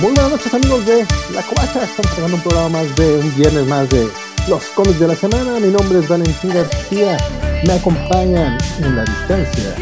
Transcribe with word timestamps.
Muy 0.00 0.12
buenas 0.12 0.30
noches 0.30 0.54
amigos 0.54 0.86
de 0.86 1.04
La 1.34 1.42
Covacha, 1.42 1.82
estamos 1.82 2.14
llegando 2.14 2.36
un 2.36 2.42
programa 2.42 2.68
más 2.68 2.94
de 2.94 3.18
un 3.18 3.34
viernes 3.34 3.66
más 3.66 3.88
de 3.90 4.08
los 4.48 4.62
cómics 4.66 5.00
de 5.00 5.08
la 5.08 5.16
semana. 5.16 5.58
Mi 5.58 5.72
nombre 5.72 5.98
es 5.98 6.08
Valentín 6.08 6.54
García, 6.54 7.16
me 7.66 7.72
acompañan 7.72 8.56
en 8.80 8.94
la 8.94 9.04
distancia. 9.04 9.74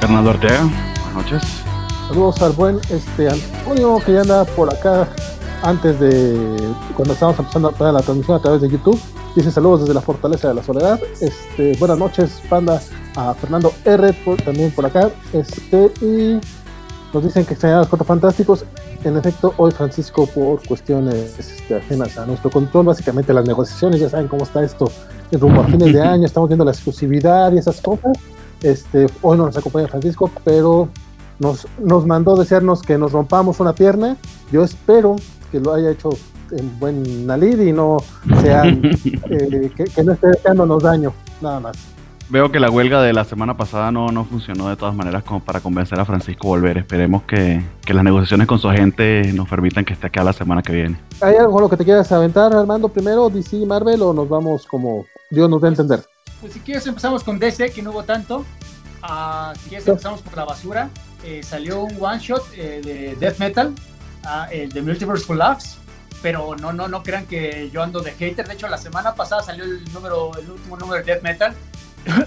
Fernando 0.00 0.30
Ortega, 0.30 0.62
buenas 0.62 1.14
noches. 1.14 1.42
Saludos 2.08 2.42
al 2.42 2.50
buen 2.52 2.80
este 2.90 3.28
Antonio 3.28 4.00
que 4.04 4.12
ya 4.12 4.22
anda 4.22 4.44
por 4.44 4.74
acá 4.74 5.08
antes 5.62 6.00
de 6.00 6.74
cuando 6.96 7.14
estábamos 7.14 7.38
empezando 7.38 7.72
a 7.78 7.92
la 7.92 8.02
transmisión 8.02 8.36
a 8.36 8.40
través 8.42 8.60
de 8.60 8.68
YouTube. 8.68 9.00
Dice 9.36 9.52
saludos 9.52 9.82
desde 9.82 9.94
la 9.94 10.00
Fortaleza 10.00 10.48
de 10.48 10.54
la 10.54 10.64
Soledad. 10.64 10.98
Este, 11.20 11.76
buenas 11.78 11.98
noches, 11.98 12.42
panda, 12.48 12.82
a 13.14 13.34
Fernando 13.34 13.72
R 13.84 14.12
también 14.44 14.72
por 14.72 14.84
acá. 14.84 15.10
Este, 15.32 15.92
y 16.00 16.40
nos 17.14 17.22
dicen 17.22 17.44
que 17.44 17.54
extrañan 17.54 17.78
los 17.78 17.88
cuatro 17.88 18.04
fantásticos. 18.04 18.64
En 19.06 19.16
efecto, 19.16 19.54
hoy 19.58 19.70
Francisco, 19.70 20.26
por 20.26 20.66
cuestiones 20.66 21.38
este, 21.38 21.76
ajenas 21.76 22.18
a 22.18 22.26
nuestro 22.26 22.50
control, 22.50 22.86
básicamente 22.86 23.32
las 23.32 23.46
negociaciones, 23.46 24.00
ya 24.00 24.10
saben 24.10 24.26
cómo 24.26 24.42
está 24.42 24.64
esto 24.64 24.90
en 25.30 25.38
rumbo 25.38 25.60
a 25.60 25.64
fines 25.64 25.92
de 25.92 26.02
año, 26.02 26.26
estamos 26.26 26.48
viendo 26.48 26.64
la 26.64 26.72
exclusividad 26.72 27.52
y 27.52 27.58
esas 27.58 27.80
cosas. 27.80 28.18
Este, 28.64 29.06
hoy 29.22 29.38
no 29.38 29.46
nos 29.46 29.56
acompaña 29.56 29.86
Francisco, 29.86 30.28
pero 30.42 30.88
nos, 31.38 31.68
nos 31.78 32.04
mandó 32.04 32.34
desearnos 32.34 32.82
que 32.82 32.98
nos 32.98 33.12
rompamos 33.12 33.60
una 33.60 33.76
pierna. 33.76 34.16
Yo 34.50 34.64
espero 34.64 35.14
que 35.52 35.60
lo 35.60 35.72
haya 35.72 35.92
hecho 35.92 36.10
en 36.50 36.76
buen 36.80 37.28
nalid 37.28 37.60
y 37.60 37.70
no 37.70 37.98
sea 38.40 38.64
eh, 39.30 39.70
que, 39.76 40.02
no 40.02 40.14
esté 40.14 40.26
dejándonos 40.30 40.82
daño, 40.82 41.12
nada 41.40 41.60
más. 41.60 41.76
Veo 42.28 42.50
que 42.50 42.58
la 42.58 42.70
huelga 42.70 43.00
de 43.02 43.12
la 43.12 43.24
semana 43.24 43.56
pasada 43.56 43.92
no, 43.92 44.08
no 44.08 44.24
funcionó 44.24 44.68
de 44.68 44.76
todas 44.76 44.96
maneras 44.96 45.22
como 45.22 45.38
para 45.44 45.60
convencer 45.60 46.00
a 46.00 46.04
Francisco 46.04 46.48
a 46.48 46.50
volver. 46.50 46.78
Esperemos 46.78 47.22
que, 47.22 47.62
que 47.84 47.94
las 47.94 48.02
negociaciones 48.02 48.48
con 48.48 48.58
su 48.58 48.68
agente 48.68 49.32
nos 49.32 49.48
permitan 49.48 49.84
que 49.84 49.92
esté 49.92 50.08
acá 50.08 50.24
la 50.24 50.32
semana 50.32 50.60
que 50.60 50.72
viene. 50.72 50.98
¿Hay 51.20 51.36
algo 51.36 51.52
con 51.52 51.62
lo 51.62 51.68
que 51.68 51.76
te 51.76 51.84
quieras 51.84 52.10
aventar, 52.10 52.52
Armando, 52.52 52.88
primero, 52.88 53.30
DC 53.30 53.64
Marvel, 53.64 54.02
o 54.02 54.12
nos 54.12 54.28
vamos 54.28 54.66
como 54.66 55.06
Dios 55.30 55.48
nos 55.48 55.60
dé 55.60 55.68
a 55.68 55.70
entender? 55.70 56.04
Pues 56.40 56.52
si 56.52 56.58
quieres 56.58 56.84
empezamos 56.88 57.22
con 57.22 57.38
DC, 57.38 57.70
que 57.70 57.80
no 57.80 57.92
hubo 57.92 58.02
tanto. 58.02 58.38
Uh, 59.04 59.54
si 59.62 59.68
quieres 59.68 59.86
empezamos 59.86 60.20
por 60.20 60.36
la 60.36 60.44
basura. 60.44 60.90
Eh, 61.22 61.44
salió 61.44 61.84
un 61.84 61.96
one 62.00 62.18
shot 62.18 62.42
eh, 62.56 62.80
de 62.84 63.16
Death 63.20 63.38
Metal, 63.38 63.72
uh, 64.24 64.50
el 64.52 64.70
de 64.70 64.82
Multiverse 64.82 65.24
for 65.24 65.36
Laughs 65.36 65.78
pero 66.22 66.56
no, 66.56 66.72
no, 66.72 66.88
no 66.88 67.02
crean 67.02 67.26
que 67.26 67.70
yo 67.72 67.82
ando 67.82 68.00
de 68.00 68.10
hater. 68.10 68.48
De 68.48 68.54
hecho, 68.54 68.66
la 68.68 68.78
semana 68.78 69.14
pasada 69.14 69.42
salió 69.42 69.64
el 69.64 69.84
número, 69.92 70.32
el 70.36 70.50
último 70.50 70.76
número 70.76 71.04
de 71.04 71.12
Death 71.12 71.22
Metal, 71.22 71.54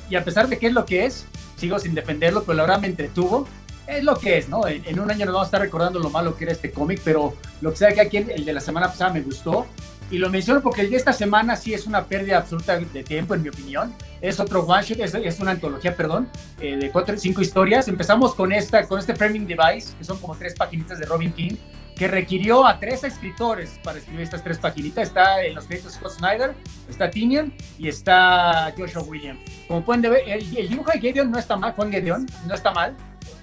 y 0.09 0.15
a 0.15 0.23
pesar 0.23 0.47
de 0.47 0.57
que 0.57 0.67
es 0.67 0.73
lo 0.73 0.85
que 0.85 1.05
es, 1.05 1.25
sigo 1.57 1.79
sin 1.79 1.93
defenderlo, 1.93 2.43
pero 2.43 2.55
la 2.55 2.63
verdad 2.63 2.79
me 2.79 2.87
entretuvo. 2.87 3.47
Es 3.87 4.03
lo 4.03 4.15
que 4.17 4.37
es, 4.37 4.49
¿no? 4.49 4.67
En, 4.67 4.99
un 4.99 5.09
año 5.09 5.25
nos 5.25 5.33
vamos 5.33 5.47
a 5.47 5.49
estar 5.49 5.61
recordando 5.61 5.99
lo 5.99 6.11
malo 6.11 6.37
que 6.37 6.43
era 6.43 6.53
este 6.53 6.69
cómic, 6.69 7.01
pero 7.03 7.33
lo 7.61 7.71
que 7.71 7.77
sea 7.77 7.91
que 7.91 8.01
aquí, 8.01 8.17
el 8.17 8.45
de 8.45 8.53
la 8.53 8.61
semana 8.61 8.87
pasada 8.87 9.11
me 9.11 9.21
gustó. 9.21 9.65
Y 10.11 10.17
lo 10.17 10.29
menciono 10.29 10.61
porque 10.61 10.81
el 10.81 10.89
de 10.89 10.97
esta 10.97 11.13
semana 11.13 11.55
sí 11.55 11.73
es 11.73 11.85
una 11.85 12.05
pérdida 12.05 12.37
absoluta 12.37 12.79
de 12.79 13.03
tiempo, 13.03 13.33
en 13.33 13.43
mi 13.43 13.49
opinión. 13.49 13.93
Es 14.21 14.39
otro 14.39 14.61
one 14.61 14.83
shot, 14.83 14.99
es, 14.99 15.13
es 15.15 15.39
una 15.39 15.51
antología, 15.51 15.95
perdón, 15.95 16.27
eh, 16.59 16.77
de 16.77 16.91
cuatro, 16.91 17.17
cinco 17.17 17.41
historias. 17.41 17.87
Empezamos 17.87 18.35
con, 18.35 18.51
esta, 18.51 18.87
con 18.87 18.99
este 18.99 19.15
framing 19.15 19.47
device, 19.47 19.93
que 19.97 20.03
son 20.03 20.19
como 20.19 20.35
tres 20.35 20.55
páginas 20.55 20.99
de 20.99 21.05
Robin 21.05 21.31
King 21.31 21.55
que 21.99 22.07
requirió 22.07 22.65
a 22.65 22.79
tres 22.79 23.03
escritores 23.03 23.77
para 23.83 23.99
escribir 23.99 24.21
estas 24.21 24.41
tres 24.41 24.57
páginas. 24.57 24.97
Está 24.97 25.43
en 25.43 25.53
los 25.53 25.65
créditos 25.65 25.95
Scott 25.95 26.13
Snyder, 26.13 26.55
está 26.89 27.11
Tinian 27.11 27.53
y 27.77 27.89
está 27.89 28.73
Joshua 28.77 29.03
Williams. 29.03 29.41
Como 29.67 29.83
pueden 29.83 30.03
ver, 30.03 30.23
el, 30.25 30.69
dibujo 30.69 30.91
de 30.93 30.99
Gideon 31.01 31.29
no 31.29 31.37
está 31.37 31.57
mal, 31.57 31.73
Juan 31.73 31.91
Gideon, 31.91 32.25
no 32.47 32.55
está 32.55 32.71
mal, 32.71 32.95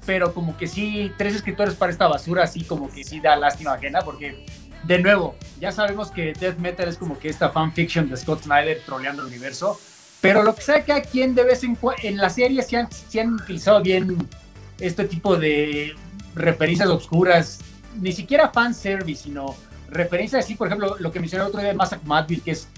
pero 0.06 0.32
como 0.32 0.56
que 0.56 0.66
sí, 0.66 1.12
tres 1.18 1.34
escritores 1.34 1.74
para 1.74 1.92
esta 1.92 2.08
basura, 2.08 2.44
así 2.44 2.64
como 2.64 2.90
que 2.90 3.04
sí 3.04 3.20
da 3.20 3.36
lástima 3.36 3.74
ajena, 3.74 4.00
porque 4.00 4.46
de 4.84 5.00
nuevo, 5.00 5.36
ya 5.60 5.70
sabemos 5.70 6.10
que 6.10 6.32
Death 6.32 6.56
Metal 6.56 6.88
es 6.88 6.96
como 6.96 7.18
que 7.18 7.28
esta 7.28 7.50
fanfiction 7.50 8.08
de 8.08 8.16
Scott 8.16 8.44
Snyder 8.44 8.80
troleando 8.86 9.20
el 9.20 9.28
universo, 9.28 9.78
pero 10.22 10.42
lo 10.42 10.54
que 10.54 10.62
sea 10.62 10.82
que 10.82 10.94
aquí 10.94 11.20
en 11.20 11.34
de 11.34 11.44
vez 11.44 11.62
en 11.62 11.74
cuando, 11.74 12.02
en 12.02 12.16
la 12.16 12.30
serie 12.30 12.62
se 12.62 12.78
han, 12.78 12.90
se 12.90 13.20
han 13.20 13.34
utilizado 13.34 13.82
bien 13.82 14.16
este 14.80 15.04
tipo 15.04 15.36
de 15.36 15.94
referencias 16.34 16.88
obscuras 16.88 17.60
ni 18.00 18.12
siquiera 18.12 18.48
fan 18.48 18.74
service, 18.74 19.24
sino 19.24 19.54
referencia 19.88 20.38
así, 20.38 20.54
por 20.54 20.66
ejemplo, 20.66 20.96
lo 20.98 21.12
que 21.12 21.20
mencioné 21.20 21.44
el 21.44 21.48
otro 21.48 21.60
día 21.60 21.70
de 21.70 21.76
Masak 21.76 22.02
Madville, 22.04 22.42
que 22.42 22.52
es 22.52 22.68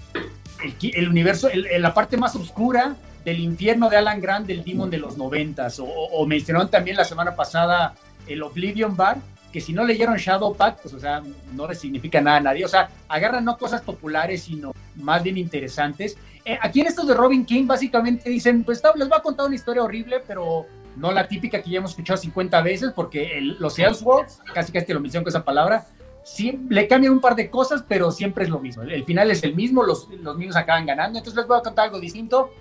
el, 0.81 1.07
universo, 1.09 1.49
la 1.53 1.93
parte 1.93 2.17
más 2.17 2.35
oscura 2.35 2.95
del 3.25 3.39
infierno 3.39 3.89
de 3.89 3.97
Alan 3.97 4.21
Grant 4.21 4.47
del 4.47 4.63
Demon 4.63 4.89
de 4.89 4.97
los 4.97 5.17
noventas, 5.17 5.79
o, 5.81 6.25
mencionaron 6.25 6.69
también 6.69 6.97
la 6.97 7.05
semana 7.05 7.35
pasada 7.35 7.93
el 8.27 8.41
Oblivion 8.43 8.95
Bar, 8.95 9.17
que 9.51 9.61
si 9.61 9.73
no 9.73 9.83
leyeron 9.83 10.17
Shadow 10.17 10.55
Pack, 10.55 10.81
pues 10.83 10.93
o 10.93 10.99
sea, 10.99 11.23
no 11.53 11.67
les 11.67 11.79
significa 11.79 12.21
nada 12.21 12.37
a 12.37 12.41
nadie, 12.41 12.65
o 12.65 12.67
sea, 12.67 12.89
agarran 13.07 13.43
no 13.43 13.57
cosas 13.57 13.81
populares, 13.81 14.43
sino 14.43 14.73
más 14.95 15.23
bien 15.23 15.37
interesantes. 15.37 16.17
Eh, 16.45 16.57
aquí 16.61 16.81
en 16.81 16.87
estos 16.87 17.07
de 17.07 17.15
Robin 17.15 17.45
King, 17.45 17.65
básicamente 17.65 18.29
dicen, 18.29 18.63
pues 18.63 18.81
les 18.95 19.09
voy 19.09 19.17
a 19.17 19.21
contar 19.21 19.47
una 19.47 19.55
historia 19.55 19.81
horrible, 19.81 20.21
pero 20.27 20.67
no 20.99 21.11
la 21.11 21.27
típica 21.27 21.61
que 21.61 21.69
ya 21.69 21.77
hemos 21.79 21.91
escuchado 21.91 22.17
50 22.17 22.61
veces, 22.61 22.91
porque 22.93 23.37
el, 23.37 23.57
los 23.59 23.79
Elseworlds, 23.79 24.41
casi 24.53 24.71
casi 24.71 24.85
te 24.85 24.93
lo 24.93 24.99
menciono 24.99 25.23
con 25.23 25.29
esa 25.29 25.43
palabra, 25.43 25.87
sí, 26.23 26.59
le 26.69 26.87
cambian 26.87 27.13
un 27.13 27.21
par 27.21 27.35
de 27.35 27.49
cosas, 27.49 27.83
pero 27.87 28.11
siempre 28.11 28.43
es 28.43 28.49
lo 28.49 28.59
mismo. 28.59 28.83
El, 28.83 29.05
final 29.05 29.31
es 29.31 29.43
el 29.43 29.55
mismo, 29.55 29.83
los, 29.83 30.09
los 30.09 30.37
niños 30.37 30.55
acaban 30.55 30.85
ganando, 30.85 31.17
entonces 31.17 31.37
les 31.37 31.47
voy 31.47 31.57
a 31.57 31.61
contar 31.61 31.85
algo 31.85 31.99
distinto. 31.99 32.51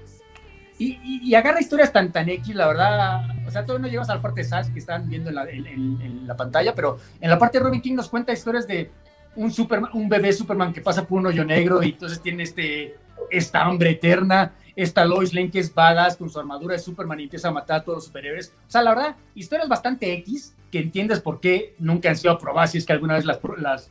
Y, 0.81 0.97
y, 1.25 1.34
agarra 1.34 1.60
historias 1.60 1.93
tan 1.93 2.12
tan 2.12 2.28
X, 2.28 2.54
la 2.54 2.69
verdad. 2.69 3.22
O 3.49 3.50
sea, 3.50 3.66
todavía 3.66 3.88
no 3.88 3.91
llegas 3.91 4.10
a 4.10 4.15
la 4.15 4.22
parte 4.22 4.43
de 4.43 4.49
Sash 4.49 4.69
que 4.72 4.78
están 4.78 5.09
viendo 5.09 5.28
en 5.28 5.34
la, 5.34 5.50
en, 5.50 6.25
la, 6.25 6.37
pantalla, 6.37 6.72
pero 6.72 6.99
en 7.20 7.28
la 7.28 7.37
parte 7.37 7.59
de 7.59 7.65
Robin 7.65 7.81
King 7.81 7.97
nos 7.97 8.09
cuenta 8.09 8.32
historias 8.32 8.65
de 8.69 8.93
un, 9.34 9.50
Superman, 9.50 9.91
un 9.94 10.09
bebé 10.09 10.32
Superman 10.32 10.72
que 10.72 10.81
pasa 10.81 11.05
por 11.05 11.19
un 11.19 11.26
hoyo 11.26 11.44
negro 11.44 11.82
y 11.82 11.91
entonces 11.91 12.22
tiene 12.22 12.44
este, 12.44 12.94
esta 13.28 13.65
hambre 13.65 13.91
eterna 13.91 14.53
esta 14.78 15.04
Lois 15.04 15.34
Lane 15.34 15.50
que 15.50 15.58
es 15.58 15.74
badass 15.74 16.16
con 16.16 16.30
su 16.30 16.38
armadura 16.38 16.74
de 16.74 16.78
Superman 16.78 17.18
y 17.18 17.24
empieza 17.24 17.48
a 17.48 17.50
matar 17.50 17.80
a 17.80 17.84
todos 17.84 17.96
los 17.96 18.04
superhéroes. 18.04 18.54
O 18.68 18.70
sea, 18.70 18.80
la 18.80 18.94
verdad, 18.94 19.16
historias 19.34 19.68
bastante 19.68 20.12
X, 20.12 20.54
que 20.70 20.78
entiendes 20.78 21.18
por 21.18 21.40
qué 21.40 21.74
nunca 21.80 22.10
han 22.10 22.16
sido 22.16 22.32
aprobadas 22.32 22.70
si 22.70 22.78
es 22.78 22.86
que 22.86 22.92
alguna 22.92 23.14
vez 23.14 23.24
las, 23.24 23.40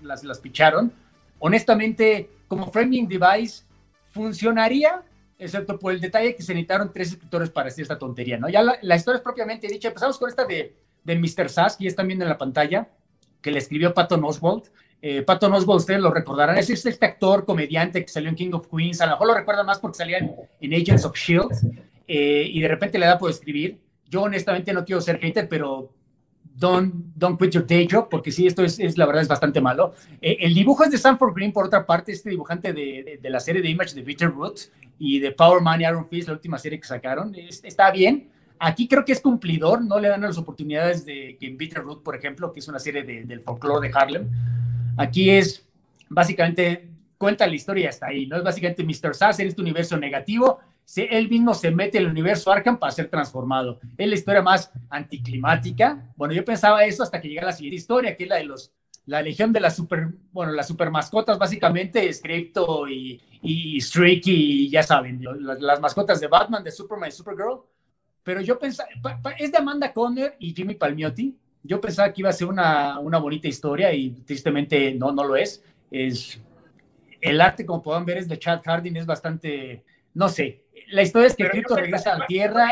las, 0.02 0.24
las, 0.24 0.40
picharon. 0.40 0.94
Honestamente, 1.40 2.30
como 2.48 2.72
framing 2.72 3.06
device, 3.06 3.66
funcionaría, 4.12 5.04
excepto 5.38 5.78
por 5.78 5.92
el 5.92 6.00
detalle 6.00 6.34
que 6.34 6.42
se 6.42 6.54
necesitaron 6.54 6.94
tres 6.94 7.10
escritores 7.10 7.50
para 7.50 7.68
hacer 7.68 7.82
esta 7.82 8.00
tontería, 8.00 8.38
¿no? 8.38 8.48
Ya 8.48 8.64
la, 8.64 8.96
historia 8.96 9.18
es 9.18 9.24
propiamente 9.24 9.68
dicha. 9.68 9.90
Empezamos 9.90 10.18
con 10.18 10.30
esta 10.30 10.46
de, 10.46 10.74
de 11.04 11.16
Mr. 11.18 11.50
Sass, 11.50 11.76
que 11.76 11.84
ya 11.84 11.90
están 11.90 12.08
viendo 12.08 12.24
en 12.24 12.30
la 12.30 12.38
pantalla, 12.38 12.88
que 13.42 13.52
le 13.52 13.60
escribió 13.60 13.94
Patton 13.94 14.24
Oswald. 14.24 14.64
Eh, 15.02 15.22
Pato 15.22 15.48
Oswalt, 15.48 15.82
ustedes 15.82 16.02
lo 16.02 16.12
recordarán, 16.12 16.58
es 16.58 16.70
este 16.70 17.06
actor 17.06 17.46
comediante 17.46 18.04
que 18.04 18.10
salió 18.10 18.30
en 18.30 18.36
King 18.36 18.52
of 18.54 18.68
Queens, 18.68 19.00
a 19.02 19.06
lo 19.06 19.12
mejor 19.12 19.28
lo 19.28 19.34
recuerdan 19.36 19.66
más 19.66 19.80
porque 19.80 19.98
salía 19.98 20.18
en, 20.18 20.74
Agents 20.74 21.06
of 21.06 21.16
S.H.I.E.L.D. 21.16 21.84
Eh, 22.08 22.50
y 22.52 22.62
de 22.62 22.68
repente 22.68 22.98
le 22.98 23.06
da 23.06 23.18
por 23.18 23.30
escribir. 23.30 23.80
Yo 24.10 24.24
honestamente 24.24 24.74
no 24.74 24.86
quiero 24.86 25.02
ser 25.02 25.20
hater, 25.20 25.48
pero 25.48 25.94
don't, 26.56 26.94
don't 27.16 27.40
quit 27.40 27.52
your 27.52 27.68
day 27.68 27.88
job, 27.90 28.10
porque 28.10 28.32
sí, 28.32 28.48
esto 28.48 28.64
es, 28.64 28.80
es 28.80 28.98
la 28.98 29.06
verdad 29.06 29.22
es 29.22 29.28
bastante 29.28 29.62
malo. 29.62 29.94
Eh, 30.22 30.38
el 30.40 30.54
dibujo 30.54 30.84
es 30.84 30.92
de 30.92 30.98
Sanford 30.98 31.36
Green, 31.36 31.52
por 31.52 31.66
otra 31.66 31.86
parte, 31.86 32.12
este 32.12 32.30
dibujante 32.30 32.74
de, 32.74 33.20
de, 33.22 33.30
la 33.30 33.40
serie 33.40 33.62
de 33.62 33.70
Image 33.70 33.94
de 33.94 34.02
Peter 34.02 34.30
Root 34.30 34.60
y 34.98 35.20
de 35.20 35.32
Power 35.32 35.62
Man 35.62 35.82
y 35.82 35.84
Iron 35.84 36.08
Fist, 36.08 36.28
la 36.28 36.34
última 36.34 36.58
serie 36.58 36.80
que 36.80 36.88
sacaron, 36.88 37.36
está 37.36 37.92
bien. 37.92 38.30
Aquí 38.60 38.88
creo 38.88 39.06
que 39.06 39.12
es 39.12 39.22
cumplidor, 39.22 39.84
no 39.84 40.00
le 40.00 40.08
dan 40.08 40.22
las 40.22 40.38
oportunidades 40.38 41.06
de 41.06 41.38
que 41.40 41.46
en 41.46 41.58
Bitter 41.58 41.84
Root, 41.84 42.02
por 42.02 42.16
ejemplo, 42.16 42.52
que 42.52 42.60
es 42.60 42.68
una 42.68 42.80
serie 42.80 43.04
del 43.04 43.42
folclore 43.42 43.88
de 43.88 43.94
Harlem. 43.96 44.30
Aquí 44.98 45.30
es 45.30 45.66
básicamente 46.10 46.90
cuenta 47.18 47.48
la 47.48 47.56
historia 47.56 47.90
hasta 47.90 48.08
ahí, 48.08 48.28
¿no? 48.28 48.38
Es 48.38 48.44
básicamente 48.44 48.84
Mr. 48.84 49.16
Sass 49.16 49.40
en 49.40 49.48
este 49.48 49.62
universo 49.62 49.98
negativo, 49.98 50.60
se, 50.84 51.06
él 51.06 51.30
mismo 51.30 51.54
se 51.54 51.72
mete 51.72 51.98
en 51.98 52.06
el 52.06 52.12
universo 52.12 52.52
Arkham 52.52 52.80
para 52.80 52.92
ser 52.92 53.10
transformado. 53.10 53.80
Es 53.98 54.08
la 54.08 54.16
historia 54.16 54.42
más 54.42 54.72
anticlimática. 54.90 56.12
Bueno, 56.16 56.34
yo 56.34 56.46
pensaba 56.46 56.86
eso 56.86 57.04
hasta 57.04 57.20
que 57.20 57.28
llega 57.28 57.46
la 57.46 57.52
siguiente 57.52 57.76
historia, 57.76 58.16
que 58.16 58.24
es 58.24 58.30
la 58.30 58.38
de 58.38 58.46
los 58.46 58.72
la 59.08 59.22
legión 59.22 59.54
de 59.54 59.62
las 59.62 59.76
super, 59.76 60.10
bueno, 60.32 60.52
las 60.52 60.68
super 60.68 60.92
mascotas, 60.92 61.40
básicamente, 61.40 62.12
Scripto 62.14 62.88
y, 62.90 63.22
y 63.42 63.80
y 63.80 64.70
ya 64.70 64.84
saben, 64.84 65.24
las, 65.60 65.80
mascotas 65.80 66.20
de 66.20 66.28
Batman, 66.28 66.64
de 66.64 66.72
Superman 66.72 67.10
y 67.10 67.14
Supergirl. 67.14 67.62
Pero 68.22 68.42
yo 68.42 68.60
pensaba, 68.60 68.90
es 69.40 69.52
de 69.52 69.58
Amanda 69.58 69.94
Conner 69.94 70.36
y 70.40 70.54
Jimmy 70.54 70.76
Palmiotti, 70.76 71.38
yo 71.68 71.82
pensaba 71.82 72.12
que 72.12 72.22
iba 72.22 72.30
a 72.30 72.34
ser 72.34 72.48
una, 72.48 73.00
una 73.00 73.18
bonita 73.20 73.48
historia 73.48 73.94
y 73.94 74.12
tristemente 74.12 74.94
no, 74.94 75.12
no 75.12 75.24
lo 75.24 75.36
es. 75.36 75.64
es. 75.92 76.42
El 77.20 77.42
arte, 77.42 77.66
como 77.66 77.82
pueden 77.82 78.06
ver, 78.06 78.18
es 78.18 78.28
de 78.28 78.40
Chad 78.40 78.62
Harding, 78.64 78.96
es 78.96 79.06
bastante, 79.06 79.84
no 80.14 80.30
sé. 80.30 80.64
La 80.90 81.02
historia 81.02 81.28
es 81.28 81.36
que 81.36 81.50
Crypto 81.50 81.76
regresa 81.76 82.14
a 82.14 82.20
la 82.20 82.28
Tierra. 82.28 82.70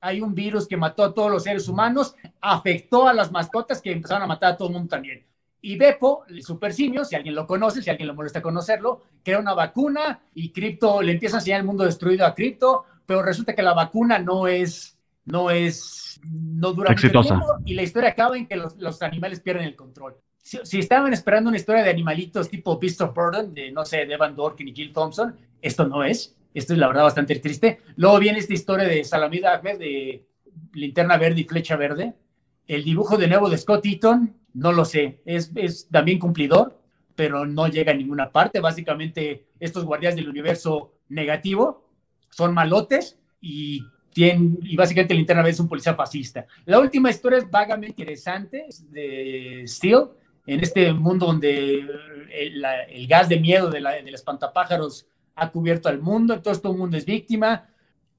hay, 0.00 0.20
un 0.20 0.34
virus 0.34 0.66
que 0.66 0.76
mató 0.76 1.04
a 1.04 1.14
todos 1.14 1.30
los 1.30 1.44
seres 1.44 1.68
humanos, 1.68 2.16
afectó 2.40 3.06
a 3.06 3.12
las 3.12 3.30
mascotas 3.30 3.80
que 3.80 3.92
empezaron 3.92 4.24
a 4.24 4.26
matar 4.26 4.52
a 4.52 4.56
todo 4.56 4.68
el 4.68 4.74
mundo 4.74 4.88
también. 4.88 5.24
Y 5.60 5.76
Beppo, 5.76 6.24
el 6.28 6.42
super 6.42 6.72
simio, 6.72 7.04
si 7.04 7.14
alguien 7.14 7.36
lo 7.36 7.46
conoce, 7.46 7.82
si 7.82 7.90
alguien 7.90 8.08
lo 8.08 8.14
molesta 8.14 8.42
conocerlo, 8.42 9.02
crea 9.22 9.38
una 9.38 9.54
vacuna 9.54 10.20
y 10.34 10.50
Crypto 10.50 11.02
le 11.02 11.12
empieza 11.12 11.36
a 11.36 11.38
enseñar 11.38 11.60
el 11.60 11.66
mundo 11.66 11.84
destruido 11.84 12.26
a 12.26 12.34
Crypto, 12.34 12.84
pero 13.06 13.22
resulta 13.22 13.54
que 13.54 13.62
la 13.62 13.74
vacuna 13.74 14.18
no 14.18 14.48
es 14.48 14.98
no 15.24 15.50
es, 15.50 16.20
no 16.24 16.72
dura 16.72 16.92
Exitosa. 16.92 17.34
mucho 17.34 17.46
tiempo 17.46 17.62
y 17.64 17.74
la 17.74 17.82
historia 17.82 18.10
acaba 18.10 18.36
en 18.36 18.46
que 18.46 18.56
los, 18.56 18.76
los 18.76 19.02
animales 19.02 19.40
pierden 19.40 19.64
el 19.64 19.76
control. 19.76 20.16
Si, 20.38 20.58
si, 20.64 20.78
estaban 20.78 21.12
esperando 21.12 21.48
una 21.48 21.56
historia 21.56 21.84
de 21.84 21.90
animalitos 21.90 22.48
tipo 22.48 22.78
Beast 22.78 23.00
of 23.00 23.14
Burden, 23.14 23.54
de 23.54 23.70
no 23.70 23.84
sé, 23.84 24.06
de 24.06 24.14
Evan 24.14 24.34
Dorkin 24.34 24.68
y 24.68 24.74
Jill 24.74 24.92
Thompson, 24.92 25.36
esto 25.60 25.86
no 25.86 26.02
es. 26.02 26.36
Esto 26.54 26.72
es 26.74 26.78
la 26.78 26.88
verdad 26.88 27.04
bastante 27.04 27.36
triste. 27.36 27.80
Luego 27.96 28.18
viene 28.18 28.38
esta 28.38 28.52
historia 28.52 28.86
de 28.86 29.04
Salamida 29.04 29.54
Ahmed 29.54 29.78
de 29.78 30.26
Linterna 30.74 31.16
Verde 31.16 31.40
y 31.40 31.44
Flecha 31.44 31.76
Verde. 31.76 32.14
El 32.66 32.84
dibujo 32.84 33.16
de 33.16 33.28
nuevo 33.28 33.48
de 33.48 33.58
Scott 33.58 33.86
Eaton, 33.86 34.36
no 34.54 34.72
lo 34.72 34.84
sé, 34.84 35.22
es, 35.24 35.50
es 35.54 35.88
también 35.88 36.18
cumplidor, 36.18 36.78
pero 37.14 37.46
no 37.46 37.68
llega 37.68 37.92
a 37.92 37.96
ninguna 37.96 38.30
parte. 38.32 38.60
Básicamente, 38.60 39.46
estos 39.60 39.84
guardias 39.84 40.14
del 40.14 40.28
universo 40.28 40.92
negativo 41.08 41.88
son 42.30 42.54
malotes 42.54 43.18
y, 43.40 43.84
y 44.14 44.76
básicamente 44.76 45.14
Linterna 45.14 45.42
Verde 45.42 45.54
es 45.54 45.60
un 45.60 45.68
policía 45.68 45.94
fascista. 45.94 46.46
La 46.66 46.78
última 46.78 47.10
historia 47.10 47.38
es 47.38 47.50
vagamente 47.50 48.02
interesante 48.02 48.66
de 48.90 49.64
Steel, 49.66 50.08
en 50.46 50.60
este 50.60 50.92
mundo 50.92 51.26
donde 51.26 51.86
el, 52.30 52.60
la, 52.60 52.82
el 52.82 53.06
gas 53.06 53.28
de 53.28 53.38
miedo 53.38 53.70
de 53.70 53.80
la, 53.80 53.92
del 53.92 54.14
espantapájaros 54.14 55.06
ha 55.34 55.50
cubierto 55.50 55.88
al 55.88 56.00
mundo, 56.00 56.34
entonces 56.34 56.62
todo 56.62 56.72
el 56.72 56.78
mundo 56.78 56.96
es 56.96 57.06
víctima. 57.06 57.68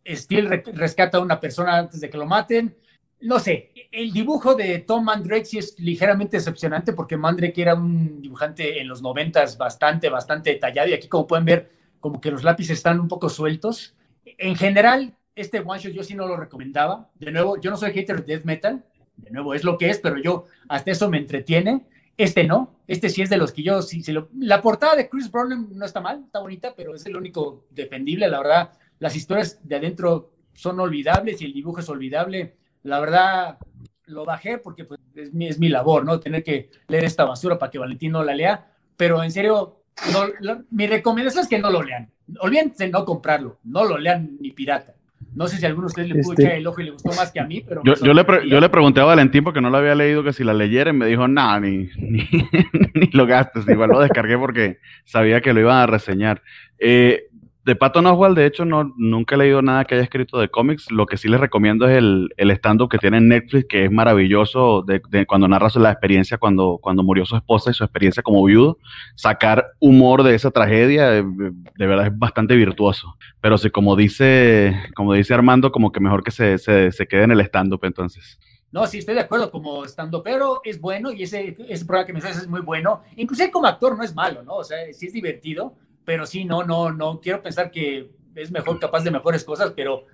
Steel 0.06 0.50
re 0.50 0.64
rescata 0.74 1.18
a 1.18 1.22
una 1.22 1.40
persona 1.40 1.78
antes 1.78 2.02
de 2.02 2.10
que 2.10 2.18
lo 2.18 2.26
maten. 2.26 2.76
No 3.22 3.40
sé, 3.40 3.72
el 3.92 4.12
dibujo 4.12 4.54
de 4.54 4.80
Tom 4.80 5.06
Mandrake 5.06 5.46
sí 5.46 5.58
es 5.58 5.80
ligeramente 5.80 6.38
decepcionante 6.38 6.92
porque 6.92 7.16
Mandrake 7.16 7.62
era 7.62 7.74
un 7.74 8.22
dibujante 8.22 8.82
en 8.82 8.88
los 8.88 9.02
noventas 9.02 9.58
bastante, 9.58 10.10
bastante 10.10 10.50
detallado 10.50 10.90
y 10.90 10.94
aquí 10.94 11.08
como 11.08 11.26
pueden 11.26 11.46
ver, 11.46 11.72
como 12.02 12.20
que 12.20 12.32
los 12.32 12.44
lápices 12.44 12.78
están 12.78 13.00
un 13.00 13.08
poco 13.08 13.30
sueltos. 13.30 13.96
En 14.26 14.56
general, 14.58 15.16
este 15.36 15.60
one 15.60 15.80
shot 15.80 15.94
yo 15.94 16.04
sí 16.04 16.16
no 16.16 16.28
lo 16.28 16.38
recomendaba. 16.38 17.10
De 17.16 17.32
nuevo, 17.32 17.60
yo 17.60 17.72
no 17.72 17.78
soy 17.78 17.92
hater 17.92 18.24
de 18.24 18.36
death 18.36 18.46
metal, 18.46 18.84
de 19.18 19.32
nuevo 19.32 19.54
es 19.54 19.64
lo 19.64 19.78
que 19.78 19.90
es, 19.90 20.00
pero 20.00 20.18
yo 20.18 20.46
hasta 20.68 20.92
eso 20.92 21.10
me 21.10 21.18
entretiene. 21.18 21.86
Este 22.16 22.44
no, 22.44 22.76
este 22.88 23.10
sí 23.10 23.24
es 23.24 23.30
de 23.30 23.38
los 23.38 23.52
que 23.52 23.64
yo 23.64 23.82
sí, 23.82 24.04
sí 24.04 24.12
lo, 24.12 24.30
la 24.38 24.62
portada 24.62 24.96
de 24.96 25.10
Chris 25.10 25.32
Brown 25.32 25.70
no 25.76 25.86
está 25.86 26.00
mal, 26.00 26.24
está 26.26 26.40
bonita, 26.40 26.74
pero 26.76 26.94
es 26.94 27.06
el 27.08 27.16
único 27.16 27.66
defendible, 27.72 28.28
la 28.28 28.38
verdad. 28.38 28.72
Las 29.00 29.16
historias 29.16 29.60
de 29.68 29.76
adentro 29.76 30.32
son 30.54 30.80
olvidables 30.80 31.42
y 31.42 31.46
el 31.46 31.54
dibujo 31.54 31.80
es 31.80 31.90
olvidable. 31.90 32.56
La 32.84 33.00
verdad, 33.00 33.58
lo 34.06 34.26
bajé 34.26 34.60
porque 34.60 34.86
pues, 34.86 35.00
es, 35.16 35.34
mi, 35.34 35.48
es 35.48 35.60
mi 35.60 35.70
labor, 35.70 36.06
¿no? 36.06 36.20
Tener 36.20 36.44
que 36.44 36.70
leer 36.88 37.06
esta 37.06 37.26
basura 37.26 37.58
para 37.58 37.72
que 37.72 37.80
Valentín 37.80 38.12
no 38.12 38.24
la 38.24 38.36
lea. 38.36 38.72
Pero 38.96 39.24
en 39.24 39.32
serio, 39.32 39.84
no, 40.12 40.28
lo, 40.40 40.64
mi 40.70 40.86
recomendación 40.86 41.44
es 41.44 41.50
que 41.50 41.60
no 41.60 41.72
lo 41.72 41.82
lean. 41.82 42.12
Olvídense 42.40 42.88
no 42.90 43.06
comprarlo, 43.06 43.60
no 43.64 43.84
lo 43.86 43.98
lean 43.98 44.38
ni 44.40 44.52
pirata. 44.52 44.94
No 45.36 45.48
sé 45.48 45.58
si 45.58 45.66
a 45.66 45.70
alguno 45.70 45.88
de 45.88 45.92
ustedes 45.92 46.10
le 46.10 46.22
pudo 46.22 46.34
este... 46.34 46.44
echar 46.44 46.56
el 46.56 46.68
ojo 46.68 46.82
y 46.82 46.84
le 46.86 46.92
gustó 46.92 47.10
más 47.10 47.32
que 47.32 47.40
a 47.40 47.46
mí, 47.46 47.64
pero... 47.68 47.82
Yo, 47.84 47.96
yo, 47.96 48.14
le, 48.14 48.24
pre 48.24 48.48
yo 48.48 48.60
le 48.60 48.70
pregunté 48.70 49.02
a 49.02 49.06
Valentín 49.06 49.44
porque 49.44 49.62
no 49.62 49.70
lo 49.70 49.78
había 49.78 49.96
leído 49.96 50.24
que 50.24 50.34
si 50.34 50.44
la 50.44 50.54
leyera 50.54 50.92
y 50.92 50.94
me 50.94 51.08
dijo, 51.08 51.28
nada, 51.28 51.60
ni, 51.60 51.90
ni, 51.98 52.28
ni, 52.94 53.08
lo 53.12 53.26
gastes. 53.26 53.68
Igual 53.68 53.90
lo 53.90 54.00
descargué 54.00 54.38
porque 54.38 54.80
sabía 55.06 55.42
que 55.42 55.54
lo 55.54 55.62
iban 55.62 55.78
a 55.78 55.88
reseñar. 55.88 56.42
Eh, 56.80 57.28
de 57.66 57.76
Patton 57.76 58.06
Oswalt, 58.08 58.36
de 58.36 58.46
hecho, 58.46 58.66
no, 58.66 58.94
nunca 58.98 59.36
he 59.36 59.38
leído 59.38 59.62
nada 59.62 59.86
que 59.86 59.96
haya 59.96 60.04
escrito 60.04 60.38
de 60.38 60.50
cómics. 60.50 60.92
Lo 60.92 61.06
que 61.06 61.16
sí 61.16 61.30
les 61.30 61.40
recomiendo 61.40 61.88
es 61.88 61.98
el, 61.98 62.30
el 62.36 62.52
stand-up 62.52 62.90
que 62.90 62.98
tiene 62.98 63.18
en 63.18 63.30
Netflix, 63.30 63.68
que 63.70 63.86
es 63.86 63.92
maravilloso, 63.92 64.84
de, 64.84 65.26
cuando 65.26 65.48
narra 65.48 65.70
la 65.76 65.92
experiencia 65.92 66.38
cuando, 66.38 66.78
cuando 66.82 67.04
murió 67.04 67.26
su 67.26 67.38
esposa 67.38 67.72
y 67.72 67.74
su 67.74 67.84
experiencia 67.86 68.22
como 68.22 68.44
viudo. 68.44 68.78
Sacar 69.16 69.66
humor 69.80 70.24
de 70.24 70.36
esa 70.36 70.52
tragedia, 70.52 71.10
de, 71.10 71.24
de 71.24 71.88
verdad 71.88 72.08
es 72.08 72.18
bastante 72.18 72.56
virtuoso. 72.56 73.16
Pero 73.40 73.58
sí, 73.58 73.70
como 73.70 73.96
dice, 73.96 74.76
como 74.96 75.14
dice 75.14 75.34
Armando, 75.34 75.72
como 75.72 75.92
que 75.92 76.02
mejor 76.02 76.24
que 76.24 76.32
se, 76.32 76.58
se, 76.58 76.92
se 76.92 77.08
quede 77.08 77.24
en 77.24 77.32
el 77.32 77.42
stand-up 77.42 77.80
entonces. 77.84 78.40
No, 78.74 78.88
sí, 78.88 78.98
estoy 78.98 79.14
de 79.14 79.22
acuerdo, 79.22 79.52
como 79.52 79.86
estando, 79.86 80.24
pero 80.24 80.60
es 80.66 80.82
bueno 80.82 81.12
y 81.12 81.24
ese, 81.24 81.56
ese 81.70 81.86
programa 81.86 82.08
que 82.08 82.14
me 82.14 82.20
haces 82.20 82.38
es 82.38 82.48
muy 82.48 82.62
bueno. 82.62 83.04
Inclusive 83.16 83.52
como 83.52 83.68
actor 83.68 83.96
no 83.96 84.04
es 84.04 84.16
malo, 84.16 84.42
¿no? 84.44 84.56
O 84.56 84.64
sea, 84.64 84.80
sí 84.92 85.06
es 85.06 85.14
divertido 85.14 85.76
pero 86.06 86.26
sí, 86.26 86.46
no, 86.46 86.64
no, 86.64 86.92
no, 86.92 87.20
quiero 87.20 87.42
pensar 87.42 87.72
que 87.72 88.12
es 88.36 88.52
mejor, 88.52 88.80
capaz 88.80 89.04
de 89.04 89.12
mejores 89.12 89.44
cosas, 89.44 89.74
pero 89.76 90.06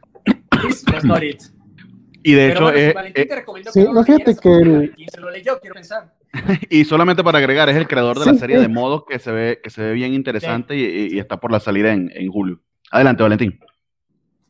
was 0.94 1.04
not 1.04 1.24
it. 1.24 1.42
Y 2.24 2.34
de 2.34 2.50
pero 2.50 2.52
hecho, 2.52 2.64
bueno, 2.64 2.78
eh, 2.78 2.94
Valentín 2.94 3.28
te 3.28 3.36
recomiendo 3.36 3.72
sí, 3.72 3.86
que 3.86 3.94
no 3.94 4.04
fíjate 4.04 4.36
que 4.36 4.50
el... 4.50 4.96
se 5.10 5.22
lo 5.22 5.32
leyó, 5.32 5.60
quiero 5.60 5.76
pensar. 5.76 6.14
y 6.70 6.84
solamente 6.86 7.24
para 7.24 7.40
agregar, 7.40 7.70
es 7.70 7.78
el 7.78 7.88
creador 7.88 8.20
de 8.20 8.26
la 8.26 8.34
serie 8.36 8.58
sí. 8.58 8.62
de 8.62 8.68
modos 8.68 9.04
que 9.08 9.20
se 9.20 9.32
ve, 9.32 9.60
que 9.64 9.70
se 9.70 9.82
ve 9.82 9.94
bien 9.94 10.14
interesante 10.14 10.74
sí. 10.74 10.82
y, 10.82 11.16
y, 11.16 11.20
está 11.20 11.40
por 11.40 11.52
la 11.52 11.60
salida 11.60 11.94
en, 11.94 12.12
en, 12.14 12.30
julio. 12.30 12.60
Adelante, 12.92 13.24
Valentín. 13.24 13.60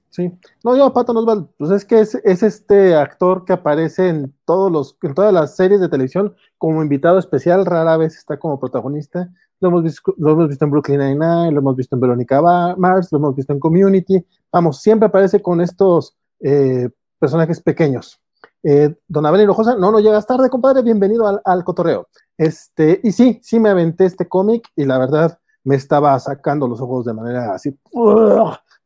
Sí, 0.09 0.31
no, 0.63 0.75
yo, 0.75 0.91
Pato 0.91 1.11
Oswald, 1.11 1.49
pues 1.57 1.69
es 1.69 1.85
que 1.85 1.99
es, 1.99 2.15
es, 2.15 2.41
este 2.41 2.95
actor 2.95 3.45
que 3.45 3.53
aparece 3.53 4.09
en 4.09 4.33
todos 4.43 4.71
los, 4.71 4.97
en 5.03 5.13
todas 5.13 5.31
las 5.31 5.55
series 5.55 5.79
de 5.79 5.87
televisión 5.87 6.35
como 6.57 6.81
invitado 6.81 7.19
especial, 7.19 7.65
rara 7.65 7.95
vez 7.95 8.17
está 8.17 8.37
como 8.37 8.59
protagonista. 8.59 9.29
Lo 9.61 9.69
hemos 9.69 9.83
visto, 9.83 10.13
lo 10.17 10.31
hemos 10.31 10.47
visto 10.47 10.65
en 10.65 10.71
Brooklyn 10.71 10.99
Nine-Nine, 10.99 11.51
lo 11.51 11.59
hemos 11.59 11.75
visto 11.75 11.95
en 11.95 12.01
Verónica 12.01 12.41
Mars, 12.77 13.11
lo 13.11 13.17
hemos 13.17 13.35
visto 13.35 13.53
en 13.53 13.59
Community. 13.59 14.25
Vamos, 14.51 14.81
siempre 14.81 15.07
aparece 15.07 15.41
con 15.41 15.61
estos 15.61 16.15
eh, 16.39 16.89
personajes 17.19 17.61
pequeños. 17.61 18.19
Eh, 18.63 18.95
don 19.07 19.25
Abel 19.25 19.41
Hinojosa, 19.41 19.75
no, 19.75 19.91
no 19.91 19.99
llegas 19.99 20.25
tarde, 20.25 20.49
compadre, 20.49 20.81
bienvenido 20.81 21.27
al, 21.27 21.41
al 21.43 21.63
cotorreo. 21.63 22.07
Este, 22.37 23.01
y 23.03 23.11
sí, 23.11 23.39
sí 23.43 23.59
me 23.59 23.69
aventé 23.69 24.05
este 24.05 24.27
cómic 24.27 24.67
y 24.75 24.85
la 24.85 24.97
verdad 24.97 25.37
me 25.63 25.75
estaba 25.75 26.17
sacando 26.19 26.67
los 26.67 26.81
ojos 26.81 27.05
de 27.05 27.13
manera 27.13 27.53
así. 27.53 27.77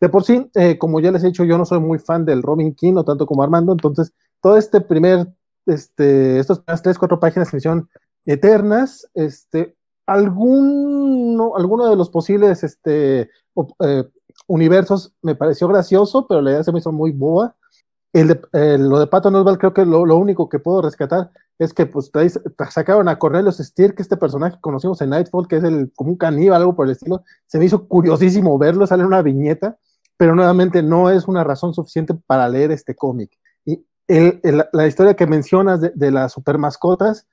De 0.02 0.10
por 0.10 0.24
sí, 0.24 0.50
eh, 0.56 0.78
como 0.78 1.00
ya 1.00 1.12
les 1.12 1.24
he 1.24 1.28
dicho, 1.28 1.44
yo 1.44 1.58
no 1.58 1.66
soy 1.66 1.80
muy 1.80 2.00
fan 2.00 2.26
del 2.26 2.42
Robin 2.42 2.74
King, 2.74 2.94
no 2.94 3.06
tanto 3.06 3.26
como 3.26 3.44
Armando, 3.44 3.72
entonces 3.72 4.12
todo 4.42 4.58
este 4.58 4.82
primer, 4.82 5.28
este, 5.66 6.40
estas 6.40 6.82
tres, 6.82 6.98
cuatro 6.98 7.20
páginas 7.20 7.52
que 7.52 7.60
son 7.60 7.88
eternas, 8.26 9.10
este, 9.14 9.76
alguno, 10.06 11.56
alguno 11.56 11.90
de 11.90 11.96
los 11.96 12.10
posibles 12.10 12.64
este, 12.64 13.30
eh, 13.80 14.04
universos 14.48 15.14
me 15.22 15.36
pareció 15.36 15.68
gracioso, 15.68 16.28
pero 16.28 16.42
la 16.42 16.52
idea 16.52 16.64
se 16.64 16.72
me 16.72 16.80
hizo 16.80 16.92
muy 16.92 17.12
boa. 17.12 17.56
El 18.12 18.28
de, 18.28 18.42
eh, 18.54 18.78
lo 18.78 19.00
de 19.00 19.08
Patton 19.08 19.36
Oswalt 19.36 19.60
creo 19.60 19.74
que 19.74 19.86
lo, 19.86 20.06
lo, 20.06 20.18
único 20.18 20.48
que 20.48 20.60
puedo 20.60 20.84
rescatar 20.84 21.32
es 21.58 21.74
que 21.74 21.88
pues 21.88 22.12
sacaron 22.70 23.08
a 23.08 23.18
Cornelius 23.18 23.58
Steer, 23.58 23.96
que 23.96 24.04
este 24.04 24.18
personaje 24.18 24.56
que 24.56 24.62
conocimos 24.62 25.02
en 25.02 25.10
Nightfall, 25.10 25.48
que 25.48 25.58
es 25.58 25.64
el, 25.64 25.92
como 25.96 26.12
un 26.12 26.18
caníbal, 26.18 26.62
algo 26.62 26.76
por 26.76 26.86
el 26.86 26.92
estilo, 26.92 27.24
se 27.48 27.58
me 27.58 27.66
hizo 27.66 27.88
curiosísimo 27.88 28.58
verlo, 28.58 28.86
sale 28.86 29.02
en 29.02 29.08
una 29.08 29.22
viñeta, 29.24 29.78
pero 30.18 30.36
nuevamente 30.36 30.84
no 30.84 31.10
es 31.10 31.28
una 31.28 31.44
razón 31.44 31.74
suficiente 31.74 32.14
para 32.28 32.48
leer 32.50 32.72
este 32.72 32.96
cómic. 32.96 33.32
Y 33.66 33.84
el, 34.08 34.40
el, 34.44 34.64
la 34.74 34.88
historia 34.88 35.16
que 35.16 35.26
mencionas 35.26 35.82
de, 35.82 35.92
de 35.96 36.12
las 36.12 36.34
super 36.34 36.60
mascotas, 36.60 37.28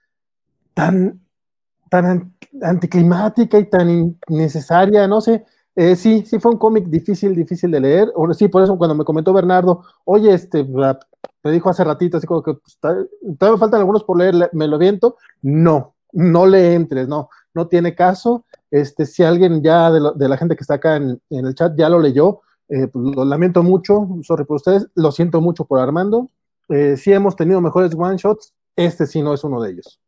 tan, 0.73 1.21
tan 1.91 2.35
anticlimática 2.63 3.59
y 3.59 3.69
tan 3.69 4.17
innecesaria, 4.29 5.07
no 5.07 5.21
sé, 5.21 5.45
eh, 5.77 5.97
sí, 5.97 6.25
sí 6.27 6.39
fue 6.39 6.53
un 6.53 6.59
cómic 6.59 6.87
difícil, 6.87 7.35
difícil 7.35 7.71
de 7.71 7.81
leer. 7.81 8.13
O, 8.15 8.33
sí, 8.35 8.49
por 8.49 8.63
eso 8.63 8.77
cuando 8.79 8.95
me 8.95 9.05
comentó 9.05 9.33
Bernardo, 9.33 9.83
oye, 10.05 10.33
este, 10.33 10.65
me 10.65 11.53
dijo 11.53 11.71
hace 11.71 11.85
ratito, 11.85 12.17
así 12.17 12.27
como 12.27 12.43
que 12.43 12.55
pues, 12.55 12.79
todavía 12.79 13.53
me 13.53 13.59
faltan 13.59 13.81
algunos 13.81 14.05
por 14.05 14.19
leer, 14.19 14.51
me 14.53 14.67
lo 14.67 14.79
viento. 14.79 15.17
No, 15.43 15.95
no 16.13 16.47
le 16.47 16.75
entres, 16.75 17.09
no, 17.09 17.29
no 17.55 17.69
tiene 17.69 17.95
caso. 17.95 18.45
Este, 18.71 19.07
si 19.07 19.23
alguien 19.23 19.63
ya 19.63 19.91
de, 19.91 20.01
lo, 20.01 20.13
de 20.13 20.29
la 20.29 20.37
gente 20.37 20.57
que 20.57 20.63
está 20.63 20.75
acá 20.75 20.97
en, 20.97 21.21
el 21.31 21.55
chat 21.55 21.75
ya 21.77 21.89
lo 21.89 21.99
leyó, 21.99 22.41
eh, 22.69 22.87
pues, 22.87 23.17
lo 23.17 23.25
lamento 23.25 23.63
mucho, 23.63 24.09
sorry 24.23 24.45
por 24.45 24.57
ustedes, 24.57 24.87
lo 24.95 25.13
siento 25.13 25.41
mucho 25.41 25.65
por 25.65 25.81
Armando. 25.81 26.29
Eh, 26.69 26.97
sí 26.97 27.13
hemos 27.13 27.37
tenido 27.37 27.61
mejores 27.61 27.95
one 27.97 28.17
shots, 28.17 28.55
este 28.77 29.07
sí 29.07 29.23
no 29.23 29.35
es 29.35 29.43
uno 29.45 29.61
de 29.61 29.73
ellos. 29.73 30.01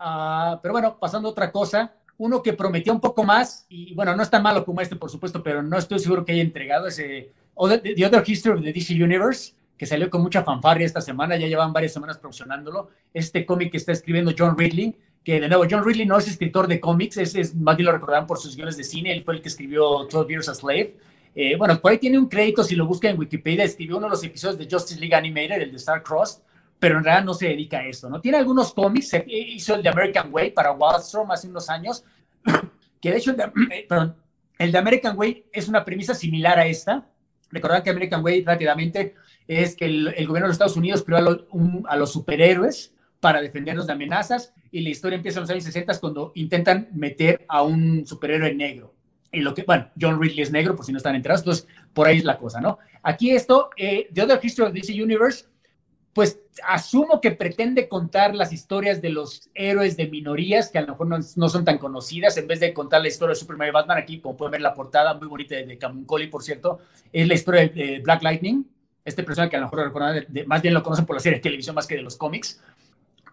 Uh, 0.00 0.58
pero 0.62 0.72
bueno, 0.72 0.98
pasando 0.98 1.28
a 1.28 1.32
otra 1.32 1.52
cosa, 1.52 1.92
uno 2.16 2.42
que 2.42 2.54
prometía 2.54 2.92
un 2.92 3.00
poco 3.00 3.22
más, 3.22 3.66
y 3.68 3.94
bueno, 3.94 4.16
no 4.16 4.22
es 4.22 4.30
tan 4.30 4.42
malo 4.42 4.64
como 4.64 4.80
este, 4.80 4.96
por 4.96 5.10
supuesto, 5.10 5.42
pero 5.42 5.62
no 5.62 5.76
estoy 5.76 5.98
seguro 5.98 6.24
que 6.24 6.32
haya 6.32 6.42
entregado 6.42 6.86
ese 6.86 7.32
The 7.54 8.06
Other 8.06 8.22
History 8.26 8.58
of 8.58 8.64
the 8.64 8.72
DC 8.72 8.94
Universe, 8.94 9.52
que 9.76 9.86
salió 9.86 10.08
con 10.08 10.22
mucha 10.22 10.42
fanfarria 10.42 10.86
esta 10.86 11.00
semana, 11.00 11.36
ya 11.36 11.46
llevan 11.46 11.72
varias 11.72 11.92
semanas 11.92 12.18
promocionándolo. 12.18 12.90
Este 13.12 13.44
cómic 13.44 13.70
que 13.70 13.76
está 13.76 13.92
escribiendo 13.92 14.32
John 14.36 14.56
Ridley, 14.56 14.96
que 15.24 15.40
de 15.40 15.48
nuevo, 15.48 15.64
John 15.70 15.84
Ridley 15.84 16.06
no 16.06 16.18
es 16.18 16.28
escritor 16.28 16.66
de 16.66 16.80
cómics, 16.80 17.18
es, 17.18 17.34
es 17.34 17.54
más 17.54 17.76
bien 17.76 17.86
lo 17.86 17.92
recordarán 17.92 18.26
por 18.26 18.38
sus 18.38 18.56
guiones 18.56 18.76
de 18.76 18.84
cine, 18.84 19.12
él 19.12 19.22
fue 19.24 19.34
el 19.34 19.42
que 19.42 19.48
escribió 19.48 20.06
12 20.10 20.28
Years 20.28 20.48
a 20.48 20.54
Slave. 20.54 20.96
Eh, 21.34 21.56
bueno, 21.56 21.80
por 21.80 21.92
ahí 21.92 21.98
tiene 21.98 22.18
un 22.18 22.26
crédito, 22.26 22.64
si 22.64 22.74
lo 22.74 22.86
busca 22.86 23.08
en 23.08 23.18
Wikipedia, 23.18 23.64
escribió 23.64 23.98
uno 23.98 24.06
de 24.06 24.10
los 24.10 24.24
episodios 24.24 24.58
de 24.58 24.68
Justice 24.70 24.98
League 24.98 25.14
Animated, 25.14 25.62
el 25.62 25.70
de 25.70 25.76
Star 25.76 26.02
Cross, 26.02 26.42
pero 26.80 26.96
en 26.98 27.04
realidad 27.04 27.24
no 27.24 27.34
se 27.34 27.48
dedica 27.48 27.78
a 27.78 27.86
esto, 27.86 28.08
¿no? 28.08 28.20
Tiene 28.20 28.38
algunos 28.38 28.72
cómics, 28.72 29.12
hizo 29.26 29.74
el 29.74 29.82
de 29.82 29.90
American 29.90 30.32
Way 30.32 30.52
para 30.52 30.72
Wildstorm 30.72 31.30
hace 31.30 31.46
unos 31.46 31.68
años, 31.68 32.04
que 33.00 33.10
de 33.10 33.18
hecho, 33.18 33.32
el 33.32 33.36
de, 33.36 33.44
eh, 33.70 33.86
perdón, 33.86 34.16
el 34.58 34.72
de 34.72 34.78
American 34.78 35.16
Way 35.18 35.46
es 35.52 35.68
una 35.68 35.84
premisa 35.84 36.14
similar 36.14 36.58
a 36.58 36.66
esta. 36.66 37.06
Recordad 37.50 37.82
que 37.82 37.90
American 37.90 38.24
Way 38.24 38.44
rápidamente 38.44 39.14
es 39.46 39.76
que 39.76 39.84
el, 39.84 40.04
gobierno 40.26 40.34
de 40.34 40.48
los 40.48 40.52
Estados 40.52 40.76
Unidos 40.76 41.02
creó 41.04 41.18
a, 41.86 41.96
los 41.96 42.12
superhéroes 42.12 42.94
para 43.20 43.42
defendernos 43.42 43.86
de 43.86 43.92
amenazas 43.92 44.54
y 44.70 44.80
la 44.80 44.90
historia 44.90 45.16
empieza 45.16 45.38
en 45.38 45.42
los 45.42 45.50
años 45.50 45.64
60 45.64 45.98
cuando 45.98 46.32
intentan 46.34 46.88
meter 46.92 47.44
a 47.48 47.62
un 47.62 48.06
superhéroe 48.06 48.54
negro. 48.54 48.94
Y 49.32 49.40
lo 49.40 49.54
que, 49.54 49.64
bueno, 49.64 49.90
John 50.00 50.20
Ridley 50.20 50.42
es 50.42 50.50
negro, 50.50 50.76
por 50.76 50.84
si 50.84 50.92
no 50.92 50.98
están 50.98 51.14
enterados, 51.14 51.42
entonces 51.42 51.66
por 51.92 52.06
ahí 52.06 52.18
es 52.18 52.24
la 52.24 52.38
cosa, 52.38 52.60
¿no? 52.60 52.78
Aquí 53.02 53.32
esto, 53.32 53.70
eh, 53.76 54.08
The 54.12 54.22
Other 54.22 54.40
History 54.42 54.68
of 54.68 54.74
DC 54.74 55.02
Universe, 55.02 55.46
pues 56.12 56.40
asumo 56.66 57.20
que 57.20 57.30
pretende 57.30 57.88
contar 57.88 58.34
las 58.34 58.52
historias 58.52 59.00
de 59.00 59.10
los 59.10 59.48
héroes 59.54 59.96
de 59.96 60.08
minorías 60.08 60.68
que 60.68 60.78
a 60.78 60.82
lo 60.82 60.88
mejor 60.88 61.06
no, 61.08 61.48
son 61.48 61.64
tan 61.64 61.78
conocidas, 61.78 62.36
en 62.36 62.48
vez 62.48 62.60
de 62.60 62.74
contar 62.74 63.00
la 63.00 63.08
historia 63.08 63.34
de 63.34 63.40
Superman 63.40 63.68
y 63.68 63.70
Batman, 63.70 63.98
aquí 63.98 64.20
como 64.20 64.36
pueden 64.36 64.52
ver 64.52 64.60
la 64.60 64.74
portada 64.74 65.14
muy 65.14 65.28
bonita 65.28 65.54
de, 65.54 65.66
de 65.66 65.78
Camuncoli, 65.78 66.26
por 66.26 66.42
cierto, 66.42 66.80
es 67.12 67.28
la 67.28 67.34
historia 67.34 67.68
de, 67.68 68.00
Black 68.00 68.22
Lightning, 68.22 68.64
este 69.04 69.22
personaje 69.22 69.50
que 69.50 69.56
a 69.56 69.60
lo 69.60 69.66
mejor 69.66 69.84
recuerdan, 69.84 70.26
más 70.46 70.62
bien 70.62 70.74
lo 70.74 70.82
conocen 70.82 71.06
por 71.06 71.16
la 71.16 71.20
serie 71.20 71.38
de 71.38 71.42
televisión 71.42 71.74
más 71.74 71.86
que 71.86 71.96
de 71.96 72.02
los 72.02 72.16
cómics, 72.16 72.60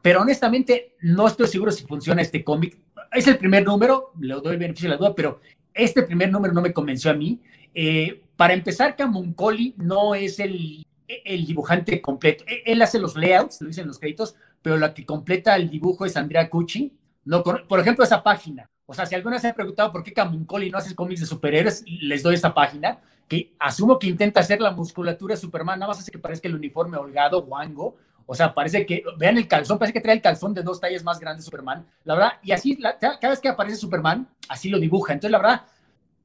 pero 0.02 0.22
honestamente 0.22 0.96
no 1.02 1.28
estoy 1.28 1.48
seguro 1.48 1.72
si 1.72 1.86
funciona 1.86 2.22
este 2.22 2.44
cómic. 2.44 2.78
Es 3.12 3.28
el 3.28 3.38
primer 3.38 3.66
número, 3.66 4.12
le 4.20 4.36
doy 4.36 4.54
el 4.54 4.58
beneficio 4.58 4.90
de 4.90 4.96
la 4.96 4.98
duda, 4.98 5.16
pero 5.16 5.42
este 5.74 6.04
primer 6.04 6.32
número 6.32 6.54
no 6.54 6.62
me 6.62 6.74
convenció 6.74 7.12
a 7.12 7.14
mí. 7.14 7.42
Eh, 7.74 8.22
para 8.36 8.54
empezar, 8.54 8.96
Camuncoli 8.96 9.74
no 9.78 10.16
es 10.16 10.40
el 10.40 10.86
el 11.08 11.46
dibujante 11.46 12.02
completo. 12.02 12.44
E, 12.48 12.64
él 12.66 12.82
hace 12.82 13.00
los 13.00 13.16
layouts, 13.16 13.62
lo 13.62 13.68
dicen 13.68 13.88
los 13.88 14.00
créditos, 14.00 14.36
pero 14.62 14.78
la 14.78 14.94
que 14.94 15.06
completa 15.06 15.56
el 15.56 15.70
dibujo 15.70 16.06
es 16.06 16.18
Andrea 16.18 16.50
Cucci. 16.50 16.94
No, 17.26 17.44
por 17.44 17.80
ejemplo, 17.80 18.04
esa 18.06 18.24
página. 18.24 18.70
O 18.90 18.94
sea, 18.94 19.06
si 19.06 19.16
alguna 19.16 19.38
se 19.38 19.50
ha 19.50 19.54
preguntado 19.54 19.92
por 19.92 20.02
qué 20.02 20.14
Camuncoli 20.14 20.70
no 20.70 20.78
hace 20.78 20.96
cómics 20.96 21.20
de 21.20 21.26
superhéroes, 21.26 21.84
les 21.86 22.24
doy 22.24 22.36
esta 22.36 22.54
página, 22.54 23.00
que 23.28 23.54
asumo 23.60 24.00
que 24.00 24.08
intenta 24.08 24.40
hacer 24.40 24.62
la 24.62 24.72
musculatura 24.72 25.36
de 25.36 25.42
Superman, 25.42 25.78
nada 25.78 25.90
más 25.90 26.00
hace 26.00 26.10
que 26.10 26.20
parezca 26.20 26.48
el 26.48 26.56
uniforme 26.56 26.96
holgado, 26.98 27.44
guango. 27.44 27.98
O 28.26 28.34
sea, 28.34 28.54
parece 28.54 28.86
que, 28.86 29.04
vean 29.18 29.38
el 29.38 29.48
calzón, 29.48 29.78
parece 29.78 29.94
que 29.94 30.00
trae 30.00 30.16
el 30.16 30.22
calzón 30.22 30.54
de 30.54 30.64
dos 30.64 30.80
tallas 30.80 31.04
más 31.04 31.20
grandes 31.20 31.44
Superman. 31.44 31.86
La 32.06 32.14
verdad, 32.14 32.32
y 32.42 32.54
así, 32.54 32.78
cada 32.78 33.30
vez 33.30 33.42
que 33.42 33.50
aparece 33.50 33.76
Superman, 33.76 34.30
así 34.48 34.70
lo 34.70 34.80
dibuja. 34.80 35.12
Entonces, 35.12 35.32
la 35.32 35.40
verdad, 35.40 35.66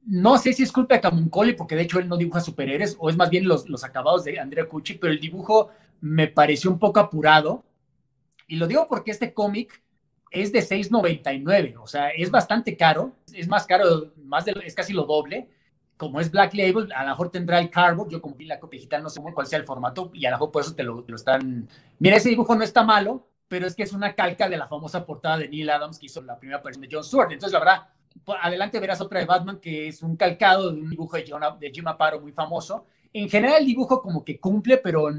no 0.05 0.37
sé 0.37 0.53
si 0.53 0.63
es 0.63 0.71
culpa 0.71 0.95
de 0.95 1.01
Camuncoli, 1.01 1.53
porque 1.53 1.75
de 1.75 1.83
hecho 1.83 1.99
él 1.99 2.07
no 2.07 2.17
dibuja 2.17 2.41
superhéroes, 2.41 2.97
o 2.99 3.09
es 3.09 3.15
más 3.15 3.29
bien 3.29 3.47
los, 3.47 3.69
los 3.69 3.83
acabados 3.83 4.23
de 4.23 4.39
Andrea 4.39 4.67
Cucci, 4.67 4.95
pero 4.95 5.13
el 5.13 5.19
dibujo 5.19 5.69
me 6.01 6.27
pareció 6.27 6.69
un 6.69 6.79
poco 6.79 6.99
apurado. 6.99 7.63
Y 8.47 8.57
lo 8.57 8.67
digo 8.67 8.87
porque 8.87 9.11
este 9.11 9.33
cómic 9.33 9.81
es 10.29 10.51
de 10.51 10.59
6.99, 10.59 11.75
o 11.79 11.87
sea, 11.87 12.09
es 12.09 12.31
bastante 12.31 12.75
caro, 12.75 13.13
es 13.33 13.47
más 13.47 13.65
caro, 13.65 14.11
más 14.25 14.45
es 14.47 14.75
casi 14.75 14.93
lo 14.93 15.03
doble. 15.03 15.49
Como 15.95 16.19
es 16.19 16.31
Black 16.31 16.55
Label, 16.55 16.91
a 16.91 17.03
lo 17.03 17.09
mejor 17.09 17.29
tendrá 17.29 17.59
el 17.59 17.69
cardboard, 17.69 18.09
yo 18.09 18.21
como 18.21 18.35
vi 18.35 18.45
la 18.45 18.59
copia 18.59 18.79
digital 18.79 19.03
no 19.03 19.09
sé 19.09 19.21
cuál 19.21 19.47
sea 19.47 19.59
el 19.59 19.65
formato, 19.65 20.09
y 20.13 20.25
a 20.25 20.31
lo 20.31 20.37
mejor 20.37 20.51
por 20.51 20.63
eso 20.63 20.75
te 20.75 20.83
lo, 20.83 21.05
lo 21.07 21.15
están... 21.15 21.69
Mira, 21.99 22.17
ese 22.17 22.29
dibujo 22.29 22.55
no 22.55 22.63
está 22.63 22.83
malo, 22.83 23.27
pero 23.47 23.67
es 23.67 23.75
que 23.75 23.83
es 23.83 23.93
una 23.93 24.15
calca 24.15 24.49
de 24.49 24.57
la 24.57 24.67
famosa 24.67 25.05
portada 25.05 25.37
de 25.37 25.47
Neil 25.47 25.69
Adams 25.69 25.99
que 25.99 26.07
hizo 26.07 26.21
la 26.23 26.39
primera 26.39 26.57
aparición 26.57 26.81
de 26.81 26.89
John 26.91 27.03
Stewart. 27.03 27.31
Entonces, 27.31 27.53
la 27.53 27.59
verdad, 27.59 27.87
adelante 28.41 28.79
verás 28.79 29.01
otra 29.01 29.19
de 29.19 29.25
Batman 29.25 29.59
que 29.59 29.87
es 29.87 30.01
un 30.01 30.15
calcado 30.15 30.71
de 30.71 30.81
un 30.81 30.89
dibujo 30.89 31.17
de, 31.17 31.25
de 31.59 31.71
Jim 31.71 31.87
Aparo 31.87 32.19
muy 32.21 32.31
famoso. 32.31 32.85
En 33.11 33.29
general 33.29 33.59
el 33.59 33.65
dibujo 33.67 34.01
como 34.01 34.23
que 34.23 34.39
cumple, 34.39 34.77
pero 34.77 35.09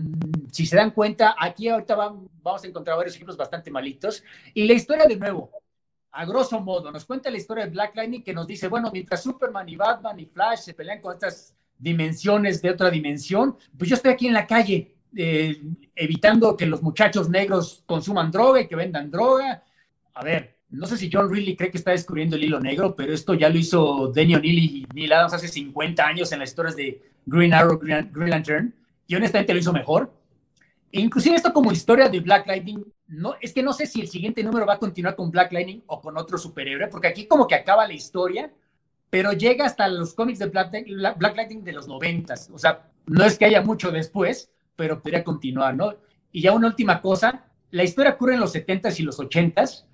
si 0.50 0.66
se 0.66 0.76
dan 0.76 0.90
cuenta, 0.90 1.36
aquí 1.38 1.68
ahorita 1.68 1.94
vamos 1.94 2.64
a 2.64 2.66
encontrar 2.66 2.96
varios 2.96 3.14
ejemplos 3.14 3.36
bastante 3.36 3.70
malitos. 3.70 4.24
Y 4.52 4.66
la 4.66 4.72
historia 4.72 5.06
de 5.06 5.16
nuevo, 5.16 5.50
a 6.10 6.24
grosso 6.24 6.60
modo, 6.60 6.90
nos 6.90 7.04
cuenta 7.04 7.30
la 7.30 7.36
historia 7.36 7.64
de 7.64 7.70
Black 7.70 7.94
Lightning 7.94 8.22
que 8.22 8.34
nos 8.34 8.46
dice, 8.46 8.66
bueno, 8.66 8.90
mientras 8.92 9.22
Superman 9.22 9.68
y 9.68 9.76
Batman 9.76 10.18
y 10.18 10.26
Flash 10.26 10.60
se 10.60 10.74
pelean 10.74 11.00
con 11.00 11.12
estas 11.12 11.54
dimensiones 11.78 12.60
de 12.62 12.70
otra 12.70 12.90
dimensión, 12.90 13.56
pues 13.76 13.90
yo 13.90 13.96
estoy 13.96 14.12
aquí 14.12 14.26
en 14.26 14.34
la 14.34 14.46
calle 14.46 14.96
eh, 15.16 15.62
evitando 15.94 16.56
que 16.56 16.66
los 16.66 16.82
muchachos 16.82 17.28
negros 17.28 17.84
consuman 17.86 18.30
droga 18.30 18.60
y 18.60 18.66
que 18.66 18.74
vendan 18.74 19.10
droga. 19.10 19.62
A 20.14 20.24
ver, 20.24 20.53
no 20.70 20.86
sé 20.86 20.96
si 20.96 21.10
John 21.12 21.30
Ridley 21.30 21.56
cree 21.56 21.70
que 21.70 21.78
está 21.78 21.92
descubriendo 21.92 22.36
el 22.36 22.44
hilo 22.44 22.60
negro, 22.60 22.96
pero 22.96 23.12
esto 23.12 23.34
ya 23.34 23.48
lo 23.48 23.58
hizo 23.58 24.12
Danny 24.14 24.34
O'Neill 24.34 24.58
y 24.58 24.86
Neil 24.92 25.12
Adams 25.12 25.34
hace 25.34 25.48
50 25.48 26.04
años 26.04 26.32
en 26.32 26.40
las 26.40 26.50
historias 26.50 26.76
de 26.76 27.00
Green 27.26 27.54
Arrow, 27.54 27.78
Green, 27.78 28.10
Lantern, 28.30 28.74
y 29.06 29.14
honestamente 29.14 29.52
lo 29.52 29.60
hizo 29.60 29.72
mejor. 29.72 30.12
E 30.92 31.08
esto 31.16 31.52
como 31.52 31.72
historia 31.72 32.08
de 32.08 32.20
Black 32.20 32.46
Lightning, 32.46 32.84
no, 33.08 33.34
es 33.40 33.52
que 33.52 33.62
no 33.62 33.72
sé 33.72 33.86
si 33.86 34.00
el 34.00 34.08
siguiente 34.08 34.42
número 34.42 34.64
va 34.64 34.74
a 34.74 34.78
continuar 34.78 35.16
con 35.16 35.30
Black 35.30 35.52
Lightning 35.52 35.82
o 35.86 36.00
con 36.00 36.16
otro 36.16 36.38
superhéroe, 36.38 36.88
porque 36.88 37.08
aquí 37.08 37.26
como 37.26 37.46
que 37.46 37.56
acaba 37.56 37.86
la 37.86 37.94
historia, 37.94 38.52
pero 39.10 39.32
llega 39.32 39.66
hasta 39.66 39.88
los 39.88 40.14
cómics 40.14 40.38
de 40.38 40.46
Black, 40.46 40.72
Black 41.16 41.36
Lightning 41.36 41.64
de 41.64 41.72
los 41.72 41.88
noventas. 41.88 42.50
O 42.52 42.58
sea, 42.58 42.90
no 43.06 43.24
es 43.24 43.38
que 43.38 43.44
haya 43.44 43.62
mucho 43.62 43.90
después, 43.90 44.50
pero 44.76 45.00
podría 45.00 45.22
continuar, 45.22 45.74
¿no? 45.74 45.94
Y 46.32 46.42
ya 46.42 46.52
una 46.52 46.68
última 46.68 47.00
cosa, 47.00 47.44
la 47.70 47.84
historia 47.84 48.12
ocurre 48.12 48.34
en 48.34 48.40
los 48.40 48.54
70s 48.54 48.98
y 48.98 49.02
los 49.02 49.18
80s, 49.18 49.84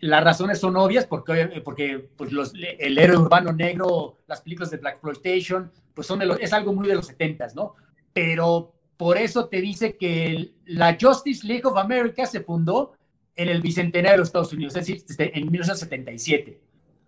las 0.00 0.24
razones 0.24 0.58
son 0.58 0.76
obvias 0.76 1.06
porque, 1.06 1.62
porque 1.64 2.08
pues 2.16 2.32
los, 2.32 2.52
el 2.54 2.98
héroe 2.98 3.18
urbano 3.18 3.52
negro, 3.52 4.18
las 4.26 4.40
películas 4.40 4.70
de 4.70 4.78
Black 4.78 4.94
Exploitation, 4.94 5.70
pues 5.94 6.06
son 6.06 6.20
de 6.20 6.36
es 6.40 6.52
algo 6.52 6.72
muy 6.72 6.86
de 6.88 6.94
los 6.94 7.06
70 7.06 7.48
¿no? 7.54 7.74
Pero 8.12 8.72
por 8.96 9.16
eso 9.16 9.46
te 9.46 9.60
dice 9.60 9.96
que 9.96 10.52
la 10.66 10.96
Justice 11.00 11.46
League 11.46 11.64
of 11.64 11.76
America 11.76 12.26
se 12.26 12.40
fundó 12.40 12.92
en 13.36 13.48
el 13.48 13.62
bicentenario 13.62 14.12
de 14.12 14.18
los 14.18 14.28
Estados 14.28 14.52
Unidos, 14.52 14.74
es 14.76 14.86
decir, 14.86 15.30
en 15.34 15.50
1977. 15.50 16.60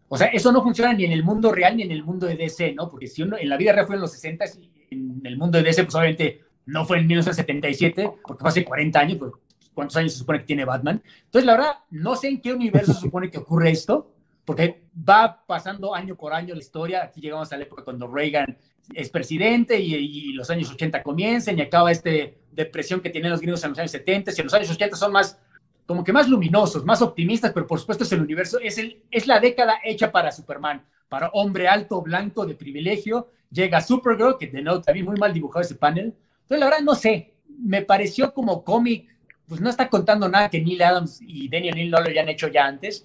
O 0.08 0.16
sea, 0.16 0.28
eso 0.28 0.52
no 0.52 0.62
funciona 0.62 0.92
ni 0.92 1.04
en 1.04 1.12
el 1.12 1.24
mundo 1.24 1.52
real 1.52 1.76
ni 1.76 1.82
en 1.82 1.90
el 1.90 2.04
mundo 2.04 2.26
de 2.26 2.36
DC, 2.36 2.74
¿no? 2.74 2.88
Porque 2.88 3.06
si 3.06 3.22
uno 3.22 3.36
en 3.38 3.48
la 3.48 3.56
vida 3.56 3.72
real 3.72 3.86
fue 3.86 3.96
en 3.96 4.02
los 4.02 4.12
60 4.12 4.44
en 4.90 5.20
el 5.24 5.36
mundo 5.36 5.58
de 5.58 5.64
DC, 5.64 5.84
pues 5.84 5.94
obviamente 5.94 6.40
no 6.66 6.84
fue 6.84 6.98
en 6.98 7.06
1977, 7.06 8.10
porque 8.22 8.40
fue 8.40 8.48
hace 8.48 8.64
40 8.64 8.98
años, 8.98 9.18
pues 9.18 9.32
cuántos 9.80 9.96
años 9.96 10.12
se 10.12 10.18
supone 10.18 10.40
que 10.40 10.44
tiene 10.44 10.64
Batman. 10.64 11.02
Entonces, 11.24 11.46
la 11.46 11.52
verdad, 11.52 11.72
no 11.90 12.14
sé 12.16 12.28
en 12.28 12.40
qué 12.40 12.52
universo 12.52 12.92
se 12.92 13.00
supone 13.06 13.30
que 13.30 13.38
ocurre 13.38 13.70
esto, 13.70 14.12
porque 14.44 14.82
va 15.08 15.42
pasando 15.46 15.94
año 15.94 16.16
por 16.16 16.32
año 16.32 16.54
la 16.54 16.60
historia. 16.60 17.04
Aquí 17.04 17.20
llegamos 17.20 17.52
a 17.52 17.56
la 17.56 17.62
época 17.64 17.84
cuando 17.84 18.06
Reagan 18.06 18.56
es 18.94 19.08
presidente 19.08 19.78
y, 19.80 20.32
los 20.32 20.50
años 20.50 20.70
80 20.70 21.02
comienzan 21.02 21.58
y 21.58 21.62
acaba 21.62 21.92
esta 21.92 22.10
depresión 22.50 23.00
que 23.00 23.10
tienen 23.10 23.30
los 23.30 23.40
gringos 23.40 23.62
en 23.64 23.70
los 23.70 23.78
años 23.78 23.90
70 23.92 24.32
y 24.32 24.40
en 24.40 24.44
los 24.44 24.54
años 24.54 24.70
80 24.70 24.96
son 24.96 25.12
más 25.12 25.38
como 25.86 26.04
que 26.04 26.12
más 26.12 26.28
luminosos, 26.28 26.84
más 26.84 27.02
optimistas, 27.02 27.52
pero 27.52 27.66
por 27.66 27.80
supuesto 27.80 28.04
es 28.04 28.12
el 28.12 28.20
universo, 28.20 28.60
es, 28.60 28.78
el, 28.78 29.02
es 29.10 29.26
la 29.26 29.40
década 29.40 29.80
hecha 29.82 30.12
para 30.12 30.30
Superman, 30.30 30.84
para 31.08 31.30
hombre 31.30 31.66
alto, 31.66 32.00
blanco, 32.00 32.46
de 32.46 32.54
privilegio. 32.54 33.28
Llega 33.50 33.80
Supergirl, 33.80 34.36
que 34.38 34.46
de 34.46 34.62
nuevo 34.62 34.80
también 34.80 35.06
muy 35.06 35.16
mal 35.16 35.32
dibujado 35.32 35.62
ese 35.62 35.74
panel. 35.74 36.14
Entonces, 36.42 36.60
la 36.60 36.66
verdad, 36.66 36.80
no 36.82 36.94
sé, 36.94 37.34
me 37.58 37.82
pareció 37.82 38.32
como 38.32 38.62
cómic 38.62 39.08
pues 39.50 39.60
no 39.60 39.68
está 39.68 39.90
contando 39.90 40.28
nada 40.28 40.48
que 40.48 40.62
Neil 40.62 40.80
Adams 40.80 41.20
y 41.20 41.48
Daniel 41.48 41.74
Neil 41.74 41.90
no 41.90 42.00
lo 42.00 42.08
hayan 42.08 42.28
hecho 42.28 42.46
ya 42.46 42.66
antes. 42.66 43.04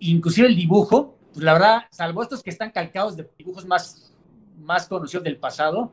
Inclusive 0.00 0.46
el 0.46 0.54
dibujo, 0.54 1.16
pues 1.32 1.42
la 1.42 1.54
verdad, 1.54 1.84
salvo 1.90 2.22
estos 2.22 2.42
que 2.42 2.50
están 2.50 2.70
calcados 2.72 3.16
de 3.16 3.26
dibujos 3.38 3.64
más, 3.64 4.12
más 4.60 4.86
conocidos 4.86 5.24
del 5.24 5.38
pasado, 5.38 5.90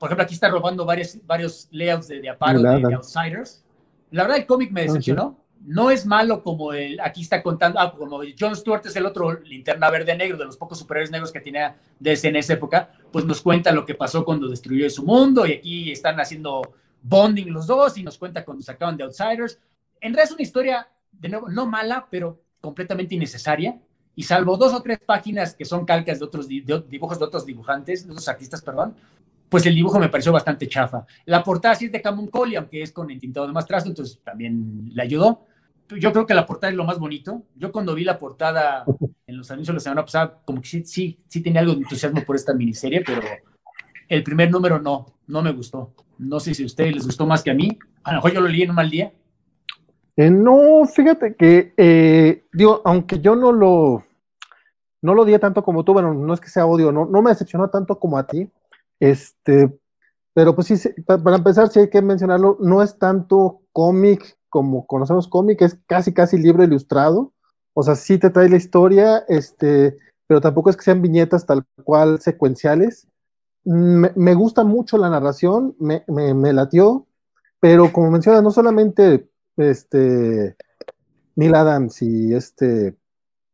por 0.00 0.08
ejemplo, 0.08 0.24
aquí 0.24 0.34
está 0.34 0.48
robando 0.48 0.84
varios, 0.84 1.24
varios 1.24 1.68
layouts 1.70 2.08
de, 2.08 2.20
de 2.20 2.28
Aparo, 2.28 2.60
de, 2.60 2.92
Outsiders. 2.92 3.64
La 4.10 4.24
verdad, 4.24 4.38
el 4.38 4.46
cómic 4.46 4.72
me 4.72 4.82
decepcionó. 4.82 5.38
No 5.64 5.92
es 5.92 6.04
malo 6.04 6.42
como 6.42 6.72
el, 6.72 6.98
aquí 6.98 7.22
está 7.22 7.40
contando, 7.40 7.78
ah, 7.78 7.94
como 7.96 8.22
John 8.38 8.56
Stewart 8.56 8.84
es 8.84 8.96
el 8.96 9.06
otro 9.06 9.32
linterna 9.42 9.88
verde 9.90 10.16
negro, 10.16 10.36
de 10.36 10.46
los 10.46 10.56
pocos 10.56 10.76
superhéroes 10.76 11.12
negros 11.12 11.30
que 11.30 11.40
tenía 11.40 11.76
desde 12.00 12.28
en 12.28 12.36
esa 12.36 12.54
época, 12.54 12.90
pues 13.12 13.24
nos 13.24 13.40
cuenta 13.40 13.70
lo 13.70 13.86
que 13.86 13.94
pasó 13.94 14.24
cuando 14.24 14.48
destruyó 14.48 14.90
su 14.90 15.04
mundo 15.04 15.46
y 15.46 15.52
aquí 15.52 15.92
están 15.92 16.18
haciendo 16.18 16.62
bonding 17.08 17.52
los 17.52 17.66
dos 17.66 17.96
y 17.98 18.02
nos 18.02 18.18
cuenta 18.18 18.44
cuando 18.44 18.62
se 18.62 18.72
acaban 18.72 18.96
de 18.96 19.04
Outsiders. 19.04 19.58
En 20.00 20.12
realidad 20.12 20.24
es 20.24 20.32
una 20.32 20.42
historia, 20.42 20.88
de 21.12 21.28
nuevo, 21.28 21.48
no 21.48 21.66
mala, 21.66 22.06
pero 22.10 22.42
completamente 22.60 23.14
innecesaria. 23.14 23.80
Y 24.14 24.22
salvo 24.22 24.56
dos 24.56 24.72
o 24.72 24.82
tres 24.82 24.98
páginas 25.04 25.54
que 25.54 25.64
son 25.64 25.84
calcas 25.84 26.18
de 26.18 26.24
otros 26.24 26.48
dibujos 26.48 27.18
de 27.18 27.24
otros 27.24 27.44
dibujantes, 27.44 28.06
de 28.06 28.12
otros 28.12 28.28
artistas, 28.28 28.62
perdón, 28.62 28.94
pues 29.48 29.66
el 29.66 29.74
dibujo 29.74 29.98
me 29.98 30.08
pareció 30.08 30.32
bastante 30.32 30.66
chafa. 30.68 31.06
La 31.26 31.44
portada 31.44 31.74
sí 31.74 31.86
es 31.86 31.92
de 31.92 32.00
Camuncoli, 32.00 32.56
aunque 32.56 32.82
es 32.82 32.92
con 32.92 33.10
entintado 33.10 33.46
de 33.46 33.52
más 33.52 33.66
trazo, 33.66 33.88
entonces 33.88 34.18
también 34.24 34.90
le 34.92 35.02
ayudó. 35.02 35.46
Yo 36.00 36.12
creo 36.12 36.26
que 36.26 36.34
la 36.34 36.46
portada 36.46 36.70
es 36.70 36.76
lo 36.76 36.84
más 36.84 36.98
bonito. 36.98 37.42
Yo 37.54 37.70
cuando 37.70 37.94
vi 37.94 38.04
la 38.04 38.18
portada 38.18 38.84
en 39.26 39.36
los 39.36 39.50
anuncios 39.50 39.74
de 39.74 39.76
la 39.76 39.80
semana 39.80 40.04
pasada, 40.04 40.40
como 40.44 40.60
que 40.60 40.68
sí, 40.68 40.84
sí, 40.84 41.18
sí 41.28 41.42
tenía 41.42 41.60
algo 41.60 41.74
de 41.74 41.82
entusiasmo 41.82 42.24
por 42.24 42.34
esta 42.36 42.54
miniserie, 42.54 43.02
pero 43.04 43.20
el 44.08 44.22
primer 44.24 44.50
número 44.50 44.80
no, 44.80 45.15
no 45.26 45.42
me 45.42 45.52
gustó. 45.52 45.92
No 46.18 46.40
sé 46.40 46.54
si 46.54 46.62
a 46.62 46.66
ustedes 46.66 46.94
les 46.94 47.06
gustó 47.06 47.26
más 47.26 47.42
que 47.42 47.50
a 47.50 47.54
mí. 47.54 47.78
A 48.04 48.12
lo 48.12 48.18
mejor 48.18 48.32
yo 48.32 48.40
lo 48.40 48.48
leí 48.48 48.62
en 48.62 48.70
un 48.70 48.76
mal 48.76 48.90
día. 48.90 49.12
Eh, 50.16 50.30
no, 50.30 50.86
fíjate 50.86 51.34
que, 51.34 51.74
eh, 51.76 52.44
digo, 52.52 52.80
aunque 52.84 53.20
yo 53.20 53.36
no 53.36 53.52
lo, 53.52 54.04
no 55.02 55.14
lo 55.14 55.38
tanto 55.38 55.62
como 55.62 55.84
tú, 55.84 55.92
bueno, 55.92 56.14
no 56.14 56.32
es 56.32 56.40
que 56.40 56.48
sea 56.48 56.64
odio, 56.64 56.90
no, 56.90 57.04
no 57.04 57.20
me 57.20 57.30
decepcionó 57.30 57.68
tanto 57.68 57.98
como 57.98 58.16
a 58.16 58.26
ti, 58.26 58.50
este, 58.98 59.78
pero 60.32 60.54
pues 60.54 60.68
sí, 60.68 60.90
para 61.04 61.36
empezar, 61.36 61.68
sí 61.68 61.80
hay 61.80 61.90
que 61.90 62.00
mencionarlo, 62.00 62.56
no 62.60 62.82
es 62.82 62.98
tanto 62.98 63.60
cómic 63.72 64.38
como 64.48 64.86
conocemos 64.86 65.28
cómic, 65.28 65.60
es 65.60 65.78
casi, 65.86 66.14
casi 66.14 66.38
libro 66.38 66.64
ilustrado, 66.64 67.34
o 67.74 67.82
sea, 67.82 67.94
sí 67.94 68.16
te 68.16 68.30
trae 68.30 68.48
la 68.48 68.56
historia, 68.56 69.18
este, 69.28 69.98
pero 70.26 70.40
tampoco 70.40 70.70
es 70.70 70.76
que 70.76 70.84
sean 70.84 71.02
viñetas 71.02 71.44
tal 71.44 71.64
cual 71.84 72.20
secuenciales, 72.20 73.06
me, 73.66 74.34
gusta 74.34 74.64
mucho 74.64 74.96
la 74.96 75.10
narración, 75.10 75.74
me, 75.78 76.04
me, 76.06 76.52
latió, 76.52 77.06
pero 77.60 77.92
como 77.92 78.10
menciona, 78.10 78.40
no 78.40 78.50
solamente 78.50 79.28
este 79.56 80.56
Neil 81.34 81.54
Adams 81.54 82.00
y 82.02 82.32
este 82.32 82.96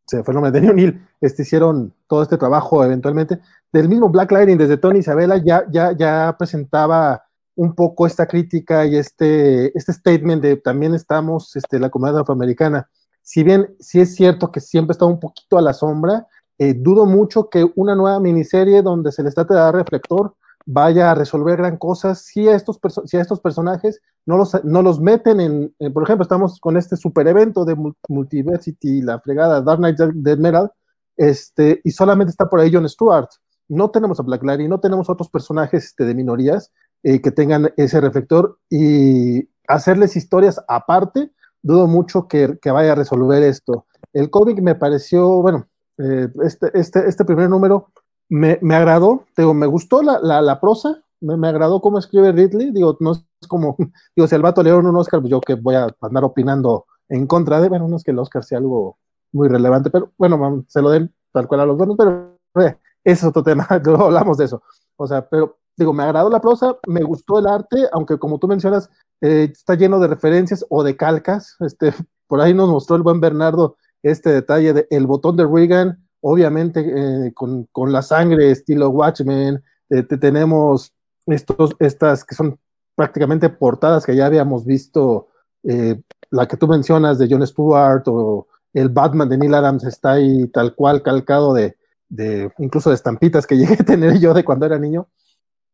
se 0.07 0.23
fue 0.23 0.33
el 0.33 0.35
nombre, 0.35 0.52
Denny 0.52 0.69
O'Neill, 0.69 1.09
este, 1.21 1.42
hicieron 1.42 1.95
todo 2.07 2.23
este 2.23 2.37
trabajo 2.37 2.85
eventualmente. 2.85 3.40
Del 3.73 3.88
mismo 3.88 4.11
Black 4.11 4.31
Lightning, 4.31 4.59
desde 4.59 4.76
Tony 4.76 4.99
Isabella, 4.99 5.40
ya, 5.42 5.64
ya, 5.71 5.92
ya 5.92 6.37
presentaba 6.38 7.23
un 7.54 7.75
poco 7.75 8.07
esta 8.07 8.26
crítica 8.26 8.85
y 8.85 8.97
este, 8.97 9.76
este 9.76 9.92
statement 9.92 10.42
de 10.42 10.57
también 10.57 10.95
estamos, 10.95 11.57
este, 11.57 11.78
la 11.78 11.88
comunidad 11.88 12.21
afroamericana. 12.21 12.90
Si 13.23 13.42
bien 13.42 13.75
sí 13.78 14.00
es 14.00 14.14
cierto 14.14 14.50
que 14.50 14.61
siempre 14.61 14.92
está 14.92 15.07
un 15.07 15.21
poquito 15.21 15.57
a 15.57 15.62
la 15.62 15.73
sombra, 15.73 16.26
eh, 16.62 16.75
dudo 16.75 17.07
mucho 17.07 17.49
que 17.50 17.69
una 17.75 17.97
nueva 17.97 18.21
miniserie 18.21 18.83
donde 18.83 19.11
se 19.11 19.25
les 19.25 19.35
trate 19.35 19.52
de 19.52 19.59
dar 19.59 19.75
reflector 19.75 20.37
vaya 20.64 21.11
a 21.11 21.14
resolver 21.16 21.57
gran 21.57 21.76
cosas 21.76 22.23
si 22.23 22.47
a 22.49 22.54
estos, 22.54 22.78
si 23.07 23.16
a 23.16 23.21
estos 23.21 23.40
personajes 23.40 24.00
no 24.26 24.37
los, 24.37 24.64
no 24.64 24.81
los 24.81 25.00
meten 25.00 25.40
en, 25.40 25.75
por 25.92 26.04
ejemplo, 26.04 26.23
estamos 26.23 26.61
con 26.61 26.76
este 26.76 26.97
super 26.97 27.26
evento 27.26 27.64
de 27.64 27.76
Multiversity, 28.09 29.02
la 29.02 29.19
fregada 29.19 29.61
Dark 29.61 29.78
Knight 29.78 29.99
Dead 29.99 30.38
Metal, 30.38 30.71
este, 31.16 31.81
y 31.83 31.90
solamente 31.90 32.31
está 32.31 32.49
por 32.49 32.61
ahí 32.61 32.71
John 32.73 32.88
Stewart. 32.88 33.28
No 33.69 33.90
tenemos 33.90 34.21
a 34.21 34.23
Black 34.23 34.45
Larry, 34.45 34.69
no 34.69 34.78
tenemos 34.78 35.11
otros 35.11 35.28
personajes 35.31 35.87
este, 35.87 36.04
de 36.04 36.14
minorías 36.14 36.71
eh, 37.02 37.21
que 37.21 37.33
tengan 37.33 37.73
ese 37.76 38.00
reflector 38.00 38.57
y 38.71 39.49
hacerles 39.66 40.14
historias 40.14 40.61
aparte, 40.69 41.33
dudo 41.61 41.88
mucho 41.88 42.28
que, 42.28 42.57
que 42.62 42.71
vaya 42.71 42.92
a 42.92 42.97
resolver 42.97 43.42
esto. 43.42 43.87
El 44.12 44.31
cómic 44.31 44.62
me 44.62 44.76
pareció, 44.76 45.42
bueno, 45.42 45.66
eh, 45.99 46.29
este, 46.43 46.71
este, 46.79 47.09
este 47.09 47.25
primer 47.25 47.49
número 47.49 47.89
me, 48.29 48.59
me 48.63 48.75
agradó, 48.75 49.27
digo, 49.37 49.55
me 49.55 49.67
gustó 49.67 50.03
la, 50.03 50.19
la, 50.21 50.41
la 50.41 50.61
prosa, 50.61 51.03
me, 51.21 51.37
me, 51.37 51.49
agradó 51.49 51.81
cómo 51.81 51.99
escribe 51.99 52.33
Ridley, 52.33 52.71
digo, 52.73 52.97
no 53.01 53.13
es 53.13 53.25
como, 53.49 53.77
digo, 54.17 54.27
si 54.27 54.35
el 54.35 54.43
vato 54.43 54.63
le 54.63 54.71
dieron 54.71 54.87
un 54.87 54.97
Oscar, 54.97 55.21
pues 55.21 55.31
yo 55.31 55.41
que 55.41 55.55
voy 55.55 55.75
a 55.75 55.89
andar 56.01 56.25
opinando 56.25 56.87
en 57.09 57.27
contra 57.27 57.61
de, 57.61 57.69
bueno, 57.69 57.89
no 57.89 57.97
es 57.97 58.05
que 58.05 58.11
el 58.11 58.19
Oscar 58.19 58.45
sea 58.45 58.59
algo 58.59 58.99
muy 59.33 59.49
relevante, 59.49 59.91
pero 59.91 60.13
bueno, 60.17 60.65
se 60.69 60.81
lo 60.81 60.91
den 60.91 61.13
tal 61.33 61.49
cual 61.49 61.61
a 61.61 61.67
los 61.67 61.77
buenos, 61.77 61.97
pero 61.97 62.39
eh, 62.61 62.77
ese 63.05 63.21
es 63.21 63.25
otro 63.25 63.43
tema, 63.43 63.67
luego 63.85 64.05
hablamos 64.05 64.39
de 64.39 64.45
eso. 64.47 64.63
O 64.97 65.07
sea, 65.07 65.29
pero 65.29 65.59
digo, 65.77 65.93
me 65.93 66.03
agradó 66.03 66.31
la 66.31 66.41
prosa, 66.41 66.77
me 66.87 67.03
gustó 67.03 67.39
el 67.39 67.47
arte, 67.47 67.89
aunque 67.93 68.19
como 68.19 68.39
tú 68.39 68.47
mencionas, 68.47 68.91
eh, 69.21 69.49
está 69.53 69.75
lleno 69.75 69.99
de 69.99 70.09
referencias 70.09 70.65
o 70.69 70.83
de 70.83 70.97
calcas. 70.97 71.57
Este, 71.61 71.93
por 72.27 72.41
ahí 72.41 72.55
nos 72.55 72.69
mostró 72.69 72.97
el 72.97 73.03
buen 73.03 73.21
Bernardo 73.21 73.77
este 74.03 74.31
detalle 74.31 74.73
del 74.73 74.87
el 74.91 75.07
botón 75.07 75.37
de 75.37 75.47
Reagan, 75.47 76.07
obviamente 76.21 76.81
eh, 76.81 77.33
con, 77.35 77.69
con, 77.73 77.93
la 77.93 78.03
sangre 78.03 78.51
estilo 78.51 78.91
Watchmen, 78.91 79.63
eh, 79.91 80.03
tenemos 80.03 80.93
estos, 81.27 81.71
estas 81.79 82.25
que 82.25 82.35
son 82.35 82.59
prácticamente 82.95 83.49
portadas 83.49 84.05
que 84.05 84.17
ya 84.17 84.27
habíamos 84.27 84.65
visto, 84.65 85.29
eh, 85.65 86.01
la 86.31 86.47
que 86.47 86.57
tú 86.57 86.67
mencionas 86.67 87.19
de 87.19 87.29
John 87.31 87.47
Stewart 87.47 88.03
o 88.07 88.47
el 88.73 88.89
Batman 88.89 89.29
de 89.29 89.39
Neil 89.39 89.55
Adams 89.55 89.85
está 89.85 90.13
ahí 90.13 90.49
tal 90.49 90.75
cual 90.75 91.03
calcado 91.03 91.53
de, 91.53 91.77
de 92.09 92.53
incluso 92.59 92.91
de 92.91 92.97
estampitas 92.97 93.47
que 93.47 93.57
llegué 93.59 93.75
a 93.75 93.85
tener 93.85 94.19
yo 94.19 94.35
de 94.35 94.45
cuando 94.45 94.67
era 94.67 94.79
niño. 94.79 95.09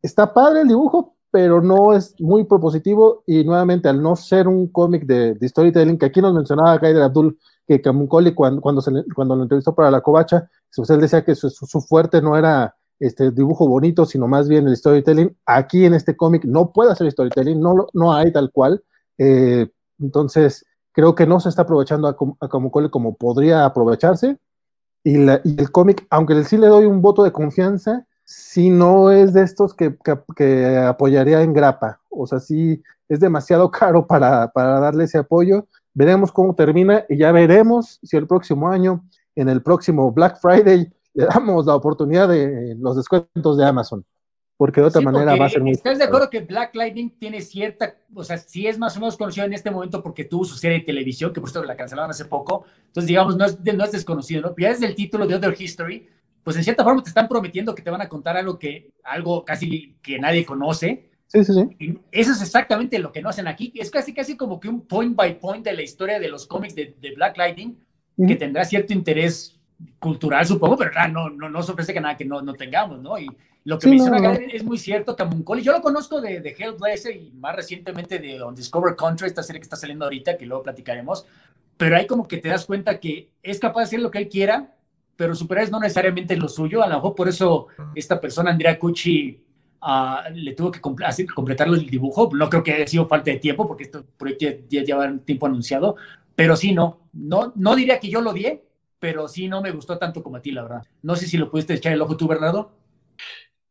Está 0.03 0.33
padre 0.33 0.63
el 0.63 0.69
dibujo, 0.69 1.17
pero 1.31 1.61
no 1.61 1.93
es 1.93 2.15
muy 2.21 2.45
propositivo 2.45 3.23
y 3.27 3.45
nuevamente 3.45 3.89
al 3.89 4.03
no 4.03 4.17
ser 4.17 4.49
un 4.49 4.69
cómic 4.69 5.05
de, 5.05 5.37
storytelling, 5.49 5.99
que 5.99 6.07
aquí 6.07 6.21
nos 6.21 6.35
mencionaba 6.35 6.79
Kaider 6.79 7.03
Abdul, 7.03 7.39
que 7.69 7.83
Camuncoli 7.83 8.35
cuando, 8.35 8.63
cuando, 8.63 8.81
se, 8.81 8.91
cuando 9.15 9.37
lo 9.37 9.43
entrevistó 9.43 9.75
para 9.75 9.91
la 9.91 10.01
covacha, 10.01 10.49
pues 10.75 10.89
él 10.89 11.01
decía 11.01 11.23
que 11.23 11.35
su, 11.35 11.51
fuerte 11.83 12.23
no 12.23 12.37
era 12.37 12.75
este 12.99 13.31
dibujo 13.31 13.69
bonito, 13.69 14.07
sino 14.07 14.27
más 14.27 14.49
bien 14.49 14.67
el 14.67 14.77
storytelling. 14.77 15.37
Aquí 15.45 15.85
en 15.85 15.93
este 15.93 16.17
cómic 16.17 16.45
no 16.45 16.73
puede 16.73 16.93
hacer 16.93 17.11
storytelling, 17.13 17.61
no, 17.61 17.87
no 17.93 18.15
hay 18.15 18.33
tal 18.33 18.51
cual. 18.51 18.83
Eh, 19.19 19.69
entonces, 20.01 20.65
creo 20.93 21.15
que 21.15 21.27
no 21.27 21.41
se 21.41 21.51
está 21.51 21.63
aprovechando 21.63 22.09
a, 22.09 22.17
a 22.41 22.49
como 22.49 23.17
podría 23.17 23.67
aprovecharse. 23.67 24.39
Y, 25.05 25.17
el 25.17 25.71
cómic, 25.71 26.07
aunque 26.11 26.43
sí 26.45 26.57
le 26.57 26.69
doy 26.69 26.87
un 26.87 27.03
voto 27.03 27.23
de 27.23 27.33
confianza, 27.33 28.07
si 28.25 28.71
no 28.71 29.11
es 29.11 29.33
de 29.33 29.43
estos 29.43 29.75
que, 29.75 29.97
que, 30.37 30.77
apoyaría 30.77 31.43
en 31.43 31.53
grapa. 31.53 32.01
O 32.11 32.27
sea, 32.27 32.41
sí 32.41 32.83
es 33.09 33.21
demasiado 33.21 33.71
caro 33.71 34.07
para, 34.07 34.51
para, 34.53 34.81
darle 34.81 35.05
ese 35.05 35.19
apoyo. 35.19 35.67
Veremos 35.99 36.31
cómo 36.31 36.55
termina 36.55 37.05
y 37.09 37.17
ya 37.17 37.33
veremos 37.33 37.99
si 38.05 38.17
el 38.17 38.29
próximo 38.29 38.69
año, 38.69 39.05
en 39.35 39.49
el 39.49 39.63
próximo 39.63 40.13
Black 40.13 40.39
Friday, 40.41 40.89
le 41.15 41.25
damos 41.25 41.67
la 41.67 41.75
oportunidad 41.75 42.29
de 42.29 42.77
los 42.79 42.95
descuentos 42.95 43.59
de 43.59 43.67
Amazon. 43.67 44.07
Porque 44.57 44.81
de 44.81 44.87
otra 44.87 45.01
manera 45.01 45.35
va 45.35 45.47
a 45.47 45.49
ser 45.49 45.61
muy. 45.61 45.73
¿Estás 45.73 45.99
de 45.99 46.05
acuerdo 46.05 46.31
que 46.31 46.43
Black 46.43 46.73
Lightning 46.77 47.19
tiene 47.19 47.41
cierta, 47.41 47.97
o 48.15 48.23
sea, 48.23 48.39
sí 48.39 48.69
es 48.69 48.79
más 48.79 48.97
o 48.97 49.01
menos 49.01 49.17
conocido 49.17 49.47
en 49.47 49.55
este 49.55 49.73
momento 49.73 50.01
porque 50.01 50.25
tuvo 50.25 50.45
su 50.45 50.55
serie 50.55 50.79
de 50.79 50.85
televisión, 50.85 51.33
que 51.33 51.41
por 51.41 51.51
cierto 51.51 51.67
la 51.67 51.77
cancelaron 51.77 52.13
hace 52.13 52.27
poco. 52.27 52.65
Entonces, 52.87 53.09
digamos, 53.09 53.37
no 53.37 53.45
es, 53.45 53.59
no 53.61 53.85
es 53.85 53.91
desconocido, 53.91 54.43
¿no? 54.43 54.55
Ya 54.57 54.69
desde 54.69 54.87
el 54.87 54.95
título 54.95 55.27
de 55.27 55.35
Other 55.35 55.57
History, 55.59 56.09
pues 56.45 56.57
en 56.57 56.63
cierta 56.63 56.85
forma 56.85 57.03
te 57.03 57.09
están 57.09 57.27
prometiendo 57.27 57.75
que 57.75 57.83
te 57.83 57.91
van 57.91 58.03
a 58.03 58.09
contar 58.09 58.37
algo 58.37 58.57
que, 58.57 58.93
algo 59.03 59.45
casi 59.45 59.97
que 60.01 60.21
nadie 60.21 60.47
conoce. 60.47 61.08
Sí, 61.29 61.45
sí, 61.45 61.53
sí. 61.53 61.99
Eso 62.11 62.33
es 62.33 62.43
exactamente 62.43 62.99
lo 62.99 63.13
que 63.13 63.23
no 63.23 63.29
hacen 63.29 63.47
aquí. 63.47 63.73
Es 63.77 63.91
casi, 63.91 64.13
casi 64.13 64.37
como 64.37 64.59
que 64.59 64.69
un 64.69 64.81
point 64.81 65.15
by 65.15 65.39
point 65.39 65.65
de 65.65 65.75
la 65.75 65.83
historia 65.83 66.19
de 66.19 66.29
los 66.29 66.47
cómics 66.47 66.75
de, 66.75 66.97
de 67.01 67.15
Black 67.15 67.37
Lightning, 67.37 67.77
que 68.27 68.35
tendrá 68.35 68.65
cierto 68.65 68.93
interés 68.93 69.57
cultural, 70.01 70.45
supongo, 70.45 70.77
pero 70.77 70.91
no, 71.09 71.31
no, 71.31 71.49
no 71.49 71.63
se 71.63 71.73
ofrece 71.73 71.95
que 71.95 72.01
nada 72.01 72.17
que 72.17 72.25
no, 72.25 72.43
no 72.43 72.55
tengamos, 72.55 73.01
¿no? 73.01 73.19
Y 73.19 73.29
lo 73.65 73.79
que 73.79 73.85
sí, 73.85 73.91
menciona 73.91 74.19
no, 74.19 74.33
es 74.33 74.65
muy 74.65 74.79
cierto, 74.79 75.15
Camuncoli, 75.15 75.63
yo 75.63 75.73
lo 75.73 75.81
conozco 75.81 76.21
de, 76.21 76.41
de 76.41 76.57
Hellblazer 76.59 77.15
y 77.15 77.31
más 77.33 77.55
recientemente 77.55 78.19
de 78.19 78.43
On 78.43 78.55
Discover 78.55 78.97
Country, 78.97 79.29
esta 79.29 79.43
serie 79.43 79.61
que 79.61 79.65
está 79.65 79.77
saliendo 79.77 80.07
ahorita, 80.07 80.37
que 80.37 80.47
luego 80.47 80.65
platicaremos, 80.65 81.27
pero 81.77 81.97
ahí 81.97 82.07
como 82.07 82.27
que 82.27 82.39
te 82.39 82.49
das 82.49 82.67
cuenta 82.67 82.99
que 82.99 83.29
es 83.43 83.61
capaz 83.61 83.81
de 83.83 83.85
hacer 83.85 84.01
lo 84.01 84.11
que 84.11 84.19
él 84.19 84.29
quiera, 84.29 84.75
pero 85.17 85.35
superhéroes 85.35 85.71
no 85.71 85.81
necesariamente 85.81 86.35
es 86.35 86.41
lo 86.41 86.49
suyo. 86.49 86.83
A 86.83 86.89
lo 86.89 86.97
mejor 86.97 87.15
por 87.15 87.29
eso 87.29 87.69
esta 87.95 88.21
persona, 88.21 88.51
Andrea 88.51 88.79
Cucci, 88.79 89.41
uh, 89.83 90.33
le 90.33 90.53
tuvo 90.55 90.71
que 90.71 90.81
completar 90.81 91.69
el 91.69 91.87
dibujo. 91.87 92.31
No 92.33 92.49
creo 92.49 92.63
que 92.63 92.73
haya 92.73 92.87
sido 92.87 93.07
falta 93.07 93.31
de 93.31 93.39
tiempo, 93.39 93.67
porque 93.67 93.85
este 93.85 94.01
proyecto 94.17 94.45
ya, 94.69 94.81
ya 94.81 94.85
lleva 94.85 95.07
un 95.07 95.21
tiempo 95.21 95.47
anunciado. 95.47 95.97
Pero 96.35 96.57
sí, 96.57 96.73
no, 96.73 97.09
no, 97.13 97.53
no 97.57 97.75
diría 97.75 97.99
que 97.99 98.09
yo 98.09 98.21
lo 98.21 98.31
odié, 98.31 98.63
pero 98.99 99.29
sí 99.29 99.49
no 99.49 99.61
me 99.61 99.73
gustó 99.73 99.99
tanto 99.99 100.23
como 100.23 100.37
a 100.37 100.43
ti, 100.43 100.53
la 100.53 100.63
verdad. 100.63 100.83
No 101.03 101.17
sé 101.17 101.27
si 101.27 101.37
lo 101.37 101.51
pudiste 101.51 101.75
echar 101.75 101.93
el 101.93 102.03
ojo 102.03 102.17
tú, 102.17 102.29
Bernardo. 102.29 102.73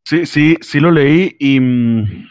Sí, 0.04 0.26
sí, 0.26 0.58
sí 0.62 0.80
lo 0.80 0.91
leí 0.91 1.36
y 1.39 1.60
mmm, 1.60 2.28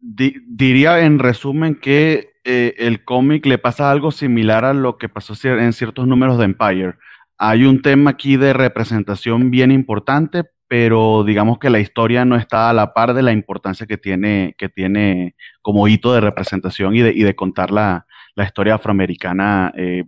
di 0.00 0.34
diría 0.46 1.00
en 1.00 1.18
resumen 1.18 1.74
que 1.74 2.30
eh, 2.44 2.74
el 2.78 3.04
cómic 3.04 3.44
le 3.44 3.58
pasa 3.58 3.90
algo 3.90 4.10
similar 4.10 4.64
a 4.64 4.72
lo 4.72 4.96
que 4.96 5.10
pasó 5.10 5.34
en 5.46 5.72
ciertos 5.74 6.06
números 6.06 6.38
de 6.38 6.44
Empire 6.44 6.94
hay 7.38 7.64
un 7.64 7.80
tema 7.80 8.10
aquí 8.10 8.36
de 8.36 8.52
representación 8.52 9.50
bien 9.50 9.70
importante, 9.70 10.44
pero 10.68 11.24
digamos 11.24 11.58
que 11.58 11.70
la 11.70 11.80
historia 11.80 12.24
no 12.24 12.36
está 12.36 12.70
a 12.70 12.72
la 12.74 12.92
par 12.92 13.14
de 13.14 13.22
la 13.22 13.32
importancia 13.32 13.86
que 13.86 13.96
tiene, 13.96 14.54
que 14.58 14.68
tiene 14.68 15.34
como 15.62 15.88
hito 15.88 16.12
de 16.12 16.20
representación 16.20 16.94
y 16.94 17.00
de, 17.00 17.12
y 17.12 17.22
de 17.22 17.34
contar 17.34 17.70
la, 17.70 18.06
la, 18.34 18.44
historia 18.44 18.74
afroamericana 18.74 19.72
eh, 19.76 20.04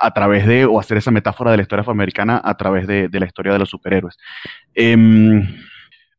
a 0.00 0.12
través 0.12 0.46
de, 0.46 0.66
o 0.66 0.78
hacer 0.78 0.98
esa 0.98 1.10
metáfora 1.10 1.50
de 1.50 1.56
la 1.56 1.62
historia 1.62 1.80
afroamericana 1.80 2.40
a 2.44 2.56
través 2.56 2.86
de, 2.86 3.08
la 3.10 3.26
historia 3.26 3.54
de 3.54 3.58
los 3.58 3.70
superhéroes. 3.70 4.18
Eh, 4.74 4.96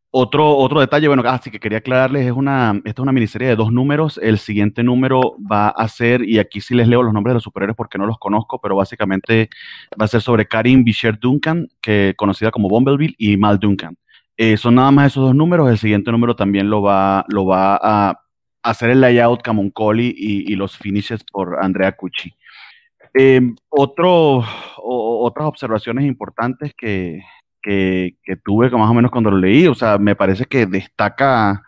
otro, 0.09 0.55
otro 0.55 0.79
detalle, 0.79 1.07
bueno, 1.07 1.23
así 1.25 1.51
que 1.51 1.59
quería 1.59 1.79
aclararles, 1.79 2.25
es 2.25 2.31
una, 2.31 2.73
esta 2.85 3.01
es 3.01 3.03
una 3.03 3.11
miniserie 3.11 3.49
de 3.49 3.55
dos 3.55 3.71
números. 3.71 4.19
El 4.21 4.37
siguiente 4.37 4.83
número 4.83 5.35
va 5.39 5.69
a 5.69 5.87
ser, 5.87 6.23
y 6.23 6.39
aquí 6.39 6.61
sí 6.61 6.73
les 6.73 6.87
leo 6.87 7.03
los 7.03 7.13
nombres 7.13 7.31
de 7.31 7.35
los 7.35 7.43
superhéroes 7.43 7.75
porque 7.75 7.97
no 7.97 8.05
los 8.05 8.17
conozco, 8.17 8.59
pero 8.61 8.75
básicamente 8.75 9.49
va 9.99 10.05
a 10.05 10.07
ser 10.07 10.21
sobre 10.21 10.47
Karim 10.47 10.83
Bichir 10.83 11.19
Duncan, 11.19 11.67
que 11.81 12.13
conocida 12.17 12.51
como 12.51 12.69
Bumblebee, 12.69 13.15
y 13.17 13.37
Mal 13.37 13.59
Duncan. 13.59 13.97
Eh, 14.37 14.55
son 14.57 14.75
nada 14.75 14.91
más 14.91 15.07
esos 15.07 15.25
dos 15.25 15.35
números. 15.35 15.69
El 15.69 15.77
siguiente 15.77 16.11
número 16.11 16.35
también 16.35 16.69
lo 16.69 16.81
va, 16.81 17.25
lo 17.27 17.45
va 17.45 17.79
a 17.81 18.19
hacer 18.63 18.91
el 18.91 19.01
layout 19.01 19.41
Camoncoli 19.41 20.13
y, 20.15 20.51
y 20.51 20.55
los 20.55 20.77
finishes 20.77 21.23
por 21.23 21.57
Andrea 21.61 21.91
Cucci. 21.93 22.33
Eh, 23.19 23.41
otro, 23.69 24.43
otras 24.77 25.47
observaciones 25.47 26.05
importantes 26.05 26.73
que, 26.77 27.19
que, 27.67 28.15
que, 28.23 28.37
tuve 28.37 28.69
más 28.69 28.89
o 28.89 28.93
menos 28.93 29.11
cuando 29.11 29.29
lo 29.29 29.37
leí. 29.37 29.67
O 29.67 29.75
sea, 29.75 29.97
me 29.97 30.15
parece 30.15 30.45
que 30.45 30.65
destaca 30.65 31.63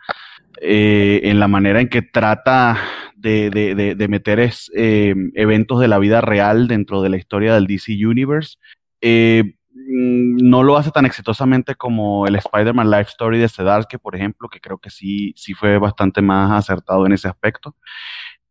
eh, 0.60 1.20
en 1.24 1.38
la 1.38 1.46
manera 1.46 1.80
en 1.80 1.88
que 1.88 2.00
trata 2.00 2.78
de, 3.16 3.50
de, 3.50 3.94
de 3.94 4.08
meter 4.08 4.40
es, 4.40 4.70
eh, 4.74 5.14
eventos 5.34 5.78
de 5.78 5.88
la 5.88 5.98
vida 5.98 6.22
real 6.22 6.68
dentro 6.68 7.02
de 7.02 7.10
la 7.10 7.18
historia 7.18 7.54
del 7.54 7.66
DC 7.66 7.92
Universe. 8.06 8.56
Eh, 9.02 9.44
mm, 9.74 10.48
no 10.48 10.62
lo 10.62 10.78
hace 10.78 10.90
tan 10.90 11.04
exitosamente 11.04 11.74
como 11.74 12.26
el 12.26 12.36
Spider-Man 12.36 12.90
Life 12.90 13.10
Story 13.10 13.38
de 13.38 13.48
Sedarsky, 13.48 13.98
por 13.98 14.16
ejemplo, 14.16 14.48
que 14.48 14.60
creo 14.60 14.78
que 14.78 14.88
sí, 14.88 15.34
sí 15.36 15.52
fue 15.52 15.78
bastante 15.78 16.22
más 16.22 16.50
acertado 16.52 17.04
en 17.04 17.12
ese 17.12 17.28
aspecto. 17.28 17.76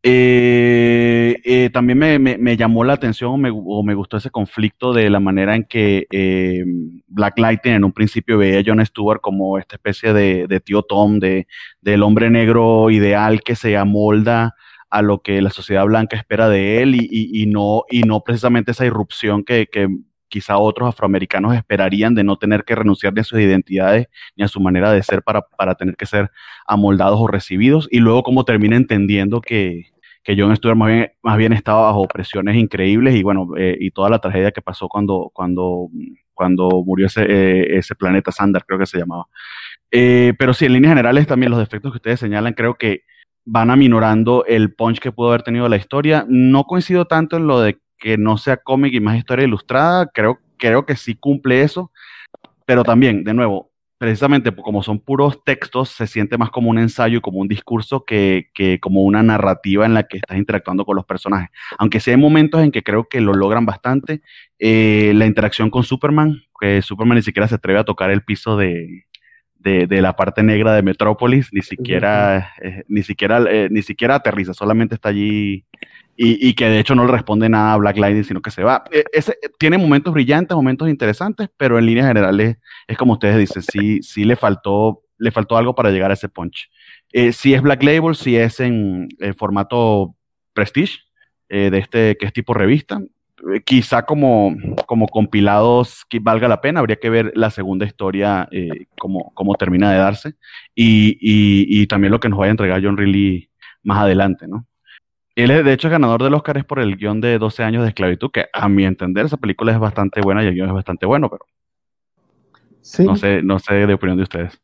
Eh, 0.02 1.42
eh, 1.44 1.70
también 1.74 1.98
me, 1.98 2.20
me, 2.20 2.56
llamó 2.56 2.86
la 2.86 2.94
atención 2.94 3.34
o 3.34 3.84
me, 3.84 3.94
gustó 3.94 4.16
ese 4.16 4.30
conflicto 4.30 4.94
de 4.94 5.10
la 5.10 5.20
manera 5.20 5.56
en 5.56 5.66
que 5.66 6.08
eh, 6.10 6.64
Black 7.08 7.38
Lightning 7.38 7.74
en 7.74 7.84
un 7.84 7.92
principio 7.92 8.38
veía 8.38 8.60
a 8.60 8.64
John 8.66 8.86
Stewart 8.86 9.20
como 9.20 9.58
esta 9.58 9.76
especie 9.76 10.14
de, 10.14 10.62
tío 10.62 10.84
Tom, 10.84 11.20
de, 11.20 11.48
del 11.82 12.04
hombre 12.04 12.30
negro 12.30 12.90
ideal 12.92 13.42
que 13.42 13.58
se 13.58 13.76
amolda 13.76 14.56
a 14.90 15.02
lo 15.02 15.22
que 15.22 15.42
la 15.42 15.50
sociedad 15.50 15.86
blanca 15.86 16.16
espera 16.16 16.48
de 16.48 16.82
él 16.82 16.96
y, 16.96 17.08
y, 17.12 17.44
y 17.44 17.46
no, 17.48 17.84
y 17.90 18.04
no 18.04 18.22
precisamente 18.22 18.72
esa 18.72 18.86
irrupción 18.86 19.44
que, 19.44 19.68
que, 19.70 19.90
quizá 20.30 20.58
otros 20.58 20.88
afroamericanos 20.90 21.56
esperarían 21.56 22.16
de 22.16 22.24
no 22.24 22.38
tener 22.38 22.64
que 22.64 22.76
renunciar 22.76 23.14
ni 23.14 23.22
a 23.22 23.24
sus 23.24 23.40
identidades 23.40 24.08
ni 24.36 24.44
a 24.44 24.48
su 24.48 24.62
manera 24.62 24.92
de 24.92 25.04
ser 25.04 25.24
para, 25.24 25.42
para 25.42 25.76
tener 25.76 25.96
que 25.96 26.06
ser 26.06 26.32
amoldados 26.66 27.20
o 27.20 27.28
recibidos, 27.28 27.88
y 27.92 28.00
luego 28.00 28.24
cómo 28.24 28.46
termina 28.46 28.78
entendiendo 28.78 29.42
que, 29.42 29.88
que 30.24 30.36
John 30.38 30.56
Stewart 30.56 30.78
más 30.78 30.90
bien, 30.90 31.12
más 31.24 31.38
bien 31.38 31.54
estaba 31.54 31.88
bajo 31.88 32.08
presiones 32.08 32.56
increíbles 32.56 33.16
y 33.16 33.24
bueno, 33.24 33.48
eh, 33.58 33.78
y 33.80 33.92
toda 33.92 34.10
la 34.10 34.20
tragedia 34.20 34.52
que 34.52 34.62
pasó 34.62 34.88
cuando, 34.88 35.32
cuando, 35.34 35.88
cuando 36.34 36.70
murió 36.86 37.08
ese, 37.08 37.24
eh, 37.24 37.78
ese 37.78 37.96
planeta 37.96 38.32
Sander, 38.32 38.64
creo 38.66 38.80
que 38.80 38.86
se 38.86 39.00
llamaba. 39.00 39.26
Eh, 39.92 40.34
pero 40.38 40.54
sí, 40.54 40.66
en 40.66 40.74
líneas 40.74 40.92
generales 40.92 41.26
también 41.28 41.52
los 41.52 41.60
defectos 41.60 41.92
que 41.92 41.98
ustedes 41.98 42.20
señalan 42.20 42.54
creo 42.54 42.76
que 42.76 43.02
van 43.46 43.72
aminorando 43.72 44.46
el 44.46 44.74
punch 44.76 45.00
que 45.00 45.12
pudo 45.12 45.30
haber 45.30 45.42
tenido 45.42 45.68
la 45.68 45.78
historia. 45.78 46.26
No 46.28 46.66
coincido 46.66 47.06
tanto 47.06 47.38
en 47.38 47.48
lo 47.48 47.62
de 47.62 47.80
que 48.00 48.18
no 48.18 48.38
sea 48.38 48.58
cómic 48.58 48.94
y 48.94 49.00
más 49.00 49.18
historia 49.18 49.46
ilustrada, 49.46 50.08
creo, 50.14 50.40
creo 50.58 50.86
que 50.86 50.96
sí 50.96 51.16
cumple 51.16 51.62
eso, 51.62 51.92
pero 52.66 52.84
también, 52.84 53.24
de 53.24 53.34
nuevo, 53.34 53.70
precisamente 54.00 54.56
como 54.56 54.82
son 54.82 55.00
puros 55.00 55.44
textos, 55.44 55.90
se 55.90 56.08
siente 56.08 56.38
más 56.38 56.50
como 56.50 56.70
un 56.70 56.80
ensayo, 56.80 57.22
como 57.22 57.40
un 57.40 57.50
discurso 57.50 58.06
que, 58.06 58.50
como 58.82 59.04
una 59.04 59.22
narrativa 59.22 59.86
en 59.86 59.94
la 59.94 60.04
que 60.04 60.18
estás 60.18 60.38
interactuando 60.38 60.86
con 60.86 60.96
los 60.96 61.06
personajes. 61.06 61.50
Aunque 61.78 62.00
sí 62.00 62.10
hay 62.10 62.18
momentos 62.18 62.64
en 62.64 62.72
que 62.72 62.82
creo 62.82 63.10
que 63.10 63.20
lo 63.20 63.34
logran 63.34 63.66
bastante. 63.66 64.22
Eh, 64.58 65.12
la 65.16 65.26
interacción 65.26 65.70
con 65.70 65.84
Superman, 65.84 66.42
que 66.60 66.82
Superman 66.82 67.18
ni 67.18 67.24
siquiera 67.24 67.48
se 67.50 67.56
atreve 67.56 67.80
a 67.80 67.84
tocar 67.84 68.10
el 68.10 68.24
piso 68.24 68.56
de, 68.56 69.06
la 69.62 70.16
parte 70.16 70.44
negra 70.44 70.74
de 70.74 70.82
Metrópolis, 70.82 71.50
ni 71.52 71.62
siquiera, 71.62 72.54
eh, 72.64 72.84
ni 72.88 73.04
siquiera, 73.04 73.44
eh, 73.50 73.68
ni 73.70 73.82
siquiera 73.82 74.16
aterriza, 74.16 74.54
solamente 74.54 74.96
está 74.96 75.10
allí 75.10 75.66
y, 76.22 76.54
que 76.54 76.66
de 76.68 76.80
hecho 76.80 76.96
no 76.96 77.06
le 77.06 77.14
responde 77.14 77.48
nada 77.48 77.74
a 77.74 77.78
Black 77.78 77.98
Lightning, 77.98 78.26
sino 78.26 78.42
que 78.42 78.52
se 78.52 78.62
va. 78.62 78.84
E, 78.92 79.06
ese, 79.14 79.38
tiene 79.58 79.78
momentos 79.78 80.14
brillantes, 80.14 80.54
momentos 80.54 80.90
interesantes, 80.90 81.50
pero 81.56 81.80
en 81.80 81.86
líneas 81.86 82.08
generales 82.08 82.58
es 82.88 82.98
como 82.98 83.14
ustedes 83.14 83.38
dicen, 83.38 83.62
sí, 83.62 84.04
sí 84.04 84.26
le 84.26 84.36
faltó, 84.36 85.02
le 85.18 85.32
faltó 85.32 85.56
algo 85.56 85.76
para 85.76 85.92
llegar 85.92 86.12
a 86.12 86.16
ese 86.16 86.28
punch. 86.28 86.70
Eh, 87.14 87.32
si 87.32 87.54
es 87.54 87.62
Black 87.62 87.84
Label, 87.84 88.16
si 88.16 88.36
es 88.36 88.60
en, 88.60 89.08
formato 89.38 90.14
Prestige, 90.52 91.00
eh, 91.48 91.70
de 91.72 91.78
este 91.78 92.18
que 92.18 92.26
es 92.26 92.34
tipo 92.34 92.54
revista, 92.54 93.00
eh, 93.54 93.62
quizá 93.62 94.02
como, 94.02 94.54
como 94.88 95.08
compilados 95.08 96.04
que 96.10 96.20
valga 96.20 96.50
la 96.50 96.60
pena, 96.60 96.82
habría 96.82 96.98
que 96.98 97.10
ver 97.10 97.32
la 97.34 97.50
segunda 97.50 97.86
historia, 97.86 98.46
eh, 98.52 98.88
cómo, 99.00 99.32
cómo, 99.36 99.56
termina 99.56 99.90
de 99.94 100.00
darse, 100.00 100.34
y, 100.76 101.12
y, 101.22 101.82
y, 101.82 101.88
también 101.88 102.12
lo 102.12 102.20
que 102.20 102.28
nos 102.28 102.40
vaya 102.40 102.50
a 102.50 102.52
entregar 102.52 102.82
John 102.84 102.98
Reilly 102.98 103.50
más 103.84 104.00
adelante, 104.00 104.46
¿no? 104.50 104.66
Él 105.44 105.52
es, 105.52 105.64
de 105.64 105.74
hecho, 105.74 105.90
ganador 105.90 106.22
del 106.22 106.34
Oscar 106.34 106.58
es 106.58 106.66
por 106.66 106.80
el 106.80 106.98
guion 106.98 107.22
de 107.22 107.40
12 107.40 107.64
años 107.64 107.84
de 107.84 107.90
esclavitud, 107.90 108.30
que 108.32 108.48
a 108.52 108.68
mi 108.68 108.84
entender 108.84 109.26
esa 109.26 109.38
película 109.38 109.72
es 109.72 109.80
bastante 109.80 110.22
buena 110.22 110.44
y 110.44 110.48
el 110.48 110.54
guion 110.54 110.68
es 110.68 110.74
bastante 110.74 111.06
bueno, 111.06 111.30
pero 111.30 111.46
no 113.06 113.16
sé, 113.16 113.42
no 113.42 113.60
sé 113.60 113.74
de 113.74 113.94
opinión 113.94 114.18
de 114.18 114.24
ustedes. 114.24 114.60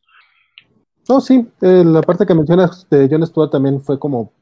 No, 1.08 1.20
sí, 1.20 1.46
eh, 1.62 1.82
la 1.84 2.02
parte 2.02 2.26
que 2.26 2.34
mencionas 2.34 2.86
de 2.90 3.08
John 3.10 3.26
Stewart 3.26 3.50
también 3.50 3.80
fue 3.80 3.98
como 3.98 4.32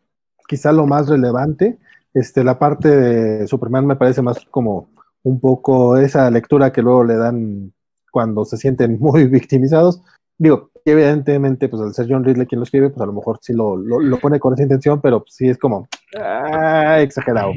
quizá 0.48 0.72
lo 0.72 0.86
más 0.86 1.08
relevante. 1.08 1.78
Este, 2.12 2.42
la 2.42 2.58
parte 2.58 2.88
de 2.88 3.46
Superman 3.46 3.86
me 3.86 3.96
parece 3.96 4.22
más 4.22 4.44
como 4.50 4.88
un 5.22 5.40
poco 5.40 5.96
esa 5.98 6.30
lectura 6.30 6.72
que 6.72 6.82
luego 6.82 7.04
le 7.04 7.16
dan 7.16 7.72
cuando 8.10 8.44
se 8.44 8.56
sienten 8.56 8.98
muy 9.00 9.26
victimizados. 9.26 10.00
Digo, 10.38 10.70
evidentemente, 10.90 11.68
pues 11.68 11.82
al 11.82 11.94
ser 11.94 12.06
John 12.08 12.24
Ridley 12.24 12.46
quien 12.46 12.58
lo 12.58 12.64
escribe, 12.64 12.90
pues 12.90 13.00
a 13.00 13.06
lo 13.06 13.12
mejor 13.12 13.38
sí 13.40 13.52
lo, 13.52 13.76
lo, 13.76 14.18
pone 14.18 14.38
con 14.38 14.54
esa 14.54 14.62
intención, 14.62 15.00
pero 15.00 15.24
sí 15.26 15.48
es 15.48 15.58
como 15.58 15.88
ah, 16.20 17.00
exagerado. 17.00 17.52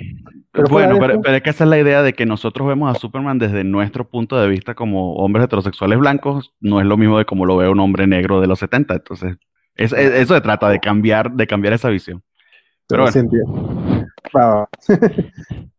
Pero 0.52 0.68
bueno, 0.70 0.98
pero, 1.00 1.36
es 1.36 1.42
que 1.42 1.50
esa 1.50 1.64
es 1.66 1.70
la 1.70 1.80
idea 1.80 2.02
de 2.02 2.14
que 2.14 2.26
nosotros 2.26 2.68
vemos 2.68 2.96
a 2.96 3.00
Superman 3.00 3.38
desde 3.38 3.64
nuestro 3.64 4.10
punto 4.10 4.40
de 4.40 4.48
vista 4.48 4.76
como 4.76 5.16
hombres 5.16 5.46
heterosexuales 5.46 6.00
blancos, 6.00 6.54
no 6.60 6.80
es 6.80 6.86
lo 6.86 6.98
mismo 6.98 7.18
de 7.18 7.26
como 7.26 7.46
lo 7.46 7.58
ve 7.58 7.68
un 7.70 7.80
hombre 7.80 8.08
negro 8.08 8.40
de 8.42 8.48
los 8.48 8.60
70, 8.60 8.94
entonces 8.94 9.38
eso 9.76 10.34
se 10.34 10.42
trata 10.42 10.70
de 10.70 10.80
cambiar, 10.80 11.32
de 11.34 11.46
cambiar 11.46 11.74
esa 11.74 11.90
visión. 11.90 12.24
Pero, 12.88 13.06
bueno. 14.34 14.70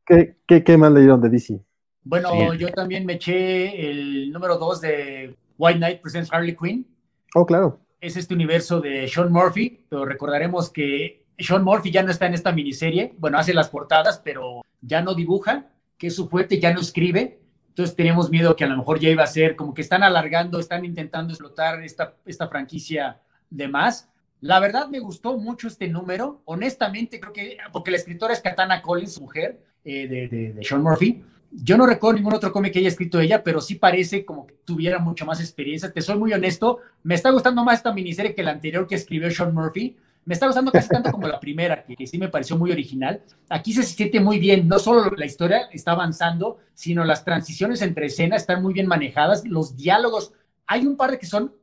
¿Qué, 0.06 0.36
qué, 0.46 0.64
qué 0.64 0.76
más 0.76 0.92
leyeron 0.92 1.20
de 1.20 1.28
DC? 1.28 1.60
Bueno, 2.04 2.54
yo 2.54 2.70
también 2.70 3.04
me 3.04 3.14
eché 3.14 3.90
el 3.90 4.32
número 4.32 4.56
2 4.56 4.80
de 4.80 5.36
White 5.58 5.78
Knight 5.78 6.00
Presents 6.00 6.32
Harley 6.32 6.56
Quinn. 6.56 6.86
Oh, 7.34 7.46
claro. 7.46 7.80
Es 8.00 8.16
este 8.16 8.34
universo 8.34 8.80
de 8.80 9.08
Sean 9.08 9.32
Murphy, 9.32 9.84
pero 9.88 10.04
recordaremos 10.04 10.70
que 10.70 11.26
Sean 11.38 11.64
Murphy 11.64 11.90
ya 11.90 12.02
no 12.02 12.10
está 12.10 12.26
en 12.26 12.34
esta 12.34 12.52
miniserie. 12.52 13.14
Bueno, 13.18 13.38
hace 13.38 13.54
las 13.54 13.68
portadas, 13.68 14.20
pero 14.24 14.62
ya 14.80 15.02
no 15.02 15.14
dibuja, 15.14 15.66
que 15.96 16.08
es 16.08 16.14
su 16.14 16.28
fuerte, 16.28 16.60
ya 16.60 16.72
no 16.72 16.80
escribe. 16.80 17.40
Entonces 17.68 17.94
tenemos 17.94 18.30
miedo 18.30 18.56
que 18.56 18.64
a 18.64 18.68
lo 18.68 18.76
mejor 18.76 18.98
ya 18.98 19.08
iba 19.08 19.22
a 19.22 19.28
ser 19.28 19.54
como 19.54 19.74
que 19.74 19.82
están 19.82 20.02
alargando, 20.02 20.58
están 20.58 20.84
intentando 20.84 21.32
explotar 21.32 21.82
esta, 21.82 22.16
esta 22.24 22.48
franquicia 22.48 23.20
de 23.50 23.68
más. 23.68 24.10
La 24.40 24.60
verdad 24.60 24.88
me 24.88 25.00
gustó 25.00 25.38
mucho 25.38 25.68
este 25.68 25.88
número. 25.88 26.42
Honestamente, 26.44 27.20
creo 27.20 27.32
que, 27.32 27.58
porque 27.72 27.90
la 27.90 27.96
escritora 27.96 28.32
es 28.32 28.40
Katana 28.40 28.82
Collins, 28.82 29.20
mujer 29.20 29.60
eh, 29.84 30.08
de, 30.08 30.28
de 30.28 30.64
Sean 30.64 30.82
Murphy. 30.82 31.22
Yo 31.50 31.78
no 31.78 31.86
recuerdo 31.86 32.16
ningún 32.16 32.34
otro 32.34 32.52
cómic 32.52 32.72
que 32.72 32.80
haya 32.80 32.88
escrito 32.88 33.20
ella, 33.20 33.42
pero 33.42 33.60
sí 33.60 33.76
parece 33.76 34.24
como 34.24 34.46
que 34.46 34.54
tuviera 34.64 34.98
mucha 34.98 35.24
más 35.24 35.40
experiencia. 35.40 35.90
Te 35.90 36.02
soy 36.02 36.18
muy 36.18 36.32
honesto, 36.32 36.78
me 37.02 37.14
está 37.14 37.30
gustando 37.30 37.64
más 37.64 37.78
esta 37.78 37.92
miniserie 37.92 38.34
que 38.34 38.42
la 38.42 38.50
anterior 38.50 38.86
que 38.86 38.96
escribió 38.96 39.30
Sean 39.30 39.54
Murphy. 39.54 39.96
Me 40.26 40.34
está 40.34 40.46
gustando 40.46 40.70
casi 40.70 40.90
tanto 40.90 41.10
como 41.10 41.26
la 41.26 41.40
primera, 41.40 41.84
que, 41.84 42.06
sí 42.06 42.18
me 42.18 42.28
pareció 42.28 42.58
muy 42.58 42.70
original. 42.70 43.22
Aquí 43.48 43.72
se 43.72 43.82
siente 43.82 44.20
muy 44.20 44.38
bien, 44.38 44.68
no 44.68 44.78
solo 44.78 45.10
la 45.16 45.24
historia 45.24 45.70
está 45.72 45.92
avanzando, 45.92 46.58
sino 46.74 47.02
las 47.02 47.24
transiciones 47.24 47.80
entre 47.80 48.06
escenas 48.06 48.42
están 48.42 48.62
muy 48.62 48.74
bien 48.74 48.86
manejadas, 48.86 49.46
los 49.46 49.74
diálogos. 49.74 50.34
Hay 50.66 50.86
un 50.86 50.98
par 50.98 51.12
de 51.12 51.18
que 51.18 51.24
son 51.24 51.54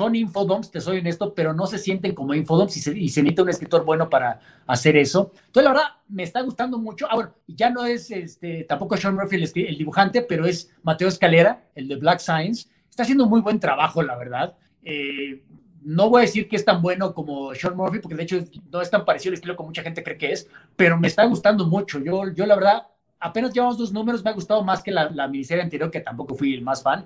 son 0.00 0.14
infodoms, 0.14 0.70
te 0.70 0.80
soy 0.80 1.00
honesto, 1.00 1.34
pero 1.34 1.52
no 1.52 1.66
se 1.66 1.76
sienten 1.76 2.14
como 2.14 2.32
infodoms 2.32 2.74
y 2.74 2.80
se, 2.80 2.98
y 2.98 3.10
se, 3.10 3.22
necesita 3.22 3.42
un 3.42 3.50
escritor 3.50 3.84
bueno 3.84 4.08
para 4.08 4.40
hacer 4.66 4.96
eso. 4.96 5.30
Entonces, 5.34 5.64
la 5.64 5.72
verdad, 5.72 5.88
me 6.08 6.22
está 6.22 6.40
gustando 6.40 6.78
mucho. 6.78 7.06
Ah, 7.10 7.16
bueno, 7.16 7.34
ya 7.46 7.68
no 7.68 7.84
es 7.84 8.10
este, 8.10 8.64
tampoco 8.64 8.96
Sean 8.96 9.14
Murphy 9.14 9.36
el, 9.36 9.76
dibujante, 9.76 10.22
pero 10.22 10.46
es 10.46 10.74
Mateo 10.82 11.06
Escalera, 11.08 11.66
el 11.74 11.86
de 11.86 11.96
Black 11.96 12.20
Science. 12.20 12.70
Está 12.88 13.02
haciendo 13.02 13.26
muy 13.26 13.42
buen 13.42 13.60
trabajo, 13.60 14.02
la 14.02 14.16
verdad. 14.16 14.56
Eh, 14.82 15.44
no 15.82 16.08
voy 16.08 16.20
a 16.20 16.24
decir 16.24 16.48
que 16.48 16.56
es 16.56 16.64
tan 16.64 16.80
bueno 16.80 17.12
como 17.12 17.54
Sean 17.54 17.76
Murphy, 17.76 17.98
porque 17.98 18.16
de 18.16 18.22
hecho 18.22 18.38
no 18.72 18.80
es 18.80 18.88
tan 18.88 19.04
parecido 19.04 19.32
al 19.32 19.34
estilo 19.34 19.54
como 19.54 19.68
mucha 19.68 19.82
gente 19.82 20.02
cree 20.02 20.16
que 20.16 20.32
es, 20.32 20.48
pero 20.76 20.98
me 20.98 21.08
está 21.08 21.26
gustando 21.26 21.66
mucho. 21.66 21.98
Yo, 21.98 22.32
yo 22.32 22.46
la 22.46 22.54
verdad, 22.54 22.86
apenas 23.18 23.52
llevamos 23.52 23.76
dos 23.76 23.92
números, 23.92 24.24
me 24.24 24.30
ha 24.30 24.32
gustado 24.32 24.64
más 24.64 24.82
que 24.82 24.92
la, 24.92 25.10
la 25.10 25.28
miniserie 25.28 25.62
anterior, 25.62 25.90
que 25.90 26.00
tampoco 26.00 26.34
fui 26.34 26.54
el 26.54 26.62
más 26.62 26.82
fan, 26.82 27.04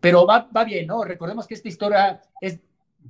pero 0.00 0.26
va, 0.26 0.48
bien, 0.64 0.86
¿no? 0.86 1.04
Recordemos 1.04 1.46
que 1.46 1.54
esta 1.54 1.68
historia 1.68 2.20
es, 2.40 2.60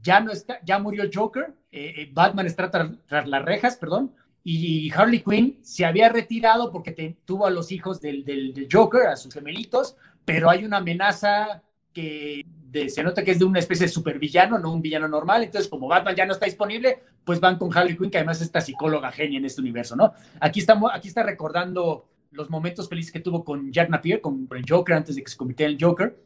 ya 0.03 0.21
no 0.21 0.33
está, 0.33 0.61
ya 0.65 0.79
murió 0.79 1.03
el 1.03 1.11
Joker, 1.15 1.55
eh, 1.71 1.95
eh, 1.97 2.11
Batman 2.13 2.47
está 2.47 2.71
tras, 2.71 3.29
las 3.29 3.45
rejas, 3.45 3.77
perdón, 3.77 4.15
y 4.45 4.93
Harley 4.93 5.23
Quinn 5.23 5.59
se 5.63 5.85
había 5.85 6.09
retirado 6.09 6.71
porque 6.71 7.17
tuvo 7.25 7.47
a 7.47 7.51
los 7.51 7.73
hijos 7.73 8.01
del, 8.01 8.25
del, 8.25 8.69
Joker, 8.71 9.09
a 9.09 9.17
sus 9.17 9.35
gemelitos, 9.35 9.97
pero 10.25 10.49
hay 10.49 10.65
una 10.65 10.77
amenaza 10.77 11.63
que 11.93 12.45
se 12.89 13.03
nota 13.03 13.25
que 13.25 13.31
es 13.31 13.39
de 13.39 13.45
una 13.45 13.59
especie 13.59 13.87
de 13.87 13.93
supervillano, 13.93 14.59
no 14.59 14.73
un 14.73 14.83
villano 14.83 15.09
normal, 15.09 15.43
entonces 15.43 15.69
como 15.69 15.89
Batman 15.89 16.15
ya 16.15 16.27
no 16.27 16.35
está 16.35 16.47
disponible, 16.47 17.01
pues 17.25 17.41
van 17.41 17.59
con 17.59 17.77
Harley 17.77 17.97
Quinn, 17.97 18.11
que 18.11 18.19
además 18.19 18.37
es 18.37 18.45
esta 18.45 18.61
psicóloga 18.61 19.11
genia 19.11 19.39
en 19.39 19.47
este 19.47 19.61
universo, 19.63 19.97
¿no? 19.97 20.13
Aquí, 20.41 20.61
estamos, 20.61 20.91
aquí 20.95 21.09
está 21.09 21.23
recordando 21.23 22.07
los 22.31 22.51
momentos 22.51 22.89
felices 22.89 23.11
que 23.11 23.21
tuvo 23.21 23.45
con 23.45 23.73
Jack 23.73 23.89
Napier, 23.89 24.21
con 24.21 24.47
el 24.51 24.65
Joker, 24.69 24.95
antes 24.95 25.17
de 25.17 25.23
que 25.23 25.31
se 25.31 25.37
convirtiera 25.37 25.71
en 25.71 25.77
el 25.77 25.83
Joker, 25.83 26.17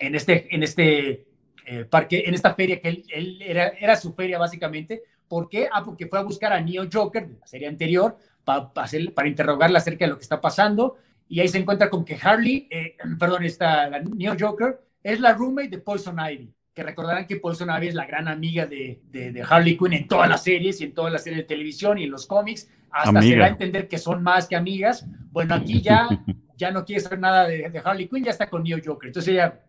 en 0.00 0.14
este, 0.14 0.54
en 0.54 0.62
este 0.62 1.26
eh, 1.66 1.84
parque, 1.84 2.24
en 2.26 2.34
esta 2.34 2.54
feria 2.54 2.80
que 2.80 2.88
él, 2.88 3.38
era, 3.42 3.68
era, 3.78 3.94
su 3.94 4.12
feria 4.14 4.38
básicamente. 4.38 5.02
¿Por 5.28 5.48
qué? 5.48 5.68
Ah, 5.70 5.84
porque 5.84 6.08
fue 6.08 6.18
a 6.18 6.22
buscar 6.22 6.52
a 6.52 6.60
Neo 6.60 6.88
Joker 6.92 7.28
de 7.28 7.38
la 7.38 7.46
serie 7.46 7.68
anterior 7.68 8.16
para, 8.44 8.72
para 8.72 9.28
interrogarla 9.28 9.78
acerca 9.78 10.04
de 10.04 10.10
lo 10.10 10.16
que 10.16 10.24
está 10.24 10.40
pasando. 10.40 10.96
Y 11.28 11.38
ahí 11.38 11.46
se 11.46 11.58
encuentra 11.58 11.88
con 11.88 12.04
que 12.04 12.18
Harley, 12.20 12.66
eh, 12.70 12.96
perdón, 13.18 13.44
está 13.44 13.88
la 13.88 14.00
Neo 14.00 14.34
Joker, 14.38 14.80
es 15.02 15.20
la 15.20 15.34
roommate 15.34 15.68
de 15.68 15.78
Poison 15.78 16.16
Ivy. 16.18 16.52
Que 16.74 16.82
recordarán 16.82 17.26
que 17.26 17.36
Poison 17.36 17.68
Ivy 17.70 17.88
es 17.88 17.94
la 17.94 18.06
gran 18.06 18.26
amiga 18.26 18.66
de, 18.66 19.00
de, 19.10 19.44
Harley 19.48 19.76
Quinn 19.76 19.92
en 19.92 20.08
todas 20.08 20.28
las 20.28 20.42
series 20.42 20.80
y 20.80 20.84
en 20.84 20.94
todas 20.94 21.12
las 21.12 21.22
series 21.22 21.42
de 21.42 21.46
televisión 21.46 21.98
y 21.98 22.04
en 22.04 22.10
los 22.10 22.26
cómics. 22.26 22.68
Hasta 22.90 23.22
se 23.22 23.36
da 23.36 23.44
a 23.44 23.48
entender 23.48 23.86
que 23.86 23.98
son 23.98 24.22
más 24.22 24.48
que 24.48 24.56
amigas. 24.56 25.06
Bueno, 25.30 25.54
aquí 25.54 25.80
ya, 25.80 26.08
ya 26.56 26.70
no 26.70 26.84
quiere 26.84 27.00
saber 27.00 27.18
nada 27.18 27.46
de, 27.46 27.70
de 27.70 27.82
Harley 27.84 28.08
Quinn, 28.08 28.24
ya 28.24 28.30
está 28.30 28.48
con 28.48 28.62
Neo 28.62 28.78
Joker. 28.84 29.08
Entonces 29.08 29.32
ella 29.32 29.60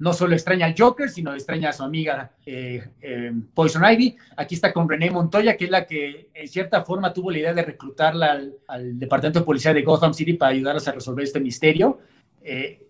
no 0.00 0.14
solo 0.14 0.34
extraña 0.34 0.64
al 0.64 0.74
Joker, 0.76 1.10
sino 1.10 1.34
extraña 1.34 1.68
a 1.68 1.72
su 1.74 1.82
amiga 1.82 2.32
eh, 2.46 2.82
eh, 3.02 3.32
Poison 3.52 3.84
Ivy. 3.84 4.16
Aquí 4.34 4.54
está 4.54 4.72
con 4.72 4.88
René 4.88 5.10
Montoya, 5.10 5.58
que 5.58 5.66
es 5.66 5.70
la 5.70 5.86
que 5.86 6.30
en 6.32 6.48
cierta 6.48 6.82
forma 6.84 7.12
tuvo 7.12 7.30
la 7.30 7.38
idea 7.38 7.52
de 7.52 7.62
reclutarla 7.62 8.40
al, 8.66 8.98
Departamento 8.98 9.40
de 9.40 9.44
Policía 9.44 9.74
de 9.74 9.82
Gotham 9.82 10.14
City 10.14 10.32
para 10.32 10.52
ayudarlas 10.52 10.88
a 10.88 10.92
resolver 10.92 11.24
este 11.24 11.38
misterio. 11.38 11.98
Eh, 12.40 12.88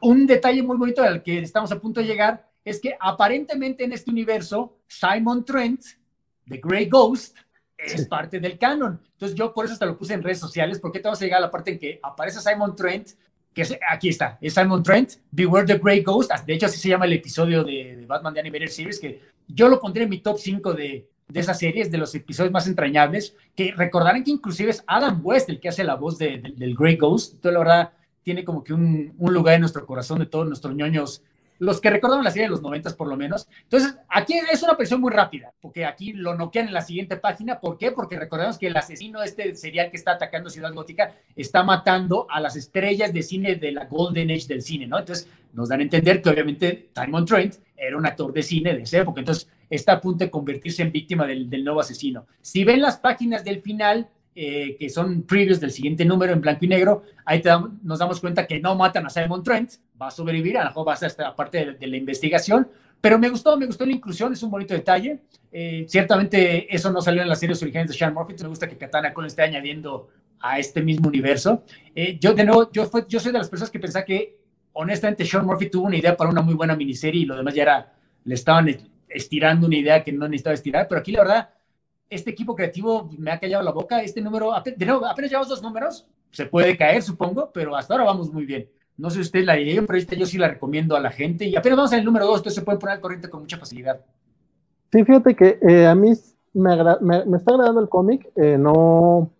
un 0.00 0.26
detalle 0.26 0.64
muy 0.64 0.76
bonito 0.76 1.00
al 1.00 1.22
que 1.22 1.38
estamos 1.38 1.70
a 1.70 1.78
punto 1.78 2.00
de 2.00 2.06
llegar 2.06 2.50
es 2.64 2.80
que 2.80 2.96
aparentemente 2.98 3.84
en 3.84 3.92
este 3.92 4.10
universo, 4.10 4.78
Simon 4.88 5.44
Trent, 5.44 5.82
The 6.48 6.60
Grey 6.60 6.88
Ghost, 6.88 7.36
es 7.76 8.08
parte 8.08 8.40
del 8.40 8.58
canon. 8.58 9.00
Entonces 9.12 9.38
yo 9.38 9.54
por 9.54 9.64
eso 9.64 9.74
hasta 9.74 9.86
lo 9.86 9.96
puse 9.96 10.14
en 10.14 10.24
redes 10.24 10.40
sociales, 10.40 10.80
porque 10.80 10.98
te 10.98 11.06
vas 11.06 11.22
a 11.22 11.24
llegar 11.24 11.38
a 11.38 11.42
la 11.42 11.50
parte 11.52 11.70
en 11.70 11.78
que 11.78 12.00
aparece 12.02 12.40
Simon 12.40 12.74
Trent 12.74 13.10
que 13.66 13.78
aquí 13.90 14.08
está, 14.08 14.38
es 14.40 14.54
Simon 14.54 14.82
Trent, 14.82 15.14
Beware 15.32 15.66
the 15.66 15.78
Grey 15.78 16.02
Ghost, 16.02 16.30
de 16.46 16.54
hecho 16.54 16.66
así 16.66 16.78
se 16.78 16.88
llama 16.88 17.06
el 17.06 17.14
episodio 17.14 17.64
de, 17.64 18.04
Batman 18.06 18.32
The 18.34 18.40
Animated 18.40 18.68
Series, 18.68 19.00
que 19.00 19.20
yo 19.48 19.68
lo 19.68 19.80
pondré 19.80 20.04
en 20.04 20.10
mi 20.10 20.18
top 20.18 20.38
5 20.38 20.74
de, 20.74 21.08
de 21.26 21.40
esas 21.40 21.58
series, 21.58 21.90
de 21.90 21.98
los 21.98 22.14
episodios 22.14 22.52
más 22.52 22.68
entrañables, 22.68 23.34
que 23.56 23.72
recordarán 23.76 24.22
que 24.22 24.30
inclusive 24.30 24.70
es 24.70 24.84
Adam 24.86 25.20
West 25.24 25.48
el 25.48 25.58
que 25.58 25.68
hace 25.68 25.82
la 25.82 25.96
voz 25.96 26.18
del 26.18 26.76
Grey 26.78 26.96
Ghost, 26.96 27.34
entonces 27.34 27.52
la 27.52 27.58
verdad 27.58 27.92
tiene 28.22 28.44
como 28.44 28.62
que 28.62 28.74
un, 28.74 29.14
un 29.18 29.34
lugar 29.34 29.54
en 29.54 29.62
nuestro 29.62 29.84
corazón 29.86 30.20
de 30.20 30.26
todos 30.26 30.46
nuestros 30.46 30.74
ñoños 30.74 31.22
los 31.58 31.80
que 31.80 31.90
recordaron 31.90 32.24
la 32.24 32.30
serie 32.30 32.44
de 32.44 32.50
los 32.50 32.62
noventas 32.62 32.94
por 32.94 33.08
lo 33.08 33.16
menos. 33.16 33.48
Entonces, 33.64 33.96
aquí 34.08 34.34
es 34.50 34.62
una 34.62 34.76
presión 34.76 35.00
muy 35.00 35.12
rápida, 35.12 35.52
porque 35.60 35.84
aquí 35.84 36.12
lo 36.12 36.34
noquean 36.34 36.68
en 36.68 36.74
la 36.74 36.82
siguiente 36.82 37.16
página. 37.16 37.60
¿Por 37.60 37.78
qué? 37.78 37.92
Porque 37.92 38.18
recordemos 38.18 38.58
que 38.58 38.68
el 38.68 38.76
asesino 38.76 39.22
este 39.22 39.54
serial 39.54 39.90
que 39.90 39.96
está 39.96 40.12
atacando 40.12 40.50
Ciudad 40.50 40.72
Gótica 40.72 41.14
está 41.34 41.62
matando 41.62 42.26
a 42.30 42.40
las 42.40 42.56
estrellas 42.56 43.12
de 43.12 43.22
cine 43.22 43.56
de 43.56 43.72
la 43.72 43.86
Golden 43.86 44.30
Age 44.30 44.46
del 44.46 44.62
cine, 44.62 44.86
¿no? 44.86 44.98
Entonces, 44.98 45.28
nos 45.52 45.68
dan 45.68 45.80
a 45.80 45.82
entender 45.82 46.22
que 46.22 46.28
obviamente 46.28 46.90
Simon 46.94 47.24
Trent 47.24 47.56
era 47.76 47.96
un 47.96 48.06
actor 48.06 48.32
de 48.32 48.42
cine 48.42 48.74
de 48.74 48.82
esa 48.82 48.98
época, 48.98 49.20
entonces 49.20 49.48
está 49.70 49.92
a 49.92 50.00
punto 50.00 50.24
de 50.24 50.30
convertirse 50.30 50.82
en 50.82 50.92
víctima 50.92 51.26
del, 51.26 51.48
del 51.48 51.64
nuevo 51.64 51.80
asesino. 51.80 52.26
Si 52.40 52.64
ven 52.64 52.80
las 52.80 52.98
páginas 52.98 53.44
del 53.44 53.62
final, 53.62 54.08
eh, 54.40 54.76
que 54.78 54.88
son 54.88 55.22
previews 55.22 55.58
del 55.58 55.72
siguiente 55.72 56.04
número 56.04 56.32
en 56.32 56.40
blanco 56.40 56.64
y 56.64 56.68
negro, 56.68 57.02
ahí 57.24 57.42
nos 57.82 57.98
damos 57.98 58.20
cuenta 58.20 58.46
que 58.46 58.60
no 58.60 58.76
matan 58.76 59.04
a 59.04 59.10
Simon 59.10 59.42
Trent, 59.42 59.72
va 60.00 60.06
a 60.06 60.10
sobrevivir, 60.12 60.56
a 60.56 60.60
lo 60.62 60.70
mejor 60.70 60.86
va 60.86 60.92
a 60.92 60.96
ser 60.96 61.08
esta 61.08 61.34
parte 61.34 61.72
de, 61.72 61.86
la 61.88 61.96
investigación, 61.96 62.68
pero 63.00 63.18
me 63.18 63.30
gustó, 63.30 63.56
me 63.56 63.66
gustó 63.66 63.84
la 63.84 63.90
inclusión, 63.90 64.32
es 64.32 64.40
un 64.44 64.52
bonito 64.52 64.74
detalle. 64.74 65.18
Eh, 65.50 65.86
ciertamente 65.88 66.72
eso 66.72 66.92
no 66.92 67.02
salió 67.02 67.22
en 67.22 67.28
las 67.28 67.40
series 67.40 67.60
originales 67.62 67.90
de 67.90 67.98
Sean 67.98 68.14
Murphy, 68.14 68.36
me 68.40 68.48
gusta 68.48 68.68
que 68.68 68.78
Katana 68.78 69.12
Cole 69.12 69.26
esté 69.26 69.42
añadiendo 69.42 70.08
a 70.38 70.60
este 70.60 70.82
mismo 70.82 71.08
universo. 71.08 71.64
Eh, 71.92 72.16
yo, 72.20 72.32
de 72.32 72.44
nuevo, 72.44 72.70
yo, 72.70 72.86
fue, 72.86 73.06
yo 73.08 73.18
soy 73.18 73.32
de 73.32 73.38
las 73.38 73.48
personas 73.48 73.72
que 73.72 73.80
pensaba 73.80 74.04
que 74.04 74.38
honestamente 74.72 75.24
Sean 75.24 75.46
Murphy 75.46 75.68
tuvo 75.68 75.88
una 75.88 75.96
idea 75.96 76.16
para 76.16 76.30
una 76.30 76.42
muy 76.42 76.54
buena 76.54 76.76
miniserie 76.76 77.22
y 77.22 77.24
lo 77.24 77.36
demás 77.36 77.54
ya 77.54 77.62
era, 77.62 77.92
le 78.22 78.34
estaban 78.36 78.68
estirando 79.08 79.66
una 79.66 79.76
idea 79.76 80.04
que 80.04 80.12
no 80.12 80.28
necesitaba 80.28 80.54
estirar, 80.54 80.86
pero 80.86 81.00
aquí 81.00 81.10
la 81.10 81.22
verdad 81.22 81.48
este 82.10 82.30
equipo 82.30 82.54
creativo 82.54 83.10
me 83.18 83.30
ha 83.30 83.38
callado 83.38 83.62
la 83.62 83.72
boca. 83.72 84.02
Este 84.02 84.20
número, 84.20 84.52
de 84.64 84.86
nuevo, 84.86 85.06
apenas 85.06 85.30
llevamos 85.30 85.48
dos 85.48 85.62
números, 85.62 86.06
se 86.30 86.46
puede 86.46 86.76
caer, 86.76 87.02
supongo, 87.02 87.50
pero 87.52 87.76
hasta 87.76 87.94
ahora 87.94 88.04
vamos 88.04 88.32
muy 88.32 88.44
bien. 88.44 88.68
No 88.96 89.10
sé 89.10 89.20
usted 89.20 89.44
la 89.44 89.54
leyó, 89.54 89.86
pero 89.86 89.98
esta 89.98 90.16
yo 90.16 90.26
sí 90.26 90.38
la 90.38 90.48
recomiendo 90.48 90.96
a 90.96 91.00
la 91.00 91.10
gente. 91.10 91.46
Y 91.46 91.54
apenas 91.54 91.76
vamos 91.76 91.92
en 91.92 92.00
el 92.00 92.04
número 92.04 92.26
dos, 92.26 92.38
entonces 92.38 92.56
se 92.56 92.62
puede 92.62 92.78
poner 92.78 92.96
al 92.96 93.00
corriente 93.00 93.28
con 93.28 93.40
mucha 93.40 93.56
facilidad. 93.56 94.00
Sí, 94.90 95.04
fíjate 95.04 95.36
que 95.36 95.58
eh, 95.68 95.86
a 95.86 95.94
mí 95.94 96.12
me, 96.54 96.76
me, 97.00 97.36
está 97.36 97.52
agradando 97.52 97.80
el 97.80 97.88
cómic. 97.88 98.28
Eh, 98.34 98.56
no, 98.58 99.30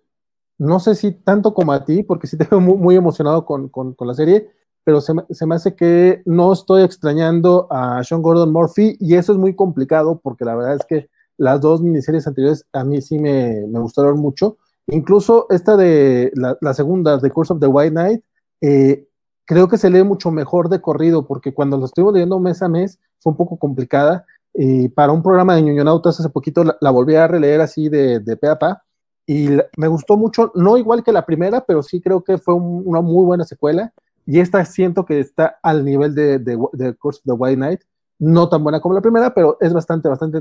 no 0.59 0.81
sé 0.81 0.95
si 0.95 1.13
tanto 1.13 1.55
como 1.55 1.73
a 1.73 1.85
ti, 1.85 2.03
porque 2.03 2.27
sí 2.27 2.37
te 2.37 2.45
veo 2.45 2.61
muy, 2.61 2.77
muy 2.77 2.97
emocionado 2.97 3.45
con, 3.45 3.69
con, 3.69 3.95
con, 3.95 4.07
la 4.07 4.15
serie, 4.15 4.49
pero 4.85 5.01
se 5.01 5.15
me, 5.15 5.23
se 5.31 5.47
me 5.47 5.57
hace 5.57 5.75
que 5.75 6.23
no 6.25 6.53
estoy 6.53 6.83
extrañando 6.83 7.67
a 7.71 8.05
Sean 8.05 8.23
Gordon 8.23 8.53
Murphy 8.53 8.97
y 9.01 9.17
eso 9.17 9.33
es 9.33 9.39
muy 9.39 9.57
complicado 9.57 10.21
porque 10.23 10.45
la 10.45 10.55
verdad 10.55 10.77
es 10.77 10.87
que 10.87 11.09
las 11.39 11.61
dos 11.61 11.81
miniseries 11.81 12.27
anteriores 12.27 12.67
a 12.73 12.85
mí 12.85 13.01
sí 13.01 13.19
me, 13.19 13.65
gustaron 13.67 14.19
mucho. 14.19 14.59
Incluso 14.89 15.47
esta 15.51 15.77
de 15.77 16.33
la, 16.35 16.75
segunda, 16.75 17.19
The 17.21 17.31
Course 17.31 17.53
of 17.53 17.61
the 17.61 17.67
White 17.67 17.93
Knight, 17.93 18.23
eh, 18.61 19.07
creo 19.45 19.69
que 19.69 19.79
se 19.79 19.89
lee 19.89 20.03
mucho 20.03 20.31
mejor 20.31 20.69
de 20.69 20.81
corrido, 20.81 21.27
porque 21.27 21.55
cuando 21.55 21.79
lo 21.79 21.87
estuvimos 21.87 22.15
leyendo 22.15 22.41
mes 22.41 22.63
a 22.63 22.69
mes 22.69 22.99
fue 23.21 23.33
un 23.33 23.37
poco 23.37 23.57
complicada. 23.57 24.27
Y 24.53 24.89
para 24.89 25.13
un 25.13 25.23
programa 25.23 25.55
de 25.55 25.63
ñoñonautas 25.63 26.19
hace 26.19 26.29
poquito 26.31 26.65
la, 26.81 26.91
volví 26.91 27.15
a 27.15 27.29
releer 27.29 27.61
así 27.61 27.89
de, 27.89 28.19
de 28.19 28.37
pe 28.37 28.49
a 28.49 28.59
pa, 28.59 28.83
y 29.27 29.51
me 29.77 29.89
gustó 29.89 30.17
mucho, 30.17 30.51
no 30.55 30.79
igual 30.79 31.05
que 31.05 31.13
la 31.13 31.27
primera, 31.27 31.65
pero 31.65 31.83
sí 31.83 32.01
creo 32.01 32.25
que 32.25 32.39
fue 32.39 32.55
una 32.55 33.03
muy 33.03 33.25
buena 33.25 33.45
secuela. 33.45 33.93
Y 34.27 34.41
esta 34.41 34.65
siento 34.65 35.05
que 35.05 35.21
está 35.21 35.59
al 35.63 35.85
nivel 35.85 36.15
de, 36.15 36.39
de, 36.39 36.59
de 36.73 36.95
Course 36.95 37.21
of 37.21 37.25
the 37.25 37.33
White 37.33 37.57
Knight 37.57 37.81
no 38.19 38.49
tan 38.49 38.63
buena 38.63 38.81
como 38.81 38.95
la 38.95 39.01
primera, 39.01 39.35
pero 39.35 39.57
es 39.61 39.73
bastante, 39.73 40.09
bastante 40.09 40.39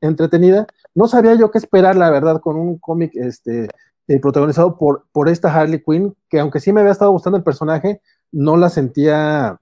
entretenida. 0.00 0.66
No 0.94 1.06
sabía 1.06 1.34
yo 1.34 1.50
qué 1.50 1.58
esperar, 1.58 1.96
la 1.96 2.10
verdad, 2.10 2.40
con 2.40 2.56
un 2.56 2.78
cómic 2.78 3.12
este, 3.14 3.68
eh, 4.08 4.20
protagonizado 4.20 4.76
por, 4.76 5.06
por 5.12 5.28
esta 5.28 5.54
Harley 5.54 5.82
Quinn, 5.82 6.16
que 6.28 6.40
aunque 6.40 6.60
sí 6.60 6.72
me 6.72 6.80
había 6.80 6.92
estado 6.92 7.12
gustando 7.12 7.36
el 7.36 7.44
personaje, 7.44 8.00
no 8.32 8.56
la 8.56 8.68
sentía 8.68 9.60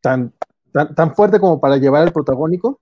tan, 0.00 0.32
tan, 0.72 1.14
fuerte 1.14 1.40
como 1.40 1.60
para 1.60 1.76
llevar 1.76 2.06
el 2.06 2.12
protagónico. 2.12 2.80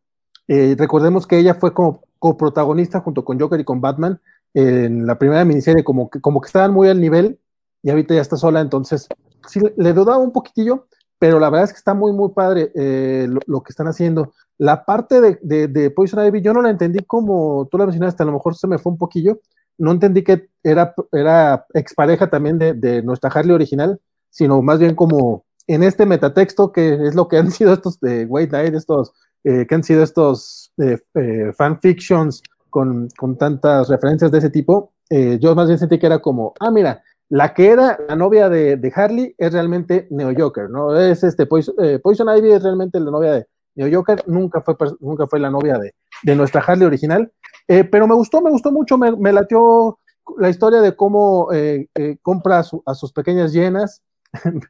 Eh, 0.49 0.75
recordemos 0.79 1.27
que 1.27 1.39
ella 1.39 1.55
fue 1.55 1.73
como 1.73 2.03
coprotagonista 2.19 3.01
junto 3.01 3.25
con 3.25 3.41
Joker 3.41 3.59
y 3.59 3.65
con 3.65 3.81
Batman 3.81 4.21
en 4.55 5.07
la 5.07 5.19
primera 5.19 5.45
miniserie, 5.45 5.85
como 5.85 6.11
que, 6.11 6.21
como 6.21 6.41
que 6.41 6.47
estaban 6.47 6.73
muy 6.73 6.89
al 6.89 7.01
nivel 7.01 7.41
y 7.83 7.91
ahorita 7.91 8.15
ya 8.15 8.21
está 8.21 8.37
sola, 8.37 8.61
entonces 8.61 9.09
sí 9.49 9.61
le 9.77 9.93
dudaba 9.93 10.19
un 10.19 10.33
poquitillo, 10.33 10.87
pero 11.21 11.39
la 11.39 11.51
verdad 11.51 11.67
es 11.67 11.73
que 11.73 11.77
está 11.77 11.93
muy, 11.93 12.15
muy 12.15 12.31
padre 12.31 12.73
eh, 12.75 13.29
lo, 13.47 13.63
que 13.63 13.73
están 13.73 13.87
haciendo. 13.87 14.33
La 14.57 14.87
parte 14.87 15.21
de, 15.21 15.69
de, 15.69 15.91
Poison 15.91 16.25
Ivy, 16.25 16.41
yo 16.41 16.55
no 16.55 16.63
la 16.63 16.71
entendí 16.71 17.01
como 17.01 17.69
tú 17.71 17.77
la 17.77 17.85
mencionaste, 17.85 18.23
a 18.23 18.27
lo 18.27 18.33
mejor 18.33 18.57
se 18.57 18.67
me 18.67 18.79
fue 18.79 18.93
un 18.93 18.97
poquillo. 18.97 19.39
No 19.77 19.93
entendí 19.93 20.25
que 20.25 20.49
era, 20.63 20.95
era 21.13 21.67
expareja 21.75 22.31
también 22.31 22.57
de, 22.59 23.03
nuestra 23.03 23.29
Harley 23.29 23.55
original, 23.55 24.01
sino 24.31 24.63
más 24.63 24.79
bien 24.79 24.95
como 24.95 25.45
en 25.67 25.83
este 25.83 26.07
metatexto, 26.07 26.73
que 26.73 26.95
es 26.95 27.15
lo 27.15 27.29
que 27.29 27.37
han 27.37 27.51
sido 27.51 27.75
estos 27.75 28.01
de 28.01 28.25
White 28.25 28.49
Knight, 28.49 28.75
estos, 28.75 29.13
eh, 29.45 29.67
que 29.67 29.75
han 29.75 29.85
sido 29.85 30.03
estos 30.03 30.73
eh, 30.79 31.53
fanfictions 31.55 32.43
con, 32.71 33.09
con, 33.19 33.37
tantas 33.37 33.91
referencias 33.91 34.33
de 34.33 34.39
ese 34.39 34.49
tipo, 34.49 34.95
yo 35.11 35.57
más 35.57 35.67
bien 35.67 35.79
sentí 35.79 35.99
que 35.99 36.07
era 36.07 36.21
como, 36.21 36.55
ah, 36.61 36.71
mira, 36.71 37.03
la 37.31 37.55
que 37.55 37.69
era 37.69 37.97
la 38.09 38.17
novia 38.17 38.49
de, 38.49 38.93
Harley 38.95 39.35
es 39.39 39.53
realmente 39.53 40.09
Neo 40.11 40.33
Joker, 40.37 40.69
¿no? 40.69 40.99
Es 40.99 41.23
este 41.23 41.45
eh, 41.45 41.99
Poison, 42.03 42.37
Ivy 42.37 42.51
es 42.51 42.63
realmente 42.65 42.99
la 42.99 43.13
novia 43.13 43.33
de 43.33 43.47
Neo 43.77 43.99
Joker, 43.99 44.25
nunca 44.27 44.61
fue, 44.61 44.75
nunca 44.99 45.29
fue 45.29 45.39
la 45.39 45.49
novia 45.49 45.79
de, 45.79 46.35
nuestra 46.35 46.61
Harley 46.61 46.87
original. 46.87 47.33
Eh, 47.69 47.85
pero 47.85 48.09
me 48.09 48.17
gustó, 48.17 48.41
me 48.43 48.51
gustó 48.51 48.73
mucho, 48.73 48.99
me, 48.99 49.33
latió 49.33 50.01
la 50.39 50.49
historia 50.49 50.81
de 50.81 50.97
cómo 50.97 51.53
eh, 51.53 51.87
compra 52.21 52.65
a, 52.85 52.95
sus 52.95 53.13
pequeñas 53.13 53.53
llenas. 53.53 54.03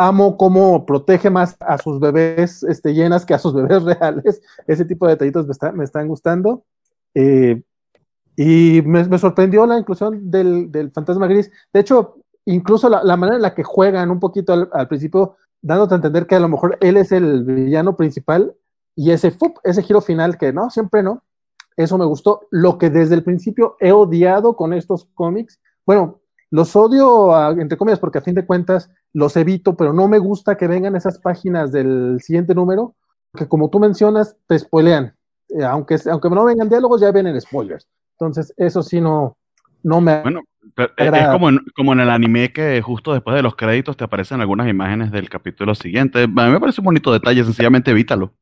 Amo 0.00 0.36
cómo 0.36 0.86
protege 0.86 1.28
más 1.30 1.56
a 1.58 1.78
sus 1.78 1.98
bebés 1.98 2.62
este, 2.62 2.94
llenas 2.94 3.26
que 3.26 3.34
a 3.34 3.40
sus 3.40 3.52
bebés 3.52 3.82
reales. 3.98 4.40
Ese 4.68 4.84
tipo 4.84 5.06
de 5.06 5.14
detallitos 5.14 5.48
me, 5.48 5.72
me 5.72 5.84
están 5.84 6.06
gustando. 6.06 6.64
Y 8.40 8.82
me, 8.82 9.18
sorprendió 9.18 9.66
la 9.66 9.76
inclusión 9.76 10.30
del, 10.30 10.92
fantasma 10.94 11.26
gris. 11.26 11.50
De 11.72 11.80
hecho, 11.80 12.18
incluso 12.44 12.88
la, 12.88 13.16
manera 13.16 13.34
en 13.34 13.42
la 13.42 13.52
que 13.52 13.64
juegan 13.64 14.12
un 14.12 14.20
poquito 14.20 14.52
al, 14.70 14.86
principio, 14.86 15.34
dándote 15.60 15.94
a 15.94 15.96
entender 15.96 16.28
que 16.28 16.36
a 16.36 16.40
lo 16.40 16.48
mejor 16.48 16.78
él 16.80 16.96
es 16.98 17.10
el 17.10 17.42
villano 17.42 17.96
principal 17.96 18.54
y 18.94 19.10
ese, 19.10 19.36
ese 19.64 19.82
giro 19.82 20.00
final 20.00 20.38
que 20.38 20.52
no, 20.52 20.70
siempre 20.70 21.02
no. 21.02 21.24
Eso 21.76 21.98
me 21.98 22.04
gustó. 22.04 22.42
Lo 22.52 22.78
que 22.78 22.90
desde 22.90 23.16
el 23.16 23.24
principio 23.24 23.74
he 23.80 23.90
odiado 23.90 24.54
con 24.54 24.72
estos 24.72 25.08
cómics, 25.14 25.58
bueno, 25.84 26.20
los 26.52 26.76
odio 26.76 27.50
entre 27.60 27.76
comillas 27.76 27.98
porque 27.98 28.18
a 28.18 28.22
fin 28.22 28.36
de 28.36 28.46
cuentas 28.46 28.88
los 29.12 29.36
evito, 29.36 29.76
pero 29.76 29.92
no 29.92 30.06
me 30.06 30.18
gusta 30.20 30.56
que 30.56 30.68
vengan 30.68 30.94
esas 30.94 31.18
páginas 31.18 31.72
del 31.72 32.20
siguiente 32.22 32.54
número, 32.54 32.94
que 33.34 33.48
como 33.48 33.68
tú 33.68 33.80
mencionas, 33.80 34.36
te 34.46 34.56
spoilean. 34.60 35.12
Eh, 35.48 35.64
aunque, 35.64 35.96
aunque 36.08 36.30
no 36.30 36.44
vengan 36.44 36.68
diálogos, 36.68 37.00
ya 37.00 37.10
vienen 37.10 37.40
spoilers. 37.40 37.88
Entonces, 38.20 38.52
eso 38.56 38.82
sí 38.82 39.00
no, 39.00 39.36
no 39.82 40.00
me... 40.00 40.20
Bueno, 40.22 40.42
es 40.96 41.28
como 41.28 41.48
en, 41.48 41.58
como 41.74 41.92
en 41.92 42.00
el 42.00 42.10
anime 42.10 42.52
que 42.52 42.82
justo 42.82 43.12
después 43.12 43.36
de 43.36 43.42
los 43.42 43.54
créditos 43.54 43.96
te 43.96 44.04
aparecen 44.04 44.40
algunas 44.40 44.68
imágenes 44.68 45.12
del 45.12 45.28
capítulo 45.28 45.74
siguiente. 45.74 46.24
A 46.24 46.26
mí 46.26 46.50
me 46.50 46.60
parece 46.60 46.80
un 46.80 46.86
bonito 46.86 47.12
detalle, 47.12 47.44
sencillamente 47.44 47.92
evítalo. 47.92 48.34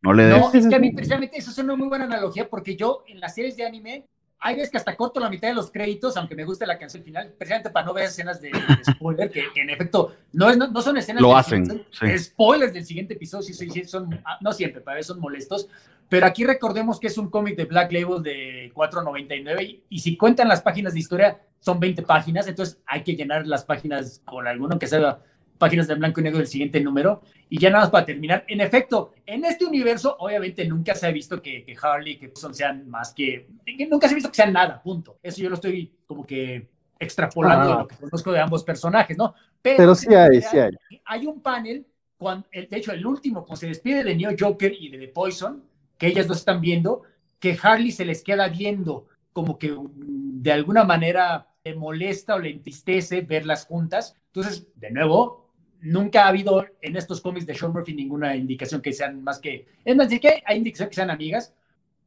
No 0.00 0.14
le 0.14 0.24
des... 0.24 0.38
No, 0.38 0.52
es 0.52 0.66
que 0.66 0.74
a 0.74 0.78
mí 0.78 0.92
precisamente 0.92 1.36
eso 1.36 1.50
es 1.50 1.58
una 1.58 1.76
muy 1.76 1.88
buena 1.88 2.06
analogía 2.06 2.48
porque 2.48 2.76
yo 2.76 3.04
en 3.06 3.20
las 3.20 3.34
series 3.34 3.56
de 3.56 3.66
anime 3.66 4.06
hay 4.40 4.56
veces 4.56 4.70
que 4.70 4.78
hasta 4.78 4.96
corto 4.96 5.20
la 5.20 5.28
mitad 5.28 5.48
de 5.48 5.54
los 5.54 5.70
créditos, 5.70 6.16
aunque 6.16 6.34
me 6.34 6.44
guste 6.44 6.66
la 6.66 6.78
canción 6.78 7.02
final, 7.02 7.34
precisamente 7.36 7.68
para 7.68 7.84
no 7.84 7.92
ver 7.92 8.06
escenas 8.06 8.40
de, 8.40 8.50
spoiler, 8.90 9.30
que, 9.30 9.44
en 9.54 9.68
efecto 9.68 10.14
no, 10.32 10.48
es, 10.48 10.56
no, 10.56 10.80
son 10.80 10.96
escenas 10.96 11.20
Lo 11.20 11.36
hacen, 11.36 11.84
spoilers 12.16 12.72
del 12.72 12.86
siguiente 12.86 13.14
episodio, 13.14 13.42
sí, 13.42 13.52
sí, 13.52 13.84
son, 13.84 14.18
ah, 14.24 14.38
no 14.40 14.52
siempre, 14.54 14.80
para 14.80 14.96
veces 14.96 15.08
son 15.08 15.20
molestos, 15.20 15.68
pero 16.10 16.26
aquí 16.26 16.44
recordemos 16.44 16.98
que 16.98 17.06
es 17.06 17.16
un 17.16 17.30
cómic 17.30 17.56
de 17.56 17.66
Black 17.66 17.92
Label 17.92 18.20
de 18.20 18.72
4.99 18.74 19.84
y, 19.88 19.98
si 20.00 20.16
cuentan 20.16 20.48
las 20.48 20.60
páginas 20.60 20.92
de 20.92 20.98
historia 20.98 21.40
son 21.60 21.78
20 21.78 22.02
páginas, 22.02 22.48
entonces 22.48 22.80
hay 22.84 23.04
que 23.04 23.14
llenar 23.14 23.46
las 23.46 23.64
páginas 23.64 24.20
con 24.24 24.48
alguno 24.48 24.76
que 24.76 24.88
sea 24.88 25.20
páginas 25.56 25.86
de 25.86 25.94
blanco 25.94 26.18
y 26.18 26.24
negro 26.24 26.38
del 26.38 26.48
siguiente 26.48 26.80
número. 26.80 27.22
Y 27.48 27.60
ya 27.60 27.70
nada 27.70 27.84
más 27.84 27.90
para 27.90 28.06
terminar, 28.06 28.44
en 28.48 28.60
efecto, 28.60 29.12
en 29.24 29.44
este 29.44 29.64
universo 29.64 30.16
obviamente 30.18 30.64
nunca 30.66 30.96
se 30.96 31.06
ha 31.06 31.12
visto 31.12 31.40
que, 31.40 31.64
Harley 31.80 32.14
y 32.14 32.16
que 32.16 32.28
Poison 32.28 32.54
sean 32.54 32.90
más 32.90 33.14
que, 33.14 33.46
nunca 33.88 34.08
se 34.08 34.14
ha 34.14 34.16
visto 34.16 34.30
que 34.30 34.36
sean 34.36 34.52
nada, 34.52 34.82
punto. 34.82 35.20
Eso 35.22 35.40
yo 35.40 35.48
lo 35.48 35.54
estoy 35.54 35.92
como 36.08 36.26
que 36.26 36.70
extrapolando 36.98 37.68
de 37.68 37.74
lo 37.82 37.86
que 37.86 37.96
conozco 37.96 38.32
de 38.32 38.40
ambos 38.40 38.64
personajes, 38.64 39.16
¿no? 39.16 39.32
Pero, 39.62 39.94
sí 39.94 40.12
hay, 40.12 40.42
sí 40.42 40.58
hay. 40.58 40.72
Hay 41.04 41.26
un 41.26 41.40
panel, 41.40 41.86
cuando, 42.16 42.48
de 42.52 42.66
hecho 42.72 42.90
el 42.90 43.06
último, 43.06 43.44
cuando 43.44 43.60
se 43.60 43.68
despide 43.68 44.02
de 44.02 44.16
Neo 44.16 44.32
Joker 44.36 44.74
y 44.76 44.88
de 44.88 44.98
The 44.98 45.08
Poison, 45.08 45.69
que 46.00 46.06
ellas 46.06 46.26
dos 46.26 46.38
están 46.38 46.62
viendo, 46.62 47.02
que 47.38 47.56
Harley 47.62 47.92
se 47.92 48.06
les 48.06 48.24
queda 48.24 48.48
viendo, 48.48 49.06
como 49.34 49.58
que 49.58 49.70
mm, 49.70 50.42
de 50.42 50.50
alguna 50.50 50.82
manera 50.82 51.48
le 51.62 51.74
molesta 51.74 52.36
o 52.36 52.38
le 52.38 52.50
entristece 52.50 53.20
verlas 53.20 53.66
juntas. 53.66 54.16
Entonces, 54.28 54.66
de 54.76 54.90
nuevo, 54.90 55.52
nunca 55.82 56.24
ha 56.24 56.28
habido 56.28 56.64
en 56.80 56.96
estos 56.96 57.20
cómics 57.20 57.46
de 57.46 57.54
Sean 57.54 57.72
Murphy 57.72 57.92
ninguna 57.94 58.34
indicación 58.34 58.80
que 58.80 58.94
sean 58.94 59.22
más 59.22 59.38
que, 59.38 59.66
es 59.84 59.94
más, 59.94 60.08
de 60.08 60.18
que 60.18 60.42
hay 60.46 60.56
indicación 60.56 60.88
que 60.88 60.94
sean 60.94 61.10
amigas, 61.10 61.54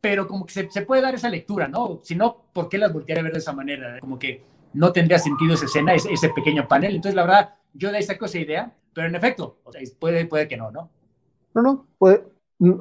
pero 0.02 0.28
como 0.28 0.48
que 0.48 0.54
se, 0.54 0.70
se, 0.72 0.82
puede 0.82 1.04
dar 1.04 1.14
esa 1.14 1.30
lectura, 1.30 1.68
¿no? 1.68 2.02
Si 2.04 2.16
no, 2.16 2.48
¿por 2.52 2.70
qué 2.70 2.80
las 2.80 2.92
voltearé 2.92 3.22
a 3.22 3.24
ver 3.26 3.34
de 3.34 3.40
esa 3.40 3.54
manera? 3.54 4.00
Como 4.00 4.18
que 4.18 4.44
no 4.74 4.92
tendría 4.92 5.20
sentido 5.20 5.54
esa 5.54 5.66
escena, 5.66 5.94
ese, 5.94 6.12
ese 6.12 6.30
pequeño 6.30 6.68
panel. 6.68 6.96
Entonces, 6.96 7.16
la 7.16 7.26
verdad, 7.26 7.56
yo 7.74 7.92
de 7.92 7.98
ahí 7.98 8.04
saco 8.04 8.26
esa 8.26 8.40
idea, 8.40 8.74
pero 8.92 9.08
en 9.08 9.14
efecto, 9.14 9.60
o 9.64 9.72
sea, 9.72 9.82
puede, 10.00 10.26
puede 10.26 10.48
que 10.48 10.58
no, 10.58 10.72
¿no? 10.72 10.90
No, 11.54 11.62
no, 11.62 11.88
puede, 12.00 12.24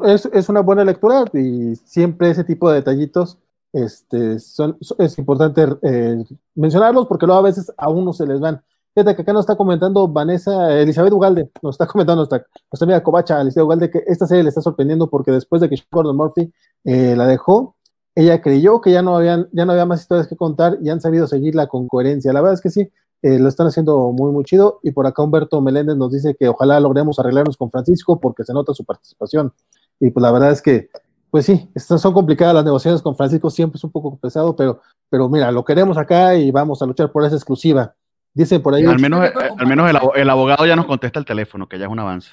es, 0.04 0.26
es, 0.32 0.48
una 0.48 0.60
buena 0.60 0.84
lectura 0.84 1.24
y 1.32 1.76
siempre 1.76 2.30
ese 2.30 2.44
tipo 2.44 2.68
de 2.68 2.76
detallitos 2.76 3.38
este, 3.72 4.38
son, 4.38 4.76
es 4.98 5.18
importante 5.18 5.66
eh, 5.82 6.24
mencionarlos 6.54 7.06
porque 7.06 7.26
luego 7.26 7.40
a 7.40 7.44
veces 7.44 7.72
a 7.76 7.88
uno 7.88 8.12
se 8.12 8.26
les 8.26 8.40
van. 8.40 8.62
Fíjate 8.94 9.16
que 9.16 9.22
acá 9.22 9.32
nos 9.32 9.44
está 9.44 9.56
comentando 9.56 10.06
Vanessa, 10.06 10.78
Elizabeth 10.78 11.14
Ugalde, 11.14 11.50
nos 11.62 11.74
está 11.74 11.86
comentando 11.86 12.20
nuestra, 12.20 12.46
nuestra 12.70 12.84
amiga 12.84 13.02
Covacha, 13.02 13.40
Elizabeth 13.40 13.64
Ugalde, 13.64 13.90
que 13.90 14.04
esta 14.06 14.26
serie 14.26 14.42
le 14.42 14.50
está 14.50 14.60
sorprendiendo 14.60 15.08
porque 15.08 15.30
después 15.30 15.62
de 15.62 15.70
que 15.70 15.76
Gordon 15.90 16.16
Murphy 16.16 16.52
eh, 16.84 17.16
la 17.16 17.26
dejó, 17.26 17.76
ella 18.14 18.42
creyó 18.42 18.82
que 18.82 18.92
ya 18.92 19.00
no, 19.00 19.16
habían, 19.16 19.48
ya 19.52 19.64
no 19.64 19.72
había 19.72 19.86
más 19.86 20.02
historias 20.02 20.28
que 20.28 20.36
contar 20.36 20.76
y 20.82 20.90
han 20.90 21.00
sabido 21.00 21.26
seguirla 21.26 21.68
con 21.68 21.88
coherencia. 21.88 22.34
La 22.34 22.42
verdad 22.42 22.54
es 22.54 22.60
que 22.60 22.68
sí, 22.68 22.90
eh, 23.22 23.38
lo 23.38 23.48
están 23.48 23.68
haciendo 23.68 24.10
muy, 24.10 24.32
muy 24.32 24.44
chido. 24.44 24.80
Y 24.82 24.90
por 24.90 25.06
acá 25.06 25.22
Humberto 25.22 25.60
Meléndez 25.60 25.96
nos 25.96 26.12
dice 26.12 26.36
que 26.38 26.48
ojalá 26.48 26.80
logremos 26.80 27.18
arreglarnos 27.18 27.56
con 27.56 27.70
Francisco 27.70 28.20
porque 28.20 28.44
se 28.44 28.52
nota 28.52 28.74
su 28.74 28.84
participación. 28.84 29.52
Y 30.00 30.10
pues 30.10 30.22
la 30.22 30.32
verdad 30.32 30.50
es 30.50 30.60
que, 30.60 30.90
pues 31.30 31.46
sí, 31.46 31.70
estas 31.74 32.00
son 32.00 32.12
complicadas 32.12 32.54
las 32.54 32.64
negociaciones 32.64 33.00
con 33.00 33.16
Francisco, 33.16 33.48
siempre 33.48 33.78
es 33.78 33.84
un 33.84 33.92
poco 33.92 34.18
pesado, 34.18 34.56
pero, 34.56 34.80
pero 35.08 35.28
mira, 35.28 35.52
lo 35.52 35.64
queremos 35.64 35.96
acá 35.96 36.34
y 36.34 36.50
vamos 36.50 36.82
a 36.82 36.86
luchar 36.86 37.12
por 37.12 37.24
esa 37.24 37.36
exclusiva. 37.36 37.94
Dicen 38.34 38.60
por 38.60 38.74
ahí. 38.74 38.84
Al 38.84 38.98
menos, 38.98 39.30
al 39.58 39.66
menos 39.66 39.88
el, 39.88 39.98
el, 40.20 40.30
abogado 40.30 40.66
ya 40.66 40.74
nos 40.74 40.86
contesta 40.86 41.18
el 41.18 41.24
teléfono, 41.24 41.68
que 41.68 41.78
ya 41.78 41.84
es 41.84 41.90
un 41.90 42.00
avance. 42.00 42.30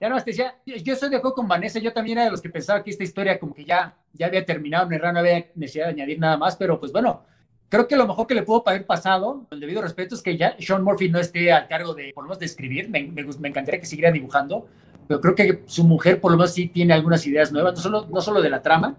Ya 0.00 0.08
no, 0.08 0.16
te 0.16 0.30
decía, 0.30 0.54
yo 0.64 0.94
estoy 0.94 1.10
de 1.10 1.16
acuerdo 1.16 1.34
con 1.34 1.48
Vanessa, 1.48 1.78
yo 1.78 1.92
también 1.92 2.16
era 2.16 2.24
de 2.24 2.30
los 2.30 2.40
que 2.40 2.48
pensaba 2.48 2.82
que 2.82 2.90
esta 2.90 3.04
historia 3.04 3.38
como 3.38 3.52
que 3.52 3.66
ya, 3.66 3.94
ya 4.14 4.26
había 4.26 4.46
terminado, 4.46 4.88
no 4.88 5.18
había 5.18 5.50
necesidad 5.54 5.86
de 5.86 5.90
añadir 5.90 6.18
nada 6.18 6.38
más, 6.38 6.56
pero 6.56 6.80
pues 6.80 6.90
bueno, 6.90 7.22
creo 7.70 7.88
que 7.88 7.96
lo 7.96 8.06
mejor 8.06 8.26
que 8.26 8.34
le 8.34 8.42
puedo 8.42 8.62
haber 8.66 8.84
pasado, 8.84 9.46
con 9.48 9.56
el 9.56 9.60
debido 9.60 9.80
respeto, 9.80 10.14
es 10.14 10.22
que 10.22 10.36
ya 10.36 10.54
Sean 10.58 10.84
Murphy 10.84 11.08
no 11.08 11.18
esté 11.18 11.50
al 11.50 11.66
cargo 11.68 11.94
de, 11.94 12.12
por 12.14 12.24
lo 12.24 12.28
menos, 12.28 12.40
de 12.40 12.46
escribir, 12.46 12.90
me, 12.90 13.04
me, 13.04 13.24
me 13.24 13.48
encantaría 13.48 13.80
que 13.80 13.86
siguiera 13.86 14.12
dibujando, 14.12 14.66
pero 15.08 15.20
creo 15.20 15.34
que 15.34 15.62
su 15.66 15.84
mujer 15.84 16.20
por 16.20 16.32
lo 16.32 16.36
menos 16.36 16.52
sí 16.52 16.68
tiene 16.68 16.92
algunas 16.92 17.26
ideas 17.26 17.50
nuevas, 17.50 17.74
no 17.74 17.80
solo, 17.80 18.06
no 18.10 18.20
solo 18.20 18.42
de 18.42 18.50
la 18.50 18.60
trama, 18.60 18.98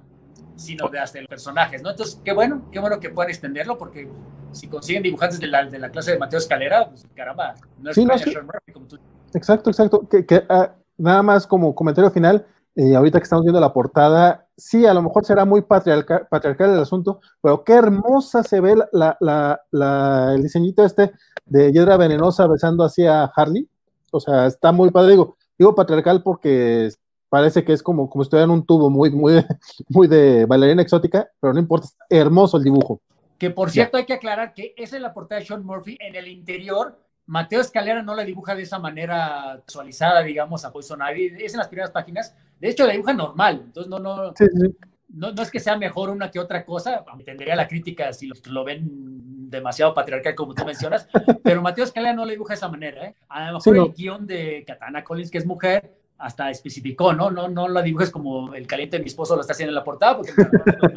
sino 0.56 0.88
de 0.90 1.00
hasta 1.00 1.20
los 1.20 1.28
personajes, 1.28 1.82
¿no? 1.82 1.90
Entonces, 1.92 2.20
qué 2.24 2.34
bueno, 2.34 2.64
qué 2.72 2.80
bueno 2.80 3.00
que 3.00 3.10
puedan 3.10 3.30
extenderlo, 3.30 3.78
porque 3.78 4.10
si 4.52 4.68
consiguen 4.68 5.04
dibujantes 5.04 5.40
de 5.40 5.48
la, 5.48 5.66
de 5.66 5.80
la 5.80 5.90
clase 5.90 6.12
de 6.12 6.20
Mateo 6.20 6.40
Escalera, 6.40 6.90
pues 6.90 7.06
caramba, 7.14 7.56
no 7.80 7.90
es 7.90 7.96
sí, 7.96 8.06
no, 8.06 8.18
sí. 8.18 8.32
Sean 8.32 8.46
Murphy 8.46 8.72
como 8.72 8.88
tú. 8.88 8.98
Exacto, 9.34 9.70
exacto. 9.70 10.08
Que, 10.10 10.26
que 10.26 10.38
uh, 10.50 10.68
nada 10.98 11.24
más 11.24 11.48
como 11.48 11.74
comentario 11.74 12.12
final, 12.12 12.46
eh, 12.76 12.96
ahorita 12.96 13.20
que 13.20 13.24
estamos 13.24 13.44
viendo 13.44 13.60
la 13.60 13.74
portada, 13.74 14.48
sí, 14.62 14.86
a 14.86 14.94
lo 14.94 15.02
mejor 15.02 15.26
será 15.26 15.44
muy 15.44 15.62
patriarcal, 15.62 16.28
patriarcal 16.30 16.74
el 16.74 16.80
asunto, 16.80 17.20
pero 17.42 17.64
qué 17.64 17.74
hermosa 17.74 18.44
se 18.44 18.62
ve 18.62 18.76
la, 18.92 19.18
la, 19.20 19.62
la, 19.72 20.34
el 20.36 20.44
diseñito 20.44 20.86
este 20.86 21.12
de 21.46 21.72
Hiedra 21.72 21.98
Venenosa 21.98 22.48
besando 22.48 22.84
hacia 22.84 23.24
Harley. 23.24 23.68
O 24.12 24.20
sea, 24.20 24.46
está 24.46 24.72
muy 24.72 24.92
padre. 24.92 25.12
Digo, 25.12 25.38
digo 25.58 25.74
patriarcal 25.74 26.22
porque 26.22 26.90
parece 27.30 27.64
que 27.64 27.74
es 27.74 27.82
como, 27.82 28.10
como 28.10 28.24
estuviera 28.24 28.46
en 28.46 28.52
un 28.52 28.66
tubo 28.66 28.90
muy, 28.90 29.10
muy, 29.10 29.44
muy 29.90 30.08
de 30.08 30.46
bailarina 30.46 30.82
exótica, 30.82 31.30
pero 31.40 31.54
no 31.54 31.60
importa, 31.60 31.88
está 31.88 32.06
hermoso 32.10 32.58
el 32.58 32.64
dibujo. 32.64 33.02
Que 33.40 33.50
por 33.50 33.72
cierto, 33.72 33.98
yeah. 33.98 34.02
hay 34.02 34.06
que 34.06 34.14
aclarar 34.14 34.54
que 34.54 34.76
esa 34.78 34.98
es 34.98 35.02
la 35.02 35.14
portada 35.14 35.40
de 35.40 35.48
Sean 35.48 35.66
Murphy. 35.66 35.98
En 36.00 36.16
el 36.16 36.28
interior 36.28 37.00
Mateo 37.26 37.62
Escalera 37.62 38.04
no 38.04 38.14
la 38.14 38.24
dibuja 38.24 38.54
de 38.54 38.64
esa 38.64 38.78
manera 38.78 39.62
visualizada, 39.66 40.22
digamos, 40.22 40.64
a 40.64 40.72
Poison 40.72 41.00
Ivy. 41.02 41.44
Es 41.44 41.54
en 41.54 41.60
las 41.60 41.68
primeras 41.68 41.90
páginas. 41.90 42.36
De 42.62 42.70
hecho, 42.70 42.86
la 42.86 42.94
dibuja 42.94 43.14
normal. 43.14 43.64
Entonces, 43.66 43.90
no, 43.90 43.98
no, 43.98 44.34
sí, 44.36 44.46
sí. 44.54 44.76
no, 45.10 45.32
no 45.32 45.42
es 45.42 45.50
que 45.50 45.60
sea 45.60 45.78
mejor 45.78 46.12
una 46.12 46.30
que 46.30 46.40
otra 46.40 46.64
cosa. 46.64 47.04
Entendería 47.18 47.56
la 47.56 47.68
crítica 47.68 48.14
si 48.14 48.28
lo, 48.28 48.36
lo 48.46 48.64
ven 48.64 49.50
demasiado 49.50 49.96
patriarcal, 49.96 50.36
como 50.36 50.54
tú 50.54 50.64
mencionas. 50.64 51.10
Pero 51.44 51.64
Mateo 51.64 51.84
Escalera 51.84 52.14
no 52.14 52.24
la 52.24 52.34
dibuja 52.34 52.54
de 52.54 52.58
esa 52.58 52.70
manera. 52.70 53.08
¿eh? 53.08 53.16
A 53.30 53.48
lo 53.48 53.58
mejor 53.58 53.62
sí, 53.64 53.72
no. 53.72 53.86
el 53.88 53.94
guion 53.94 54.28
de 54.28 54.64
Katana 54.66 55.04
Collins, 55.04 55.32
que 55.32 55.40
es 55.40 55.46
mujer, 55.48 55.92
hasta 56.20 56.52
especificó, 56.52 57.14
¿no? 57.14 57.32
No, 57.32 57.50
no 57.50 57.68
la 57.68 57.82
dibujes 57.82 58.12
como 58.12 58.54
el 58.54 58.68
caliente 58.68 58.98
de 58.98 59.04
mi 59.04 59.10
esposo 59.10 59.36
lo 59.36 59.42
está 59.42 59.54
haciendo 59.54 59.72
en 59.72 59.76
la 59.76 59.84
portada, 59.84 60.18
porque 60.18 60.34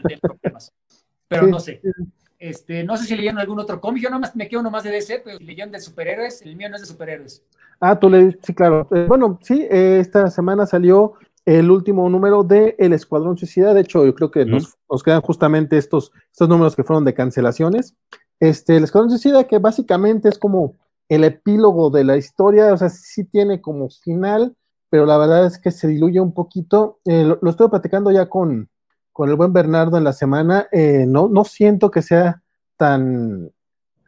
tiene 0.06 0.20
problemas. 0.20 0.70
Pero 1.26 1.46
no 1.46 1.58
sé. 1.58 1.80
Este, 2.38 2.84
no 2.84 2.98
sé 2.98 3.06
si 3.06 3.16
leyeron 3.16 3.38
algún 3.38 3.58
otro 3.58 3.80
cómic, 3.80 4.02
yo 4.02 4.10
nomás 4.10 4.36
me 4.36 4.48
quedo 4.48 4.62
nomás 4.62 4.84
de 4.84 4.90
DC, 4.90 5.22
pero 5.24 5.38
si 5.38 5.44
leyeron 5.44 5.72
de 5.72 5.80
superhéroes, 5.80 6.42
el 6.42 6.56
mío 6.56 6.68
no 6.68 6.76
es 6.76 6.82
de 6.82 6.88
superhéroes. 6.88 7.42
Ah, 7.80 7.98
tú 7.98 8.10
lees, 8.10 8.36
sí, 8.42 8.52
claro. 8.52 8.86
Eh, 8.94 9.06
bueno, 9.08 9.38
sí, 9.42 9.66
eh, 9.70 9.98
esta 9.98 10.30
semana 10.30 10.66
salió 10.66 11.14
el 11.46 11.70
último 11.70 12.08
número 12.08 12.42
de 12.42 12.74
El 12.78 12.92
Escuadrón 12.92 13.36
Suicida. 13.36 13.74
De 13.74 13.82
hecho, 13.82 14.04
yo 14.04 14.14
creo 14.14 14.30
que 14.30 14.44
nos, 14.44 14.76
quedan 15.04 15.20
justamente 15.20 15.76
estos, 15.76 16.12
estos 16.30 16.48
números 16.48 16.74
que 16.74 16.84
fueron 16.84 17.04
de 17.04 17.14
cancelaciones. 17.14 17.94
Este, 18.40 18.76
El 18.76 18.84
Escuadrón 18.84 19.10
Suicida, 19.10 19.44
que 19.44 19.58
básicamente 19.58 20.28
es 20.28 20.38
como 20.38 20.74
el 21.08 21.24
epílogo 21.24 21.90
de 21.90 22.04
la 22.04 22.16
historia, 22.16 22.72
o 22.72 22.76
sea, 22.76 22.88
sí 22.88 23.24
tiene 23.24 23.60
como 23.60 23.90
final, 23.90 24.56
pero 24.88 25.04
la 25.04 25.18
verdad 25.18 25.46
es 25.46 25.58
que 25.58 25.70
se 25.70 25.88
diluye 25.88 26.20
un 26.20 26.32
poquito. 26.32 27.00
Eh, 27.04 27.24
lo, 27.24 27.38
lo, 27.42 27.50
estoy 27.50 27.68
platicando 27.68 28.10
ya 28.10 28.28
con, 28.28 28.70
con 29.12 29.30
el 29.30 29.36
buen 29.36 29.52
Bernardo 29.52 29.96
en 29.96 30.04
la 30.04 30.12
semana, 30.12 30.66
eh, 30.72 31.04
no, 31.06 31.28
no 31.28 31.44
siento 31.44 31.90
que 31.90 32.02
sea 32.02 32.42
tan, 32.76 33.50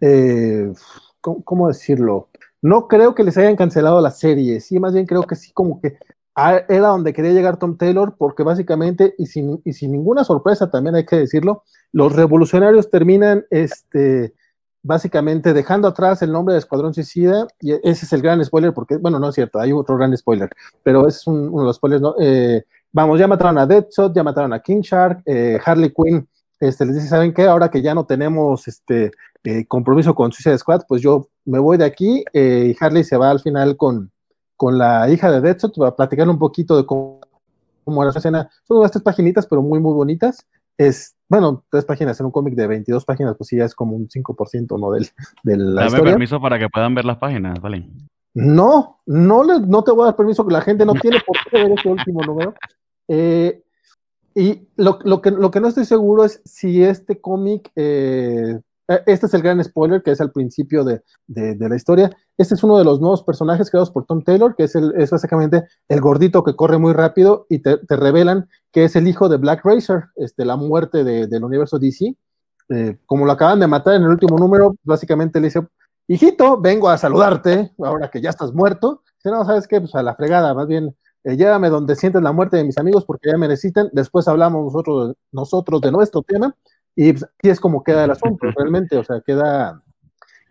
eh, 0.00 0.72
¿cómo, 1.20 1.44
¿cómo, 1.44 1.68
decirlo? 1.68 2.28
No 2.60 2.88
creo 2.88 3.14
que 3.14 3.22
les 3.22 3.36
hayan 3.36 3.56
cancelado 3.56 4.00
la 4.00 4.10
serie, 4.10 4.60
sí, 4.60 4.80
más 4.80 4.94
bien 4.94 5.06
creo 5.06 5.22
que 5.22 5.36
sí, 5.36 5.52
como 5.52 5.80
que 5.80 5.98
era 6.36 6.88
donde 6.88 7.12
quería 7.14 7.32
llegar 7.32 7.58
Tom 7.58 7.76
Taylor, 7.78 8.14
porque 8.18 8.42
básicamente, 8.42 9.14
y 9.16 9.26
sin, 9.26 9.60
y 9.64 9.72
sin 9.72 9.92
ninguna 9.92 10.22
sorpresa 10.22 10.70
también 10.70 10.94
hay 10.94 11.06
que 11.06 11.16
decirlo, 11.16 11.62
los 11.92 12.14
revolucionarios 12.14 12.90
terminan, 12.90 13.46
este, 13.50 14.34
básicamente 14.82 15.54
dejando 15.54 15.88
atrás 15.88 16.20
el 16.22 16.32
nombre 16.32 16.52
de 16.52 16.58
Escuadrón 16.58 16.92
Suicida, 16.92 17.46
y 17.60 17.72
ese 17.72 18.04
es 18.04 18.12
el 18.12 18.20
gran 18.20 18.44
spoiler, 18.44 18.74
porque, 18.74 18.96
bueno, 18.96 19.18
no 19.18 19.30
es 19.30 19.34
cierto, 19.34 19.58
hay 19.58 19.72
otro 19.72 19.96
gran 19.96 20.14
spoiler, 20.16 20.50
pero 20.82 21.08
es 21.08 21.26
un, 21.26 21.48
uno 21.48 21.62
de 21.62 21.66
los 21.66 21.76
spoilers. 21.76 22.02
Eh, 22.20 22.64
vamos, 22.92 23.18
ya 23.18 23.26
mataron 23.26 23.56
a 23.58 23.66
Deadshot, 23.66 24.14
ya 24.14 24.22
mataron 24.22 24.52
a 24.52 24.60
King 24.60 24.82
Shark, 24.82 25.22
eh, 25.24 25.58
Harley 25.64 25.92
Quinn, 25.92 26.28
este, 26.60 26.84
les 26.84 26.96
dice, 26.96 27.08
¿saben 27.08 27.32
qué? 27.32 27.46
Ahora 27.46 27.70
que 27.70 27.80
ya 27.80 27.94
no 27.94 28.04
tenemos 28.04 28.68
este 28.68 29.10
eh, 29.44 29.66
compromiso 29.66 30.14
con 30.14 30.32
Suicide 30.32 30.58
Squad, 30.58 30.82
pues 30.86 31.00
yo 31.00 31.28
me 31.46 31.58
voy 31.58 31.78
de 31.78 31.84
aquí 31.84 32.24
y 32.32 32.76
Harley 32.78 33.04
se 33.04 33.16
va 33.16 33.30
al 33.30 33.40
final 33.40 33.76
con, 33.76 34.10
con 34.56 34.78
la 34.78 35.10
hija 35.10 35.30
de 35.30 35.40
Deadshot 35.40 35.76
para 35.76 35.94
platicar 35.94 36.28
un 36.28 36.38
poquito 36.38 36.76
de 36.76 36.86
cómo, 36.86 37.20
cómo 37.84 38.02
era 38.02 38.10
esa 38.10 38.18
escena. 38.20 38.50
Son 38.64 38.78
unas 38.78 38.90
tres 38.90 39.02
paginitas, 39.02 39.46
pero 39.46 39.62
muy, 39.62 39.80
muy 39.80 39.92
bonitas. 39.92 40.46
Es, 40.78 41.14
bueno, 41.28 41.64
tres 41.70 41.84
páginas 41.84 42.18
en 42.20 42.26
un 42.26 42.32
cómic 42.32 42.54
de 42.54 42.66
22 42.66 43.04
páginas, 43.04 43.34
pues 43.36 43.48
sí, 43.48 43.56
ya 43.56 43.64
es 43.64 43.74
como 43.74 43.96
un 43.96 44.08
5%, 44.08 44.78
¿no? 44.78 44.90
Del, 44.90 45.08
de 45.42 45.56
la 45.56 45.82
Dame 45.82 45.86
historia. 45.86 46.12
permiso 46.12 46.40
para 46.40 46.58
que 46.58 46.68
puedan 46.68 46.94
ver 46.94 47.04
las 47.04 47.18
páginas, 47.18 47.60
vale. 47.60 47.88
No, 48.34 49.00
no, 49.06 49.42
le, 49.44 49.60
no 49.60 49.82
te 49.82 49.92
voy 49.92 50.02
a 50.02 50.06
dar 50.06 50.16
permiso, 50.16 50.46
que 50.46 50.52
la 50.52 50.60
gente 50.60 50.84
no 50.84 50.92
tiene 50.94 51.18
por 51.26 51.36
qué 51.50 51.56
ver 51.56 51.72
este 51.72 51.88
último 51.88 52.22
número. 52.22 52.54
Eh, 53.08 53.62
y 54.34 54.68
lo, 54.76 54.98
lo, 55.04 55.22
que, 55.22 55.30
lo 55.30 55.50
que 55.50 55.60
no 55.60 55.68
estoy 55.68 55.86
seguro 55.86 56.24
es 56.24 56.42
si 56.44 56.82
este 56.84 57.18
cómic, 57.18 57.70
eh, 57.74 58.60
este 59.06 59.26
es 59.26 59.34
el 59.34 59.42
gran 59.42 59.62
spoiler 59.62 60.02
que 60.02 60.12
es 60.12 60.20
al 60.20 60.30
principio 60.30 60.84
de, 60.84 61.02
de, 61.26 61.54
de, 61.54 61.68
la 61.68 61.76
historia. 61.76 62.10
Este 62.36 62.54
es 62.54 62.62
uno 62.62 62.78
de 62.78 62.84
los 62.84 63.00
nuevos 63.00 63.22
personajes 63.22 63.70
creados 63.70 63.90
por 63.90 64.06
Tom 64.06 64.22
Taylor, 64.22 64.54
que 64.54 64.64
es, 64.64 64.74
el, 64.76 64.92
es 64.96 65.10
básicamente 65.10 65.64
el 65.88 66.00
gordito 66.00 66.44
que 66.44 66.54
corre 66.54 66.78
muy 66.78 66.92
rápido 66.92 67.46
y 67.48 67.60
te, 67.60 67.78
te, 67.78 67.96
revelan 67.96 68.48
que 68.72 68.84
es 68.84 68.94
el 68.96 69.08
hijo 69.08 69.28
de 69.28 69.38
Black 69.38 69.64
Racer, 69.64 70.04
este, 70.16 70.44
la 70.44 70.56
muerte 70.56 71.02
de, 71.04 71.26
del 71.26 71.44
universo 71.44 71.78
DC. 71.78 72.14
Eh, 72.68 72.98
como 73.06 73.26
lo 73.26 73.32
acaban 73.32 73.60
de 73.60 73.66
matar 73.66 73.94
en 73.94 74.02
el 74.02 74.08
último 74.08 74.38
número, 74.38 74.76
básicamente 74.82 75.40
le 75.40 75.46
dice, 75.48 75.66
hijito, 76.08 76.60
vengo 76.60 76.88
a 76.88 76.98
saludarte, 76.98 77.72
ahora 77.78 78.10
que 78.10 78.20
ya 78.20 78.30
estás 78.30 78.52
muerto. 78.52 79.02
Si 79.18 79.28
no, 79.28 79.44
¿sabes 79.44 79.66
qué? 79.66 79.80
Pues 79.80 79.94
a 79.94 80.02
la 80.02 80.14
fregada, 80.14 80.54
más 80.54 80.66
bien 80.66 80.94
eh, 81.26 81.36
llévame 81.36 81.70
donde 81.70 81.96
sientes 81.96 82.22
la 82.22 82.30
muerte 82.30 82.56
de 82.56 82.62
mis 82.62 82.78
amigos 82.78 83.04
porque 83.04 83.30
ya 83.30 83.36
me 83.36 83.48
necesitan, 83.48 83.88
después 83.92 84.28
hablamos 84.28 84.64
nosotros, 84.64 85.16
nosotros 85.32 85.80
de 85.80 85.90
nuestro 85.90 86.22
tema 86.22 86.54
y 86.96 87.12
pues, 87.12 87.24
aquí 87.24 87.50
es 87.50 87.60
como 87.60 87.84
queda 87.84 88.04
el 88.04 88.10
asunto 88.12 88.50
realmente, 88.56 88.96
o 88.96 89.04
sea, 89.04 89.20
queda, 89.20 89.82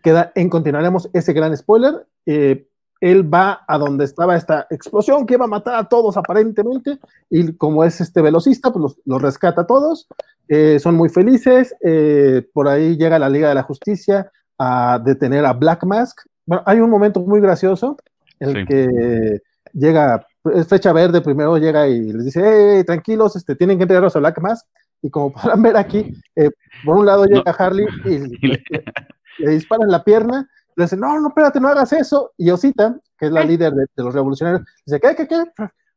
queda 0.02 0.32
en 0.34 0.48
continuaremos 0.48 1.10
ese 1.12 1.32
gran 1.32 1.54
spoiler, 1.56 2.06
eh, 2.24 2.68
él 3.00 3.32
va 3.32 3.62
a 3.68 3.76
donde 3.76 4.06
estaba 4.06 4.36
esta 4.36 4.66
explosión 4.70 5.26
que 5.26 5.34
iba 5.34 5.44
a 5.44 5.48
matar 5.48 5.74
a 5.74 5.84
todos 5.84 6.16
aparentemente 6.16 6.98
y 7.28 7.52
como 7.56 7.84
es 7.84 8.00
este 8.00 8.22
velocista, 8.22 8.72
pues 8.72 8.82
los, 8.82 9.00
los 9.04 9.20
rescata 9.20 9.62
a 9.62 9.66
todos, 9.66 10.08
eh, 10.48 10.78
son 10.78 10.94
muy 10.94 11.10
felices, 11.10 11.74
eh, 11.84 12.48
por 12.54 12.68
ahí 12.68 12.96
llega 12.96 13.18
la 13.18 13.28
Liga 13.28 13.50
de 13.50 13.54
la 13.54 13.64
Justicia 13.64 14.30
a 14.58 14.98
detener 15.04 15.44
a 15.44 15.52
Black 15.52 15.84
Mask, 15.84 16.20
bueno, 16.46 16.62
hay 16.64 16.80
un 16.80 16.88
momento 16.88 17.20
muy 17.20 17.40
gracioso 17.40 17.98
en 18.38 18.48
el 18.48 18.56
sí. 18.56 18.64
que 18.66 19.40
llega 19.74 20.26
es 20.54 20.68
fecha 20.68 20.92
verde, 20.92 21.20
primero 21.20 21.58
llega 21.58 21.88
y 21.88 22.12
les 22.12 22.24
dice, 22.24 22.42
hey, 22.44 22.84
tranquilos, 22.84 23.36
este, 23.36 23.56
tienen 23.56 23.78
que 23.78 23.82
entregarlos 23.82 24.16
a 24.16 24.20
Black 24.20 24.40
Mask, 24.40 24.66
y 25.02 25.10
como 25.10 25.32
podrán 25.32 25.62
ver 25.62 25.76
aquí, 25.76 26.12
eh, 26.34 26.50
por 26.84 26.96
un 26.96 27.06
lado 27.06 27.24
llega 27.24 27.42
no. 27.46 27.54
Harley 27.58 27.86
y 28.04 28.18
le, 28.46 28.62
le, 29.38 29.50
disparan 29.50 29.88
la 29.88 30.04
pierna, 30.04 30.48
le 30.74 30.84
dicen, 30.84 31.00
no, 31.00 31.18
no, 31.20 31.28
espérate, 31.28 31.60
no 31.60 31.68
hagas 31.68 31.92
eso. 31.92 32.32
Y 32.36 32.50
Osita, 32.50 32.98
que 33.18 33.26
es 33.26 33.32
la 33.32 33.44
líder 33.44 33.72
de, 33.72 33.86
los 33.96 34.14
revolucionarios, 34.14 34.62
dice, 34.84 35.00
¿qué, 35.00 35.14
qué, 35.14 35.26
qué? 35.26 35.44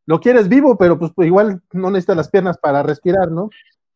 Lo 0.06 0.20
quieres 0.20 0.47
vivo, 0.47 0.78
pero 0.78 0.97
pues, 0.97 1.12
pues 1.14 1.28
igual 1.28 1.62
no 1.72 1.91
necesitas 1.91 2.18
las 2.18 2.30
piernas 2.30 2.58
para 2.58 2.82
respirar, 2.82 3.30
¿no? 3.32 3.50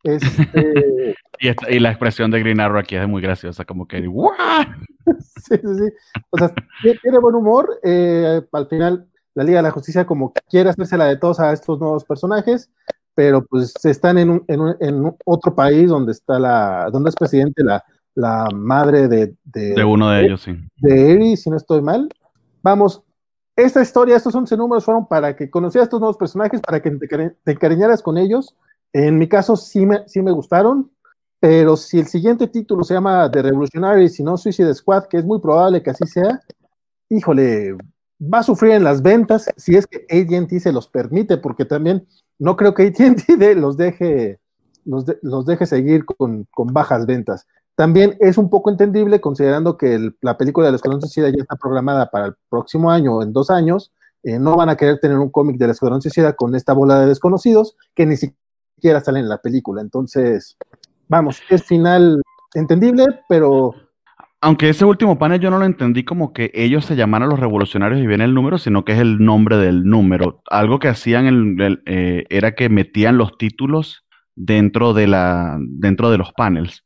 Este... 0.03 1.15
y, 1.39 1.79
la 1.79 1.89
expresión 1.89 2.29
de 2.29 2.41
Green 2.41 2.59
Arrow 2.59 2.77
aquí 2.77 2.97
es 2.97 3.07
muy 3.07 3.21
graciosa, 3.21 3.63
como 3.63 3.87
que 3.87 4.01
sí, 4.01 5.55
sí, 5.55 5.57
sí. 5.57 5.93
O 6.29 6.37
sea, 6.37 6.53
tiene 7.01 7.19
buen 7.19 7.35
humor. 7.35 7.79
Eh, 7.83 8.41
al 8.51 8.67
final, 8.67 9.07
la 9.35 9.43
Liga 9.43 9.57
de 9.59 9.63
la 9.63 9.71
Justicia 9.71 10.05
como 10.05 10.33
quiere 10.49 10.69
hacerse 10.69 10.97
la 10.97 11.05
de 11.05 11.17
todos 11.17 11.39
a 11.39 11.51
estos 11.53 11.79
nuevos 11.79 12.05
personajes, 12.05 12.69
pero 13.15 13.45
pues 13.45 13.73
están 13.83 14.17
en, 14.17 14.29
un, 14.29 14.45
en, 14.47 14.61
un, 14.61 14.75
en 14.79 15.15
otro 15.25 15.55
país 15.55 15.89
donde 15.89 16.11
está 16.11 16.39
la, 16.39 16.89
donde 16.91 17.09
es 17.09 17.15
presidente 17.15 17.63
la, 17.63 17.83
la 18.15 18.47
madre 18.53 19.07
de, 19.07 19.35
de, 19.43 19.83
uno 19.83 20.09
de, 20.09 20.25
ellos, 20.25 20.41
sí. 20.41 20.55
De 20.77 21.11
Eri, 21.11 21.37
si 21.37 21.49
no 21.49 21.57
estoy 21.57 21.81
mal. 21.81 22.09
Vamos, 22.61 23.03
esta 23.55 23.81
historia, 23.81 24.15
estos 24.15 24.33
11 24.33 24.57
números 24.57 24.85
fueron 24.85 25.07
para 25.07 25.35
que 25.35 25.49
conocieras 25.49 25.87
estos 25.87 25.99
nuevos 25.99 26.17
personajes, 26.17 26.61
para 26.61 26.81
que 26.81 26.91
te, 26.91 27.07
te 27.07 27.51
encariñaras 27.51 28.01
con 28.01 28.17
ellos. 28.17 28.55
En 28.91 29.17
mi 29.17 29.27
caso 29.27 29.55
sí 29.55 29.85
me, 29.85 30.07
sí 30.07 30.21
me 30.21 30.31
gustaron, 30.31 30.91
pero 31.39 31.75
si 31.75 31.99
el 31.99 32.07
siguiente 32.07 32.47
título 32.47 32.83
se 32.83 32.93
llama 32.93 33.29
The 33.29 33.41
Revolutionary, 33.41 34.09
si 34.09 34.23
no 34.23 34.37
Suicide 34.37 34.73
Squad, 34.73 35.05
que 35.05 35.17
es 35.17 35.25
muy 35.25 35.39
probable 35.39 35.83
que 35.83 35.89
así 35.89 36.07
sea, 36.07 36.39
híjole, 37.09 37.75
va 38.21 38.39
a 38.39 38.43
sufrir 38.43 38.73
en 38.73 38.83
las 38.83 39.01
ventas 39.01 39.49
si 39.57 39.75
es 39.75 39.87
que 39.87 40.05
ATT 40.09 40.59
se 40.59 40.71
los 40.71 40.87
permite, 40.87 41.37
porque 41.37 41.65
también 41.65 42.07
no 42.39 42.55
creo 42.55 42.73
que 42.73 42.87
ATT 42.87 43.55
los 43.55 43.77
deje, 43.77 44.39
los, 44.85 45.05
los 45.21 45.45
deje 45.45 45.65
seguir 45.65 46.05
con, 46.05 46.47
con 46.51 46.67
bajas 46.67 47.05
ventas. 47.05 47.47
También 47.75 48.15
es 48.19 48.37
un 48.37 48.49
poco 48.49 48.69
entendible 48.69 49.19
considerando 49.19 49.77
que 49.77 50.11
la 50.21 50.37
película 50.37 50.67
de 50.67 50.73
la 50.73 50.75
Escuadrón 50.75 51.01
Suicida 51.01 51.29
ya 51.29 51.41
está 51.41 51.55
programada 51.55 52.11
para 52.11 52.27
el 52.27 52.35
próximo 52.49 52.91
año 52.91 53.15
o 53.15 53.23
en 53.23 53.33
dos 53.33 53.49
años. 53.49 53.91
Eh, 54.21 54.39
no 54.39 54.55
van 54.55 54.69
a 54.69 54.77
querer 54.77 54.99
tener 54.99 55.17
un 55.17 55.29
cómic 55.29 55.57
de 55.57 55.67
la 55.67 55.73
Escuadrón 55.73 56.01
Suicida 56.01 56.33
con 56.33 56.55
esta 56.55 56.73
bola 56.73 56.99
de 56.99 57.07
desconocidos 57.07 57.75
que 57.95 58.05
ni 58.05 58.15
siquiera 58.15 59.01
sale 59.01 59.19
en 59.19 59.27
la 59.27 59.39
película. 59.39 59.81
Entonces, 59.81 60.55
vamos, 61.07 61.41
es 61.49 61.63
final 61.63 62.21
entendible, 62.53 63.05
pero... 63.27 63.73
Aunque 64.45 64.67
ese 64.67 64.83
último 64.83 65.17
panel 65.17 65.39
yo 65.39 65.49
no 65.49 65.57
lo 65.57 65.63
entendí 65.63 66.03
como 66.03 66.33
que 66.33 66.51
ellos 66.53 66.83
se 66.83 66.97
llamaran 66.97 67.29
los 67.29 67.39
revolucionarios 67.39 68.01
y 68.01 68.07
viene 68.07 68.25
el 68.25 68.33
número, 68.33 68.57
sino 68.57 68.83
que 68.83 68.91
es 68.91 68.99
el 68.99 69.23
nombre 69.23 69.55
del 69.55 69.85
número. 69.85 70.41
Algo 70.49 70.79
que 70.79 70.89
hacían 70.89 71.55
eh, 71.85 72.25
era 72.29 72.53
que 72.53 72.67
metían 72.67 73.17
los 73.17 73.37
títulos 73.37 74.03
dentro 74.35 74.93
de, 74.93 75.07
la, 75.07 75.57
dentro 75.61 76.11
de 76.11 76.17
los 76.17 76.33
panels. 76.33 76.83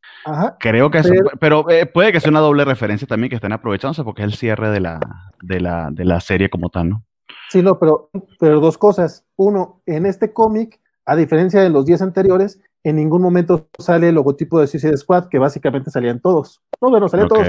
Creo 0.60 0.92
que 0.92 1.00
eso, 1.00 1.12
pero, 1.40 1.68
eh, 1.72 1.88
puede 1.88 2.12
que 2.12 2.20
sea 2.20 2.30
una 2.30 2.42
doble 2.42 2.64
referencia 2.64 3.08
también 3.08 3.32
que 3.32 3.38
estén 3.38 3.54
aprovechándose 3.54 4.04
porque 4.04 4.22
es 4.22 4.28
el 4.28 4.36
cierre 4.36 4.70
de 4.70 4.80
la, 4.80 5.00
de 5.42 5.60
la, 5.60 5.90
de 5.92 6.06
la 6.06 6.20
serie 6.20 6.52
como 6.52 6.70
tal, 6.70 6.90
¿no? 6.90 7.06
Sí, 7.50 7.64
no, 7.64 7.80
pero, 7.80 8.12
pero 8.40 8.60
dos 8.60 8.78
cosas. 8.78 9.26
Uno, 9.36 9.82
en 9.88 10.06
este 10.06 10.32
cómic, 10.32 10.80
a 11.08 11.16
diferencia 11.16 11.64
de 11.64 11.72
los 11.72 11.88
10 11.88 12.04
anteriores, 12.04 12.62
en 12.90 12.96
ningún 12.96 13.22
momento 13.22 13.68
sale 13.78 14.10
el 14.10 14.16
logotipo 14.16 14.62
de 14.62 14.68
Suicide 14.68 14.96
Squad, 14.96 15.28
que 15.28 15.40
básicamente 15.40 15.92
salían 15.92 16.22
todos. 16.22 16.62
No, 16.82 16.90
bueno, 16.90 17.10
salían 17.10 17.28
todos. 17.28 17.48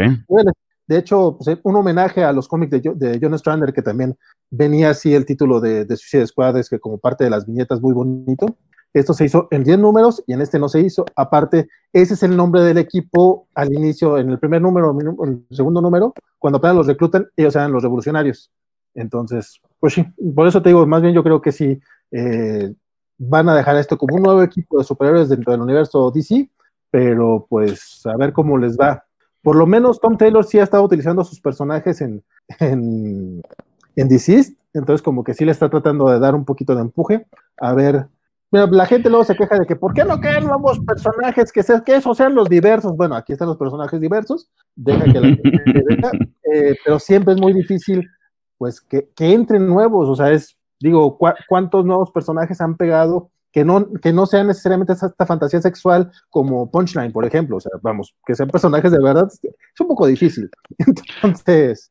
de 0.87 0.99
hecho, 0.99 1.37
pues, 1.39 1.59
un 1.63 1.77
homenaje 1.77 2.25
a 2.25 2.33
los 2.33 2.49
cómics 2.49 2.73
de, 2.73 2.93
de, 2.97 3.19
John 3.23 3.39
Strander, 3.39 3.73
que 3.73 3.83
también 3.83 4.17
venía 4.51 4.91
así 4.91 5.15
el 5.15 5.25
título 5.25 5.61
de, 5.61 5.85
de 5.85 5.97
Suicide 5.97 6.27
Squad, 6.27 6.57
es 6.57 6.69
que 6.69 6.81
como 6.81 6.99
parte 6.99 7.23
de 7.23 7.31
las 7.31 7.47
viñetas 7.47 7.81
muy 7.81 7.95
bonito. 7.95 8.57
Esto 8.93 9.15
se 9.15 9.27
hizo 9.27 9.47
en 9.51 9.63
10 9.63 9.79
números 9.79 10.25
y 10.27 10.33
en 10.33 10.41
este 10.41 10.59
no 10.59 10.69
se 10.69 10.81
hizo. 10.81 11.05
Aparte, 11.15 11.69
ese 11.93 12.15
es 12.15 12.23
el 12.25 12.37
nombre 12.37 12.63
del 12.63 12.79
equipo 12.79 13.47
al 13.55 13.73
inicio, 13.73 14.19
en 14.19 14.31
el 14.31 14.41
primer 14.41 14.61
número, 14.61 14.97
en 15.23 15.47
el 15.49 15.57
segundo 15.57 15.81
número, 15.81 16.15
cuando 16.39 16.59
apenas 16.59 16.77
los 16.77 16.87
reclutan, 16.89 17.29
ellos 17.37 17.55
eran 17.55 17.71
los 17.71 17.83
revolucionarios. 17.83 18.51
Entonces, 18.95 19.61
pues 19.79 19.95
sí, 19.95 20.05
por 20.35 20.49
eso 20.49 20.63
te 20.63 20.71
digo, 20.71 20.85
más 20.87 21.03
bien 21.03 21.15
yo 21.15 21.23
creo 21.23 21.41
que 21.41 21.53
sí 21.53 21.79
eh, 22.11 22.73
van 23.19 23.49
a 23.49 23.57
dejar 23.57 23.77
esto 23.77 23.99
como 23.99 24.17
un 24.17 24.23
nuevo 24.23 24.43
equipo 24.43 24.79
de 24.79 24.85
superhéroes 24.85 25.29
dentro 25.29 25.53
del 25.53 25.61
universo 25.61 26.11
DC, 26.11 26.51
pero 26.91 27.47
pues 27.49 28.07
a 28.07 28.17
ver 28.17 28.33
cómo 28.33 28.57
les 28.57 28.77
va. 28.79 29.05
Por 29.43 29.57
lo 29.57 29.67
menos 29.67 30.01
Tom 30.01 30.17
Taylor 30.17 30.45
sí 30.45 30.59
ha 30.59 30.65
estado 30.65 30.85
utilizando 30.85 31.25
sus 31.25 31.41
personajes 31.41 32.01
en, 32.01 32.23
en, 32.61 33.43
en 33.97 34.09
entonces 34.75 35.03
como 35.03 35.25
que 35.25 35.35
sí 35.35 35.45
le 35.45 35.53
está 35.53 35.69
tratando 35.69 36.09
de 36.09 36.19
dar 36.19 36.35
un 36.35 36.45
poquito 36.45 36.75
de 36.75 36.83
empuje, 36.83 37.27
a 37.59 37.75
ver 37.75 38.09
la 38.51 38.87
gente 38.87 39.11
luego 39.11 39.25
se 39.25 39.37
queja 39.37 39.59
de 39.59 39.67
que 39.67 39.77
¿por 39.77 39.93
qué 39.93 40.05
no 40.05 40.21
quedan 40.21 40.47
nuevos 40.47 40.81
personajes 40.81 41.53
que, 41.53 41.63
que 41.85 41.97
esos 41.97 42.17
sean 42.17 42.35
los 42.35 42.49
diversos? 42.49 42.97
Bueno, 42.97 43.15
aquí 43.15 43.33
están 43.33 43.49
los 43.49 43.59
personajes 43.59 44.01
diversos, 44.01 44.51
deja 44.75 45.05
que 45.05 45.21
la 45.21 45.29
gente 45.29 45.43
eh, 46.55 46.75
pero 46.85 46.99
siempre 46.99 47.35
es 47.35 47.41
muy 47.41 47.53
difícil 47.53 48.09
pues 48.57 48.81
que, 48.81 49.11
entren 49.19 49.67
nuevos, 49.67 50.09
o 50.09 50.17
sea, 50.17 50.33
es, 50.33 50.57
digo, 50.81 51.19
¿cuántos 51.49 51.85
nuevos 51.85 52.11
personajes 52.11 52.61
han 52.61 52.77
pegado 52.77 53.31
que 53.53 53.65
no, 53.65 53.93
que 54.03 54.13
no 54.13 54.27
sean 54.27 54.47
necesariamente 54.47 54.93
esta 54.93 55.27
fantasía 55.27 55.61
sexual 55.61 56.11
como 56.29 56.71
Punchline, 56.71 57.13
por 57.13 57.25
ejemplo, 57.25 57.57
o 57.57 57.61
sea, 57.61 57.73
vamos, 57.83 58.15
que 58.27 58.35
sean 58.35 58.49
personajes 58.49 58.93
de 58.93 59.03
verdad, 59.03 59.27
es 59.27 59.81
un 59.81 59.89
poco 59.89 60.07
difícil. 60.07 60.51
Entonces, 60.79 61.89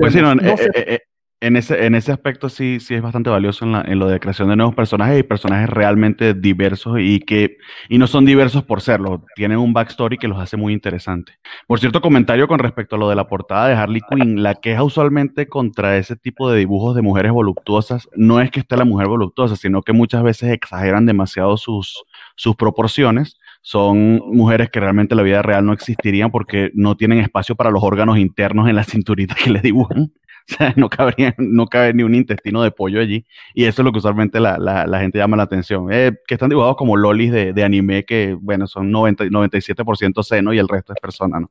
pues 0.00 0.12
sí, 0.12 0.20
no, 0.20 0.32
eh, 0.32 0.56
eh, 0.74 1.00
en 1.46 1.56
ese, 1.56 1.84
en 1.84 1.94
ese 1.94 2.10
aspecto 2.10 2.48
sí, 2.48 2.80
sí 2.80 2.94
es 2.94 3.02
bastante 3.02 3.28
valioso 3.28 3.66
en, 3.66 3.98
lo 3.98 4.08
de 4.08 4.18
creación 4.18 4.48
de 4.48 4.56
nuevos 4.56 4.74
personajes 4.74 5.20
y 5.20 5.22
personajes 5.22 5.68
realmente 5.68 6.32
diversos 6.32 6.96
y 7.00 7.20
que 7.20 7.58
y 7.90 7.98
no 7.98 8.06
son 8.06 8.24
diversos 8.24 8.62
por 8.64 8.80
serlo, 8.80 9.24
tienen 9.34 9.58
un 9.58 9.74
backstory 9.74 10.16
que 10.16 10.26
los 10.26 10.38
hace 10.38 10.56
muy 10.56 10.72
interesantes. 10.72 11.36
Por 11.66 11.80
cierto, 11.80 12.00
comentario 12.00 12.48
con 12.48 12.60
respecto 12.60 12.96
a 12.96 12.98
lo 12.98 13.10
de 13.10 13.16
la 13.16 13.26
portada 13.26 13.68
de 13.68 13.74
Harley 13.74 14.00
Quinn, 14.08 14.42
la 14.42 14.54
queja 14.54 14.82
usualmente 14.82 15.46
contra 15.46 15.98
ese 15.98 16.16
tipo 16.16 16.50
de 16.50 16.58
dibujos 16.58 16.96
de 16.96 17.02
mujeres 17.02 17.32
voluptuosas 17.32 18.08
no 18.16 18.40
es 18.40 18.50
que 18.50 18.60
esté 18.60 18.76
la 18.78 18.86
mujer 18.86 19.08
voluptuosa, 19.08 19.54
sino 19.56 19.82
que 19.82 19.92
muchas 19.92 20.22
veces 20.22 20.50
exageran 20.50 21.04
demasiado 21.04 21.58
sus, 21.58 22.04
sus 22.36 22.56
proporciones 22.56 23.38
son 23.66 24.20
mujeres 24.30 24.68
que 24.68 24.78
realmente 24.78 25.14
en 25.14 25.16
la 25.16 25.22
vida 25.22 25.40
real 25.40 25.64
no 25.64 25.72
existirían 25.72 26.30
porque 26.30 26.70
no 26.74 26.98
tienen 26.98 27.20
espacio 27.20 27.54
para 27.54 27.70
los 27.70 27.82
órganos 27.82 28.18
internos 28.18 28.68
en 28.68 28.76
la 28.76 28.84
cinturita 28.84 29.34
que 29.42 29.48
le 29.48 29.60
dibujan. 29.60 30.12
O 30.50 30.56
sea, 30.56 30.74
no, 30.76 30.90
cabría, 30.90 31.34
no 31.38 31.66
cabe 31.66 31.94
ni 31.94 32.02
un 32.02 32.14
intestino 32.14 32.62
de 32.62 32.70
pollo 32.70 33.00
allí. 33.00 33.24
Y 33.54 33.64
eso 33.64 33.80
es 33.82 33.84
lo 33.84 33.92
que 33.92 33.98
usualmente 33.98 34.40
la, 34.40 34.58
la, 34.58 35.00
gente 35.00 35.18
llama 35.18 35.36
la 35.36 35.44
atención. 35.44 35.88
Eh, 35.90 36.12
que 36.26 36.34
están 36.34 36.50
dibujados 36.50 36.76
como 36.76 36.96
lolis 36.96 37.32
de, 37.32 37.52
de, 37.52 37.64
anime 37.64 38.04
que, 38.04 38.36
bueno, 38.38 38.66
son 38.66 38.90
90, 38.90 39.24
97% 39.24 40.22
seno 40.22 40.52
y 40.52 40.58
el 40.58 40.68
resto 40.68 40.92
es 40.92 41.00
persona, 41.00 41.40
¿no? 41.40 41.50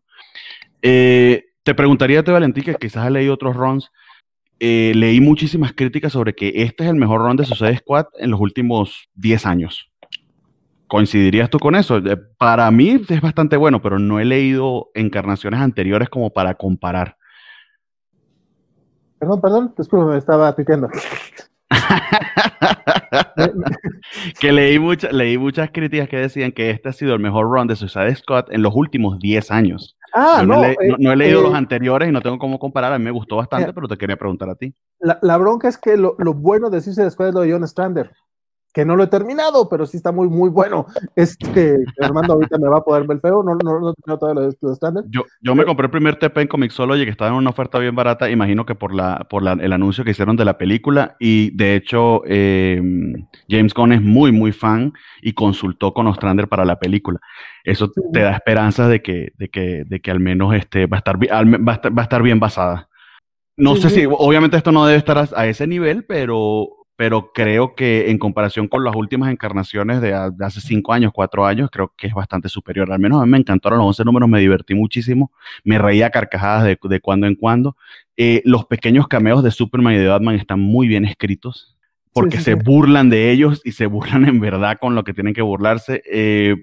Eh, 0.82 1.46
te 1.64 1.74
preguntaría, 1.74 2.24
te 2.24 2.32
Valentín, 2.32 2.64
que 2.64 2.76
quizás 2.76 3.06
has 3.06 3.12
leído 3.12 3.34
otros 3.34 3.56
runs. 3.56 3.92
Eh, 4.60 4.92
leí 4.96 5.20
muchísimas 5.20 5.74
críticas 5.74 6.14
sobre 6.14 6.36
que 6.36 6.52
este 6.56 6.84
es 6.84 6.90
el 6.90 6.96
mejor 6.96 7.22
run 7.22 7.36
de 7.36 7.46
Suicide 7.46 7.78
Squad 7.78 8.06
en 8.20 8.32
los 8.32 8.40
últimos 8.40 9.10
10 9.16 9.46
años. 9.46 9.90
¿Coincidirías 10.88 11.50
tú 11.50 11.58
con 11.58 11.76
eso? 11.76 12.02
Para 12.38 12.70
mí 12.70 13.02
es 13.10 13.22
bastante 13.22 13.58
bueno, 13.58 13.82
pero 13.82 13.98
no 13.98 14.20
he 14.20 14.26
leído 14.26 14.92
encarnaciones 14.94 15.60
anteriores 15.60 16.10
como 16.10 16.32
para 16.32 16.54
comparar. 16.54 17.18
Perdón, 19.24 19.40
perdón, 19.40 19.74
disculpe, 19.78 20.12
me 20.12 20.18
estaba 20.18 20.54
pidiendo. 20.54 20.90
que 24.42 24.52
leí, 24.52 24.78
leí 25.12 25.38
muchas 25.38 25.72
críticas 25.72 26.10
que 26.10 26.18
decían 26.18 26.52
que 26.52 26.72
este 26.72 26.90
ha 26.90 26.92
sido 26.92 27.14
el 27.14 27.22
mejor 27.22 27.46
run 27.46 27.68
de 27.68 27.78
Suicide 27.78 28.14
Scott 28.16 28.52
en 28.52 28.62
los 28.62 28.76
últimos 28.76 29.18
10 29.20 29.50
años. 29.52 29.96
Ah, 30.14 30.44
no, 30.46 30.62
eh, 30.66 30.76
no, 31.00 31.14
he, 31.14 31.16
leído 31.16 31.42
los 31.42 31.54
eh, 31.54 31.58
anteriores 31.58 32.10
y 32.10 32.12
no 32.12 32.20
tengo 32.20 32.38
cómo 32.38 32.60
comparar. 32.60 32.92
A 32.92 33.00
mí 33.00 33.06
me 33.06 33.12
gustó 33.12 33.38
bastante, 33.38 33.70
eh, 33.70 33.74
pero 33.74 33.88
te 33.88 33.98
quería 33.98 34.18
preguntar 34.18 34.50
a 34.50 34.56
ti. 34.56 34.76
La, 35.00 35.38
bronca 35.38 35.70
es 35.70 35.78
que 35.78 35.96
lo, 35.96 36.16
lo, 36.18 36.34
bueno 36.34 36.70
de 36.70 36.82
Suicide 36.82 37.10
Squad 37.10 37.30
es 37.30 37.34
lo 37.34 37.42
de 37.42 37.54
John 37.54 37.66
Strander 37.66 38.12
que 38.74 38.86
no 38.86 38.96
lo 38.96 39.04
he 39.04 39.08
terminado, 39.08 39.70
pero 39.70 39.86
sí 39.86 39.98
está 39.98 40.12
muy, 40.12 40.28
muy 40.28 40.50
bueno. 40.50 40.88
Este, 41.16 41.78
Armando 42.02 42.34
ahorita 42.34 42.58
me 42.58 42.68
va 42.68 42.80
a 42.80 42.84
poder 42.84 43.06
ver 43.06 43.20
feo, 43.20 43.44
no, 43.44 43.56
no, 43.56 43.80
no, 43.80 43.94
no 44.06 44.18
todo 44.18 44.34
lo 44.34 44.72
estándar. 44.74 45.04
Yo, 45.10 45.26
yo 45.42 45.54
me 45.54 45.64
compré 45.64 45.86
el 45.86 45.92
primer 45.92 46.16
TP 46.16 46.42
en 46.42 46.48
Comixology 46.48 47.06
que 47.06 47.12
estaba 47.12 47.30
en 47.30 47.38
una 47.38 47.52
oferta 47.52 47.78
bien 47.78 47.96
barata, 47.96 48.30
imagino 48.30 48.66
que 48.66 48.74
por 48.74 48.94
la, 48.94 49.28
por 49.30 49.44
la, 49.44 49.54
el 49.54 49.72
anuncio 49.74 50.04
que 50.04 50.12
hicieron 50.12 50.36
de 50.36 50.46
la 50.46 50.58
película, 50.58 51.16
y 51.20 51.56
de 51.56 51.76
hecho 51.76 52.24
em, 52.26 53.28
James 53.48 53.74
Gunn 53.76 53.94
es 53.94 54.02
muy, 54.02 54.32
muy 54.32 54.52
fan 54.52 54.94
y 55.22 55.34
consultó 55.34 55.94
con 55.94 56.08
Ostrander 56.08 56.48
para 56.48 56.66
la 56.66 56.80
película. 56.80 57.20
Eso 57.64 57.92
te 58.12 58.20
da 58.20 58.32
esperanzas 58.32 58.90
de 58.90 59.02
que, 59.04 59.34
de 59.38 59.50
que, 59.50 59.84
de 59.86 60.00
que 60.02 60.12
al 60.12 60.20
menos 60.20 60.56
este, 60.56 60.88
va, 60.88 60.98
a 60.98 61.00
estar, 61.00 61.18
va, 61.18 61.74
a 61.74 62.04
estar, 62.04 62.24
bien 62.24 62.40
basada. 62.40 62.90
No 63.56 63.76
sé 63.76 63.92
si, 63.92 64.06
obviamente 64.10 64.58
esto 64.58 64.72
no 64.72 64.86
debe 64.88 64.98
estar 64.98 65.30
a 65.36 65.46
ese 65.46 65.68
nivel, 65.68 66.06
pero 66.06 66.83
pero 67.04 67.34
creo 67.34 67.76
que 67.76 68.10
en 68.12 68.18
comparación 68.18 68.70
con 68.70 68.86
las 68.86 68.96
últimas 68.96 69.30
encarnaciones 69.30 70.00
de, 70.00 70.14
hace 70.14 70.62
cinco 70.62 70.94
años, 70.94 71.12
cuatro 71.14 71.46
años, 71.46 71.70
creo 71.70 71.94
que 71.98 72.08
es 72.08 72.14
bastante 72.14 72.48
superior. 72.48 72.90
Al 72.94 73.00
menos 73.00 73.22
a 73.22 73.26
mí 73.26 73.32
me 73.32 73.38
encantaron 73.38 73.80
los 73.80 73.88
11 73.88 74.06
números, 74.06 74.30
me 74.30 74.40
divertí 74.40 74.74
muchísimo, 74.74 75.30
me 75.66 75.78
reía 75.78 76.12
carcajadas 76.12 76.64
de, 76.64 76.80
de 76.82 77.00
cuando 77.02 77.28
en 77.28 77.36
cuando. 77.36 77.76
Eh, 78.16 78.42
los 78.46 78.68
pequeños 78.68 79.10
cameos 79.10 79.44
de 79.44 79.52
Superman 79.52 79.96
y 79.96 79.98
de 79.98 80.08
Batman 80.08 80.36
están 80.36 80.62
muy 80.62 80.88
bien 80.88 81.04
escritos, 81.04 81.78
porque 82.14 82.38
se 82.40 82.54
burlan 82.54 83.10
de 83.10 83.32
ellos 83.32 83.62
y 83.66 83.74
se 83.74 83.86
burlan 83.86 84.24
en 84.24 84.40
verdad 84.40 84.78
con 84.80 84.96
lo 84.96 85.04
que 85.04 85.14
tienen 85.14 85.34
que 85.34 85.42
burlarse. 85.42 86.04
Eh, 86.10 86.56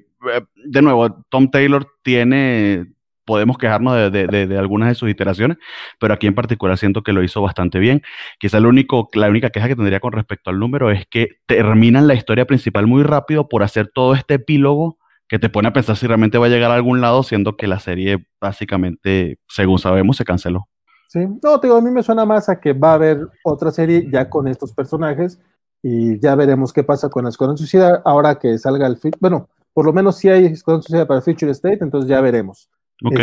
de 0.65 0.81
nuevo, 0.81 1.23
Tom 1.29 1.51
Taylor 1.51 1.87
tiene 2.03 2.87
podemos 3.31 3.59
quejarnos 3.59 4.11
de, 4.11 4.59
algunas 4.59 4.89
de 4.89 4.97
sus 4.97 5.09
iteraciones, 5.09 5.57
pero 6.01 6.13
aquí 6.13 6.27
en 6.27 6.35
particular 6.35 6.77
siento 6.77 7.05
que 7.05 7.13
lo 7.13 7.23
hizo 7.23 7.41
bastante 7.41 7.79
bien. 7.79 8.03
Quizá 8.41 8.59
lo 8.59 8.69
único, 8.69 9.09
la 9.15 9.29
única 9.29 9.51
queja 9.51 9.69
que 9.69 9.77
tendría 9.77 10.01
con 10.01 10.11
respecto 10.11 10.51
al 10.51 10.59
número 10.59 10.91
es 10.91 11.07
que 11.07 11.29
terminan 11.47 12.09
la 12.09 12.15
historia 12.15 12.45
principal 12.45 12.89
muy 12.89 13.05
rápido 13.05 13.49
por 13.49 13.63
hacer 13.63 13.89
todo 13.95 14.15
este 14.15 14.35
epílogo 14.35 14.99
que 15.29 15.39
te 15.39 15.49
pone 15.49 15.69
a 15.69 15.73
pensar 15.73 15.97
si 15.97 16.09
realmente 16.09 16.39
va 16.39 16.47
a 16.47 16.49
llegar 16.49 16.73
a 16.73 16.75
algún 16.75 17.01
lado, 17.01 17.23
siendo 17.23 17.57
que 17.57 17.69
la 17.69 17.79
serie 17.79 18.27
básicamente, 18.41 19.39
según 19.49 19.79
sabemos, 19.79 20.17
se 20.17 20.25
canceló. 20.25 20.67
Sí, 21.07 21.21
no, 21.41 21.61
te 21.61 21.69
digo, 21.69 21.79
a 21.79 21.81
mí 21.81 21.93
me 21.93 22.03
suena 22.03 22.25
más 22.25 22.49
a 22.49 22.59
que 22.59 22.73
va 22.73 22.91
a 22.91 22.95
haber 22.95 23.29
otra 23.45 23.71
serie 23.71 24.09
ya 24.13 24.29
con 24.29 24.49
estos 24.49 24.73
personajes 24.73 25.39
y 25.85 26.19
ya 26.19 26.35
veremos 26.35 26.73
qué 26.73 26.83
pasa 26.83 27.09
con 27.09 27.23
la 27.23 27.31
Escuadrón 27.31 27.59
Suicida 27.59 28.03
ahora 28.05 28.41
que 28.41 28.59
salga 28.59 28.89
el... 28.89 28.99
Bueno, 29.21 29.49
por 29.73 29.87
lo 29.87 29.93
menos 29.93 30.17
si 30.17 30.29
hay 30.29 30.47
Escuadrón 30.47 30.83
Suicida 30.83 31.07
para 31.07 31.21
Future 31.21 31.53
State, 31.53 31.79
entonces 31.81 32.11
ya 32.11 32.21
veremos. 32.21 32.69
Ok. 33.05 33.21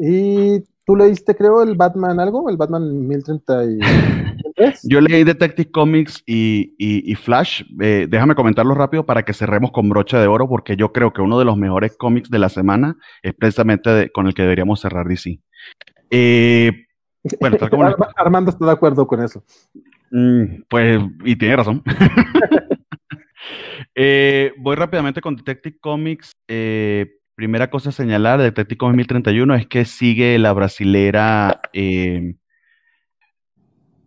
y 0.00 0.60
tú 0.86 0.96
leíste, 0.96 1.34
creo, 1.34 1.62
el 1.62 1.74
Batman 1.76 2.20
algo, 2.20 2.48
el 2.50 2.56
Batman 2.56 3.06
1033. 3.08 3.80
Yo 4.84 5.00
leí 5.00 5.24
Detective 5.24 5.70
Comics 5.70 6.22
y, 6.26 7.14
Flash. 7.16 7.62
Eh, 7.80 8.06
déjame 8.08 8.34
comentarlo 8.34 8.74
rápido 8.74 9.06
para 9.06 9.24
que 9.24 9.32
cerremos 9.32 9.72
con 9.72 9.88
broche 9.88 10.16
de 10.16 10.26
oro, 10.26 10.48
porque 10.48 10.76
yo 10.76 10.92
creo 10.92 11.12
que 11.12 11.22
uno 11.22 11.38
de 11.38 11.44
los 11.44 11.56
mejores 11.56 11.96
cómics 11.96 12.28
de 12.28 12.38
la 12.38 12.48
semana 12.48 12.96
es 13.22 13.32
precisamente 13.34 14.10
con 14.10 14.26
el 14.26 14.34
que 14.34 14.42
deberíamos 14.42 14.80
cerrar 14.80 15.06
DC. 15.06 15.40
Eh, 16.10 16.72
bueno, 17.38 17.56
Armando 18.16 18.50
está 18.50 18.66
de 18.66 18.72
acuerdo 18.72 19.06
con 19.06 19.22
eso. 19.22 19.44
Mm, 20.10 20.62
pues, 20.68 21.00
y 21.24 21.36
tiene 21.36 21.56
razón. 21.56 21.82
Eh, 24.02 24.52
voy 24.58 24.76
rápidamente 24.76 25.20
con 25.20 25.36
Detective 25.36 25.76
Comics. 25.80 26.32
Eh, 26.48 27.19
primera 27.40 27.70
cosa 27.70 27.88
a 27.88 27.92
señalar, 27.92 28.38
Detective 28.38 28.76
Comics 28.76 28.96
1031 28.98 29.54
es 29.54 29.66
que 29.66 29.86
sigue 29.86 30.38
la 30.38 30.52
brasilera, 30.52 31.62
eh, 31.72 32.34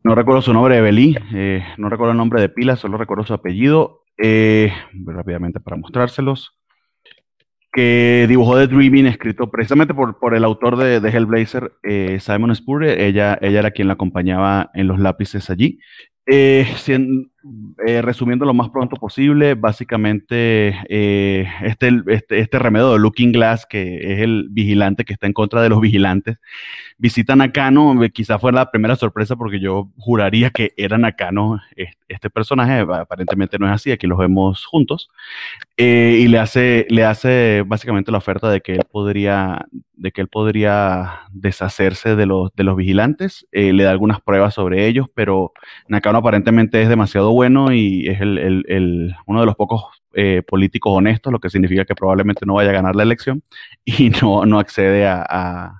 no 0.03 0.13
recuerdo 0.13 0.43
su 0.43 0.53
nombre 0.53 0.75
de 0.75 0.81
Belí, 0.81 1.17
no 1.79 1.89
recuerdo 1.89 2.11
el 2.11 2.17
nombre 2.17 2.39
de 2.41 2.49
pila, 2.49 2.75
solo 2.75 2.95
recuerdo 2.99 3.25
su 3.25 3.33
apellido. 3.33 4.03
voy 4.19 5.15
rápidamente 5.15 5.59
para 5.59 5.77
mostrárselos 5.77 6.59
que 7.71 8.27
dibujó 8.29 8.55
The 8.55 8.67
Dreaming, 8.67 9.07
escrito 9.07 9.49
precisamente 9.49 9.95
por, 9.95 10.19
por 10.19 10.35
el 10.35 10.43
autor 10.43 10.77
de, 10.77 10.99
de 10.99 11.09
Hellblazer, 11.09 11.73
Simon 12.19 12.55
Spurrier. 12.55 13.01
Ella, 13.01 13.39
ella 13.41 13.57
era 13.61 13.71
quien 13.71 13.87
la 13.87 13.95
acompañaba 13.95 14.69
en 14.75 14.85
los 14.85 14.99
lápices 14.99 15.49
allí. 15.49 15.79
Eh, 16.27 16.67
eh, 17.85 18.01
resumiendo 18.01 18.45
lo 18.45 18.53
más 18.53 18.69
pronto 18.69 18.95
posible, 18.95 19.55
básicamente 19.55 20.79
eh, 20.87 21.45
este, 21.63 21.91
este, 22.07 22.39
este, 22.39 22.59
remedio 22.59 22.93
de 22.93 22.99
Looking 22.99 23.33
Glass, 23.33 23.65
que 23.65 24.13
es 24.13 24.19
el 24.21 24.47
vigilante 24.49 25.03
que 25.03 25.11
está 25.11 25.27
en 25.27 25.33
contra 25.33 25.61
de 25.61 25.67
los 25.67 25.81
vigilantes, 25.81 26.37
visitan 26.97 27.41
a 27.41 27.47
Nakano, 27.47 27.99
quizá 28.13 28.39
fue 28.39 28.53
la 28.53 28.71
primera 28.71 28.95
sorpresa 28.95 29.35
porque 29.35 29.59
yo 29.59 29.89
juraría 29.97 30.51
que 30.51 30.71
era 30.77 30.97
Nakano 30.97 31.59
este 32.07 32.29
personaje, 32.29 32.79
aparentemente 32.79 33.59
no 33.59 33.65
es 33.65 33.73
así, 33.73 33.91
aquí 33.91 34.07
los 34.07 34.19
vemos 34.19 34.65
juntos, 34.65 35.09
y 35.75 36.27
le 36.27 36.39
hace, 36.39 36.85
le 36.89 37.03
hace 37.03 37.63
básicamente 37.65 38.11
la 38.11 38.19
oferta 38.19 38.49
de 38.49 38.61
que 38.61 38.73
él 38.73 38.85
podría, 38.89 39.65
de 39.95 40.11
que 40.11 40.21
él 40.21 40.27
podría 40.27 41.21
deshacerse 41.31 42.15
de 42.15 42.27
los, 42.27 42.53
de 42.55 42.63
los 42.63 42.77
vigilantes, 42.77 43.47
le 43.51 43.83
da 43.83 43.89
algunas 43.89 44.21
pruebas 44.21 44.53
sobre 44.53 44.87
ellos, 44.87 45.07
pero 45.13 45.51
Nakano 45.87 46.19
aparentemente 46.19 46.81
es 46.81 46.87
demasiado 46.87 47.32
bueno 47.33 47.71
y 47.71 48.07
es 48.07 48.21
el, 48.21 49.15
uno 49.25 49.39
de 49.39 49.45
los 49.45 49.55
pocos 49.55 49.85
eh, 50.13 50.41
políticos 50.47 50.93
honestos, 50.95 51.31
lo 51.31 51.39
que 51.39 51.49
significa 51.49 51.85
que 51.85 51.95
probablemente 51.95 52.45
no 52.45 52.55
vaya 52.55 52.69
a 52.69 52.73
ganar 52.73 52.95
la 52.95 53.03
elección 53.03 53.43
y 53.85 54.09
no, 54.21 54.45
no 54.45 54.59
accede 54.59 55.07
a, 55.07 55.79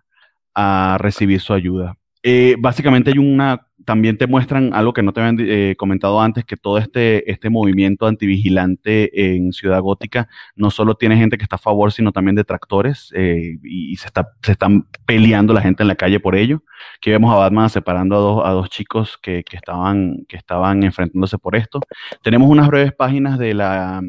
recibir 1.00 1.42
su 1.42 1.54
ayuda. 1.54 1.98
Eh, 2.22 2.56
básicamente 2.60 3.12
hay 3.12 3.18
una 3.18 3.68
también 3.86 4.18
te 4.18 4.28
muestran 4.28 4.74
algo 4.74 4.94
que 4.94 5.04
no 5.04 5.14
te 5.14 5.22
habían 5.22 5.38
eh, 5.40 5.76
comentado 5.78 6.22
antes, 6.22 6.46
que 6.46 6.58
todo 6.58 6.78
este, 6.78 7.30
este 7.30 7.50
movimiento 7.50 8.08
antivigilante 8.08 9.36
en 9.36 9.52
Ciudad 9.52 9.82
Gótica 9.82 10.30
no 10.56 10.72
solo 10.72 10.96
tiene 10.96 11.18
gente 11.18 11.38
que 11.38 11.44
está 11.44 11.56
a 11.58 11.60
favor, 11.60 11.92
sino 11.92 12.12
también 12.12 12.36
detractores, 12.36 13.12
eh, 13.16 13.58
y, 13.64 13.96
se, 13.98 14.08
está, 14.08 14.30
se 14.42 14.54
están 14.54 14.88
peleando 15.06 15.54
la 15.54 15.62
gente 15.62 15.84
en 15.84 15.88
la 15.88 15.96
calle 15.96 16.20
por 16.20 16.36
ello. 16.36 16.64
Aquí 16.98 17.12
vemos 17.12 17.34
a 17.34 17.38
Batman 17.38 17.70
separando 17.70 18.16
a 18.16 18.20
dos, 18.20 18.42
a 18.46 18.50
dos 18.52 18.70
chicos 18.70 19.18
que, 19.22 19.44
que, 19.44 19.58
estaban, 19.58 20.26
que 20.28 20.38
estaban 20.38 20.84
enfrentándose 20.84 21.38
por 21.38 21.56
esto. 21.56 21.82
Tenemos 22.22 22.50
unas 22.50 22.68
breves 22.68 22.94
páginas 22.94 23.38
de 23.38 23.54
la 23.54 24.02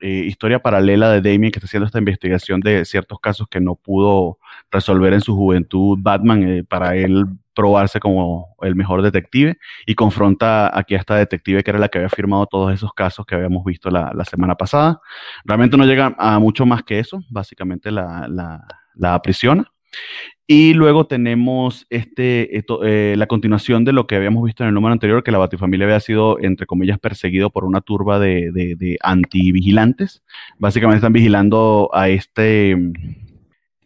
eh, 0.00 0.24
historia 0.26 0.58
paralela 0.58 1.10
de 1.10 1.20
Damien, 1.20 1.50
que 1.50 1.58
está 1.58 1.66
haciendo 1.66 1.86
esta 1.86 1.98
investigación 1.98 2.60
de 2.60 2.84
ciertos 2.84 3.18
casos 3.20 3.46
que 3.48 3.60
no 3.60 3.74
pudo 3.74 4.38
resolver 4.70 5.12
en 5.12 5.20
su 5.20 5.34
juventud 5.34 5.98
Batman, 6.00 6.66
para 6.68 6.96
él 6.96 7.26
probarse 7.54 8.00
como 8.00 8.56
el 8.62 8.74
mejor 8.74 9.02
detective 9.04 9.58
y 9.86 9.94
confronta 9.94 10.76
aquí 10.76 10.94
a 10.94 10.98
esta 10.98 11.16
detective 11.16 11.62
que 11.62 11.70
era 11.70 11.78
la 11.78 11.88
que 11.88 11.98
había 11.98 12.08
firmado 12.08 12.46
todos 12.46 12.72
esos 12.72 12.92
casos 12.92 13.26
que 13.26 13.34
habíamos 13.34 13.64
visto 13.64 13.90
la, 13.90 14.24
semana 14.24 14.54
pasada. 14.54 15.00
Realmente 15.44 15.76
no 15.76 15.84
llega 15.84 16.14
a 16.18 16.38
mucho 16.38 16.66
más 16.66 16.82
que 16.82 16.98
eso, 16.98 17.22
básicamente 17.30 17.90
la, 17.90 18.26
la, 18.28 19.14
aprisiona. 19.14 19.70
Y 20.46 20.74
luego 20.74 21.06
tenemos 21.06 21.86
este, 21.88 22.58
eh, 22.58 23.14
la 23.16 23.26
continuación 23.26 23.84
de 23.84 23.92
lo 23.92 24.06
que 24.06 24.16
habíamos 24.16 24.44
visto 24.44 24.62
en 24.62 24.68
el 24.68 24.74
número 24.74 24.92
anterior, 24.92 25.22
que 25.22 25.30
la 25.30 25.38
Batifamilia 25.38 25.86
había 25.86 26.00
sido, 26.00 26.38
entre 26.40 26.66
comillas, 26.66 26.98
perseguido 26.98 27.50
por 27.50 27.64
una 27.64 27.80
turba 27.80 28.18
de, 28.18 28.50
de, 28.52 28.76
de 28.76 28.98
antivigilantes. 29.02 30.22
Básicamente 30.58 30.98
están 30.98 31.14
vigilando 31.14 31.90
a 31.94 32.08
este 32.08 32.76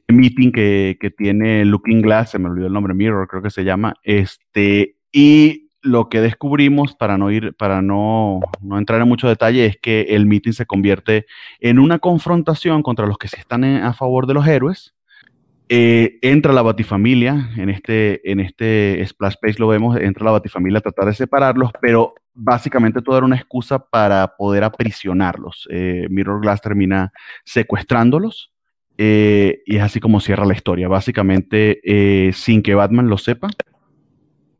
meeting 0.08 0.52
que, 0.52 0.96
que, 1.00 1.10
tiene 1.10 1.64
Looking 1.64 2.02
Glass, 2.02 2.30
se 2.30 2.38
me 2.38 2.48
olvidó 2.48 2.66
el 2.66 2.72
nombre, 2.72 2.94
Mirror 2.94 3.28
creo 3.28 3.42
que 3.42 3.50
se 3.50 3.64
llama, 3.64 3.94
este, 4.02 4.96
y 5.12 5.70
lo 5.80 6.08
que 6.08 6.20
descubrimos, 6.20 6.94
para 6.94 7.18
no 7.18 7.30
ir, 7.30 7.54
para 7.54 7.82
no, 7.82 8.40
no 8.60 8.78
entrar 8.78 9.00
en 9.00 9.08
mucho 9.08 9.28
detalle, 9.28 9.66
es 9.66 9.76
que 9.76 10.02
el 10.10 10.26
meeting 10.26 10.52
se 10.52 10.66
convierte 10.66 11.26
en 11.60 11.78
una 11.78 11.98
confrontación 11.98 12.82
contra 12.82 13.06
los 13.06 13.18
que 13.18 13.28
sí 13.28 13.36
están 13.38 13.64
a 13.64 13.92
favor 13.94 14.26
de 14.26 14.34
los 14.34 14.46
héroes. 14.46 14.94
Eh, 15.70 16.18
entra 16.22 16.52
la 16.52 16.62
Batifamilia, 16.62 17.50
en 17.56 17.68
este, 17.68 18.30
en 18.30 18.40
este 18.40 19.04
Splash 19.06 19.34
Page 19.40 19.58
lo 19.58 19.68
vemos, 19.68 19.98
entra 19.98 20.24
la 20.24 20.32
Batifamilia 20.32 20.78
a 20.78 20.82
tratar 20.82 21.06
de 21.06 21.14
separarlos, 21.14 21.70
pero 21.80 22.14
básicamente 22.34 23.02
todo 23.02 23.18
era 23.18 23.26
una 23.26 23.36
excusa 23.36 23.78
para 23.78 24.34
poder 24.36 24.64
aprisionarlos. 24.64 25.68
Eh, 25.70 26.06
Mirror 26.08 26.40
Glass 26.40 26.62
termina 26.62 27.12
secuestrándolos 27.44 28.52
eh, 28.96 29.62
y 29.66 29.76
es 29.76 29.82
así 29.82 30.00
como 30.00 30.20
cierra 30.20 30.46
la 30.46 30.54
historia. 30.54 30.88
Básicamente, 30.88 31.80
eh, 31.84 32.32
sin 32.32 32.62
que 32.62 32.74
Batman 32.74 33.08
lo 33.08 33.18
sepa, 33.18 33.48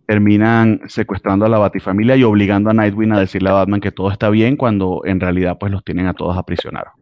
terminan 0.09 0.81
secuestrando 0.87 1.45
a 1.45 1.51
la 1.51 1.59
Batifamilia 1.59 2.17
y 2.17 2.25
obligando 2.25 2.71
a 2.71 2.73
Nightwing 2.73 3.13
a 3.13 3.21
decirle 3.21 3.51
a 3.51 3.53
Batman 3.53 3.83
que 3.83 3.93
todo 3.93 4.11
está 4.11 4.31
bien 4.31 4.57
cuando 4.57 5.03
en 5.05 5.21
realidad 5.21 5.59
pues 5.61 5.71
los 5.71 5.85
tienen 5.85 6.07
a 6.07 6.15
todos 6.15 6.35
aprisionados. 6.39 6.95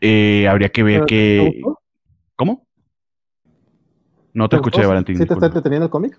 Eh, 0.00 0.48
habría 0.48 0.70
que 0.70 0.82
ver 0.82 1.04
que... 1.04 1.60
¿Cómo? 2.36 2.66
No 4.32 4.48
te, 4.48 4.56
escuché, 4.56 4.86
Valentín. 4.86 5.18
¿Sí 5.18 5.26
te 5.26 5.34
está 5.34 5.46
entreteniendo 5.46 5.84
el 5.84 5.90
cómic? 5.90 6.18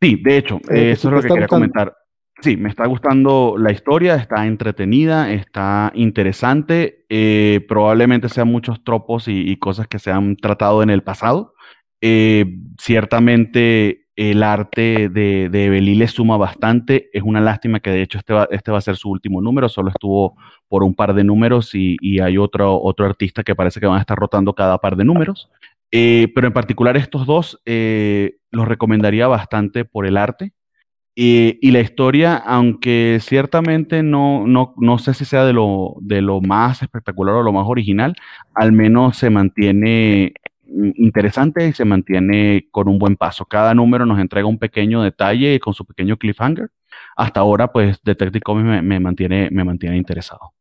Sí, 0.00 0.18
de 0.24 0.38
hecho, 0.38 0.60
eso 0.70 1.08
es 1.08 1.14
lo 1.14 1.20
que 1.20 1.28
quería 1.28 1.46
comentar. 1.46 1.94
Sí, 2.40 2.56
me 2.56 2.70
está 2.70 2.86
gustando 2.86 3.56
la 3.58 3.70
historia, 3.70 4.14
está 4.14 4.46
entretenida, 4.46 5.30
está 5.30 5.92
interesante. 5.94 7.04
Eh, 7.10 7.66
probablemente 7.68 8.30
sean 8.30 8.48
muchos 8.48 8.82
tropos 8.82 9.24
y, 9.28 9.54
cosas 9.58 9.88
que 9.88 9.98
se 9.98 10.10
han 10.10 10.36
tratado 10.36 10.82
en 10.82 10.88
el 10.88 11.02
pasado. 11.02 11.52
Eh, 12.00 12.46
ciertamente 12.80 14.06
el 14.20 14.42
arte 14.42 15.08
de, 15.08 15.48
de 15.48 15.70
Belí 15.70 15.94
le 15.94 16.06
suma 16.06 16.36
bastante. 16.36 17.08
Es 17.14 17.22
una 17.22 17.40
lástima 17.40 17.80
que 17.80 17.88
de 17.88 18.02
hecho 18.02 18.18
este 18.18 18.34
va, 18.34 18.46
este 18.50 18.70
va 18.70 18.76
a 18.76 18.82
ser 18.82 18.96
su 18.96 19.08
último 19.08 19.40
número, 19.40 19.66
solo 19.70 19.88
estuvo 19.88 20.36
por 20.68 20.84
un 20.84 20.94
par 20.94 21.14
de 21.14 21.24
números 21.24 21.74
y, 21.74 22.20
hay 22.20 22.36
otro, 22.36 22.78
otro 22.82 23.06
artista 23.06 23.42
que 23.42 23.54
parece 23.54 23.80
que 23.80 23.86
van 23.86 23.96
a 23.96 24.00
estar 24.00 24.18
rotando 24.18 24.52
cada 24.52 24.76
par 24.76 24.96
de 24.96 25.06
números. 25.06 25.48
Eh, 25.90 26.30
pero 26.34 26.46
en 26.46 26.52
particular 26.52 26.98
estos 26.98 27.26
dos 27.26 27.62
los 27.64 28.68
recomendaría 28.68 29.26
bastante 29.26 29.86
por 29.86 30.06
el 30.06 30.18
arte. 30.18 30.52
Y, 31.14 31.70
la 31.70 31.80
historia, 31.80 32.36
aunque 32.36 33.18
ciertamente 33.22 34.02
no, 34.02 34.46
no, 34.46 34.74
no, 34.76 34.98
sé 34.98 35.14
si 35.14 35.24
sea 35.24 35.44
de 35.44 35.52
lo, 35.54 35.96
de 36.00 36.20
lo 36.20 36.40
más 36.40 36.82
espectacular 36.82 37.36
o 37.36 37.42
lo 37.42 37.52
más 37.52 37.66
original, 37.66 38.14
al 38.54 38.72
menos 38.72 39.16
se 39.16 39.30
mantiene 39.30 40.34
interesante 40.96 41.66
y 41.68 41.72
se 41.72 41.84
mantiene 41.84 42.68
con 42.70 42.88
un 42.88 42.98
buen 42.98 43.16
paso. 43.16 43.44
Cada 43.46 43.74
número 43.74 44.06
nos 44.06 44.18
entrega 44.18 44.46
un 44.46 44.58
pequeño 44.58 45.02
detalle 45.02 45.58
con 45.60 45.74
su 45.74 45.84
pequeño 45.84 46.16
cliffhanger. 46.16 46.70
Hasta 47.16 47.40
ahora, 47.40 47.72
pues 47.72 48.02
Detective 48.02 48.40
Comics 48.42 48.82
me, 48.82 49.00
mantiene, 49.00 49.48
me 49.50 49.64
mantiene 49.64 49.96
interesado. 49.96 50.52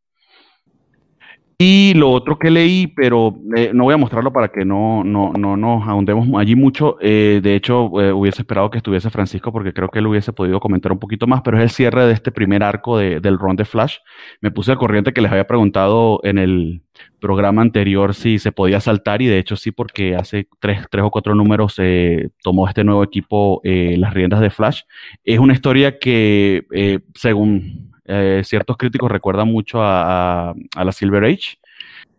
Y 1.62 1.94
lo 1.94 2.10
otro 2.12 2.40
que 2.40 2.50
leí, 2.50 2.88
pero 2.88 3.38
eh, 3.58 3.72
no 3.74 3.84
voy 3.84 3.94
a 3.94 3.98
mostrarlo 3.98 4.32
para 4.32 4.48
que 4.48 4.64
no, 4.64 5.04
no, 5.04 5.34
no 5.34 5.58
nos 5.58 5.86
ahondemos 5.86 6.30
allí 6.40 6.56
mucho. 6.56 6.96
Eh, 7.02 7.42
de 7.44 7.54
hecho, 7.54 8.00
eh, 8.02 8.14
hubiese 8.14 8.44
esperado 8.44 8.70
que 8.70 8.78
estuviese 8.78 9.10
Francisco 9.10 9.52
porque 9.52 9.74
creo 9.74 9.90
que 9.90 10.00
él 10.00 10.08
hubiese 10.08 10.32
podido 10.32 10.62
comentar 10.62 10.94
un 10.94 11.00
poquito 11.00 11.28
más, 11.28 11.42
pero 11.42 11.58
es 11.58 11.64
el 11.64 11.70
cierre 11.70 12.06
de 12.06 12.14
este 12.14 12.32
primer 12.32 12.64
arco 12.64 12.98
del 12.98 13.38
run 13.38 13.58
de 13.58 13.66
Flash. 13.66 13.98
Me 14.40 14.52
puse 14.52 14.72
al 14.72 14.78
corriente 14.78 15.12
que 15.12 15.20
les 15.20 15.30
había 15.34 15.48
preguntado 15.48 16.22
en 16.24 16.38
el 16.38 16.82
programa 17.20 17.62
anterior 17.62 18.14
si 18.14 18.40
se 18.40 18.54
podía 18.54 18.80
saltar 18.80 19.22
y 19.22 19.28
de 19.28 19.40
hecho 19.40 19.58
sí 19.58 19.72
porque 19.72 20.16
hace 20.16 20.48
tres, 20.62 20.86
tres 20.90 21.04
o 21.04 21.12
cuatro 21.12 21.36
números 21.36 21.76
tomó 22.42 22.70
este 22.70 22.86
nuevo 22.86 23.04
equipo 23.04 23.60
las 23.66 24.14
riendas 24.14 24.40
de 24.40 24.50
Flash. 24.50 24.84
Es 25.26 25.40
una 25.40 25.52
historia 25.52 26.00
que, 26.00 27.02
según 27.16 27.89
eh, 28.12 28.42
ciertos 28.44 28.76
críticos 28.76 29.12
recuerdan 29.12 29.52
mucho 29.52 29.80
a, 29.84 30.56
la 30.76 30.92
Silver 30.92 31.24
Age. 31.26 31.60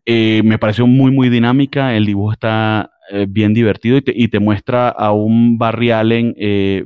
Eh, 0.07 0.41
me 0.45 0.57
pareció 0.57 0.87
muy, 0.87 1.11
muy 1.11 1.29
dinámica. 1.29 1.97
El 1.97 2.07
dibujo 2.07 2.33
está 2.33 2.93
eh, 3.11 3.27
bien 3.29 3.55
divertido 3.55 3.99
y 4.07 4.29
te, 4.29 4.39
muestra 4.39 4.89
a 4.89 5.11
un 5.11 5.59
Barry 5.59 5.91
Allen 5.91 6.37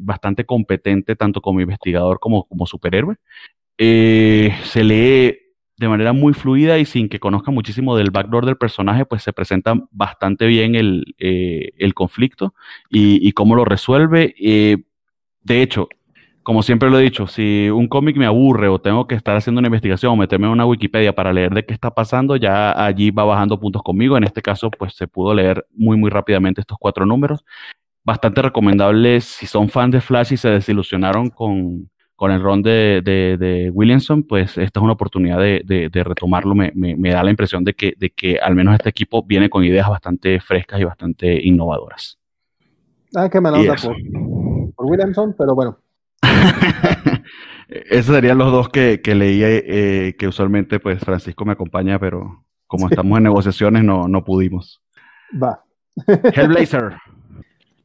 bastante 0.00 0.46
competente, 0.46 1.16
tanto 1.16 1.42
como 1.42 1.60
investigador 1.60 2.18
como 2.18 2.44
como 2.44 2.66
superhéroe. 2.66 3.16
se 3.76 4.84
lee 4.84 5.38
de 5.76 5.88
manera 5.88 6.12
muy 6.14 6.32
fluida 6.32 6.78
y 6.78 6.86
sin 6.86 7.08
que 7.10 7.20
conozca 7.20 7.50
muchísimo 7.50 7.96
del 7.96 8.10
backdoor 8.10 8.46
del 8.46 8.56
personaje, 8.56 9.04
pues 9.04 9.22
se 9.22 9.34
presenta 9.34 9.74
bastante 9.90 10.46
bien 10.46 10.76
el, 10.76 11.04
conflicto 11.94 12.54
y, 12.88 13.26
y, 13.26 13.32
cómo 13.32 13.54
lo 13.54 13.66
resuelve. 13.66 14.34
de 15.42 15.62
hecho, 15.62 15.88
como 16.44 16.62
siempre 16.62 16.90
lo 16.90 16.98
he 16.98 17.02
dicho, 17.02 17.26
si 17.26 17.70
un 17.70 17.88
cómic 17.88 18.16
me 18.18 18.26
aburre 18.26 18.68
o 18.68 18.78
tengo 18.78 19.06
que 19.06 19.14
estar 19.14 19.34
haciendo 19.34 19.60
una 19.60 19.68
investigación 19.68 20.12
o 20.12 20.16
meterme 20.16 20.46
en 20.46 20.52
una 20.52 20.66
Wikipedia 20.66 21.14
para 21.14 21.32
leer 21.32 21.54
de 21.54 21.64
qué 21.64 21.72
está 21.72 21.90
pasando, 21.90 22.36
ya 22.36 22.84
allí 22.84 23.10
va 23.10 23.24
bajando 23.24 23.58
puntos 23.58 23.82
conmigo. 23.82 24.16
En 24.18 24.24
este 24.24 24.42
caso, 24.42 24.70
pues 24.70 24.94
se 24.94 25.08
pudo 25.08 25.32
leer 25.32 25.66
muy, 25.72 25.96
muy 25.96 26.10
rápidamente 26.10 26.60
estos 26.60 26.76
cuatro 26.78 27.06
números. 27.06 27.44
Bastante 28.04 28.42
recomendable 28.42 29.22
si 29.22 29.46
son 29.46 29.70
fans 29.70 29.92
de 29.92 30.02
Flash 30.02 30.34
y 30.34 30.36
se 30.36 30.50
desilusionaron 30.50 31.30
con, 31.30 31.88
el 32.20 32.42
ron 32.42 32.62
de, 32.62 33.70
Williamson, 33.72 34.22
pues 34.22 34.58
esta 34.58 34.80
es 34.80 34.84
una 34.84 34.92
oportunidad 34.92 35.38
de, 35.38 36.02
retomarlo. 36.04 36.54
Me, 36.54 37.10
da 37.10 37.24
la 37.24 37.30
impresión 37.30 37.64
de 37.64 37.72
que, 37.72 37.94
de 37.96 38.10
que 38.10 38.38
al 38.38 38.54
menos 38.54 38.74
este 38.74 38.90
equipo 38.90 39.22
viene 39.22 39.48
con 39.48 39.64
ideas 39.64 39.88
bastante 39.88 40.38
frescas 40.40 40.78
y 40.78 40.84
bastante 40.84 41.42
innovadoras. 41.42 42.18
Ah, 43.16 43.30
que 43.30 43.40
me 43.40 43.50
la 43.50 43.76
por, 43.76 43.96
por 44.74 44.86
Williamson, 44.86 45.34
pero 45.38 45.54
bueno, 45.54 45.78
Esos 47.68 48.14
serían 48.14 48.38
los 48.38 48.52
dos 48.52 48.68
que, 48.68 49.00
que 49.00 49.14
leí, 49.14 49.40
eh, 49.42 50.14
que 50.18 50.28
usualmente 50.28 50.80
pues 50.80 51.00
Francisco 51.00 51.44
me 51.44 51.52
acompaña, 51.52 51.98
pero 51.98 52.44
como 52.66 52.88
estamos 52.88 53.16
en 53.18 53.24
negociaciones 53.24 53.82
no, 53.84 54.08
no 54.08 54.24
pudimos. 54.24 54.82
Va. 55.42 55.64
Hellblazer. 56.34 56.94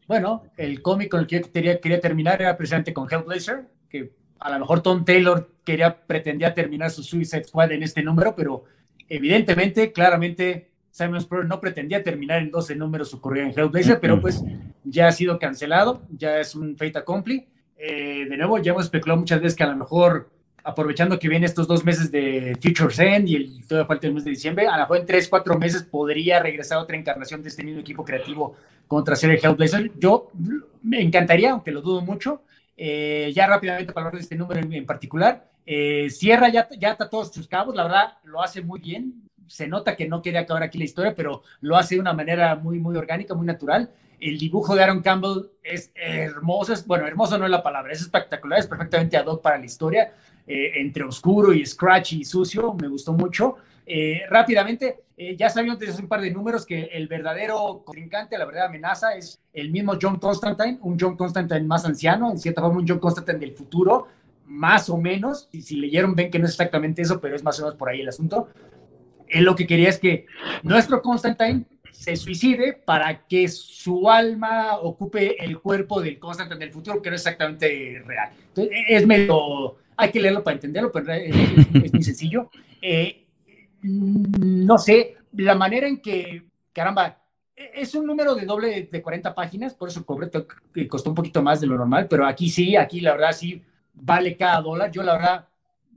Bueno, 0.07 0.43
el 0.57 0.81
cómic 0.81 1.09
con 1.09 1.21
el 1.21 1.27
que 1.27 1.41
yo 1.41 1.51
quería, 1.51 1.79
quería 1.79 1.99
terminar 1.99 2.41
era 2.41 2.57
precisamente 2.57 2.93
con 2.93 3.07
Hellblazer, 3.09 3.67
que 3.89 4.13
a 4.39 4.49
lo 4.51 4.59
mejor 4.59 4.81
Tom 4.81 5.05
Taylor 5.05 5.51
quería, 5.63 6.05
pretendía 6.05 6.53
terminar 6.53 6.89
su 6.89 7.03
Suicide 7.03 7.43
Squad 7.43 7.71
en 7.71 7.83
este 7.83 8.01
número, 8.01 8.33
pero 8.35 8.63
evidentemente, 9.07 9.91
claramente, 9.91 10.71
Simon 10.91 11.21
Spurrier 11.21 11.47
no 11.47 11.59
pretendía 11.59 12.03
terminar 12.03 12.41
en 12.41 12.49
12 12.49 12.75
números 12.75 13.09
su 13.09 13.21
corrida 13.21 13.45
en 13.45 13.53
Hellblazer, 13.57 13.99
pero 13.99 14.19
pues 14.19 14.43
ya 14.83 15.07
ha 15.07 15.11
sido 15.11 15.37
cancelado, 15.37 16.01
ya 16.09 16.39
es 16.39 16.55
un 16.55 16.75
fait 16.75 16.95
accompli. 16.95 17.47
Eh, 17.81 18.25
de 18.29 18.35
nuevo, 18.35 18.57
ya 18.57 18.71
hemos 18.71 18.83
especulado 18.83 19.21
muchas 19.21 19.39
veces 19.39 19.55
que 19.55 19.63
a 19.63 19.67
lo 19.67 19.77
mejor, 19.77 20.29
aprovechando 20.65 21.17
que 21.17 21.29
vienen 21.29 21.45
estos 21.45 21.65
dos 21.65 21.85
meses 21.85 22.11
de 22.11 22.57
Futures 22.61 22.99
End 22.99 23.29
y 23.29 23.35
el, 23.37 23.65
todavía 23.65 23.87
falta 23.87 24.07
el 24.07 24.13
mes 24.13 24.25
de 24.25 24.31
diciembre, 24.31 24.67
a 24.67 24.75
lo 24.75 24.83
mejor 24.83 24.97
en 24.97 25.05
tres, 25.05 25.29
cuatro 25.29 25.57
meses 25.57 25.83
podría 25.83 26.41
regresar 26.41 26.79
otra 26.79 26.97
encarnación 26.97 27.41
de 27.41 27.47
este 27.47 27.63
mismo 27.63 27.79
equipo 27.79 28.03
creativo 28.03 28.57
contra 28.85 29.15
serie 29.15 29.39
Hellblazer. 29.41 29.91
Yo 29.97 30.29
me 30.83 31.01
encantaría, 31.01 31.51
aunque 31.51 31.71
lo 31.71 31.81
dudo 31.81 32.01
mucho. 32.01 32.41
Eh, 32.75 33.31
ya 33.33 33.47
rápidamente 33.47 33.93
para 33.93 34.07
hablar 34.07 34.19
de 34.19 34.23
este 34.23 34.35
número 34.35 34.59
en, 34.59 34.85
particular, 34.85 35.49
eh, 35.65 36.09
Sierra 36.09 36.49
ya, 36.49 36.67
ya 36.77 36.91
está 36.91 37.09
todos 37.09 37.33
sus 37.33 37.47
cabos, 37.47 37.75
la 37.75 37.83
verdad 37.83 38.17
lo 38.23 38.41
hace 38.41 38.61
muy 38.61 38.81
bien. 38.81 39.23
Se 39.47 39.67
nota 39.67 39.95
que 39.95 40.07
no 40.07 40.21
quiere 40.21 40.37
acabar 40.37 40.63
aquí 40.63 40.77
la 40.77 40.83
historia, 40.83 41.15
pero 41.15 41.43
lo 41.61 41.75
hace 41.77 41.95
de 41.95 42.01
una 42.01 42.13
manera 42.13 42.55
muy, 42.55 42.79
muy 42.79 42.95
orgánica, 42.97 43.33
muy 43.35 43.45
natural. 43.45 43.89
El 44.19 44.37
dibujo 44.37 44.75
de 44.75 44.83
Aaron 44.83 45.01
Campbell 45.01 45.49
es 45.63 45.91
hermoso, 45.95 46.73
es, 46.73 46.85
bueno, 46.85 47.07
hermoso 47.07 47.37
no 47.37 47.45
es 47.45 47.51
la 47.51 47.63
palabra, 47.63 47.93
es 47.93 48.01
espectacular, 48.01 48.59
es 48.59 48.67
perfectamente 48.67 49.15
ad 49.17 49.25
hoc 49.25 49.41
para 49.41 49.57
la 49.57 49.65
historia, 49.65 50.13
eh, 50.45 50.73
entre 50.75 51.03
oscuro 51.03 51.53
y 51.53 51.65
scratchy 51.65 52.21
y 52.21 52.25
sucio, 52.25 52.73
me 52.73 52.87
gustó 52.87 53.13
mucho. 53.13 53.57
Eh, 53.85 54.21
rápidamente, 54.29 55.03
eh, 55.17 55.35
ya 55.35 55.49
sabíamos 55.49 55.79
desde 55.79 56.01
un 56.01 56.07
par 56.07 56.21
de 56.21 56.31
números 56.31 56.65
que 56.65 56.83
el 56.91 57.07
verdadero 57.07 57.81
contrincante, 57.83 58.37
la 58.37 58.45
verdadera 58.45 58.69
amenaza 58.69 59.15
es 59.15 59.41
el 59.51 59.71
mismo 59.71 59.97
John 59.99 60.19
Constantine, 60.19 60.77
un 60.81 60.95
John 60.99 61.17
Constantine 61.17 61.63
más 61.63 61.85
anciano, 61.85 62.29
en 62.29 62.37
cierta 62.37 62.61
forma 62.61 62.79
un 62.79 62.87
John 62.87 62.99
Constantine 62.99 63.39
del 63.39 63.53
futuro, 63.53 64.07
más 64.45 64.89
o 64.89 64.97
menos, 64.97 65.49
y 65.51 65.61
si 65.61 65.77
leyeron 65.77 66.13
ven 66.13 66.29
que 66.29 66.39
no 66.39 66.45
es 66.45 66.51
exactamente 66.51 67.01
eso, 67.01 67.19
pero 67.19 67.35
es 67.35 67.43
más 67.43 67.59
o 67.59 67.63
menos 67.63 67.77
por 67.77 67.89
ahí 67.89 68.01
el 68.01 68.09
asunto. 68.09 68.49
Él 69.27 69.43
lo 69.43 69.55
que 69.55 69.65
quería 69.65 69.89
es 69.89 69.99
que 69.99 70.25
nuestro 70.63 71.01
Constantine 71.01 71.65
se 71.91 72.15
suicide 72.15 72.73
para 72.73 73.25
que 73.27 73.47
su 73.47 74.09
alma 74.09 74.77
ocupe 74.79 75.43
el 75.43 75.59
cuerpo 75.59 76.01
del 76.01 76.19
Constantine 76.19 76.59
del 76.59 76.71
futuro, 76.71 77.01
que 77.01 77.09
no 77.09 77.15
es 77.15 77.21
exactamente 77.21 78.01
real. 78.05 78.29
Entonces, 78.49 78.73
es 78.87 79.05
medio, 79.05 79.77
hay 79.97 80.11
que 80.11 80.21
leerlo 80.21 80.43
para 80.43 80.55
entenderlo, 80.55 80.91
pero 80.91 81.11
es, 81.13 81.93
muy 81.93 82.03
sencillo. 82.03 82.49
Eh, 82.81 83.25
no 83.81 84.77
sé, 84.77 85.17
la 85.33 85.55
manera 85.55 85.87
en 85.87 86.01
que, 86.01 86.43
caramba, 86.73 87.17
es 87.55 87.93
un 87.93 88.05
número 88.05 88.35
de 88.35 88.45
doble 88.45 88.89
de 88.89 89.01
40 89.01 89.35
páginas, 89.35 89.73
por 89.73 89.89
eso 89.89 90.05
cobré, 90.05 90.29
costó 90.87 91.09
un 91.09 91.15
poquito 91.15 91.41
más 91.41 91.59
de 91.59 91.67
lo 91.67 91.77
normal, 91.77 92.07
pero 92.09 92.25
aquí 92.25 92.49
sí, 92.49 92.75
aquí 92.75 93.01
la 93.01 93.11
verdad 93.11 93.33
sí 93.33 93.61
vale 93.93 94.37
cada 94.37 94.61
dólar. 94.61 94.91
Yo 94.91 95.03
la 95.03 95.13
verdad 95.13 95.47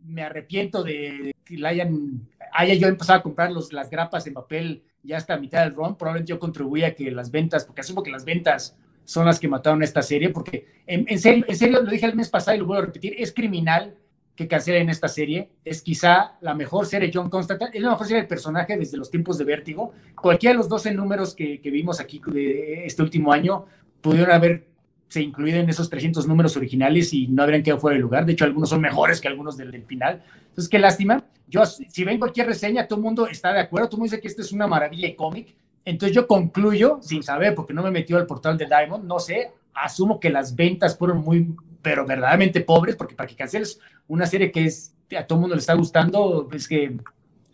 me 0.05 0.23
arrepiento 0.23 0.83
de 0.83 1.35
que 1.45 1.59
la 1.59 1.69
hayan, 1.69 2.29
haya 2.53 2.75
yo 2.75 2.89
empezado 2.89 3.21
a 3.21 3.23
comprar 3.23 3.53
los, 3.53 3.73
las 3.73 3.91
grapas 3.91 4.27
en 4.27 4.35
papel 4.35 4.83
ya 5.03 5.17
hasta 5.17 5.37
mitad 5.37 5.65
del 5.65 5.75
run, 5.75 5.97
probablemente 5.97 6.31
yo 6.31 6.39
contribuía 6.39 6.89
a 6.89 6.91
que 6.93 7.11
las 7.11 7.31
ventas, 7.31 7.65
porque 7.65 7.81
asumo 7.81 8.03
que 8.03 8.11
las 8.11 8.25
ventas 8.25 8.77
son 9.05 9.27
las 9.27 9.41
que 9.41 9.49
mataron 9.49 9.83
esta 9.83 10.03
serie, 10.03 10.31
porque 10.31 10.67
en, 10.87 11.19
serio, 11.19 11.45
en 11.49 11.57
serio, 11.57 11.83
lo 11.83 11.91
dije 11.91 12.07
el 12.07 12.15
mes 12.15 12.29
pasado 12.29 12.57
y 12.57 12.61
lo 12.61 12.67
vuelvo 12.67 12.83
a 12.83 12.87
repetir, 12.87 13.15
es 13.19 13.33
criminal 13.33 13.97
que 14.37 14.49
cancelen 14.49 14.89
esta 14.89 15.09
serie. 15.09 15.51
Es 15.65 15.83
quizá 15.83 16.39
la 16.41 16.55
mejor 16.55 16.87
serie 16.87 17.11
John 17.13 17.29
Constantine, 17.29 17.71
es 17.75 17.83
la 17.83 17.91
mejor 17.91 18.07
serie 18.07 18.23
de 18.23 18.29
personaje 18.29 18.77
desde 18.77 18.97
los 18.97 19.11
tiempos 19.11 19.39
de 19.39 19.45
Vértigo. 19.45 19.93
Cualquiera 20.15 20.55
de 20.55 20.59
los 20.59 20.69
12 20.69 20.95
números 20.95 21.35
que, 21.35 21.61
que 21.61 21.71
vimos 21.71 22.01
aquí 22.01 22.21
de 22.27 22.87
este 22.87 23.03
último 23.03 23.33
año 23.33 23.67
pudieron 24.01 24.33
haber 24.33 24.73
se 25.09 25.21
incluido 25.21 25.59
en 25.59 25.69
esos 25.69 25.91
300 25.91 26.27
números 26.27 26.57
originales 26.57 27.13
y 27.13 27.29
no 27.29 27.43
habrían 27.43 27.63
quedado 27.63 27.79
fuera 27.79 27.97
de 27.97 28.01
lugar. 28.01 28.25
De 28.25 28.33
hecho, 28.33 28.47
algunos 28.47 28.71
son 28.71 28.81
mejores 28.81 29.21
que 29.21 29.29
algunos 29.29 29.59
del, 29.59 29.71
del 29.71 29.85
final. 29.85 30.23
Entonces, 30.53 30.69
qué 30.69 30.79
lástima. 30.79 31.25
Yo, 31.49 31.65
si 31.65 32.05
ven 32.05 32.19
cualquier 32.19 32.47
reseña, 32.47 32.87
todo 32.87 32.99
el 32.99 33.05
mundo 33.05 33.27
está 33.27 33.53
de 33.55 33.61
acuerdo, 33.61 33.89
todo 33.89 33.97
el 33.97 34.01
mundo 34.01 34.13
dice 34.13 34.21
que 34.21 34.29
este 34.29 34.43
es 34.43 34.53
una 34.53 34.67
maravilla 34.67 35.09
de 35.09 35.17
cómic. 35.17 35.55
Entonces 35.85 36.15
yo 36.15 36.27
concluyo, 36.27 36.99
sin 37.01 37.23
saber, 37.23 37.55
porque 37.55 37.73
no 37.73 37.83
me 37.83 37.91
metió 37.91 38.19
al 38.19 38.27
portal 38.27 38.57
de 38.57 38.67
Diamond, 38.67 39.05
no 39.05 39.19
sé, 39.19 39.51
asumo 39.75 40.21
que 40.21 40.31
las 40.31 40.55
ventas 40.55 40.97
fueron 40.97 41.19
muy, 41.19 41.55
pero 41.81 42.07
verdaderamente 42.07 42.61
pobres, 42.61 42.97
porque 42.97 43.15
para 43.15 43.27
que 43.27 43.35
canceles 43.35 43.81
una 44.07 44.27
serie 44.27 44.53
que 44.53 44.67
es, 44.67 44.95
a 45.17 45.27
todo 45.27 45.39
el 45.39 45.41
mundo 45.41 45.57
le 45.57 45.61
está 45.61 45.75
gustando, 45.75 46.49
es 46.53 46.69
que 46.69 46.97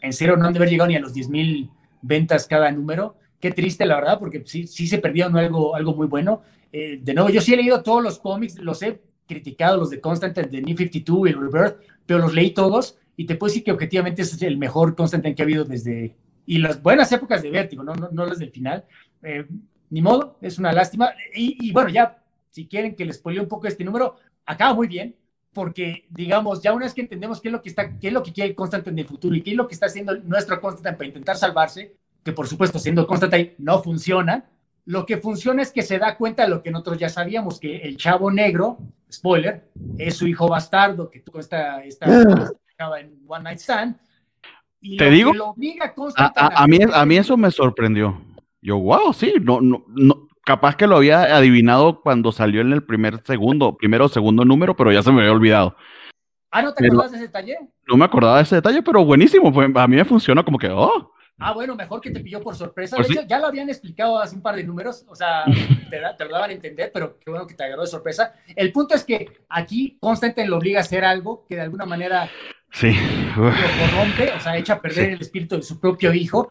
en 0.01 0.12
serio 0.12 0.36
no 0.36 0.46
han 0.46 0.53
de 0.53 0.59
haber 0.59 0.70
llegado 0.70 0.88
ni 0.88 0.96
a 0.96 1.01
los 1.01 1.14
10 1.14 1.28
mil 1.28 1.70
ventas 2.03 2.46
cada 2.46 2.70
número. 2.70 3.16
Qué 3.40 3.53
triste, 3.53 3.86
la 3.86 3.96
verdad, 3.96 4.18
porque 4.18 4.42
sí, 4.44 4.66
sí 4.66 4.86
se 4.86 4.99
perdieron 4.99 5.36
algo, 5.36 5.74
algo 5.74 5.94
muy 5.94 6.07
bueno. 6.07 6.42
Eh, 6.72 6.99
de 7.03 7.14
nuevo, 7.14 7.30
yo 7.30 7.40
sí 7.40 7.55
he 7.55 7.57
leído 7.57 7.82
todos 7.82 8.03
los 8.03 8.18
cómics, 8.18 8.59
los 8.59 8.82
he 8.82 9.01
criticado, 9.26 9.76
los 9.78 9.90
de 9.90 10.01
Constantine, 10.01 10.49
de 10.49 10.62
New 10.62 10.76
52 10.76 11.28
y 11.28 11.32
el 11.32 11.40
Rebirth, 11.40 11.76
pero 12.09 12.21
los 12.21 12.33
leí 12.33 12.53
todos 12.53 12.97
y 13.19 13.27
te 13.27 13.35
puedo 13.35 13.51
decir 13.51 13.63
que 13.63 13.71
objetivamente 13.71 14.23
es 14.23 14.41
el 14.41 14.57
mejor 14.57 14.97
Constantine 14.97 15.35
que 15.35 15.43
ha 15.43 15.45
habido 15.45 15.67
desde, 15.67 16.17
y 16.47 16.57
las 16.57 16.83
buenas 16.83 17.13
épocas 17.13 17.43
de 17.43 17.51
Vértigo, 17.51 17.85
no, 17.85 17.95
no, 17.95 18.09
no 18.11 18.25
las 18.25 18.39
del 18.39 18.51
final. 18.51 18.87
Eh, 19.23 19.45
ni 19.91 20.01
modo, 20.01 20.39
es 20.41 20.59
una 20.59 20.73
lástima. 20.73 21.11
Y, 21.35 21.71
bueno, 21.71 21.91
ya, 21.91 22.23
si 22.49 22.67
quieren 22.67 22.97
que 22.97 23.05
les 23.05 23.17
spoile 23.17 23.43
un 23.43 23.49
poco 23.49 23.67
este 23.67 23.85
número, 23.85 24.17
acaba 24.47 24.73
muy 24.73 24.89
bien, 24.89 25.17
porque 25.53 26.07
digamos, 26.09 26.63
ya 26.63 26.73
una 26.73 26.87
vez 26.87 26.95
que 26.95 27.03
entendemos 27.03 27.43
qué 27.43 27.49
es 27.49 27.53
lo 27.53 27.61
que 27.61 27.69
está, 27.69 27.99
qué 27.99 28.09
es 28.09 28.13
lo 28.15 28.23
que 28.23 28.33
quiere 28.33 28.49
el 28.49 28.57
Constantine 28.57 28.95
en 28.95 28.99
el 29.01 29.07
futuro 29.07 29.35
y 29.37 29.43
qué 29.43 29.51
es 29.51 29.57
lo 29.57 29.69
que 29.69 29.75
está 29.75 29.87
haciendo 29.87 30.17
nuestro 30.17 30.59
Constantine 30.63 30.97
para 30.97 31.09
intentar 31.09 31.37
salvarse, 31.37 31.95
que 32.25 32.33
por 32.33 32.49
supuesto 32.49 32.79
siendo 32.79 33.07
Constantine 33.07 33.55
no 33.59 33.83
funciona, 33.83 34.49
lo 34.87 35.05
que 35.05 35.19
funciona 35.19 35.61
es 35.61 35.73
que 35.73 35.83
se 35.83 35.99
da 35.99 36.17
cuenta 36.17 36.45
de 36.45 36.49
lo 36.49 36.63
que 36.63 36.71
nosotros 36.71 36.97
ya 36.97 37.11
sabíamos, 37.11 37.61
que 37.61 37.77
el 37.77 37.99
chavo 37.99 38.31
negro, 38.31 38.79
spoiler, 39.11 39.69
es 39.99 40.17
su 40.17 40.27
hijo 40.27 40.49
bastardo, 40.49 41.11
que 41.11 41.21
tuvo 41.21 41.41
esta, 41.41 41.83
esta 41.85 42.07
ah 42.07 42.51
en 43.01 43.19
One 43.27 43.45
Night 43.45 43.59
Stand. 43.59 43.97
Y 44.81 44.97
Te 44.97 45.11
digo, 45.11 45.33
a, 46.17 46.67
mí, 46.69 46.79
a 46.93 47.05
mí 47.05 47.17
eso 47.17 47.37
me 47.37 47.51
sorprendió. 47.51 48.21
Yo, 48.61 48.79
wow, 48.79 49.13
sí, 49.13 49.35
no, 49.43 49.61
no, 49.61 49.85
no, 49.89 50.29
capaz 50.45 50.77
que 50.77 50.87
lo 50.87 50.97
había 50.97 51.37
adivinado 51.37 52.01
cuando 52.01 52.31
salió 52.31 52.61
en 52.61 52.73
el 52.73 52.85
primer 52.85 53.21
segundo, 53.25 53.77
primero 53.77 54.05
o 54.05 54.09
segundo 54.09 54.45
número, 54.45 54.77
pero 54.77 54.93
ya 54.93 55.03
se 55.03 55.11
me 55.11 55.21
había 55.21 55.33
olvidado. 55.33 55.77
Ah, 56.51 56.63
¿no 56.63 56.73
te 56.73 56.87
acordabas 56.87 57.11
de 57.11 57.19
ese 57.19 57.27
detalle? 57.27 57.59
No 57.87 57.97
me 57.97 58.05
acordaba 58.05 58.37
de 58.37 58.45
ese 58.45 58.55
detalle, 58.55 58.83
pero 58.83 59.05
buenísimo. 59.05 59.53
Pues, 59.53 59.69
a 59.75 59.89
mí 59.89 59.97
me 59.97 60.05
funcionó 60.05 60.45
como 60.45 60.59
que, 60.59 60.69
oh. 60.71 61.13
Ah, 61.39 61.53
bueno, 61.53 61.76
mejor 61.76 62.01
que 62.01 62.11
te 62.11 62.20
pilló 62.20 62.41
por 62.41 62.57
sorpresa. 62.57 62.97
Pues 62.97 63.09
de 63.09 63.14
hecho, 63.14 63.22
ya 63.26 63.39
lo 63.39 63.47
habían 63.47 63.68
explicado 63.68 64.18
hace 64.18 64.34
un 64.34 64.43
par 64.43 64.57
de 64.57 64.64
números, 64.64 65.05
o 65.09 65.14
sea, 65.14 65.45
te, 65.91 66.01
te, 66.18 66.24
lo 66.24 66.32
daban 66.32 66.51
a 66.51 66.53
entender, 66.53 66.91
pero 66.93 67.18
qué 67.18 67.30
bueno 67.30 67.47
que 67.47 67.55
te 67.55 67.64
agarró 67.64 67.82
de 67.82 67.89
sorpresa. 67.89 68.34
El 68.57 68.72
punto 68.72 68.95
es 68.95 69.05
que 69.05 69.28
aquí 69.49 69.97
Constantine 70.01 70.49
lo 70.49 70.59
obliga 70.59 70.78
a 70.78 70.82
hacer 70.82 71.05
algo 71.05 71.47
que 71.49 71.55
de 71.55 71.62
alguna 71.62 71.86
manera 71.86 72.28
sí. 72.72 72.93
lo 73.36 73.53
corrompe, 73.53 74.32
o 74.36 74.41
sea, 74.41 74.57
echa 74.57 74.74
a 74.74 74.82
perder 74.82 75.07
sí. 75.07 75.12
el 75.12 75.20
espíritu 75.20 75.57
de 75.57 75.62
su 75.62 75.78
propio 75.78 76.12
hijo. 76.12 76.51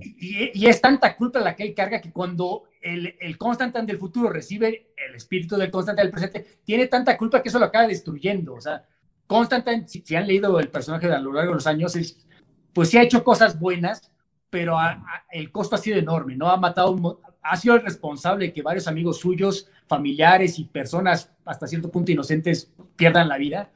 Y, 0.00 0.50
y, 0.54 0.66
es 0.66 0.80
tanta 0.80 1.16
culpa 1.16 1.40
la 1.40 1.56
que 1.56 1.64
él 1.64 1.74
carga 1.74 2.00
que 2.00 2.12
cuando 2.12 2.64
el, 2.80 3.16
el 3.20 3.38
Constantine 3.38 3.86
del 3.86 3.98
futuro 3.98 4.30
recibe 4.30 4.92
el 4.96 5.14
espíritu 5.16 5.56
del 5.56 5.70
Constantine 5.70 6.04
del 6.04 6.12
presente, 6.12 6.60
tiene 6.64 6.86
tanta 6.86 7.16
culpa 7.16 7.42
que 7.42 7.48
eso 7.48 7.58
lo 7.58 7.66
acaba 7.66 7.88
destruyendo. 7.88 8.54
O 8.54 8.60
sea, 8.60 8.84
Constantine, 9.26 9.86
si, 9.88 10.02
si 10.02 10.16
han 10.16 10.26
leído 10.26 10.58
el 10.58 10.68
personaje 10.68 11.06
a 11.06 11.18
lo 11.18 11.32
largo 11.32 11.50
de 11.50 11.56
los 11.56 11.66
años, 11.66 11.96
es, 11.96 12.24
pues 12.72 12.88
sí 12.90 12.98
ha 12.98 13.02
hecho 13.02 13.24
cosas 13.24 13.58
buenas, 13.58 14.12
pero 14.50 14.76
el 15.30 15.50
costo 15.50 15.76
ha 15.76 15.78
sido 15.78 15.98
enorme, 15.98 16.36
¿no? 16.36 16.48
Ha 16.48 16.56
matado, 16.56 17.20
ha 17.42 17.56
sido 17.56 17.76
el 17.76 17.82
responsable 17.82 18.52
que 18.52 18.62
varios 18.62 18.88
amigos 18.88 19.18
suyos, 19.18 19.68
familiares 19.86 20.58
y 20.58 20.64
personas 20.64 21.32
hasta 21.44 21.66
cierto 21.66 21.90
punto 21.90 22.12
inocentes 22.12 22.72
pierdan 22.96 23.28
la 23.28 23.38
vida 23.38 23.70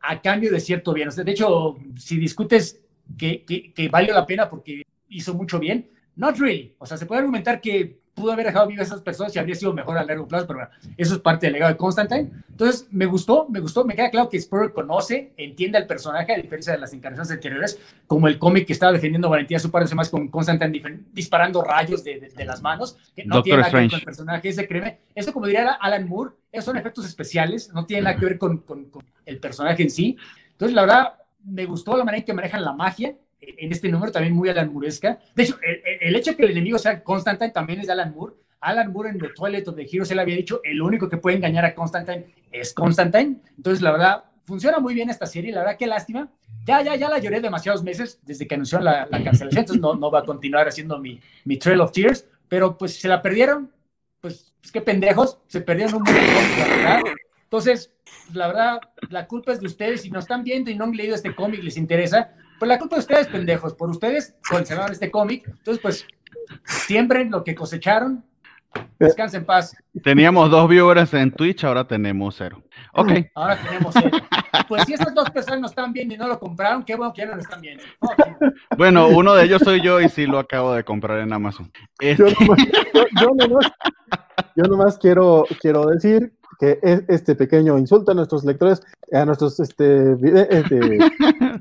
a 0.00 0.20
cambio 0.20 0.52
de 0.52 0.60
cierto 0.60 0.92
bien. 0.92 1.08
O 1.08 1.10
sea, 1.10 1.24
de 1.24 1.32
hecho, 1.32 1.76
si 1.96 2.18
discutes 2.18 2.82
que, 3.16 3.44
que, 3.44 3.72
que 3.72 3.88
valió 3.88 4.14
la 4.14 4.26
pena 4.26 4.48
porque 4.48 4.82
hizo 5.08 5.34
mucho 5.34 5.58
bien, 5.58 5.90
not 6.16 6.36
really. 6.38 6.74
O 6.78 6.86
sea, 6.86 6.96
se 6.96 7.06
puede 7.06 7.20
argumentar 7.20 7.60
que 7.60 8.00
pudo 8.18 8.32
haber 8.32 8.46
dejado 8.46 8.66
vivas 8.66 8.90
a 8.90 8.94
esas 8.94 9.02
personas 9.02 9.34
y 9.34 9.38
habría 9.38 9.54
sido 9.54 9.72
mejor 9.72 9.96
a 9.96 10.04
largo 10.04 10.26
plazo, 10.26 10.46
pero 10.46 10.60
bueno, 10.60 10.74
eso 10.96 11.14
es 11.14 11.20
parte 11.20 11.46
del 11.46 11.54
legado 11.54 11.72
de 11.72 11.78
Constantine. 11.78 12.30
Entonces, 12.50 12.88
me 12.90 13.06
gustó, 13.06 13.46
me 13.48 13.60
gustó, 13.60 13.84
me 13.84 13.94
queda 13.94 14.10
claro 14.10 14.28
que 14.28 14.40
Spur 14.40 14.72
conoce, 14.72 15.32
entiende 15.36 15.78
al 15.78 15.86
personaje, 15.86 16.32
a 16.32 16.36
diferencia 16.36 16.72
de 16.72 16.78
las 16.78 16.92
encarnaciones 16.92 17.30
anteriores, 17.30 17.78
como 18.06 18.28
el 18.28 18.38
cómic 18.38 18.66
que 18.66 18.72
estaba 18.72 18.92
defendiendo 18.92 19.28
Valentía 19.28 19.58
su 19.58 19.70
par 19.70 19.82
de 19.82 19.88
semanas 19.88 20.10
con 20.10 20.28
Constantine 20.28 21.00
disparando 21.12 21.62
rayos 21.62 22.02
de, 22.04 22.20
de, 22.20 22.28
de, 22.28 22.44
las 22.44 22.60
manos, 22.62 22.96
que 23.14 23.24
no 23.24 23.36
Doctor 23.36 23.44
tiene 23.44 23.58
nada 23.58 23.70
que 23.70 23.76
ver 23.76 23.90
con 23.90 23.98
el 23.98 24.04
personaje, 24.04 24.48
ese 24.48 24.66
créeme. 24.66 24.98
Eso, 25.14 25.32
como 25.32 25.46
diría 25.46 25.72
Alan 25.80 26.08
Moore, 26.08 26.32
esos 26.50 26.64
son 26.64 26.76
efectos 26.76 27.06
especiales, 27.06 27.72
no 27.72 27.86
tiene 27.86 28.02
nada 28.02 28.16
que 28.16 28.24
ver 28.24 28.38
con, 28.38 28.58
con, 28.58 28.86
con 28.86 29.04
el 29.24 29.38
personaje 29.38 29.82
en 29.82 29.90
sí. 29.90 30.16
Entonces, 30.52 30.74
la 30.74 30.82
verdad, 30.82 31.12
me 31.44 31.64
gustó 31.66 31.96
la 31.96 32.04
manera 32.04 32.20
en 32.20 32.24
que 32.24 32.32
manejan 32.32 32.64
la 32.64 32.72
magia, 32.72 33.14
en 33.40 33.72
este 33.72 33.88
número 33.88 34.12
también 34.12 34.34
muy 34.34 34.48
Alan 34.48 34.72
Mooresca. 34.72 35.18
De 35.34 35.42
hecho, 35.44 35.58
el, 35.62 35.80
el, 36.00 36.16
hecho 36.16 36.36
que 36.36 36.44
el 36.44 36.50
enemigo 36.50 36.78
sea 36.78 37.02
Constantine 37.02 37.50
también 37.50 37.80
es 37.80 37.86
de 37.86 37.92
Alan 37.92 38.14
Moore. 38.14 38.34
Alan 38.60 38.92
Moore 38.92 39.10
en 39.10 39.18
The 39.18 39.28
Twilight 39.28 39.68
of 39.68 39.76
the 39.76 39.86
Heroes, 39.90 40.10
él 40.10 40.18
había 40.18 40.36
dicho, 40.36 40.60
el 40.64 40.82
único 40.82 41.08
que 41.08 41.16
puede 41.16 41.36
engañar 41.36 41.64
a 41.64 41.74
Constantine 41.74 42.26
es 42.50 42.72
Constantine. 42.74 43.36
Entonces, 43.56 43.82
la 43.82 43.92
verdad, 43.92 44.24
funciona 44.44 44.80
muy 44.80 44.94
bien 44.94 45.10
esta 45.10 45.26
serie. 45.26 45.52
La 45.52 45.60
verdad, 45.60 45.76
qué 45.78 45.86
lástima. 45.86 46.28
Ya, 46.64 46.82
ya, 46.82 46.96
ya 46.96 47.08
la 47.08 47.18
lloré 47.18 47.40
demasiados 47.40 47.82
meses 47.82 48.20
desde 48.24 48.46
que 48.46 48.54
anunció 48.54 48.80
la, 48.80 49.06
la 49.10 49.22
cancelación. 49.22 49.60
Entonces, 49.60 49.80
no, 49.80 49.94
no 49.94 50.10
va 50.10 50.20
a 50.20 50.24
continuar 50.24 50.66
haciendo 50.66 50.98
mi, 50.98 51.20
mi 51.44 51.56
Trail 51.56 51.80
of 51.80 51.92
Tears. 51.92 52.26
Pero, 52.48 52.76
pues, 52.76 52.98
se 52.98 53.08
la 53.08 53.22
perdieron. 53.22 53.70
Pues, 54.20 54.52
pues 54.60 54.72
qué 54.72 54.80
pendejos. 54.80 55.38
Se 55.46 55.60
perdieron 55.60 55.94
un 55.96 56.02
montón, 56.02 56.24
la 56.58 56.66
verdad. 56.66 57.00
Entonces, 57.44 57.92
la 58.34 58.48
verdad, 58.48 58.80
la 59.08 59.26
culpa 59.26 59.52
es 59.52 59.60
de 59.60 59.66
ustedes. 59.66 60.02
Si 60.02 60.10
nos 60.10 60.24
están 60.24 60.42
viendo 60.42 60.70
y 60.70 60.74
no 60.74 60.84
han 60.84 60.92
leído 60.92 61.14
este 61.14 61.34
cómic, 61.34 61.62
les 61.62 61.76
interesa, 61.76 62.34
pues 62.58 62.68
la 62.68 62.78
culpa 62.78 62.96
de 62.96 63.00
ustedes, 63.00 63.26
pendejos. 63.28 63.74
Por 63.74 63.90
ustedes 63.90 64.34
conservaron 64.48 64.92
este 64.92 65.10
cómic. 65.10 65.46
Entonces, 65.46 65.80
pues, 65.80 66.06
siembren 66.64 67.30
lo 67.30 67.44
que 67.44 67.54
cosecharon. 67.54 68.24
Descansen 68.98 69.40
en 69.40 69.46
paz. 69.46 69.76
Teníamos 70.04 70.50
dos 70.50 70.68
viewers 70.68 71.14
en 71.14 71.32
Twitch, 71.32 71.64
ahora 71.64 71.86
tenemos 71.86 72.34
cero. 72.36 72.62
Ok. 72.92 73.12
Ahora 73.34 73.56
tenemos 73.56 73.94
cero. 73.94 74.18
Pues 74.68 74.84
si 74.84 74.92
estas 74.92 75.14
dos 75.14 75.30
personas 75.30 75.60
nos 75.60 75.70
están 75.70 75.92
viendo 75.92 76.14
y 76.14 76.18
no 76.18 76.28
lo 76.28 76.38
compraron, 76.38 76.84
qué 76.84 76.94
bueno 76.94 77.12
que 77.12 77.22
ya 77.22 77.28
no 77.28 77.36
lo 77.36 77.40
están 77.40 77.60
viendo. 77.60 77.82
Okay. 78.00 78.34
Bueno, 78.76 79.08
uno 79.08 79.34
de 79.34 79.44
ellos 79.44 79.62
soy 79.64 79.80
yo 79.80 80.00
y 80.00 80.08
sí 80.08 80.26
lo 80.26 80.38
acabo 80.38 80.74
de 80.74 80.84
comprar 80.84 81.20
en 81.20 81.32
Amazon. 81.32 81.72
Este... 81.98 82.22
Yo, 82.22 82.34
nomás, 82.38 82.58
yo, 82.92 83.04
yo, 83.20 83.28
nomás, 83.48 83.72
yo 84.56 84.64
nomás 84.64 84.98
quiero, 84.98 85.46
quiero 85.60 85.86
decir 85.86 86.34
que 86.60 86.78
este 87.08 87.34
pequeño 87.34 87.78
insulto 87.78 88.12
a 88.12 88.14
nuestros 88.14 88.44
lectores, 88.44 88.82
a 89.12 89.24
nuestros 89.24 89.58
este, 89.60 90.12
este 90.50 90.98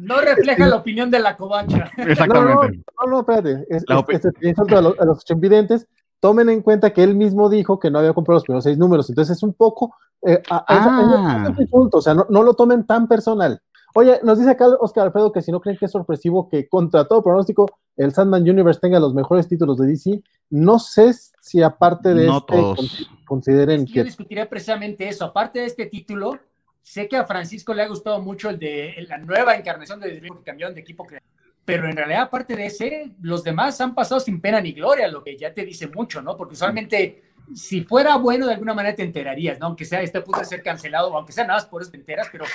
no 0.07 0.21
refleja 0.21 0.63
este, 0.63 0.69
la 0.69 0.75
opinión 0.75 1.11
de 1.11 1.19
la 1.19 1.35
covacha. 1.35 1.91
Exactamente. 1.97 2.77
No, 2.77 3.05
no, 3.05 3.11
no, 3.11 3.19
espérate. 3.19 3.65
Es, 3.69 3.83
este 4.09 4.49
insulto 4.49 4.77
a 4.77 4.81
los, 4.81 4.99
a 4.99 5.05
los 5.05 5.23
videntes, 5.37 5.87
tomen 6.19 6.49
en 6.49 6.61
cuenta 6.61 6.91
que 6.91 7.03
él 7.03 7.15
mismo 7.15 7.49
dijo 7.49 7.79
que 7.79 7.91
no 7.91 7.99
había 7.99 8.13
comprado 8.13 8.37
los 8.37 8.43
primeros 8.43 8.63
seis 8.63 8.77
números, 8.77 9.09
entonces 9.09 9.37
es 9.37 9.43
un 9.43 9.53
poco 9.53 9.93
eh, 10.25 10.41
a, 10.49 10.65
ah. 10.67 11.43
es, 11.45 11.51
es, 11.51 11.53
es 11.53 11.61
insulto, 11.61 11.97
o 11.97 12.01
sea, 12.01 12.13
no, 12.13 12.25
no, 12.29 12.41
lo 12.41 12.53
tomen 12.55 12.85
tan 12.85 13.07
personal. 13.07 13.61
Oye, 13.93 14.19
nos 14.23 14.37
dice 14.37 14.51
acá 14.51 14.67
Oscar 14.79 15.05
Alfredo 15.05 15.31
que 15.31 15.41
si 15.41 15.51
no 15.51 15.59
creen 15.59 15.77
que 15.77 15.85
es 15.85 15.91
sorpresivo 15.91 16.49
que 16.49 16.67
contra 16.67 17.07
todo 17.07 17.23
pronóstico 17.23 17.65
el 17.95 18.13
Sandman 18.13 18.43
Universe 18.47 18.79
tenga 18.79 18.99
los 18.99 19.13
mejores 19.13 19.47
títulos 19.47 19.77
de 19.77 19.87
DC, 19.87 20.21
no 20.49 20.77
sé 20.79 21.13
si 21.41 21.63
aparte 21.63 22.13
de 22.13 22.27
no 22.27 22.37
este 22.37 22.55
todos. 22.55 23.09
consideren 23.25 23.81
es 23.81 23.87
que, 23.87 23.93
que... 23.93 23.99
Yo 23.99 24.05
discutiría 24.05 24.49
precisamente 24.49 25.07
eso, 25.07 25.25
aparte 25.25 25.59
de 25.59 25.65
este 25.65 25.87
título, 25.87 26.37
sé 26.87 27.09
que 27.09 27.17
a 27.17 27.25
Francisco 27.25 27.73
le 27.73 27.83
ha 27.83 27.87
gustado 27.87 28.21
mucho 28.21 28.49
el 28.49 28.57
de 28.57 28.95
la 29.09 29.17
nueva 29.17 29.55
encarnación 29.55 29.99
de 29.99 30.19
Dream 30.19 30.73
de 30.73 30.79
equipo 30.79 31.05
pero 31.65 31.89
en 31.89 31.97
realidad, 31.97 32.21
aparte 32.21 32.55
de 32.55 32.67
ese, 32.67 33.11
los 33.21 33.43
demás 33.43 33.81
han 33.81 33.93
pasado 33.93 34.21
sin 34.21 34.39
pena 34.39 34.61
ni 34.61 34.71
gloria, 34.71 35.09
lo 35.09 35.21
que 35.21 35.37
ya 35.37 35.53
te 35.53 35.65
dice 35.65 35.89
mucho, 35.89 36.21
¿no? 36.21 36.37
Porque 36.37 36.53
usualmente, 36.53 37.23
si 37.53 37.83
fuera 37.83 38.15
bueno, 38.15 38.47
de 38.47 38.53
alguna 38.53 38.73
manera 38.73 38.95
te 38.95 39.03
enterarías, 39.03 39.59
¿no? 39.59 39.65
Aunque 39.65 39.83
sea 39.83 40.01
este 40.01 40.21
punto 40.21 40.39
de 40.39 40.45
ser 40.45 40.63
cancelado, 40.63 41.13
aunque 41.13 41.33
sea 41.33 41.43
nada 41.43 41.59
más 41.59 41.65
por 41.65 41.81
eso 41.81 41.91
te 41.91 41.97
enteras, 41.97 42.29
pero 42.31 42.45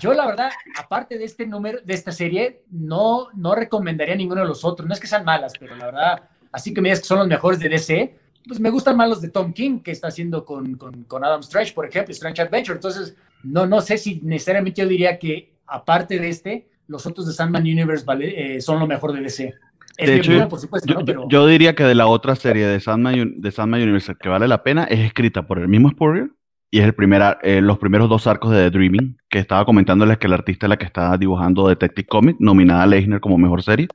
yo 0.00 0.12
la 0.14 0.26
verdad, 0.26 0.50
aparte 0.76 1.16
de 1.16 1.24
este 1.24 1.46
número, 1.46 1.78
de 1.80 1.94
esta 1.94 2.10
serie, 2.10 2.64
no, 2.72 3.28
no 3.34 3.54
recomendaría 3.54 4.16
ninguno 4.16 4.40
de 4.40 4.48
los 4.48 4.64
otros. 4.64 4.88
No 4.88 4.94
es 4.94 5.00
que 5.00 5.06
sean 5.06 5.24
malas, 5.24 5.52
pero 5.60 5.76
la 5.76 5.86
verdad, 5.86 6.28
así 6.50 6.74
que 6.74 6.80
me 6.80 6.88
digas 6.88 7.02
que 7.02 7.06
son 7.06 7.18
los 7.18 7.28
mejores 7.28 7.60
de 7.60 7.68
DC, 7.68 8.18
pues 8.46 8.60
me 8.60 8.70
gustan 8.70 8.96
más 8.96 9.08
los 9.08 9.20
de 9.20 9.28
Tom 9.28 9.52
King, 9.52 9.80
que 9.80 9.90
está 9.90 10.08
haciendo 10.08 10.44
con, 10.44 10.74
con, 10.76 11.04
con 11.04 11.24
Adam 11.24 11.40
Strange, 11.40 11.72
por 11.72 11.86
ejemplo, 11.86 12.12
Strange 12.12 12.42
Adventure. 12.42 12.76
Entonces, 12.76 13.16
no, 13.42 13.66
no 13.66 13.80
sé 13.80 13.98
si 13.98 14.20
necesariamente 14.22 14.82
yo 14.82 14.88
diría 14.88 15.18
que, 15.18 15.52
aparte 15.66 16.18
de 16.18 16.28
este, 16.28 16.68
los 16.88 17.06
otros 17.06 17.26
de 17.26 17.32
Sandman 17.32 17.62
Universe 17.62 18.04
vale, 18.04 18.56
eh, 18.56 18.60
son 18.60 18.78
lo 18.78 18.86
mejor 18.86 19.12
de 19.12 19.20
DC. 19.20 19.54
Es 19.96 20.08
de 20.08 20.16
hecho, 20.16 20.30
opinión, 20.30 20.48
por 20.48 20.60
supuesto, 20.60 20.92
yo, 20.92 20.98
¿no? 20.98 21.04
Pero... 21.04 21.28
yo, 21.28 21.46
diría 21.46 21.74
que 21.74 21.84
de 21.84 21.94
la 21.94 22.06
otra 22.06 22.36
serie 22.36 22.66
de 22.66 22.80
Sandman, 22.80 23.40
de 23.40 23.50
Sandman 23.50 23.82
Universe 23.82 24.14
que 24.20 24.28
vale 24.28 24.46
la 24.46 24.62
pena 24.62 24.84
es 24.84 25.00
escrita 25.00 25.46
por 25.46 25.58
el 25.58 25.68
mismo 25.68 25.90
Spurrier 25.90 26.30
y 26.70 26.80
es 26.80 26.84
el 26.84 26.94
primer, 26.94 27.38
eh, 27.42 27.60
los 27.60 27.78
primeros 27.78 28.08
dos 28.08 28.26
arcos 28.26 28.50
de 28.50 28.64
The 28.64 28.70
Dreaming, 28.70 29.16
que 29.30 29.38
estaba 29.38 29.64
comentándoles 29.64 30.18
que 30.18 30.26
el 30.26 30.34
artista 30.34 30.66
es 30.66 30.70
la 30.70 30.76
que 30.76 30.84
está 30.84 31.16
dibujando 31.16 31.68
Detective 31.68 32.06
Comics, 32.06 32.40
nominada 32.40 32.82
a 32.82 32.86
Leisner 32.86 33.20
como 33.20 33.38
mejor 33.38 33.62
serie, 33.62 33.88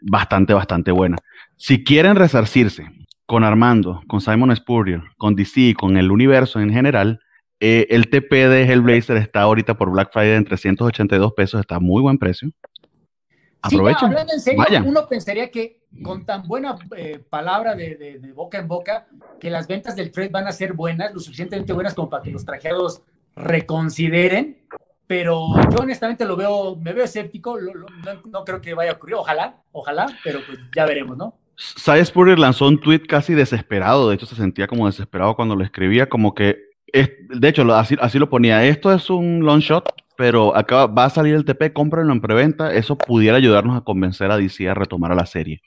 bastante, 0.00 0.52
bastante 0.52 0.90
buena. 0.90 1.16
Si 1.56 1.84
quieren 1.84 2.16
resarcirse 2.16 2.86
con 3.26 3.44
Armando, 3.44 4.02
con 4.06 4.20
Simon 4.20 4.54
Spurrier, 4.54 5.02
con 5.18 5.34
DC, 5.34 5.74
con 5.74 5.96
el 5.96 6.10
universo 6.10 6.60
en 6.60 6.72
general, 6.72 7.20
eh, 7.58 7.86
el 7.90 8.08
TP 8.08 8.48
de 8.48 8.64
Hellblazer 8.64 9.16
está 9.16 9.42
ahorita 9.42 9.76
por 9.76 9.90
Black 9.90 10.12
Friday 10.12 10.36
en 10.36 10.44
382 10.44 11.32
pesos, 11.32 11.60
está 11.60 11.76
a 11.76 11.80
muy 11.80 12.02
buen 12.02 12.18
precio. 12.18 12.50
Aprovechen. 13.62 13.98
Sí, 13.98 14.04
hablando 14.06 14.32
en 14.32 14.40
serio, 14.40 14.58
Vayan. 14.58 14.86
uno 14.86 15.08
pensaría 15.08 15.50
que 15.50 15.80
con 16.02 16.24
tan 16.24 16.46
buena 16.46 16.76
eh, 16.96 17.18
palabra 17.18 17.74
de, 17.74 17.96
de, 17.96 18.18
de, 18.18 18.32
boca 18.32 18.58
en 18.58 18.68
boca, 18.68 19.08
que 19.40 19.50
las 19.50 19.66
ventas 19.66 19.96
del 19.96 20.12
trade 20.12 20.28
van 20.28 20.46
a 20.46 20.52
ser 20.52 20.74
buenas, 20.74 21.12
lo 21.12 21.20
suficientemente 21.20 21.72
buenas 21.72 21.94
como 21.94 22.10
para 22.10 22.22
que 22.22 22.30
los 22.30 22.44
trajeados 22.44 23.02
reconsideren, 23.34 24.58
pero 25.06 25.48
yo 25.70 25.78
honestamente 25.78 26.24
lo 26.26 26.36
veo, 26.36 26.76
me 26.76 26.92
veo 26.92 27.04
escéptico, 27.04 27.58
lo, 27.58 27.74
lo, 27.74 27.86
no, 27.88 28.22
no, 28.26 28.44
creo 28.44 28.60
que 28.60 28.74
vaya 28.74 28.92
a 28.92 28.94
ocurrir, 28.94 29.16
ojalá, 29.16 29.62
ojalá, 29.72 30.06
pero 30.22 30.40
pues 30.46 30.58
ya 30.74 30.84
veremos, 30.84 31.16
¿no? 31.16 31.38
Spurrier 31.56 32.38
lanzó 32.38 32.68
un 32.68 32.80
tweet 32.80 33.00
casi 33.00 33.34
desesperado, 33.34 34.08
de 34.08 34.14
hecho 34.14 34.26
se 34.26 34.36
sentía 34.36 34.66
como 34.66 34.86
desesperado 34.86 35.34
cuando 35.34 35.56
lo 35.56 35.64
escribía, 35.64 36.08
como 36.08 36.34
que, 36.34 36.58
de 36.92 37.48
hecho 37.48 37.62
así, 37.74 38.18
lo 38.18 38.28
ponía, 38.28 38.64
esto 38.64 38.92
es 38.92 39.08
un 39.10 39.40
long 39.44 39.60
shot, 39.60 39.88
pero 40.16 40.56
acá 40.56 40.86
va 40.86 41.06
a 41.06 41.10
salir 41.10 41.34
el 41.34 41.44
TP, 41.44 41.72
cómprenlo 41.72 42.12
en 42.12 42.20
preventa, 42.20 42.74
eso 42.74 42.96
pudiera 42.96 43.36
ayudarnos 43.36 43.76
a 43.76 43.82
convencer 43.82 44.30
a 44.30 44.36
DC 44.36 44.68
a 44.68 44.74
retomar 44.74 45.12
a 45.12 45.16
la 45.16 45.26
serie. 45.26 45.62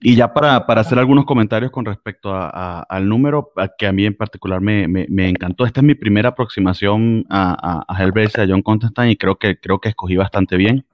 Y 0.00 0.14
ya 0.14 0.32
para, 0.32 0.58
hacer 0.58 0.98
algunos 0.98 1.24
comentarios 1.24 1.72
con 1.72 1.84
respecto 1.84 2.30
al 2.32 3.08
número, 3.08 3.52
que 3.78 3.86
a 3.86 3.92
mí 3.92 4.06
en 4.06 4.14
particular 4.14 4.60
me, 4.60 4.84
encantó. 5.28 5.66
Esta 5.66 5.80
es 5.80 5.84
mi 5.84 5.96
primera 5.96 6.28
aproximación 6.30 7.26
a, 7.28 7.84
a 7.88 8.00
Hellblazer, 8.00 8.42
a 8.42 8.46
John 8.48 8.62
Constantine, 8.62 9.10
y 9.10 9.16
creo 9.16 9.38
que, 9.38 9.58
creo 9.58 9.80
escogí 9.82 10.16
bastante 10.16 10.56
bien. 10.56 10.86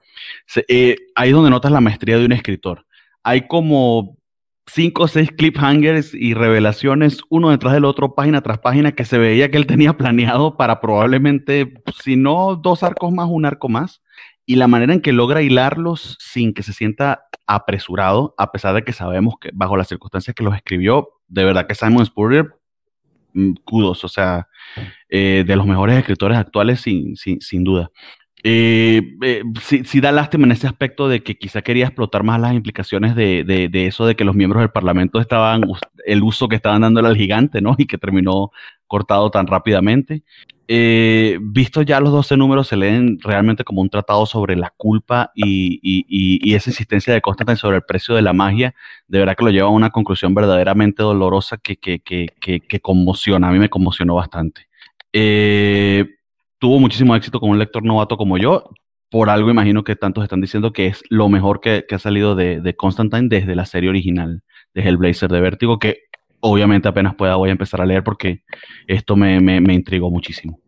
Se, 0.47 0.65
eh, 0.67 0.95
ahí 1.13 1.29
es 1.29 1.35
donde 1.35 1.51
notas 1.51 1.71
la 1.71 1.81
maestría 1.81 2.17
de 2.17 2.25
un 2.25 2.31
escritor. 2.31 2.84
Hay 3.25 3.47
como 3.47 4.19
cinco 4.67 5.03
o 5.03 5.07
seis 5.07 5.31
cliffhangers 5.31 6.13
y 6.13 6.35
revelaciones, 6.35 7.21
uno 7.29 7.49
detrás 7.49 7.73
del 7.73 7.85
otro, 7.85 8.13
página 8.13 8.41
tras 8.41 8.59
página, 8.59 8.91
que 8.91 9.03
se 9.03 9.17
veía 9.17 9.49
que 9.49 9.57
él 9.57 9.65
tenía 9.67 9.97
planeado 9.97 10.57
para 10.57 10.79
probablemente, 10.79 11.73
si 12.03 12.15
no 12.15 12.55
dos 12.55 12.83
arcos 12.83 13.11
más, 13.11 13.27
un 13.29 13.45
arco 13.45 13.67
más. 13.67 14.01
Y 14.45 14.57
la 14.57 14.67
manera 14.67 14.93
en 14.93 15.01
que 15.01 15.11
logra 15.11 15.41
hilarlos 15.41 16.17
sin 16.19 16.53
que 16.53 16.61
se 16.61 16.71
sienta 16.71 17.23
apresurado, 17.47 18.35
a 18.37 18.51
pesar 18.51 18.75
de 18.75 18.83
que 18.83 18.93
sabemos 18.93 19.35
que 19.41 19.49
bajo 19.53 19.75
las 19.75 19.87
circunstancias 19.87 20.35
que 20.35 20.43
los 20.43 20.55
escribió, 20.55 21.09
de 21.27 21.45
verdad 21.45 21.65
que 21.65 21.73
Simon 21.73 22.05
Spurrier, 22.05 22.53
kudos, 23.63 24.03
o 24.03 24.07
sea, 24.07 24.47
eh, 25.09 25.43
de 25.47 25.55
los 25.55 25.65
mejores 25.65 25.97
escritores 25.97 26.37
actuales 26.37 26.81
sin, 26.81 27.15
sin, 27.15 27.41
sin 27.41 27.63
duda. 27.63 27.89
Eh, 28.47 29.01
eh, 29.23 29.41
sí, 29.59 29.99
da 30.01 30.11
lástima 30.11 30.45
en 30.45 30.51
ese 30.51 30.67
aspecto 30.67 31.09
de 31.09 31.23
que 31.23 31.35
quizá 31.35 31.63
quería 31.63 31.85
explotar 31.85 32.21
más 32.21 32.39
las 32.39 32.53
implicaciones 32.53 33.15
de, 33.15 33.69
eso 33.73 34.05
de 34.05 34.15
que 34.15 34.23
los 34.23 34.35
miembros 34.35 34.61
del 34.61 34.69
Parlamento 34.69 35.19
estaban, 35.19 35.63
el 36.05 36.21
uso 36.21 36.47
que 36.47 36.55
estaban 36.55 36.83
dándole 36.83 37.07
al 37.07 37.17
gigante, 37.17 37.59
¿no? 37.59 37.75
Y 37.79 37.87
que 37.87 37.97
terminó 37.97 38.51
cortado 38.85 39.31
tan 39.31 39.47
rápidamente. 39.47 40.21
Eh, 40.67 41.39
visto 41.41 41.81
ya 41.81 41.99
los 41.99 42.11
12 42.11 42.37
números, 42.37 42.67
se 42.67 42.77
leen 42.77 43.17
realmente 43.19 43.63
como 43.63 43.81
un 43.81 43.89
tratado 43.89 44.27
sobre 44.27 44.55
la 44.55 44.71
culpa 44.77 45.31
y, 45.33 46.53
esa 46.53 46.69
existencia 46.69 47.15
de 47.15 47.21
Constantine 47.21 47.57
sobre 47.57 47.77
el 47.77 47.83
precio 47.83 48.13
de 48.13 48.21
la 48.21 48.33
magia. 48.33 48.75
De 49.07 49.17
verdad 49.17 49.35
que 49.35 49.45
lo 49.45 49.49
lleva 49.49 49.69
a 49.69 49.71
una 49.71 49.89
conclusión 49.89 50.35
verdaderamente 50.35 51.01
dolorosa 51.01 51.57
que, 51.57 51.77
que 51.77 52.79
conmociona. 52.79 53.47
A 53.47 53.51
mí 53.51 53.57
me 53.57 53.69
conmocionó 53.69 54.13
bastante. 54.13 54.67
Eh, 55.17 56.14
tuvo 56.59 56.79
muchísimo 56.79 57.15
éxito 57.15 57.39
con 57.39 57.49
un 57.49 57.59
lector 57.59 57.83
novato 57.83 58.17
como 58.17 58.37
yo. 58.37 58.69
Por 59.09 59.29
algo 59.29 59.49
imagino 59.49 59.83
que 59.83 59.95
tantos 59.95 60.23
están 60.23 60.41
diciendo 60.41 60.73
que 60.73 60.87
es 60.87 61.03
lo 61.09 61.29
mejor 61.29 61.61
que, 61.61 61.85
ha 61.89 61.99
salido 61.99 62.35
de, 62.35 62.75
Constantine 62.75 63.27
desde 63.29 63.55
la 63.55 63.65
serie 63.65 63.89
original 63.89 64.41
de 64.73 64.81
Hellblazer 64.81 65.31
de 65.31 65.41
Vértigo, 65.41 65.79
que 65.79 65.99
obviamente 66.39 66.87
apenas 66.87 67.15
pueda 67.15 67.35
voy 67.35 67.49
a 67.49 67.53
empezar 67.53 67.81
a 67.81 67.85
leer 67.85 68.03
porque 68.03 68.43
esto 68.87 69.15
me, 69.15 69.39
me 69.39 69.73
intrigó 69.73 70.09
muchísimo. 70.09 70.59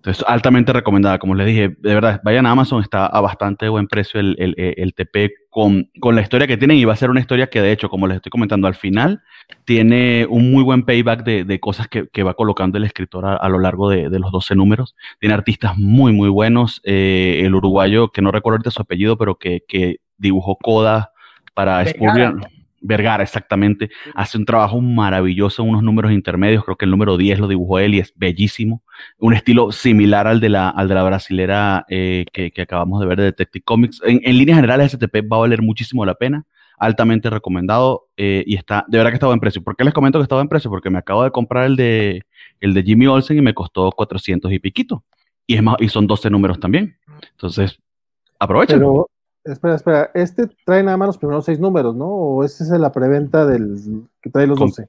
Entonces, 0.00 0.24
altamente 0.26 0.72
recomendada. 0.72 1.18
Como 1.18 1.34
les 1.34 1.46
dije, 1.46 1.76
de 1.78 1.94
verdad, 1.94 2.22
vayan 2.24 2.46
a 2.46 2.52
Amazon, 2.52 2.82
está 2.82 3.04
a 3.04 3.20
bastante 3.20 3.68
buen 3.68 3.86
precio 3.86 4.18
el, 4.18 4.34
el, 4.38 4.54
el, 4.56 4.94
TP 4.94 5.30
con, 5.50 5.90
con, 6.00 6.14
la 6.14 6.22
historia 6.22 6.46
que 6.46 6.56
tienen 6.56 6.78
y 6.78 6.86
va 6.86 6.94
a 6.94 6.96
ser 6.96 7.10
una 7.10 7.20
historia 7.20 7.50
que, 7.50 7.60
de 7.60 7.70
hecho, 7.70 7.90
como 7.90 8.06
les 8.06 8.16
estoy 8.16 8.30
comentando, 8.30 8.66
al 8.66 8.74
final 8.74 9.22
tiene 9.66 10.26
un 10.30 10.50
muy 10.52 10.62
buen 10.62 10.86
payback 10.86 11.22
de, 11.22 11.44
de 11.44 11.60
cosas 11.60 11.86
que, 11.88 12.08
que, 12.08 12.22
va 12.22 12.32
colocando 12.32 12.78
el 12.78 12.84
escritor 12.84 13.26
a, 13.26 13.48
lo 13.50 13.58
largo 13.58 13.90
de, 13.90 14.08
de, 14.08 14.18
los 14.18 14.32
12 14.32 14.54
números. 14.54 14.96
Tiene 15.18 15.34
artistas 15.34 15.76
muy, 15.76 16.14
muy 16.14 16.30
buenos. 16.30 16.80
Eh, 16.84 17.42
el 17.44 17.54
uruguayo, 17.54 18.08
que 18.10 18.22
no 18.22 18.32
recuerdo 18.32 18.54
ahorita 18.54 18.70
su 18.70 18.80
apellido, 18.80 19.18
pero 19.18 19.34
que, 19.34 19.64
que 19.68 19.96
dibujó 20.16 20.56
Coda 20.56 21.12
para 21.52 21.84
Spurrier. 21.84 22.36
Vergara, 22.80 23.22
exactamente. 23.22 23.90
Hace 24.14 24.38
un 24.38 24.46
trabajo 24.46 24.80
maravilloso 24.80 25.62
en 25.62 25.68
unos 25.68 25.82
números 25.82 26.12
intermedios. 26.12 26.64
Creo 26.64 26.76
que 26.76 26.86
el 26.86 26.90
número 26.90 27.18
10 27.18 27.38
lo 27.38 27.48
dibujó 27.48 27.78
él 27.78 27.94
y 27.94 27.98
es 27.98 28.12
bellísimo. 28.16 28.82
Un 29.18 29.34
estilo 29.34 29.70
similar 29.70 30.26
al 30.26 30.40
de 30.40 30.48
la, 30.48 30.70
al 30.70 30.88
de 30.88 30.94
la 30.94 31.02
brasilera 31.02 31.84
eh, 31.88 32.24
que, 32.32 32.52
acabamos 32.60 33.00
de 33.00 33.06
ver 33.06 33.18
de 33.18 33.24
Detective 33.24 33.62
Comics. 33.64 34.00
En, 34.04 34.20
líneas 34.36 34.56
generales, 34.56 34.92
STP 34.92 35.30
va 35.30 35.36
a 35.36 35.40
valer 35.40 35.60
muchísimo 35.60 36.06
la 36.06 36.14
pena. 36.14 36.46
Altamente 36.78 37.28
recomendado 37.28 38.08
eh, 38.16 38.42
y 38.46 38.56
está, 38.56 38.86
de 38.88 38.96
verdad 38.96 39.10
que 39.10 39.16
estaba 39.16 39.34
en 39.34 39.40
precio. 39.40 39.62
¿Por 39.62 39.76
qué 39.76 39.84
les 39.84 39.92
comento 39.92 40.18
que 40.18 40.22
estaba 40.22 40.40
en 40.40 40.48
precio? 40.48 40.70
Porque 40.70 40.88
me 40.88 40.98
acabo 40.98 41.22
de 41.22 41.30
comprar 41.30 41.66
el 41.66 41.76
de, 41.76 42.22
el 42.60 42.72
de 42.72 42.82
Jimmy 42.82 43.06
Olsen 43.06 43.36
y 43.36 43.42
me 43.42 43.52
costó 43.52 43.90
400 43.90 44.50
y 44.50 44.58
piquito. 44.58 45.04
Y, 45.46 45.56
es 45.56 45.62
más, 45.62 45.76
y 45.80 45.90
son 45.90 46.06
12 46.06 46.30
números 46.30 46.58
también. 46.58 46.96
Entonces, 47.32 47.78
aprovechen. 48.38 48.82
Espera, 49.44 49.74
espera, 49.74 50.10
este 50.14 50.48
trae 50.66 50.82
nada 50.82 50.96
más 50.96 51.08
los 51.08 51.18
primeros 51.18 51.44
seis 51.44 51.58
números, 51.58 51.96
¿no? 51.96 52.06
¿O 52.06 52.44
ese 52.44 52.62
es 52.62 52.70
la 52.70 52.92
preventa 52.92 53.46
del 53.46 54.06
que 54.20 54.28
trae 54.28 54.46
los 54.46 54.58
12? 54.58 54.88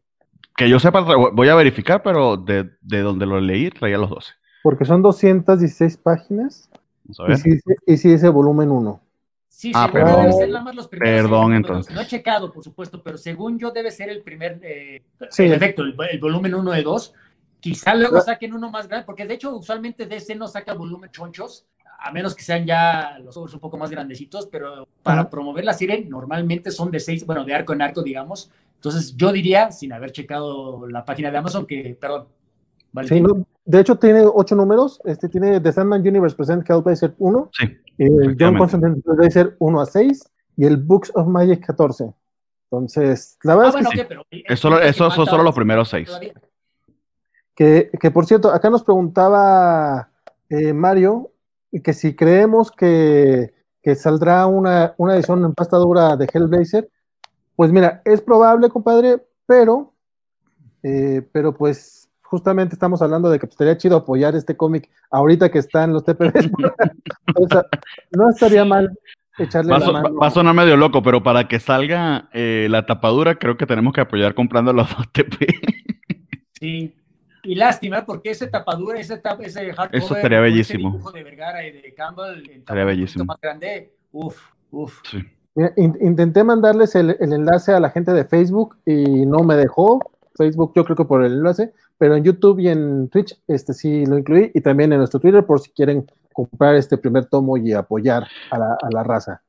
Que 0.57 0.69
yo 0.69 0.79
sepa, 0.79 1.01
voy 1.01 1.47
a 1.47 1.55
verificar, 1.55 2.03
pero 2.03 2.35
de, 2.35 2.69
donde 2.81 3.25
lo 3.25 3.39
leí 3.39 3.69
traía 3.69 3.97
los 3.97 4.09
12. 4.09 4.33
Porque 4.63 4.85
son 4.85 5.01
216 5.01 5.97
páginas. 5.97 6.69
Vamos 7.05 7.19
a 7.19 7.23
ver. 7.27 7.61
Y 7.87 7.97
si, 7.97 8.09
dice 8.09 8.29
volumen 8.29 8.69
1. 8.71 9.01
Sí, 9.47 9.71
ah, 9.73 9.89
perdón. 9.91 10.21
debe 10.21 10.33
ser 10.33 10.49
nada 10.49 10.63
más 10.63 10.75
los 10.75 10.87
primeros. 10.87 11.21
Perdón, 11.21 11.53
entonces. 11.53 11.95
No 11.95 12.01
he 12.01 12.07
checado, 12.07 12.51
por 12.51 12.63
supuesto, 12.63 13.01
pero 13.01 13.17
según 13.17 13.57
yo 13.57 13.71
debe 13.71 13.91
ser 13.91 14.09
el 14.09 14.21
primer, 14.21 14.59
eh, 14.63 15.01
sí. 15.29 15.43
el 15.43 15.53
efecto, 15.53 15.83
el, 15.83 16.19
volumen 16.19 16.55
1 16.55 16.71
de 16.71 16.83
2. 16.83 17.13
Quizá 17.59 17.93
luego 17.93 18.19
saquen 18.21 18.53
uno 18.53 18.71
más 18.71 18.87
grande, 18.87 19.05
porque 19.05 19.25
de 19.25 19.35
hecho 19.35 19.55
usualmente 19.55 20.07
DC 20.07 20.35
no 20.35 20.47
saca 20.47 20.73
volumen 20.73 21.11
chonchos, 21.11 21.67
a 22.01 22.11
menos 22.11 22.35
que 22.35 22.43
sean 22.43 22.65
ya 22.65 23.19
los 23.23 23.37
ojos 23.37 23.53
un 23.53 23.59
poco 23.59 23.77
más 23.77 23.91
grandecitos, 23.91 24.47
pero 24.47 24.87
para 25.03 25.29
promover 25.29 25.63
la 25.63 25.73
serie 25.73 26.05
normalmente 26.09 26.71
son 26.71 26.89
de 26.89 26.99
seis, 26.99 27.25
bueno, 27.25 27.45
de 27.45 27.53
arco 27.53 27.73
en 27.73 27.81
arco, 27.81 28.01
digamos. 28.01 28.51
Entonces 28.75 29.15
yo 29.15 29.31
diría, 29.31 29.71
sin 29.71 29.93
haber 29.93 30.11
checado 30.11 30.87
la 30.87 31.05
página 31.05 31.29
de 31.29 31.37
Amazon, 31.37 31.65
que, 31.65 31.95
perdón. 31.99 32.27
Sí, 33.07 33.23
de 33.63 33.79
hecho 33.79 33.97
tiene 33.97 34.23
ocho 34.25 34.55
números, 34.55 34.99
este 35.05 35.29
tiene 35.29 35.61
The 35.61 35.71
Sandman 35.71 36.01
Universe 36.01 36.35
Present 36.35 36.69
Hellblazer 36.69 37.13
1, 37.19 37.49
sí, 37.53 37.77
el 37.97 38.35
John 38.37 38.57
Constantine 38.57 39.01
Hellblazer 39.05 39.55
1 39.59 39.81
a 39.81 39.85
6 39.85 40.31
y 40.57 40.65
el 40.65 40.77
Books 40.77 41.11
of 41.15 41.27
Magic 41.27 41.65
14. 41.65 42.11
Entonces, 42.71 43.37
la 43.43 43.55
verdad 43.55 43.75
ah, 43.77 43.79
es 43.81 43.89
que 43.89 44.05
pero 44.05 44.25
esos 44.31 45.13
son 45.13 45.25
solo 45.25 45.43
los 45.43 45.53
primeros 45.53 45.89
seis. 45.89 46.09
Que, 47.53 47.91
que, 47.99 48.11
por 48.11 48.25
cierto, 48.25 48.49
acá 48.49 48.69
nos 48.69 48.83
preguntaba 48.83 50.09
eh, 50.49 50.73
Mario 50.73 51.30
que 51.79 51.93
si 51.93 52.15
creemos 52.15 52.71
que, 52.71 53.53
saldrá 53.95 54.45
una, 54.45 54.93
edición 55.13 55.45
en 55.45 55.53
pasta 55.53 55.77
dura 55.77 56.17
de 56.17 56.27
Hellblazer, 56.31 56.89
pues 57.55 57.71
mira, 57.71 58.01
es 58.05 58.21
probable, 58.21 58.69
compadre, 58.69 59.23
pero, 59.45 59.93
eh, 60.83 61.21
pero 61.31 61.55
pues 61.55 62.09
justamente 62.21 62.75
estamos 62.75 63.01
hablando 63.01 63.29
de 63.29 63.39
que 63.39 63.47
pues, 63.47 63.53
estaría 63.53 63.77
chido 63.77 63.97
apoyar 63.97 64.35
este 64.35 64.55
cómic 64.55 64.89
ahorita 65.09 65.49
que 65.49 65.59
están 65.59 65.93
los 65.93 66.03
TPBs. 66.03 66.49
no 68.11 68.29
estaría 68.29 68.65
mal 68.65 68.97
echarle 69.37 69.73
va, 69.73 69.79
la 69.79 69.91
mano. 69.91 70.15
Va 70.15 70.27
a 70.27 70.31
sonar 70.31 70.53
medio 70.53 70.77
loco, 70.77 71.01
pero 71.03 71.23
para 71.23 71.47
que 71.47 71.59
salga 71.59 72.29
eh, 72.33 72.67
la 72.69 72.85
tapadura, 72.85 73.35
creo 73.35 73.57
que 73.57 73.65
tenemos 73.65 73.93
que 73.93 74.01
apoyar 74.01 74.33
comprando 74.33 74.73
los 74.73 74.89
dos 74.97 75.11
TP. 75.11 75.45
Sí, 76.59 76.95
y 77.43 77.55
lástima, 77.55 78.05
porque 78.05 78.31
esa 78.31 78.49
tapadura, 78.49 78.99
ese, 78.99 79.21
ese 79.39 79.73
hardcover, 79.73 80.03
Eso 80.03 80.15
estaría 80.15 80.39
bellísimo. 80.39 81.11
de 81.11 81.23
Vergara 81.23 81.65
y 81.65 81.71
de 81.71 81.93
Campbell, 81.93 82.49
estaría 82.49 82.85
bellísimo. 82.85 83.25
más 83.25 83.39
grande, 83.41 83.93
uf, 84.11 84.37
uf. 84.71 84.99
Sí. 85.03 85.19
intenté 85.77 86.43
mandarles 86.43 86.95
el, 86.95 87.15
el, 87.19 87.33
enlace 87.33 87.73
a 87.73 87.79
la 87.79 87.89
gente 87.89 88.11
de 88.13 88.25
Facebook 88.25 88.77
y 88.85 89.25
no 89.25 89.39
me 89.39 89.55
dejó. 89.55 89.99
Facebook, 90.35 90.73
yo 90.75 90.85
creo 90.85 90.95
que 90.95 91.05
por 91.05 91.23
el 91.23 91.33
enlace, 91.33 91.73
pero 91.97 92.15
en 92.15 92.23
YouTube 92.23 92.59
y 92.59 92.69
en 92.69 93.09
Twitch 93.09 93.37
este 93.47 93.73
sí 93.73 94.05
lo 94.05 94.17
incluí 94.17 94.51
y 94.53 94.61
también 94.61 94.91
en 94.93 94.99
nuestro 94.99 95.19
Twitter 95.19 95.45
por 95.45 95.59
si 95.59 95.71
quieren 95.71 96.09
comprar 96.33 96.75
este 96.75 96.97
primer 96.97 97.25
tomo 97.25 97.57
y 97.57 97.73
apoyar 97.73 98.27
a 98.49 98.57
la, 98.57 98.77
a 98.81 98.89
la 98.91 99.03
raza. 99.03 99.41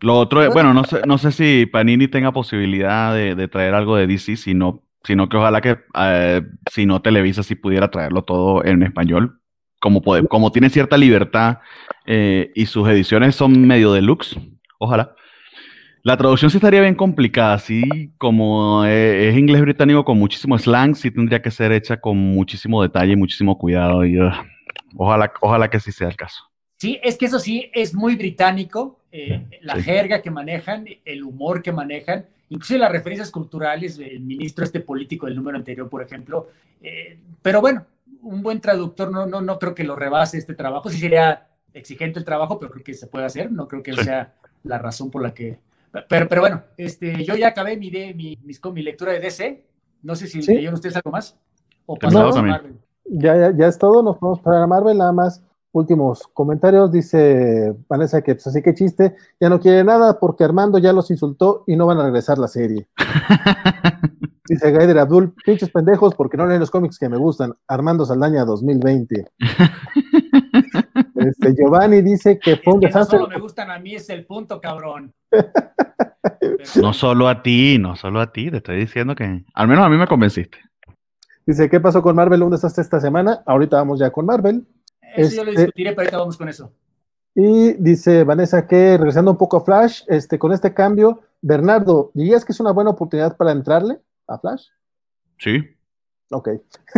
Lo 0.00 0.18
otro, 0.18 0.48
bueno, 0.52 0.74
no 0.74 0.84
sé, 0.84 1.00
no 1.06 1.16
sé 1.16 1.32
si 1.32 1.64
Panini 1.64 2.06
tenga 2.08 2.30
posibilidad 2.30 3.14
de, 3.14 3.34
de 3.34 3.48
traer 3.48 3.74
algo 3.74 3.96
de 3.96 4.06
DC, 4.06 4.36
si 4.36 4.52
no 4.52 4.82
sino 5.06 5.28
que 5.28 5.36
ojalá 5.36 5.60
que 5.60 5.78
eh, 5.98 6.42
si 6.70 6.84
no 6.84 7.00
Televisa 7.00 7.42
sí 7.42 7.54
pudiera 7.54 7.90
traerlo 7.90 8.22
todo 8.22 8.64
en 8.64 8.82
español, 8.82 9.40
como, 9.80 10.02
como 10.28 10.50
tiene 10.50 10.68
cierta 10.68 10.96
libertad 10.96 11.58
eh, 12.06 12.50
y 12.54 12.66
sus 12.66 12.88
ediciones 12.88 13.36
son 13.36 13.66
medio 13.66 13.92
deluxe, 13.92 14.36
ojalá. 14.78 15.14
La 16.02 16.16
traducción 16.16 16.50
sí 16.50 16.58
estaría 16.58 16.80
bien 16.80 16.94
complicada, 16.94 17.54
así 17.54 18.12
como 18.18 18.84
eh, 18.84 19.28
es 19.28 19.36
inglés 19.36 19.60
británico 19.62 20.04
con 20.04 20.18
muchísimo 20.18 20.58
slang, 20.58 20.94
sí 20.94 21.10
tendría 21.10 21.42
que 21.42 21.50
ser 21.50 21.72
hecha 21.72 22.00
con 22.00 22.16
muchísimo 22.16 22.82
detalle 22.82 23.12
y 23.12 23.16
muchísimo 23.16 23.58
cuidado. 23.58 24.02
Ojalá, 24.96 25.32
ojalá 25.40 25.68
que 25.68 25.80
sí 25.80 25.92
sea 25.92 26.08
el 26.08 26.16
caso. 26.16 26.44
Sí, 26.78 27.00
es 27.02 27.16
que 27.16 27.26
eso 27.26 27.38
sí 27.38 27.70
es 27.72 27.94
muy 27.94 28.16
británico, 28.16 29.00
la 29.62 29.82
jerga 29.82 30.22
que 30.22 30.30
manejan, 30.30 30.86
el 31.04 31.24
humor 31.24 31.62
que 31.62 31.72
manejan 31.72 32.26
incluso 32.48 32.78
las 32.78 32.92
referencias 32.92 33.30
culturales 33.30 33.96
del 33.96 34.20
ministro 34.20 34.64
este 34.64 34.80
político 34.80 35.26
del 35.26 35.36
número 35.36 35.56
anterior, 35.56 35.88
por 35.88 36.02
ejemplo. 36.02 36.48
Eh, 36.82 37.18
pero 37.42 37.60
bueno, 37.60 37.84
un 38.22 38.42
buen 38.42 38.60
traductor 38.60 39.10
no, 39.10 39.26
no, 39.26 39.40
no 39.40 39.58
creo 39.58 39.74
que 39.74 39.84
lo 39.84 39.96
rebase 39.96 40.38
este 40.38 40.54
trabajo. 40.54 40.88
Sí 40.90 40.98
sería 40.98 41.48
exigente 41.72 42.18
el 42.18 42.24
trabajo, 42.24 42.58
pero 42.58 42.72
creo 42.72 42.84
que 42.84 42.94
se 42.94 43.06
puede 43.06 43.24
hacer. 43.24 43.50
No 43.50 43.68
creo 43.68 43.82
que 43.82 43.94
sea 43.94 44.34
la 44.64 44.78
razón 44.78 45.10
por 45.10 45.22
la 45.22 45.34
que... 45.34 45.58
Pero, 46.08 46.28
pero 46.28 46.40
bueno, 46.42 46.62
este, 46.76 47.24
yo 47.24 47.36
ya 47.36 47.48
acabé 47.48 47.76
mi, 47.76 47.90
mi, 47.90 48.38
mi, 48.42 48.82
lectura 48.82 49.12
de 49.12 49.20
DC. 49.20 49.64
No 50.02 50.14
sé 50.14 50.26
si 50.26 50.42
¿Sí? 50.42 50.54
leyeron 50.54 50.74
ustedes 50.74 50.96
algo 50.96 51.10
más. 51.10 51.38
O 51.86 51.96
pasamos 51.96 52.36
a 52.36 52.42
Marvel. 52.42 52.76
Ya, 53.04 53.36
ya, 53.36 53.56
ya 53.56 53.68
es 53.68 53.78
todo, 53.78 54.02
nos 54.02 54.18
podemos 54.18 54.40
parar 54.40 54.62
a 54.64 54.66
Marvel, 54.66 54.98
nada 54.98 55.12
más 55.12 55.42
últimos 55.76 56.26
comentarios. 56.32 56.90
Dice 56.90 57.74
Vanessa 57.88 58.22
que 58.22 58.34
pues 58.34 58.46
así 58.46 58.62
que 58.62 58.74
chiste, 58.74 59.14
ya 59.40 59.48
no 59.48 59.60
quiere 59.60 59.84
nada 59.84 60.18
porque 60.18 60.44
Armando 60.44 60.78
ya 60.78 60.92
los 60.92 61.10
insultó 61.10 61.64
y 61.66 61.76
no 61.76 61.86
van 61.86 61.98
a 61.98 62.04
regresar 62.04 62.38
la 62.38 62.48
serie. 62.48 62.88
dice 64.48 64.70
Gaider 64.70 64.98
Abdul, 64.98 65.34
pinches 65.44 65.70
pendejos 65.70 66.14
porque 66.14 66.36
no 66.36 66.46
leen 66.46 66.60
los 66.60 66.70
cómics 66.70 66.98
que 66.98 67.08
me 67.08 67.18
gustan. 67.18 67.54
Armando 67.68 68.04
Saldaña 68.04 68.44
2020. 68.44 69.26
este, 71.16 71.54
Giovanni 71.54 72.02
dice 72.02 72.38
que 72.38 72.56
fue 72.56 72.74
un 72.74 72.80
desastre. 72.80 73.18
No 73.18 73.24
solo 73.24 73.36
me 73.36 73.40
gustan 73.40 73.70
a 73.70 73.78
mí, 73.78 73.94
es 73.94 74.08
el 74.08 74.24
punto, 74.24 74.60
cabrón. 74.60 75.12
no 76.80 76.92
solo 76.92 77.28
a 77.28 77.42
ti, 77.42 77.78
no 77.78 77.96
solo 77.96 78.20
a 78.20 78.32
ti, 78.32 78.50
te 78.50 78.58
estoy 78.58 78.78
diciendo 78.78 79.14
que 79.14 79.44
al 79.52 79.68
menos 79.68 79.84
a 79.84 79.88
mí 79.88 79.96
me 79.96 80.06
convenciste. 80.06 80.58
Dice, 81.44 81.70
¿qué 81.70 81.78
pasó 81.78 82.02
con 82.02 82.16
Marvel? 82.16 82.42
Un 82.42 82.50
desastre 82.50 82.82
esta 82.82 82.98
semana. 82.98 83.42
Ahorita 83.46 83.76
vamos 83.76 84.00
ya 84.00 84.10
con 84.10 84.26
Marvel. 84.26 84.66
Eso 85.16 85.36
yo 85.36 85.44
lo 85.44 85.50
este, 85.50 85.62
discutiré, 85.62 85.90
pero 85.90 86.00
ahorita 86.02 86.18
vamos 86.18 86.36
con 86.36 86.48
eso. 86.48 86.72
Y 87.34 87.74
dice 87.74 88.24
Vanessa 88.24 88.66
que, 88.66 88.96
regresando 88.96 89.30
un 89.30 89.36
poco 89.36 89.58
a 89.58 89.64
Flash, 89.64 90.02
este, 90.08 90.38
con 90.38 90.52
este 90.52 90.72
cambio, 90.72 91.22
Bernardo, 91.42 92.10
¿dirías 92.14 92.44
que 92.44 92.52
es 92.52 92.60
una 92.60 92.72
buena 92.72 92.90
oportunidad 92.90 93.36
para 93.36 93.52
entrarle 93.52 93.98
a 94.26 94.38
Flash? 94.38 94.66
Sí, 95.38 95.62
Ok. 96.32 96.48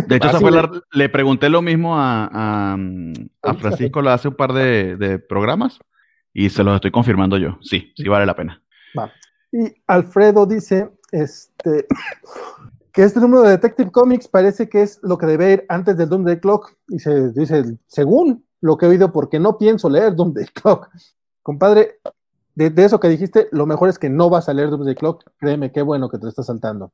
De 0.06 0.16
hecho, 0.16 0.28
Así 0.28 0.36
esa 0.36 0.40
fue 0.40 0.50
de- 0.50 0.56
la- 0.56 0.82
le 0.92 1.08
pregunté 1.10 1.50
lo 1.50 1.60
mismo 1.60 1.98
a, 1.98 2.30
a, 2.32 2.78
a 3.42 3.54
Francisco 3.54 4.00
hace 4.08 4.28
un 4.28 4.34
par 4.36 4.54
de, 4.54 4.96
de 4.96 5.18
programas 5.18 5.78
y 6.32 6.48
se 6.48 6.64
los 6.64 6.74
estoy 6.76 6.90
confirmando 6.90 7.36
yo. 7.36 7.58
Sí, 7.60 7.92
sí 7.94 8.08
vale 8.08 8.24
la 8.24 8.34
pena. 8.34 8.62
Y 9.52 9.74
Alfredo 9.86 10.46
dice 10.46 10.88
este, 11.12 11.86
que 12.92 13.02
este 13.02 13.20
número 13.20 13.42
de 13.42 13.50
Detective 13.50 13.90
Comics 13.90 14.28
parece 14.28 14.68
que 14.68 14.82
es 14.82 14.98
lo 15.02 15.18
que 15.18 15.26
debe 15.26 15.52
ir 15.52 15.66
antes 15.68 15.96
del 15.96 16.08
Doomsday 16.08 16.40
Clock. 16.40 16.74
Y 16.88 16.98
se 16.98 17.30
dice, 17.30 17.78
según 17.86 18.44
lo 18.60 18.76
que 18.76 18.86
he 18.86 18.88
oído, 18.88 19.12
porque 19.12 19.38
no 19.38 19.58
pienso 19.58 19.88
leer 19.88 20.14
Doomsday 20.14 20.46
Clock. 20.54 20.88
Compadre, 21.42 22.00
de, 22.54 22.72
eso 22.84 22.98
que 23.00 23.08
dijiste, 23.08 23.48
lo 23.52 23.66
mejor 23.66 23.88
es 23.88 23.98
que 23.98 24.10
no 24.10 24.30
vas 24.30 24.48
a 24.48 24.54
leer 24.54 24.70
Doomsday 24.70 24.94
Clock. 24.94 25.24
Créeme, 25.38 25.72
qué 25.72 25.82
bueno 25.82 26.08
que 26.08 26.18
te 26.18 26.28
está 26.28 26.42
saltando. 26.42 26.92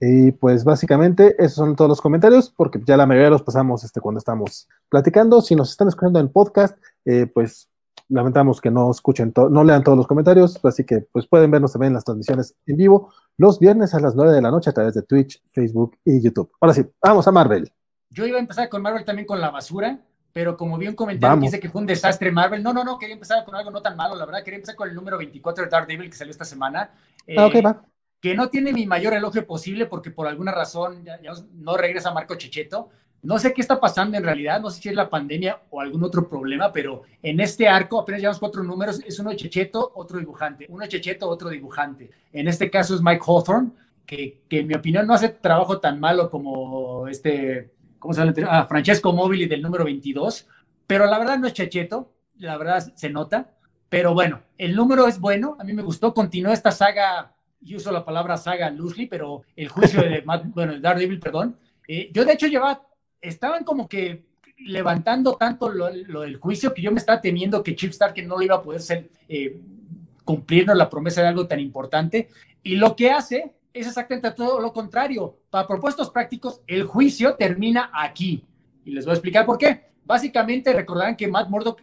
Y 0.00 0.32
pues 0.32 0.64
básicamente 0.64 1.36
esos 1.38 1.54
son 1.54 1.76
todos 1.76 1.88
los 1.88 2.00
comentarios, 2.00 2.50
porque 2.50 2.80
ya 2.84 2.96
la 2.96 3.06
mayoría 3.06 3.30
los 3.30 3.42
pasamos 3.42 3.84
este, 3.84 4.00
cuando 4.00 4.18
estamos 4.18 4.68
platicando. 4.88 5.40
Si 5.40 5.54
nos 5.54 5.70
están 5.70 5.88
escuchando 5.88 6.18
en 6.18 6.28
podcast, 6.28 6.76
eh, 7.04 7.26
pues 7.32 7.68
lamentamos 8.08 8.60
que 8.60 8.70
no 8.70 8.90
escuchen, 8.90 9.32
to- 9.32 9.48
no 9.48 9.64
lean 9.64 9.82
todos 9.82 9.96
los 9.98 10.06
comentarios, 10.06 10.58
así 10.64 10.84
que 10.84 11.00
pues 11.12 11.26
pueden 11.26 11.50
vernos 11.50 11.72
también 11.72 11.88
en 11.90 11.94
las 11.94 12.04
transmisiones 12.04 12.54
en 12.66 12.76
vivo 12.76 13.12
los 13.36 13.58
viernes 13.58 13.94
a 13.94 14.00
las 14.00 14.14
9 14.14 14.32
de 14.32 14.42
la 14.42 14.50
noche 14.50 14.70
a 14.70 14.72
través 14.72 14.94
de 14.94 15.02
Twitch, 15.02 15.42
Facebook 15.52 15.98
y 16.04 16.22
YouTube. 16.22 16.50
Ahora 16.60 16.74
sí, 16.74 16.84
vamos 17.02 17.26
a 17.26 17.32
Marvel. 17.32 17.72
Yo 18.10 18.24
iba 18.26 18.36
a 18.36 18.40
empezar 18.40 18.68
con 18.68 18.80
Marvel 18.82 19.04
también 19.04 19.26
con 19.26 19.40
la 19.40 19.50
basura, 19.50 19.98
pero 20.32 20.56
como 20.56 20.78
vi 20.78 20.86
un 20.88 20.94
comentario 20.94 21.30
Vamos. 21.30 21.42
que 21.42 21.46
dice 21.56 21.60
que 21.60 21.68
fue 21.68 21.80
un 21.80 21.86
desastre 21.86 22.30
Marvel, 22.30 22.62
no, 22.62 22.72
no, 22.72 22.84
no, 22.84 22.98
quería 22.98 23.14
empezar 23.14 23.44
con 23.44 23.54
algo 23.56 23.70
no 23.70 23.82
tan 23.82 23.96
malo, 23.96 24.14
la 24.14 24.24
verdad, 24.26 24.42
quería 24.44 24.56
empezar 24.56 24.76
con 24.76 24.88
el 24.88 24.94
número 24.94 25.18
24 25.18 25.64
de 25.64 25.70
Daredevil 25.70 26.10
que 26.10 26.16
salió 26.16 26.30
esta 26.30 26.44
semana. 26.44 26.90
Ah, 26.92 26.96
Eh, 27.26 27.40
ok, 27.40 27.54
va. 27.64 27.84
que 28.20 28.34
no 28.36 28.48
tiene 28.48 28.72
mi 28.72 28.86
mayor 28.86 29.14
elogio 29.14 29.46
posible 29.46 29.86
porque 29.86 30.10
por 30.10 30.26
alguna 30.28 30.52
razón 30.52 31.04
ya- 31.04 31.20
ya 31.20 31.32
no 31.54 31.76
regresa 31.76 32.12
Marco 32.12 32.36
Checheto. 32.36 32.88
No 33.24 33.38
sé 33.38 33.52
qué 33.52 33.60
está 33.60 33.80
pasando 33.80 34.16
en 34.16 34.22
realidad, 34.24 34.60
no 34.60 34.70
sé 34.70 34.80
si 34.82 34.88
es 34.90 34.94
la 34.94 35.08
pandemia 35.10 35.58
o 35.70 35.80
algún 35.80 36.04
otro 36.04 36.28
problema, 36.28 36.70
pero 36.72 37.02
en 37.22 37.40
este 37.40 37.66
arco 37.66 38.00
apenas 38.00 38.20
llevamos 38.20 38.38
cuatro 38.38 38.62
números, 38.62 39.00
es 39.04 39.18
uno 39.18 39.32
Checheto, 39.34 39.92
otro 39.96 40.18
dibujante, 40.18 40.66
uno 40.68 40.86
Checheto, 40.86 41.28
otro 41.28 41.48
dibujante. 41.50 42.10
En 42.32 42.48
este 42.48 42.70
caso 42.70 42.94
es 42.94 43.02
Mike 43.02 43.22
Hawthorne, 43.26 43.70
que, 44.06 44.42
que 44.48 44.60
en 44.60 44.66
mi 44.66 44.74
opinión 44.74 45.06
no 45.06 45.14
hace 45.14 45.30
trabajo 45.30 45.80
tan 45.80 45.98
malo 45.98 46.30
como 46.30 47.08
este, 47.08 47.72
¿cómo 47.98 48.12
se 48.14 48.20
llama? 48.24 48.34
Ah, 48.48 48.66
Francesco 48.68 49.12
Mobili 49.12 49.46
del 49.46 49.62
número 49.62 49.84
22, 49.84 50.46
pero 50.86 51.06
la 51.06 51.18
verdad 51.18 51.38
no 51.38 51.46
es 51.46 51.54
Checheto, 51.54 52.12
la 52.38 52.56
verdad 52.58 52.92
se 52.94 53.08
nota, 53.10 53.52
pero 53.88 54.12
bueno, 54.12 54.42
el 54.58 54.76
número 54.76 55.06
es 55.06 55.18
bueno, 55.18 55.56
a 55.58 55.64
mí 55.64 55.72
me 55.72 55.82
gustó, 55.82 56.12
continuó 56.12 56.52
esta 56.52 56.70
saga 56.70 57.30
yo 57.60 57.78
uso 57.78 57.90
la 57.90 58.04
palabra 58.04 58.36
saga 58.36 58.68
loosely, 58.68 59.06
pero 59.06 59.42
el 59.56 59.68
juicio 59.68 60.02
de, 60.02 60.20
Matt- 60.26 60.44
bueno, 60.52 60.74
de 60.74 60.80
Daredevil, 60.80 61.18
perdón. 61.18 61.56
Eh, 61.88 62.10
yo 62.12 62.26
de 62.26 62.34
hecho 62.34 62.46
llevaba, 62.46 62.82
estaban 63.28 63.64
como 63.64 63.88
que 63.88 64.24
levantando 64.58 65.34
tanto 65.34 65.68
lo, 65.68 65.90
lo 65.90 66.20
del 66.20 66.36
juicio 66.36 66.72
que 66.72 66.82
yo 66.82 66.92
me 66.92 66.98
estaba 66.98 67.20
temiendo 67.20 67.62
que 67.62 67.74
Chip 67.74 67.90
Stark 67.90 68.14
no 68.24 68.36
lo 68.36 68.42
iba 68.42 68.56
a 68.56 68.62
poder 68.62 68.80
ser, 68.80 69.10
eh, 69.28 69.60
cumplirnos 70.24 70.76
la 70.76 70.88
promesa 70.88 71.22
de 71.22 71.28
algo 71.28 71.46
tan 71.46 71.60
importante. 71.60 72.28
Y 72.62 72.76
lo 72.76 72.94
que 72.96 73.10
hace 73.10 73.52
es 73.72 73.86
exactamente 73.86 74.30
todo 74.32 74.60
lo 74.60 74.72
contrario. 74.72 75.38
Para 75.50 75.66
propuestos 75.66 76.10
prácticos, 76.10 76.62
el 76.66 76.84
juicio 76.84 77.34
termina 77.34 77.90
aquí. 77.92 78.44
Y 78.84 78.92
les 78.92 79.04
voy 79.04 79.12
a 79.12 79.14
explicar 79.14 79.44
por 79.44 79.58
qué. 79.58 79.82
Básicamente 80.04 80.72
recordarán 80.72 81.16
que 81.16 81.28
Matt 81.28 81.48
Murdock, 81.48 81.80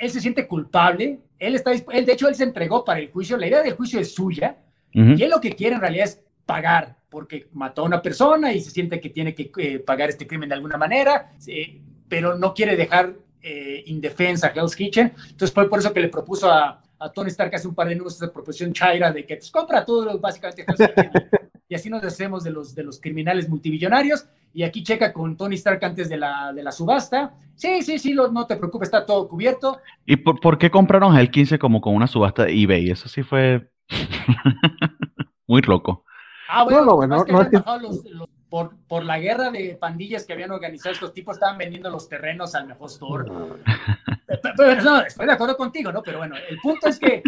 él 0.00 0.10
se 0.10 0.20
siente 0.20 0.46
culpable. 0.46 1.20
Él 1.38 1.54
está, 1.54 1.72
él, 1.72 2.06
de 2.06 2.12
hecho, 2.12 2.28
él 2.28 2.34
se 2.34 2.44
entregó 2.44 2.84
para 2.84 3.00
el 3.00 3.10
juicio. 3.10 3.36
La 3.36 3.46
idea 3.46 3.62
del 3.62 3.74
juicio 3.74 4.00
es 4.00 4.14
suya. 4.14 4.58
Y 4.92 5.20
él 5.20 5.30
lo 5.30 5.40
que 5.40 5.52
quiere 5.56 5.74
en 5.74 5.80
realidad 5.80 6.04
es 6.04 6.22
pagar, 6.46 6.96
porque 7.14 7.46
mató 7.52 7.82
a 7.82 7.84
una 7.84 8.02
persona 8.02 8.52
y 8.52 8.60
se 8.60 8.70
siente 8.72 9.00
que 9.00 9.08
tiene 9.10 9.34
que 9.36 9.50
eh, 9.58 9.78
pagar 9.78 10.08
este 10.10 10.26
crimen 10.26 10.48
de 10.48 10.56
alguna 10.56 10.76
manera, 10.76 11.30
eh, 11.46 11.80
pero 12.08 12.36
no 12.36 12.52
quiere 12.52 12.76
dejar 12.76 13.14
eh, 13.40 13.84
indefensa 13.86 14.48
a 14.48 14.50
Hell's 14.50 14.74
Kitchen. 14.74 15.12
Entonces 15.30 15.52
fue 15.52 15.68
por 15.68 15.78
eso 15.78 15.92
que 15.94 16.00
le 16.00 16.08
propuso 16.08 16.50
a, 16.50 16.82
a 16.98 17.12
Tony 17.12 17.28
Stark 17.28 17.54
hace 17.54 17.68
un 17.68 17.74
par 17.76 17.86
de 17.88 17.94
números 17.94 18.16
esa 18.16 18.32
proposición 18.32 18.72
Chaira 18.72 19.12
de 19.12 19.24
que 19.24 19.36
pues, 19.36 19.50
compra 19.52 19.84
todo 19.84 20.18
básicamente 20.18 20.64
Hell's 20.66 20.90
Kitchen 20.92 21.10
y 21.68 21.74
así 21.76 21.88
nos 21.88 22.02
deshacemos 22.02 22.42
de 22.42 22.50
los, 22.50 22.74
de 22.74 22.82
los 22.82 23.00
criminales 23.00 23.48
multimillonarios. 23.48 24.26
Y 24.52 24.62
aquí 24.64 24.82
checa 24.82 25.12
con 25.12 25.36
Tony 25.36 25.54
Stark 25.54 25.84
antes 25.84 26.08
de 26.08 26.16
la, 26.16 26.52
de 26.52 26.62
la 26.62 26.72
subasta. 26.72 27.34
Sí, 27.54 27.82
sí, 27.82 27.98
sí, 27.98 28.12
lo- 28.12 28.30
no 28.30 28.46
te 28.46 28.56
preocupes, 28.56 28.86
está 28.88 29.06
todo 29.06 29.28
cubierto. 29.28 29.78
¿Y 30.06 30.16
por, 30.16 30.40
por 30.40 30.58
qué 30.58 30.70
compraron 30.70 31.16
el 31.16 31.30
15 31.30 31.58
como 31.58 31.80
con 31.80 31.94
una 31.94 32.06
subasta 32.06 32.48
eBay? 32.48 32.90
Eso 32.90 33.08
sí 33.08 33.22
fue 33.22 33.68
muy 35.46 35.62
loco. 35.62 36.04
Ah, 36.48 36.64
bueno, 36.64 36.80
No, 36.80 36.84
no, 36.84 36.90
que 37.00 37.06
bueno, 37.06 37.24
que 37.24 37.32
no 37.32 37.50
que- 37.50 37.56
bajado 37.58 37.78
los- 37.80 38.04
los- 38.04 38.28
por, 38.48 38.76
por 38.86 39.04
la 39.04 39.18
guerra 39.18 39.50
de 39.50 39.76
pandillas 39.80 40.24
que 40.24 40.32
habían 40.32 40.52
organizado 40.52 40.92
estos 40.92 41.12
tipos, 41.12 41.36
estaban 41.36 41.58
vendiendo 41.58 41.90
los 41.90 42.08
terrenos 42.08 42.54
al 42.54 42.66
mejor 42.68 42.88
store. 42.88 43.28
Pe- 44.26 44.36
pe- 44.38 44.50
Pero 44.56 44.82
no, 44.82 45.00
estoy 45.00 45.26
de 45.26 45.32
acuerdo 45.32 45.56
contigo, 45.56 45.90
¿no? 45.90 46.02
Pero 46.02 46.18
bueno, 46.18 46.36
el 46.48 46.58
punto 46.60 46.88
es 46.88 46.98
que 47.00 47.22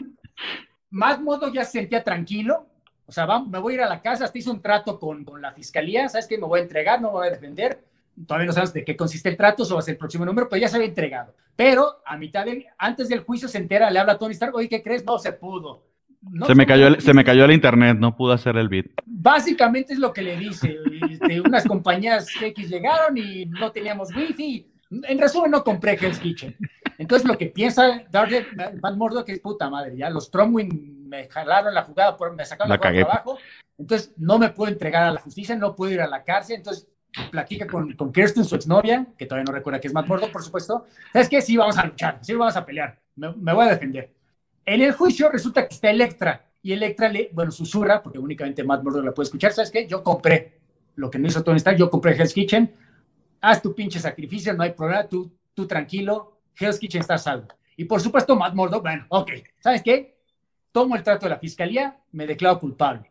Matt 0.91 1.21
Murdock 1.21 1.53
ya 1.53 1.65
se 1.65 1.73
sentía 1.73 2.05
tranquilo. 2.05 2.67
O 3.07 3.13
sea, 3.13 3.27
va- 3.27 3.45
me 3.45 3.59
voy 3.59 3.73
a 3.73 3.77
ir 3.77 3.83
a 3.83 3.89
la 3.89 4.03
casa, 4.03 4.25
hasta 4.25 4.39
hice 4.39 4.51
un 4.51 4.61
trato 4.63 4.99
con, 5.01 5.25
con 5.25 5.41
la 5.43 5.53
fiscalía, 5.53 6.09
¿sabes 6.09 6.27
qué? 6.27 6.39
Me 6.39 6.47
voy 6.47 6.61
a 6.61 6.63
entregar, 6.63 7.01
no 7.01 7.09
me 7.09 7.15
voy 7.19 7.27
a 7.29 7.31
defender. 7.31 7.85
Todavía 8.27 8.47
no 8.47 8.53
sabes 8.53 8.73
de 8.73 8.85
qué 8.85 8.97
consiste 8.97 9.29
el 9.29 9.37
trato, 9.37 9.65
eso 9.65 9.75
va 9.75 9.81
a 9.81 9.83
ser 9.83 9.93
el 9.95 9.99
próximo 9.99 10.25
número, 10.25 10.49
pero 10.49 10.61
ya 10.61 10.69
se 10.69 10.77
había 10.77 10.89
entregado. 10.89 11.35
Pero 11.55 11.97
a 12.05 12.17
mitad 12.17 12.45
del, 12.45 12.67
antes 12.79 13.09
del 13.09 13.21
juicio 13.25 13.49
se 13.49 13.59
entera, 13.59 13.91
le 13.91 13.99
habla 13.99 14.15
a 14.15 14.19
Tony 14.19 14.33
Stark, 14.33 14.55
oye, 14.55 14.69
¿qué 14.69 14.83
crees? 14.83 15.05
No 15.05 15.19
se 15.19 15.33
pudo. 15.33 15.83
No 16.31 16.47
se, 16.47 16.55
me 16.55 16.67
cayó 16.67 16.89
el, 16.89 17.01
se 17.01 17.15
me 17.15 17.25
cayó 17.25 17.45
el 17.45 17.53
internet, 17.53 17.97
no 17.99 18.17
pude 18.17 18.35
hacer 18.35 18.57
el 18.57 18.69
beat. 18.69 18.87
Básicamente 19.05 19.93
es 19.93 19.99
lo 19.99 20.13
que 20.13 20.23
le 20.23 20.37
dice. 20.37 20.79
Este, 21.11 21.41
unas 21.41 21.65
compañías 21.65 22.29
X 22.41 22.69
llegaron 22.69 23.17
y 23.17 23.47
no 23.47 23.71
teníamos 23.71 24.15
wifi. 24.15 24.67
En 24.91 25.19
resumen, 25.19 25.51
no 25.51 25.65
compré 25.65 25.93
Hell's 26.01 26.19
Kitchen. 26.19 26.57
Entonces, 26.99 27.27
lo 27.27 27.37
que 27.37 27.47
piensa 27.47 28.05
Dark 28.11 28.31
Matt 28.81 28.97
Murdock 28.97 29.29
es 29.29 29.41
puta 29.41 29.69
madre. 29.69 29.97
Ya 29.97 30.11
los 30.11 30.31
Tromwin 30.31 31.09
me 31.09 31.29
jalaron 31.29 31.75
la 31.75 31.83
jugada, 31.83 32.17
por, 32.17 32.35
me 32.35 32.45
sacaron 32.45 32.71
La 32.71 32.77
la 32.77 33.05
jugada. 33.05 33.25
Entonces, 33.79 34.13
no 34.17 34.39
me 34.39 34.51
puedo 34.51 34.71
entregar 34.71 35.05
a 35.05 35.13
la 35.13 35.21
justicia, 35.21 35.57
no 35.57 35.75
puedo 35.75 35.93
ir 35.93 36.01
a 36.01 36.07
la 36.07 36.23
cárcel. 36.25 36.57
Entonces, 36.57 36.89
platica 37.31 37.67
con, 37.67 37.93
con 37.95 38.13
Kirsten, 38.13 38.45
su 38.45 38.55
exnovia, 38.55 39.07
que 39.17 39.27
todavía 39.27 39.45
no 39.45 39.53
recuerda 39.53 39.81
que 39.81 39.89
es 39.89 39.95
Matt 39.95 40.07
Murdock, 40.07 40.31
por 40.31 40.43
supuesto. 40.43 40.87
¿Sabes 41.13 41.29
qué? 41.29 41.41
Sí, 41.41 41.57
vamos 41.57 41.77
a 41.79 41.87
luchar, 41.87 42.19
sí, 42.21 42.35
vamos 42.35 42.57
a 42.57 42.65
pelear. 42.65 42.99
Me, 43.17 43.33
me 43.33 43.53
voy 43.53 43.67
a 43.67 43.71
defender. 43.71 44.11
En 44.67 44.81
el 44.83 44.93
juicio 44.93 45.31
resulta 45.31 45.67
que 45.67 45.75
está 45.75 45.91
Electra 45.91 46.45
y 46.63 46.73
Electra 46.73 47.09
le, 47.09 47.31
bueno, 47.33 47.51
susurra, 47.53 48.03
porque 48.03 48.19
únicamente 48.19 48.65
Matt 48.65 48.83
Murdock 48.83 49.05
la 49.05 49.15
puede 49.15 49.27
escuchar, 49.27 49.53
¿sabes 49.53 49.71
qué? 49.71 49.87
Yo 49.87 50.03
compré 50.03 50.59
lo 50.97 51.11
que 51.11 51.19
no 51.19 51.29
hizo 51.29 51.43
Tony 51.45 51.59
Stark, 51.59 51.77
yo 51.79 51.89
compré 51.89 52.17
Hell's 52.17 52.35
Kitchen, 52.35 52.75
haz 53.41 53.63
tu 53.63 53.75
pinche 53.75 54.01
sacrificio, 54.01 54.53
no 54.55 54.65
hay 54.65 54.73
problema, 54.73 55.07
tú, 55.07 55.31
tú 55.55 55.67
tranquilo, 55.67 56.41
Hell's 56.59 56.79
Kitchen 56.79 57.01
está 57.01 57.17
salvo. 57.19 57.47
Y 57.77 57.85
por 57.85 58.01
supuesto 58.01 58.35
Matt 58.35 58.55
Murdock, 58.55 58.83
bueno, 58.83 59.07
ok, 59.11 59.31
¿sabes 59.61 59.83
qué? 59.83 60.17
Tomo 60.73 60.97
el 60.97 61.03
trato 61.03 61.27
de 61.27 61.31
la 61.31 61.39
fiscalía, 61.39 61.97
me 62.13 62.27
declaro 62.27 62.59
culpable. 62.59 63.11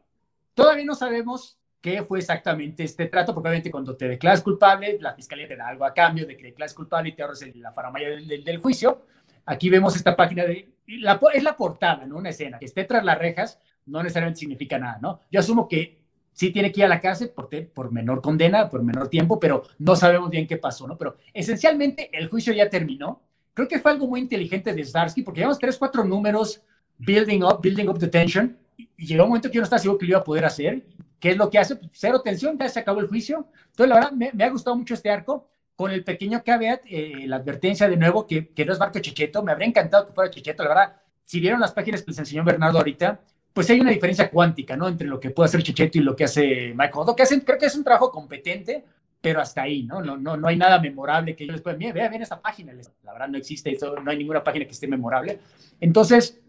Todavía 0.53 0.83
no 0.85 0.95
sabemos 0.95 1.57
qué 1.79 2.03
fue 2.03 2.19
exactamente 2.19 2.83
este 2.83 3.05
trato, 3.05 3.33
porque 3.33 3.47
obviamente 3.49 3.71
cuando 3.71 3.95
te 3.95 4.07
declaras 4.07 4.41
culpable, 4.41 4.97
la 4.99 5.13
fiscalía 5.13 5.47
te 5.47 5.55
da 5.55 5.67
algo 5.67 5.85
a 5.85 5.93
cambio 5.93 6.25
de 6.25 6.35
que 6.35 6.43
declares 6.45 6.73
culpable 6.73 7.09
y 7.09 7.11
te 7.13 7.21
ahorras 7.21 7.41
el- 7.43 7.61
la 7.61 7.71
faramaya 7.71 8.09
del, 8.09 8.27
del- 8.27 8.43
del 8.43 8.57
juicio. 8.57 9.05
Aquí 9.45 9.69
vemos 9.69 9.95
esta 9.95 10.15
página 10.15 10.43
de... 10.43 10.67
es 10.87 11.43
la 11.43 11.57
portada, 11.57 12.05
¿no? 12.05 12.17
Una 12.17 12.29
escena. 12.29 12.59
Que 12.59 12.65
esté 12.65 12.83
tras 12.83 13.03
las 13.03 13.17
rejas 13.17 13.59
no 13.85 14.01
necesariamente 14.01 14.39
significa 14.39 14.79
nada, 14.79 14.99
¿no? 15.01 15.21
Yo 15.31 15.39
asumo 15.39 15.67
que 15.67 16.03
sí 16.33 16.51
tiene 16.51 16.71
que 16.71 16.81
ir 16.81 16.85
a 16.85 16.89
la 16.89 17.01
cárcel 17.01 17.31
por, 17.73 17.91
menor 17.91 18.21
condena, 18.21 18.69
por 18.69 18.83
menor 18.83 19.07
tiempo, 19.07 19.39
pero 19.39 19.63
no 19.79 19.95
sabemos 19.95 20.29
bien 20.29 20.47
qué 20.47 20.57
pasó, 20.57 20.87
¿no? 20.87 20.97
Pero 20.97 21.17
esencialmente 21.33 22.09
el 22.13 22.27
juicio 22.27 22.53
ya 22.53 22.69
terminó. 22.69 23.21
Creo 23.53 23.67
que 23.67 23.79
fue 23.79 23.91
algo 23.91 24.07
muy 24.07 24.19
inteligente 24.19 24.73
de 24.73 24.83
Starsky, 24.83 25.21
porque 25.21 25.39
llevamos 25.39 25.59
tres, 25.59 25.77
cuatro 25.77 26.03
números 26.03 26.61
building 26.97 27.41
up, 27.43 27.61
building 27.61 27.87
up 27.87 27.99
the 27.99 28.07
tension, 28.07 28.57
y 28.77 29.05
llegó 29.05 29.23
un 29.23 29.29
momento 29.29 29.49
que 29.49 29.55
yo 29.55 29.61
no 29.61 29.65
estaba 29.65 29.79
seguro 29.79 29.97
que 29.97 30.05
lo 30.05 30.11
iba 30.11 30.19
a 30.19 30.23
poder 30.23 30.43
hacer. 30.43 30.85
¿Qué 31.19 31.31
es 31.31 31.37
lo 31.37 31.49
que 31.49 31.57
hace? 31.57 31.77
Pues, 31.77 31.91
Cero 31.93 32.21
tensión, 32.21 32.57
ya 32.57 32.67
se 32.67 32.79
acabó 32.81 32.99
el 32.99 33.07
juicio. 33.07 33.47
Entonces, 33.67 33.87
la 33.87 33.95
verdad, 33.95 34.11
me 34.11 34.43
ha 34.43 34.49
gustado 34.49 34.75
mucho 34.75 34.93
este 34.93 35.09
arco, 35.09 35.47
con 35.75 35.91
el 35.91 36.03
pequeño 36.03 36.43
caveat, 36.43 36.81
eh, 36.85 37.23
la 37.27 37.37
advertencia 37.37 37.89
de 37.89 37.97
nuevo, 37.97 38.25
que, 38.25 38.47
que 38.49 38.65
no 38.65 38.73
es 38.73 38.79
Marco 38.79 38.99
Checheto. 38.99 39.43
Me 39.43 39.51
habría 39.51 39.67
encantado 39.67 40.07
que 40.07 40.13
fuera 40.13 40.31
Checheto, 40.31 40.63
la 40.63 40.69
verdad. 40.69 40.93
Si 41.25 41.39
vieron 41.39 41.59
las 41.59 41.73
páginas 41.73 42.01
que 42.01 42.11
les 42.11 42.19
enseñó 42.19 42.43
Bernardo 42.43 42.77
ahorita, 42.77 43.19
pues 43.51 43.69
hay 43.69 43.79
una 43.79 43.91
diferencia 43.91 44.29
cuántica, 44.29 44.75
¿no? 44.77 44.87
Entre 44.87 45.07
lo 45.07 45.19
que 45.19 45.31
puede 45.31 45.47
hacer 45.47 45.63
Checheto 45.63 45.97
y 45.97 46.01
lo 46.01 46.15
que 46.15 46.25
hace 46.25 46.73
Mike 46.75 46.91
Hodo, 46.93 47.15
que 47.15 47.23
hacen, 47.23 47.39
creo 47.41 47.57
que 47.57 47.65
es 47.65 47.75
un 47.75 47.83
trabajo 47.83 48.11
competente, 48.11 48.83
pero 49.21 49.41
hasta 49.41 49.63
ahí, 49.63 49.83
¿no? 49.83 50.01
No, 50.01 50.17
no, 50.17 50.37
no 50.37 50.47
hay 50.47 50.55
nada 50.57 50.79
memorable 50.79 51.35
que 51.35 51.45
yo 51.47 51.51
les 51.51 51.61
pueda, 51.61 51.75
mira, 51.77 51.91
vean, 51.93 52.09
vean 52.11 52.21
esta 52.21 52.39
página, 52.39 52.73
la 53.03 53.11
verdad 53.13 53.27
no 53.27 53.37
existe 53.37 53.71
eso, 53.71 53.95
no 53.95 54.11
hay 54.11 54.17
ninguna 54.17 54.43
página 54.43 54.65
que 54.65 54.71
esté 54.71 54.87
memorable. 54.87 55.39
Entonces, 55.81 56.39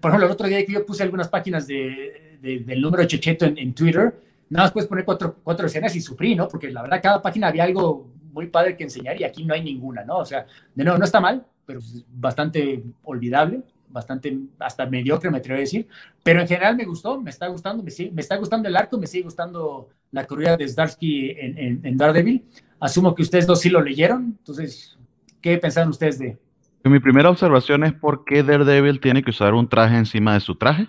por 0.00 0.10
ejemplo, 0.10 0.26
el 0.26 0.32
otro 0.32 0.46
día 0.46 0.64
que 0.64 0.72
yo 0.72 0.86
puse 0.86 1.02
algunas 1.02 1.28
páginas 1.28 1.66
de, 1.66 2.38
de- 2.40 2.60
del 2.60 2.80
número 2.80 3.04
Checheto 3.04 3.44
en, 3.44 3.58
en 3.58 3.74
Twitter, 3.74 4.14
nada 4.48 4.66
más 4.66 4.72
puedes 4.72 4.88
poner 4.88 5.04
cuatro, 5.04 5.36
cuatro 5.42 5.66
escenas 5.66 5.94
y 5.96 6.00
sufrí, 6.00 6.34
¿no? 6.34 6.48
Porque 6.48 6.70
la 6.70 6.82
verdad 6.82 7.00
cada 7.02 7.20
página 7.20 7.48
había 7.48 7.64
algo 7.64 8.06
muy 8.36 8.48
padre 8.48 8.76
que 8.76 8.84
enseñar 8.84 9.18
y 9.18 9.24
aquí 9.24 9.44
no 9.46 9.54
hay 9.54 9.64
ninguna, 9.64 10.04
¿no? 10.04 10.18
O 10.18 10.24
sea, 10.26 10.46
de 10.74 10.84
nuevo, 10.84 10.98
no 10.98 11.06
está 11.06 11.20
mal, 11.20 11.46
pero 11.64 11.78
es 11.78 12.04
bastante 12.06 12.84
olvidable. 13.02 13.62
bastante, 13.88 14.38
hasta 14.58 14.84
mediocre, 14.84 15.30
me 15.30 15.38
atrevo 15.38 15.56
a 15.56 15.60
decir. 15.60 15.88
Pero 16.22 16.42
en 16.42 16.46
general 16.46 16.76
me 16.76 16.84
gustó, 16.84 17.18
me 17.18 17.30
está 17.30 17.46
gustando, 17.46 17.82
me, 17.82 17.90
me 18.12 18.20
está 18.20 18.36
gustando 18.36 18.68
el 18.68 18.76
arco, 18.76 18.98
me 18.98 19.06
sigue 19.06 19.24
gustando 19.24 19.88
la 20.10 20.26
corrida 20.26 20.54
de 20.58 20.68
Zdarsky 20.68 21.30
en, 21.30 21.80
en, 21.82 21.96
Daredevil. 21.96 22.44
Asumo 22.78 23.14
que 23.14 23.22
ustedes 23.22 23.46
dos 23.46 23.60
sí 23.60 23.70
lo 23.70 23.80
leyeron, 23.80 24.36
entonces, 24.38 24.98
¿qué 25.40 25.56
pensaron 25.56 25.88
ustedes 25.88 26.18
de? 26.18 26.36
Mi 26.84 27.00
primera 27.00 27.30
observación 27.30 27.84
es 27.84 27.94
por 27.94 28.26
qué 28.26 28.42
Daredevil 28.42 29.00
tiene 29.00 29.22
que 29.22 29.30
usar 29.30 29.54
un 29.54 29.66
traje 29.66 29.96
encima 29.96 30.34
de 30.34 30.40
su 30.40 30.56
traje. 30.56 30.88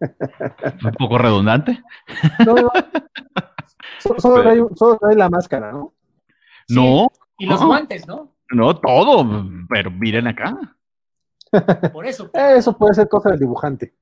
un 0.00 0.92
poco 0.92 1.18
redundante. 1.18 1.82
No, 2.46 2.54
solo, 4.18 4.98
trae, 5.00 5.16
la 5.16 5.28
máscara, 5.28 5.70
¿no? 5.70 5.92
No. 6.68 7.08
Y 7.38 7.46
los 7.46 7.64
guantes, 7.64 8.06
¿no? 8.06 8.32
No, 8.50 8.76
todo, 8.76 9.44
pero 9.68 9.90
miren 9.90 10.26
acá. 10.26 10.56
Por 11.92 12.06
eso. 12.06 12.30
Eso 12.32 12.76
puede 12.76 12.94
ser 12.94 13.08
cosa 13.08 13.30
del 13.30 13.40
dibujante 13.40 13.94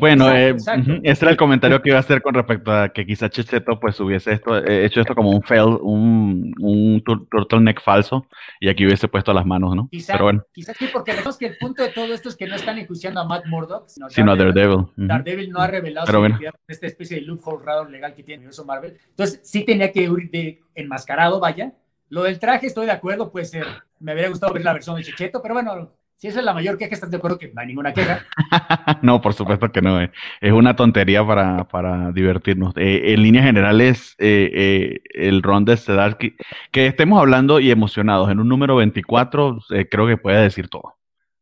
bueno, 0.00 0.30
eh, 0.34 0.54
ese 1.02 1.24
era 1.24 1.30
el 1.30 1.36
comentario 1.36 1.80
que 1.82 1.90
iba 1.90 1.98
a 1.98 2.00
hacer 2.00 2.22
con 2.22 2.34
respecto 2.34 2.72
a 2.72 2.88
que 2.88 3.04
quizá 3.04 3.28
Checheto 3.28 3.78
pues 3.78 3.98
hubiese 4.00 4.32
esto, 4.32 4.56
eh, 4.56 4.84
hecho 4.84 5.00
esto 5.00 5.14
como 5.14 5.30
un 5.30 5.42
fail, 5.42 5.78
un, 5.80 6.54
un 6.60 7.02
turtleneck 7.04 7.80
falso 7.82 8.26
y 8.60 8.68
aquí 8.68 8.86
hubiese 8.86 9.08
puesto 9.08 9.32
las 9.32 9.44
manos, 9.44 9.74
¿no? 9.76 9.88
Quizá, 9.90 10.14
Pero 10.14 10.24
bueno. 10.24 10.44
Quizás 10.52 10.76
sí, 10.76 10.88
porque 10.92 11.12
vemos 11.12 11.36
que 11.36 11.46
el 11.46 11.58
punto 11.58 11.82
de 11.82 11.90
todo 11.90 12.12
esto 12.14 12.28
es 12.28 12.36
que 12.36 12.46
no 12.46 12.54
están 12.54 12.78
enjuiciando 12.78 13.20
a 13.20 13.24
Matt 13.24 13.46
Murdock, 13.46 13.88
sino, 13.88 14.32
a 14.32 14.36
Daredevil. 14.36 14.86
Daredevil 14.96 15.50
no 15.50 15.60
ha 15.60 15.66
revelado 15.66 16.06
Pero 16.06 16.26
su 16.26 16.44
esta 16.68 16.86
especie 16.86 17.20
de 17.20 17.22
loophole 17.22 17.64
raro 17.64 17.88
legal 17.88 18.14
que 18.14 18.22
tiene 18.22 18.36
el 18.36 18.40
universo 18.40 18.64
Marvel. 18.64 18.96
Entonces 19.10 19.40
sí 19.42 19.64
tenía 19.64 19.92
que 19.92 20.02
ir 20.02 20.30
de 20.30 20.60
enmascarado, 20.74 21.40
vaya. 21.40 21.72
Lo 22.14 22.22
del 22.22 22.38
traje 22.38 22.68
estoy 22.68 22.86
de 22.86 22.92
acuerdo, 22.92 23.32
puede 23.32 23.44
ser. 23.44 23.66
Me 23.98 24.12
habría 24.12 24.28
gustado 24.28 24.52
ver 24.52 24.62
la 24.62 24.72
versión 24.72 24.94
de 24.94 25.02
Checheto, 25.02 25.42
pero 25.42 25.54
bueno, 25.54 25.90
si 26.14 26.28
esa 26.28 26.38
es 26.38 26.44
la 26.44 26.54
mayor 26.54 26.78
queja, 26.78 26.94
¿estás 26.94 27.10
de 27.10 27.16
acuerdo 27.16 27.40
que 27.40 27.52
no 27.52 27.60
hay 27.60 27.66
ninguna 27.66 27.92
queja? 27.92 28.24
no, 29.02 29.20
por 29.20 29.34
supuesto 29.34 29.72
que 29.72 29.82
no. 29.82 30.00
Eh. 30.00 30.12
Es 30.40 30.52
una 30.52 30.76
tontería 30.76 31.26
para, 31.26 31.64
para 31.64 32.12
divertirnos. 32.12 32.72
Eh, 32.76 33.14
en 33.14 33.20
líneas 33.20 33.44
generales, 33.44 34.14
eh, 34.18 35.00
el 35.12 35.42
ron 35.42 35.64
de 35.64 35.76
Sedarsky, 35.76 36.36
que 36.70 36.86
estemos 36.86 37.18
hablando 37.18 37.58
y 37.58 37.72
emocionados 37.72 38.30
en 38.30 38.38
un 38.38 38.48
número 38.48 38.76
24, 38.76 39.58
creo 39.90 40.06
que 40.06 40.16
puede 40.16 40.40
decir 40.40 40.68
todo. 40.68 40.94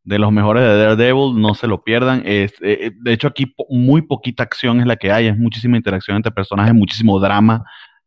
De 0.03 0.17
los 0.17 0.31
mejores 0.31 0.63
de 0.63 0.75
Daredevil, 0.75 1.39
no 1.39 1.53
se 1.53 1.67
lo 1.67 1.83
pierdan. 1.83 2.23
Es, 2.25 2.59
de 2.59 3.13
hecho, 3.13 3.27
aquí 3.27 3.53
muy 3.69 4.01
poquita 4.01 4.41
acción 4.41 4.79
es 4.79 4.87
la 4.87 4.95
que 4.95 5.11
hay, 5.11 5.27
es 5.27 5.37
muchísima 5.37 5.77
interacción 5.77 6.17
entre 6.17 6.31
personajes, 6.31 6.73
muchísimo 6.73 7.19
drama, 7.19 7.63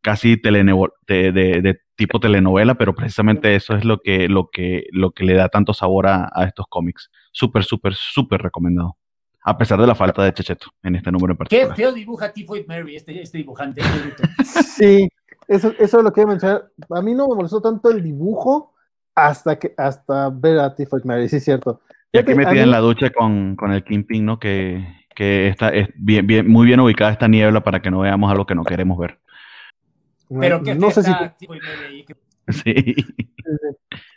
casi 0.07 0.37
de, 0.37 1.31
de, 1.33 1.81
tipo 1.97 2.21
telenovela, 2.21 2.75
pero 2.75 2.95
precisamente 2.95 3.53
eso 3.55 3.75
es 3.75 3.83
lo 3.83 3.99
que, 3.99 4.29
lo 4.29 4.49
que, 4.49 4.85
lo 4.93 5.11
que 5.11 5.25
le 5.25 5.33
da 5.33 5.49
tanto 5.49 5.73
sabor 5.73 6.07
a, 6.07 6.31
estos 6.47 6.65
cómics. 6.69 7.11
Súper, 7.33 7.65
súper, 7.65 7.93
súper 7.93 8.41
recomendado. 8.41 8.95
A 9.43 9.57
pesar 9.57 9.81
de 9.81 9.85
la 9.85 9.95
falta 9.95 10.23
de 10.23 10.33
Checheto 10.33 10.67
en 10.81 10.95
este 10.95 11.11
número 11.11 11.33
en 11.33 11.37
particular. 11.37 11.75
Qué 11.75 11.75
feo 11.75 11.91
dibuja 11.91 12.31
Tifoid 12.31 12.65
Mary, 12.67 12.95
este, 12.95 13.21
este 13.21 13.39
dibujante. 13.39 13.81
sí, 14.45 15.09
eso, 15.45 15.73
eso 15.77 15.97
es 15.97 16.03
lo 16.05 16.13
que 16.13 16.21
iba 16.21 16.29
a 16.29 16.33
mencionar. 16.33 16.71
A 16.89 17.01
mí 17.01 17.13
no 17.13 17.27
me 17.27 17.35
molestó 17.35 17.59
tanto 17.59 17.91
el 17.91 18.01
dibujo 18.01 18.75
hasta 19.13 19.59
que 19.59 19.73
hasta 19.75 20.29
ver 20.29 20.59
a 20.59 20.73
Tifoid 20.73 21.03
Mary, 21.03 21.27
sí 21.27 21.35
es 21.35 21.43
cierto. 21.43 21.81
Y 22.13 22.19
aquí 22.19 22.33
metida 22.33 22.63
en 22.63 22.71
la 22.71 22.79
ducha 22.79 23.09
con, 23.09 23.57
con 23.57 23.73
el 23.73 23.83
Kingpin, 23.83 24.25
¿no? 24.25 24.39
Que, 24.39 24.87
que 25.13 25.49
está 25.49 25.67
es 25.67 25.89
bien, 25.95 26.25
bien, 26.25 26.49
muy 26.49 26.65
bien 26.65 26.79
ubicada 26.79 27.11
esta 27.11 27.27
niebla 27.27 27.61
para 27.61 27.81
que 27.81 27.91
no 27.91 27.99
veamos 27.99 28.31
algo 28.31 28.45
que 28.45 28.55
no 28.55 28.63
queremos 28.63 28.97
ver. 28.97 29.19
Pero 30.29 30.61
que 30.63 30.75
no 30.75 30.91
sé 30.91 31.03
si... 31.03 31.11
Sí. 32.49 32.95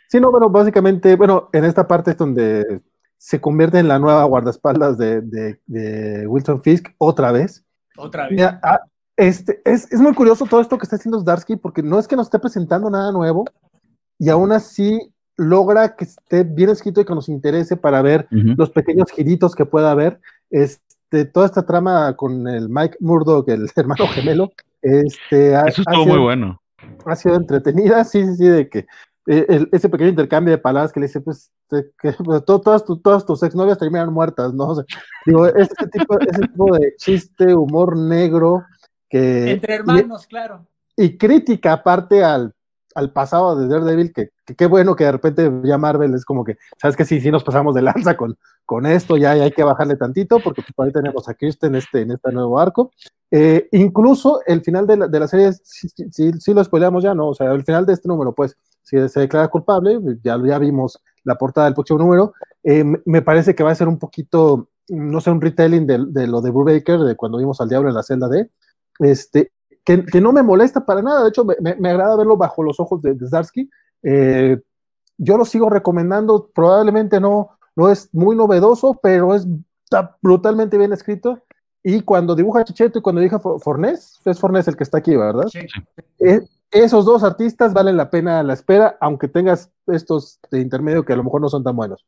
Sí, 0.07 0.19
no, 0.19 0.29
bueno, 0.29 0.49
básicamente, 0.49 1.15
bueno, 1.15 1.49
en 1.53 1.63
esta 1.63 1.87
parte 1.87 2.11
es 2.11 2.17
donde 2.17 2.81
se 3.17 3.39
convierte 3.39 3.79
en 3.79 3.87
la 3.87 3.99
nueva 3.99 4.25
guardaespaldas 4.25 4.97
de, 4.97 5.21
de, 5.21 6.27
Wilson 6.27 6.61
Fisk 6.61 6.89
otra 6.97 7.31
vez. 7.31 7.63
Otra 7.95 8.27
vez. 8.27 8.41
Ah, 8.61 8.81
este, 9.15 9.61
es, 9.63 9.89
es, 9.91 10.01
muy 10.01 10.13
curioso 10.13 10.45
todo 10.45 10.59
esto 10.59 10.77
que 10.77 10.83
está 10.83 10.97
haciendo 10.97 11.19
Zdarsky, 11.19 11.55
porque 11.55 11.83
no 11.83 11.99
es 11.99 12.07
que 12.07 12.15
nos 12.15 12.27
esté 12.27 12.39
presentando 12.39 12.89
nada 12.89 13.11
nuevo, 13.11 13.45
y 14.17 14.29
aún 14.29 14.51
así 14.51 14.99
logra 15.37 15.95
que 15.95 16.05
esté 16.05 16.43
bien 16.43 16.69
escrito 16.69 16.99
y 16.99 17.05
que 17.05 17.15
nos 17.15 17.29
interese 17.29 17.77
para 17.77 18.01
ver 18.01 18.27
los 18.31 18.69
pequeños 18.69 19.11
giritos 19.11 19.55
que 19.55 19.65
pueda 19.65 19.91
haber. 19.91 20.19
Este, 21.11 21.25
toda 21.25 21.45
esta 21.45 21.65
trama 21.65 22.15
con 22.15 22.47
el 22.47 22.69
Mike 22.69 22.95
Murdoch, 23.01 23.47
el 23.49 23.69
hermano 23.75 24.07
gemelo, 24.07 24.51
este, 24.81 25.53
Eso 25.67 25.81
estuvo 25.81 26.05
muy 26.05 26.19
bueno. 26.19 26.61
Ha 27.05 27.15
sido 27.17 27.35
entretenida, 27.35 28.05
sí, 28.05 28.25
sí, 28.25 28.35
sí, 28.35 28.45
de 28.45 28.69
que 28.69 28.87
eh, 29.27 29.67
ese 29.73 29.89
pequeño 29.89 30.11
intercambio 30.11 30.53
de 30.53 30.57
palabras 30.57 30.93
que 30.93 31.01
le 31.01 31.07
dice, 31.07 31.19
pues, 31.19 31.51
que, 31.69 32.13
pues, 32.13 32.45
todas, 32.45 32.85
tu, 32.85 32.97
todas 32.97 33.25
tus 33.25 33.43
exnovias 33.43 33.77
terminan 33.77 34.11
muertas, 34.13 34.53
¿no? 34.53 34.73
digo, 35.25 35.47
ese 35.47 35.75
tipo, 35.91 36.17
ese 36.19 36.41
tipo 36.41 36.77
de 36.77 36.95
chiste, 36.97 37.53
humor 37.53 37.97
negro, 37.97 38.63
que... 39.09 39.51
Entre 39.51 39.75
hermanos, 39.75 40.25
claro. 40.25 40.65
Y 40.95 41.17
crítica 41.17 41.73
aparte 41.73 42.23
al, 42.23 42.53
al 42.95 43.11
pasado 43.11 43.55
de 43.55 43.67
Daredevil, 43.67 44.13
que 44.13 44.29
qué 44.55 44.65
bueno 44.65 44.95
que 44.95 45.05
de 45.05 45.11
repente 45.11 45.51
ya 45.63 45.77
Marvel 45.77 46.13
es 46.13 46.25
como 46.25 46.43
que, 46.43 46.57
sabes 46.79 46.95
que 46.95 47.05
sí, 47.05 47.21
sí 47.21 47.31
nos 47.31 47.43
pasamos 47.43 47.75
de 47.75 47.81
lanza 47.81 48.17
con, 48.17 48.37
con 48.65 48.85
esto, 48.85 49.17
ya 49.17 49.31
hay 49.31 49.51
que 49.51 49.63
bajarle 49.63 49.95
tantito, 49.95 50.39
porque 50.39 50.61
pues, 50.61 50.73
por 50.73 50.85
ahí 50.85 50.91
tenemos 50.91 51.27
a 51.27 51.33
Kirsten 51.33 51.75
este, 51.75 52.01
en 52.01 52.11
este 52.11 52.31
nuevo 52.31 52.59
arco. 52.59 52.91
Eh, 53.29 53.69
incluso 53.71 54.41
el 54.45 54.61
final 54.61 54.85
de 54.87 54.97
la, 54.97 55.07
de 55.07 55.19
la 55.19 55.27
serie, 55.27 55.51
si, 55.63 56.53
lo 56.53 56.63
spoileamos 56.63 57.03
ya, 57.03 57.13
¿no? 57.13 57.29
O 57.29 57.33
sea, 57.35 57.51
el 57.51 57.63
final 57.63 57.85
de 57.85 57.93
este 57.93 58.07
número, 58.07 58.33
pues, 58.33 58.57
si 58.83 58.97
se 59.09 59.19
declara 59.19 59.47
culpable, 59.47 59.99
ya, 60.23 60.37
ya 60.45 60.57
vimos 60.57 60.99
la 61.23 61.35
portada 61.35 61.65
del 61.65 61.75
próximo 61.75 61.99
número, 61.99 62.33
eh, 62.63 62.83
me 63.05 63.21
parece 63.21 63.55
que 63.55 63.63
va 63.63 63.71
a 63.71 63.75
ser 63.75 63.87
un 63.87 63.99
poquito, 63.99 64.69
no 64.89 65.21
sé, 65.21 65.31
un 65.31 65.41
retelling 65.41 65.85
de, 65.85 66.05
de 66.07 66.27
lo 66.27 66.41
de 66.41 66.51
Brubaker, 66.51 66.99
de 66.99 67.15
cuando 67.15 67.37
vimos 67.37 67.61
al 67.61 67.69
diablo 67.69 67.89
en 67.89 67.95
la 67.95 68.03
celda 68.03 68.27
de, 68.27 68.49
este, 68.99 69.51
que, 69.83 70.05
que, 70.05 70.21
no 70.21 70.31
me 70.31 70.43
molesta 70.43 70.85
para 70.85 71.01
nada, 71.01 71.23
de 71.23 71.29
hecho 71.29 71.45
me, 71.45 71.55
me, 71.75 71.89
agrada 71.89 72.15
verlo 72.15 72.37
bajo 72.37 72.63
los 72.63 72.79
ojos 72.79 73.01
de, 73.01 73.13
de 73.13 73.27
Zarsky. 73.27 73.69
Eh, 74.03 74.59
yo 75.17 75.37
lo 75.37 75.45
sigo 75.45 75.69
recomendando, 75.69 76.49
probablemente 76.53 77.19
no, 77.19 77.57
no 77.75 77.89
es 77.89 78.09
muy 78.13 78.35
novedoso, 78.35 78.99
pero 79.01 79.35
es 79.35 79.47
está 79.91 80.17
brutalmente 80.21 80.77
bien 80.77 80.93
escrito. 80.93 81.43
Y 81.83 82.01
cuando 82.01 82.35
dibuja 82.35 82.63
Chicheto 82.63 82.99
y 82.99 83.01
cuando 83.01 83.21
dibuja 83.21 83.39
Fornés, 83.59 84.19
es 84.23 84.39
Fornés 84.39 84.67
el 84.67 84.77
que 84.77 84.83
está 84.83 84.99
aquí, 84.99 85.15
¿verdad? 85.15 85.47
Sí. 85.51 85.59
Eh, 86.19 86.41
esos 86.71 87.05
dos 87.05 87.23
artistas 87.23 87.73
valen 87.73 87.97
la 87.97 88.09
pena 88.09 88.41
la 88.43 88.53
espera, 88.53 88.97
aunque 89.01 89.27
tengas 89.27 89.71
estos 89.87 90.39
de 90.49 90.61
intermedio 90.61 91.03
que 91.03 91.13
a 91.13 91.17
lo 91.17 91.23
mejor 91.23 91.41
no 91.41 91.49
son 91.49 91.63
tan 91.63 91.75
buenos. 91.75 92.05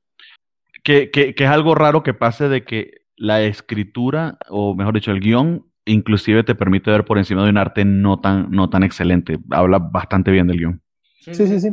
Que, 0.84 1.12
que, 1.12 1.36
que 1.36 1.44
es 1.44 1.50
algo 1.50 1.76
raro 1.76 2.04
que 2.04 2.14
pase 2.14 2.48
de 2.48 2.64
que 2.64 3.02
la 3.18 3.42
escritura, 3.42 4.38
o 4.50 4.76
mejor 4.76 4.94
dicho, 4.94 5.12
el 5.12 5.20
guion, 5.20 5.66
inclusive 5.86 6.44
te 6.44 6.56
permite 6.56 6.92
ver 6.92 7.06
por 7.06 7.18
encima 7.18 7.44
de 7.44 7.50
un 7.50 7.58
arte 7.58 7.86
no 7.86 8.20
tan, 8.20 8.52
no 8.52 8.70
tan 8.70 8.84
excelente. 8.84 9.40
Habla 9.50 9.80
bastante 9.80 10.32
bien 10.32 10.48
del 10.48 10.58
guion. 10.58 10.82
Sí, 11.22 11.34
sí, 11.34 11.60
sí. 11.60 11.70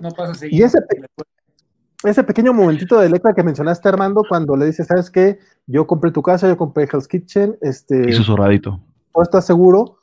y 0.51 0.63
ese, 0.63 0.79
ese 2.05 2.23
pequeño 2.23 2.53
momentito 2.53 3.01
de 3.01 3.11
letra 3.11 3.35
que 3.35 3.43
mencionaste, 3.43 3.89
Armando, 3.89 4.23
cuando 4.29 4.57
le 4.57 4.67
dices, 4.67 4.87
¿sabes 4.87 5.11
qué? 5.11 5.39
Yo 5.67 5.87
compré 5.87 6.13
tu 6.13 6.23
casa, 6.23 6.49
yo 6.49 6.57
compré 6.57 6.89
Hell's 6.91 7.09
Kitchen. 7.09 7.57
Este, 7.61 8.11
y 8.11 8.13
susurradito. 8.13 8.81
¿Tú 9.13 9.23
estás 9.23 9.45
seguro? 9.45 9.99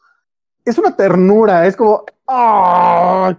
Es 0.65 0.77
una 0.77 0.95
ternura, 0.95 1.65
es 1.65 1.77
como, 1.77 2.03
¡ay! 2.27 3.37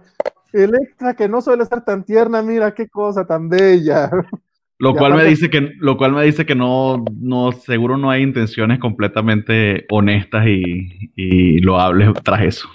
Electra 0.51 1.13
que 1.13 1.29
no 1.29 1.41
suele 1.41 1.61
estar 1.61 1.85
tan 1.85 2.03
tierna, 2.03 2.41
mira 2.41 2.73
qué 2.73 2.87
cosa 2.89 3.25
tan 3.25 3.49
bella. 3.49 4.09
Lo 4.81 4.95
cual 4.95 5.13
me 5.13 5.25
dice 5.25 5.49
que, 5.49 5.73
lo 5.79 5.97
cual 5.97 6.13
me 6.13 6.23
dice 6.23 6.45
que 6.45 6.55
no, 6.55 7.03
no, 7.19 7.51
seguro 7.51 7.97
no 7.97 8.09
hay 8.09 8.23
intenciones 8.23 8.79
completamente 8.79 9.85
honestas 9.89 10.47
y, 10.47 11.11
y 11.17 11.59
loables 11.59 12.13
tras 12.23 12.41
eso. 12.43 12.69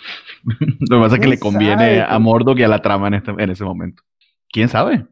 lo 0.45 0.99
que 0.99 1.03
pasa 1.03 1.15
es 1.17 1.21
que 1.23 1.29
le 1.29 1.39
conviene 1.39 2.03
a 2.03 2.19
Mordok 2.19 2.59
y 2.59 2.63
a 2.63 2.69
la 2.69 2.83
trama 2.83 3.09
en, 3.09 3.15
este, 3.15 3.31
en 3.31 3.51
ese 3.51 3.65
momento. 3.65 4.03
¿Quién 4.51 4.69
sabe? 4.69 5.07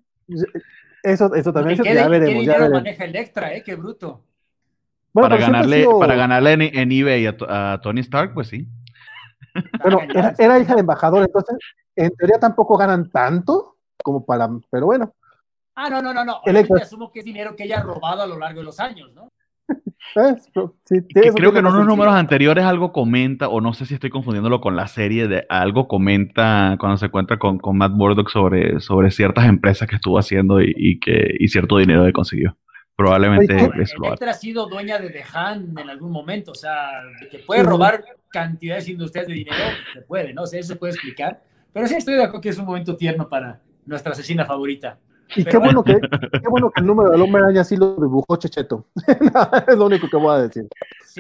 Eso, 1.02 1.34
eso 1.34 1.52
también 1.52 1.78
se 1.78 1.94
ya 1.94 2.08
veremos. 2.08 2.44
¿qué 2.44 2.68
maneja 2.68 3.04
Electra, 3.04 3.54
eh? 3.54 3.62
Qué 3.64 3.74
bruto. 3.74 4.22
para, 5.12 5.36
ganarle, 5.36 5.86
para 5.98 6.14
ganarle 6.14 6.52
en, 6.52 6.92
eBay 6.92 7.26
a, 7.26 7.80
Tony 7.82 8.00
Stark, 8.00 8.34
pues 8.34 8.48
sí. 8.48 8.68
Bueno, 9.82 10.00
era, 10.38 10.58
hija 10.58 10.74
de 10.74 10.80
embajador, 10.80 11.22
entonces 11.26 11.56
en 11.96 12.10
teoría 12.16 12.38
tampoco 12.38 12.76
ganan 12.76 13.10
tanto 13.10 13.76
como 14.02 14.24
para, 14.24 14.48
pero 14.70 14.86
bueno. 14.86 15.14
Ah, 15.74 15.88
no, 15.88 16.02
no, 16.02 16.12
no, 16.12 16.24
no. 16.24 16.40
Electra. 16.44 16.82
asumo 16.82 17.10
que 17.10 17.20
es 17.20 17.24
dinero 17.24 17.56
que 17.56 17.64
ella 17.64 17.78
ha 17.78 17.82
robado 17.82 18.22
a 18.22 18.26
lo 18.26 18.38
largo 18.38 18.60
de 18.60 18.64
los 18.64 18.78
años, 18.78 19.12
¿no? 19.14 19.28
creo 21.34 21.52
que 21.52 21.58
en 21.58 21.66
unos 21.66 21.86
números 21.86 22.14
anteriores 22.14 22.64
algo 22.64 22.92
comenta, 22.92 23.48
o 23.48 23.60
no 23.60 23.72
sé 23.72 23.86
si 23.86 23.94
estoy 23.94 24.10
confundiéndolo 24.10 24.60
con 24.60 24.76
la 24.76 24.86
serie, 24.86 25.28
de 25.28 25.46
algo 25.48 25.88
comenta 25.88 26.76
cuando 26.78 26.98
se 26.98 27.06
encuentra 27.06 27.38
con, 27.38 27.58
con 27.58 27.78
Matt 27.78 27.92
Murdock 27.92 28.28
sobre, 28.28 28.80
sobre 28.80 29.10
ciertas 29.10 29.46
empresas 29.46 29.88
que 29.88 29.96
estuvo 29.96 30.18
haciendo 30.18 30.60
y, 30.60 31.00
que, 31.00 31.34
y 31.38 31.48
cierto 31.48 31.78
dinero 31.78 32.04
que 32.04 32.12
consiguió. 32.12 32.58
Probablemente 32.94 33.56
Electra 33.56 34.30
ha 34.32 34.34
sido 34.34 34.66
dueña 34.66 34.98
de 34.98 35.08
The 35.08 35.24
Hand 35.32 35.78
en 35.78 35.88
algún 35.88 36.12
momento, 36.12 36.52
o 36.52 36.54
sea, 36.54 36.88
que 37.30 37.38
puede 37.38 37.62
robar 37.62 38.04
cantidades 38.28 38.88
industriales 38.88 39.28
de 39.28 39.34
dinero, 39.34 39.56
se 39.94 40.02
puede, 40.02 40.34
¿no? 40.34 40.42
O 40.42 40.46
sea, 40.46 40.60
eso 40.60 40.74
se 40.74 40.76
puede 40.76 40.92
explicar. 40.92 41.42
Pero 41.72 41.86
sí 41.86 41.94
estoy 41.94 42.14
de 42.14 42.24
acuerdo 42.24 42.42
que 42.42 42.50
es 42.50 42.58
un 42.58 42.66
momento 42.66 42.96
tierno 42.96 43.28
para 43.28 43.62
nuestra 43.86 44.12
asesina 44.12 44.44
favorita. 44.44 44.98
Y 45.34 45.44
qué 45.44 45.56
bueno, 45.56 45.82
que, 45.82 45.98
qué 45.98 46.48
bueno 46.48 46.70
que 46.70 46.80
el 46.80 46.86
número 46.86 47.10
del 47.10 47.22
hombre 47.22 47.42
araña 47.42 47.64
sí 47.64 47.76
lo 47.76 47.94
dibujó 47.94 48.36
Checheto. 48.36 48.86
es 49.66 49.76
lo 49.76 49.86
único 49.86 50.08
que 50.08 50.16
voy 50.16 50.34
a 50.34 50.42
decir. 50.42 50.68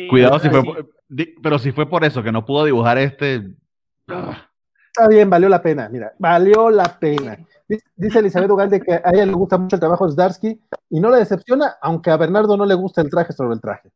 Cuidado 0.08 0.38
si 0.38 0.50
fue, 0.50 0.62
pero 1.42 1.58
si 1.58 1.72
fue 1.72 1.88
por 1.88 2.04
eso 2.04 2.22
que 2.22 2.32
no 2.32 2.44
pudo 2.44 2.64
dibujar 2.64 2.98
este. 2.98 3.54
Está 4.06 5.08
bien, 5.08 5.30
valió 5.30 5.48
la 5.48 5.62
pena, 5.62 5.88
mira, 5.88 6.12
valió 6.18 6.68
la 6.68 6.98
pena. 6.98 7.38
Dice 7.96 8.18
Elizabeth 8.18 8.50
Ugalde 8.50 8.80
que 8.80 8.92
a 8.92 9.10
ella 9.12 9.24
le 9.24 9.32
gusta 9.32 9.56
mucho 9.56 9.76
el 9.76 9.80
trabajo 9.80 10.06
de 10.06 10.12
Zdarsky 10.12 10.60
y 10.90 11.00
no 11.00 11.10
le 11.10 11.18
decepciona, 11.18 11.76
aunque 11.80 12.10
a 12.10 12.16
Bernardo 12.16 12.56
no 12.56 12.66
le 12.66 12.74
gusta 12.74 13.00
el 13.00 13.08
traje 13.08 13.32
sobre 13.32 13.54
el 13.54 13.60
traje. 13.60 13.90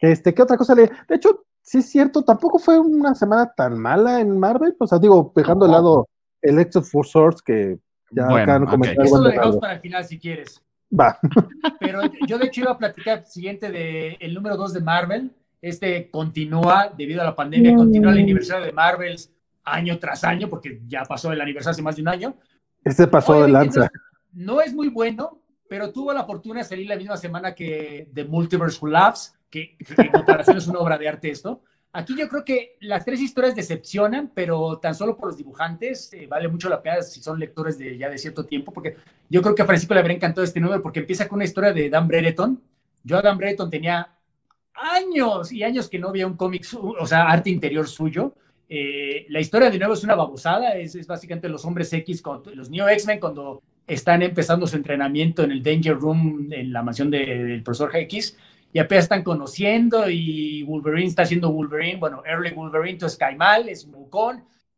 Este, 0.00 0.34
¿Qué 0.34 0.42
otra 0.42 0.56
cosa 0.56 0.74
le.? 0.74 0.90
De 1.08 1.14
hecho, 1.14 1.44
sí 1.62 1.78
es 1.78 1.90
cierto, 1.90 2.22
tampoco 2.22 2.58
fue 2.58 2.78
una 2.78 3.14
semana 3.14 3.52
tan 3.54 3.78
mala 3.78 4.20
en 4.20 4.38
Marvel. 4.38 4.74
O 4.78 4.86
sea, 4.86 4.98
digo, 4.98 5.32
dejando 5.36 5.66
de 5.66 5.72
lado 5.72 6.08
el 6.42 6.58
Exo 6.58 6.82
for 6.82 7.06
Swords, 7.06 7.42
que 7.42 7.78
ya 8.10 8.26
acá 8.26 8.58
no 8.58 8.72
okay. 8.72 8.94
Eso 9.02 9.22
lo 9.22 9.28
dejamos 9.28 9.56
para 9.58 9.74
el 9.74 9.80
final 9.80 10.04
si 10.04 10.18
quieres. 10.18 10.62
Va. 10.98 11.18
Pero 11.80 12.02
yo, 12.26 12.38
de 12.38 12.46
hecho, 12.46 12.62
iba 12.62 12.72
a 12.72 12.78
platicar 12.78 13.24
siguiente 13.24 13.70
de 13.70 14.16
el 14.20 14.34
número 14.34 14.56
2 14.56 14.74
de 14.74 14.80
Marvel. 14.80 15.30
Este 15.62 16.10
continúa, 16.10 16.92
debido 16.96 17.20
a 17.20 17.24
la 17.24 17.36
pandemia, 17.36 17.76
continúa 17.76 18.12
el 18.12 18.18
mm. 18.18 18.22
aniversario 18.22 18.64
de 18.64 18.72
Marvel 18.72 19.16
año 19.64 19.98
tras 19.98 20.24
año, 20.24 20.48
porque 20.48 20.80
ya 20.86 21.02
pasó 21.02 21.32
el 21.32 21.40
aniversario 21.40 21.72
hace 21.72 21.82
más 21.82 21.96
de 21.96 22.02
un 22.02 22.08
año. 22.08 22.34
Este 22.82 23.06
pasó 23.06 23.42
de 23.42 23.48
lanza. 23.48 23.90
No 24.32 24.60
es, 24.60 24.72
muy 24.72 24.88
bueno, 24.88 25.42
pero 25.68 25.92
tuvo 25.92 26.12
la 26.12 26.24
fortuna 26.24 26.60
de 26.60 26.64
salir 26.64 26.88
la 26.88 26.96
misma 26.96 27.16
semana 27.16 27.54
que 27.54 28.08
The 28.14 28.24
Multiverse 28.24 28.78
Who 28.80 28.88
Laughs, 28.88 29.34
que 29.50 29.76
en 29.96 30.08
comparación 30.08 30.56
es 30.56 30.66
una 30.66 30.78
obra 30.78 30.96
de 30.96 31.08
arte 31.08 31.30
esto. 31.30 31.62
Aquí 31.92 32.14
yo 32.16 32.28
creo 32.28 32.44
que 32.44 32.76
las 32.80 33.04
tres 33.04 33.20
historias 33.20 33.56
decepcionan, 33.56 34.30
pero 34.32 34.78
tan 34.78 34.94
solo 34.94 35.16
por 35.16 35.28
los 35.28 35.36
dibujantes 35.36 36.12
eh, 36.12 36.28
vale 36.28 36.46
mucho 36.46 36.68
la 36.68 36.80
pena 36.80 37.02
si 37.02 37.20
son 37.20 37.40
lectores 37.40 37.78
de 37.78 37.98
ya 37.98 38.08
de 38.08 38.16
cierto 38.16 38.46
tiempo, 38.46 38.72
porque 38.72 38.96
yo 39.28 39.42
creo 39.42 39.56
que 39.56 39.62
a 39.62 39.66
Francisco 39.66 39.94
le 39.94 40.00
habría 40.00 40.16
encantado 40.16 40.44
este 40.44 40.60
número 40.60 40.82
porque 40.82 41.00
empieza 41.00 41.26
con 41.26 41.36
una 41.36 41.44
historia 41.44 41.72
de 41.72 41.90
Dan 41.90 42.06
Brereton. 42.06 42.62
Yo 43.02 43.18
a 43.18 43.22
Dan 43.22 43.38
Brereton 43.38 43.70
tenía 43.70 44.08
años 44.74 45.50
y 45.50 45.64
años 45.64 45.88
que 45.88 45.98
no 45.98 46.08
había 46.08 46.28
un 46.28 46.36
cómic, 46.36 46.64
o 46.80 47.06
sea, 47.06 47.24
arte 47.28 47.50
interior 47.50 47.88
suyo. 47.88 48.34
Eh, 48.68 49.26
la 49.28 49.40
historia 49.40 49.68
de 49.68 49.78
nuevo 49.78 49.94
es 49.94 50.04
una 50.04 50.14
babosada, 50.14 50.74
es, 50.74 51.04
básicamente 51.08 51.48
los 51.48 51.64
hombres 51.64 51.92
X, 51.92 52.22
los 52.54 52.70
New 52.70 52.86
X-Men 52.86 53.18
cuando 53.18 53.62
están 53.84 54.22
empezando 54.22 54.68
su 54.68 54.76
entrenamiento 54.76 55.42
en 55.42 55.50
el 55.50 55.60
Danger 55.60 55.96
Room 55.96 56.52
en 56.52 56.72
la 56.72 56.84
mansión 56.84 57.10
del 57.10 57.64
profesor 57.64 57.90
X 57.96 58.36
y 58.72 58.78
apenas 58.78 59.04
están 59.04 59.22
conociendo 59.22 60.08
y 60.08 60.62
Wolverine 60.62 61.08
está 61.08 61.22
haciendo 61.22 61.50
Wolverine, 61.50 61.98
bueno, 61.98 62.22
Early 62.24 62.50
Wolverine, 62.50 62.92
entonces 62.92 63.18
cae 63.18 63.36
mal, 63.36 63.68
es 63.68 63.84
un 63.84 63.94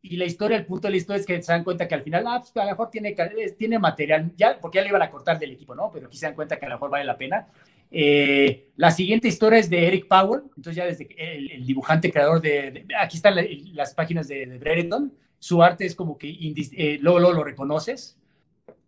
y 0.05 0.17
la 0.17 0.25
historia, 0.25 0.57
el 0.57 0.65
punto 0.65 0.87
de 0.87 0.91
la 0.91 0.97
historia 0.97 1.21
es 1.21 1.25
que 1.25 1.41
se 1.41 1.53
dan 1.53 1.63
cuenta 1.63 1.87
que 1.87 1.95
al 1.95 2.03
final, 2.03 2.25
ah, 2.27 2.39
pues 2.39 2.51
a 2.57 2.65
lo 2.65 2.71
mejor 2.71 2.89
tiene, 2.89 3.15
tiene 3.57 3.79
material, 3.79 4.33
ya, 4.35 4.59
porque 4.59 4.75
ya 4.77 4.81
le 4.81 4.89
iban 4.89 5.01
a 5.01 5.09
cortar 5.09 5.39
del 5.39 5.51
equipo, 5.51 5.73
¿no? 5.73 5.89
Pero 5.93 6.07
aquí 6.07 6.17
se 6.17 6.25
dan 6.25 6.35
cuenta 6.35 6.59
que 6.59 6.65
a 6.65 6.69
lo 6.69 6.75
mejor 6.75 6.89
vale 6.89 7.05
la 7.05 7.17
pena. 7.17 7.47
Eh, 7.89 8.67
la 8.75 8.91
siguiente 8.91 9.29
historia 9.29 9.59
es 9.59 9.69
de 9.69 9.87
Eric 9.87 10.09
Powell, 10.09 10.41
entonces 10.57 10.75
ya 10.75 10.85
desde 10.85 11.07
el, 11.17 11.65
dibujante 11.65 12.11
creador 12.11 12.41
de, 12.41 12.85
aquí 12.99 13.15
están 13.15 13.35
las 13.73 13.93
páginas 13.93 14.27
de, 14.27 14.45
de 14.45 14.57
Brereton, 14.57 15.13
su 15.39 15.63
arte 15.63 15.85
es 15.85 15.95
como 15.95 16.17
que 16.17 16.27
eh, 16.27 16.97
luego, 16.99 17.19
luego, 17.19 17.37
lo 17.37 17.43
reconoces. 17.45 18.17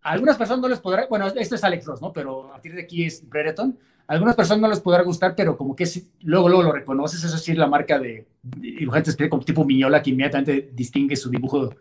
A 0.02 0.12
algunas 0.12 0.38
personas 0.38 0.62
no 0.62 0.68
les 0.68 0.80
podrá, 0.80 1.08
bueno, 1.08 1.28
esto 1.28 1.56
es 1.56 1.64
Alex 1.64 1.86
Ross, 1.86 2.02
¿no? 2.02 2.12
Pero 2.12 2.48
a 2.48 2.52
partir 2.52 2.76
de 2.76 2.82
aquí 2.82 3.06
es 3.06 3.28
Brereton 3.28 3.80
algunas 4.08 4.36
personas 4.36 4.62
no 4.62 4.70
les 4.70 4.80
podrá 4.80 5.04
gustar, 5.04 5.36
pero 5.36 5.58
como 5.58 5.76
que 5.76 5.86
luego, 6.22 6.48
luego 6.48 6.64
lo 6.64 6.72
reconoces, 6.72 7.24
eso 7.24 7.38
sí 7.38 7.52
es 7.52 7.58
la 7.58 7.68
marca 7.68 8.00
de, 8.00 8.26
dibujantes 8.42 9.18
como 9.30 9.44
tipo 9.44 9.66
Miñola 9.66 10.02
que 10.02 10.12
inmediatamente 10.12 10.70
distingue 10.74 11.16
su 11.16 11.30
dibujo, 11.30 11.74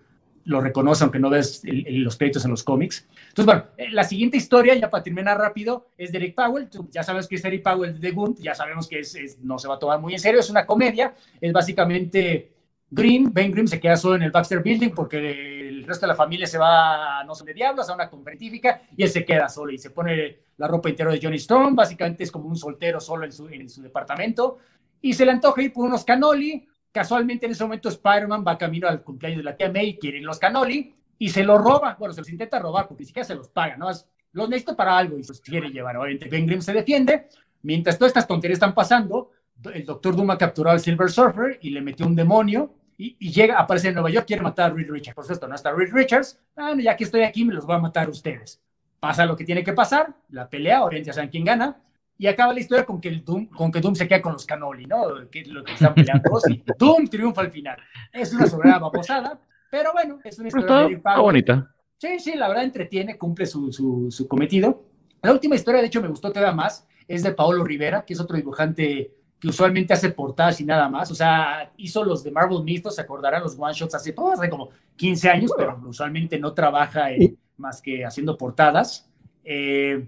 lo 0.44 0.60
reconoce 0.60 1.04
aunque 1.04 1.18
no 1.18 1.30
ves 1.30 1.62
los 1.64 2.16
créditos 2.16 2.44
en 2.44 2.50
los 2.50 2.62
cómics. 2.62 3.06
Entonces, 3.28 3.46
bueno, 3.46 3.64
eh, 3.76 3.90
la 3.90 4.04
siguiente 4.04 4.36
historia, 4.36 4.74
ya 4.74 4.90
para 4.90 5.02
terminar 5.02 5.38
rápido, 5.38 5.88
es 5.96 6.12
de 6.12 6.18
Eric 6.18 6.34
Powell. 6.34 6.68
ya 6.90 7.02
sabes 7.02 7.28
que 7.28 7.36
es 7.36 7.44
Eric 7.44 7.62
Powell 7.62 7.98
de 7.98 8.10
Gunt, 8.10 8.40
ya 8.40 8.54
sabemos 8.54 8.88
que 8.88 9.00
es, 9.00 9.38
no 9.42 9.58
se 9.58 9.68
va 9.68 9.74
a 9.74 9.78
tomar 9.78 10.00
muy 10.00 10.14
en 10.14 10.20
serio, 10.20 10.40
es 10.40 10.50
una 10.50 10.66
comedia, 10.66 11.14
es 11.40 11.52
básicamente 11.52 12.52
Green, 12.90 13.32
Ben 13.32 13.52
Green 13.52 13.68
se 13.68 13.80
queda 13.80 13.96
solo 13.96 14.16
en 14.16 14.22
el 14.22 14.30
Baxter 14.30 14.62
Building 14.62 14.90
porque 14.90 15.73
el 15.84 15.88
resto 15.88 16.06
de 16.06 16.12
la 16.12 16.16
familia 16.16 16.46
se 16.46 16.56
va, 16.56 17.22
no 17.24 17.34
sé 17.34 17.44
de 17.44 17.52
diablos, 17.52 17.88
a 17.88 17.94
una 17.94 18.08
conferentífica 18.08 18.82
y 18.96 19.02
él 19.02 19.10
se 19.10 19.24
queda 19.24 19.48
solo 19.48 19.70
y 19.70 19.78
se 19.78 19.90
pone 19.90 20.38
la 20.56 20.66
ropa 20.66 20.88
interior 20.88 21.12
de 21.12 21.20
Johnny 21.22 21.36
Storm, 21.36 21.76
básicamente 21.76 22.24
es 22.24 22.32
como 22.32 22.48
un 22.48 22.56
soltero 22.56 23.00
solo 23.00 23.24
en 23.24 23.32
su, 23.32 23.48
en 23.48 23.68
su 23.68 23.82
departamento 23.82 24.58
y 25.02 25.12
se 25.12 25.26
le 25.26 25.32
antoja 25.32 25.62
ir 25.62 25.72
por 25.72 25.84
unos 25.84 26.04
canoli. 26.04 26.66
Casualmente 26.90 27.44
en 27.44 27.52
ese 27.52 27.64
momento 27.64 27.90
Spider-Man 27.90 28.44
va 28.46 28.56
camino 28.56 28.88
al 28.88 29.02
cumpleaños 29.02 29.38
de 29.38 29.44
la 29.44 29.56
tía 29.56 29.70
May, 29.70 29.98
quieren 29.98 30.24
los 30.24 30.38
canoli 30.38 30.94
y 31.18 31.28
se 31.28 31.44
los 31.44 31.60
roba. 31.60 31.96
Bueno, 31.98 32.14
se 32.14 32.22
los 32.22 32.30
intenta 32.30 32.58
robar 32.58 32.88
porque 32.88 33.02
ni 33.02 33.08
siquiera 33.08 33.26
se 33.26 33.34
los 33.34 33.48
paga, 33.48 33.76
¿no? 33.76 33.88
Los 34.32 34.48
necesito 34.48 34.74
para 34.74 34.96
algo 34.96 35.18
y 35.18 35.22
los 35.22 35.40
quiere 35.40 35.68
llevar. 35.68 35.98
Obviamente 35.98 36.28
Ben 36.28 36.46
Grimm 36.46 36.62
se 36.62 36.72
defiende. 36.72 37.28
Mientras 37.62 37.98
todas 37.98 38.10
estas 38.10 38.26
tonterías 38.26 38.56
están 38.56 38.74
pasando, 38.74 39.32
el 39.72 39.84
doctor 39.84 40.16
Doom 40.16 40.30
ha 40.30 40.38
capturado 40.38 40.74
al 40.74 40.80
Silver 40.80 41.10
Surfer 41.10 41.58
y 41.60 41.70
le 41.70 41.82
metió 41.82 42.06
un 42.06 42.16
demonio 42.16 42.72
y, 43.18 43.30
llega, 43.30 43.58
aparece 43.58 43.88
en 43.88 43.94
Nueva 43.94 44.10
York, 44.10 44.26
quiere 44.26 44.42
matar 44.42 44.70
a 44.70 44.74
Reed 44.74 44.90
Richards. 44.90 45.14
Por 45.14 45.24
supuesto, 45.24 45.46
no 45.46 45.54
está 45.54 45.72
Reed 45.72 45.92
Richards. 45.92 46.40
Ah, 46.56 46.74
ya 46.78 46.96
que 46.96 47.04
estoy 47.04 47.22
aquí, 47.22 47.44
me 47.44 47.52
los 47.52 47.66
voy 47.66 47.76
a 47.76 47.78
matar 47.78 48.08
ustedes. 48.08 48.62
Pasa 49.00 49.26
lo 49.26 49.36
que 49.36 49.44
tiene 49.44 49.62
que 49.62 49.72
pasar, 49.74 50.14
la 50.30 50.48
pelea, 50.48 50.82
obviamente 50.82 51.08
ya 51.08 51.12
saben 51.12 51.28
quién 51.28 51.44
gana, 51.44 51.76
y 52.16 52.26
acaba 52.26 52.54
la 52.54 52.60
historia 52.60 52.86
con 52.86 53.00
que, 53.00 53.08
el 53.08 53.24
Doom, 53.24 53.48
con 53.48 53.70
que 53.70 53.80
Doom 53.80 53.94
se 53.94 54.08
queda 54.08 54.22
con 54.22 54.32
los 54.32 54.46
Canoli, 54.46 54.86
¿no? 54.86 55.28
Que 55.30 55.40
es 55.40 55.48
lo 55.48 55.62
que 55.62 55.72
están 55.72 55.94
peleando. 55.94 56.30
y 56.48 56.62
Doom 56.78 57.08
triunfa 57.08 57.42
al 57.42 57.50
final. 57.50 57.76
Es 58.12 58.32
una 58.32 58.46
sobrada 58.46 58.78
baposada, 58.78 59.38
pero 59.70 59.92
bueno, 59.92 60.20
es 60.24 60.38
una 60.38 60.48
historia 60.48 60.96
está, 60.96 61.18
bonita. 61.18 61.74
Sí, 61.98 62.18
sí, 62.18 62.34
la 62.36 62.48
verdad 62.48 62.64
entretiene, 62.64 63.18
cumple 63.18 63.44
su, 63.44 63.72
su, 63.72 64.10
su 64.10 64.26
cometido. 64.26 64.84
La 65.20 65.32
última 65.32 65.56
historia, 65.56 65.80
de 65.80 65.88
hecho, 65.88 66.00
me 66.00 66.08
gustó 66.08 66.30
todavía 66.30 66.54
más, 66.54 66.86
es 67.06 67.22
de 67.22 67.32
Paolo 67.32 67.64
Rivera, 67.64 68.04
que 68.04 68.14
es 68.14 68.20
otro 68.20 68.36
dibujante 68.36 69.14
que 69.38 69.48
usualmente 69.48 69.92
hace 69.92 70.10
portadas 70.10 70.60
y 70.60 70.64
nada 70.64 70.88
más. 70.88 71.10
O 71.10 71.14
sea, 71.14 71.72
hizo 71.76 72.04
los 72.04 72.22
de 72.24 72.30
Marvel 72.30 72.62
Mythos, 72.62 72.94
se 72.94 73.02
acordarán 73.02 73.42
los 73.42 73.58
one 73.58 73.74
shots 73.74 73.94
hace, 73.94 74.12
todo, 74.12 74.32
hace 74.32 74.48
como 74.48 74.70
15 74.96 75.30
años, 75.30 75.52
pero 75.56 75.80
usualmente 75.86 76.38
no 76.38 76.52
trabaja 76.52 77.08
más 77.56 77.80
que 77.80 78.04
haciendo 78.04 78.36
portadas. 78.36 79.08
Eh, 79.44 80.06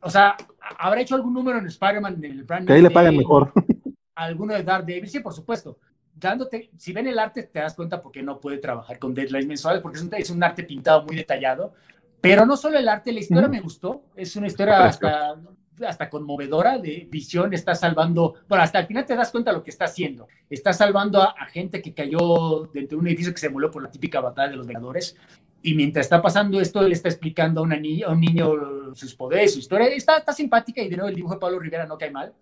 o 0.00 0.10
sea, 0.10 0.36
¿habrá 0.78 1.00
hecho 1.00 1.14
algún 1.14 1.34
número 1.34 1.58
en 1.58 1.66
Spider-Man 1.66 2.16
en 2.16 2.24
el 2.24 2.44
brand? 2.44 2.66
Que 2.66 2.72
ahí 2.72 2.82
le 2.82 2.90
pagan 2.90 3.16
mejor. 3.16 3.52
Alguno 4.14 4.54
de 4.54 4.62
Dark 4.62 4.86
David, 4.86 5.06
sí, 5.06 5.20
por 5.20 5.32
supuesto. 5.32 5.78
Dándote, 6.14 6.70
si 6.76 6.92
ven 6.92 7.06
el 7.06 7.18
arte, 7.18 7.44
te 7.44 7.60
das 7.60 7.74
cuenta 7.74 8.00
por 8.00 8.12
qué 8.12 8.22
no 8.22 8.38
puede 8.38 8.58
trabajar 8.58 8.98
con 8.98 9.14
deadlines 9.14 9.46
mensuales, 9.46 9.80
porque 9.80 9.98
es 9.98 10.04
un, 10.04 10.14
es 10.14 10.30
un 10.30 10.42
arte 10.42 10.64
pintado 10.64 11.04
muy 11.04 11.16
detallado. 11.16 11.72
Pero 12.20 12.46
no 12.46 12.56
solo 12.56 12.78
el 12.78 12.88
arte, 12.88 13.12
la 13.12 13.20
historia 13.20 13.48
me 13.48 13.60
gustó. 13.60 14.04
Es 14.14 14.36
una 14.36 14.46
historia 14.46 14.84
hasta 14.84 15.36
hasta 15.84 16.10
conmovedora 16.10 16.78
de 16.78 17.08
visión, 17.10 17.52
está 17.52 17.74
salvando, 17.74 18.34
bueno, 18.48 18.64
hasta 18.64 18.80
el 18.80 18.86
final 18.86 19.04
te 19.06 19.16
das 19.16 19.30
cuenta 19.30 19.50
de 19.50 19.58
lo 19.58 19.62
que 19.62 19.70
está 19.70 19.86
haciendo. 19.86 20.28
Está 20.48 20.72
salvando 20.72 21.22
a, 21.22 21.34
gente 21.46 21.82
que 21.82 21.92
cayó 21.92 22.70
dentro 22.72 22.96
de 22.96 23.00
un 23.02 23.08
edificio 23.08 23.32
que 23.32 23.40
se 23.40 23.48
murió 23.48 23.70
por 23.70 23.82
la 23.82 23.90
típica 23.90 24.20
batalla 24.20 24.50
de 24.50 24.56
los 24.56 24.66
Vengadores. 24.66 25.16
Y 25.62 25.74
mientras 25.74 26.06
está 26.06 26.20
pasando 26.20 26.60
esto, 26.60 26.80
él 26.84 26.92
está 26.92 27.08
explicando 27.08 27.60
a, 27.60 27.64
una 27.64 27.76
niña, 27.76 28.06
a 28.06 28.12
un 28.12 28.20
niño 28.20 28.94
sus 28.94 29.14
poderes, 29.14 29.52
su 29.52 29.58
historia. 29.58 29.86
Está, 29.88 30.18
está 30.18 30.32
simpática 30.32 30.82
y 30.82 30.88
de 30.88 30.96
nuevo 30.96 31.08
el 31.08 31.14
dibujo 31.14 31.34
de 31.34 31.40
Pablo 31.40 31.58
Rivera 31.58 31.86
no 31.86 31.98
cae 31.98 32.10
mal. 32.10 32.32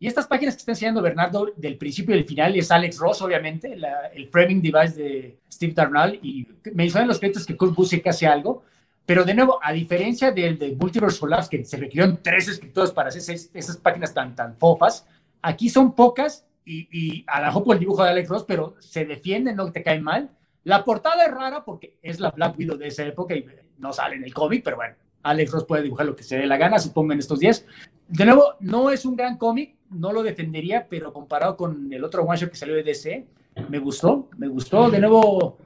Y 0.00 0.06
estas 0.06 0.26
páginas 0.26 0.54
que 0.54 0.60
está 0.60 0.72
enseñando 0.72 1.02
Bernardo 1.02 1.52
del 1.56 1.76
principio 1.76 2.14
y 2.14 2.18
del 2.18 2.26
final 2.26 2.56
es 2.56 2.70
Alex 2.70 2.98
Ross, 2.98 3.20
obviamente, 3.20 3.76
el 4.14 4.28
framing 4.28 4.62
device 4.62 4.94
de 4.94 5.38
Steve 5.50 5.72
Darnall. 5.72 6.20
Y 6.22 6.46
mencionan 6.72 7.08
los 7.08 7.18
créditos 7.18 7.44
que 7.44 7.56
Kurt 7.56 7.74
Busiek 7.74 8.06
hace 8.06 8.26
algo 8.26 8.62
pero 9.08 9.24
de 9.24 9.32
nuevo, 9.32 9.58
a 9.62 9.72
diferencia 9.72 10.32
del 10.32 10.58
de 10.58 10.76
Multiverse 10.76 11.26
Labs, 11.26 11.48
que 11.48 11.64
se 11.64 11.78
requirieron 11.78 12.20
tres 12.22 12.46
escritores 12.46 12.90
para 12.90 13.08
hacer 13.08 13.22
esas, 13.54 13.78
páginas 13.78 14.12
tan, 14.12 14.36
tan 14.36 14.54
fofas, 14.58 15.06
aquí 15.40 15.70
son 15.70 15.94
pocas 15.94 16.46
y, 16.62 16.88
y 16.92 17.24
a 17.26 17.40
la 17.40 17.46
mejor 17.46 17.64
por 17.64 17.76
el 17.76 17.80
dibujo 17.80 18.04
de 18.04 18.10
Alex 18.10 18.28
Ross, 18.28 18.44
pero 18.46 18.74
se 18.80 19.06
defienden, 19.06 19.56
no 19.56 19.72
te 19.72 19.82
caen 19.82 20.02
mal. 20.02 20.28
La 20.62 20.84
portada 20.84 21.24
es 21.24 21.30
rara 21.30 21.64
porque 21.64 21.96
es 22.02 22.20
la 22.20 22.32
Black 22.32 22.58
Widow 22.58 22.76
de 22.76 22.88
esa 22.88 23.02
época 23.06 23.34
y 23.34 23.46
no 23.78 23.94
sale 23.94 24.16
en 24.16 24.24
el 24.24 24.34
cómic, 24.34 24.60
pero 24.62 24.76
bueno, 24.76 24.94
Alex 25.22 25.52
Ross 25.52 25.64
puede 25.64 25.84
dibujar 25.84 26.04
lo 26.04 26.14
que 26.14 26.22
se 26.22 26.36
dé 26.36 26.44
la 26.44 26.58
gana, 26.58 26.78
supongo, 26.78 27.14
en 27.14 27.20
estos 27.20 27.38
días. 27.38 27.64
De 28.08 28.26
nuevo, 28.26 28.56
no 28.60 28.90
es 28.90 29.06
un 29.06 29.16
gran 29.16 29.38
cómic, 29.38 29.74
no 29.88 30.12
lo 30.12 30.22
defendería, 30.22 30.86
pero 30.86 31.14
comparado 31.14 31.56
con 31.56 31.90
el 31.90 32.04
otro 32.04 32.24
one 32.24 32.36
shot 32.36 32.50
que 32.50 32.56
salió 32.56 32.74
de 32.74 32.82
DC, 32.82 33.26
me 33.70 33.78
gustó, 33.78 34.28
me 34.36 34.48
gustó. 34.48 34.90
De 34.90 35.00
nuevo, 35.00 35.56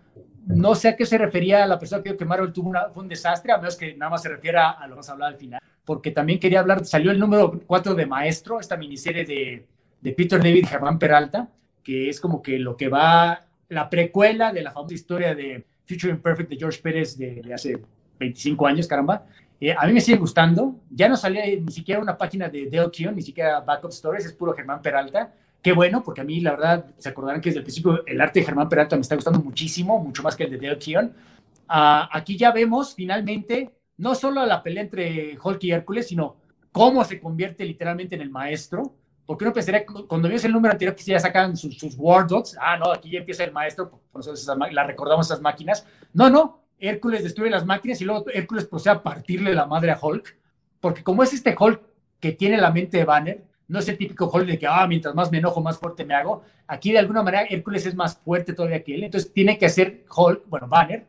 no 0.46 0.74
sé 0.74 0.88
a 0.88 0.96
qué 0.96 1.06
se 1.06 1.18
refería 1.18 1.66
la 1.66 1.78
persona 1.78 2.02
que 2.02 2.10
dijo 2.10 2.18
que 2.18 2.24
Marvel 2.24 2.52
tuvo 2.52 2.72
un 2.94 3.08
desastre, 3.08 3.52
a 3.52 3.58
menos 3.58 3.76
que 3.76 3.94
nada 3.94 4.10
más 4.10 4.22
se 4.22 4.28
refiera 4.28 4.70
a 4.70 4.86
lo 4.86 4.88
que 4.88 4.96
vamos 4.96 5.08
a 5.08 5.12
hablar 5.12 5.32
al 5.32 5.38
final, 5.38 5.60
porque 5.84 6.10
también 6.10 6.38
quería 6.38 6.60
hablar, 6.60 6.84
salió 6.84 7.10
el 7.10 7.18
número 7.18 7.60
4 7.66 7.94
de 7.94 8.06
Maestro, 8.06 8.60
esta 8.60 8.76
miniserie 8.76 9.24
de, 9.24 9.66
de 10.00 10.12
Peter 10.12 10.42
David 10.42 10.66
Germán 10.66 10.98
Peralta, 10.98 11.48
que 11.82 12.08
es 12.08 12.20
como 12.20 12.42
que 12.42 12.58
lo 12.58 12.76
que 12.76 12.88
va, 12.88 13.46
la 13.68 13.88
precuela 13.88 14.52
de 14.52 14.62
la 14.62 14.70
famosa 14.70 14.94
historia 14.94 15.34
de 15.34 15.64
Future 15.86 16.12
Imperfect 16.12 16.50
de 16.50 16.56
George 16.56 16.80
Pérez 16.80 17.16
de, 17.16 17.42
hace 17.54 17.80
25 18.18 18.66
años, 18.66 18.86
caramba. 18.86 19.26
Eh, 19.60 19.74
a 19.76 19.86
mí 19.86 19.92
me 19.92 20.00
sigue 20.00 20.18
gustando, 20.18 20.76
ya 20.90 21.08
no 21.08 21.16
salía 21.16 21.44
ni 21.46 21.70
siquiera 21.70 22.00
una 22.00 22.18
página 22.18 22.48
de 22.48 22.68
Dale 22.68 22.90
Keown, 22.90 23.14
ni 23.14 23.22
siquiera 23.22 23.60
Backup 23.60 23.90
Stories, 23.90 24.26
es 24.26 24.32
puro 24.32 24.52
Germán 24.54 24.82
Peralta, 24.82 25.32
Qué 25.62 25.72
bueno, 25.72 26.02
porque 26.02 26.22
a 26.22 26.24
mí, 26.24 26.40
la 26.40 26.50
verdad, 26.50 26.86
se 26.98 27.08
acordarán 27.08 27.40
que 27.40 27.50
desde 27.50 27.60
el 27.60 27.64
principio 27.64 28.04
el 28.04 28.20
arte 28.20 28.40
de 28.40 28.46
Germán 28.46 28.68
Peralta 28.68 28.96
me 28.96 29.02
está 29.02 29.14
gustando 29.14 29.40
muchísimo, 29.40 30.02
mucho 30.02 30.22
más 30.22 30.34
que 30.34 30.44
el 30.44 30.50
de 30.50 30.58
Dale 30.58 30.78
Keown. 30.78 31.14
Ah, 31.68 32.08
aquí 32.12 32.36
ya 32.36 32.50
vemos, 32.50 32.94
finalmente, 32.94 33.70
no 33.96 34.16
solo 34.16 34.44
la 34.44 34.62
pelea 34.62 34.82
entre 34.82 35.38
Hulk 35.40 35.62
y 35.62 35.70
Hércules, 35.70 36.08
sino 36.08 36.36
cómo 36.72 37.04
se 37.04 37.20
convierte 37.20 37.64
literalmente 37.64 38.16
en 38.16 38.22
el 38.22 38.30
maestro. 38.30 38.96
Porque 39.24 39.44
uno 39.44 39.52
pensaría, 39.52 39.86
cuando 39.86 40.28
vio 40.28 40.36
el 40.42 40.52
número 40.52 40.72
anterior, 40.72 40.96
que 40.96 41.04
ya 41.04 41.20
sacan 41.20 41.56
sus, 41.56 41.78
sus 41.78 41.94
War 41.96 42.26
Dogs, 42.26 42.56
ah, 42.60 42.76
no, 42.76 42.90
aquí 42.90 43.10
ya 43.12 43.20
empieza 43.20 43.44
el 43.44 43.52
maestro, 43.52 43.88
por 44.10 44.20
eso 44.20 44.34
la 44.56 44.84
recordamos 44.84 45.26
esas 45.26 45.40
máquinas. 45.40 45.86
No, 46.12 46.28
no, 46.28 46.64
Hércules 46.80 47.22
destruye 47.22 47.50
las 47.50 47.64
máquinas 47.64 48.00
y 48.00 48.04
luego 48.04 48.24
Hércules 48.34 48.66
procede 48.66 48.94
a 48.94 49.02
partirle 49.02 49.54
la 49.54 49.66
madre 49.66 49.92
a 49.92 49.98
Hulk, 50.02 50.36
porque 50.80 51.04
como 51.04 51.22
es 51.22 51.32
este 51.32 51.54
Hulk 51.56 51.80
que 52.18 52.32
tiene 52.32 52.58
la 52.58 52.72
mente 52.72 52.98
de 52.98 53.04
Banner, 53.04 53.44
no 53.68 53.78
es 53.78 53.88
el 53.88 53.98
típico 53.98 54.30
Hulk 54.32 54.46
de 54.46 54.58
que, 54.58 54.66
ah, 54.66 54.86
mientras 54.86 55.14
más 55.14 55.30
me 55.30 55.38
enojo, 55.38 55.60
más 55.60 55.78
fuerte 55.78 56.04
me 56.04 56.14
hago. 56.14 56.42
Aquí 56.66 56.92
de 56.92 56.98
alguna 56.98 57.22
manera 57.22 57.46
Hércules 57.48 57.86
es 57.86 57.94
más 57.94 58.18
fuerte 58.18 58.52
todavía 58.52 58.82
que 58.82 58.94
él, 58.94 59.04
entonces 59.04 59.32
tiene 59.32 59.58
que 59.58 59.66
hacer 59.66 60.04
Hulk, 60.14 60.44
bueno, 60.46 60.68
Banner, 60.68 61.06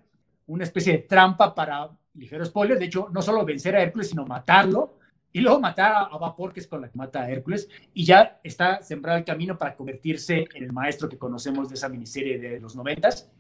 una 0.47 0.63
especie 0.63 0.93
de 0.93 0.99
trampa 0.99 1.53
para, 1.53 1.89
ligero 2.15 2.45
spoiler, 2.45 2.77
de 2.77 2.85
hecho, 2.85 3.09
no 3.11 3.21
solo 3.21 3.45
vencer 3.45 3.75
a 3.75 3.81
Hércules, 3.81 4.09
sino 4.09 4.25
matarlo, 4.25 4.97
y 5.31 5.41
luego 5.41 5.59
matar 5.59 6.09
a, 6.11 6.17
Vapor, 6.17 6.53
que 6.53 6.59
es 6.59 6.67
con 6.67 6.81
la 6.81 6.89
que 6.89 6.97
mata 6.97 7.21
a 7.21 7.30
Hércules, 7.30 7.67
y 7.93 8.05
ya 8.05 8.39
está 8.43 8.84
sembrado 8.84 9.17
el 9.17 9.25
camino 9.25 9.57
para 9.57 9.75
convertirse 9.75 10.47
en 10.53 10.63
el 10.63 10.71
maestro 10.71 11.09
que 11.09 11.17
conocemos 11.17 11.69
de 11.69 11.75
esa 11.75 11.89
miniserie 11.89 12.38
de 12.38 12.59
los 12.59 12.75
noventas. 12.75 13.31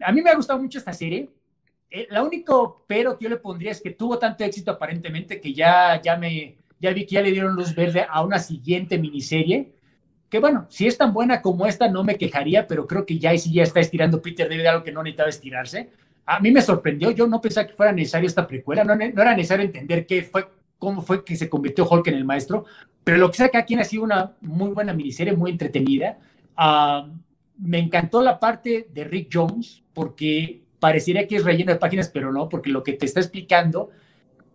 A 0.00 0.12
mí 0.12 0.22
me 0.22 0.30
ha 0.30 0.34
gustado 0.34 0.58
mucho 0.58 0.78
esta 0.78 0.94
serie, 0.94 1.30
eh, 1.90 2.08
la 2.10 2.22
único 2.22 2.84
pero 2.86 3.16
que 3.16 3.24
yo 3.24 3.28
le 3.28 3.36
pondría 3.36 3.70
es 3.70 3.80
que 3.80 3.90
tuvo 3.90 4.18
tanto 4.18 4.44
éxito 4.44 4.72
aparentemente 4.72 5.40
que 5.40 5.52
ya, 5.52 6.00
ya, 6.02 6.16
me, 6.16 6.56
ya 6.80 6.92
vi 6.92 7.06
que 7.06 7.14
ya 7.14 7.22
le 7.22 7.32
dieron 7.32 7.54
luz 7.54 7.74
verde 7.74 8.06
a 8.08 8.22
una 8.22 8.38
siguiente 8.38 8.98
miniserie. 8.98 9.72
Que 10.28 10.38
bueno, 10.40 10.66
si 10.68 10.86
es 10.86 10.98
tan 10.98 11.12
buena 11.12 11.40
como 11.40 11.66
esta, 11.66 11.88
no 11.88 12.02
me 12.04 12.16
quejaría, 12.16 12.66
pero 12.66 12.86
creo 12.86 13.06
que 13.06 13.18
ya 13.18 13.36
sí 13.38 13.52
ya 13.52 13.62
está 13.62 13.80
estirando 13.80 14.20
Peter 14.20 14.48
David 14.48 14.66
algo 14.66 14.84
que 14.84 14.92
no 14.92 15.02
necesitaba 15.02 15.28
estirarse. 15.28 15.90
A 16.26 16.40
mí 16.40 16.50
me 16.50 16.60
sorprendió, 16.60 17.12
yo 17.12 17.26
no 17.28 17.40
pensaba 17.40 17.66
que 17.66 17.74
fuera 17.74 17.92
necesario 17.92 18.26
esta 18.26 18.46
precuela, 18.46 18.82
no, 18.82 18.96
no 18.96 19.04
era 19.04 19.36
necesario 19.36 19.64
entender 19.64 20.06
qué 20.06 20.22
fue, 20.22 20.48
cómo 20.78 21.02
fue 21.02 21.24
que 21.24 21.36
se 21.36 21.48
convirtió 21.48 21.88
Hulk 21.88 22.08
en 22.08 22.14
el 22.14 22.24
maestro, 22.24 22.64
pero 23.04 23.18
lo 23.18 23.30
que 23.30 23.36
sea 23.36 23.48
que 23.48 23.58
aquí 23.58 23.76
ha 23.76 23.84
sido 23.84 24.02
una 24.02 24.32
muy 24.40 24.70
buena 24.70 24.92
miniserie, 24.92 25.32
muy 25.32 25.52
entretenida. 25.52 26.18
Ah, 26.56 27.08
me 27.58 27.78
encantó 27.78 28.20
la 28.20 28.40
parte 28.40 28.88
de 28.92 29.04
Rick 29.04 29.28
Jones, 29.32 29.84
porque 29.94 30.62
parecería 30.80 31.26
que 31.26 31.36
es 31.36 31.44
relleno 31.44 31.72
de 31.72 31.78
páginas, 31.78 32.08
pero 32.08 32.32
no, 32.32 32.48
porque 32.48 32.70
lo 32.70 32.82
que 32.82 32.94
te 32.94 33.06
está 33.06 33.20
explicando, 33.20 33.90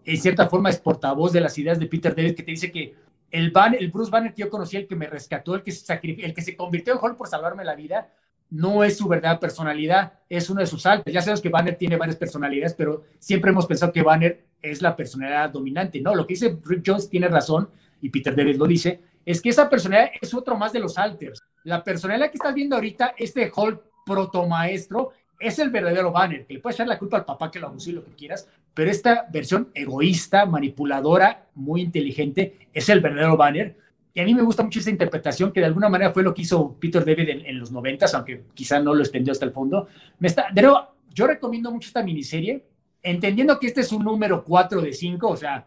en 0.06 0.18
cierta 0.18 0.50
forma, 0.50 0.70
es 0.70 0.80
portavoz 0.80 1.32
de 1.32 1.42
las 1.42 1.58
ideas 1.58 1.80
de 1.80 1.88
Peter 1.88 2.16
David, 2.16 2.36
que 2.36 2.44
te 2.44 2.52
dice 2.52 2.72
que 2.72 2.96
el, 3.30 3.54
el 3.80 3.92
Bruce 3.92 4.12
Banner 4.12 4.34
que 4.34 4.42
yo 4.42 4.50
conocí, 4.50 4.78
el 4.78 4.88
que 4.88 4.96
me 4.96 5.08
rescató, 5.08 5.56
el 5.56 5.64
que, 5.64 5.72
se 5.72 5.94
el 6.04 6.34
que 6.34 6.42
se 6.42 6.56
convirtió 6.56 6.94
en 6.94 7.00
Hulk 7.02 7.18
por 7.18 7.28
salvarme 7.28 7.64
la 7.64 7.76
vida, 7.76 8.12
no 8.50 8.84
es 8.84 8.98
su 8.98 9.08
verdadera 9.08 9.40
personalidad, 9.40 10.14
es 10.28 10.50
uno 10.50 10.60
de 10.60 10.68
sus 10.68 10.86
altos. 10.86 11.14
Ya 11.14 11.22
sabemos 11.22 11.42
que 11.42 11.50
Banner 11.50 11.76
tiene 11.76 11.96
varias 11.96 12.18
personalidades, 12.18 12.74
pero 12.74 13.04
siempre 13.18 13.52
hemos 13.52 13.66
pensado 13.66 13.94
que 13.94 14.04
Banner 14.04 14.44
es 14.62 14.82
la 14.82 14.96
personalidad 14.96 15.50
dominante. 15.50 16.02
No, 16.02 16.14
lo 16.14 16.28
que 16.28 16.34
dice 16.34 16.58
Rick 16.66 16.84
Jones 16.86 17.10
tiene 17.10 17.30
razón, 17.30 17.70
y 18.02 18.10
Peter 18.10 18.36
David 18.36 18.58
lo 18.58 18.66
dice, 18.66 19.02
es 19.26 19.42
que 19.42 19.50
esa 19.50 19.70
personalidad 19.70 20.12
es 20.20 20.34
otro 20.34 20.58
más 20.58 20.74
de 20.74 20.80
los 20.80 20.98
alters. 20.98 21.40
La 21.64 21.84
personalidad 21.84 22.30
que 22.30 22.38
estás 22.38 22.54
viendo 22.54 22.76
ahorita, 22.76 23.14
este 23.18 23.50
Hulk 23.56 23.82
protomaestro, 24.06 25.12
es 25.42 25.60
el 25.60 25.70
verdadero 25.70 26.12
Banner, 26.12 26.46
que 26.46 26.54
le 26.54 26.60
puedes 26.60 26.76
echar 26.76 26.88
la 26.88 27.00
culpa 27.00 27.18
al 27.18 27.26
papá 27.26 27.50
que 27.50 27.60
lo 27.60 27.68
abusó 27.68 27.90
y 27.90 27.94
lo 27.94 28.04
que 28.04 28.12
quieras, 28.12 28.48
pero 28.74 28.90
esta 28.90 29.28
versión 29.32 29.70
egoísta, 29.74 30.46
manipuladora, 30.46 31.48
muy 31.56 31.82
inteligente, 31.82 32.68
es 32.74 32.88
el 32.90 33.02
verdadero 33.02 33.36
Banner. 33.36 33.78
Y 34.14 34.20
a 34.20 34.26
mí 34.26 34.34
me 34.34 34.42
gusta 34.42 34.64
mucho 34.64 34.80
esa 34.80 34.90
interpretación, 34.90 35.52
que 35.52 35.62
de 35.62 35.66
alguna 35.66 35.90
manera 35.90 36.12
fue 36.12 36.24
lo 36.24 36.34
que 36.34 36.42
hizo 36.42 36.78
Peter 36.80 37.04
David 37.04 37.30
en, 37.30 37.60
los 37.60 37.72
noventas, 37.72 38.14
aunque 38.14 38.44
quizá 38.54 38.80
no 38.80 38.94
lo 38.94 39.02
extendió 39.02 39.32
hasta 39.32 39.46
el 39.46 39.52
fondo. 39.52 39.88
Me 40.20 40.28
está, 40.28 40.52
nuevo, 40.52 40.96
yo 41.14 41.28
recomiendo 41.28 41.72
mucho 41.72 41.88
esta 41.88 42.04
miniserie, 42.04 42.66
entendiendo 43.02 43.58
que 43.60 43.68
este 43.68 43.82
es 43.82 43.92
un 43.92 44.04
número 44.04 44.44
4 44.44 44.82
de 44.82 44.94
5, 44.94 45.28
o 45.28 45.38
sea, 45.38 45.66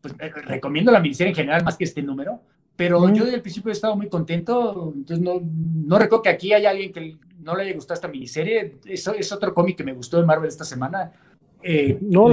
pues, 0.00 0.14
eh, 0.18 0.28
recomiendo 0.28 0.90
la 0.92 1.00
miniserie 1.00 1.30
en 1.30 1.36
general 1.36 1.64
más 1.64 1.76
que 1.76 1.84
este 1.84 2.02
número, 2.02 2.42
pero 2.76 3.08
yo 3.10 3.24
desde 3.24 3.36
el 3.36 3.42
principio 3.42 3.70
he 3.70 3.72
estado 3.72 3.96
muy 3.96 4.08
contento, 4.08 4.92
entonces 4.94 5.24
no, 5.24 5.40
no 5.42 5.98
recuerdo 5.98 6.22
que 6.22 6.30
aquí 6.30 6.52
haya 6.52 6.70
alguien 6.70 6.92
que 6.92 7.18
no 7.40 7.54
le 7.54 7.62
haya 7.62 7.74
gustado 7.74 7.94
esta 7.94 8.08
miniserie. 8.08 8.78
Eso 8.84 9.14
es 9.14 9.30
otro 9.32 9.54
cómic 9.54 9.76
que 9.76 9.84
me 9.84 9.92
gustó 9.92 10.18
de 10.18 10.26
Marvel 10.26 10.48
esta 10.48 10.64
semana. 10.64 11.12
Eh, 11.62 11.98
no, 12.00 12.28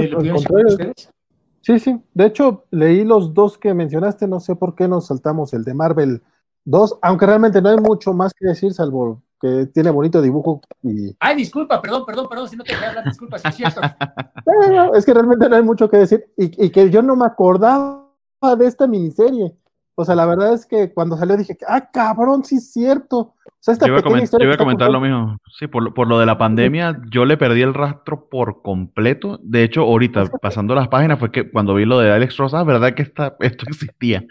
Sí, 1.60 1.78
sí. 1.78 1.96
De 2.12 2.26
hecho, 2.26 2.64
leí 2.72 3.04
los 3.04 3.32
dos 3.34 3.56
que 3.56 3.72
mencionaste. 3.72 4.26
No 4.26 4.40
sé 4.40 4.56
por 4.56 4.74
qué 4.74 4.88
nos 4.88 5.06
saltamos 5.06 5.54
el 5.54 5.62
de 5.62 5.74
Marvel 5.74 6.22
2, 6.64 6.98
aunque 7.02 7.26
realmente 7.26 7.62
no 7.62 7.68
hay 7.68 7.76
mucho 7.76 8.12
más 8.12 8.32
que 8.34 8.48
decir, 8.48 8.72
salvo 8.72 9.22
que 9.40 9.66
tiene 9.66 9.90
bonito 9.90 10.22
dibujo. 10.22 10.60
Y... 10.82 11.14
Ay, 11.18 11.36
disculpa, 11.36 11.82
perdón, 11.82 12.04
perdón, 12.06 12.28
perdón, 12.28 12.48
si 12.48 12.56
no 12.56 12.62
te 12.62 12.72
quedas 12.72 13.04
disculpa, 13.04 13.36
es 13.36 13.54
cierto. 13.54 13.80
es 14.94 15.04
que 15.04 15.14
realmente 15.14 15.48
no 15.48 15.56
hay 15.56 15.62
mucho 15.62 15.90
que 15.90 15.96
decir 15.98 16.32
y, 16.36 16.64
y 16.66 16.70
que 16.70 16.88
yo 16.90 17.02
no 17.02 17.16
me 17.16 17.26
acordaba 17.26 18.08
de 18.56 18.66
esta 18.66 18.86
miniserie. 18.86 19.52
O 19.94 20.04
sea, 20.04 20.14
la 20.14 20.26
verdad 20.26 20.54
es 20.54 20.64
que 20.64 20.92
cuando 20.92 21.16
salió 21.16 21.36
dije, 21.36 21.56
ah, 21.68 21.90
cabrón, 21.92 22.44
sí 22.44 22.56
es 22.56 22.72
cierto. 22.72 23.18
O 23.18 23.34
sea, 23.60 23.72
esta 23.74 23.86
yo, 23.86 23.92
iba 23.92 24.54
a 24.54 24.56
comentar 24.56 24.90
lo 24.90 25.00
mismo. 25.00 25.36
Sí, 25.58 25.66
por, 25.66 25.92
por, 25.92 26.08
lo 26.08 26.18
de 26.18 26.26
la 26.26 26.38
pandemia, 26.38 27.00
yo 27.10 27.24
le 27.24 27.36
perdí 27.36 27.62
el 27.62 27.74
rastro 27.74 28.28
por 28.28 28.62
completo. 28.62 29.38
De 29.42 29.62
hecho, 29.62 29.82
ahorita, 29.82 30.24
pasando 30.40 30.74
las 30.74 30.88
páginas, 30.88 31.18
fue 31.18 31.30
que 31.30 31.50
cuando 31.50 31.74
vi 31.74 31.84
lo 31.84 31.98
de 31.98 32.10
Alex 32.10 32.38
Ross, 32.38 32.54
ah, 32.54 32.64
¿verdad 32.64 32.94
que 32.94 33.02
esta, 33.02 33.36
esto 33.40 33.66
existía? 33.68 34.24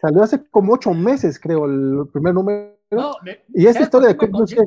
Salió 0.00 0.22
hace 0.22 0.44
como 0.50 0.74
ocho 0.74 0.92
meses, 0.92 1.40
creo, 1.40 1.64
el 1.64 2.08
primer 2.12 2.34
número. 2.34 2.76
No, 2.90 3.12
y 3.52 3.66
esta 3.66 3.82
historia 3.82 4.10
de 4.10 4.16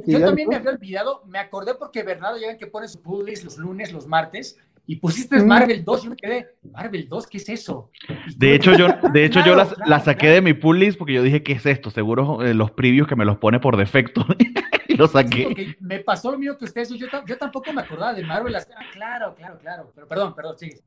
Yo, 0.06 0.20
también 0.20 0.50
me 0.50 0.58
había 0.58 0.72
olvidado, 0.72 1.24
me 1.26 1.40
acordé 1.40 1.76
porque 1.76 2.04
Bernardo 2.04 2.38
llega 2.38 2.58
que 2.58 2.68
pone 2.68 2.90
su 2.90 3.02
puzzles 3.02 3.46
los 3.46 3.58
lunes, 3.58 3.94
los 3.94 4.08
martes, 4.08 4.58
y 4.90 4.96
pusiste. 4.96 5.44
Marvel 5.44 5.86
2 5.86 6.00
y 6.00 6.04
yo 6.04 6.10
me 6.10 6.16
quedé, 6.16 6.56
Marvel 6.72 7.08
2, 7.08 7.28
¿qué 7.28 7.38
es 7.38 7.48
eso? 7.50 7.92
De 8.36 8.56
hecho, 8.56 8.76
yo, 8.76 8.88
de 9.14 9.24
hecho, 9.24 9.40
yo 9.46 9.56
la 9.56 10.00
saqué 10.00 10.30
de 10.30 10.42
mi 10.42 10.56
pull 10.56 10.80
list 10.80 10.98
porque 10.98 11.14
yo 11.14 11.22
dije, 11.22 11.44
¿qué 11.44 11.54
es 11.54 11.66
esto? 11.68 11.92
Seguro 11.92 12.42
eh, 12.42 12.56
los 12.56 12.72
previews 12.72 13.08
que 13.08 13.16
me 13.16 13.24
los 13.24 13.38
pone 13.38 13.60
por 13.60 13.78
defecto. 13.78 14.26
y 14.88 14.96
lo 14.96 15.08
saqué. 15.08 15.76
me 15.80 16.00
pasó 16.00 16.32
lo 16.32 16.40
mismo 16.40 16.58
que 16.58 16.66
ustedes, 16.66 16.90
yo, 16.90 17.06
yo, 17.28 17.38
tampoco 17.38 17.72
me 17.72 17.82
acordaba 17.82 18.16
de 18.16 18.24
Marvel. 18.24 18.56
Ah, 18.56 18.64
claro, 18.92 19.36
claro, 19.36 19.60
claro. 19.60 19.92
Pero 19.94 20.08
perdón, 20.08 20.34
perdón, 20.34 20.58
sigue. 20.58 20.82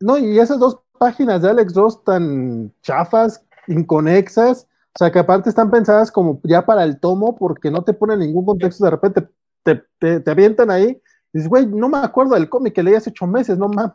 No, 0.00 0.16
y 0.16 0.38
esas 0.38 0.58
dos 0.58 0.78
páginas 0.98 1.42
de 1.42 1.50
Alex 1.50 1.74
Ross 1.74 2.02
tan 2.02 2.72
chafas, 2.80 3.44
inconexas, 3.68 4.66
o 4.94 4.98
sea, 4.98 5.12
que 5.12 5.18
aparte 5.18 5.50
están 5.50 5.70
pensadas 5.70 6.10
como 6.10 6.40
ya 6.44 6.64
para 6.64 6.82
el 6.82 6.98
tomo 6.98 7.36
porque 7.36 7.70
no 7.70 7.82
te 7.82 7.92
ponen 7.92 8.20
ningún 8.20 8.46
contexto, 8.46 8.86
de 8.86 8.90
repente 8.90 9.28
te, 9.62 9.82
te, 9.98 10.20
te 10.20 10.30
avientan 10.30 10.70
ahí 10.70 10.98
Dices, 11.34 11.48
güey, 11.48 11.66
no 11.66 11.88
me 11.88 11.98
acuerdo 11.98 12.36
del 12.36 12.48
cómic 12.48 12.74
que 12.74 12.82
leí 12.84 12.94
hace 12.94 13.10
ocho 13.10 13.26
meses, 13.26 13.58
no 13.58 13.68
más. 13.68 13.92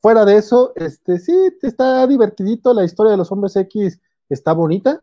Fuera 0.00 0.24
de 0.24 0.36
eso, 0.36 0.72
este, 0.74 1.20
sí, 1.20 1.32
está 1.62 2.04
divertidito, 2.08 2.74
la 2.74 2.84
historia 2.84 3.12
de 3.12 3.16
los 3.16 3.30
hombres 3.30 3.54
X 3.54 4.00
está 4.28 4.52
bonita. 4.52 5.00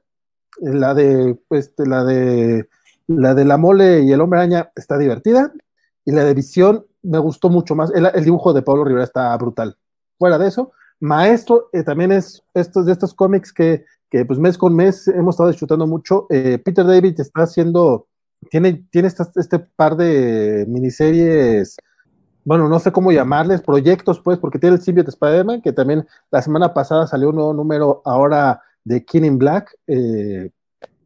La 0.60 0.94
de, 0.94 1.40
pues, 1.48 1.74
la 1.78 2.04
de, 2.04 2.68
la 3.08 3.34
de 3.34 3.46
la 3.46 3.58
mole 3.58 4.02
y 4.02 4.12
el 4.12 4.20
hombre 4.20 4.40
araña 4.42 4.70
está 4.76 4.98
divertida. 4.98 5.54
Y 6.04 6.12
la 6.12 6.26
de 6.26 6.34
visión 6.34 6.86
me 7.04 7.20
gustó 7.20 7.50
mucho 7.50 7.74
más. 7.74 7.90
El, 7.96 8.12
dibujo 8.22 8.52
de 8.52 8.64
Pablo 8.64 8.84
Rivera 8.84 9.06
está 9.06 9.36
brutal. 9.38 9.78
Fuera 10.20 10.38
de 10.38 10.50
eso, 10.50 10.74
Maestro 11.00 11.70
eh, 11.72 11.84
también 11.84 12.12
es 12.12 12.44
estos, 12.54 12.86
de 12.86 12.92
estos 12.92 13.14
cómics 13.14 13.54
que, 13.54 13.86
que, 14.10 14.26
pues 14.26 14.40
mes 14.40 14.58
con 14.58 14.76
mes 14.76 15.08
hemos 15.08 15.36
estado 15.36 15.50
disfrutando 15.50 15.88
mucho. 15.88 16.28
Eh, 16.30 16.60
Peter 16.64 16.86
David 16.86 17.18
está 17.18 17.44
haciendo 17.44 18.08
tiene, 18.50 18.86
tiene 18.92 19.08
este 19.08 19.60
par 19.60 19.96
de 19.96 20.66
miniseries, 20.68 21.78
bueno, 22.44 22.68
no 22.68 22.80
sé 22.80 22.92
cómo 22.92 23.12
llamarles, 23.12 23.62
proyectos, 23.62 24.20
pues, 24.20 24.40
porque 24.40 24.60
tiene 24.60 24.76
el 24.76 24.82
Symbiote 24.82 25.12
Spider-Man, 25.12 25.62
que 25.62 25.74
también 25.74 26.08
la 26.32 26.42
semana 26.42 26.74
pasada 26.74 27.06
salió 27.06 27.30
un 27.30 27.36
nuevo 27.36 27.54
número 27.54 28.02
ahora 28.06 28.62
de 28.84 29.06
King 29.06 29.24
in 29.24 29.38
Black. 29.38 29.78
Eh, 29.88 30.50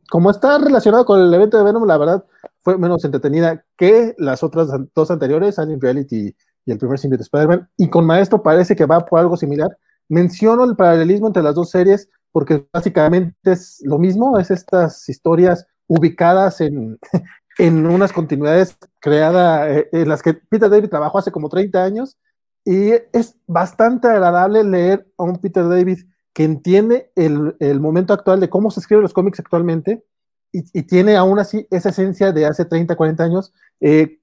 como 0.10 0.32
está 0.32 0.58
relacionado 0.58 1.06
con 1.06 1.20
el 1.20 1.34
evento 1.34 1.58
de 1.58 1.64
Venom, 1.64 1.86
la 1.86 1.98
verdad 1.98 2.26
fue 2.62 2.78
menos 2.78 3.04
entretenida 3.04 3.66
que 3.78 4.16
las 4.18 4.44
otras 4.44 4.70
dos 4.94 5.12
anteriores, 5.12 5.60
Alien 5.60 5.82
Reality 5.82 6.36
y 6.66 6.72
el 6.72 6.78
primer 6.78 7.00
Symbiote 7.00 7.24
Spider-Man. 7.24 7.70
Y 7.78 7.90
con 7.90 8.06
Maestro 8.06 8.42
parece 8.42 8.76
que 8.76 8.86
va 8.86 9.06
por 9.06 9.20
algo 9.20 9.36
similar. 9.36 9.78
Menciono 10.08 10.64
el 10.64 10.76
paralelismo 10.76 11.28
entre 11.28 11.44
las 11.44 11.56
dos 11.56 11.70
series 11.70 12.10
porque 12.32 12.68
básicamente 12.74 13.34
es 13.52 13.82
lo 13.84 13.98
mismo, 13.98 14.38
es 14.38 14.52
estas 14.52 15.08
historias 15.08 15.66
ubicadas 15.88 16.62
en, 16.62 17.00
en 17.58 17.86
unas 17.86 18.12
continuidades 18.12 18.78
creadas, 19.00 19.70
eh, 19.70 19.90
en 19.92 20.10
las 20.10 20.22
que 20.22 20.34
Peter 20.34 20.70
David 20.70 20.90
trabajó 20.90 21.20
hace 21.20 21.32
como 21.32 21.50
30 21.50 21.84
años, 21.84 22.18
y 22.66 22.92
es 23.14 23.38
bastante 23.46 24.08
agradable 24.08 24.64
leer 24.64 25.08
a 25.18 25.24
un 25.24 25.38
Peter 25.38 25.68
David 25.68 26.00
que 26.34 26.44
entiende 26.44 27.12
el, 27.16 27.56
el 27.60 27.80
momento 27.80 28.14
actual 28.14 28.40
de 28.40 28.50
cómo 28.50 28.70
se 28.70 28.82
escriben 28.82 29.04
los 29.04 29.14
cómics 29.14 29.40
actualmente 29.40 30.04
y, 30.52 30.66
y, 30.78 30.84
tiene 30.84 31.16
aún 31.16 31.40
así 31.40 31.66
esa 31.72 31.90
esencia 31.90 32.32
de 32.34 32.46
hace 32.46 32.66
30, 32.66 32.96
40 32.96 33.24
años. 33.24 33.54
Eh, 33.80 34.20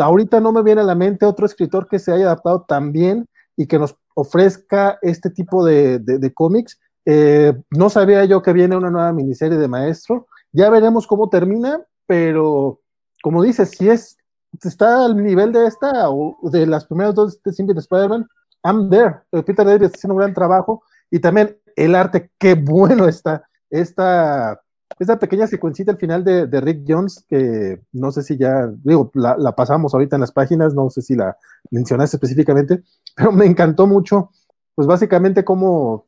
ahorita 0.00 0.38
no 0.40 0.52
me 0.52 0.62
viene 0.62 0.82
a 0.82 0.84
la 0.84 0.94
mente 0.94 1.26
otro 1.26 1.46
escritor 1.46 1.88
que 1.88 1.98
se 1.98 2.12
haya 2.12 2.26
adaptado 2.26 2.62
tan 2.62 2.92
bien 2.92 3.26
y 3.56 3.66
que 3.66 3.78
nos 3.78 3.96
ofrezca 4.14 4.98
este 5.02 5.30
tipo 5.30 5.64
de, 5.64 5.98
de, 5.98 6.18
de 6.18 6.32
cómics. 6.32 6.78
Eh, 7.04 7.52
no 7.70 7.90
sabía 7.90 8.24
yo 8.24 8.40
que 8.40 8.52
viene 8.52 8.76
una 8.76 8.90
nueva 8.90 9.12
miniserie 9.12 9.58
de 9.58 9.66
Maestro. 9.66 10.27
Ya 10.52 10.70
veremos 10.70 11.06
cómo 11.06 11.28
termina, 11.28 11.80
pero 12.06 12.80
como 13.22 13.42
dices, 13.42 13.70
si 13.70 13.88
es 13.88 14.16
está 14.62 15.04
al 15.04 15.16
nivel 15.22 15.52
de 15.52 15.66
esta 15.66 16.10
o 16.10 16.36
de 16.50 16.66
las 16.66 16.86
primeras 16.86 17.14
dos 17.14 17.42
de 17.42 17.52
Simple 17.52 17.78
Spider-Man, 17.78 18.26
I'm 18.64 18.90
there. 18.90 19.20
Peter 19.30 19.64
David 19.64 19.82
está 19.82 19.98
haciendo 19.98 20.14
un 20.14 20.20
gran 20.20 20.34
trabajo 20.34 20.82
y 21.10 21.20
también 21.20 21.56
el 21.76 21.94
arte, 21.94 22.30
qué 22.38 22.54
bueno 22.54 23.06
está. 23.08 23.44
Esta, 23.70 24.60
esta 24.98 25.18
pequeña 25.18 25.46
secuencita 25.46 25.92
al 25.92 25.98
final 25.98 26.24
de, 26.24 26.46
de, 26.46 26.60
Rick 26.60 26.84
Jones, 26.88 27.24
que 27.28 27.80
no 27.92 28.10
sé 28.10 28.22
si 28.22 28.36
ya, 28.36 28.66
digo, 28.82 29.10
la, 29.14 29.36
la, 29.36 29.54
pasamos 29.54 29.94
ahorita 29.94 30.16
en 30.16 30.20
las 30.20 30.32
páginas, 30.32 30.74
no 30.74 30.90
sé 30.90 31.02
si 31.02 31.14
la 31.14 31.36
mencionaste 31.70 32.16
específicamente, 32.16 32.82
pero 33.14 33.30
me 33.30 33.46
encantó 33.46 33.86
mucho, 33.86 34.30
pues 34.74 34.88
básicamente 34.88 35.44
cómo, 35.44 36.06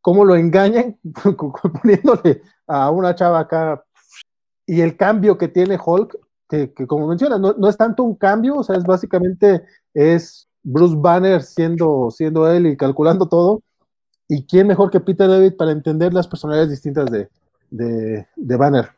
cómo 0.00 0.24
lo 0.24 0.34
engañan 0.34 0.98
poniéndole 1.82 2.42
a 2.68 2.90
una 2.90 3.14
chava 3.14 3.40
acá 3.40 3.82
y 4.66 4.82
el 4.82 4.96
cambio 4.96 5.38
que 5.38 5.48
tiene 5.48 5.78
Hulk, 5.82 6.18
que, 6.48 6.72
como 6.86 7.08
mencionas, 7.08 7.40
no, 7.40 7.54
no, 7.58 7.68
es 7.68 7.76
tanto 7.76 8.02
un 8.02 8.14
cambio, 8.14 8.56
o 8.56 8.62
sea, 8.62 8.76
es 8.76 8.84
básicamente, 8.84 9.64
es 9.94 10.46
Bruce 10.62 10.94
Banner 10.96 11.42
siendo, 11.42 12.10
siendo 12.10 12.50
él 12.50 12.66
y 12.66 12.76
calculando 12.76 13.28
todo, 13.28 13.62
y 14.28 14.44
quién 14.44 14.66
mejor 14.66 14.90
que 14.90 15.00
Peter 15.00 15.26
David 15.26 15.54
para 15.56 15.72
entender 15.72 16.12
las 16.12 16.28
personalidades 16.28 16.70
distintas 16.70 17.10
de, 17.10 17.28
de, 17.70 18.26
de 18.36 18.56
Banner. 18.56 18.90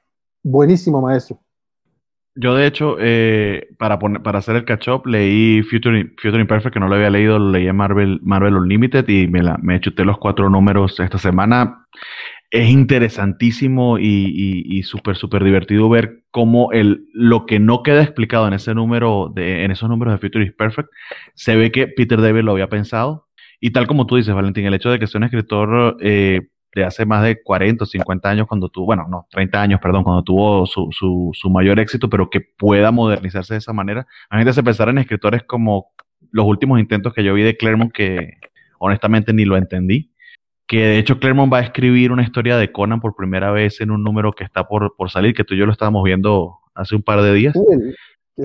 Buenísimo, 0.43 1.01
maestro. 1.01 1.39
Yo, 2.35 2.55
de 2.55 2.67
hecho, 2.67 2.97
eh, 2.99 3.69
para, 3.79 3.99
poner, 3.99 4.23
para 4.23 4.39
hacer 4.39 4.57
el 4.57 4.65
catch-up, 4.65 5.07
leí 5.07 5.63
Future, 5.63 6.15
Future 6.21 6.41
Imperfect, 6.41 6.73
que 6.73 6.81
no 6.81 6.89
lo 6.89 6.95
había 6.95 7.11
leído, 7.11 7.39
lo 7.39 7.51
leí 7.51 7.71
Marvel, 7.73 8.21
Marvel 8.23 8.57
Unlimited 8.57 9.07
y 9.09 9.29
me, 9.29 9.43
la, 9.43 9.59
me 9.59 9.81
chuté 9.81 10.05
los 10.05 10.19
cuatro 10.19 10.49
números 10.49 10.99
esta 10.99 11.19
semana. 11.19 11.87
Es 12.51 12.69
interesantísimo 12.69 13.99
y, 13.99 14.05
y, 14.05 14.79
y 14.79 14.83
súper, 14.83 15.17
súper 15.17 15.45
divertido 15.45 15.89
ver 15.89 16.25
cómo 16.31 16.73
el, 16.73 17.07
lo 17.13 17.47
que 17.47 17.61
no 17.61 17.83
queda 17.83 18.03
explicado 18.03 18.49
en 18.49 18.55
ese 18.55 18.75
número, 18.75 19.31
de, 19.35 19.65
en 19.65 19.71
esos 19.71 19.89
números 19.89 20.15
de 20.15 20.19
Future 20.19 20.45
Imperfect, 20.45 20.89
se 21.35 21.57
ve 21.57 21.71
que 21.71 21.87
Peter 21.87 22.21
David 22.21 22.43
lo 22.43 22.53
había 22.53 22.69
pensado. 22.69 23.29
Y 23.61 23.71
tal 23.71 23.87
como 23.87 24.07
tú 24.07 24.17
dices, 24.17 24.35
Valentín, 24.35 24.67
el 24.67 24.75
hecho 24.75 24.91
de 24.91 24.99
que 24.99 25.07
sea 25.07 25.19
un 25.19 25.25
escritor 25.25 25.97
eh, 26.01 26.49
de 26.75 26.85
hace 26.85 27.05
más 27.05 27.23
de 27.23 27.43
40 27.43 27.85
o 27.85 27.87
50 27.87 28.29
años 28.31 28.47
cuando 28.47 28.69
tuvo, 28.69 28.87
bueno, 28.87 29.07
no, 29.09 29.27
30 29.31 29.61
años, 29.61 29.81
perdón, 29.81 30.05
cuando 30.05 30.23
tuvo 30.23 30.67
su, 30.67 30.89
su, 30.93 31.31
su, 31.35 31.51
mayor 31.51 31.79
éxito, 31.81 32.09
pero 32.09 32.31
que 32.31 32.41
pueda 32.41 32.91
modernizarse 32.91 33.55
de 33.55 33.59
esa 33.59 33.73
manera. 33.73 34.07
A 34.29 34.39
mí 34.39 34.45
me 34.45 34.51
hace 34.51 34.63
pensar 34.63 34.89
en 34.89 34.99
escritores 34.99 35.43
como 35.43 35.93
los 36.31 36.47
últimos 36.47 36.79
intentos 36.81 37.13
que 37.13 37.25
yo 37.25 37.35
vi 37.35 37.43
de 37.43 37.57
Claremont 37.57 37.93
que 37.93 38.39
honestamente 38.79 39.33
ni 39.33 39.45
lo 39.45 39.57
entendí. 39.57 40.10
Que 40.71 40.87
de 40.87 40.99
hecho 41.01 41.19
Claremont 41.19 41.53
va 41.53 41.59
a 41.59 41.63
escribir 41.63 42.13
una 42.13 42.23
historia 42.23 42.57
de 42.57 42.71
Conan 42.71 43.01
por 43.01 43.17
primera 43.17 43.51
vez 43.51 43.81
en 43.81 43.91
un 43.91 44.05
número 44.05 44.31
que 44.31 44.45
está 44.45 44.69
por, 44.69 44.95
por 44.95 45.11
salir, 45.11 45.35
que 45.35 45.43
tú 45.43 45.55
y 45.55 45.59
yo 45.59 45.67
lo 45.67 45.73
estábamos 45.73 46.05
viendo 46.05 46.61
hace 46.77 46.95
un 46.95 47.03
par 47.03 47.23
de 47.23 47.35
días. 47.35 47.57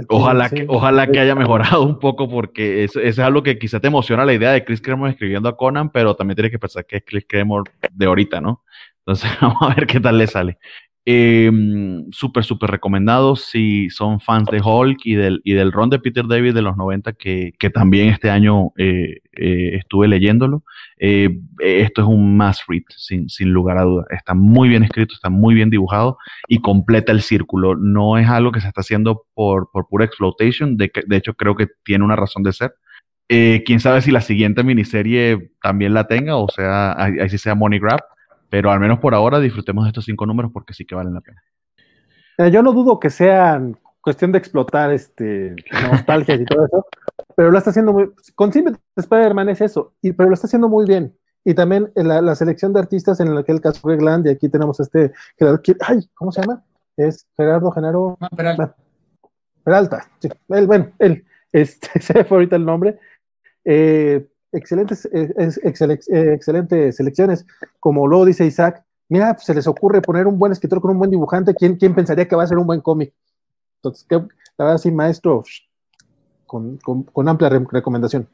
Ojalá, 0.09 0.49
que, 0.49 0.65
ojalá 0.67 1.05
que 1.05 1.19
haya 1.19 1.35
mejorado 1.35 1.83
un 1.83 1.99
poco 1.99 2.27
porque 2.27 2.83
eso, 2.83 2.99
eso, 2.99 3.21
es 3.21 3.27
algo 3.27 3.43
que 3.43 3.59
quizá 3.59 3.79
te 3.79 3.89
emociona 3.89 4.25
la 4.25 4.33
idea 4.33 4.53
de 4.53 4.65
Chris 4.65 4.81
Claremont 4.81 5.11
escribiendo 5.11 5.47
a 5.47 5.55
Conan, 5.55 5.91
pero 5.91 6.15
también 6.15 6.33
tienes 6.33 6.51
que 6.51 6.57
pensar 6.57 6.87
que 6.87 6.95
es 6.97 7.03
Chris 7.05 7.25
Claremont 7.27 7.69
de 7.91 8.05
ahorita, 8.07 8.41
¿no? 8.41 8.63
Entonces 9.05 9.29
vamos 9.39 9.61
a 9.61 9.75
ver 9.75 9.85
qué 9.85 9.99
tal 9.99 10.17
le 10.17 10.25
sale. 10.25 10.57
Eh, 11.07 11.51
súper, 12.11 12.43
súper 12.43 12.71
recomendado 12.71 13.35
si 13.35 13.91
son 13.91 14.19
fans 14.19 14.49
de 14.49 14.59
Hulk 14.59 15.01
y 15.03 15.13
del, 15.13 15.39
y 15.43 15.53
del 15.53 15.71
ron 15.71 15.91
de 15.91 15.99
Peter 15.99 16.25
David 16.27 16.55
de 16.55 16.63
los 16.63 16.77
90, 16.77 17.13
que, 17.13 17.53
que 17.59 17.69
también 17.69 18.09
este 18.09 18.31
año 18.31 18.71
eh, 18.77 19.21
eh, 19.33 19.75
estuve 19.75 20.07
leyéndolo. 20.07 20.63
Eh, 20.97 21.29
esto 21.59 22.01
es 22.01 22.07
un 22.07 22.35
must 22.37 22.61
read, 22.67 22.83
sin, 22.89 23.29
sin 23.29 23.49
lugar 23.49 23.77
a 23.77 23.83
dudas. 23.83 24.07
Está 24.09 24.33
muy 24.33 24.67
bien 24.67 24.83
escrito, 24.83 25.13
está 25.13 25.29
muy 25.29 25.53
bien 25.53 25.69
dibujado 25.69 26.17
y 26.47 26.59
completa 26.59 27.11
el 27.11 27.21
círculo. 27.21 27.75
No 27.75 28.17
es 28.17 28.27
algo 28.27 28.51
que 28.51 28.61
se 28.61 28.67
está 28.67 28.81
haciendo 28.81 29.25
por, 29.35 29.69
por 29.71 29.87
pura 29.87 30.05
exploitation, 30.05 30.75
de, 30.77 30.91
de 31.05 31.17
hecho 31.17 31.35
creo 31.35 31.55
que 31.55 31.67
tiene 31.83 32.03
una 32.03 32.15
razón 32.15 32.43
de 32.43 32.53
ser. 32.53 32.73
Quién 33.27 33.79
sabe 33.79 34.01
si 34.01 34.11
la 34.11 34.21
siguiente 34.21 34.63
miniserie 34.63 35.51
también 35.59 35.95
la 35.95 36.07
tenga, 36.07 36.35
o 36.37 36.47
sea, 36.47 36.93
ahí 36.95 37.27
sí 37.27 37.39
sea 37.39 37.55
Money 37.55 37.79
Grab, 37.79 38.01
pero 38.55 38.71
al 38.71 38.79
menos 38.79 38.99
por 38.99 39.13
ahora 39.13 39.41
disfrutemos 39.41 39.83
de 39.83 39.89
estos 39.89 40.05
cinco 40.05 40.25
números 40.25 40.49
porque 40.53 40.73
sí 40.73 40.85
que 40.85 40.95
valen 40.95 41.13
la 41.13 41.19
pena. 41.19 41.43
Eh, 42.37 42.49
yo 42.51 42.63
no 42.63 42.71
dudo 42.71 43.01
que 43.01 43.09
sean 43.09 43.77
cuestión 43.99 44.31
de 44.31 44.37
explotar 44.37 44.93
este 44.93 45.57
nostalgias 45.91 46.39
y 46.39 46.45
todo 46.45 46.65
eso, 46.65 46.85
pero 47.35 47.51
lo 47.51 47.57
está 47.57 47.71
haciendo 47.71 47.91
muy 47.91 48.13
con 48.33 48.53
Simple 48.53 48.77
Spider-Man 48.95 49.49
es 49.49 49.59
eso, 49.59 49.95
y, 50.01 50.13
pero 50.13 50.29
lo 50.29 50.35
está 50.35 50.47
haciendo 50.47 50.69
muy 50.69 50.85
bien. 50.85 51.13
Y 51.43 51.53
también 51.53 51.91
la, 51.95 52.21
la 52.21 52.33
selección 52.33 52.71
de 52.71 52.79
artistas 52.79 53.19
en 53.19 53.37
aquel 53.37 53.59
caso 53.59 53.81
fue 53.81 53.97
Gland, 53.97 54.25
y 54.25 54.29
aquí 54.29 54.47
tenemos 54.47 54.79
este 54.79 55.11
Gerardo, 55.37 55.61
ay, 55.81 56.09
¿cómo 56.13 56.31
se 56.31 56.39
llama? 56.39 56.63
Es 56.95 57.27
Gerardo 57.35 57.71
Genaro 57.71 58.17
No, 58.21 58.29
Peralta. 58.29 58.73
Peralta, 59.65 60.09
sí, 60.19 60.29
él, 60.47 60.65
bueno, 60.65 60.93
él, 60.99 61.25
este, 61.51 61.99
se 61.99 62.23
fue 62.23 62.37
ahorita 62.37 62.55
el 62.55 62.63
nombre. 62.63 62.99
Eh, 63.65 64.25
excelentes, 64.55 65.07
excelentes, 65.11 66.07
excelentes 66.09 66.95
selecciones. 66.95 67.45
Como 67.79 68.07
luego 68.07 68.25
dice 68.25 68.45
Isaac, 68.45 68.83
mira, 69.09 69.33
pues 69.33 69.45
se 69.45 69.53
les 69.53 69.67
ocurre 69.67 70.01
poner 70.01 70.27
un 70.27 70.39
buen 70.39 70.51
escritor 70.51 70.81
con 70.81 70.91
un 70.91 70.99
buen 70.99 71.11
dibujante. 71.11 71.53
¿Quién, 71.53 71.75
quién 71.75 71.93
pensaría 71.93 72.27
que 72.27 72.35
va 72.35 72.43
a 72.43 72.47
ser 72.47 72.57
un 72.57 72.67
buen 72.67 72.81
cómic? 72.81 73.13
Entonces, 73.77 74.05
que, 74.09 74.15
la 74.57 74.65
verdad, 74.65 74.77
sí, 74.77 74.91
maestro, 74.91 75.43
con, 76.45 76.77
con, 76.77 77.03
con 77.03 77.27
amplia 77.27 77.49
re 77.49 77.65
recomendación. 77.71 78.27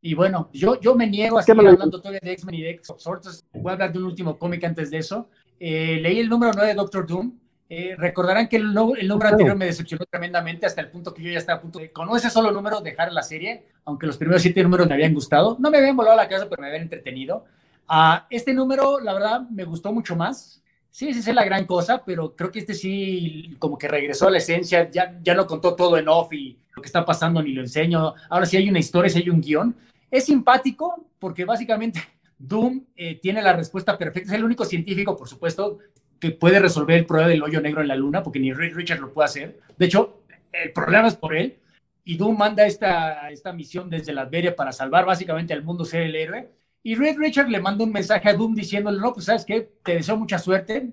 Y 0.00 0.14
bueno, 0.14 0.48
yo, 0.52 0.80
yo 0.80 0.94
me 0.94 1.08
niego 1.08 1.38
a 1.38 1.42
seguir 1.42 1.66
hablando 1.66 2.00
todavía 2.00 2.20
de 2.22 2.32
X-Men 2.32 2.54
y 2.54 2.62
de 2.62 2.70
X-Sorts. 2.70 3.44
Voy 3.52 3.70
a 3.70 3.72
hablar 3.72 3.92
de 3.92 3.98
un 3.98 4.04
último 4.04 4.38
cómic 4.38 4.62
antes 4.64 4.90
de 4.90 4.98
eso. 4.98 5.28
Eh, 5.58 5.98
leí 6.00 6.20
el 6.20 6.28
número 6.28 6.52
9 6.54 6.68
de 6.68 6.74
Doctor 6.74 7.06
Doom. 7.06 7.36
Eh, 7.70 7.94
recordarán 7.98 8.48
que 8.48 8.56
el, 8.56 8.72
no, 8.72 8.94
el 8.96 9.06
número 9.06 9.28
anterior 9.28 9.54
me 9.54 9.66
decepcionó 9.66 10.06
tremendamente 10.06 10.64
hasta 10.64 10.80
el 10.80 10.88
punto 10.88 11.12
que 11.12 11.22
yo 11.22 11.30
ya 11.30 11.38
estaba 11.38 11.58
a 11.58 11.62
punto 11.62 11.78
de, 11.78 11.92
con 11.92 12.08
ese 12.16 12.30
solo 12.30 12.50
número, 12.50 12.80
dejar 12.80 13.12
la 13.12 13.22
serie, 13.22 13.66
aunque 13.84 14.06
los 14.06 14.16
primeros 14.16 14.40
siete 14.40 14.62
números 14.62 14.88
me 14.88 14.94
habían 14.94 15.12
gustado. 15.12 15.56
No 15.60 15.70
me 15.70 15.78
habían 15.78 15.96
volado 15.96 16.16
la 16.16 16.28
cabeza, 16.28 16.48
pero 16.48 16.62
me 16.62 16.68
habían 16.68 16.84
entretenido. 16.84 17.44
Uh, 17.90 18.24
este 18.30 18.54
número, 18.54 19.00
la 19.00 19.12
verdad, 19.12 19.42
me 19.50 19.64
gustó 19.64 19.92
mucho 19.92 20.16
más. 20.16 20.62
Sí, 20.90 21.12
sí, 21.12 21.20
es 21.20 21.34
la 21.34 21.44
gran 21.44 21.66
cosa, 21.66 22.02
pero 22.04 22.34
creo 22.34 22.50
que 22.50 22.60
este 22.60 22.74
sí, 22.74 23.54
como 23.58 23.76
que 23.76 23.86
regresó 23.86 24.28
a 24.28 24.30
la 24.30 24.38
esencia, 24.38 24.90
ya, 24.90 25.18
ya 25.22 25.34
no 25.34 25.46
contó 25.46 25.74
todo 25.74 25.98
en 25.98 26.08
off 26.08 26.32
y 26.32 26.58
lo 26.74 26.82
que 26.82 26.86
está 26.86 27.04
pasando 27.04 27.42
ni 27.42 27.52
lo 27.52 27.60
enseño. 27.60 28.14
Ahora 28.30 28.46
sí 28.46 28.56
hay 28.56 28.68
una 28.68 28.78
historia, 28.78 29.10
sí 29.10 29.18
hay 29.18 29.30
un 29.30 29.40
guion. 29.40 29.76
Es 30.10 30.24
simpático 30.24 31.06
porque 31.18 31.44
básicamente 31.44 32.00
Doom 32.38 32.84
eh, 32.96 33.18
tiene 33.20 33.42
la 33.42 33.52
respuesta 33.52 33.98
perfecta. 33.98 34.30
Es 34.30 34.38
el 34.38 34.44
único 34.44 34.64
científico, 34.64 35.16
por 35.16 35.28
supuesto, 35.28 35.78
que 36.18 36.30
puede 36.30 36.58
resolver 36.58 36.98
el 36.98 37.06
problema 37.06 37.30
del 37.30 37.42
hoyo 37.42 37.60
negro 37.60 37.80
en 37.80 37.88
la 37.88 37.96
luna, 37.96 38.22
porque 38.22 38.40
ni 38.40 38.52
Reed 38.52 38.74
Richards 38.74 39.00
lo 39.00 39.12
puede 39.12 39.26
hacer. 39.26 39.60
De 39.76 39.86
hecho, 39.86 40.22
el 40.52 40.72
problema 40.72 41.08
es 41.08 41.16
por 41.16 41.34
él. 41.34 41.58
Y 42.04 42.16
Doom 42.16 42.38
manda 42.38 42.66
esta, 42.66 43.30
esta 43.30 43.52
misión 43.52 43.90
desde 43.90 44.12
la 44.12 44.22
Adveria 44.22 44.56
para 44.56 44.72
salvar 44.72 45.04
básicamente 45.04 45.52
al 45.52 45.62
mundo, 45.62 45.84
ser 45.84 46.02
el 46.02 46.16
héroe. 46.16 46.48
Y 46.82 46.94
Reed 46.94 47.18
Richards 47.18 47.50
le 47.50 47.60
manda 47.60 47.84
un 47.84 47.92
mensaje 47.92 48.28
a 48.28 48.34
Doom 48.34 48.54
diciéndole, 48.54 48.98
no, 48.98 49.12
pues 49.12 49.26
sabes 49.26 49.44
qué, 49.44 49.70
te 49.82 49.94
deseo 49.94 50.16
mucha 50.16 50.38
suerte. 50.38 50.90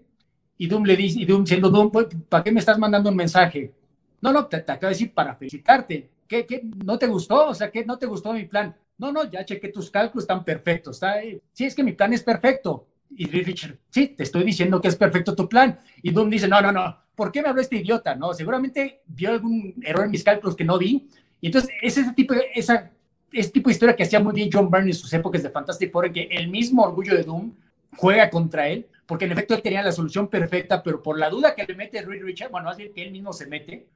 Y 0.57 0.67
Doom 0.67 0.83
le 0.83 0.95
dice, 0.95 1.19
y 1.19 1.25
Doom 1.25 1.45
siendo 1.45 1.69
Doom, 1.69 1.91
pues, 1.91 2.07
¿para 2.27 2.43
qué 2.43 2.51
me 2.51 2.59
estás 2.59 2.77
mandando 2.77 3.09
un 3.09 3.15
mensaje? 3.15 3.73
No, 4.21 4.33
no, 4.33 4.45
te, 4.47 4.59
te 4.59 4.71
acabo 4.71 4.89
de 4.89 4.95
decir 4.95 5.13
para 5.13 5.35
felicitarte. 5.35 6.09
¿Qué, 6.27 6.45
¿Qué, 6.45 6.61
no 6.83 6.97
te 6.97 7.07
gustó? 7.07 7.47
O 7.47 7.53
sea, 7.53 7.71
¿qué 7.71 7.85
no 7.85 7.97
te 7.97 8.07
gustó 8.07 8.33
mi 8.33 8.45
plan? 8.45 8.75
No, 8.97 9.11
no, 9.11 9.29
ya 9.29 9.45
chequé 9.45 9.69
tus 9.69 9.89
cálculos, 9.91 10.23
están 10.23 10.43
perfectos. 10.43 10.97
Está, 10.97 11.15
sí, 11.53 11.65
es 11.65 11.75
que 11.75 11.83
mi 11.83 11.93
plan 11.93 12.11
es 12.13 12.23
perfecto. 12.23 12.87
Y 13.09 13.27
Richard, 13.27 13.77
sí, 13.89 14.09
te 14.09 14.23
estoy 14.23 14.43
diciendo 14.43 14.81
que 14.81 14.87
es 14.87 14.95
perfecto 14.95 15.35
tu 15.35 15.47
plan. 15.47 15.79
Y 16.01 16.11
Doom 16.11 16.29
dice, 16.29 16.47
no, 16.47 16.61
no, 16.61 16.71
no, 16.71 16.97
¿por 17.15 17.31
qué 17.31 17.41
me 17.41 17.49
habló 17.49 17.61
este 17.61 17.77
idiota? 17.77 18.15
No, 18.15 18.33
seguramente 18.33 19.01
vio 19.07 19.31
algún 19.31 19.75
error 19.83 20.05
en 20.05 20.11
mis 20.11 20.23
cálculos 20.23 20.55
que 20.55 20.65
no 20.65 20.77
vi. 20.77 21.07
Y 21.41 21.47
entonces, 21.47 21.71
es 21.81 21.97
ese 21.97 22.13
tipo, 22.13 22.33
esa, 22.53 22.91
ese 23.31 23.49
tipo 23.51 23.69
de 23.69 23.73
historia 23.73 23.95
que 23.95 24.03
hacía 24.03 24.19
muy 24.19 24.33
bien 24.33 24.49
John 24.51 24.69
Byrne 24.69 24.89
en 24.89 24.95
sus 24.95 25.11
épocas 25.13 25.43
de 25.43 25.49
Fantastic 25.49 25.91
Four, 25.91 26.07
en 26.07 26.13
que 26.13 26.23
el 26.31 26.49
mismo 26.49 26.83
orgullo 26.83 27.15
de 27.15 27.23
Doom 27.23 27.53
juega 27.95 28.29
contra 28.29 28.67
él, 28.67 28.87
porque 29.05 29.25
en 29.25 29.31
efecto 29.31 29.53
él 29.53 29.61
tenía 29.61 29.83
la 29.83 29.91
solución 29.91 30.27
perfecta, 30.27 30.81
pero 30.83 31.01
por 31.01 31.17
la 31.17 31.29
duda 31.29 31.55
que 31.55 31.63
le 31.63 31.75
mete 31.75 32.01
Reed 32.01 32.23
Richard, 32.23 32.51
bueno, 32.51 32.75
bien 32.75 32.91
que 32.93 33.03
él 33.03 33.11
mismo 33.11 33.31
se 33.31 33.47
mete, 33.47 33.87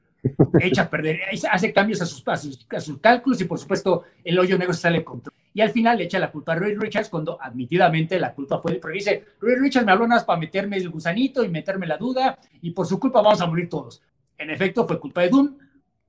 echa 0.59 0.83
a 0.83 0.89
perder, 0.89 1.21
hace 1.51 1.73
cambios 1.73 2.01
a 2.01 2.05
sus, 2.05 2.27
a 2.27 2.33
a 2.33 2.79
sus 2.81 2.99
cálculos 2.99 3.39
y 3.41 3.45
por 3.45 3.59
supuesto 3.59 4.03
el 4.23 4.37
hoyo 4.37 4.57
negro 4.57 4.73
sale 4.73 5.03
contra 5.03 5.33
y 5.53 5.61
al 5.61 5.71
final 5.71 5.97
le 5.97 6.05
echa 6.05 6.19
la 6.19 6.31
culpa 6.31 6.53
a 6.53 6.55
Reed 6.55 6.79
Richards 6.79 7.09
cuando 7.09 7.41
admitidamente 7.41 8.19
la 8.19 8.33
culpa 8.33 8.59
fue 8.59 8.73
de, 8.73 8.79
pero 8.79 8.93
dice, 8.93 9.25
Reed 9.41 9.59
Richards 9.59 9.85
me 9.85 9.91
habló 9.91 10.07
nada 10.07 10.25
para 10.25 10.39
meterme 10.39 10.77
el 10.77 10.89
gusanito 10.89 11.43
y 11.43 11.49
meterme 11.49 11.87
la 11.87 11.97
duda 11.97 12.37
y 12.61 12.71
por 12.71 12.85
su 12.85 12.99
culpa 12.99 13.21
vamos 13.21 13.41
a 13.41 13.47
morir 13.47 13.67
todos. 13.67 14.01
En 14.37 14.49
efecto, 14.49 14.87
fue 14.87 14.99
culpa 14.99 15.21
de 15.21 15.29
Doom, 15.29 15.57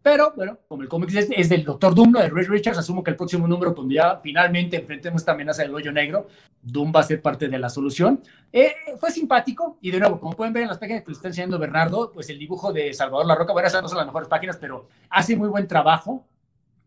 pero 0.03 0.33
bueno, 0.35 0.59
como 0.67 0.83
el 0.83 0.89
cómic 0.89 1.15
es, 1.15 1.29
es, 1.31 1.49
del 1.51 1.63
Doctor 1.63 1.95
Doom, 1.95 2.13
no 2.13 2.21
de 2.21 2.31
Reed 2.31 2.49
Richards, 2.49 2.79
asumo 2.79 3.05
que 3.05 3.11
el 3.11 3.17
próximo 3.17 3.47
número, 3.47 3.75
cuando 3.75 3.93
ya 3.93 4.19
finalmente 4.23 4.77
enfrentemos 4.77 5.21
esta 5.21 5.33
amenaza 5.33 5.63
del 5.63 5.75
hoyo 5.75 5.93
negro, 5.93 6.27
Doom 6.63 6.91
va 6.95 7.01
a 7.01 7.03
ser 7.03 7.21
parte 7.21 7.49
de 7.49 7.59
la 7.59 7.69
solución. 7.69 8.23
Eh, 8.51 8.73
fue 8.99 9.11
simpático 9.11 9.77
y 9.83 9.91
de 9.91 10.01
nuevo, 10.01 10.19
como 10.19 10.35
pueden 10.35 10.55
ver 10.55 10.63
en 10.63 10.71
las 10.71 10.79
páginas 10.79 11.03
que 11.03 11.11
les 11.11 11.19
está 11.19 11.29
enseñando 11.29 11.59
Bernardo, 11.59 12.11
pues 12.13 12.31
el 12.31 12.39
dibujo 12.39 12.73
de 12.73 12.95
Salvador 12.95 13.27
La 13.27 13.35
Roca, 13.35 13.53
bueno, 13.53 13.69
esas 13.69 13.83
no 13.83 13.89
son 13.89 13.99
las 13.99 14.07
mejores 14.07 14.29
páginas, 14.29 14.57
pero 14.57 14.89
hace 15.11 15.37
muy 15.37 15.49
buen 15.49 15.69
trabajo. 15.69 16.25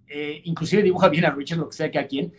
Eh, 0.08 0.42
inclusive 0.46 0.82
dibuja 0.82 1.08
bien 1.08 1.26
a 1.26 1.32
Richard, 1.32 1.60
lo 1.60 1.70
que 1.70 1.76
sea 1.76 1.92
que 1.92 2.00
a 2.00 2.08
quien, 2.08 2.34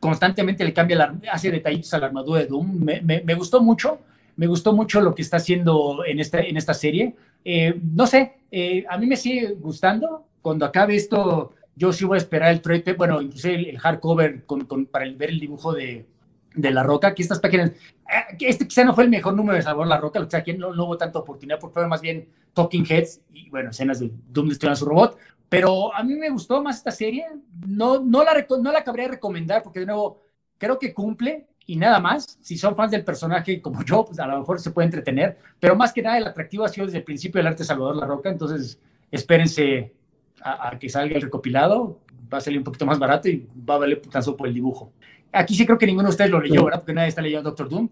constantemente 0.00 0.64
le 0.64 0.72
cambia, 0.72 0.96
la, 0.96 1.14
hace 1.32 1.50
detallitos 1.50 1.92
a 1.94 1.98
la 1.98 2.06
armadura 2.06 2.40
de 2.40 2.46
Doom, 2.46 2.84
me, 2.84 3.00
me, 3.00 3.22
me, 3.22 3.34
gustó 3.34 3.60
mucho, 3.62 4.00
me 4.36 4.46
gustó 4.46 4.72
mucho 4.72 5.00
lo 5.00 5.14
que 5.14 5.22
está 5.22 5.36
haciendo 5.36 6.04
en 6.04 6.20
esta, 6.20 6.40
en 6.40 6.56
esta 6.56 6.74
serie, 6.74 7.16
eh, 7.44 7.80
no 7.94 8.06
sé, 8.06 8.40
eh, 8.50 8.84
a 8.88 8.98
mí 8.98 9.06
me 9.06 9.16
sigue 9.16 9.54
gustando, 9.54 10.26
cuando 10.42 10.64
acabe 10.66 10.96
esto 10.96 11.54
yo 11.76 11.92
sí 11.92 12.04
voy 12.04 12.16
a 12.16 12.18
esperar 12.18 12.50
el 12.52 12.60
trade, 12.60 12.92
bueno, 12.92 13.22
incluso 13.22 13.48
el, 13.48 13.78
hardcover 13.78 14.44
con, 14.44 14.66
para 14.86 15.10
ver 15.12 15.30
el 15.30 15.40
dibujo 15.40 15.72
de, 15.72 16.06
de 16.54 16.70
La 16.70 16.82
Roca, 16.82 17.14
que 17.14 17.22
estas 17.22 17.40
páginas, 17.40 17.70
eh, 17.70 18.36
este 18.40 18.66
quizá 18.66 18.84
no 18.84 18.94
fue 18.94 19.04
el 19.04 19.10
mejor 19.10 19.34
número 19.34 19.56
de 19.56 19.62
Salvador 19.62 19.86
La 19.86 19.98
Roca, 19.98 20.20
o 20.20 20.28
sea, 20.28 20.40
aquí 20.40 20.52
no, 20.52 20.74
no 20.74 20.84
hubo 20.84 20.98
tanta 20.98 21.20
oportunidad, 21.20 21.58
porque 21.58 21.74
fue 21.74 21.86
más 21.86 22.00
bien 22.00 22.28
Talking 22.52 22.84
Heads 22.86 23.22
y, 23.32 23.48
bueno, 23.48 23.70
escenas 23.70 24.00
de 24.00 24.10
Doom 24.28 24.48
destruyendo 24.48 24.76
su 24.76 24.84
robot, 24.84 25.16
pero 25.48 25.94
a 25.94 26.02
mí 26.02 26.14
me 26.14 26.30
gustó 26.30 26.62
más 26.62 26.76
esta 26.76 26.90
serie, 26.90 27.26
no, 27.66 28.00
no, 28.00 28.24
la, 28.24 28.46
no 28.60 28.72
la 28.72 28.84
cabría 28.84 29.08
recomendar, 29.08 29.62
porque 29.62 29.80
de 29.80 29.86
nuevo, 29.86 30.20
creo 30.58 30.78
que 30.78 30.92
cumple, 30.92 31.48
y 31.70 31.76
nada 31.76 32.00
más. 32.00 32.36
Si 32.40 32.58
son 32.58 32.74
fans 32.74 32.90
del 32.90 33.04
personaje 33.04 33.62
como 33.62 33.84
yo, 33.84 34.04
pues 34.04 34.18
a 34.18 34.26
lo 34.26 34.40
mejor 34.40 34.58
se 34.58 34.72
puede 34.72 34.86
entretener, 34.86 35.38
pero 35.60 35.76
más 35.76 35.92
que 35.92 36.02
nada 36.02 36.18
el 36.18 36.26
atractivo 36.26 36.64
ha 36.64 36.68
sido 36.68 36.86
desde 36.86 36.98
el 36.98 37.04
principio 37.04 37.38
del 37.38 37.46
arte 37.46 37.62
Salvador 37.62 37.94
La 37.94 38.06
Roca, 38.06 38.28
entonces 38.28 38.80
espérense 39.08 39.94
a, 40.42 40.76
que 40.80 40.88
salga 40.88 41.14
el 41.14 41.22
recopilado, 41.22 42.00
va 42.32 42.38
a 42.38 42.40
salir 42.40 42.58
un 42.58 42.64
poquito 42.64 42.86
más 42.86 42.98
barato 42.98 43.28
y 43.28 43.46
va 43.68 43.76
a 43.76 43.78
valer 43.78 44.00
tan 44.00 44.20
solo 44.20 44.36
por 44.36 44.48
el 44.48 44.54
dibujo. 44.54 44.92
Aquí 45.30 45.54
sí 45.54 45.64
creo 45.64 45.78
que 45.78 45.86
ninguno 45.86 46.08
de 46.08 46.10
ustedes 46.10 46.30
lo 46.32 46.40
leyó, 46.40 46.64
¿verdad? 46.64 46.80
Porque 46.80 46.92
nadie 46.92 47.08
está 47.08 47.22
leyendo 47.22 47.50
Doctor 47.50 47.68
Doom. 47.68 47.88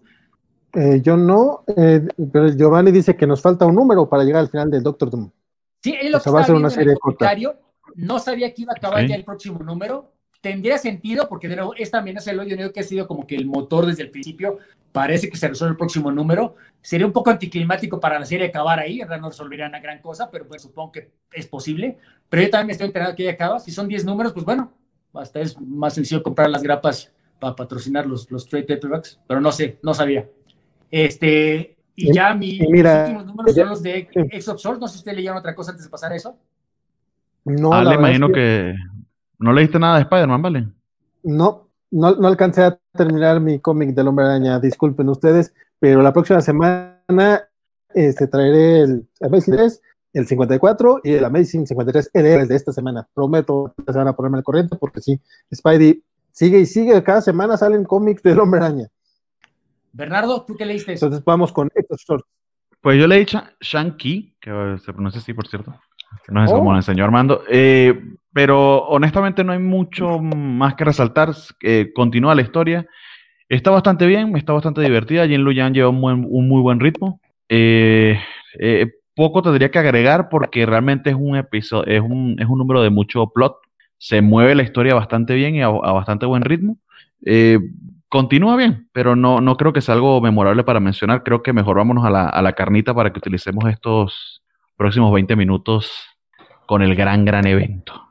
Eh, 0.73 1.01
yo 1.01 1.15
no, 1.15 1.63
eh, 1.77 2.05
pero 2.33 2.49
Giovanni 2.49 2.91
dice 2.91 3.15
que 3.15 3.25
nos 3.25 3.41
falta 3.41 3.65
un 3.65 3.75
número 3.75 4.09
para 4.09 4.25
llegar 4.25 4.41
al 4.41 4.49
final 4.49 4.69
del 4.69 4.83
Doctor 4.83 5.09
Doom. 5.09 5.31
Sí, 5.81 5.95
él 6.01 6.11
lo 6.11 6.19
que 6.19 6.29
va 6.29 6.41
a 6.41 6.43
ser 6.43 6.55
una 6.55 6.69
serie 6.69 6.95
corta. 6.99 7.33
No 7.95 8.19
sabía 8.19 8.53
que 8.53 8.63
iba 8.63 8.73
a 8.73 8.77
acabar 8.77 9.07
ya 9.07 9.15
el 9.15 9.23
próximo 9.23 9.59
número, 9.59 10.11
tendría 10.41 10.77
sentido, 10.77 11.27
porque 11.27 11.47
de 11.47 11.55
nuevo, 11.55 11.73
esta 11.75 11.97
también 11.97 12.17
es 12.17 12.27
el 12.27 12.39
hoyo 12.39 12.71
que 12.71 12.79
ha 12.79 12.83
sido 12.83 13.07
como 13.07 13.27
que 13.27 13.35
el 13.35 13.45
motor 13.45 13.85
desde 13.85 14.03
el 14.03 14.11
principio. 14.11 14.57
Parece 14.91 15.29
que 15.29 15.37
se 15.37 15.47
resuelve 15.47 15.73
el 15.73 15.77
próximo 15.77 16.11
número. 16.11 16.55
Sería 16.81 17.05
un 17.05 17.11
poco 17.11 17.29
anticlimático 17.29 17.99
para 17.99 18.19
la 18.19 18.25
serie 18.25 18.47
acabar 18.47 18.79
ahí, 18.79 19.01
en 19.01 19.07
realidad 19.07 19.21
no 19.21 19.29
resolvería 19.29 19.67
una 19.67 19.79
gran 19.79 20.01
cosa, 20.01 20.31
pero 20.31 20.47
pues 20.47 20.61
supongo 20.61 20.93
que 20.93 21.11
es 21.33 21.45
posible. 21.47 21.97
Pero 22.29 22.43
yo 22.43 22.49
también 22.49 22.67
me 22.67 22.71
estoy 22.73 22.87
enterando 22.87 23.15
que 23.15 23.23
ya 23.23 23.31
acaba. 23.31 23.59
Si 23.59 23.71
son 23.71 23.87
10 23.87 24.05
números, 24.05 24.33
pues 24.33 24.45
bueno, 24.45 24.71
hasta 25.13 25.41
es 25.41 25.59
más 25.59 25.93
sencillo 25.93 26.23
comprar 26.23 26.49
las 26.49 26.63
grapas 26.63 27.11
para 27.39 27.55
patrocinar 27.55 28.05
los, 28.05 28.29
los 28.31 28.47
trade 28.47 28.65
paperbacks, 28.65 29.19
pero 29.27 29.39
no 29.41 29.51
sé, 29.51 29.79
no 29.83 29.93
sabía. 29.93 30.27
Este, 30.89 31.77
y 31.95 32.13
ya 32.13 32.33
mi, 32.33 32.59
mira, 32.69 33.07
mis 33.07 33.09
últimos 33.09 33.25
números 33.25 33.55
son 33.55 33.69
los 33.69 33.83
de 33.83 34.07
Swords. 34.41 34.79
No 34.79 34.87
sé 34.87 34.93
si 34.93 34.99
usted 34.99 35.13
leyeron 35.13 35.37
otra 35.37 35.53
cosa 35.53 35.71
antes 35.71 35.85
de 35.85 35.91
pasar 35.91 36.11
a 36.11 36.15
eso. 36.15 36.37
No, 37.45 37.73
ah, 37.73 37.83
le 37.83 37.95
imagino 37.95 38.29
que 38.31 38.73
¿No 39.39 39.53
leíste 39.53 39.79
nada 39.79 39.95
de 39.95 40.01
Spider-Man, 40.01 40.41
vale? 40.41 40.67
No, 41.23 41.69
no, 41.91 42.15
no, 42.15 42.27
alcancé 42.27 42.63
a 42.63 42.77
terminar 42.93 43.39
mi 43.39 43.59
cómic 43.59 43.95
del 43.95 44.09
Hombre 44.09 44.25
Araña, 44.25 44.59
disculpen 44.59 45.09
ustedes, 45.09 45.53
pero 45.79 46.01
la 46.01 46.13
próxima 46.13 46.41
semana 46.41 47.47
este, 47.93 48.27
traeré 48.27 48.81
el 48.81 49.07
Amazing 49.21 49.55
3, 49.55 49.81
el 50.13 50.27
54 50.27 51.01
y 51.03 51.13
el 51.13 51.25
Amazing 51.25 51.65
53 51.67 52.11
el 52.13 52.47
de 52.47 52.55
esta 52.55 52.73
semana. 52.73 53.07
Prometo 53.13 53.73
que 53.77 53.93
se 53.93 53.97
van 53.97 54.09
a 54.09 54.13
ponerme 54.13 54.37
al 54.37 54.43
corriente 54.43 54.75
porque 54.75 55.01
sí, 55.01 55.19
Spidey 55.53 56.03
sigue 56.31 56.59
y 56.59 56.65
sigue, 56.65 57.01
cada 57.03 57.21
semana 57.21 57.57
salen 57.57 57.85
cómics 57.85 58.21
del 58.21 58.39
Hombre 58.39 58.59
Araña. 58.59 58.87
Bernardo, 59.93 60.43
¿tú 60.45 60.55
qué 60.55 60.65
leíste? 60.65 60.93
Entonces 60.93 61.23
vamos 61.23 61.51
con 61.51 61.69
estos 61.73 62.01
shorts. 62.01 62.27
Pues 62.81 62.97
yo 62.97 63.07
leí 63.07 63.25
Shang-Chi, 63.25 64.35
que 64.39 64.77
se 64.83 64.93
pronuncia 64.93 65.19
así, 65.19 65.33
por 65.33 65.47
cierto. 65.47 65.75
No 66.29 66.47
sé 66.47 66.53
cómo 66.53 66.71
lo 66.71 66.77
enseñó 66.77 67.03
Armando. 67.03 67.43
Eh, 67.49 67.99
pero 68.33 68.85
honestamente 68.87 69.43
no 69.43 69.53
hay 69.53 69.59
mucho 69.59 70.19
más 70.19 70.75
que 70.75 70.85
resaltar. 70.85 71.33
Eh, 71.61 71.91
continúa 71.93 72.35
la 72.35 72.41
historia. 72.41 72.85
Está 73.47 73.71
bastante 73.71 74.05
bien, 74.05 74.35
está 74.37 74.53
bastante 74.53 74.81
divertida. 74.81 75.27
Jin 75.27 75.43
Luyan 75.43 75.73
lleva 75.73 75.89
un, 75.89 75.99
muy 75.99 76.61
buen 76.61 76.79
ritmo. 76.79 77.19
Eh, 77.47 78.19
poco 79.15 79.41
tendría 79.41 79.71
que 79.71 79.79
agregar 79.79 80.29
porque 80.29 80.65
realmente 80.65 81.09
es 81.09 81.15
un 81.15 81.35
episodio, 81.35 81.91
es 81.91 82.01
un, 82.01 82.35
es 82.39 82.47
un 82.47 82.59
número 82.59 82.81
de 82.81 82.89
mucho 82.89 83.27
plot. 83.27 83.57
Se 83.97 84.21
mueve 84.21 84.55
la 84.55 84.63
historia 84.63 84.95
bastante 84.95 85.33
bien 85.33 85.55
y 85.55 85.61
a, 85.61 85.69
bastante 85.69 86.25
buen 86.25 86.43
ritmo. 86.43 86.77
continúa 88.07 88.55
bien, 88.55 88.89
pero 88.93 89.15
no, 89.15 89.41
no 89.41 89.57
creo 89.57 89.73
que 89.73 89.81
sea 89.81 89.95
algo 89.95 90.21
memorable 90.21 90.63
para 90.63 90.79
mencionar. 90.79 91.23
Creo 91.23 91.43
que 91.43 91.53
mejor 91.53 91.77
vámonos 91.77 92.05
a 92.05 92.09
la, 92.09 92.29
a 92.29 92.41
la 92.41 92.53
carnita 92.53 92.93
para 92.93 93.11
que 93.11 93.19
utilicemos 93.19 93.65
estos, 93.69 94.39
próximos 94.79 95.11
20 95.11 95.35
minutos 95.35 95.91
con 96.65 96.81
el 96.81 96.95
gran, 96.95 97.25
gran 97.25 97.45
evento. 97.45 98.08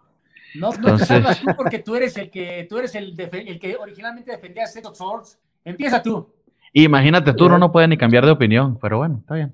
No, 0.55 0.71
no 0.71 0.89
Entonces... 0.89 1.41
tú 1.41 1.47
porque 1.57 1.79
tú 1.79 1.97
eres 1.97 2.17
el 2.17 2.31
que, 2.31 2.67
tú 2.69 2.79
eres 2.79 2.95
el, 2.95 3.15
el 3.19 3.59
que 3.59 3.77
originalmente 3.77 4.31
defendía 4.31 4.67
Set 4.67 4.87
of 4.87 4.97
Swords. 4.97 5.39
Empieza 5.65 6.03
tú. 6.03 6.29
Imagínate, 6.73 7.33
tú 7.33 7.49
no, 7.49 7.59
no 7.59 7.73
puedes 7.73 7.89
ni 7.89 7.97
cambiar 7.97 8.25
de 8.25 8.33
opinión, 8.33 8.79
pero 8.81 8.99
bueno, 8.99 9.19
está 9.21 9.35
bien. 9.35 9.53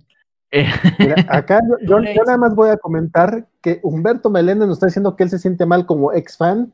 acá 1.29 1.61
yo, 1.83 1.99
nada 1.99 2.37
más 2.37 2.55
voy 2.55 2.71
a 2.71 2.77
comentar 2.77 3.49
que 3.61 3.81
Humberto 3.83 4.31
Meléndez 4.31 4.69
nos 4.69 4.77
está 4.77 4.87
diciendo 4.87 5.16
que 5.16 5.25
él 5.25 5.31
se 5.31 5.41
siente 5.41 5.66
mal 5.66 5.85
como 5.85 6.12
ex 6.12 6.37
fan 6.37 6.73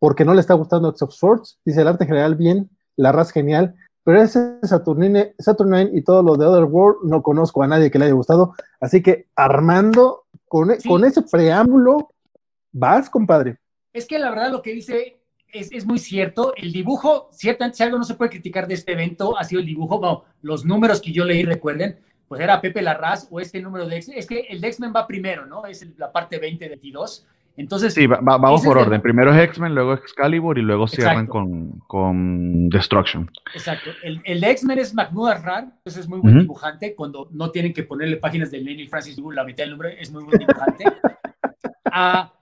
porque 0.00 0.24
no 0.24 0.34
le 0.34 0.40
está 0.40 0.54
gustando 0.54 0.88
X 0.90 1.02
of 1.02 1.12
Swords. 1.12 1.60
Dice 1.64 1.82
el 1.82 1.88
arte 1.88 2.06
general 2.06 2.34
bien, 2.34 2.70
la 2.96 3.12
raza 3.12 3.32
genial, 3.32 3.76
pero 4.02 4.22
ese 4.22 4.58
Saturnine, 4.62 5.34
Saturnine 5.38 5.90
y 5.92 6.02
todo 6.02 6.22
lo 6.22 6.36
de 6.36 6.46
Otherworld 6.46 7.04
no 7.04 7.22
conozco 7.22 7.62
a 7.62 7.68
nadie 7.68 7.90
que 7.90 7.98
le 7.98 8.06
haya 8.06 8.14
gustado. 8.14 8.54
Así 8.80 9.02
que 9.02 9.26
Armando, 9.36 10.24
con, 10.48 10.70
con 10.88 11.04
ese 11.04 11.22
preámbulo, 11.22 12.10
vas, 12.72 13.08
compadre. 13.10 13.58
Es 13.92 14.06
que 14.06 14.18
la 14.18 14.30
verdad 14.30 14.50
lo 14.50 14.62
que 14.62 14.72
dice 14.72 15.20
es, 15.52 15.72
es, 15.72 15.84
muy 15.84 15.98
cierto. 15.98 16.54
El 16.56 16.72
dibujo, 16.72 17.28
ciertamente, 17.32 17.78
si 17.78 17.82
algo 17.82 17.98
no 17.98 18.04
se 18.04 18.14
puede 18.14 18.30
criticar 18.30 18.66
de 18.66 18.74
este 18.74 18.92
evento, 18.92 19.38
ha 19.38 19.44
sido 19.44 19.60
el 19.60 19.66
dibujo. 19.66 19.98
Bueno, 19.98 20.24
los 20.42 20.64
números 20.64 21.00
que 21.00 21.12
yo 21.12 21.24
leí, 21.24 21.42
recuerden, 21.42 21.98
pues 22.28 22.40
era 22.40 22.60
Pepe 22.60 22.82
Larraz 22.82 23.26
o 23.30 23.40
este 23.40 23.60
número 23.60 23.88
de 23.88 23.96
X. 23.96 24.12
Es 24.14 24.26
que 24.26 24.40
el 24.48 24.62
X-Men 24.62 24.92
va 24.94 25.06
primero, 25.06 25.46
¿no? 25.46 25.66
Es 25.66 25.84
la 25.98 26.12
parte 26.12 26.38
20 26.38 26.68
de 27.56 27.62
22. 27.62 27.82
Entonces, 27.82 27.94
sí, 27.94 28.06
vamos 28.06 28.62
por 28.62 28.78
orden. 28.78 29.00
Primero 29.00 29.32
es 29.32 29.42
X-Men, 29.48 29.74
luego 29.74 29.94
Excalibur 29.94 30.58
y 30.58 30.62
luego 30.62 30.88
cierran 30.88 31.26
con, 31.26 31.80
con, 31.86 32.68
Destruction. 32.68 33.30
Exacto. 33.54 33.90
El, 34.02 34.20
el 34.24 34.40
de 34.40 34.50
X-Men 34.50 34.78
es 34.78 34.94
Mahmoud 34.94 35.28
Arrar, 35.28 35.64
entonces 35.64 35.98
es 35.98 36.08
muy 36.08 36.20
buen 36.20 36.38
dibujante. 36.38 36.94
Cuando 36.94 37.28
no 37.32 37.50
tienen 37.50 37.72
que 37.72 37.82
ponerle 37.82 38.16
páginas 38.16 38.50
de 38.50 38.60
Lenny 38.60 38.86
Francis 38.86 39.18
la 39.18 39.44
mitad 39.44 39.64
del 39.64 39.72
número, 39.72 39.90
es 39.90 40.10
muy 40.10 40.24
buen 40.24 40.38
dibujante. 40.38 40.84
Ah, 41.92 42.32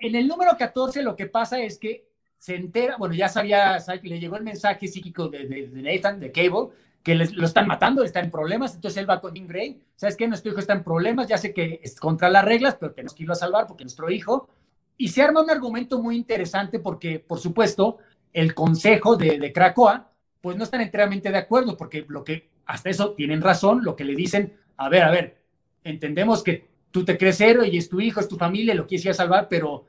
en 0.00 0.14
el 0.14 0.28
número 0.28 0.50
14 0.58 1.02
lo 1.02 1.16
que 1.16 1.24
pasa 1.26 1.60
es 1.60 1.78
que 1.78 2.08
se 2.38 2.54
entera, 2.54 2.96
bueno, 2.96 3.14
ya 3.14 3.28
sabía, 3.28 3.78
le 4.02 4.20
llegó 4.20 4.36
el 4.36 4.44
mensaje 4.44 4.86
psíquico 4.86 5.28
de, 5.28 5.46
de, 5.46 5.82
Nathan, 5.82 6.20
de 6.20 6.30
Cable, 6.30 6.68
que 7.02 7.14
les, 7.14 7.32
lo 7.32 7.46
están 7.46 7.66
matando, 7.66 8.04
está 8.04 8.20
en 8.20 8.30
problemas, 8.30 8.74
entonces 8.74 8.98
él 8.98 9.10
va 9.10 9.20
con 9.20 9.34
Jean 9.34 9.48
Grey, 9.48 9.80
¿sabes 9.96 10.16
qué? 10.16 10.28
Nuestro 10.28 10.52
hijo 10.52 10.60
está 10.60 10.74
en 10.74 10.84
problemas, 10.84 11.26
ya 11.26 11.38
sé 11.38 11.52
que 11.52 11.80
es 11.82 11.98
contra 11.98 12.28
las 12.28 12.44
reglas, 12.44 12.76
pero 12.78 12.92
tenemos 12.92 13.14
que 13.14 13.24
irlo 13.24 13.32
a 13.32 13.36
salvar 13.36 13.66
porque 13.66 13.84
nuestro 13.84 14.10
hijo 14.10 14.48
y 14.98 15.08
se 15.08 15.22
arma 15.22 15.42
un 15.42 15.50
argumento 15.50 16.02
muy 16.02 16.16
interesante 16.16 16.80
porque, 16.80 17.20
por 17.20 17.38
supuesto, 17.38 17.98
el 18.32 18.52
consejo 18.52 19.16
de, 19.16 19.38
de 19.38 19.52
Cracoa, 19.52 20.10
pues 20.40 20.56
no 20.56 20.64
están 20.64 20.80
enteramente 20.80 21.30
de 21.30 21.38
acuerdo, 21.38 21.76
porque 21.76 22.04
lo 22.08 22.24
que, 22.24 22.50
hasta 22.66 22.90
eso 22.90 23.12
tienen 23.12 23.40
razón, 23.40 23.84
lo 23.84 23.94
que 23.94 24.04
le 24.04 24.16
dicen, 24.16 24.54
a 24.76 24.88
ver, 24.88 25.04
a 25.04 25.10
ver, 25.10 25.38
entendemos 25.84 26.42
que 26.42 26.68
tú 26.90 27.04
te 27.04 27.16
crees 27.16 27.40
héroe 27.40 27.68
y 27.68 27.78
es 27.78 27.88
tu 27.88 28.00
hijo, 28.00 28.20
es 28.20 28.28
tu 28.28 28.36
familia, 28.36 28.74
lo 28.74 28.86
a 28.86 29.14
salvar, 29.14 29.46
pero 29.48 29.86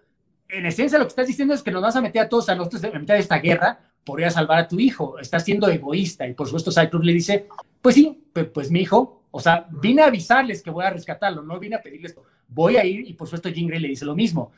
en 0.48 0.66
esencia 0.66 1.00
lo 1.00 1.06
que 1.06 1.10
estás 1.10 1.28
diciendo 1.28 1.54
es 1.54 1.64
que 1.64 1.72
nos 1.72 1.82
vas 1.82 1.96
a 1.96 2.02
meter 2.02 2.22
a 2.22 2.30
todos 2.30 2.48
a 2.50 2.56
nosotros 2.56 2.84
en 2.84 3.02
mitad 3.02 3.16
de 3.16 3.20
esta 3.20 3.40
guerra 3.40 3.80
por 4.04 4.20
ir 4.20 4.28
a 4.28 4.32
salvar 4.32 4.60
a 4.60 4.68
tu 4.68 4.80
hijo, 4.80 5.18
estás 5.20 5.44
siendo 5.44 5.68
egoísta. 5.70 6.28
Y 6.28 6.34
por 6.34 6.48
supuesto 6.48 6.72
Cyclops 6.72 7.06
le 7.06 7.14
dice, 7.14 7.48
pues 7.82 7.96
sí, 7.96 8.24
pues, 8.54 8.72
mi 8.72 8.82
hijo, 8.82 9.24
o 9.32 9.40
sea, 9.40 9.68
vine 9.70 10.04
a 10.04 10.08
avisarles 10.08 10.62
que 10.62 10.70
voy 10.72 10.86
a 10.86 10.90
rescatarlo, 10.92 11.42
no 11.44 11.60
vine 11.60 11.76
a 11.76 11.82
pedirles, 11.82 12.16
voy 12.48 12.78
a 12.78 12.86
ir 12.86 13.08
y 13.08 13.14
por 13.14 13.28
supuesto 13.28 13.50
Jean 13.50 13.68
le 13.68 13.88
dice 13.88 14.06
lo 14.06 14.16
mismo 14.16 14.52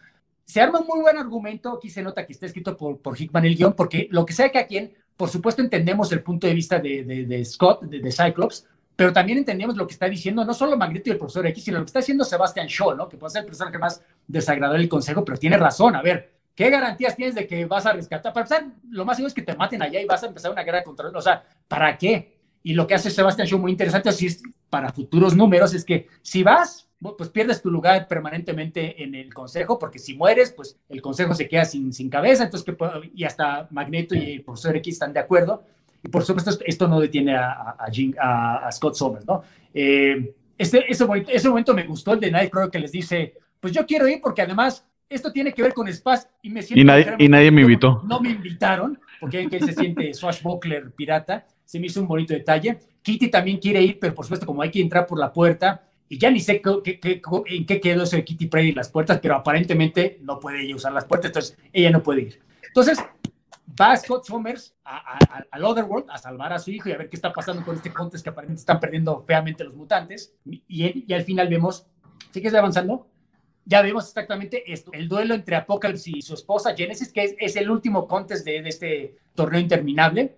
se 0.45 0.61
arma 0.61 0.79
un 0.79 0.87
muy 0.87 1.01
buen 1.01 1.17
argumento, 1.17 1.73
aquí 1.77 1.89
se 1.89 2.01
nota 2.01 2.25
que 2.25 2.33
está 2.33 2.45
escrito 2.45 2.75
por, 2.75 3.19
Hickman 3.19 3.45
el 3.45 3.55
guion, 3.55 3.73
porque 3.73 4.07
lo 4.11 4.25
que 4.25 4.33
sea 4.33 4.49
que 4.49 4.59
a 4.59 4.67
quien, 4.67 4.93
por 5.15 5.29
supuesto 5.29 5.61
entendemos 5.61 6.11
el 6.11 6.23
punto 6.23 6.47
de 6.47 6.53
vista 6.53 6.79
de, 6.79 7.03
de, 7.03 7.45
Scott, 7.45 7.83
de, 7.83 8.11
Cyclops, 8.11 8.67
pero 8.95 9.13
también 9.13 9.37
entendemos 9.37 9.77
lo 9.77 9.87
que 9.87 9.93
está 9.93 10.07
diciendo 10.07 10.43
no 10.43 10.53
solo 10.53 10.77
Magneto 10.77 11.09
y 11.09 11.13
el 11.13 11.17
profesor 11.17 11.47
X, 11.47 11.63
sino 11.63 11.77
lo 11.79 11.85
que 11.85 11.89
está 11.89 11.99
diciendo 11.99 12.23
Sebastian 12.23 12.67
Shaw, 12.67 12.95
¿no? 12.95 13.09
Que 13.09 13.17
puede 13.17 13.31
ser 13.31 13.41
el 13.41 13.47
personaje 13.47 13.77
más 13.77 14.03
desagradable 14.27 14.79
del 14.79 14.89
consejo, 14.89 15.23
pero 15.23 15.37
tiene 15.37 15.57
razón. 15.57 15.95
A 15.95 16.01
ver, 16.01 16.33
¿qué 16.53 16.69
garantías 16.69 17.15
tienes 17.15 17.33
de 17.33 17.47
que 17.47 17.65
vas 17.65 17.85
a 17.85 17.93
rescatar? 17.93 18.33
Para 18.33 18.45
empezar, 18.45 18.65
lo 18.89 19.05
más 19.05 19.17
seguro 19.17 19.29
es 19.29 19.33
que 19.33 19.41
te 19.41 19.55
maten 19.55 19.81
allá 19.81 20.01
y 20.01 20.05
vas 20.05 20.23
a 20.23 20.27
empezar 20.27 20.51
una 20.51 20.63
guerra 20.63 20.83
contra... 20.83 21.09
O 21.09 21.21
sea, 21.21 21.43
¿para 21.67 21.97
qué? 21.97 22.37
Y 22.63 22.73
lo 22.73 22.85
que 22.85 22.93
hace 22.93 23.09
Sebastian 23.09 23.47
Shaw 23.47 23.59
muy 23.59 23.71
interesante, 23.71 24.09
así 24.09 24.27
es 24.27 24.43
para 24.69 24.91
futuros 24.91 25.35
números, 25.35 25.73
es 25.73 25.83
que 25.83 26.07
si 26.21 26.43
vas, 26.43 26.87
pues 27.01 27.29
pierdes 27.29 27.61
tu 27.61 27.71
lugar 27.71 28.07
permanentemente 28.07 29.03
en 29.03 29.15
el 29.15 29.33
consejo, 29.33 29.79
porque 29.79 29.99
si 29.99 30.13
mueres, 30.13 30.51
pues 30.51 30.77
el 30.89 31.01
consejo 31.01 31.33
se 31.33 31.47
queda 31.47 31.65
sin, 31.65 31.91
sin 31.93 32.09
cabeza, 32.09 32.43
entonces 32.43 32.65
que, 32.65 33.11
y 33.15 33.23
hasta 33.23 33.67
Magneto 33.71 34.15
y 34.15 34.33
el 34.33 34.43
profesor 34.43 34.75
X 34.77 34.93
están 34.93 35.13
de 35.13 35.19
acuerdo, 35.19 35.63
y 36.03 36.09
por 36.09 36.23
supuesto 36.23 36.51
esto 36.65 36.87
no 36.87 36.99
detiene 36.99 37.35
a, 37.35 37.75
a, 38.19 38.67
a, 38.67 38.71
Scott 38.71 38.95
Somers, 38.95 39.25
¿no? 39.25 39.43
Eh, 39.73 40.33
este, 40.57 40.91
ese, 40.91 41.07
ese, 41.27 41.49
momento 41.49 41.73
me 41.73 41.83
gustó, 41.83 42.13
el 42.13 42.19
de 42.19 42.31
Nightcrawler 42.31 42.71
que 42.71 42.79
les 42.79 42.91
dice, 42.91 43.33
pues 43.59 43.73
yo 43.73 43.85
quiero 43.85 44.07
ir 44.07 44.21
porque 44.21 44.43
además 44.43 44.85
esto 45.09 45.31
tiene 45.31 45.53
que 45.53 45.63
ver 45.63 45.73
con 45.73 45.91
Spaz 45.91 46.29
y 46.41 46.51
me 46.51 46.61
siento... 46.61 46.81
Y 46.81 46.85
nadie, 46.85 47.15
y 47.17 47.27
nadie 47.27 47.51
me 47.51 47.61
invitó. 47.61 48.01
No 48.07 48.19
me 48.21 48.29
invitaron, 48.29 48.99
porque 49.19 49.49
que 49.49 49.59
se 49.59 49.73
siente 49.73 50.13
swashbuckler 50.13 50.91
pirata, 50.91 51.45
se 51.65 51.79
me 51.79 51.87
hizo 51.87 51.99
un 51.99 52.07
bonito 52.07 52.33
detalle. 52.33 52.79
Kitty 53.01 53.29
también 53.29 53.57
quiere 53.57 53.81
ir, 53.81 53.99
pero 53.99 54.13
por 54.13 54.25
supuesto 54.25 54.45
como 54.45 54.61
hay 54.61 54.69
que 54.69 54.81
entrar 54.81 55.07
por 55.07 55.19
la 55.19 55.33
puerta, 55.33 55.83
y 56.11 56.17
ya 56.17 56.29
ni 56.29 56.41
sé 56.41 56.61
en 56.61 57.65
qué 57.65 57.79
quedó 57.79 58.03
eso 58.03 58.17
de 58.17 58.25
Kitty 58.25 58.47
Pryde 58.47 58.67
y 58.67 58.73
las 58.73 58.89
puertas, 58.89 59.19
pero 59.21 59.33
aparentemente 59.33 60.19
no 60.21 60.41
puede 60.41 60.61
ella 60.61 60.75
usar 60.75 60.91
las 60.91 61.05
puertas, 61.05 61.29
entonces 61.29 61.57
ella 61.71 61.89
no 61.89 62.03
puede 62.03 62.23
ir. 62.23 62.41
Entonces, 62.67 62.99
va 63.79 63.95
Scott 63.95 64.25
Summers 64.25 64.75
al 64.83 65.63
Otherworld 65.63 66.09
a 66.09 66.17
salvar 66.17 66.51
a 66.51 66.59
su 66.59 66.69
hijo 66.69 66.89
y 66.89 66.91
a 66.91 66.97
ver 66.97 67.07
qué 67.07 67.15
está 67.15 67.31
pasando 67.31 67.63
con 67.63 67.77
este 67.77 67.93
contest 67.93 68.25
que 68.25 68.29
aparentemente 68.29 68.59
están 68.59 68.81
perdiendo 68.81 69.23
feamente 69.25 69.63
los 69.63 69.73
mutantes. 69.73 70.35
Y, 70.43 70.65
y 71.07 71.13
al 71.13 71.23
final 71.23 71.47
vemos, 71.47 71.87
¿sí 72.31 72.41
que 72.41 72.47
está 72.47 72.59
avanzando? 72.59 73.07
Ya 73.63 73.81
vemos 73.81 74.05
exactamente 74.09 74.69
esto, 74.69 74.91
el 74.91 75.07
duelo 75.07 75.33
entre 75.33 75.55
Apocalypse 75.55 76.11
y 76.13 76.21
su 76.21 76.33
esposa 76.33 76.75
Genesis, 76.75 77.13
que 77.13 77.37
es, 77.39 77.55
el 77.55 77.71
último 77.71 78.05
contest 78.05 78.43
de, 78.43 78.57
este 78.67 79.15
torneo 79.33 79.61
interminable. 79.61 80.35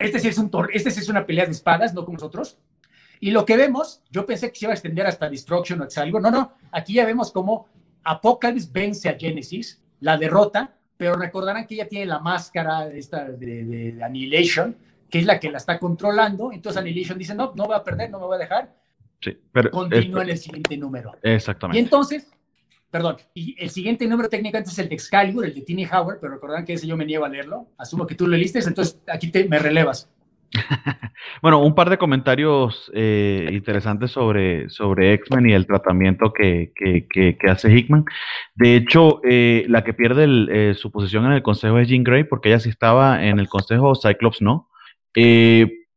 Este 0.00 0.18
sí, 0.18 0.26
es 0.26 0.38
un 0.38 0.50
este 0.72 0.90
sí 0.90 0.98
es 0.98 1.08
una 1.08 1.24
pelea 1.24 1.46
de 1.46 1.52
espadas, 1.52 1.94
no 1.94 2.04
como 2.04 2.16
nosotros. 2.16 2.58
Y 3.22 3.30
lo 3.30 3.46
que 3.46 3.56
vemos, 3.56 4.02
yo 4.10 4.26
pensé 4.26 4.50
que 4.50 4.58
se 4.58 4.64
iba 4.64 4.72
a 4.72 4.74
extender 4.74 5.06
hasta 5.06 5.30
Destruction 5.30 5.80
o 5.80 5.86
algo. 5.94 6.18
No, 6.18 6.28
no, 6.28 6.54
aquí 6.72 6.94
ya 6.94 7.06
vemos 7.06 7.30
cómo 7.30 7.68
Apocalypse 8.02 8.68
vence 8.72 9.08
a 9.08 9.16
Genesis, 9.16 9.80
la 10.00 10.18
derrota, 10.18 10.74
pero 10.96 11.14
recordarán 11.14 11.64
que 11.64 11.74
ella 11.74 11.86
tiene 11.86 12.06
la 12.06 12.18
máscara 12.18 12.88
de, 12.88 12.98
esta, 12.98 13.26
de, 13.26 13.96
Annihilation, 14.04 14.76
que 15.08 15.20
es 15.20 15.24
la 15.24 15.38
que 15.38 15.52
la 15.52 15.58
está 15.58 15.78
controlando. 15.78 16.50
Entonces 16.50 16.80
Annihilation 16.80 17.16
dice, 17.16 17.32
no, 17.32 17.52
no 17.54 17.68
va 17.68 17.76
a 17.76 17.84
perder, 17.84 18.10
no 18.10 18.18
me 18.18 18.26
va 18.26 18.34
a 18.34 18.38
dejar. 18.38 18.74
Sí, 19.20 19.38
pero 19.52 19.70
Continúa 19.70 20.24
en 20.24 20.30
el 20.30 20.38
siguiente 20.38 20.76
número. 20.76 21.12
Exactamente. 21.22 21.78
Y 21.78 21.84
entonces, 21.84 22.28
perdón, 22.90 23.18
y 23.34 23.54
el 23.56 23.70
siguiente 23.70 24.04
número 24.08 24.28
técnicamente 24.28 24.70
es 24.70 24.78
el 24.80 24.88
de 24.88 24.96
Excalibur, 24.96 25.44
el 25.44 25.54
de 25.54 25.60
Tiny 25.60 25.86
Howard, 25.86 26.18
pero 26.20 26.32
recordarán 26.32 26.64
que 26.64 26.72
ese 26.72 26.88
yo 26.88 26.96
me 26.96 27.06
niego 27.06 27.24
a 27.24 27.28
leerlo. 27.28 27.68
Asumo 27.78 28.04
que 28.04 28.16
tú 28.16 28.26
lo 28.26 28.36
leíste, 28.36 28.58
entonces 28.58 28.98
aquí 29.06 29.30
te, 29.30 29.48
me 29.48 29.60
relevas. 29.60 30.10
bueno, 31.42 31.62
un 31.62 31.74
par 31.74 31.90
de 31.90 31.98
comentarios 31.98 32.90
eh, 32.94 33.48
interesantes 33.52 34.10
sobre, 34.10 34.68
sobre 34.70 35.14
X-Men 35.14 35.48
y 35.48 35.52
el 35.52 35.66
tratamiento 35.66 36.32
que, 36.32 36.72
hace 37.48 37.72
Hickman. 37.72 38.04
De 38.54 38.76
hecho, 38.76 39.20
eh, 39.24 39.64
la 39.68 39.84
que 39.84 39.94
pierde 39.94 40.26
eh, 40.50 40.74
su 40.74 40.90
posición 40.90 41.26
en 41.26 41.32
el 41.32 41.42
consejo 41.42 41.78
es 41.78 41.88
Jean 41.88 42.04
Grey, 42.04 42.24
porque 42.24 42.50
ella 42.50 42.60
sí 42.60 42.68
estaba 42.68 43.24
en 43.24 43.38
el 43.38 43.48
consejo, 43.48 43.94
Cyclops 43.94 44.42
no. 44.42 44.68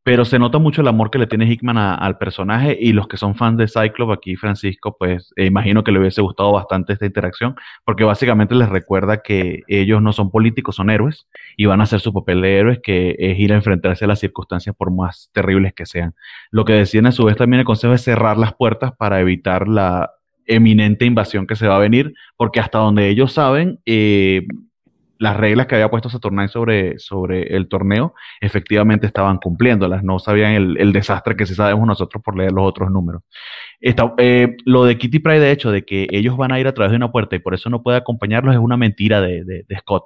Pero 0.06 0.24
se 0.24 0.38
nota 0.38 0.58
mucho 0.58 0.82
el 0.82 0.86
amor 0.86 1.10
que 1.10 1.18
le 1.18 1.26
tiene 1.26 1.50
Hickman 1.50 1.76
al 1.78 2.16
personaje 2.16 2.78
y 2.80 2.92
los 2.92 3.08
que 3.08 3.16
son 3.16 3.34
fans 3.34 3.58
de 3.58 3.66
Cyclops, 3.66 4.16
aquí 4.16 4.36
Francisco, 4.36 4.96
pues 4.96 5.32
eh, 5.34 5.46
imagino 5.46 5.82
que 5.82 5.90
le 5.90 5.98
hubiese 5.98 6.20
gustado 6.20 6.52
bastante 6.52 6.92
esta 6.92 7.06
interacción, 7.06 7.56
porque 7.84 8.04
básicamente 8.04 8.54
les 8.54 8.68
recuerda 8.68 9.20
que 9.20 9.64
ellos 9.66 10.00
no 10.00 10.12
son 10.12 10.30
políticos, 10.30 10.76
son 10.76 10.90
héroes 10.90 11.26
y 11.56 11.66
van 11.66 11.80
a 11.80 11.84
hacer 11.84 11.98
su 11.98 12.12
papel 12.12 12.40
de 12.40 12.56
héroes, 12.56 12.78
que 12.84 13.16
es 13.18 13.36
ir 13.36 13.52
a 13.52 13.56
enfrentarse 13.56 14.04
a 14.04 14.08
las 14.08 14.20
circunstancias 14.20 14.76
por 14.76 14.92
más 14.92 15.28
terribles 15.32 15.74
que 15.74 15.86
sean. 15.86 16.14
Lo 16.52 16.64
que 16.64 16.74
deciden 16.74 17.06
a 17.06 17.12
su 17.12 17.24
vez 17.24 17.34
también 17.34 17.58
el 17.58 17.66
Consejo 17.66 17.92
es 17.92 18.02
cerrar 18.02 18.38
las 18.38 18.54
puertas 18.54 18.92
para 18.96 19.20
evitar 19.20 19.66
la 19.66 20.12
eminente 20.46 21.04
invasión 21.04 21.48
que 21.48 21.56
se 21.56 21.66
va 21.66 21.74
a 21.74 21.80
venir, 21.80 22.14
porque 22.36 22.60
hasta 22.60 22.78
donde 22.78 23.08
ellos 23.08 23.32
saben, 23.32 23.80
eh, 23.84 24.46
las 25.18 25.36
reglas 25.36 25.66
que 25.66 25.74
había 25.74 25.90
puesto 25.90 26.08
Saturnine 26.08 26.48
sobre, 26.48 26.98
sobre 26.98 27.56
el 27.56 27.68
torneo 27.68 28.14
efectivamente 28.40 29.06
estaban 29.06 29.38
cumpliéndolas, 29.38 30.02
no 30.04 30.18
sabían 30.18 30.52
el, 30.52 30.92
desastre 30.92 31.36
que 31.36 31.46
sí 31.46 31.54
sabemos 31.54 31.86
nosotros 31.86 32.22
por 32.22 32.36
leer 32.36 32.52
los 32.52 32.64
otros 32.66 32.90
números. 32.90 33.22
Eh, 33.80 34.56
lo 34.64 34.84
de 34.84 34.98
Kitty 34.98 35.18
Pride, 35.18 35.40
de 35.40 35.50
hecho, 35.50 35.70
de 35.70 35.84
que 35.84 36.06
ellos 36.10 36.36
van 36.36 36.52
a 36.52 36.60
ir 36.60 36.66
a 36.66 36.72
través 36.74 36.90
de 36.90 36.96
una 36.96 37.12
puerta 37.12 37.36
y 37.36 37.40
por 37.40 37.54
eso 37.54 37.70
no 37.70 37.82
puede 37.82 37.98
acompañarlos, 37.98 38.54
es 38.54 38.60
una 38.60 38.76
mentira 38.76 39.20
de, 39.20 39.64
Scott. 39.80 40.04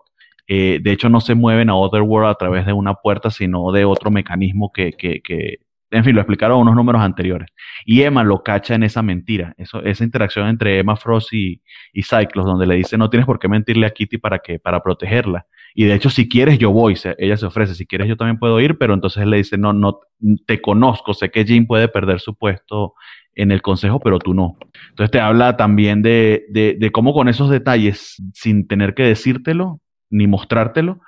Eh, 0.49 0.81
de 0.83 0.93
hecho, 0.93 1.09
no 1.09 1.21
se 1.21 1.35
mueven 1.35 1.71
a 1.71 1.77
Otherworld 1.77 2.29
a 2.29 2.35
través 2.35 2.67
de 2.67 2.73
una 2.73 2.95
puerta, 2.95 3.31
sino 3.31 3.71
de 3.73 3.85
otro 3.85 4.11
mecanismo 4.11 4.73
que, 4.73 4.93
que, 4.93 5.21
que 5.23 5.59
en 5.91 6.05
fin, 6.05 6.15
lo 6.15 6.21
explicaron 6.21 6.61
unos 6.61 6.75
números 6.75 7.03
anteriores. 7.03 7.49
Y 7.85 8.03
Emma 8.03 8.23
lo 8.23 8.43
cacha 8.43 8.75
en 8.75 8.85
esa 8.85 9.03
mentira, 9.03 9.55
esa 9.57 10.05
interacción 10.05 10.49
entre 10.49 10.79
Emma 10.79 10.97
Frost 10.97 11.33
y, 11.33 11.63
y 11.93 12.03
donde 12.35 12.67
le 12.67 12.77
dice, 12.77 12.97
no 12.97 13.11
tienes 13.11 13.27
por 13.27 13.39
qué 13.39 13.49
mentirle 13.49 13.87
a 13.87 13.91
Kitty 13.91 14.19
para, 14.19 14.39
que, 14.39 14.59
para 14.59 14.83
protegerla. 14.83 15.47
Y 15.75 15.85
de 15.85 15.95
hecho, 15.95 16.11
si 16.11 16.29
quieres, 16.29 16.59
yo 16.59 16.71
voy, 16.71 16.97
ella 17.19 17.37
se 17.37 17.47
ofrece, 17.47 17.75
si 17.75 17.87
quieres, 17.87 18.09
yo 18.09 18.17
también 18.17 18.39
puedo 18.39 18.61
ir, 18.61 18.79
pero 18.79 18.95
entonces 18.95 19.27
le 19.27 19.39
dice, 19.39 19.59
no, 19.59 19.73
no, 19.73 20.01
te 20.47 20.61
conozco, 20.61 21.15
sé 21.15 21.31
que 21.31 21.45
Jean 21.45 21.67
puede 21.67 21.89
perder 21.89 22.21
su 22.21 22.37
puesto 22.37 22.95
en 23.35 23.51
el 23.51 23.63
consejo, 23.63 24.01
pero 24.01 24.19
tú 24.19 24.35
no. 24.35 24.59
Entonces 24.91 25.11
te 25.11 25.21
habla 25.21 25.57
también 25.57 26.03
de, 26.03 26.45
de 26.51 26.91
cómo 26.93 27.13
con 27.13 27.29
esos 27.29 27.51
detalles, 27.51 28.17
sin 28.35 28.67
tener 28.67 28.95
que 28.95 29.05
decírtelo 29.05 29.81
ni 30.11 30.27
mostrártelo, 30.27 31.01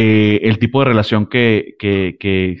eh, 0.00 0.38
el 0.44 0.60
tipo 0.60 0.78
de 0.78 0.84
relación 0.84 1.26
que, 1.26 1.74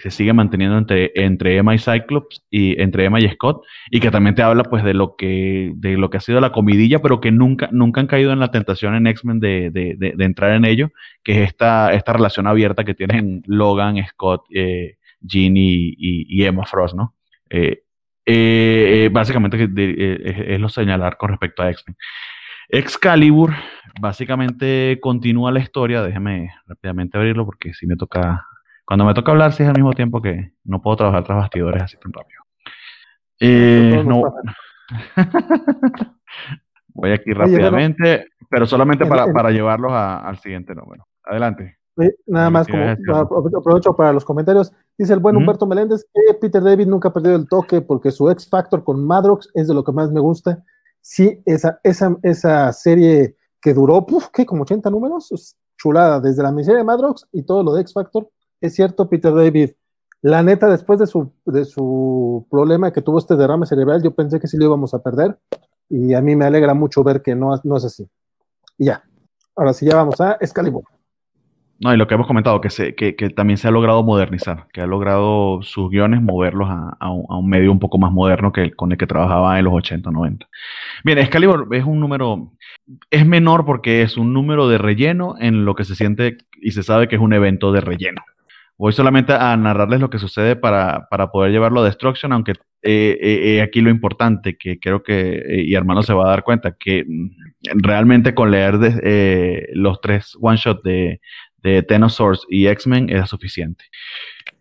se 0.02 0.10
sigue 0.10 0.32
manteniendo 0.32 0.76
entre, 0.76 1.12
entre 1.14 1.56
Emma 1.56 1.72
y 1.72 1.78
Cyclops 1.78 2.44
y 2.50 2.82
entre 2.82 3.04
Emma 3.04 3.20
y 3.20 3.28
Scott 3.28 3.62
y 3.92 4.00
que 4.00 4.10
también 4.10 4.34
te 4.34 4.42
habla 4.42 4.64
pues 4.64 4.82
de 4.82 4.92
lo 4.92 5.14
que 5.14 5.70
de 5.76 5.96
lo 5.96 6.10
que 6.10 6.16
ha 6.16 6.20
sido 6.20 6.40
la 6.40 6.50
comidilla 6.50 6.98
pero 6.98 7.20
que 7.20 7.30
nunca 7.30 7.68
nunca 7.70 8.00
han 8.00 8.08
caído 8.08 8.32
en 8.32 8.40
la 8.40 8.50
tentación 8.50 8.96
en 8.96 9.06
X-Men 9.06 9.38
de, 9.38 10.16
entrar 10.18 10.50
en 10.50 10.64
ello 10.64 10.90
que 11.22 11.44
es 11.44 11.50
esta, 11.50 11.92
esta 11.92 12.12
relación 12.12 12.48
abierta 12.48 12.82
que 12.82 12.94
tienen 12.94 13.44
Logan, 13.46 14.04
Scott, 14.08 14.42
eh, 14.52 14.96
Jean 15.20 15.56
y, 15.56 16.42
Emma 16.42 16.66
Frost, 16.66 16.96
¿no? 16.96 17.14
Eh, 17.50 19.10
básicamente 19.12 19.62
es 19.62 20.58
lo 20.58 20.68
señalar 20.68 21.16
con 21.16 21.28
respecto 21.28 21.62
a 21.62 21.70
X-Men. 21.70 21.96
Excalibur 22.68 23.52
básicamente 24.00 24.98
continúa 25.00 25.50
la 25.50 25.60
historia. 25.60 26.02
Déjeme 26.02 26.50
rápidamente 26.66 27.16
abrirlo 27.16 27.44
porque 27.44 27.74
si 27.74 27.86
me 27.86 27.96
toca. 27.96 28.44
Cuando 28.84 29.04
me 29.04 29.14
toca 29.14 29.32
hablar, 29.32 29.52
si 29.52 29.62
es 29.62 29.68
al 29.68 29.74
mismo 29.74 29.92
tiempo 29.92 30.22
que 30.22 30.52
no 30.64 30.80
puedo 30.80 30.96
trabajar 30.96 31.24
tras 31.24 31.38
bastidores 31.38 31.82
así 31.82 31.98
tan 31.98 32.12
rápido. 32.12 32.42
Eh, 33.40 34.02
no. 34.04 34.22
Voy 36.94 37.12
aquí 37.12 37.32
rápidamente, 37.32 38.26
pero 38.48 38.66
solamente 38.66 39.04
para, 39.06 39.30
para 39.32 39.50
llevarlos 39.50 39.92
al 39.92 40.38
siguiente 40.38 40.74
número. 40.74 41.06
Adelante. 41.22 41.76
nada 42.26 42.48
más, 42.50 42.66
como 42.66 42.82
aprovecho 43.58 43.94
para 43.94 44.12
los 44.12 44.24
comentarios. 44.24 44.72
Dice 44.96 45.12
el 45.12 45.20
buen 45.20 45.36
Humberto 45.36 45.66
Meléndez 45.66 46.04
que 46.12 46.34
Peter 46.34 46.62
David 46.62 46.86
nunca 46.86 47.08
ha 47.08 47.12
perdido 47.12 47.36
el 47.36 47.46
toque 47.46 47.82
porque 47.82 48.10
su 48.10 48.28
X 48.30 48.48
Factor 48.48 48.82
con 48.82 49.06
Madrox 49.06 49.50
es 49.54 49.68
de 49.68 49.74
lo 49.74 49.84
que 49.84 49.92
más 49.92 50.10
me 50.10 50.20
gusta 50.20 50.64
sí, 51.08 51.40
esa, 51.46 51.80
esa, 51.82 52.16
esa 52.22 52.70
serie 52.74 53.36
que 53.62 53.72
duró, 53.72 54.04
¿qué? 54.30 54.44
Como 54.44 54.62
80 54.62 54.90
números, 54.90 55.56
chulada, 55.78 56.20
desde 56.20 56.42
la 56.42 56.52
miseria 56.52 56.78
de 56.78 56.84
Madrox 56.84 57.26
y 57.32 57.44
todo 57.44 57.62
lo 57.62 57.72
de 57.72 57.80
X 57.80 57.94
Factor. 57.94 58.28
Es 58.60 58.74
cierto, 58.74 59.08
Peter 59.08 59.34
David. 59.34 59.70
La 60.20 60.42
neta, 60.42 60.68
después 60.68 60.98
de 60.98 61.06
su, 61.06 61.32
de 61.46 61.64
su 61.64 62.46
problema 62.50 62.92
que 62.92 63.00
tuvo 63.00 63.18
este 63.18 63.36
derrame 63.36 63.64
cerebral, 63.64 64.02
yo 64.02 64.14
pensé 64.14 64.38
que 64.38 64.48
sí 64.48 64.58
lo 64.58 64.66
íbamos 64.66 64.92
a 64.92 65.02
perder. 65.02 65.38
Y 65.88 66.12
a 66.12 66.20
mí 66.20 66.36
me 66.36 66.44
alegra 66.44 66.74
mucho 66.74 67.02
ver 67.02 67.22
que 67.22 67.34
no, 67.34 67.58
no 67.64 67.76
es 67.78 67.84
así. 67.84 68.06
Y 68.76 68.86
ya. 68.86 69.02
Ahora 69.56 69.72
sí, 69.72 69.86
ya 69.86 69.96
vamos 69.96 70.20
a 70.20 70.32
Excalibur. 70.40 70.84
No, 71.80 71.94
y 71.94 71.96
lo 71.96 72.08
que 72.08 72.14
hemos 72.14 72.26
comentado, 72.26 72.60
que, 72.60 72.70
se, 72.70 72.96
que, 72.96 73.14
que, 73.14 73.30
también 73.30 73.56
se 73.56 73.68
ha 73.68 73.70
logrado 73.70 74.02
modernizar, 74.02 74.66
que 74.72 74.80
ha 74.80 74.86
logrado 74.86 75.62
sus 75.62 75.90
guiones 75.90 76.20
moverlos 76.20 76.68
a, 76.68 76.96
a, 76.98 77.10
un, 77.12 77.48
medio 77.48 77.70
un 77.70 77.78
poco 77.78 77.98
más 77.98 78.10
moderno 78.10 78.52
que 78.52 78.62
el, 78.62 78.76
con 78.76 78.90
el 78.90 78.98
que 78.98 79.06
trabajaba 79.06 79.56
en 79.58 79.64
los 79.64 79.74
80, 79.74 80.10
90. 80.10 80.48
Bien, 81.04 81.18
Excalibur 81.18 81.68
es 81.72 81.84
un 81.84 82.00
número, 82.00 82.52
es 83.10 83.24
menor 83.24 83.64
porque 83.64 84.02
es 84.02 84.16
un 84.16 84.32
número 84.32 84.68
de 84.68 84.78
relleno 84.78 85.36
en 85.38 85.64
lo 85.64 85.76
que 85.76 85.84
se 85.84 85.94
siente 85.94 86.38
y 86.60 86.72
se 86.72 86.82
sabe 86.82 87.06
que 87.06 87.14
es 87.14 87.22
un 87.22 87.32
evento 87.32 87.70
de 87.70 87.80
relleno. 87.80 88.22
Voy 88.76 88.92
solamente 88.92 89.32
a 89.32 89.56
narrarles 89.56 90.00
lo 90.00 90.10
que 90.10 90.18
sucede 90.18 90.56
para, 90.56 91.06
para 91.10 91.30
poder 91.30 91.52
llevarlo 91.52 91.80
a 91.80 91.84
Destruction, 91.84 92.32
aunque 92.32 92.52
eh, 92.82 93.18
eh, 93.20 93.56
eh, 93.56 93.62
aquí 93.62 93.80
lo 93.80 93.90
importante, 93.90 94.56
que 94.56 94.78
creo 94.78 95.02
que, 95.02 95.64
y 95.66 95.74
hermano 95.74 96.02
se 96.04 96.14
va 96.14 96.26
a 96.26 96.30
dar 96.30 96.44
cuenta, 96.44 96.76
que 96.78 97.04
mm, 97.04 97.30
realmente 97.82 98.34
con 98.34 98.52
leer 98.52 98.78
los 99.74 100.00
tres 100.00 100.36
one-shot 100.40 100.82
de, 100.84 101.20
de 101.62 101.82
Tenosaurs 101.82 102.46
y 102.48 102.66
X-Men 102.66 103.10
era 103.10 103.26
suficiente. 103.26 103.84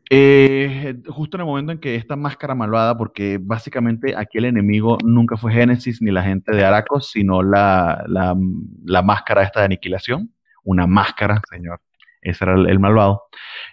Eh, 0.10 0.96
justo 1.08 1.36
en 1.36 1.42
el 1.42 1.48
momento 1.48 1.74
en 1.74 1.80
que 1.80 1.96
esta 1.96 2.16
máscara 2.16 2.56
malvada, 2.56 2.98
porque 2.98 3.40
básicamente 3.42 4.16
aquí 4.16 4.38
el 4.38 4.46
enemigo 4.46 4.98
nunca 5.04 5.36
fue 5.36 5.52
Genesis 5.52 6.02
ni 6.02 6.12
la 6.12 6.24
gente 6.24 6.56
de 6.56 6.64
Aracos, 6.64 7.12
sino 7.12 7.44
la, 7.44 8.06
la, 8.08 9.02
máscara 9.02 9.44
esta 9.44 9.60
de 9.62 9.66
aniquilación, 9.66 10.32
una 10.64 10.88
máscara, 10.88 11.42
señor, 11.50 11.82
ese 12.22 12.46
era 12.46 12.54
el, 12.54 12.80
malvado, 12.80 13.24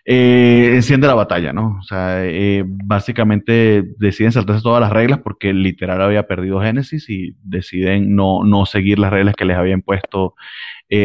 eh, 0.05 0.72
enciende 0.74 1.06
la 1.06 1.14
batalla, 1.14 1.52
¿no? 1.52 1.78
O 1.78 1.82
sea, 1.82 2.24
eh, 2.24 2.64
básicamente 2.66 3.84
deciden 3.98 4.32
saltarse 4.32 4.62
todas 4.62 4.80
las 4.80 4.92
reglas 4.92 5.20
porque 5.20 5.52
literal 5.52 6.02
había 6.02 6.26
perdido 6.26 6.60
Genesis 6.60 7.09
y 7.10 7.36
deciden 7.42 8.14
no, 8.16 8.44
no 8.44 8.66
seguir 8.66 8.98
las 8.98 9.12
reglas 9.12 9.36
que 9.36 9.44
les 9.44 9.56
habían 9.56 9.82
puesto 9.82 10.34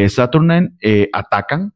Saturn, 0.08 0.78
atacan 1.14 1.74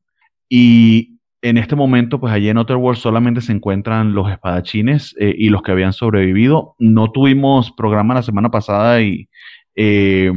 y 0.56 1.18
en 1.42 1.58
este 1.58 1.76
momento, 1.76 2.20
pues 2.20 2.32
allí 2.32 2.48
en 2.48 2.60
Otherworld 2.60 3.00
solamente 3.00 3.42
se 3.42 3.52
encuentran 3.52 4.14
los 4.14 4.32
espadachines 4.32 5.16
eh, 5.20 5.34
y 5.36 5.50
los 5.50 5.64
que 5.64 5.72
habían 5.72 5.94
sobrevivido. 5.94 6.76
No 6.78 7.12
tuvimos 7.12 7.72
programa 7.72 8.14
la 8.14 8.22
semana 8.22 8.52
pasada 8.52 9.02
y 9.02 9.30
eh, 9.76 10.32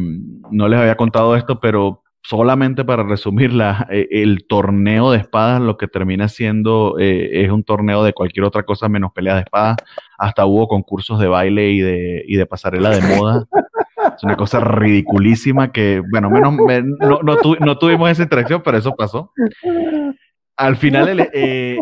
no 0.51 0.69
les 0.69 0.81
había 0.81 0.97
contado 0.97 1.37
esto, 1.37 1.61
pero 1.61 2.03
solamente 2.23 2.83
para 2.83 3.03
resumir, 3.03 3.53
eh, 3.91 4.09
el 4.11 4.47
torneo 4.49 5.11
de 5.11 5.19
espadas 5.19 5.61
lo 5.61 5.77
que 5.77 5.87
termina 5.87 6.29
siendo 6.29 6.97
es 6.99 7.51
un 7.51 7.63
torneo 7.63 8.03
de 8.03 8.15
cualquier 8.15 8.47
otra 8.47 8.63
cosa 8.63 8.89
menos 8.89 9.13
pelea 9.13 9.35
de 9.35 9.43
espadas. 9.43 9.77
Hasta 10.17 10.47
hubo 10.47 10.67
concursos 10.67 11.21
de 11.21 11.29
baile 11.29 11.73
y 11.73 11.81
de, 11.81 12.25
y 12.27 12.37
de 12.37 12.47
pasarela 12.47 12.89
de 12.89 13.03
moda. 13.03 13.45
Es 14.17 14.25
una 14.25 14.37
cosa 14.37 14.61
ridiculísima 14.61 15.73
que, 15.73 16.03
bueno, 16.11 16.31
menos 16.31 16.55
no, 16.99 17.21
no, 17.23 17.79
tuvimos 17.79 18.11
esa 18.11 18.23
interacción, 18.23 18.63
pero 18.65 18.79
eso 18.79 18.95
pasó. 18.95 19.33
Al 20.57 20.77
final 20.77 21.29
eh, 21.35 21.79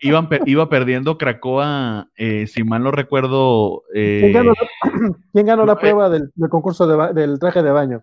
iban, 0.00 0.28
iba 0.46 0.68
perdiendo 0.68 1.16
Cracoa, 1.16 2.08
si 2.46 2.64
mal 2.64 2.82
no 2.82 2.90
recuerdo. 2.90 3.84
¿Quién 3.92 4.32
ganó 4.32 5.64
la, 5.64 5.76
prueba 5.80 6.10
del, 6.10 6.32
concurso 6.50 6.86
del 7.12 7.38
traje 7.38 7.62
de 7.62 7.70
baño? 7.70 8.02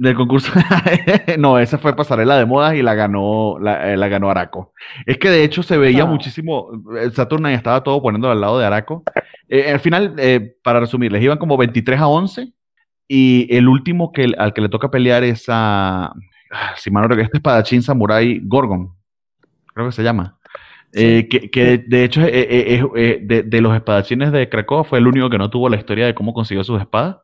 Del 0.00 0.14
concurso. 0.14 0.50
no, 1.38 1.58
esa 1.58 1.76
fue 1.76 1.94
pasarela 1.94 2.38
de 2.38 2.46
modas 2.46 2.74
y 2.74 2.80
la 2.80 2.94
ganó, 2.94 3.58
la, 3.60 3.92
eh, 3.92 4.08
ganó 4.08 4.30
Araco. 4.30 4.72
Es 5.04 5.18
que 5.18 5.28
de 5.28 5.44
hecho 5.44 5.62
se 5.62 5.76
veía 5.76 6.04
ah. 6.04 6.06
muchísimo. 6.06 6.70
Eh, 6.98 7.10
Saturn 7.10 7.44
estaba 7.48 7.82
todo 7.82 8.00
poniendo 8.00 8.30
al 8.30 8.40
lado 8.40 8.58
de 8.58 8.64
Araco. 8.64 9.02
Eh, 9.46 9.70
al 9.70 9.78
final, 9.78 10.16
para 10.62 10.80
resumir, 10.80 11.12
les 11.12 11.22
iban 11.22 11.36
como 11.36 11.58
23 11.58 12.00
a 12.00 12.06
11. 12.06 12.50
Y 13.12 13.48
el 13.50 13.66
último 13.66 14.12
que, 14.12 14.32
al 14.38 14.54
que 14.54 14.60
le 14.60 14.68
toca 14.68 14.88
pelear 14.88 15.24
es 15.24 15.46
a. 15.48 16.12
Ah, 16.52 16.74
si 16.76 16.92
mal 16.92 17.02
no 17.02 17.08
recuerdo, 17.08 17.24
este 17.24 17.38
espadachín 17.38 17.82
samurai 17.82 18.40
Gorgon. 18.44 18.94
Creo 19.74 19.86
que 19.86 19.92
se 19.92 20.04
llama. 20.04 20.38
que, 20.92 21.84
de 21.88 22.04
hecho, 22.04 22.20
de, 22.20 23.44
de, 23.44 23.60
los 23.60 23.74
espadachines 23.74 24.30
de 24.30 24.48
Krakow 24.48 24.84
fue 24.84 25.00
el 25.00 25.08
único 25.08 25.28
que 25.28 25.38
no 25.38 25.50
tuvo 25.50 25.68
la 25.68 25.76
historia 25.76 26.06
de 26.06 26.14
cómo 26.14 26.32
consiguió 26.32 26.62
sus 26.62 26.80
espadas. 26.80 27.16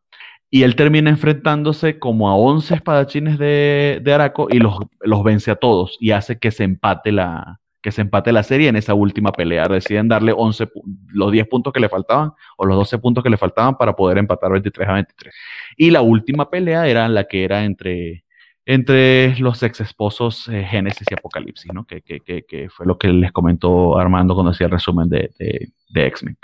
Y 0.50 0.64
él 0.64 0.74
termina 0.74 1.08
enfrentándose 1.08 2.00
como 2.00 2.30
a 2.30 2.34
11 2.34 2.74
espadachines 2.74 3.38
de, 3.38 4.00
de 4.02 4.12
Araco 4.12 4.48
y 4.50 4.58
los, 4.58 4.78
los, 5.02 5.22
vence 5.22 5.52
a 5.52 5.56
todos 5.56 5.96
y 6.00 6.10
hace 6.10 6.40
que 6.40 6.50
se 6.50 6.64
empate 6.64 7.12
la, 7.12 7.60
que 7.86 7.92
se 7.92 8.00
empate 8.00 8.32
la 8.32 8.42
serie 8.42 8.68
en 8.68 8.74
esa 8.74 8.94
última 8.94 9.30
pelea. 9.30 9.68
Deciden 9.68 10.08
darle 10.08 10.32
11, 10.36 10.68
los 11.06 11.30
10 11.30 11.46
puntos 11.46 11.72
que 11.72 11.78
le 11.78 11.88
faltaban 11.88 12.32
o 12.56 12.66
los 12.66 12.76
12 12.78 12.98
puntos 12.98 13.22
que 13.22 13.30
le 13.30 13.36
faltaban 13.36 13.76
para 13.76 13.94
poder 13.94 14.18
empatar 14.18 14.50
23 14.50 14.88
a 14.88 14.92
23. 14.94 15.34
Y 15.76 15.92
la 15.92 16.02
última 16.02 16.50
pelea 16.50 16.88
era 16.88 17.08
la 17.08 17.28
que 17.28 17.44
era 17.44 17.64
entre, 17.64 18.24
entre 18.64 19.38
los 19.38 19.62
ex 19.62 19.82
esposos 19.82 20.48
eh, 20.48 20.66
Génesis 20.68 21.06
y 21.08 21.14
Apocalipsis, 21.14 21.72
¿no? 21.72 21.84
Que, 21.84 22.02
que, 22.02 22.18
que, 22.20 22.68
fue 22.70 22.86
lo 22.86 22.98
que 22.98 23.06
les 23.06 23.30
comentó 23.30 23.96
Armando 23.96 24.34
cuando 24.34 24.50
hacía 24.50 24.66
el 24.66 24.72
resumen 24.72 25.08
de, 25.08 25.30
de, 25.38 26.06
X-Men. 26.08 26.36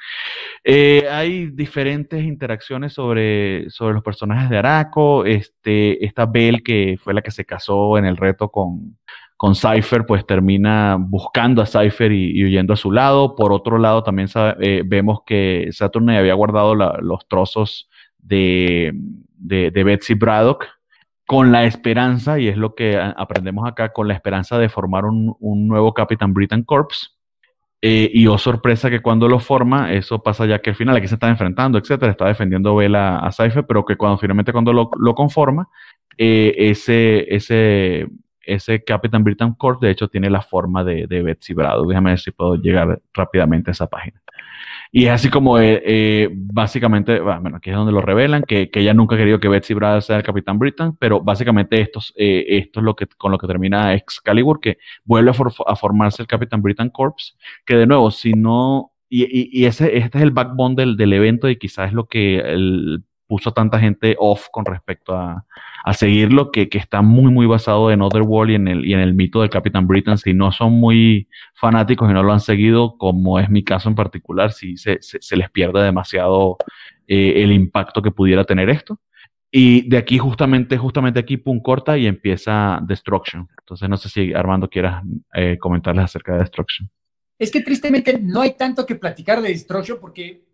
Eh, 0.63 1.09
hay 1.11 1.47
diferentes 1.47 2.23
interacciones 2.23 2.93
sobre, 2.93 3.69
sobre 3.69 3.95
los 3.95 4.05
personajes 4.05 4.49
de 4.49 4.59
Araco. 4.59 5.25
Este, 5.25 6.07
esta 6.07 6.25
Belle, 6.25 6.63
que 6.63 6.97
fue 7.03 7.15
la 7.15 7.21
que 7.21 7.33
se 7.33 7.45
casó 7.45 7.99
en 7.99 8.05
el 8.05 8.17
reto 8.17 8.49
con, 8.49 8.97
con 9.43 9.57
Cypher, 9.57 10.07
pues 10.07 10.25
termina 10.25 10.97
buscando 11.01 11.63
a 11.63 11.67
Cypher 11.67 12.13
y, 12.13 12.45
huyendo 12.45 12.75
a 12.75 12.77
su 12.77 12.93
lado. 12.93 13.35
Por 13.35 13.53
otro 13.53 13.77
lado, 13.77 14.05
también 14.05 14.29
eh, 14.61 14.85
vemos 14.87 15.23
que 15.27 15.69
Saturn 15.73 16.11
había 16.11 16.35
guardado 16.35 16.77
los 16.77 17.27
trozos 17.27 17.91
de, 18.21 18.93
de, 18.95 19.83
Betsy 19.83 20.15
Braddock 20.15 20.67
con 21.27 21.51
la 21.51 21.65
esperanza, 21.65 22.39
y 22.39 22.47
es 22.47 22.57
lo 22.57 22.77
que 22.77 22.97
aprendemos 22.97 23.69
acá, 23.69 23.93
con 23.93 24.07
la 24.07 24.15
esperanza 24.15 24.59
de 24.59 24.69
formar 24.69 25.07
un, 25.07 25.37
nuevo 25.67 25.93
Capitán 25.93 26.33
Britain 26.35 26.63
Corps. 26.63 27.19
Eh, 27.81 28.13
y 28.15 28.29
oh 28.29 28.39
sorpresa 28.39 28.91
que 28.91 29.03
cuando 29.03 29.27
lo 29.27 29.41
forma, 29.41 29.93
eso 29.93 30.23
pasa 30.23 30.47
ya 30.47 30.61
que 30.61 30.71
al 30.71 30.77
final 30.77 30.95
aquí 30.95 31.09
se 31.09 31.15
está 31.15 31.29
enfrentando, 31.29 31.79
etcétera, 31.79 32.13
está 32.13 32.29
defendiendo 32.29 32.77
Vela 32.77 33.19
a 33.19 33.33
Cypher, 33.33 33.67
pero 33.67 33.85
que 33.85 33.97
cuando 33.97 34.19
finalmente 34.19 34.53
cuando 34.53 34.73
lo, 34.73 35.15
conforma, 35.17 35.69
eh, 36.17 36.55
ese, 36.59 37.27
ese, 37.35 38.07
ese 38.45 38.83
Capitán 38.85 39.25
Britain 39.25 39.55
Corps 39.55 39.81
de 39.81 39.91
hecho 39.91 40.09
tiene 40.09 40.31
la 40.31 40.43
forma 40.43 40.85
de, 40.85 41.07
de 41.07 41.23
Betsy 41.23 41.55
Brado. 41.55 41.87
Déjame 41.87 42.11
ver 42.11 42.19
si 42.21 42.31
puedo 42.31 42.57
llegar 42.57 43.01
rápidamente 43.15 43.71
a 43.71 43.73
esa 43.73 43.87
página. 43.89 44.21
Y 44.95 45.07
es 45.07 45.11
así 45.11 45.31
como, 45.31 45.59
eh, 45.59 45.83
eh, 45.87 46.29
básicamente, 46.33 47.19
bueno, 47.21 47.57
aquí 47.57 47.71
es 47.71 47.77
donde 47.77 47.93
lo 47.93 48.03
revelan, 48.03 48.43
que, 48.43 48.71
que, 48.71 48.81
ella 48.81 48.93
nunca 48.93 49.15
ha 49.15 49.19
querido 49.19 49.41
que 49.41 49.49
Betsy 49.49 49.73
Braddock 49.73 50.03
sea 50.03 50.17
el 50.19 50.23
Capitán 50.23 50.59
Britain, 50.59 50.95
pero 50.99 51.23
básicamente 51.23 51.81
esto, 51.81 52.01
eh, 52.15 52.45
esto 52.49 52.81
es 52.81 52.85
lo 52.85 52.95
que, 52.95 53.07
con 53.07 53.33
lo 53.33 53.39
que 53.39 53.47
termina 53.47 53.95
Excalibur, 53.95 54.61
que 54.61 54.77
vuelve 55.05 55.31
a, 55.31 55.77
formarse 55.77 56.21
el 56.21 56.29
Capitán 56.29 56.61
Britain 56.61 56.91
Corps, 56.91 57.39
que 57.65 57.77
de 57.77 57.87
nuevo, 57.87 58.11
si 58.11 58.35
no, 58.35 58.93
y, 59.09 59.25
y, 59.59 59.65
ese, 59.65 59.97
este 59.97 60.19
es 60.19 60.25
el 60.25 60.31
backbone 60.31 60.75
del, 60.75 60.97
del 60.99 61.15
evento 61.15 61.49
y 61.49 61.57
quizás 61.57 61.89
es 61.89 61.95
lo 61.95 62.07
que 62.07 62.41
el, 62.41 63.03
puso 63.33 63.49
a 63.49 63.55
tanta 63.55 63.79
gente 63.79 64.15
off 64.19 64.49
con 64.53 64.67
respecto 64.67 65.17
a, 65.17 65.47
a 65.85 65.95
seguirlo, 65.95 66.51
que, 66.51 66.69
que, 66.69 66.77
está 66.77 67.01
muy, 67.01 67.33
muy 67.33 67.47
basado 67.47 67.91
en 67.91 68.03
Otherworld 68.03 68.51
y 68.51 68.55
en 68.57 68.69
el, 68.69 68.85
y 68.85 68.93
en 68.93 69.01
el 69.01 69.15
mito 69.15 69.41
del 69.41 69.49
Capitán 69.49 69.87
Britain. 69.87 70.19
Si 70.19 70.35
no 70.35 70.53
son 70.53 70.75
muy 70.75 71.29
fanáticos 71.55 72.11
y 72.11 72.13
no 72.13 72.23
lo 72.23 72.31
han 72.31 72.41
seguido, 72.41 72.99
como 72.99 73.41
es 73.41 73.49
mi 73.49 73.65
caso 73.65 73.89
en 73.89 73.95
particular, 73.95 74.53
si 74.53 74.77
se, 74.77 74.99
se, 75.01 75.35
les 75.35 75.51
pierde 75.51 75.83
demasiado 75.83 76.59
eh, 77.09 77.43
el 77.43 77.53
impacto 77.53 78.03
que 78.03 78.11
pudiera 78.11 78.45
tener 78.45 78.69
esto. 78.69 79.01
Y 79.51 79.89
de 79.89 79.97
aquí, 79.97 80.19
justamente, 80.19 80.77
justamente 80.77 81.19
aquí, 81.19 81.39
pum, 81.39 81.63
corta 81.63 81.97
y 81.97 82.07
empieza 82.07 82.81
Destruction. 82.87 83.49
Entonces, 83.61 83.89
no 83.89 83.97
sé 83.97 84.11
si 84.11 84.35
Armando 84.35 84.69
quieras 84.69 85.03
eh, 85.33 85.57
comentarles 85.59 86.05
acerca 86.05 86.35
de 86.35 86.41
Destruction. 86.41 86.91
Es 87.39 87.51
que 87.51 87.63
tristemente 87.63 88.21
no 88.21 88.43
hay 88.43 88.59
tanto 88.59 88.85
que 88.85 88.97
platicar 88.97 89.41
de 89.41 89.49
Destruction 89.49 89.97
porque 90.03 90.45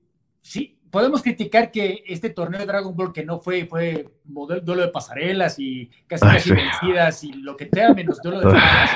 sí, 0.40 0.77
podemos 0.90 1.22
criticar 1.22 1.70
que 1.70 2.04
este 2.06 2.30
torneo 2.30 2.60
de 2.60 2.66
Dragon 2.66 2.94
Ball 2.94 3.12
que 3.12 3.24
no 3.24 3.40
fue, 3.40 3.66
fue 3.66 4.08
modelo, 4.24 4.60
duelo 4.60 4.82
de 4.82 4.88
pasarelas 4.88 5.58
y 5.58 5.90
casi 6.06 6.26
casi 6.26 6.52
vencidas 6.52 7.24
y 7.24 7.32
lo 7.32 7.56
que 7.56 7.68
sea 7.68 7.92
menos 7.94 8.20
duelo 8.22 8.40
de 8.40 8.46
pasarelas. 8.46 8.90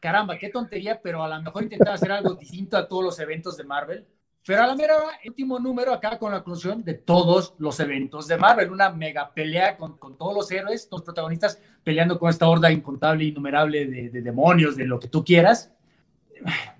Caramba, 0.00 0.36
qué 0.36 0.48
tontería, 0.48 1.00
pero 1.00 1.22
a 1.22 1.28
lo 1.28 1.42
mejor 1.42 1.62
intentaba 1.62 1.94
hacer 1.94 2.10
algo 2.10 2.34
distinto 2.34 2.76
a 2.76 2.88
todos 2.88 3.04
los 3.04 3.18
eventos 3.20 3.56
de 3.56 3.64
Marvel. 3.64 4.06
Pero 4.44 4.64
a 4.64 4.66
la 4.66 4.74
mera 4.74 4.94
el 5.22 5.30
último 5.30 5.60
número 5.60 5.92
acá 5.92 6.18
con 6.18 6.32
la 6.32 6.38
conclusión 6.38 6.82
de 6.82 6.94
todos 6.94 7.54
los 7.58 7.78
eventos 7.78 8.26
de 8.26 8.36
Marvel, 8.36 8.72
una 8.72 8.90
mega 8.90 9.32
pelea 9.32 9.76
con, 9.76 9.98
con 9.98 10.18
todos 10.18 10.34
los 10.34 10.50
héroes, 10.50 10.88
los 10.90 11.02
protagonistas 11.02 11.60
peleando 11.84 12.18
con 12.18 12.28
esta 12.28 12.48
horda 12.48 12.72
incontable, 12.72 13.24
innumerable 13.24 13.86
de, 13.86 14.10
de 14.10 14.22
demonios, 14.22 14.74
de 14.74 14.84
lo 14.84 14.98
que 14.98 15.06
tú 15.06 15.24
quieras. 15.24 15.72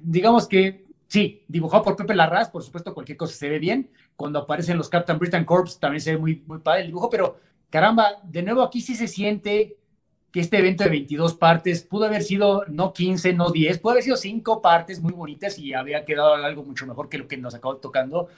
Digamos 0.01 0.49
que 0.49 0.83
Sí, 1.13 1.45
dibujado 1.47 1.83
por 1.83 1.95
Pepe 1.95 2.15
Larraz, 2.15 2.49
por 2.49 2.63
supuesto, 2.63 2.95
cualquier 2.95 3.19
cosa 3.19 3.35
se 3.35 3.51
ve 3.51 3.59
bien. 3.59 3.91
Cuando 4.17 4.41
aparecen 4.41 4.79
los 4.79 4.89
Captain 4.89 5.19
Britain 5.19 5.45
Corps 5.45 5.79
también 5.79 6.01
se 6.01 6.13
ve 6.13 6.19
muy, 6.19 6.43
muy 6.47 6.59
padre 6.59 6.83
el 6.83 6.87
dibujo, 6.89 7.11
pero 7.11 7.39
caramba, 7.71 8.21
de 8.23 8.43
nuevo 8.43 8.63
aquí 8.63 8.81
sí 8.81 8.95
se 8.95 9.09
siente 9.09 9.77
que 10.31 10.41
este 10.41 10.59
evento 10.59 10.85
de 10.85 10.91
22 10.91 11.35
partes 11.35 11.83
pudo 11.83 12.07
haber 12.07 12.23
sido 12.23 12.65
no 12.69 12.93
15, 12.93 13.35
no 13.35 13.51
10, 13.51 13.79
pudo 13.79 13.93
haber 13.93 14.05
sido 14.05 14.17
5 14.17 14.63
partes 14.63 15.01
muy 15.01 15.13
bonitas 15.13 15.59
y 15.59 15.75
había 15.75 16.05
quedado 16.05 16.35
algo 16.35 16.65
mucho 16.65 16.87
mejor 16.87 17.09
que 17.09 17.19
lo 17.19 17.29
que 17.29 17.37
nos 17.37 17.55
acabó 17.55 17.77
tocando. 17.77 18.29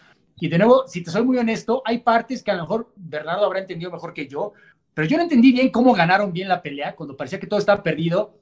Y 0.41 0.49
de 0.49 0.59
nuevo, 0.59 0.89
si 0.89 1.05
te 1.05 1.13
soy 1.13 1.23
muy 1.23 1.39
honesto, 1.39 1.83
hay 1.85 1.99
partes 1.99 2.43
que 2.43 2.51
a 2.51 2.55
lo 2.55 2.63
mejor 2.63 2.93
Bernardo 2.97 3.47
habrá 3.47 3.61
entendido 3.61 3.93
mejor 3.93 4.13
que 4.13 4.27
yo, 4.27 4.53
pero 4.93 5.07
yo 5.07 5.17
no 5.17 5.23
entendí 5.23 5.53
bien 5.53 5.71
cómo 5.71 5.93
ganaron 5.93 6.33
bien 6.33 6.49
la 6.49 6.61
pelea 6.61 6.97
cuando 6.97 7.17
parecía 7.17 7.39
que 7.39 7.47
todo 7.47 7.61
estaba 7.61 7.83
perdido. 7.83 8.39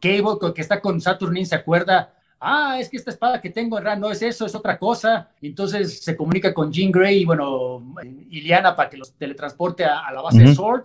Cable, 0.00 0.52
que 0.54 0.60
está 0.60 0.80
con 0.80 1.00
Saturnin, 1.00 1.46
se 1.46 1.54
acuerda 1.54 2.17
ah, 2.40 2.78
es 2.78 2.88
que 2.88 2.96
esta 2.96 3.10
espada 3.10 3.40
que 3.40 3.50
tengo 3.50 3.78
en 3.78 3.84
realidad 3.84 4.00
no 4.00 4.10
es 4.10 4.22
eso, 4.22 4.46
es 4.46 4.54
otra 4.54 4.78
cosa. 4.78 5.30
Entonces 5.40 6.00
se 6.02 6.16
comunica 6.16 6.52
con 6.54 6.72
Jean 6.72 6.90
Grey 6.90 7.22
y 7.22 7.24
bueno, 7.24 7.94
Iliana 8.30 8.74
para 8.74 8.90
que 8.90 8.96
los 8.96 9.12
teletransporte 9.14 9.84
a, 9.84 10.10
la 10.12 10.22
base 10.22 10.40
de 10.40 10.54
Sword. 10.54 10.84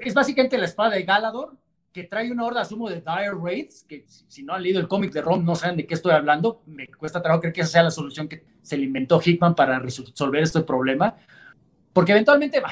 Es 0.00 0.14
básicamente 0.14 0.56
la 0.58 0.64
espada 0.64 0.90
de 0.90 1.02
Galador, 1.02 1.56
que 1.92 2.04
trae 2.04 2.30
una 2.30 2.44
horda, 2.44 2.60
asumo, 2.62 2.88
de 2.88 2.96
Dire 2.96 3.32
Raids, 3.42 3.84
que 3.88 4.04
si 4.06 4.42
no 4.42 4.54
han 4.54 4.62
leído 4.62 4.80
el 4.80 4.88
cómic 4.88 5.12
de 5.12 5.22
Rom 5.22 5.44
no 5.44 5.54
saben 5.54 5.76
de 5.76 5.86
qué 5.86 5.94
estoy 5.94 6.12
hablando. 6.12 6.62
Me 6.66 6.88
cuesta 6.88 7.22
trabajo 7.22 7.40
creer 7.40 7.54
que 7.54 7.60
esa 7.62 7.70
sea 7.70 7.82
la 7.82 7.90
solución 7.90 8.28
que 8.28 8.44
se 8.62 8.76
le 8.76 8.84
inventó 8.84 9.20
Hickman 9.24 9.54
para 9.54 9.78
resolver 9.78 10.42
este 10.42 10.60
problema. 10.60 11.14
Porque 11.92 12.12
eventualmente, 12.12 12.62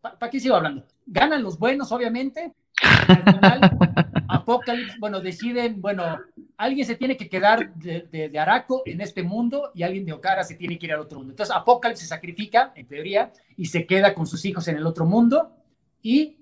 ¿para 0.00 0.30
qué 0.30 0.40
sigo 0.40 0.56
hablando? 0.56 0.84
Ganan 1.06 1.42
los 1.42 1.58
buenos, 1.58 1.92
obviamente. 1.92 2.52
Al 2.82 3.22
final, 3.22 3.78
Apocalypse, 4.28 4.96
bueno, 4.98 5.20
deciden, 5.20 5.80
bueno, 5.80 6.18
alguien 6.56 6.86
se 6.86 6.96
tiene 6.96 7.16
que 7.16 7.28
quedar 7.28 7.74
de, 7.74 8.08
de, 8.10 8.38
Araco 8.38 8.82
en 8.86 9.00
este 9.00 9.22
mundo 9.22 9.70
y 9.74 9.82
alguien 9.82 10.04
de 10.04 10.12
Okara 10.12 10.42
se 10.44 10.54
tiene 10.54 10.78
que 10.78 10.86
ir 10.86 10.92
al 10.92 11.00
otro 11.00 11.18
mundo. 11.18 11.32
Entonces, 11.32 11.54
Apocalypse 11.54 12.02
se 12.02 12.08
sacrifica, 12.08 12.72
en 12.74 12.86
teoría, 12.86 13.32
y 13.56 13.66
se 13.66 13.86
queda 13.86 14.14
con 14.14 14.26
sus 14.26 14.44
hijos 14.44 14.66
en 14.68 14.76
el 14.76 14.86
otro 14.86 15.04
mundo. 15.04 15.56
¿Y 16.02 16.38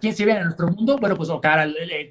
quién, 0.00 0.14
se 0.14 0.24
ve 0.24 0.32
en 0.32 0.44
nuestro 0.44 0.68
mundo? 0.68 0.98
Bueno, 0.98 1.16
pues 1.16 1.28
Okara, 1.30 1.66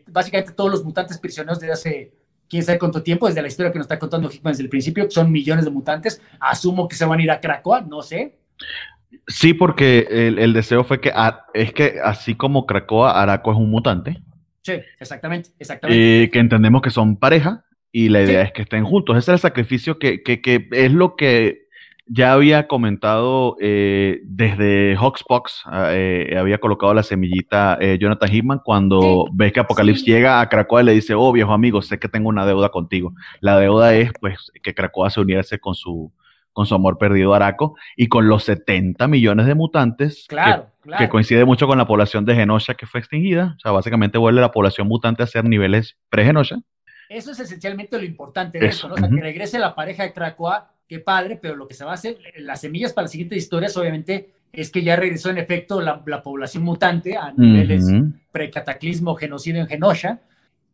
básicamente 0.08 0.54
todos 0.54 0.72
los 0.72 0.84
mutantes 0.84 1.18
prisioneros 1.18 1.60
desde 1.60 1.74
hace 1.74 2.14
quién 2.48 2.64
sabe 2.64 2.80
cuánto 2.80 3.04
tiempo, 3.04 3.28
desde 3.28 3.42
la 3.42 3.48
historia 3.48 3.72
que 3.72 3.80
nos 3.80 3.86
está 3.86 4.00
contando 4.00 4.30
Hickman 4.30 4.54
desde 4.54 4.64
el 4.64 4.70
principio, 4.70 5.10
son 5.10 5.32
millones 5.32 5.66
de 5.66 5.72
mutantes. 5.72 6.22
Asumo 6.40 6.88
que 6.88 6.96
se 6.96 7.06
van 7.06 7.20
a 7.20 7.24
ir 7.24 7.32
a 7.32 7.40
Krakoa, 7.40 7.82
no 7.82 8.02
sé. 8.02 8.38
Sí, 9.28 9.54
porque 9.54 10.08
el, 10.10 10.54
deseo 10.54 10.84
fue 10.86 11.02
que 11.02 11.12
es 11.54 11.74
que 11.74 11.96
así 12.04 12.36
como 12.36 12.66
Krakoa, 12.66 13.22
Araco 13.22 13.52
es 13.52 13.58
un 13.58 13.70
mutante. 13.70 14.22
Sí, 14.62 14.74
exactamente, 15.00 15.50
exactamente. 15.60 16.24
Eh, 16.24 16.30
que 16.30 16.40
entendemos 16.40 16.82
que 16.82 16.90
son 16.90 17.18
pareja 17.18 17.66
y 17.92 18.10
la 18.10 18.22
idea 18.22 18.42
es 18.42 18.54
que 18.54 18.62
estén 18.62 18.86
juntos. 18.86 19.18
Ese 19.18 19.32
es 19.32 19.36
el 19.36 19.40
sacrificio 19.40 20.00
que, 20.00 20.24
que, 20.24 20.42
que, 20.42 20.70
es 20.72 20.92
lo 20.92 21.16
que 21.16 21.68
ya 22.10 22.34
había 22.34 22.68
comentado 22.68 23.58
eh, 23.60 24.22
desde 24.24 24.96
Hawksbox, 24.96 25.64
ah, 25.66 25.90
eh, 25.92 26.38
había 26.38 26.60
colocado 26.60 26.94
la 26.94 27.04
semillita 27.04 27.78
eh, 27.82 27.98
Jonathan 28.00 28.34
Hickman 28.34 28.62
cuando 28.64 29.26
ve 29.34 29.52
que 29.52 29.60
Apocalipsis 29.60 30.06
llega 30.06 30.40
a 30.40 30.48
Krakoa 30.48 30.82
y 30.82 30.86
le 30.86 30.94
dice, 30.94 31.14
oh 31.16 31.32
viejo 31.32 31.54
amigo, 31.54 31.82
sé 31.82 32.00
que 32.00 32.08
tengo 32.08 32.30
una 32.30 32.46
deuda 32.46 32.70
contigo. 32.70 33.14
La 33.42 33.58
deuda 33.60 33.94
es 33.96 34.12
pues 34.20 34.52
que 34.64 34.74
Krakoa 34.74 35.10
se 35.10 35.22
uniese 35.22 35.60
con 35.60 35.76
su, 35.76 36.12
con 36.58 36.66
su 36.66 36.74
amor 36.74 36.98
perdido 36.98 37.36
Araco 37.36 37.76
y 37.96 38.08
con 38.08 38.28
los 38.28 38.44
70 38.46 39.08
millones 39.08 39.46
de 39.46 39.54
mutantes 39.54 40.26
que, 40.28 41.08
coincide 41.08 41.46
mucho 41.46 41.68
con 41.68 41.78
la 41.78 41.86
población 41.86 42.26
de 42.26 42.34
Genosha 42.34 42.74
que 42.74 42.88
fue 42.88 43.00
extinguida. 43.00 43.54
O 43.58 43.60
sea, 43.60 43.72
básicamente 43.74 44.18
vuelve 44.18 44.42
la 44.42 44.52
población 44.52 44.88
mutante 44.88 45.22
a 45.22 45.28
ser 45.28 45.46
niveles 45.46 45.98
pre-Genosha. 46.10 46.58
Eso 47.10 47.30
es 47.30 47.40
esencialmente 47.40 47.96
lo 48.00 48.06
importante 48.06 48.58
de 48.58 48.66
eso, 48.66 48.88
¿no? 48.88 48.96
O 48.96 48.98
sea, 48.98 49.08
que 49.08 49.22
regrese 49.22 49.60
la 49.60 49.76
pareja 49.76 50.02
de 50.02 50.14
Krakoa 50.14 50.72
qué 50.88 50.98
padre, 50.98 51.38
pero 51.40 51.56
lo 51.56 51.68
que 51.68 51.76
se 51.76 51.86
va 51.86 51.92
a 51.92 51.94
hacer, 51.94 52.18
las 52.38 52.62
semillas 52.62 52.92
para 52.92 53.04
las 53.04 53.12
siguientes 53.12 53.38
historias, 53.38 53.78
obviamente, 53.78 54.32
es 54.52 54.72
que 54.72 54.82
ya 54.82 54.96
regresó 54.96 55.30
en 55.30 55.38
efecto 55.38 55.80
la, 55.80 56.04
población 56.24 56.64
mutante 56.64 57.18
a 57.18 57.34
niveles 57.34 57.86
precataclismo, 58.32 59.14
genocidio 59.14 59.62
en 59.62 59.68
Genosha. 59.68 60.22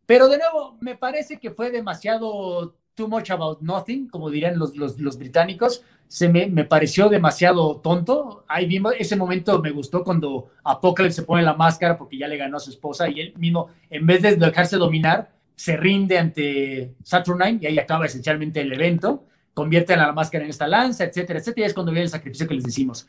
Pero 0.06 0.28
de 0.28 0.38
nuevo, 0.38 0.78
me 0.80 0.96
parece 0.96 1.38
que 1.38 1.50
fue 1.50 1.70
demasiado 1.70 2.74
too 2.94 3.08
much 3.08 3.30
about 3.30 3.60
nothing, 3.60 4.08
como 4.08 4.30
dirían 4.30 4.58
los, 4.58 4.76
los, 4.76 5.18
británicos. 5.18 5.82
Se 6.08 6.28
me, 6.28 6.46
me, 6.46 6.64
pareció 6.64 7.08
demasiado 7.08 7.76
tonto. 7.76 8.44
Ahí 8.48 8.66
vimos, 8.66 8.94
ese 8.98 9.16
momento 9.16 9.60
me 9.60 9.70
gustó 9.70 10.04
cuando 10.04 10.50
Apocalypse 10.62 11.16
se 11.16 11.26
pone 11.26 11.42
la 11.42 11.54
máscara 11.54 11.96
porque 11.96 12.18
ya 12.18 12.28
le 12.28 12.36
ganó 12.36 12.58
a 12.58 12.60
su 12.60 12.70
esposa 12.70 13.08
y 13.08 13.20
él 13.20 13.34
mismo, 13.36 13.68
en 13.90 14.06
vez 14.06 14.22
de 14.22 14.36
dejarse 14.36 14.76
dominar, 14.76 15.32
se 15.56 15.76
rinde 15.76 16.18
ante 16.18 16.94
Saturnine 17.02 17.58
y 17.62 17.66
ahí 17.66 17.78
acaba 17.78 18.06
esencialmente 18.06 18.60
el 18.60 18.72
evento 18.72 19.24
convierten 19.54 20.00
a 20.00 20.08
la 20.08 20.12
máscara 20.12 20.44
en 20.44 20.50
esta 20.50 20.66
lanza, 20.66 21.04
etcétera, 21.04 21.38
etcétera, 21.38 21.66
y 21.66 21.68
es 21.68 21.74
cuando 21.74 21.92
viene 21.92 22.04
el 22.04 22.10
sacrificio 22.10 22.46
que 22.46 22.54
les 22.54 22.64
decimos. 22.64 23.06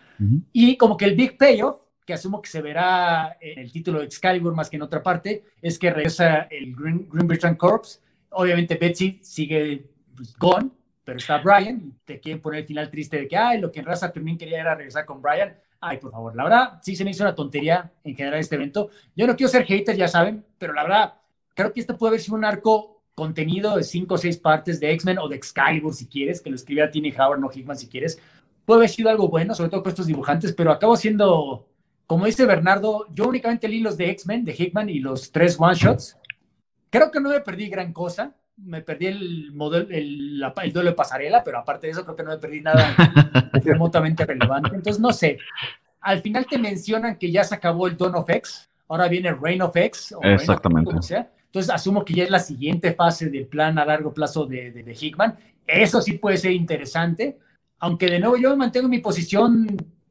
Y 0.53 0.77
como 0.77 0.95
que 0.95 1.05
el 1.05 1.15
big 1.15 1.37
payoff, 1.37 1.81
que 2.05 2.13
asumo 2.13 2.39
que 2.39 2.49
se 2.49 2.61
verá 2.61 3.35
en 3.41 3.59
el 3.59 3.71
título 3.71 3.99
de 3.99 4.05
Excalibur 4.05 4.53
más 4.53 4.69
que 4.69 4.75
en 4.75 4.83
otra 4.83 5.01
parte, 5.01 5.43
es 5.59 5.79
que 5.79 5.89
regresa 5.89 6.43
el 6.51 6.75
Green, 6.75 7.07
Britain 7.09 7.55
Corps. 7.55 7.99
Obviamente 8.35 8.75
Betsy 8.75 9.19
sigue 9.21 9.89
pues, 10.15 10.35
gone, 10.37 10.69
pero 11.03 11.17
está 11.17 11.37
Brian, 11.37 11.93
te 12.03 12.19
quieren 12.19 12.41
poner 12.41 12.61
el 12.61 12.67
final 12.67 12.89
triste 12.89 13.17
de 13.17 13.27
que, 13.27 13.37
ay, 13.37 13.59
lo 13.59 13.71
que 13.71 13.79
en 13.79 13.85
raza 13.85 14.11
también 14.11 14.37
quería 14.37 14.61
era 14.61 14.75
regresar 14.75 15.05
con 15.05 15.21
Brian. 15.21 15.55
Ay, 15.79 15.97
por 15.97 16.11
favor, 16.11 16.35
la 16.35 16.43
verdad, 16.43 16.79
sí 16.81 16.95
se 16.95 17.03
me 17.03 17.11
hizo 17.11 17.23
una 17.23 17.35
tontería 17.35 17.91
en 18.03 18.15
general 18.15 18.39
este 18.39 18.55
evento. 18.55 18.89
Yo 19.15 19.27
no 19.27 19.35
quiero 19.35 19.49
ser 19.49 19.65
hater, 19.65 19.95
ya 19.95 20.07
saben, 20.07 20.43
pero 20.57 20.73
la 20.73 20.83
verdad, 20.83 21.13
creo 21.53 21.71
que 21.71 21.79
este 21.79 21.93
puede 21.93 22.11
haber 22.11 22.21
sido 22.21 22.35
un 22.35 22.45
arco 22.45 23.03
contenido 23.13 23.77
de 23.77 23.83
cinco 23.83 24.15
o 24.15 24.17
seis 24.17 24.37
partes 24.37 24.79
de 24.79 24.91
X-Men 24.91 25.19
o 25.19 25.29
de 25.29 25.37
Excalibur, 25.37 25.93
si 25.93 26.07
quieres, 26.07 26.41
que 26.41 26.49
lo 26.49 26.55
escribiera 26.55 26.91
Tiny 26.91 27.11
Howard, 27.11 27.39
no 27.39 27.49
Hickman, 27.53 27.77
si 27.77 27.87
quieres. 27.87 28.19
Puede 28.65 28.79
haber 28.79 28.89
sido 28.89 29.09
algo 29.09 29.29
bueno, 29.29 29.55
sobre 29.55 29.69
todo 29.69 29.83
con 29.83 29.91
estos 29.91 30.07
dibujantes, 30.07 30.53
pero 30.53 30.71
acabo 30.71 30.97
siendo, 30.97 31.67
como 32.07 32.25
dice 32.25 32.45
Bernardo, 32.45 33.07
yo 33.13 33.27
únicamente 33.27 33.69
leí 33.69 33.79
los 33.79 33.95
de 33.95 34.09
X-Men, 34.09 34.43
de 34.43 34.55
Hickman 34.57 34.89
y 34.89 34.99
los 34.99 35.31
tres 35.31 35.55
one-shots. 35.57 36.17
Creo 36.95 37.11
que 37.11 37.19
no 37.19 37.29
me 37.29 37.41
perdí 37.41 37.67
gran 37.67 37.91
cosa. 37.91 38.33
Me 38.57 38.81
perdí 38.81 39.07
el 39.07 39.51
modelo, 39.51 39.87
el, 39.89 40.41
el 40.63 40.73
duelo 40.73 40.89
de 40.91 40.95
pasarela, 40.95 41.43
pero 41.43 41.59
aparte 41.59 41.87
de 41.87 41.91
eso, 41.91 42.05
creo 42.05 42.15
que 42.15 42.23
no 42.23 42.29
me 42.29 42.37
perdí 42.37 42.61
nada 42.61 42.95
remotamente 43.63 44.25
relevante. 44.25 44.73
Entonces, 44.73 45.01
no 45.01 45.11
sé. 45.11 45.37
Al 45.99 46.21
final 46.21 46.45
te 46.45 46.57
mencionan 46.57 47.17
que 47.17 47.31
ya 47.31 47.43
se 47.43 47.55
acabó 47.55 47.87
el 47.87 47.97
Dawn 47.97 48.15
of 48.15 48.29
X, 48.29 48.69
ahora 48.87 49.09
viene 49.09 49.33
Reign 49.33 49.61
of 49.61 49.75
X. 49.75 50.15
Exactamente. 50.21 50.89
como 50.89 51.01
sea. 51.01 51.29
Entonces 51.47 51.73
asumo 51.73 52.05
que 52.05 52.13
ya 52.13 52.23
es 52.25 52.29
la 52.29 52.39
siguiente 52.39 52.93
fase 52.93 53.29
del 53.29 53.47
plan 53.47 53.79
a 53.79 53.85
largo 53.85 54.13
plazo 54.13 54.45
de, 54.45 54.71
de, 54.71 54.93
Hickman. 54.93 55.37
Eso 55.65 56.01
sí 56.01 56.13
puede 56.13 56.37
ser 56.37 56.51
interesante, 56.51 57.39
aunque 57.79 58.07
de 58.07 58.19
nuevo 58.19 58.37
yo 58.37 58.55
mantengo 58.55 58.87
mi 58.87 58.99
posición 58.99 59.67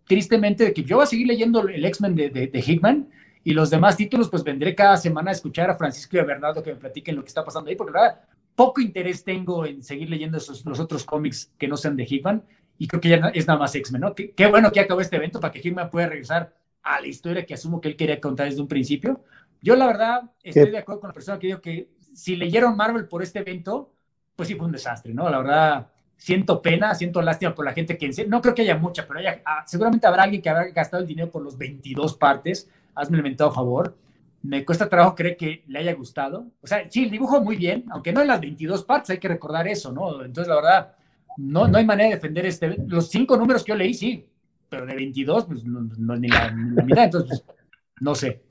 tristemente 0.07 0.65
de 0.65 0.73
que 0.73 0.85
yo 0.85 0.97
voy 0.97 1.05
a 1.05 1.07
seguir 1.07 1.27
leyendo 1.27 1.69
el 1.69 1.85
X-Men 1.85 2.15
de, 2.15 2.31
de, 2.31 2.65
Hickman 2.67 3.09
y 3.45 3.53
los 3.53 3.71
demás 3.71 3.97
títulos, 3.97 4.29
pues 4.29 4.43
vendré 4.43 4.75
cada 4.75 4.97
semana 4.97 5.31
a 5.31 5.33
escuchar 5.33 5.71
a 5.71 5.77
Francisco 5.77 6.17
y 6.17 6.21
a 6.21 6.25
Bernardo 6.25 6.63
que 6.63 6.73
me 6.73 6.81
platiquen 6.81 7.15
lo 7.15 7.23
que 7.23 7.29
está 7.29 7.45
pasando 7.45 7.71
ahí, 7.71 7.77
porque 7.77 7.93
la 7.93 8.01
verdad, 8.01 8.21
poco 8.55 8.81
interés 8.81 9.23
tengo 9.23 9.67
en 9.67 9.83
seguir 9.83 10.09
leyendo 10.09 10.39
esos, 10.39 10.65
los 10.65 10.81
otros 10.81 11.05
cómics 11.05 11.53
que 11.59 11.69
no 11.69 11.77
sean 11.77 11.97
de 11.97 12.05
Hickman 12.05 12.43
y 12.79 12.89
creo 12.89 13.01
que 13.01 13.09
ya 13.11 13.17
es 13.35 13.47
nada 13.47 13.59
más 13.59 13.75
X-Men, 13.75 14.01
¿no? 14.01 14.15
Qué, 14.15 14.33
qué 14.33 14.47
bueno 14.47 14.73
que 14.73 14.81
acabó 14.81 15.01
este 15.01 15.17
evento 15.17 15.39
para 15.41 15.53
que 15.53 15.61
Hickman 15.61 15.91
pueda 15.91 16.09
regresar 16.09 16.55
a 16.83 17.01
la 17.01 17.07
historia 17.07 17.47
que 17.47 17.55
asumo 17.55 17.81
que 17.81 17.89
él 17.89 17.97
quería 17.97 18.21
contar 18.21 18.49
desde 18.49 18.61
un 18.61 18.69
principio, 18.69 19.23
yo 19.65 19.77
la 19.77 19.87
verdad 19.87 20.31
estoy 20.43 20.71
de 20.71 20.77
acuerdo 20.77 21.01
con 21.01 21.09
la 21.09 21.15
persona 21.15 21.39
que 21.39 21.47
dijo 21.47 21.61
que 21.63 21.89
si 22.15 22.37
leyeron 22.37 22.77
Marvel 22.77 23.09
por 23.09 23.23
este 23.23 23.39
evento, 23.39 23.95
pues 24.37 24.49
sí 24.49 24.55
fue 24.55 24.67
un 24.67 24.73
desastre, 24.73 25.15
¿no? 25.15 25.29
La 25.31 25.39
verdad, 25.39 25.87
siento 26.19 26.61
pena, 26.61 26.95
siento 26.95 27.23
lástima 27.23 27.55
por 27.55 27.65
la 27.65 27.73
gente 27.73 27.97
que... 27.97 28.11
No 28.27 28.43
creo 28.43 28.55
que 28.55 28.61
haya 28.61 28.77
mucha, 28.77 29.07
pero 29.07 29.21
ah, 29.45 29.65
seguramente 29.67 30.07
habrá 30.07 30.25
alguien 30.25 30.43
que 30.43 30.51
habrá 30.51 30.69
gastado 30.69 31.03
el 31.03 31.09
dinero 31.09 31.31
por 31.31 31.43
los 31.43 31.57
22 31.57 32.15
partes. 32.15 32.69
Hazme 32.95 33.19
el 33.19 33.23
mentado 33.23 33.53
favor. 33.53 33.97
Me 34.43 34.65
cuesta 34.65 34.89
trabajo 34.89 35.15
creer 35.15 35.37
que 35.37 35.65
le 35.67 35.79
haya 35.79 35.95
gustado. 35.95 36.47
O 36.61 36.67
sea, 36.67 36.89
sí, 36.91 37.05
el 37.05 37.11
dibujo 37.11 37.41
muy 37.41 37.57
bien, 37.57 37.85
aunque 37.91 38.13
no 38.13 38.21
en 38.21 38.29
las 38.29 38.41
22 38.41 38.85
partes, 38.85 39.11
hay 39.11 39.19
que 39.19 39.29
recordar 39.29 39.67
eso, 39.67 39.93
¿no? 39.93 40.23
Entonces, 40.23 40.49
la 40.49 40.57
verdad, 40.57 40.95
no, 41.39 41.67
no 41.67 41.79
hay 41.79 41.85
manera 41.85 42.11
de 42.11 42.15
defender 42.17 42.47
este... 42.47 42.77
Los 42.87 43.09
cinco 43.09 43.37
números 43.37 43.65
que 43.65 43.73
yo 43.73 43.77
leí, 43.77 43.95
sí, 43.95 44.27
pero 44.69 44.87
de 44.87 44.95
22, 44.95 45.45
pues 45.47 45.65
no, 45.65 45.81
ni, 46.17 46.29
la, 46.29 46.51
ni, 46.51 46.75
la, 46.75 46.83
mitad. 46.83 47.05
Entonces, 47.05 47.43
pues, 47.47 47.59
no 48.01 48.15
sé. 48.15 48.43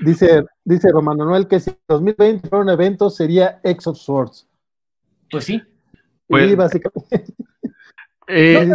Dice, 0.00 0.44
dice 0.64 0.90
Román 0.90 1.18
Manuel 1.18 1.48
que 1.48 1.60
si 1.60 1.72
2020 1.88 2.48
fuera 2.48 2.64
un 2.64 2.70
evento 2.70 3.10
sería 3.10 3.60
X 3.62 3.86
of 3.88 3.98
Swords. 3.98 4.48
Pues 5.30 5.44
sí. 5.44 5.62
Pues, 6.26 6.56
básicamente. 6.56 7.24
Eh, 8.26 8.70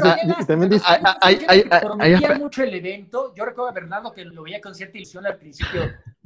también 0.47 0.69
dice, 0.71 0.85
prometía 1.81 2.37
mucho 2.37 2.63
el 2.63 2.73
evento. 2.73 3.33
Yo 3.35 3.45
recuerdo 3.45 3.69
a 3.69 3.73
Bernardo 3.73 4.13
que 4.13 4.25
lo 4.25 4.43
veía 4.43 4.61
con 4.61 4.75
cierta 4.75 4.97
ilusión 4.97 5.25
al 5.25 5.37
principio. 5.37 5.81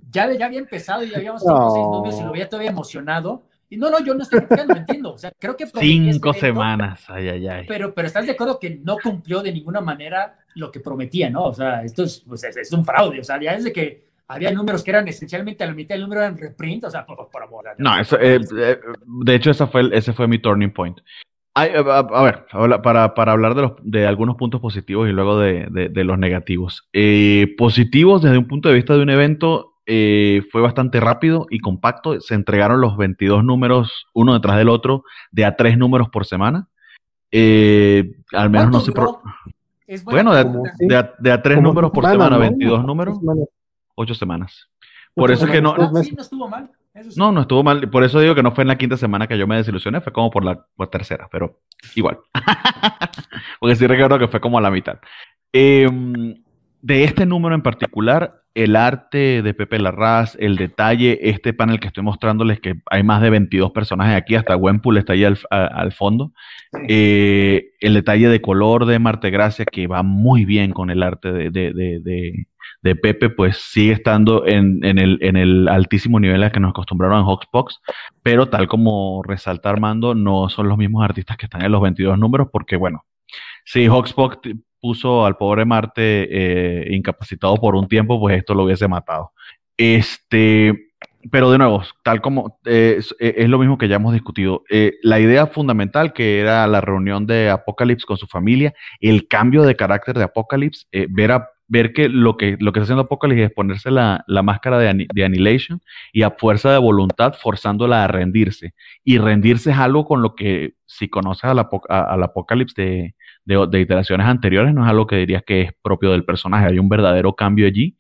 Ya, 0.10 0.31
ya 0.34 0.48
había 0.48 0.60
empezado 0.60 1.03
y 1.03 1.10
ya 1.10 1.18
habíamos 1.18 1.41
cinco 1.41 1.72
seis 1.72 1.85
números 1.85 2.19
y 2.19 2.23
lo 2.23 2.31
veía 2.31 2.49
todavía 2.49 2.72
emocionado. 2.72 3.43
Y 3.69 3.77
no, 3.77 3.89
no, 3.89 4.03
yo 4.03 4.14
no 4.14 4.23
estoy 4.23 4.39
criticando, 4.41 4.76
entiendo. 4.76 5.14
O 5.14 5.18
sea, 5.18 5.31
creo 5.39 5.56
que 5.56 5.65
cinco 5.65 6.31
este 6.31 6.48
semanas, 6.48 7.06
ay, 7.07 7.30
ay, 7.30 7.48
ay. 7.48 7.65
Pero, 7.69 7.93
pero 7.93 8.07
estás 8.07 8.26
de 8.26 8.34
acuerdo 8.34 8.60
que 8.60 8.81
no 8.84 8.98
cumplió 9.02 9.41
de 9.41 9.53
ninguna 9.53 9.80
manera 9.80 10.38
lo 10.56 10.69
que 10.69 10.81
prometía, 10.81 11.30
¿no? 11.30 11.45
O 11.45 11.53
sea, 11.53 11.81
esto 11.81 12.03
es, 12.03 12.19
pues, 12.27 12.43
es, 12.43 12.73
un 12.73 12.84
fraude. 12.84 13.22
O 13.22 13.23
sea, 13.23 13.39
ya 13.41 13.56
desde 13.56 13.72
que 13.72 14.07
había 14.27 14.52
números 14.52 14.84
que 14.84 14.91
eran 14.91 15.07
esencialmente 15.07 15.64
a 15.64 15.68
la 15.68 15.73
mitad 15.73 15.95
del 15.95 16.02
número 16.02 16.22
eran 16.22 16.38
reprint, 16.38 16.84
o 16.84 16.89
sea, 16.89 17.06
por, 17.06 17.30
por 17.30 17.43
amor. 17.43 17.64
No, 17.77 17.98
eso, 17.98 18.19
eh, 18.19 18.41
eh, 18.57 18.80
de 19.06 19.35
hecho, 19.35 19.52
ese 19.52 19.65
fue, 19.68 19.89
ese 19.93 20.11
fue 20.11 20.27
mi 20.27 20.39
turning 20.39 20.73
point. 20.73 20.99
Eh, 21.56 21.84
a, 21.86 22.23
ver, 22.23 22.45
para, 22.82 23.14
para 23.14 23.32
hablar 23.34 23.56
de, 23.56 23.61
los, 23.61 23.72
de, 23.82 24.07
algunos 24.07 24.38
puntos 24.38 24.61
positivos 24.61 25.10
y 25.10 25.11
luego 25.11 25.38
de, 25.38 25.68
de, 25.69 26.03
los 26.03 26.18
negativos. 26.18 26.88
positivos 27.57 28.22
desde 28.22 28.38
un 28.38 28.48
punto 28.48 28.69
de 28.69 28.76
vista 28.76 28.94
de 28.95 29.03
un 29.03 29.10
evento, 29.10 29.76
fue 29.86 30.61
bastante 30.61 30.99
rápido 31.02 31.48
y 31.49 31.60
compacto. 31.60 32.22
Se 32.22 32.36
entregaron 32.36 32.80
los 32.80 32.95
22 32.95 33.44
números 33.44 34.07
uno 34.14 34.34
detrás 34.34 34.57
del 34.57 34.69
otro, 34.69 35.03
de 35.32 35.44
a 35.44 35.57
tres 35.57 35.78
números 35.78 36.10
por 36.10 36.26
semana. 36.26 36.69
al 37.34 38.49
menos 38.49 38.72
no 38.72 38.80
se... 38.80 38.94
bueno, 40.03 40.34
de, 40.34 40.95
a, 40.95 41.14
de, 41.19 41.32
a, 41.32 41.41
tres 41.41 41.61
números 41.61 41.91
por 41.91 42.06
semana, 42.06 42.38
22 42.38 42.86
números 42.86 43.19
ocho 43.95 44.15
semanas. 44.15 44.69
Por 45.14 45.32
eso 45.32 45.45
es 45.45 45.52
que 45.52 45.61
no. 45.61 45.76
no 45.76 45.99
estuvo 45.99 46.48
mal. 46.48 46.72
No, 47.16 47.32
no 47.32 47.42
estuvo 47.42 47.64
mal. 47.64 47.90
Por 47.90 48.04
eso 48.04 48.20
digo 48.20 48.36
que 48.36 48.44
no 48.44 48.52
fue 48.52 48.64
en 48.64 48.68
la 48.68 48.78
quinta 48.78 48.98
semana 48.98 49.28
que 49.28 49.38
yo 49.38 49.48
me 49.48 49.56
desilusioné, 49.56 50.02
fue 50.02 50.12
como 50.12 50.30
por 50.30 50.44
la, 50.44 50.66
tercera, 50.92 51.28
pero 51.32 51.62
igual. 51.96 52.20
Porque 53.60 53.76
sí 53.76 53.88
recuerdo 53.88 54.20
que 54.20 54.28
fue 54.28 54.42
como 54.42 54.58
a 54.58 54.62
la 54.62 54.72
mitad. 54.72 55.00
Em, 55.54 56.36
de 56.82 57.04
este 57.04 57.26
número 57.26 57.56
en 57.56 57.62
particular, 57.62 58.44
el 58.54 58.76
arte 58.76 59.42
de 59.42 59.54
Pepe 59.54 59.80
Larraz, 59.80 60.36
el 60.38 60.58
detalle, 60.58 61.30
este 61.30 61.54
panel 61.54 61.80
que 61.80 61.88
estoy 61.88 62.04
mostrándoles, 62.04 62.60
que 62.60 62.76
hay 62.88 63.04
más 63.04 63.22
de 63.22 63.30
22 63.30 63.72
personajes 63.72 64.16
aquí, 64.16 64.36
hasta 64.36 64.56
Gwenpool 64.56 64.98
está 64.98 65.14
ahí 65.14 65.24
al, 65.24 65.92
fondo. 65.94 66.34
Eh, 66.90 67.72
el 67.80 67.94
detalle 67.94 68.28
de 68.28 68.42
color 68.42 68.86
de 68.86 69.00
Marte 69.00 69.30
Gracia, 69.30 69.64
que 69.64 69.88
va 69.88 70.04
muy 70.04 70.44
bien 70.44 70.72
con 70.74 70.90
el 70.90 71.04
arte 71.04 71.32
de, 71.32 71.50
de 71.52 72.48
Pepe, 72.82 73.30
pues 73.30 73.58
sigue 73.58 73.94
estando 73.94 74.45
en, 74.48 74.84
el, 74.84 75.20
en 75.22 75.38
el 75.38 75.68
altísimo 75.68 76.20
nivel 76.20 76.44
al 76.44 76.52
que 76.52 76.60
nos 76.60 76.72
acostumbraron 76.72 77.20
en 77.20 77.26
Hawksbox, 77.26 77.80
pero 78.24 78.49
tal 78.49 78.68
como 78.68 79.22
resalta 79.24 79.70
Armando, 79.70 80.16
no 80.16 80.49
son 80.49 80.68
los 80.68 80.78
mismos 80.78 81.03
artistas 81.03 81.38
que 81.38 81.45
están 81.45 81.64
en 81.64 81.72
los 81.72 81.82
22 81.82 82.18
números, 82.18 82.48
porque 82.52 82.76
bueno, 82.76 83.06
si 83.66 83.86
Hawksbox 83.86 84.40
puso 84.82 85.26
al 85.26 85.38
pobre 85.38 85.64
Marte 85.64 86.28
eh, 86.30 86.94
incapacitado 86.94 87.56
por 87.56 87.76
un 87.76 87.88
tiempo, 87.88 88.20
pues 88.20 88.38
esto 88.38 88.56
lo 88.56 88.64
hubiese 88.64 88.88
matado. 88.88 89.32
Este, 89.78 90.91
pero 91.32 91.52
de 91.52 91.60
nuevo, 91.60 91.84
tal 92.03 92.20
como 92.22 92.60
eh, 92.66 92.99
es, 93.20 93.49
lo 93.49 93.60
mismo 93.60 93.78
que 93.78 93.88
ya 93.88 93.98
hemos 93.98 94.14
discutido, 94.14 94.64
eh, 94.70 94.94
la 95.03 95.20
idea 95.20 95.48
fundamental 95.48 96.14
que 96.14 96.40
era 96.40 96.66
la 96.68 96.82
reunión 96.82 97.28
de 97.28 97.49
Apocalypse 97.49 98.06
con 98.06 98.18
su 98.18 98.28
familia, 98.28 98.74
el 98.99 99.28
cambio 99.28 99.64
de 99.64 99.76
carácter 99.76 100.18
de 100.18 100.24
Apocalypse, 100.24 100.88
ver 101.10 101.32
a 101.32 101.48
ver 101.72 101.93
que 101.93 102.10
lo 102.10 102.35
que, 102.35 102.57
lo 102.60 102.73
que 102.73 102.80
está 102.80 102.84
haciendo 102.84 103.03
Apocalypse 103.03 103.45
es 103.45 103.52
ponerse 103.52 103.91
la, 103.91 104.26
máscara 104.43 104.77
de, 104.77 105.07
de, 105.14 105.23
Annihilation 105.23 105.81
y 106.11 106.23
a 106.23 106.31
fuerza 106.31 106.69
de 106.73 106.77
voluntad 106.77 107.34
forzándola 107.34 108.03
a 108.03 108.07
rendirse. 108.07 108.73
Y 109.06 109.19
rendirse 109.19 109.72
es 109.72 109.77
algo 109.77 110.06
con 110.06 110.22
lo 110.22 110.35
que, 110.35 110.73
si 110.85 111.07
conoces 111.07 111.45
al, 111.45 111.60
Apocalipsis 111.60 112.76
de, 112.76 113.15
de, 113.45 113.80
iteraciones 113.80 114.27
anteriores, 114.27 114.73
no 114.73 114.84
es 114.84 114.89
algo 114.89 115.07
que 115.07 115.15
dirías 115.15 115.43
que 115.43 115.61
es 115.61 115.72
propio 115.81 116.11
del 116.11 116.26
personaje. 116.26 116.65
Hay 116.65 116.77
un 116.77 116.89
verdadero 116.89 117.35
cambio 117.35 117.68
allí 117.68 117.95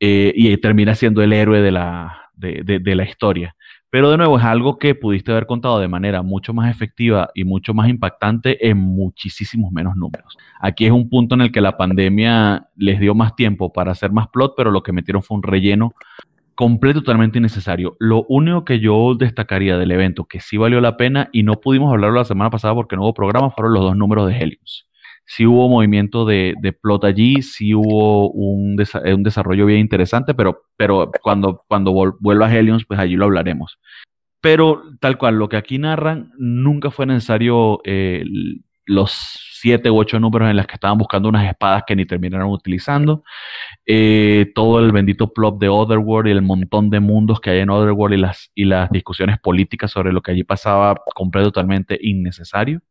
eh, 0.00 0.32
y 0.36 0.54
termina 0.58 0.94
siendo 0.94 1.22
el 1.22 1.32
héroe 1.32 1.62
de 1.62 1.72
la, 1.72 2.28
de, 2.34 2.94
la 2.94 3.04
historia. 3.04 3.56
Pero 3.94 4.10
de 4.10 4.16
nuevo, 4.16 4.40
es 4.40 4.44
algo 4.44 4.76
que 4.76 4.96
pudiste 4.96 5.30
haber 5.30 5.46
contado 5.46 5.78
de 5.78 5.86
manera 5.86 6.20
mucho 6.22 6.52
más 6.52 6.68
efectiva 6.68 7.30
y 7.32 7.44
mucho 7.44 7.74
más 7.74 7.88
impactante 7.88 8.68
en 8.68 8.76
muchísimos 8.76 9.70
menos 9.70 9.94
números. 9.94 10.36
Aquí 10.58 10.84
es 10.84 10.90
un 10.90 11.08
punto 11.08 11.36
en 11.36 11.42
el 11.42 11.52
que 11.52 11.60
la 11.60 11.76
pandemia 11.76 12.66
les 12.74 12.98
dio 12.98 13.14
más 13.14 13.36
tiempo 13.36 13.72
para 13.72 13.92
hacer 13.92 14.10
más 14.10 14.26
plot, 14.26 14.54
pero 14.56 14.72
lo 14.72 14.82
que 14.82 14.90
metieron 14.90 15.22
fue 15.22 15.36
un 15.36 15.44
relleno 15.44 15.94
completo, 16.56 17.02
totalmente 17.02 17.38
innecesario. 17.38 17.96
Lo 18.00 18.24
único 18.28 18.64
que 18.64 18.80
yo 18.80 19.14
destacaría 19.14 19.78
del 19.78 19.92
evento 19.92 20.24
que 20.24 20.40
sí 20.40 20.56
valió 20.56 20.80
la 20.80 20.96
pena 20.96 21.28
y 21.30 21.44
no 21.44 21.60
pudimos 21.60 21.92
hablarlo 21.92 22.18
la 22.18 22.24
semana 22.24 22.50
pasada 22.50 22.74
porque 22.74 22.96
no 22.96 23.02
hubo 23.02 23.14
programa 23.14 23.52
fueron 23.52 23.74
los 23.74 23.84
dos 23.84 23.96
números 23.96 24.26
de 24.26 24.36
Helios. 24.36 24.88
Sí 25.26 25.46
hubo 25.46 25.68
movimiento 25.68 26.24
de, 26.26 26.54
plot 26.82 27.04
allí, 27.04 27.42
sí 27.42 27.74
hubo 27.74 28.30
un, 28.30 28.76
desarrollo 28.76 29.66
bien 29.66 29.80
interesante, 29.80 30.34
pero, 30.34 30.64
pero 30.76 31.10
cuando, 31.22 31.62
cuando 31.66 31.92
vuelva 32.20 32.46
a 32.46 32.54
Helios, 32.54 32.84
pues 32.84 33.00
allí 33.00 33.16
lo 33.16 33.24
hablaremos. 33.24 33.78
Pero 34.40 34.82
tal 35.00 35.16
cual, 35.16 35.38
lo 35.38 35.48
que 35.48 35.56
aquí 35.56 35.78
narran, 35.78 36.32
nunca 36.36 36.90
fue 36.90 37.06
necesario 37.06 37.80
eh, 37.84 38.24
los 38.86 39.12
siete 39.64 39.90
u 39.90 39.96
ocho 39.96 40.20
números 40.20 40.50
en 40.50 40.58
los 40.58 40.66
que 40.66 40.74
estaban 40.74 40.98
buscando 40.98 41.28
unas 41.28 41.48
espadas 41.48 41.84
que 41.86 41.96
ni 41.96 42.04
terminaron 42.04 42.50
utilizando. 42.50 43.24
Eh, 43.86 44.52
todo 44.54 44.80
el 44.80 44.92
bendito 44.92 45.32
plot 45.32 45.58
de 45.58 45.70
Otherworld 45.70 46.28
y 46.28 46.32
el 46.32 46.42
montón 46.42 46.90
de 46.90 47.00
mundos 47.00 47.40
que 47.40 47.50
hay 47.50 47.60
en 47.60 47.70
Otherworld 47.70 48.18
y 48.18 48.20
las, 48.20 48.50
y 48.54 48.64
las 48.64 48.90
discusiones 48.90 49.38
políticas 49.38 49.90
sobre 49.90 50.12
lo 50.12 50.20
que 50.20 50.32
allí 50.32 50.44
pasaba, 50.44 50.96
completo 51.14 51.50
totalmente 51.50 51.98
innecesario. 51.98 52.82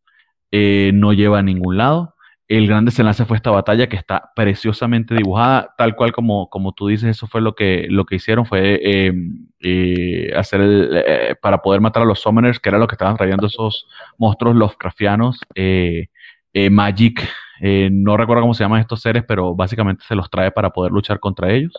Eh, 0.52 0.92
no 0.94 1.14
lleva 1.14 1.40
a 1.40 1.44
ningún 1.44 1.78
lado. 1.78 2.13
El 2.58 2.68
gran 2.68 2.86
desenlace 2.86 3.26
fue 3.26 3.38
esta 3.38 3.50
batalla 3.50 3.88
que 3.88 3.96
está 3.96 4.32
preciosamente 4.36 5.16
dibujada, 5.16 5.74
tal 5.78 5.96
cual 5.96 6.12
como, 6.12 6.50
como 6.50 6.74
tú 6.74 6.88
dices, 6.88 7.10
eso 7.10 7.28
fue 7.28 7.42
lo 7.42 7.56
que, 7.56 7.88
lo 7.90 8.06
que 8.06 8.16
hicieron, 8.16 8.46
fue 8.46 8.80
em, 8.84 9.48
eh, 9.60 10.32
hacer 10.36 10.62
el, 10.62 11.38
para 11.42 11.64
poder 11.64 11.82
matar 11.82 12.04
a 12.04 12.06
los 12.06 12.20
summoners, 12.20 12.60
que 12.60 12.70
era 12.70 12.78
lo 12.78 12.88
que 12.88 12.94
estaban 12.94 13.18
trayendo 13.18 13.48
esos 13.48 13.88
monstruos 14.20 14.56
Lovecraftianos, 14.56 15.40
eh, 15.56 16.10
eh, 16.54 16.70
Magic, 16.70 17.28
eh, 17.60 17.90
no 17.92 18.18
recuerdo 18.18 18.42
cómo 18.42 18.54
se 18.54 18.64
llaman 18.64 18.82
estos 18.82 19.02
seres, 19.02 19.24
pero 19.28 19.56
básicamente 19.56 20.04
se 20.08 20.16
los 20.16 20.30
trae 20.30 20.52
para 20.52 20.70
poder 20.72 20.92
luchar 20.92 21.20
contra 21.20 21.52
ellos. 21.52 21.74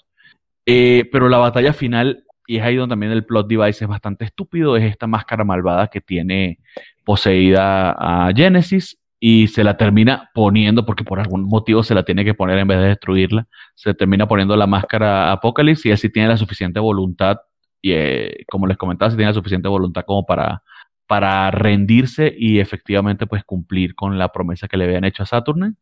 Eh, 0.66 1.08
pero 1.12 1.28
la 1.28 1.38
batalla 1.38 1.72
final, 1.72 2.24
y 2.46 2.56
es 2.56 2.62
ahí 2.64 2.76
donde 2.76 2.94
también 2.94 3.12
el 3.12 3.24
plot 3.24 3.46
device 3.46 3.84
es 3.84 3.88
bastante 3.88 4.24
estúpido, 4.24 4.76
es 4.76 4.84
esta 4.84 5.06
máscara 5.06 5.44
malvada 5.44 5.88
que 5.88 6.00
tiene 6.00 6.58
poseída 7.04 7.92
a 7.92 8.32
Genesis 8.34 8.98
y 9.26 9.48
se 9.48 9.64
la 9.64 9.78
termina 9.78 10.28
poniendo, 10.34 10.84
porque 10.84 11.02
por 11.02 11.18
algún 11.18 11.44
motivo 11.44 11.82
se 11.82 11.94
la 11.94 12.02
tiene 12.02 12.26
que 12.26 12.34
poner 12.34 12.58
en 12.58 12.68
vez 12.68 12.78
de 12.78 12.88
destruirla, 12.88 13.46
se 13.74 13.94
termina 13.94 14.28
poniendo 14.28 14.54
la 14.54 14.66
máscara 14.66 15.32
Apocalypse 15.32 15.88
y 15.88 15.92
así 15.92 16.10
tiene 16.10 16.28
la 16.28 16.36
suficiente 16.36 16.78
voluntad, 16.78 17.38
y 17.80 18.44
como 18.44 18.66
les 18.66 18.76
comentaba, 18.76 19.10
si 19.10 19.16
tiene 19.16 19.30
la 19.30 19.34
suficiente 19.34 19.66
voluntad 19.66 20.02
como 20.06 20.26
para 20.26 20.62
para 21.06 21.50
rendirse 21.50 22.34
y 22.36 22.58
efectivamente 22.58 23.26
pues 23.26 23.44
cumplir 23.44 23.94
con 23.94 24.18
la 24.18 24.28
promesa 24.30 24.68
que 24.68 24.76
le 24.76 24.84
habían 24.84 25.04
hecho 25.04 25.22
a 25.22 25.26
Saturn. 25.26 25.78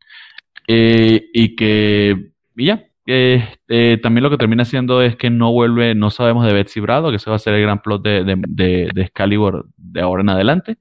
Eh, 0.69 1.29
y 1.33 1.57
que, 1.57 2.31
y 2.57 2.67
ya, 2.67 2.87
eh, 3.07 3.99
también 4.05 4.23
lo 4.23 4.31
que 4.31 4.39
termina 4.39 4.65
siendo 4.65 5.03
es 5.03 5.17
que 5.17 5.31
no 5.31 5.51
vuelve, 5.51 5.97
no 5.97 6.11
sabemos 6.11 6.47
de 6.47 6.53
Betsy 6.53 6.79
Brado, 6.79 7.11
que 7.11 7.17
ese 7.17 7.29
va 7.29 7.37
a 7.37 7.41
ser 7.41 7.55
el 7.55 7.63
gran 7.63 7.83
plot 7.83 8.05
de, 8.05 8.25
de, 8.25 8.89
de, 8.95 9.03
Excalibur 9.03 9.67
de 9.77 10.01
ahora 10.01 10.23
en 10.23 10.29
adelante. 10.29 10.77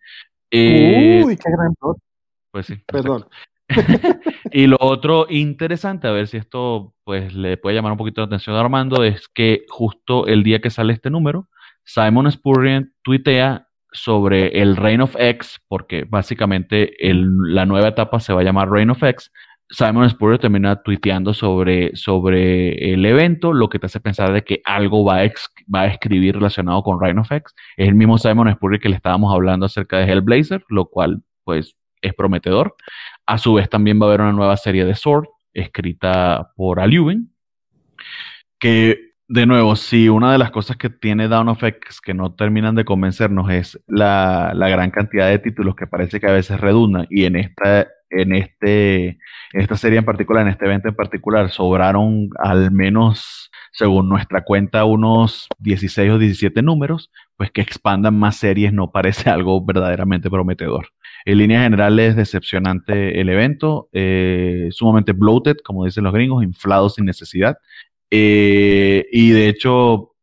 Eh, 0.52 1.24
Uy, 1.26 1.38
qué 1.38 1.50
gran 1.52 1.74
plot. 1.74 1.98
Pues 2.52 2.68
sí. 2.68 2.76
Perdón. 2.86 3.26
y 4.52 4.68
lo 4.68 4.78
otro 4.80 5.28
interesante, 5.30 6.08
a 6.08 6.12
ver 6.12 6.28
si 6.28 6.38
esto 6.38 6.94
pues 7.04 7.34
le 7.34 7.58
puede 7.58 7.76
llamar 7.76 7.94
un 7.94 7.98
poquito 7.98 8.22
la 8.22 8.26
atención 8.26 8.56
a 8.56 8.60
Armando, 8.60 9.04
es 9.04 9.28
que 9.30 9.64
justo 9.70 10.28
el 10.28 10.44
día 10.44 10.60
que 10.60 10.70
sale 10.70 10.94
este 10.94 11.10
número, 11.10 11.48
Simon 11.84 12.32
Spurrier 12.32 12.90
tuitea 13.02 13.68
sobre 13.92 14.62
el 14.62 14.78
Reign 14.78 15.02
of 15.02 15.16
X, 15.18 15.62
porque 15.68 16.06
básicamente 16.08 16.94
la 17.00 17.66
nueva 17.66 17.90
etapa 17.90 18.20
se 18.20 18.34
va 18.34 18.42
a 18.42 18.44
llamar 18.44 18.70
Reign 18.70 18.90
of 18.90 19.04
X. 19.04 19.32
Simon 19.70 20.10
Spurrier 20.10 20.40
termina 20.40 20.82
tuiteando 20.82 21.34
sobre, 21.34 21.96
sobre 21.96 22.94
el 22.94 23.06
evento, 23.06 23.54
lo 23.54 23.70
que 23.70 23.80
te 23.80 23.86
hace 23.86 24.02
pensar 24.02 24.34
de 24.34 24.44
que 24.44 24.62
algo 24.66 25.06
va 25.06 25.22
a, 25.22 25.32
va 25.74 25.82
a 25.82 25.88
escribir 25.88 26.36
relacionado 26.36 26.84
con 26.84 27.00
Reign 27.02 27.20
of 27.20 27.32
X. 27.32 27.54
Es 27.78 27.88
el 27.88 27.96
mismo 27.96 28.18
Simon 28.18 28.52
Spurrier 28.54 28.82
que 28.82 28.90
le 28.90 28.98
estábamos 28.98 29.34
hablando 29.34 29.66
acerca 29.66 29.98
de 29.98 30.12
Hellblazer, 30.12 30.64
lo 30.68 30.86
cual 30.86 31.24
pues 31.46 31.76
es 32.02 32.14
prometedor. 32.14 32.76
A 33.26 33.38
su 33.38 33.54
vez 33.54 33.70
también 33.70 34.00
va 34.00 34.06
a 34.06 34.10
haber 34.10 34.22
una 34.22 34.34
nueva 34.34 34.58
serie 34.58 34.86
de 34.86 34.96
Sword, 34.96 35.28
escrita 35.54 36.52
por 36.56 36.80
Alubin, 36.80 37.34
que 38.60 39.12
de 39.34 39.46
nuevo, 39.46 39.78
si 39.78 40.10
una 40.10 40.34
de 40.34 40.38
las 40.38 40.52
cosas 40.52 40.76
que 40.76 40.90
tiene 40.90 41.30
Down 41.30 41.48
of 41.48 41.64
X 41.64 42.02
que 42.02 42.14
no 42.14 42.34
terminan 42.34 42.76
de 42.76 42.84
convencernos 42.84 43.50
es 43.50 43.80
la, 43.88 44.52
gran 44.54 44.92
cantidad 44.92 45.30
de 45.30 45.40
títulos 45.40 45.74
que 45.78 45.88
parece 45.88 46.20
que 46.20 46.28
a 46.28 46.34
veces 46.34 46.60
redundan, 46.60 47.08
y 47.10 47.24
en 47.24 47.38
esta, 47.38 47.88
en 48.10 48.36
este, 48.36 49.08
en 49.54 49.62
esta 49.62 49.78
serie 49.78 50.00
en 50.00 50.04
particular, 50.04 50.46
en 50.46 50.52
este 50.52 50.66
evento 50.66 50.90
en 50.90 50.96
particular, 50.96 51.50
sobraron 51.50 52.30
al 52.40 52.72
menos, 52.72 53.50
según 53.72 54.10
nuestra 54.10 54.44
cuenta, 54.44 54.84
unos 54.84 55.48
16 55.60 56.12
o 56.12 56.18
17 56.18 56.62
números, 56.62 57.10
pues 57.38 57.52
que 57.52 57.62
expandan 57.62 58.20
más 58.20 58.36
series 58.36 58.74
no 58.74 58.92
parece 58.92 59.30
algo 59.30 59.64
verdaderamente 59.64 60.30
prometedor. 60.30 60.90
En 61.26 61.38
línea 61.38 61.64
general 61.64 62.00
es 62.00 62.16
decepcionante 62.16 63.20
el 63.22 63.30
evento, 63.30 63.90
eh, 63.94 64.70
sumamente 64.72 65.14
bloated, 65.14 65.58
como 65.64 65.86
dicen 65.86 66.04
los 66.04 66.14
gringos, 66.14 66.44
inflado 66.44 66.90
sin 66.90 67.06
necesidad. 67.06 67.58
Eh, 68.12 69.06
y 69.12 69.32
de 69.32 69.48
hecho, 69.48 70.16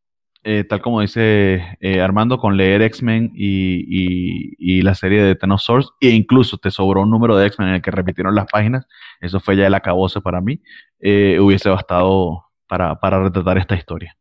eh, 0.43 0.63
tal 0.63 0.81
como 0.81 1.01
dice 1.01 1.77
eh, 1.81 2.01
Armando, 2.01 2.37
con 2.37 2.55
leer 2.55 2.83
X-Men 2.83 3.31
y, 3.33 4.81
la 4.83 4.95
serie 4.95 5.21
de 5.23 5.35
Ten 5.35 5.57
Source, 5.57 5.89
e 5.99 6.09
incluso 6.09 6.57
te 6.57 6.71
sobró 6.71 7.01
un 7.01 7.09
número 7.09 7.35
de 7.35 7.47
X-Men 7.47 7.69
en 7.69 7.75
el 7.75 7.81
que 7.81 7.91
repitieron 7.91 8.35
las 8.35 8.45
páginas, 8.45 8.87
eso 9.19 9.39
fue 9.39 9.57
ya 9.57 9.67
el 9.67 9.73
acabose 9.73 10.21
para 10.21 10.39
mí, 10.39 10.61
hubiese 11.01 11.69
bastado 11.69 12.45
para, 12.67 12.99
para 12.99 13.21
retratar 13.23 13.57
esta 13.57 13.75
historia. 13.75 14.15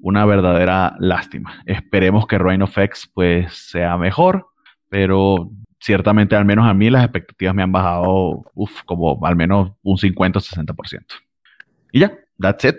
Una 0.00 0.26
verdadera 0.26 0.94
lástima. 0.98 1.62
Esperemos 1.66 2.26
que 2.26 2.38
Reign 2.38 2.62
of 2.62 2.76
X 2.76 3.10
pues 3.12 3.52
sea 3.70 3.96
mejor, 3.96 4.46
pero 4.90 5.50
ciertamente 5.84 6.34
al 6.34 6.46
menos 6.46 6.66
a 6.66 6.72
mí 6.72 6.88
las 6.88 7.04
expectativas 7.04 7.54
me 7.54 7.62
han 7.62 7.70
bajado 7.70 8.42
uf, 8.54 8.82
como 8.86 9.18
al 9.26 9.36
menos 9.36 9.72
un 9.82 9.98
50 9.98 10.38
o 10.38 10.42
60%. 10.42 11.04
Y 11.92 12.00
ya, 12.00 12.18
that's 12.40 12.64
it. 12.64 12.76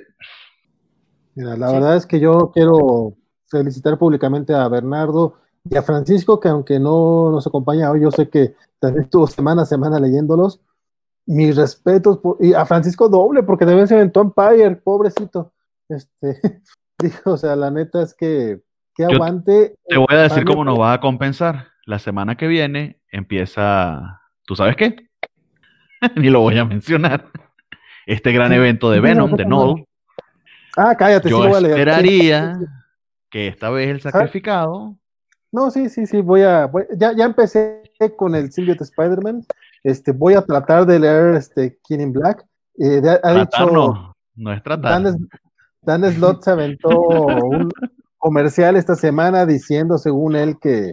Mira, 1.35 1.55
la 1.55 1.71
verdad 1.71 1.97
es 1.97 2.07
que 2.07 2.19
yo 2.19 2.49
quiero 2.51 3.13
felicitar 3.47 3.99
públicamente 3.99 4.55
a 4.55 4.67
Bernardo 4.69 5.35
y 5.69 5.77
a 5.77 5.83
Francisco, 5.83 6.39
que 6.39 6.47
aunque 6.47 6.79
no 6.79 7.29
nos 7.29 7.45
acompaña 7.45 7.91
hoy, 7.91 8.01
yo 8.01 8.09
sé 8.09 8.27
que 8.27 8.55
también 8.79 9.03
estuvo 9.03 9.27
semana 9.27 9.61
a 9.61 9.65
semana 9.65 9.99
leyéndolos. 9.99 10.61
Mis 11.27 11.55
respetos, 11.55 12.19
y 12.39 12.53
a 12.53 12.65
Francisco 12.65 13.07
doble, 13.07 13.43
porque 13.43 13.65
vez 13.65 13.89
se 13.89 13.95
aventó 13.95 14.21
Empire, 14.21 14.77
pobrecito. 14.77 15.53
Este, 15.89 16.61
o 17.25 17.37
sea, 17.37 17.55
la 17.55 17.69
neta 17.69 18.01
es 18.01 18.15
que, 18.15 18.63
que 18.95 19.05
aguante. 19.05 19.75
Te 19.87 19.97
voy 19.97 20.07
a 20.09 20.23
decir 20.23 20.43
cómo 20.43 20.65
nos 20.65 20.79
va 20.79 20.93
a 20.93 20.99
compensar. 20.99 21.74
La 21.85 21.99
semana 21.99 22.35
que 22.35 22.47
viene 22.47 22.99
empieza, 23.11 24.21
¿tú 24.45 24.55
sabes 24.55 24.75
qué? 24.75 25.07
Ni 26.15 26.29
lo 26.29 26.41
voy 26.41 26.57
a 26.57 26.65
mencionar. 26.65 27.27
Este 28.07 28.31
gran 28.31 28.51
evento 28.53 28.89
de 28.91 28.99
Venom, 28.99 29.31
de 29.31 29.45
Null, 29.45 29.85
Ah, 30.77 30.95
cállate, 30.95 31.29
Yo 31.29 31.41
sí 31.41 31.47
voy 31.47 31.57
a 31.57 31.61
leer. 31.61 31.77
esperaría 31.77 32.59
que 33.29 33.47
esta 33.47 33.69
vez 33.69 33.89
el 33.89 34.01
sacrificado. 34.01 34.95
No, 35.51 35.71
sí, 35.71 35.89
sí, 35.89 36.05
sí, 36.05 36.21
voy 36.21 36.41
a. 36.41 36.69
ya, 36.97 37.13
ya 37.15 37.25
empecé 37.25 37.81
con 38.17 38.35
el 38.35 38.51
Symbiote 38.51 38.83
Spider-Man. 38.83 39.45
Este, 39.83 40.11
voy 40.11 40.33
a 40.33 40.41
tratar 40.41 40.85
de 40.85 40.99
leer 40.99 41.35
este 41.35 41.77
King 41.87 41.99
in 41.99 42.13
Black. 42.13 42.45
Eh, 42.77 43.01
ha 43.23 43.33
dicho, 43.33 43.69
no, 43.71 44.13
no 44.35 44.51
es 44.51 44.61
tratar. 44.61 45.01
Dan, 45.81 46.13
Slott 46.13 46.43
se 46.43 46.51
aventó 46.51 46.89
un 46.99 47.71
comercial 48.17 48.75
esta 48.75 48.95
semana 48.95 49.45
diciendo, 49.45 49.97
según 49.97 50.35
él, 50.35 50.57
que, 50.59 50.91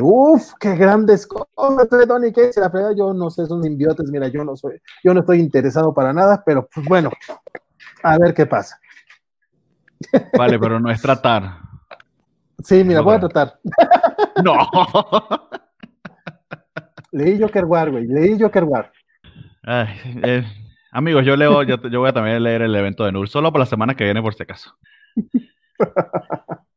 uff, 0.00 0.54
qué 0.58 0.74
grandes 0.76 1.26
cosas 1.26 1.88
de 1.90 2.06
Donny 2.06 2.32
Case, 2.32 2.60
la 2.60 2.70
frega, 2.70 2.92
yo 2.96 3.12
no 3.12 3.30
sé, 3.30 3.46
son 3.46 3.62
simbiotes, 3.62 4.10
mira, 4.10 4.28
yo 4.28 4.44
no 4.44 4.56
soy, 4.56 4.80
yo 5.04 5.12
no 5.12 5.20
estoy 5.20 5.40
interesado 5.40 5.92
para 5.92 6.12
nada, 6.12 6.42
pero 6.44 6.68
pues 6.72 6.86
bueno, 6.86 7.10
a 8.02 8.18
ver 8.18 8.32
qué 8.32 8.46
pasa. 8.46 8.80
Vale, 10.36 10.58
pero 10.58 10.80
no 10.80 10.90
es 10.90 11.00
tratar. 11.00 11.58
Sí, 12.62 12.84
mira, 12.84 13.00
voy 13.00 13.16
a 13.16 13.20
tratar. 13.20 13.58
No. 14.42 14.56
Leí 17.12 17.38
Joker 17.38 17.66
War, 17.66 17.90
güey. 17.90 18.06
Leí 18.06 18.40
Joker 18.40 18.64
War. 18.64 18.90
Eh, 19.66 20.44
amigos, 20.90 21.24
yo 21.24 21.36
leo, 21.36 21.62
yo, 21.62 21.76
voy 21.78 22.08
a 22.08 22.12
también 22.12 22.42
leer 22.42 22.62
el 22.62 22.74
evento 22.74 23.04
de 23.04 23.12
Null, 23.12 23.28
solo 23.28 23.52
por 23.52 23.60
la 23.60 23.66
semana 23.66 23.94
que 23.94 24.04
viene, 24.04 24.22
por 24.22 24.34
si 24.34 24.42
acaso. 24.42 24.74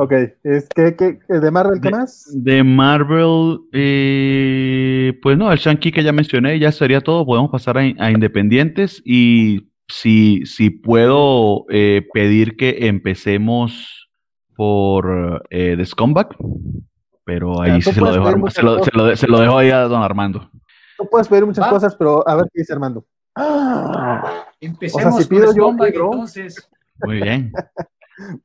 Ok, 0.00 0.12
es 0.44 0.68
que, 0.68 1.18
de 1.28 1.50
Marvel, 1.50 1.80
¿qué 1.80 1.90
más? 1.90 2.30
De 2.32 2.62
Marvel, 2.62 3.58
eh, 3.72 5.18
pues 5.20 5.36
no, 5.36 5.50
el 5.50 5.58
Shang-Chi 5.58 5.90
que 5.90 6.04
ya 6.04 6.12
mencioné, 6.12 6.56
ya 6.60 6.70
sería 6.70 7.00
todo. 7.00 7.26
Podemos 7.26 7.50
pasar 7.50 7.78
a, 7.78 8.10
Independientes 8.12 9.02
y 9.04 9.72
si, 9.88 10.46
si 10.46 10.70
puedo 10.70 11.64
eh, 11.68 12.06
pedir 12.14 12.56
que 12.56 12.86
empecemos 12.86 14.08
por 14.54 15.44
eh, 15.50 15.74
The 15.76 15.84
Scumbag, 15.84 16.28
pero 17.24 17.60
ahí 17.60 17.82
sí 17.82 17.92
se 17.92 18.00
lo, 18.00 18.12
dejo, 18.12 18.50
se, 18.50 18.62
lo, 18.62 19.16
se, 19.16 19.26
lo, 19.26 19.40
dejo 19.40 19.58
ahí 19.58 19.70
a 19.70 19.80
don 19.80 20.00
Armando. 20.00 20.48
No 20.96 21.06
puedes 21.10 21.26
pedir 21.26 21.44
muchas 21.44 21.66
cosas, 21.66 21.96
pero 21.96 22.22
a 22.28 22.36
ver 22.36 22.44
qué 22.54 22.60
dice 22.60 22.72
Armando. 22.72 23.04
Empecemos 24.60 25.06
o 25.06 25.10
sea, 25.16 25.22
si 25.22 25.28
pido 25.28 25.52
yo, 25.52 25.74
entonces. 25.76 26.70
Muy 27.02 27.20
bien. 27.20 27.52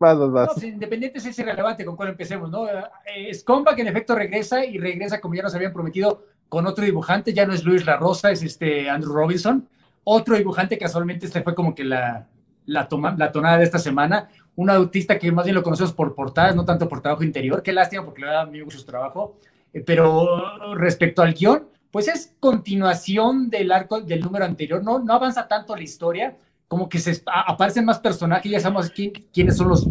Vas. 0.00 0.18
Vas, 0.18 0.32
vas, 0.32 0.56
No, 0.56 0.66
Independientes 0.66 1.26
es 1.26 1.38
irrelevante 1.38 1.84
con 1.84 1.94
cuál 1.94 2.08
empecemos, 2.08 2.50
¿no? 2.50 2.66
Eh, 2.66 3.34
Scomba 3.34 3.74
que 3.74 3.82
en 3.82 3.88
efecto 3.88 4.14
regresa 4.14 4.64
y 4.64 4.78
regresa 4.78 5.20
como 5.20 5.34
ya 5.34 5.42
nos 5.42 5.54
habían 5.54 5.74
prometido 5.74 6.24
con 6.48 6.66
otro 6.66 6.84
dibujante, 6.84 7.34
ya 7.34 7.46
no 7.46 7.52
es 7.52 7.64
Luis 7.64 7.84
La 7.84 7.98
Rosa, 7.98 8.30
es 8.30 8.42
este 8.42 8.88
Andrew 8.88 9.12
Robinson. 9.12 9.68
Otro 10.02 10.36
dibujante, 10.36 10.78
casualmente 10.78 11.26
este 11.26 11.42
fue 11.42 11.54
como 11.54 11.74
que 11.74 11.84
la, 11.84 12.26
la, 12.64 12.88
toma, 12.88 13.14
la 13.16 13.30
tonada 13.30 13.58
de 13.58 13.64
esta 13.64 13.78
semana. 13.78 14.30
Un 14.56 14.70
autista 14.70 15.18
que 15.18 15.30
más 15.30 15.44
bien 15.44 15.54
lo 15.54 15.62
conocemos 15.62 15.92
por 15.92 16.14
portadas, 16.14 16.56
no 16.56 16.64
tanto 16.64 16.88
por 16.88 17.02
trabajo 17.02 17.22
interior. 17.22 17.62
Qué 17.62 17.72
lástima 17.72 18.04
porque 18.04 18.22
le 18.22 18.28
da 18.28 18.46
mucho 18.46 18.78
su 18.78 18.86
trabajo. 18.86 19.36
Eh, 19.72 19.82
pero 19.84 20.74
respecto 20.76 21.20
al 21.20 21.34
guion, 21.34 21.68
pues 21.90 22.08
es 22.08 22.34
continuación 22.40 23.50
del 23.50 23.70
arco 23.70 24.00
del 24.00 24.20
número 24.20 24.46
anterior. 24.46 24.82
No, 24.82 24.98
no 24.98 25.12
avanza 25.12 25.46
tanto 25.46 25.76
la 25.76 25.82
historia 25.82 26.36
como 26.70 26.88
que 26.88 27.00
se 27.00 27.20
aparecen 27.26 27.84
más 27.84 27.98
personajes, 27.98 28.48
ya 28.48 28.60
sabemos 28.60 28.92
quiénes 29.32 29.56
son 29.56 29.70
los, 29.70 29.88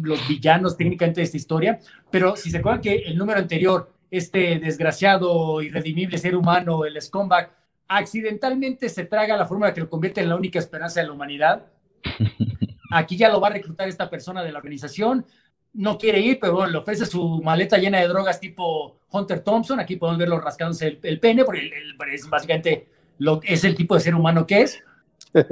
los 0.00 0.26
villanos 0.26 0.78
técnicamente 0.78 1.20
de 1.20 1.26
esta 1.26 1.36
historia, 1.36 1.78
pero 2.10 2.36
si 2.36 2.50
se 2.50 2.56
acuerdan 2.56 2.80
que 2.80 2.94
el 2.94 3.18
número 3.18 3.38
anterior, 3.38 3.92
este 4.10 4.58
desgraciado, 4.58 5.60
irredimible 5.60 6.16
ser 6.16 6.34
humano, 6.34 6.86
el 6.86 6.98
Scumbag, 7.02 7.50
accidentalmente 7.86 8.88
se 8.88 9.04
traga 9.04 9.36
la 9.36 9.44
fórmula 9.44 9.74
que 9.74 9.82
lo 9.82 9.90
convierte 9.90 10.22
en 10.22 10.30
la 10.30 10.36
única 10.36 10.58
esperanza 10.58 11.00
de 11.00 11.08
la 11.08 11.12
humanidad. 11.12 11.66
Aquí 12.92 13.18
ya 13.18 13.28
lo 13.28 13.38
va 13.38 13.48
a 13.48 13.52
reclutar 13.52 13.86
esta 13.86 14.08
persona 14.08 14.42
de 14.42 14.52
la 14.52 14.58
organización, 14.58 15.26
no 15.74 15.98
quiere 15.98 16.20
ir, 16.20 16.38
pero 16.40 16.54
bueno, 16.54 16.72
le 16.72 16.78
ofrece 16.78 17.04
su 17.04 17.42
maleta 17.42 17.76
llena 17.76 18.00
de 18.00 18.08
drogas 18.08 18.40
tipo 18.40 19.00
Hunter 19.10 19.40
Thompson, 19.40 19.80
aquí 19.80 19.96
podemos 19.96 20.18
verlo 20.18 20.40
rascándose 20.40 20.98
el, 21.02 21.20
pene, 21.20 21.44
porque 21.44 21.70
es 22.10 22.26
básicamente 22.30 22.88
lo, 23.18 23.38
es 23.44 23.64
el 23.64 23.74
tipo 23.74 23.94
de 23.96 24.00
ser 24.00 24.14
humano 24.14 24.46
que 24.46 24.62
es 24.62 24.82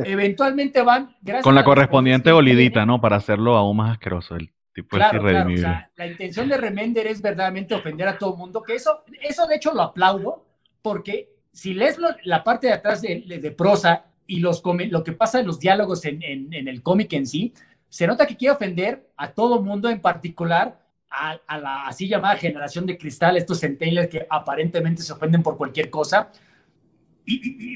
Eventualmente 0.04 0.82
van, 0.82 1.16
Con 1.42 1.54
la 1.54 1.64
correspondiente 1.64 2.32
olidita, 2.32 2.84
¿no? 2.84 3.00
Para 3.00 3.16
hacerlo 3.16 3.56
aún 3.56 3.76
más 3.78 3.92
asqueroso. 3.92 4.36
El 4.36 4.52
tipo 4.72 4.96
claro, 4.96 5.22
la 5.22 6.06
intención 6.06 6.48
de 6.48 6.56
Remender 6.56 7.06
es 7.06 7.20
verdaderamente 7.20 7.74
ofender 7.74 8.08
a 8.08 8.18
todo 8.18 8.32
el 8.32 8.38
mundo, 8.38 8.62
que 8.62 8.74
eso, 8.74 9.02
eso 9.20 9.46
de 9.46 9.56
hecho 9.56 9.72
lo 9.74 9.82
aplaudo, 9.82 10.44
porque 10.82 11.30
si 11.52 11.74
lees 11.74 11.98
la 12.24 12.44
parte 12.44 12.68
de 12.68 12.74
atrás 12.74 13.02
de, 13.02 13.54
prosa 13.56 14.04
y 14.26 14.38
los, 14.38 14.62
lo 14.64 15.02
que 15.02 15.12
pasa 15.12 15.40
en 15.40 15.46
los 15.46 15.58
diálogos 15.58 16.04
en, 16.04 16.22
en, 16.22 16.68
el 16.68 16.82
cómic 16.82 17.12
en 17.14 17.26
sí, 17.26 17.52
se 17.88 18.06
nota 18.06 18.26
que 18.26 18.36
quiere 18.36 18.54
ofender 18.54 19.10
a 19.16 19.32
todo 19.32 19.60
mundo, 19.60 19.90
en 19.90 20.00
particular 20.00 20.78
a, 21.10 21.36
a, 21.44 21.58
la 21.58 21.86
así 21.88 22.06
llamada 22.06 22.36
generación 22.36 22.86
de 22.86 22.96
cristal, 22.96 23.36
estos 23.36 23.58
centennials 23.58 24.08
que 24.08 24.24
aparentemente 24.30 25.02
se 25.02 25.12
ofenden 25.12 25.42
por 25.42 25.56
cualquier 25.56 25.90
cosa 25.90 26.30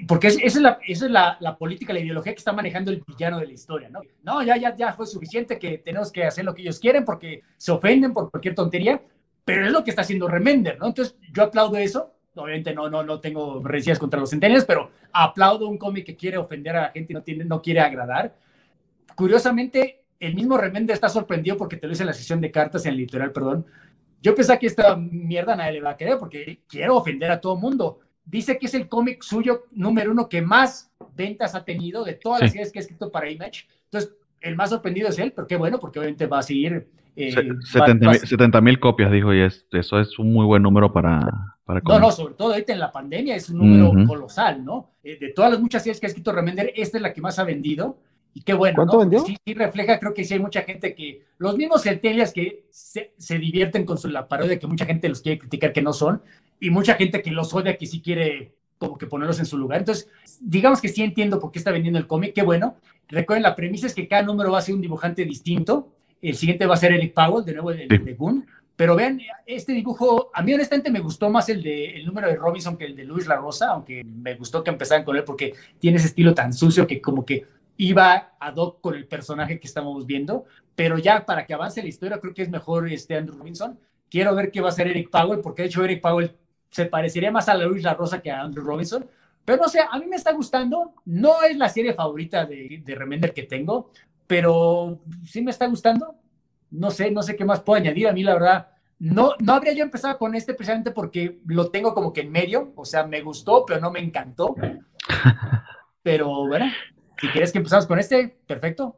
porque 0.07 0.29
esa 0.29 0.45
es, 0.45 0.57
la, 0.57 0.79
es 0.87 1.01
la, 1.03 1.37
la, 1.41 1.57
política, 1.57 1.93
la 1.93 2.01
ideología 2.01 2.33
que 2.33 2.39
está 2.39 2.53
manejando 2.53 2.91
el 2.91 3.03
villano 3.07 3.39
de 3.39 3.47
la 3.47 3.53
historia, 3.53 3.89
¿no? 3.89 4.01
No, 4.23 4.43
ya, 4.43 4.57
ya, 4.57 4.75
ya 4.75 4.93
fue 4.93 5.07
suficiente 5.07 5.59
que 5.59 5.79
tenemos 5.79 6.11
que 6.11 6.25
hacer 6.25 6.45
lo 6.45 6.55
que 6.55 6.63
ellos 6.63 6.79
quieren 6.79 7.05
porque 7.05 7.43
se 7.57 7.73
ofenden 7.73 8.13
por 8.13 8.31
cualquier 8.31 8.55
tontería, 8.55 9.01
pero 9.45 9.67
es 9.67 9.73
lo 9.73 9.85
que 9.85 9.91
está 9.91 10.03
haciendo 10.03 10.29
Remender, 10.29 10.79
¿no? 10.79 10.87
Entonces, 10.87 11.17
yo 11.33 11.43
aplaudo 11.43 11.77
eso. 11.77 12.11
Obviamente 12.37 12.75
no, 12.75 12.91
no, 12.91 13.05
no 13.05 13.21
tengo 13.21 13.63
rencillas 13.63 13.99
contra 13.99 14.19
los 14.19 14.31
centenarios, 14.31 14.65
pero 14.65 14.91
aplaudo 15.13 15.69
un 15.69 15.79
cómic 15.79 16.05
que 16.05 16.17
quiere 16.17 16.37
ofender 16.37 16.77
a 16.77 16.83
la 16.83 16.91
gente 16.91 17.13
y 17.13 17.15
no, 17.15 17.23
tiene, 17.23 17.45
no 17.45 17.63
quiere 17.63 17.81
agradar. 17.81 18.35
Curiosamente, 19.15 20.05
el 20.19 20.35
mismo 20.35 20.57
Remender 20.57 20.95
está 20.95 21.09
sorprendido 21.09 21.57
porque 21.57 21.77
te 21.77 21.87
lo 21.87 21.93
hice 21.93 22.03
en 22.03 22.09
la 22.09 22.13
sesión 22.13 22.41
de 22.41 22.51
cartas, 22.51 22.87
en 22.87 22.93
el 22.93 22.99
literal, 22.99 23.31
perdón. 23.31 23.67
Yo 24.21 24.35
pensé 24.35 24.59
que 24.59 24.67
esta 24.67 24.97
mierda 24.97 25.55
nadie 25.55 25.75
le 25.75 25.81
va 25.83 25.91
a 25.91 25.97
querer 25.97 26.19
porque 26.19 26.63
quiero 26.67 26.97
ofender 26.97 27.31
a 27.31 27.41
todo 27.41 27.57
mundo 27.57 28.01
dice 28.25 28.59
que 28.59 28.67
es 28.67 28.75
el 28.75 28.89
cómic 28.89 29.23
suyo 29.23 29.65
número 29.73 30.13
uno 30.13 30.29
que 30.29 30.43
más 30.43 30.91
ventas 31.15 31.55
ha 31.55 31.65
tenido 31.65 32.05
de 32.05 32.15
todas 32.15 32.41
las 32.43 32.53
series 32.53 32.73
que 32.73 32.79
ha 32.79 32.83
escrito 32.83 33.11
para 33.11 33.31
Image. 33.31 33.67
Entonces, 33.85 34.15
el 34.41 34.57
más 34.57 34.71
sorprendido 34.71 35.09
es 35.09 35.19
él, 35.19 35.33
pero 35.35 35.47
qué 35.47 35.57
bueno, 35.57 35.79
porque 35.79 35.99
obviamente 35.99 36.27
va 36.27 36.39
a 36.39 36.43
seguir. 36.43 36.87
Eh, 37.17 37.33
70 37.63 38.61
mil 38.61 38.81
copias, 38.81 39.11
dijo, 39.13 39.33
y 39.33 39.41
eso 39.41 40.01
es 40.01 40.19
un 40.19 40.33
muy 40.33 40.45
buen 40.45 40.63
número 40.63 40.93
para. 40.93 41.21
para 41.65 41.81
no, 41.81 42.01
no, 42.01 42.11
sobre 42.11 42.35
todo 42.35 42.53
ahorita 42.53 42.73
en 42.73 42.81
la 42.81 42.91
pandemia 42.91 43.37
es 43.37 43.49
un 43.51 43.59
número 43.59 44.07
colosal, 44.07 44.65
¿no? 44.65 44.91
Eh, 45.03 45.19
de 45.19 45.29
todas 45.29 45.53
las 45.53 45.61
muchas 45.61 45.83
series 45.83 46.01
que 46.01 46.07
ha 46.07 46.09
escrito 46.09 46.33
Remender, 46.33 46.73
esta 46.75 46.99
es 46.99 47.03
la 47.03 47.13
que 47.13 47.21
más 47.21 47.39
ha 47.39 47.45
vendido. 47.45 47.99
Y 48.35 48.43
qué 48.43 48.53
bueno, 48.53 48.77
¿Cuánto 48.77 48.99
vendió? 48.99 49.21
Sí, 49.21 49.37
sí, 49.47 49.55
refleja, 49.55 50.01
creo 50.01 50.13
que 50.13 50.25
sí 50.25 50.35
hay 50.35 50.41
mucha 50.41 50.63
gente 50.63 50.95
que, 50.95 51.23
los 51.39 51.57
mismos 51.57 51.83
centelias 51.83 52.33
que 52.33 52.67
se, 52.71 53.13
se 53.17 53.39
divierten 53.39 53.87
con 53.87 53.97
su, 53.97 54.09
la 54.09 54.27
parodia 54.27 54.59
que 54.59 54.67
mucha 54.67 54.87
gente 54.87 55.09
los 55.09 55.23
quiere 55.23 55.39
criticar 55.39 55.73
que 55.73 55.83
no 55.83 55.93
son, 55.93 56.21
y 56.61 56.71
mucha 56.71 56.95
gente 56.95 57.23
que 57.23 57.31
los 57.31 57.55
odia 57.55 57.77
que 57.77 57.87
sí 57.87 58.01
quiere 58.01 58.53
como 58.79 58.99
que 58.99 59.07
ponerlos 59.07 59.39
en 59.39 59.47
su 59.47 59.57
lugar. 59.57 59.81
Entonces, 59.81 60.09
digamos 60.41 60.81
que 60.81 60.89
sí 60.89 61.03
entiendo 61.03 61.41
por 61.41 61.51
qué 61.51 61.59
está 61.59 61.71
vendiendo 61.71 61.99
el 61.99 62.07
cómic, 62.07 62.35
qué 62.35 62.43
bueno. 62.43 62.77
Recuerden, 63.09 63.43
la 63.43 63.55
premisa 63.55 63.87
es 63.87 63.95
que 63.95 64.09
cada 64.09 64.23
número 64.23 64.51
va 64.51 64.59
a 64.59 64.63
ser 64.63 64.75
un 64.75 64.81
dibujante 64.81 65.25
distinto. 65.25 65.93
El 66.21 66.35
siguiente 66.35 66.67
va 66.67 66.75
a 66.75 66.79
ser 66.79 66.93
Eric 66.93 67.15
Powell, 67.15 67.45
de 67.45 67.53
nuevo 67.53 67.71
el 67.71 67.89
de 67.89 68.15
Goon. 68.15 68.47
Pero 68.77 68.97
vean, 68.97 69.21
este 69.47 69.73
dibujo, 69.73 70.31
a 70.35 70.43
mí 70.43 70.53
honestamente 70.53 70.91
me 70.91 70.99
gustó 70.99 71.31
más 71.31 71.49
el 71.49 71.63
de 71.63 71.97
el 71.97 72.07
número 72.07 72.27
de 72.27 72.35
Robinson 72.35 72.77
que 72.77 72.87
el 72.87 72.97
de 72.97 73.05
Luis 73.05 73.27
La 73.29 73.37
Rosa, 73.37 73.69
aunque 73.69 74.03
me 74.03 74.35
gustó 74.35 74.65
que 74.65 74.71
empezaran 74.71 75.05
con 75.05 75.17
él 75.17 75.23
porque 75.23 75.55
tiene 75.79 75.99
ese 75.99 76.09
estilo 76.09 76.35
tan 76.35 76.53
sucio 76.53 76.87
que 76.87 77.01
como 77.01 77.25
que 77.25 77.47
iba 77.77 78.37
ad 78.39 78.57
hoc 78.57 78.81
con 78.81 78.95
el 78.95 79.07
personaje 79.07 79.59
que 79.59 79.67
estamos 79.67 80.07
viendo. 80.07 80.45
Pero 80.75 80.99
ya 80.99 81.25
para 81.25 81.47
que 81.47 81.55
avance 81.55 81.83
la 81.83 81.89
historia, 81.89 82.19
creo 82.19 82.35
que 82.35 82.43
es 82.43 82.51
mejor 82.51 82.89
este 82.89 83.17
Andrew 83.17 83.39
Robinson. 83.39 83.79
Quiero 84.11 84.35
ver 84.35 84.51
qué 84.51 84.61
va 84.61 84.69
a 84.69 84.73
hacer 84.73 84.89
Eric 84.89 85.11
Powell, 85.11 85.41
porque 85.41 85.63
de 85.63 85.69
hecho 85.69 85.85
Eric 85.85 86.01
Powell 86.01 86.37
se 86.71 86.87
parecería 86.87 87.31
más 87.31 87.49
a 87.49 87.55
Luis 87.55 87.83
La 87.83 87.95
Rosa 87.95 88.21
que 88.21 88.31
a 88.31 88.41
Andrew 88.41 88.65
Robinson. 88.65 89.07
Pero 89.45 89.63
no 89.63 89.69
sé, 89.69 89.81
a 89.89 89.99
mí 89.99 90.07
me 90.07 90.17
está 90.17 90.33
gustando. 90.33 90.95
No 91.05 91.43
es 91.43 91.57
la 91.57 91.69
serie 91.69 91.95
favorita 91.95 92.47
de, 92.47 92.83
de 92.85 92.95
Remender 92.95 93.33
que 93.33 93.45
tengo, 93.45 93.91
pero 94.27 95.01
sí 95.25 95.43
me 95.43 95.51
está 95.51 95.67
gustando. 95.67 96.15
No 96.71 96.91
sé, 96.91 97.11
no 97.11 97.23
sé 97.23 97.37
qué 97.37 97.45
más 97.45 97.61
puedo 97.61 97.81
añadir. 97.81 98.09
A 98.09 98.13
mí, 98.13 98.23
la 98.23 98.35
verdad, 98.35 98.69
no, 98.99 99.35
no 99.39 99.53
habría 99.53 99.75
yo 99.75 99.85
empezado 99.85 100.19
con 100.19 100.35
este 100.35 100.55
precisamente 100.55 100.91
porque 100.91 101.41
lo 101.47 101.71
tengo 101.71 101.95
como 101.95 102.13
que 102.13 102.23
en 102.23 102.33
medio. 102.33 102.73
O 102.75 102.85
sea, 102.85 103.07
me 103.07 103.21
gustó, 103.21 103.65
pero 103.67 103.81
no 103.81 103.91
me 103.91 104.01
encantó. 104.01 104.55
Pero 106.03 106.47
bueno, 106.47 106.67
si 107.21 107.29
quieres 107.29 107.53
que 107.53 107.59
empezamos 107.59 107.87
con 107.87 107.99
este, 107.99 108.37
perfecto. 108.47 108.97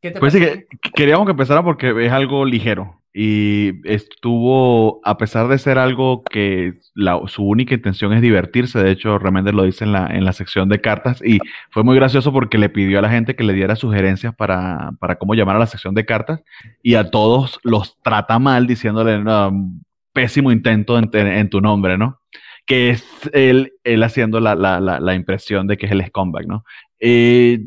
¿Qué 0.00 0.10
te 0.10 0.20
pues 0.20 0.32
sí, 0.32 0.40
que, 0.40 0.66
queríamos 0.94 1.26
que 1.26 1.32
empezara 1.32 1.62
porque 1.62 2.06
es 2.06 2.12
algo 2.12 2.44
ligero 2.44 3.00
y 3.16 3.80
estuvo, 3.88 5.00
a 5.04 5.16
pesar 5.16 5.46
de 5.46 5.56
ser 5.58 5.78
algo 5.78 6.24
que 6.24 6.80
su 7.28 7.44
única 7.44 7.74
intención 7.74 8.12
es 8.12 8.20
divertirse, 8.20 8.82
de 8.82 8.90
hecho 8.90 9.18
Remender 9.18 9.54
lo 9.54 9.62
dice 9.62 9.84
en 9.84 9.92
la, 9.92 10.08
en 10.08 10.24
la 10.24 10.32
sección 10.32 10.68
de 10.68 10.80
cartas 10.80 11.22
y 11.24 11.38
fue 11.70 11.84
muy 11.84 11.94
gracioso 11.94 12.32
porque 12.32 12.58
le 12.58 12.70
pidió 12.70 12.98
a 12.98 13.02
la 13.02 13.10
gente 13.10 13.36
que 13.36 13.44
le 13.44 13.52
diera 13.52 13.76
sugerencias 13.76 14.34
para, 14.34 14.90
para 14.98 15.14
cómo 15.14 15.34
llamar 15.34 15.54
a 15.54 15.60
la 15.60 15.68
sección 15.68 15.94
de 15.94 16.04
cartas 16.04 16.42
y 16.82 16.96
a 16.96 17.10
todos 17.10 17.60
los 17.62 17.96
trata 18.02 18.40
mal 18.40 18.66
diciéndole 18.66 19.22
pésimo 20.12 20.50
intento 20.50 20.98
en, 20.98 21.50
tu 21.50 21.60
nombre, 21.60 21.96
¿no? 21.96 22.20
Que 22.66 22.90
es 22.90 23.04
él, 23.32 23.72
él 23.84 24.02
haciendo 24.02 24.40
la, 24.40 24.54
la, 24.54 24.80
la, 24.80 25.14
impresión 25.14 25.66
de 25.66 25.76
que 25.76 25.86
es 25.86 25.92
el 25.92 26.04
scumbag, 26.06 26.46
¿no? 26.46 26.64
Eh, 26.98 27.60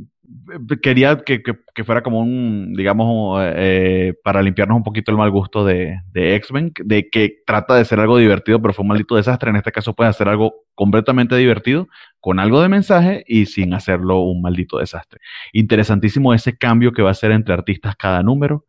quería 0.81 1.17
que, 1.17 1.41
fuera 1.83 2.01
como 2.01 2.19
un, 2.19 2.73
digamos, 2.75 3.41
eh, 3.43 4.13
para 4.23 4.41
limpiarnos 4.41 4.77
un 4.77 4.83
poquito 4.83 5.11
el 5.11 5.17
mal 5.17 5.31
gusto 5.31 5.65
de, 5.65 6.01
de 6.11 6.35
X-Men, 6.35 6.73
de 6.83 7.09
que 7.09 7.37
trata 7.45 7.75
de 7.75 7.85
ser 7.85 7.99
algo 7.99 8.17
divertido, 8.17 8.61
pero 8.61 8.73
fue 8.73 8.83
un 8.83 8.89
maldito 8.89 9.15
desastre. 9.15 9.49
En 9.49 9.55
este 9.55 9.71
caso 9.71 9.93
puede 9.93 10.09
hacer 10.09 10.27
algo 10.27 10.65
completamente 10.75 11.35
divertido, 11.35 11.87
con 12.19 12.39
algo 12.39 12.61
de 12.61 12.69
mensaje 12.69 13.23
y 13.27 13.45
sin 13.45 13.73
hacerlo 13.73 14.21
un 14.21 14.41
maldito 14.41 14.79
desastre. 14.79 15.19
Interesantísimo 15.53 16.33
ese 16.33 16.57
cambio 16.57 16.91
que 16.91 17.01
va 17.01 17.09
a 17.09 17.11
hacer 17.11 17.31
entre 17.31 17.53
artistas 17.53 17.95
cada 17.95 18.21
número. 18.23 18.65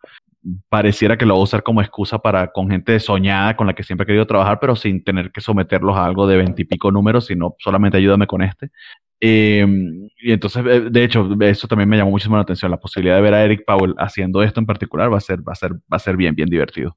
Pareciera 0.69 1.17
que 1.17 1.27
lo 1.27 1.35
va 1.35 1.41
a 1.41 1.45
usar 1.45 1.63
como 1.63 1.81
excusa 1.81 2.19
para 2.19 2.49
con 2.49 2.71
gente 2.71 2.99
soñada 3.01 3.57
con 3.57 3.67
la 3.67 3.75
que 3.75 3.83
siempre 3.83 4.05
he 4.05 4.07
querido 4.07 4.27
trabajar, 4.27 4.59
pero 4.61 4.77
sin 4.77 5.03
tener 5.03 5.31
que 5.33 5.41
someterlos 5.41 5.97
a 5.97 6.05
algo 6.05 6.27
de 6.27 6.37
veintipico 6.37 6.91
números, 6.91 7.27
sino 7.27 7.55
solamente 7.59 7.99
ayúdame 7.99 8.27
con 8.27 8.43
este. 8.43 8.71
Em, 9.21 10.09
y 10.19 10.33
entonces, 10.33 10.65
eh, 10.67 10.81
de 10.91 11.05
hecho, 11.05 11.29
eso 11.41 11.67
también 11.67 11.89
me 11.89 11.97
llamó 11.97 12.11
muchísimo 12.11 12.37
la 12.37 12.43
atención. 12.43 12.71
La 12.71 12.79
posibilidad 12.79 13.17
de 13.17 13.23
ver 13.23 13.35
a 13.35 13.45
Eric 13.45 13.65
Powell 13.67 13.95
haciendo 13.99 14.43
esto 14.43 14.61
en 14.61 14.67
particular 14.67 15.13
va 15.13 15.19
a 15.19 15.21
ser, 15.21 15.47
va 15.47 15.53
a 15.53 15.57
ser, 15.57 15.73
va 15.73 15.97
a 15.97 15.99
ser 15.99 16.17
bien, 16.17 16.35
bien 16.35 16.49
divertido. 16.49 16.97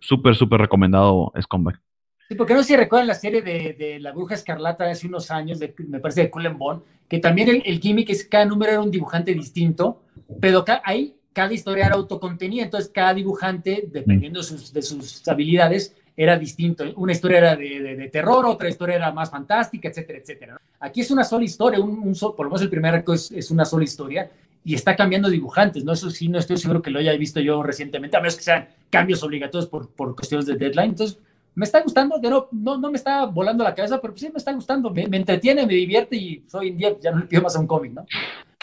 Súper, 0.00 0.34
súper 0.34 0.60
recomendado 0.60 1.32
Scumbag. 1.40 1.80
Sí, 2.28 2.34
porque 2.34 2.54
no 2.54 2.62
sé 2.62 2.68
si 2.68 2.76
recuerdan 2.76 3.06
la 3.06 3.14
serie 3.14 3.42
de, 3.42 3.74
de, 3.74 4.00
La 4.00 4.12
Bruja 4.12 4.34
Escarlata 4.34 4.84
de 4.84 4.92
hace 4.92 5.06
unos 5.06 5.30
años, 5.30 5.58
de, 5.58 5.74
me 5.88 6.00
parece 6.00 6.22
de 6.22 6.30
Cullen 6.30 6.58
Bond, 6.58 6.82
que 7.08 7.18
también 7.18 7.48
el, 7.48 7.62
el 7.64 7.78
gimmick 7.78 8.10
es 8.10 8.24
cada 8.24 8.44
número 8.44 8.72
era 8.72 8.80
un 8.80 8.90
dibujante 8.90 9.34
distinto, 9.34 10.02
pero 10.40 10.64
ahí 10.84 11.14
cada 11.32 11.52
historia 11.52 11.86
era 11.86 11.94
autocontenida, 11.94 12.64
entonces 12.64 12.90
cada 12.92 13.14
dibujante, 13.14 13.88
dependiendo 13.90 14.40
de 14.40 14.44
sus, 14.44 14.72
de 14.72 14.82
sus 14.82 15.26
habilidades, 15.28 15.94
era 16.16 16.38
distinto. 16.38 16.84
Una 16.96 17.12
historia 17.12 17.38
era 17.38 17.56
de, 17.56 18.10
terror, 18.12 18.44
otra 18.46 18.68
historia 18.68 18.96
era 18.96 19.12
más 19.12 19.30
fantástica, 19.30 19.88
etcétera, 19.88 20.18
etcétera. 20.18 20.60
Aquí 20.80 21.00
es 21.00 21.10
una 21.10 21.24
sola 21.24 21.44
historia, 21.44 21.80
un, 21.80 22.14
por 22.14 22.40
lo 22.40 22.50
menos 22.50 22.62
el 22.62 22.70
primer 22.70 22.94
arco 22.94 23.14
es, 23.14 23.30
es, 23.32 23.50
una 23.50 23.64
sola 23.64 23.84
historia 23.84 24.30
y 24.64 24.74
está 24.74 24.94
cambiando 24.94 25.28
dibujantes, 25.28 25.84
¿no? 25.84 25.92
Eso 25.92 26.10
sí, 26.10 26.28
no 26.28 26.38
estoy 26.38 26.56
seguro 26.56 26.82
que 26.82 26.90
lo 26.90 26.98
haya 26.98 27.12
visto 27.16 27.40
yo 27.40 27.62
recientemente, 27.62 28.16
a 28.16 28.20
menos 28.20 28.36
que 28.36 28.42
sean 28.42 28.68
cambios 28.90 29.22
obligatorios 29.22 29.68
por, 29.68 29.90
por 29.90 30.14
cuestiones 30.14 30.46
de 30.46 30.56
deadline. 30.56 30.90
Entonces, 30.90 31.18
me 31.54 31.64
está 31.64 31.80
gustando, 31.82 32.18
no, 32.20 32.48
no, 32.50 32.78
no 32.78 32.90
me 32.90 32.96
está 32.96 33.26
volando 33.26 33.64
la 33.64 33.74
cabeza, 33.74 34.00
pero 34.00 34.16
sí 34.16 34.28
me 34.30 34.38
está 34.38 34.52
gustando, 34.52 34.90
me, 34.90 35.04
entretiene, 35.16 35.66
me 35.66 35.74
divierte 35.74 36.16
y 36.16 36.44
hoy 36.52 36.68
en 36.68 36.76
día 36.76 36.96
ya 37.00 37.10
no 37.10 37.20
le 37.20 37.26
pido 37.26 37.42
más 37.42 37.56
a 37.56 37.60
un 37.60 37.66
cómic, 37.66 37.92
¿no? 37.92 38.06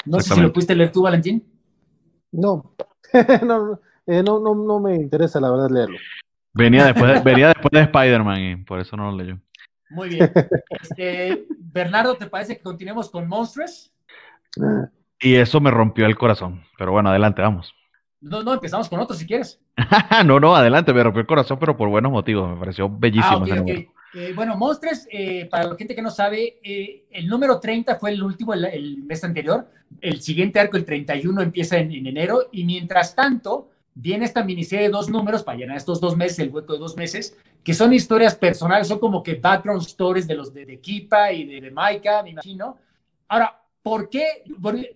No 0.05 0.19
sé 0.21 0.33
si 0.33 0.41
lo 0.41 0.51
pudiste 0.53 0.75
leer 0.75 0.91
tú, 0.91 1.01
Valentín. 1.01 1.43
No, 2.31 2.75
no, 3.45 3.79
eh, 4.05 4.23
no, 4.23 4.39
no, 4.39 4.55
no, 4.55 4.79
me 4.79 4.95
interesa 4.95 5.39
la 5.39 5.51
verdad 5.51 5.69
leerlo. 5.69 5.97
Venía 6.53 6.85
después 6.85 7.13
de, 7.13 7.19
venía 7.31 7.47
después 7.47 7.71
de 7.71 7.81
Spider-Man 7.81 8.41
y 8.41 8.55
por 8.57 8.79
eso 8.79 8.95
no 8.97 9.11
lo 9.11 9.17
leyó. 9.17 9.39
Muy 9.89 10.09
bien. 10.09 10.31
Este, 10.81 11.45
Bernardo, 11.57 12.15
¿te 12.15 12.27
parece 12.27 12.57
que 12.57 12.63
continuemos 12.63 13.09
con 13.09 13.27
Monstrous? 13.27 13.91
Y 15.19 15.35
eso 15.35 15.59
me 15.59 15.71
rompió 15.71 16.05
el 16.05 16.15
corazón. 16.15 16.63
Pero 16.77 16.91
bueno, 16.91 17.09
adelante, 17.09 17.41
vamos. 17.41 17.73
No, 18.21 18.43
no, 18.43 18.53
empezamos 18.53 18.89
con 18.89 18.99
otro 18.99 19.15
si 19.15 19.25
quieres. 19.25 19.59
no, 20.25 20.39
no, 20.39 20.55
adelante, 20.55 20.93
me 20.93 21.03
rompió 21.03 21.21
el 21.21 21.27
corazón, 21.27 21.57
pero 21.59 21.75
por 21.75 21.89
buenos 21.89 22.11
motivos. 22.11 22.49
Me 22.49 22.57
pareció 22.57 22.89
bellísimo. 22.89 23.45
Ah, 23.45 23.63
eh, 24.13 24.33
bueno, 24.35 24.57
Monstruos, 24.57 25.07
eh, 25.11 25.45
para 25.45 25.65
la 25.65 25.75
gente 25.75 25.95
que 25.95 26.01
no 26.01 26.09
sabe, 26.09 26.59
eh, 26.63 27.05
el 27.11 27.27
número 27.27 27.59
30 27.59 27.97
fue 27.97 28.11
el 28.11 28.23
último 28.23 28.53
el, 28.53 29.03
mes 29.03 29.23
anterior. 29.23 29.67
El 30.01 30.21
siguiente 30.21 30.59
arco, 30.59 30.77
el 30.77 30.85
31, 30.85 31.41
empieza 31.41 31.77
en, 31.77 31.91
enero. 32.05 32.49
Y 32.51 32.63
mientras 32.63 33.15
tanto, 33.15 33.69
viene 33.93 34.25
esta 34.25 34.43
miniserie 34.43 34.87
de 34.87 34.91
dos 34.91 35.09
números 35.09 35.43
para 35.43 35.57
llenar 35.57 35.77
estos 35.77 35.99
dos 35.99 36.17
meses, 36.17 36.39
el 36.39 36.49
hueco 36.49 36.73
de 36.73 36.79
dos 36.79 36.95
meses, 36.95 37.37
que 37.63 37.73
son 37.73 37.93
historias 37.93 38.35
personales, 38.35 38.87
son 38.87 38.99
como 38.99 39.21
que 39.21 39.35
background 39.35 39.81
stories 39.81 40.27
de 40.27 40.35
los 40.35 40.53
de, 40.53 40.65
de 40.65 40.79
Kipa 40.79 41.31
y 41.31 41.45
de, 41.45 41.61
de 41.61 41.71
Maika, 41.71 42.23
me 42.23 42.31
imagino. 42.31 42.77
Ahora, 43.27 43.59
¿por 43.81 44.09
qué, 44.09 44.43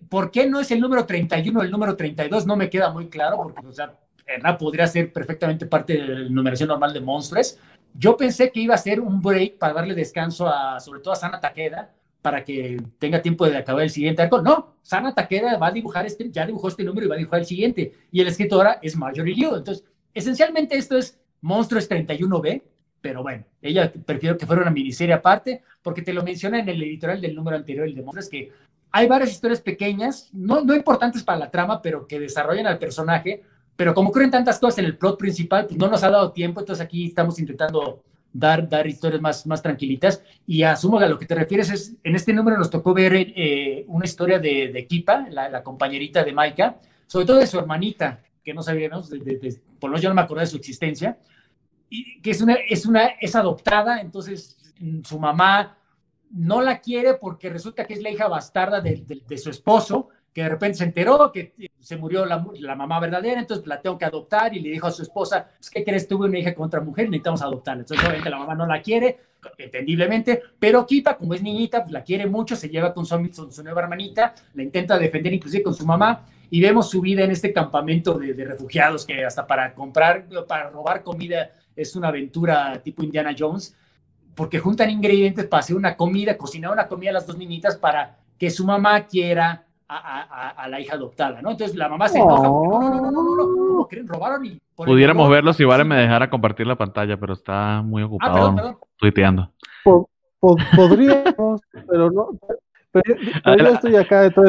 por, 0.08 0.30
qué 0.30 0.48
no 0.48 0.60
es 0.60 0.70
el 0.70 0.80
número 0.80 1.04
31 1.04 1.62
el 1.62 1.70
número 1.70 1.96
32? 1.96 2.46
No 2.46 2.56
me 2.56 2.70
queda 2.70 2.90
muy 2.90 3.08
claro, 3.08 3.36
porque, 3.42 3.66
o 3.66 3.72
sea, 3.72 3.94
podría 4.58 4.86
ser 4.86 5.12
perfectamente 5.12 5.66
parte 5.66 5.94
de 5.94 6.06
la 6.06 6.28
numeración 6.28 6.68
normal 6.68 6.92
de 6.92 7.00
Monstruos. 7.00 7.58
Yo 7.94 8.16
pensé 8.16 8.50
que 8.50 8.60
iba 8.60 8.74
a 8.74 8.78
ser 8.78 9.00
un 9.00 9.22
break 9.22 9.56
para 9.56 9.72
darle 9.72 9.94
descanso 9.94 10.48
a, 10.48 10.80
sobre 10.80 11.00
todo 11.00 11.12
a 11.14 11.16
Sana 11.16 11.40
Takeda, 11.40 11.92
para 12.20 12.44
que 12.44 12.82
tenga 12.98 13.22
tiempo 13.22 13.46
de 13.48 13.56
acabar 13.56 13.84
el 13.84 13.90
siguiente 13.90 14.22
arco. 14.22 14.42
No, 14.42 14.74
Sana 14.82 15.14
Takeda 15.14 15.56
va 15.58 15.68
a 15.68 15.72
dibujar 15.72 16.04
este, 16.04 16.30
ya 16.30 16.44
dibujó 16.44 16.68
este 16.68 16.82
número 16.82 17.06
y 17.06 17.08
va 17.08 17.14
a 17.14 17.18
dibujar 17.18 17.40
el 17.40 17.46
siguiente. 17.46 17.92
Y 18.10 18.20
el 18.20 18.28
escritora 18.28 18.78
es 18.82 18.96
Marjorie 18.96 19.34
Liu. 19.34 19.54
Entonces, 19.54 19.84
esencialmente 20.12 20.76
esto 20.76 20.98
es 20.98 21.20
Monstruos 21.40 21.88
31B, 21.88 22.62
pero 23.00 23.22
bueno, 23.22 23.44
ella 23.60 23.92
prefiero 23.92 24.36
que 24.38 24.46
fuera 24.46 24.62
una 24.62 24.70
miniserie 24.70 25.14
aparte, 25.14 25.62
porque 25.82 26.02
te 26.02 26.14
lo 26.14 26.22
menciona 26.22 26.58
en 26.58 26.68
el 26.68 26.82
editorial 26.82 27.20
del 27.20 27.34
número 27.34 27.58
anterior, 27.58 27.86
el 27.86 27.94
de 27.94 28.02
Monstruos, 28.02 28.30
que 28.30 28.50
hay 28.90 29.06
varias 29.06 29.30
historias 29.30 29.60
pequeñas, 29.60 30.30
no, 30.32 30.64
no 30.64 30.74
importantes 30.74 31.22
para 31.22 31.38
la 31.38 31.50
trama, 31.50 31.82
pero 31.82 32.06
que 32.06 32.18
desarrollan 32.18 32.66
al 32.66 32.78
personaje 32.78 33.42
pero 33.76 33.94
como 33.94 34.10
ocurren 34.10 34.30
tantas 34.30 34.58
cosas 34.58 34.78
en 34.78 34.84
el 34.86 34.96
plot 34.96 35.18
principal, 35.18 35.66
pues 35.66 35.76
no 35.76 35.88
nos 35.88 36.02
ha 36.02 36.10
dado 36.10 36.32
tiempo, 36.32 36.60
entonces 36.60 36.84
aquí 36.84 37.06
estamos 37.06 37.38
intentando 37.38 38.02
dar, 38.32 38.68
dar 38.68 38.86
historias 38.86 39.20
más, 39.20 39.46
más 39.46 39.62
tranquilitas. 39.62 40.22
Y 40.46 40.62
asumo 40.62 40.98
que 40.98 41.06
a 41.06 41.08
lo 41.08 41.18
que 41.18 41.26
te 41.26 41.34
refieres 41.34 41.70
es, 41.70 41.94
en 42.02 42.14
este 42.14 42.32
número 42.32 42.56
nos 42.56 42.70
tocó 42.70 42.94
ver 42.94 43.14
eh, 43.14 43.84
una 43.88 44.04
historia 44.04 44.38
de, 44.38 44.70
de 44.72 44.86
Kipa, 44.86 45.26
la, 45.30 45.62
compañerita 45.62 46.22
de 46.22 46.32
Maika, 46.32 46.76
sobre 47.06 47.26
todo 47.26 47.38
de 47.38 47.46
su 47.46 47.58
hermanita, 47.58 48.20
que 48.44 48.54
no 48.54 48.62
sabíamos, 48.62 49.08
por 49.08 49.90
lo 49.90 49.94
menos 49.94 50.02
yo 50.02 50.08
no 50.08 50.14
me 50.14 50.22
acuerdo 50.22 50.42
de 50.42 50.48
su 50.48 50.56
existencia, 50.56 51.18
y 51.88 52.20
que 52.20 52.30
es 52.30 52.40
una, 52.40 52.54
es 52.54 52.86
una, 52.86 53.06
es 53.20 53.34
adoptada, 53.34 54.00
entonces 54.00 54.56
mm, 54.78 55.02
su 55.02 55.18
mamá 55.18 55.78
no 56.30 56.60
la 56.60 56.80
quiere 56.80 57.14
porque 57.14 57.48
resulta 57.48 57.86
que 57.86 57.94
es 57.94 58.02
la 58.02 58.10
hija 58.10 58.26
bastarda 58.26 58.80
de, 58.80 59.04
de 59.26 59.38
su 59.38 59.50
esposo, 59.50 60.08
que 60.32 60.42
de 60.42 60.48
repente 60.48 60.78
se 60.78 60.84
enteró 60.84 61.30
que 61.30 61.54
se 61.84 61.98
murió 61.98 62.24
la, 62.24 62.74
mamá 62.74 62.98
verdadera, 62.98 63.38
entonces 63.38 63.66
la 63.66 63.78
tengo 63.78 63.98
que 63.98 64.06
adoptar 64.06 64.56
y 64.56 64.60
le 64.60 64.70
dijo 64.70 64.86
a 64.86 64.90
su 64.90 65.02
esposa, 65.02 65.50
pues, 65.58 65.68
¿qué 65.68 65.84
crees? 65.84 66.08
Tuve 66.08 66.26
una 66.26 66.38
hija 66.38 66.54
con 66.54 66.66
otra 66.66 66.80
mujer, 66.80 67.10
necesitamos 67.10 67.42
adoptarla. 67.42 67.82
Entonces, 67.82 68.02
obviamente, 68.02 68.30
la 68.30 68.38
mamá 68.38 68.54
no 68.54 68.66
la 68.66 68.80
quiere, 68.80 69.18
entendiblemente, 69.58 70.42
pero 70.58 70.86
Kipa, 70.86 71.18
como 71.18 71.34
es 71.34 71.42
niñita, 71.42 71.82
pues 71.82 71.92
la 71.92 72.02
quiere 72.02 72.26
mucho, 72.26 72.56
se 72.56 72.70
lleva 72.70 72.94
con 72.94 73.04
su, 73.04 73.50
su 73.50 73.62
nueva 73.62 73.82
hermanita, 73.82 74.34
la 74.54 74.62
intenta 74.62 74.98
defender 74.98 75.34
inclusive 75.34 75.62
con 75.62 75.74
su 75.74 75.84
mamá, 75.84 76.24
y 76.48 76.62
vemos 76.62 76.88
su 76.88 77.02
vida 77.02 77.22
en 77.22 77.32
este 77.32 77.52
campamento 77.52 78.14
de, 78.14 78.32
de 78.32 78.44
refugiados 78.46 79.04
que 79.04 79.22
hasta 79.22 79.46
para 79.46 79.74
comprar, 79.74 80.24
para 80.48 80.70
robar 80.70 81.02
comida 81.02 81.50
es 81.76 81.94
una 81.96 82.08
aventura 82.08 82.80
tipo 82.82 83.02
Indiana 83.02 83.36
Jones, 83.38 83.76
porque 84.34 84.58
juntan 84.58 84.88
ingredientes 84.88 85.44
para 85.44 85.60
hacer 85.60 85.76
una 85.76 85.98
comida, 85.98 86.38
cocinar 86.38 86.72
una 86.72 86.88
comida 86.88 87.10
a 87.10 87.14
las 87.14 87.26
dos 87.26 87.36
niñitas 87.36 87.76
para 87.76 88.16
que 88.38 88.48
su 88.48 88.64
mamá 88.64 89.06
quiera 89.06 89.66
a, 89.88 90.66
la 90.68 90.80
hija 90.80 90.94
adoptada, 90.94 91.42
¿no? 91.42 91.50
Entonces 91.50 91.76
la 91.76 91.88
mamá 91.88 92.08
se 92.08 92.18
enoja. 92.18 92.42
No, 92.42 92.62
no, 92.64 92.80
no, 92.80 92.90
no, 92.90 93.10
no, 93.10 93.36
no, 93.36 93.88
no, 93.88 93.88
robaron 94.06 94.44
y... 94.46 94.60
Pudiéramos 94.74 95.30
verlo 95.30 95.52
si 95.52 95.64
Vale 95.64 95.84
me 95.84 95.96
dejara 95.96 96.30
compartir 96.30 96.66
la 96.66 96.76
pantalla, 96.76 97.16
pero 97.16 97.34
está 97.34 97.82
muy 97.82 98.02
ah, 98.02 98.06
ocupado 98.06 98.80
tuiteando. 98.96 99.52
podríamos, 100.40 101.60
pero 101.88 102.10
no. 102.10 102.30
Pero, 102.90 103.16
yo 103.58 103.68
estoy 103.68 103.96
acá 103.96 104.22
de 104.22 104.30
todo 104.30 104.46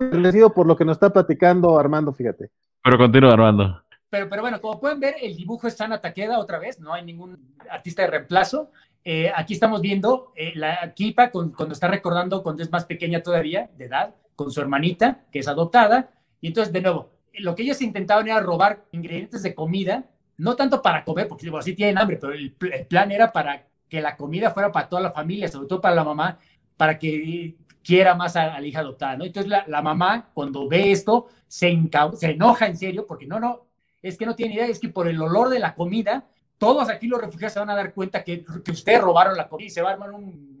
entendido 0.00 0.52
por 0.52 0.66
lo 0.66 0.76
que 0.76 0.84
nos 0.84 0.96
está 0.96 1.10
platicando 1.10 1.78
Armando, 1.78 2.12
fíjate. 2.12 2.50
Pero 2.82 2.98
continúa, 2.98 3.32
Armando. 3.32 3.82
Pero, 4.10 4.28
pero 4.28 4.42
bueno, 4.42 4.60
como 4.60 4.80
pueden 4.80 5.00
ver, 5.00 5.16
el 5.20 5.36
dibujo 5.36 5.66
está 5.66 5.84
en 5.84 6.00
Taqueda 6.00 6.38
otra 6.38 6.58
vez, 6.58 6.80
no 6.80 6.92
hay 6.92 7.04
ningún 7.04 7.38
artista 7.70 8.02
de 8.02 8.08
reemplazo. 8.08 8.70
Eh, 9.04 9.30
aquí 9.34 9.54
estamos 9.54 9.80
viendo 9.80 10.32
eh, 10.36 10.52
la 10.54 10.92
Kipa 10.94 11.30
cuando 11.30 11.72
está 11.72 11.88
recordando 11.88 12.42
cuando 12.42 12.62
es 12.62 12.70
más 12.70 12.84
pequeña 12.84 13.22
todavía, 13.22 13.70
de 13.76 13.86
edad, 13.86 14.14
con 14.38 14.52
su 14.52 14.60
hermanita, 14.60 15.24
que 15.32 15.40
es 15.40 15.48
adoptada. 15.48 16.10
Y 16.40 16.46
entonces, 16.46 16.72
de 16.72 16.80
nuevo, 16.80 17.10
lo 17.32 17.56
que 17.56 17.64
ellos 17.64 17.82
intentaban 17.82 18.28
era 18.28 18.38
robar 18.38 18.84
ingredientes 18.92 19.42
de 19.42 19.52
comida, 19.52 20.04
no 20.36 20.54
tanto 20.54 20.80
para 20.80 21.04
comer, 21.04 21.26
porque 21.26 21.46
digo, 21.46 21.58
así 21.58 21.74
tienen 21.74 21.98
hambre, 21.98 22.18
pero 22.18 22.32
el, 22.32 22.52
plan 22.86 23.10
era 23.10 23.32
para 23.32 23.66
que 23.88 24.00
la 24.00 24.16
comida 24.16 24.52
fuera 24.52 24.70
para 24.70 24.88
toda 24.88 25.02
la 25.02 25.10
familia, 25.10 25.48
sobre 25.48 25.66
todo 25.66 25.80
para 25.80 25.96
la 25.96 26.04
mamá, 26.04 26.38
para 26.76 27.00
que 27.00 27.56
quiera 27.82 28.14
más 28.14 28.36
a, 28.36 28.60
la 28.60 28.64
hija 28.64 28.78
adoptada, 28.78 29.16
¿no? 29.16 29.24
Entonces 29.24 29.50
la, 29.66 29.82
mamá, 29.82 30.30
cuando 30.32 30.68
ve 30.68 30.92
esto, 30.92 31.26
se, 31.48 31.76
se 32.14 32.30
enoja 32.30 32.66
en 32.66 32.76
serio, 32.76 33.08
porque 33.08 33.26
no, 33.26 33.40
no, 33.40 33.66
es 34.02 34.16
que 34.16 34.24
no 34.24 34.36
tiene 34.36 34.54
idea, 34.54 34.66
es 34.68 34.78
que 34.78 34.88
por 34.88 35.08
el 35.08 35.20
olor 35.20 35.48
de 35.48 35.58
la 35.58 35.74
comida, 35.74 36.26
todos 36.58 36.88
aquí 36.88 37.08
los 37.08 37.20
refugiados 37.20 37.54
se 37.54 37.58
van 37.58 37.70
a 37.70 37.74
dar 37.74 37.92
cuenta 37.92 38.22
que, 38.22 38.44
que 38.64 38.70
ustedes 38.70 39.00
robaron 39.00 39.36
la 39.36 39.48
comida 39.48 39.66
y 39.66 39.70
se 39.70 39.82
va 39.82 39.90
a 39.90 39.92
armar 39.94 40.12
un 40.12 40.57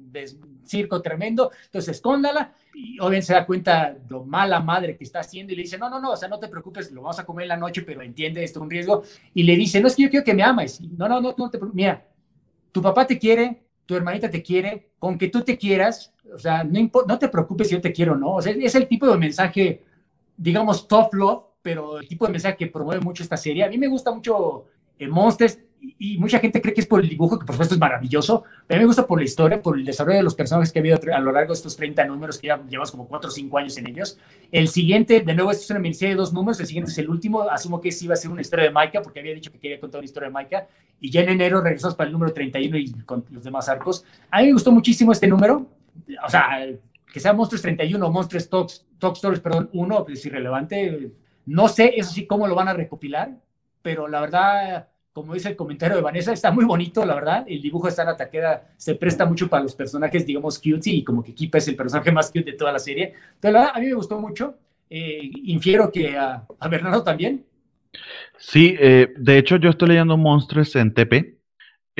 circo 0.64 1.00
tremendo, 1.00 1.50
entonces 1.64 1.96
escóndala 1.96 2.52
y 2.74 2.98
obviamente 2.98 3.26
se 3.26 3.32
da 3.34 3.46
cuenta 3.46 3.96
lo 4.08 4.24
mala 4.24 4.60
madre 4.60 4.96
que 4.96 5.04
está 5.04 5.20
haciendo 5.20 5.52
y 5.52 5.56
le 5.56 5.62
dice, 5.62 5.78
no, 5.78 5.88
no, 5.88 6.00
no, 6.00 6.12
o 6.12 6.16
sea, 6.16 6.28
no 6.28 6.38
te 6.38 6.48
preocupes, 6.48 6.90
lo 6.92 7.02
vamos 7.02 7.18
a 7.18 7.24
comer 7.24 7.44
en 7.44 7.48
la 7.48 7.56
noche, 7.56 7.82
pero 7.82 8.02
entiende 8.02 8.44
esto 8.44 8.58
es 8.58 8.62
un 8.62 8.70
riesgo 8.70 9.02
y 9.34 9.42
le 9.42 9.56
dice, 9.56 9.80
no 9.80 9.88
es 9.88 9.96
que 9.96 10.02
yo 10.02 10.10
quiero 10.10 10.24
que 10.24 10.34
me 10.34 10.42
ames, 10.42 10.80
no, 10.80 11.08
no, 11.08 11.20
no, 11.20 11.34
no 11.36 11.50
te 11.50 11.58
mira, 11.72 12.06
tu 12.72 12.82
papá 12.82 13.06
te 13.06 13.18
quiere, 13.18 13.62
tu 13.86 13.94
hermanita 13.94 14.30
te 14.30 14.42
quiere, 14.42 14.90
con 14.98 15.16
que 15.16 15.28
tú 15.28 15.42
te 15.42 15.56
quieras, 15.56 16.12
o 16.32 16.38
sea, 16.38 16.64
no, 16.64 16.90
no 17.06 17.18
te 17.18 17.28
preocupes 17.28 17.68
si 17.68 17.74
yo 17.74 17.80
te 17.80 17.92
quiero 17.92 18.16
no, 18.16 18.34
o 18.34 18.42
sea, 18.42 18.52
es 18.52 18.74
el 18.74 18.86
tipo 18.86 19.06
de 19.06 19.16
mensaje, 19.16 19.84
digamos, 20.36 20.86
tough 20.86 21.12
love, 21.12 21.44
pero 21.62 21.98
el 21.98 22.08
tipo 22.08 22.26
de 22.26 22.32
mensaje 22.32 22.56
que 22.56 22.66
promueve 22.68 23.02
mucho 23.02 23.22
esta 23.22 23.36
serie. 23.36 23.64
A 23.64 23.68
mí 23.68 23.76
me 23.76 23.88
gusta 23.88 24.10
mucho 24.10 24.66
eh, 24.98 25.08
Monsters 25.08 25.58
y 25.80 26.18
mucha 26.18 26.38
gente 26.38 26.60
cree 26.60 26.74
que 26.74 26.80
es 26.80 26.86
por 26.86 27.00
el 27.00 27.08
dibujo, 27.08 27.38
que 27.38 27.44
por 27.44 27.54
supuesto 27.54 27.74
es 27.74 27.80
maravilloso, 27.80 28.44
a 28.68 28.72
mí 28.74 28.78
me 28.80 28.86
gusta 28.86 29.06
por 29.06 29.18
la 29.18 29.24
historia, 29.24 29.60
por 29.60 29.76
el 29.76 29.84
desarrollo 29.84 30.18
de 30.18 30.22
los 30.22 30.34
personajes 30.34 30.72
que 30.72 30.78
ha 30.78 30.82
habido 30.82 30.98
a 31.12 31.20
lo 31.20 31.32
largo 31.32 31.52
de 31.52 31.56
estos 31.56 31.76
30 31.76 32.04
números, 32.04 32.38
que 32.38 32.48
ya 32.48 32.62
llevamos 32.68 32.90
como 32.90 33.06
4 33.08 33.28
o 33.28 33.30
5 33.30 33.58
años 33.58 33.76
en 33.78 33.88
ellos. 33.88 34.18
El 34.52 34.68
siguiente, 34.68 35.20
de 35.20 35.34
nuevo, 35.34 35.50
esto 35.50 35.64
es 35.64 35.70
una 35.70 35.80
miniserie 35.80 36.14
de 36.14 36.18
dos 36.18 36.32
números, 36.32 36.60
el 36.60 36.66
siguiente 36.66 36.90
es 36.90 36.98
el 36.98 37.08
último, 37.08 37.42
asumo 37.42 37.80
que 37.80 37.92
sí 37.92 38.04
iba 38.04 38.14
a 38.14 38.16
ser 38.16 38.30
una 38.30 38.40
historia 38.40 38.66
de 38.66 38.70
Maika, 38.70 39.02
porque 39.02 39.20
había 39.20 39.34
dicho 39.34 39.50
que 39.50 39.58
quería 39.58 39.80
contar 39.80 40.00
una 40.00 40.06
historia 40.06 40.28
de 40.28 40.32
Maika, 40.32 40.66
y 41.00 41.10
ya 41.10 41.22
en 41.22 41.30
enero 41.30 41.60
regresamos 41.60 41.94
para 41.94 42.08
el 42.08 42.12
número 42.12 42.32
31 42.32 42.76
y 42.76 42.92
con 43.04 43.24
los 43.30 43.44
demás 43.44 43.68
arcos. 43.68 44.04
A 44.30 44.40
mí 44.40 44.46
me 44.46 44.52
gustó 44.52 44.72
muchísimo 44.72 45.12
este 45.12 45.26
número, 45.26 45.66
o 46.24 46.30
sea, 46.30 46.66
que 47.12 47.20
sea 47.20 47.32
Monstruos 47.32 47.62
31 47.62 48.06
o 48.06 48.10
Monstruos 48.10 48.48
Talk, 48.48 48.70
Talk 48.98 49.16
Stories, 49.16 49.40
perdón, 49.40 49.70
uno, 49.72 50.04
es 50.08 50.24
irrelevante. 50.26 51.12
No 51.46 51.68
sé, 51.68 51.94
eso 51.96 52.12
sí, 52.12 52.26
cómo 52.26 52.46
lo 52.46 52.54
van 52.54 52.68
a 52.68 52.74
recopilar, 52.74 53.36
pero 53.82 54.06
la 54.06 54.20
verdad 54.20 54.88
como 55.18 55.34
dice 55.34 55.48
el 55.48 55.56
comentario 55.56 55.96
de 55.96 56.02
Vanessa, 56.02 56.32
está 56.32 56.52
muy 56.52 56.64
bonito, 56.64 57.04
la 57.04 57.14
verdad. 57.14 57.44
El 57.48 57.60
dibujo 57.60 57.90
de 57.90 58.04
la 58.04 58.16
Taqueda 58.16 58.68
se 58.76 58.94
presta 58.94 59.26
mucho 59.26 59.48
para 59.48 59.64
los 59.64 59.74
personajes, 59.74 60.24
digamos, 60.24 60.58
cute 60.58 60.90
y 60.90 61.02
como 61.02 61.24
que 61.24 61.34
Kipa 61.34 61.58
es 61.58 61.66
el 61.66 61.74
personaje 61.74 62.12
más 62.12 62.28
cute 62.28 62.52
de 62.52 62.56
toda 62.56 62.70
la 62.70 62.78
serie. 62.78 63.14
Pero 63.40 63.54
la 63.54 63.58
verdad, 63.60 63.76
a 63.76 63.80
mí 63.80 63.86
me 63.86 63.94
gustó 63.94 64.20
mucho. 64.20 64.54
Eh, 64.88 65.30
infiero 65.44 65.90
que 65.90 66.16
a, 66.16 66.46
Bernardo 66.70 67.02
también. 67.02 67.44
Sí, 68.38 68.76
eh, 68.78 69.12
de 69.16 69.38
hecho 69.38 69.56
yo 69.56 69.70
estoy 69.70 69.88
leyendo 69.88 70.16
Monstruos 70.16 70.76
en 70.76 70.94
TP. 70.94 71.38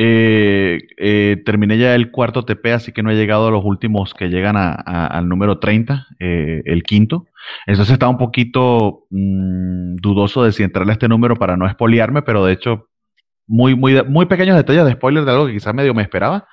Eh, 0.01 0.79
eh, 0.97 1.43
terminé 1.45 1.77
ya 1.77 1.97
el 1.97 2.13
cuarto 2.13 2.45
TP, 2.45 2.73
así 2.73 2.93
que 2.93 3.03
no 3.03 3.11
he 3.11 3.17
llegado 3.17 3.49
a 3.49 3.51
los 3.51 3.65
últimos 3.65 4.15
que 4.15 4.29
llegan 4.29 4.55
al 4.57 5.29
número 5.29 5.59
30, 5.59 6.07
eh, 6.21 6.63
el 6.67 6.85
quinto. 6.85 7.27
Entonces 7.67 7.95
estaba 7.95 8.13
un 8.13 8.19
poquito 8.19 9.07
mm, 9.11 9.97
dudoso 9.97 10.45
de 10.45 10.53
si 10.53 10.63
entrarle 10.63 10.93
a 10.93 10.95
este 10.95 11.09
número 11.09 11.35
para 11.35 11.57
no 11.57 11.67
espoliarme, 11.67 12.23
pero 12.23 12.45
de 12.45 12.53
hecho, 12.53 12.87
muy, 13.49 13.75
muy, 13.75 14.03
muy 14.05 14.27
pequeños 14.27 14.57
detalles 14.57 14.85
de 14.85 14.93
spoiler 14.93 15.25
de 15.25 15.33
algo 15.33 15.47
que 15.47 15.55
quizás 15.55 15.75
medio 15.75 15.95
me 15.95 16.03
esperaba. 16.03 16.47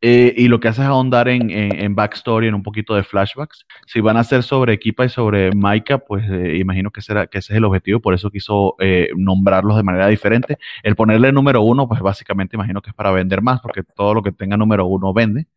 Eh, 0.00 0.32
y 0.36 0.46
lo 0.46 0.60
que 0.60 0.68
hace 0.68 0.82
es 0.82 0.86
ahondar 0.86 1.28
en, 1.28 1.50
en, 1.50 1.94
backstory, 1.96 2.46
en 2.46 2.54
un 2.54 2.62
poquito 2.62 2.94
de 2.94 3.02
flashbacks. 3.02 3.66
Si 3.86 4.00
van 4.00 4.16
a 4.16 4.22
ser 4.22 4.44
sobre 4.44 4.72
Equipa 4.72 5.04
y 5.04 5.08
sobre 5.08 5.52
Maika, 5.52 5.98
pues 5.98 6.24
eh, 6.30 6.56
imagino 6.58 6.92
que, 6.92 7.02
será, 7.02 7.26
que 7.26 7.38
ese 7.38 7.52
es 7.52 7.56
el 7.56 7.64
objetivo, 7.64 8.00
por 8.00 8.14
eso 8.14 8.30
quiso 8.30 8.76
eh, 8.78 9.08
nombrarlos 9.16 9.76
de 9.76 9.82
manera 9.82 10.06
diferente. 10.06 10.58
El 10.84 10.94
ponerle 10.94 11.32
número 11.32 11.62
uno, 11.62 11.88
pues 11.88 12.00
básicamente 12.00 12.56
imagino 12.56 12.80
que 12.80 12.90
es 12.90 12.94
para 12.94 13.10
vender 13.10 13.42
más, 13.42 13.60
porque 13.60 13.82
todo 13.82 14.14
lo 14.14 14.22
que 14.22 14.30
tenga 14.30 14.56
número 14.56 14.86
uno 14.86 15.12
vende. 15.12 15.48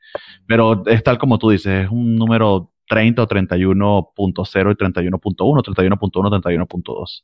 Pero 0.48 0.88
es 0.88 1.04
tal 1.04 1.20
como 1.20 1.38
tú 1.38 1.52
dices, 1.52 1.86
es 1.86 1.92
un 1.92 2.16
número 2.16 2.71
30 2.92 3.24
o 3.24 3.28
31.0 3.28 4.72
y 4.74 4.76
31.1, 4.76 5.64
31.1, 5.64 6.42
31.2. 6.42 7.24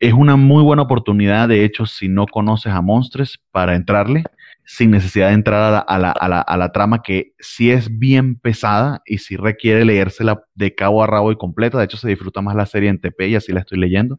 Es 0.00 0.12
una 0.12 0.34
muy 0.34 0.64
buena 0.64 0.82
oportunidad, 0.82 1.46
de 1.48 1.64
hecho, 1.64 1.86
si 1.86 2.08
no 2.08 2.26
conoces 2.26 2.72
a 2.72 2.80
Monstres, 2.80 3.38
para 3.52 3.76
entrarle 3.76 4.24
sin 4.64 4.90
necesidad 4.90 5.28
de 5.28 5.34
entrar 5.34 5.84
a 5.86 6.56
la, 6.56 6.72
trama 6.72 7.02
que 7.02 7.34
sí 7.38 7.70
es 7.70 7.96
bien 7.96 8.34
pesada 8.40 9.02
y 9.06 9.18
sí 9.18 9.36
requiere 9.36 9.84
leérsela 9.84 10.42
de 10.56 10.74
cabo 10.74 11.04
a 11.04 11.06
rabo 11.06 11.30
y 11.30 11.36
completa. 11.36 11.78
De 11.78 11.84
hecho, 11.84 11.96
se 11.96 12.08
disfruta 12.08 12.40
más 12.40 12.56
la 12.56 12.66
serie 12.66 12.88
en 12.88 13.00
TP 13.00 13.28
y 13.28 13.36
así 13.36 13.52
la 13.52 13.60
estoy 13.60 13.78
leyendo. 13.78 14.18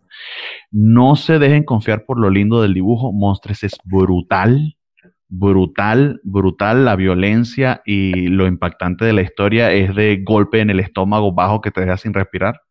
No 0.71 1.17
se 1.17 1.39
dejen 1.39 1.63
confiar 1.63 2.05
por 2.05 2.17
lo 2.19 2.29
lindo 2.29 2.61
del 2.61 2.73
dibujo. 2.73 3.11
Monstres 3.11 3.63
es 3.63 3.75
brutal, 3.83 4.77
brutal, 5.27 6.19
brutal. 6.23 6.85
La 6.85 6.95
violencia 6.95 7.81
y 7.85 8.27
lo 8.27 8.47
impactante 8.47 9.05
de 9.05 9.13
la 9.13 9.21
historia 9.21 9.71
es 9.71 9.95
de 9.95 10.21
golpe 10.23 10.59
en 10.59 10.69
el 10.69 10.79
estómago 10.79 11.33
bajo 11.33 11.61
que 11.61 11.71
te 11.71 11.81
deja 11.81 11.97
sin 11.97 12.13
respirar. 12.13 12.61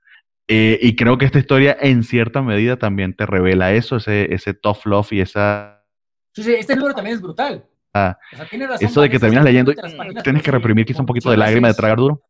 Eh, 0.47 0.79
y 0.83 0.95
creo 0.97 1.17
que 1.17 1.25
esta 1.25 1.39
historia 1.39 1.77
en 1.81 2.03
cierta 2.03 2.43
medida 2.43 2.77
también 2.77 3.17
te 3.17 3.25
revela 3.25 3.73
eso, 3.73 3.97
ese, 3.97 4.35
ese 4.35 4.53
tough 4.53 4.85
love 4.85 5.11
y 5.13 5.21
esa 5.21 5.75
este 6.37 6.75
libro 6.77 6.95
también 6.95 7.17
es 7.17 7.23
brutal. 7.23 7.65
Ah, 7.93 8.19
eso 8.81 9.03
de 9.03 9.09
que 9.09 9.21
terminas 9.21 9.45
leyendo 9.45 9.71
y 9.71 9.77
tienes 10.25 10.43
que 10.43 10.51
reprimir 10.51 10.85
quizá 10.85 11.01
un 11.01 11.07
poquito 11.07 11.31
de 11.31 11.37
lágrima 11.37 11.69
de 11.69 11.75
tragar 11.75 11.97
duro. 11.97 12.23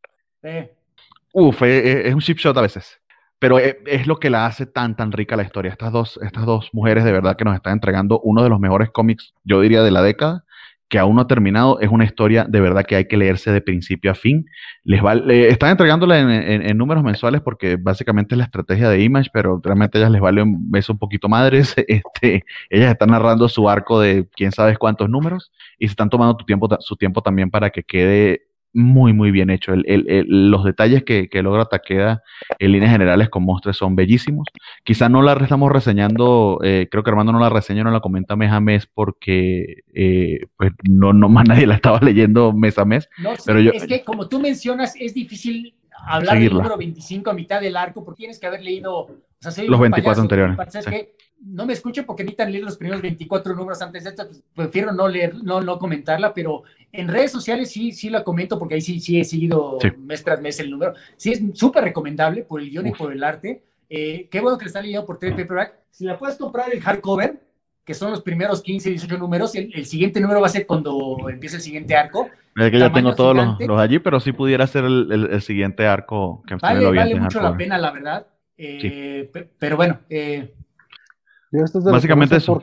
Uf, 1.33 1.63
es, 1.63 2.15
un 2.15 2.21
chip 2.21 2.39
shot 2.39 2.57
a 2.59 2.61
veces. 2.61 3.01
Pero 3.45 3.59
es, 3.59 3.77
es, 3.85 4.07
lo 4.07 4.17
que 4.17 4.31
la 4.31 4.47
hace 4.47 4.65
tan, 4.65 4.97
tan 4.97 5.13
rica 5.13 5.37
la 5.37 5.43
historia. 5.43 5.71
Estas 5.71 5.93
dos, 5.93 6.19
estas 6.23 6.47
dos 6.47 6.71
mujeres 6.73 7.05
de 7.05 7.13
verdad 7.13 7.37
que 7.37 7.45
nos 7.45 7.55
están 7.55 7.75
entregando 7.75 8.19
uno 8.21 8.43
de 8.43 8.49
los 8.49 8.59
mejores 8.59 8.89
cómics, 8.89 9.35
yo 9.45 9.61
diría, 9.61 9.83
de 9.83 9.91
la 9.91 10.01
década 10.01 10.45
que 10.89 10.99
aún 10.99 11.17
no 11.17 11.23
ha 11.23 11.27
terminado, 11.27 11.79
es 11.81 11.91
una 11.91 12.07
historia 12.07 12.47
de 12.49 12.61
verdad 12.63 12.87
que 12.87 12.97
hay 12.97 13.07
que 13.07 13.19
leerse 13.19 13.53
de 13.53 13.61
principio 13.61 14.13
a 14.13 14.15
fin. 14.15 14.47
Les 14.83 15.05
va, 15.05 15.13
están 15.13 15.73
entregándola 15.73 16.19
en, 16.21 16.79
números 16.79 17.05
mensuales 17.05 17.43
porque 17.43 17.77
básicamente 17.77 18.35
es 18.35 18.39
la 18.39 18.45
estrategia 18.45 18.89
de 18.89 19.03
Image, 19.03 19.29
pero 19.31 19.61
realmente 19.63 19.99
ellas 19.99 20.11
les 20.11 20.23
vale 20.23 20.41
un 20.41 20.71
beso 20.71 20.95
un 20.95 20.99
poquito 20.99 21.29
madres. 21.29 21.75
Este, 21.87 22.45
ellas 22.71 22.93
están 22.93 23.11
narrando 23.11 23.47
su 23.51 23.69
arco 23.69 24.01
de 24.01 24.27
quién 24.35 24.53
sabe 24.53 24.79
cuántos 24.79 25.11
números 25.11 25.53
y 25.79 25.87
se 25.87 25.93
están 25.93 26.09
tomando 26.09 26.35
tu 26.35 26.47
tiempo, 26.47 26.67
su 26.81 26.97
tiempo 26.97 27.21
también 27.21 27.51
para 27.51 27.69
que 27.69 27.83
quede 27.83 28.47
muy, 28.75 29.13
muy 29.13 29.31
bien 29.31 29.51
hecho. 29.51 29.73
los 29.77 30.65
detalles 30.65 31.05
que, 31.05 31.29
logra 31.43 31.67
Takeda 31.67 32.23
en 32.59 32.73
líneas 32.73 32.91
generales 32.91 33.29
con 33.31 33.45
Monstres 33.45 33.77
son 33.77 33.95
bellísimos. 33.97 34.49
Quizá 34.83 35.09
no 35.09 35.23
la 35.23 35.33
estamos 35.35 35.71
reseñando, 35.71 36.59
eh, 36.63 36.89
creo 36.91 37.03
que 37.05 37.11
Armando 37.11 37.33
no 37.33 37.39
la 37.39 37.51
reseña, 37.51 37.85
no 37.85 37.91
la 37.91 38.01
comenta 38.01 38.37
mes 38.37 38.51
a 38.51 38.61
mes 38.61 38.87
porque 38.93 39.85
eh, 39.95 40.47
pues 40.57 40.73
no, 40.89 41.13
no 41.13 41.29
más 41.29 41.45
nadie 41.49 41.67
la 41.67 41.77
estaba 41.77 42.01
leyendo 42.01 42.53
mes 42.53 42.79
a 42.79 42.85
mes. 42.85 43.09
No, 43.19 43.31
pero 43.47 43.61
yo, 43.61 43.71
es 43.71 43.87
que 43.87 44.03
como 44.03 44.29
tú 44.29 44.41
mencionas, 44.41 44.95
es 44.99 45.15
difícil 45.15 45.75
hablar 46.07 46.39
del 46.39 46.53
número 46.53 46.77
25 46.77 47.31
a 47.31 47.35
mitad 47.35 47.61
del 47.61 47.77
arco 47.77 48.05
porque 48.05 48.19
tienes 48.19 48.39
que 48.39 48.47
haber 48.47 48.63
leído 48.63 49.09
los 49.67 49.81
24 49.81 50.23
anteriores 50.23 50.59
no 51.47 51.67
me 51.67 51.73
escuchen 51.73 52.05
porque 52.05 52.25
necesitan 52.25 52.51
leer 52.51 52.65
los 52.65 52.77
primeros 52.77 53.03
24 53.03 53.55
números 53.55 53.81
antes 53.83 54.05
de 54.05 54.11
esto, 54.11 54.27
pues, 54.27 54.43
prefiero 54.55 54.93
no 54.93 55.09
leer, 55.09 55.35
no, 55.43 55.61
no 55.61 55.79
comentarla, 55.79 56.33
pero 56.33 56.63
en 56.93 57.09
redes 57.09 57.33
sociales 57.33 57.71
sí, 57.71 57.93
sí 57.93 58.09
la 58.09 58.25
comento 58.25 58.59
porque 58.59 58.75
ahí 58.75 58.81
sí, 58.81 59.01
sí 59.01 59.21
he 59.21 59.25
seguido 59.25 59.79
mes 59.99 60.25
tras 60.25 60.41
mes 60.41 60.59
el 60.61 60.71
número. 60.71 60.95
Sí, 61.17 61.33
es 61.33 61.43
súper 61.55 61.85
recomendable 61.85 62.43
por 62.43 62.61
el 62.61 62.71
guion 62.71 62.87
y 62.87 62.93
por 62.93 63.13
el 63.13 63.23
arte. 63.23 63.63
Eh, 63.89 64.29
qué 64.31 64.41
bueno 64.41 64.57
que 64.57 64.65
le 64.65 64.69
está 64.69 64.81
leyendo 64.81 65.07
por 65.07 65.19
trade 65.19 65.35
paperback. 65.35 65.75
Si 65.91 66.05
la 66.05 66.19
puedes 66.19 66.37
comprar 66.37 66.73
el 66.73 66.81
hardcover, 66.81 67.41
que 67.85 67.95
son 67.95 68.11
los 68.11 68.23
primeros 68.23 68.63
15, 68.63 68.91
18 68.91 69.19
números, 69.19 69.55
el, 69.55 69.85
siguiente 69.85 70.21
número 70.21 70.41
va 70.41 70.47
a 70.47 70.51
ser 70.51 70.67
cuando 70.67 71.19
empiece 71.29 71.57
el 71.57 71.63
siguiente 71.63 71.95
arco. 71.95 72.29
Es 72.57 72.71
que 72.71 72.79
ya 72.79 72.93
tengo 72.93 73.15
todos 73.15 73.37
los, 73.37 73.81
allí, 73.81 73.99
pero 73.99 74.21
sí 74.21 74.33
pudiera 74.33 74.67
ser 74.67 74.85
el, 74.85 75.43
siguiente 75.43 75.87
arco 75.87 76.43
que 76.47 76.55
Vale, 76.57 76.87
vale 76.91 77.15
mucho 77.17 77.43
la 77.43 77.57
pena, 77.57 77.77
la 77.77 77.91
verdad. 77.91 78.27
Eh, 78.57 79.31
pero 79.59 79.77
bueno, 79.77 79.99
eh, 80.09 80.55
Básicamente 81.85 82.37
eso. 82.37 82.63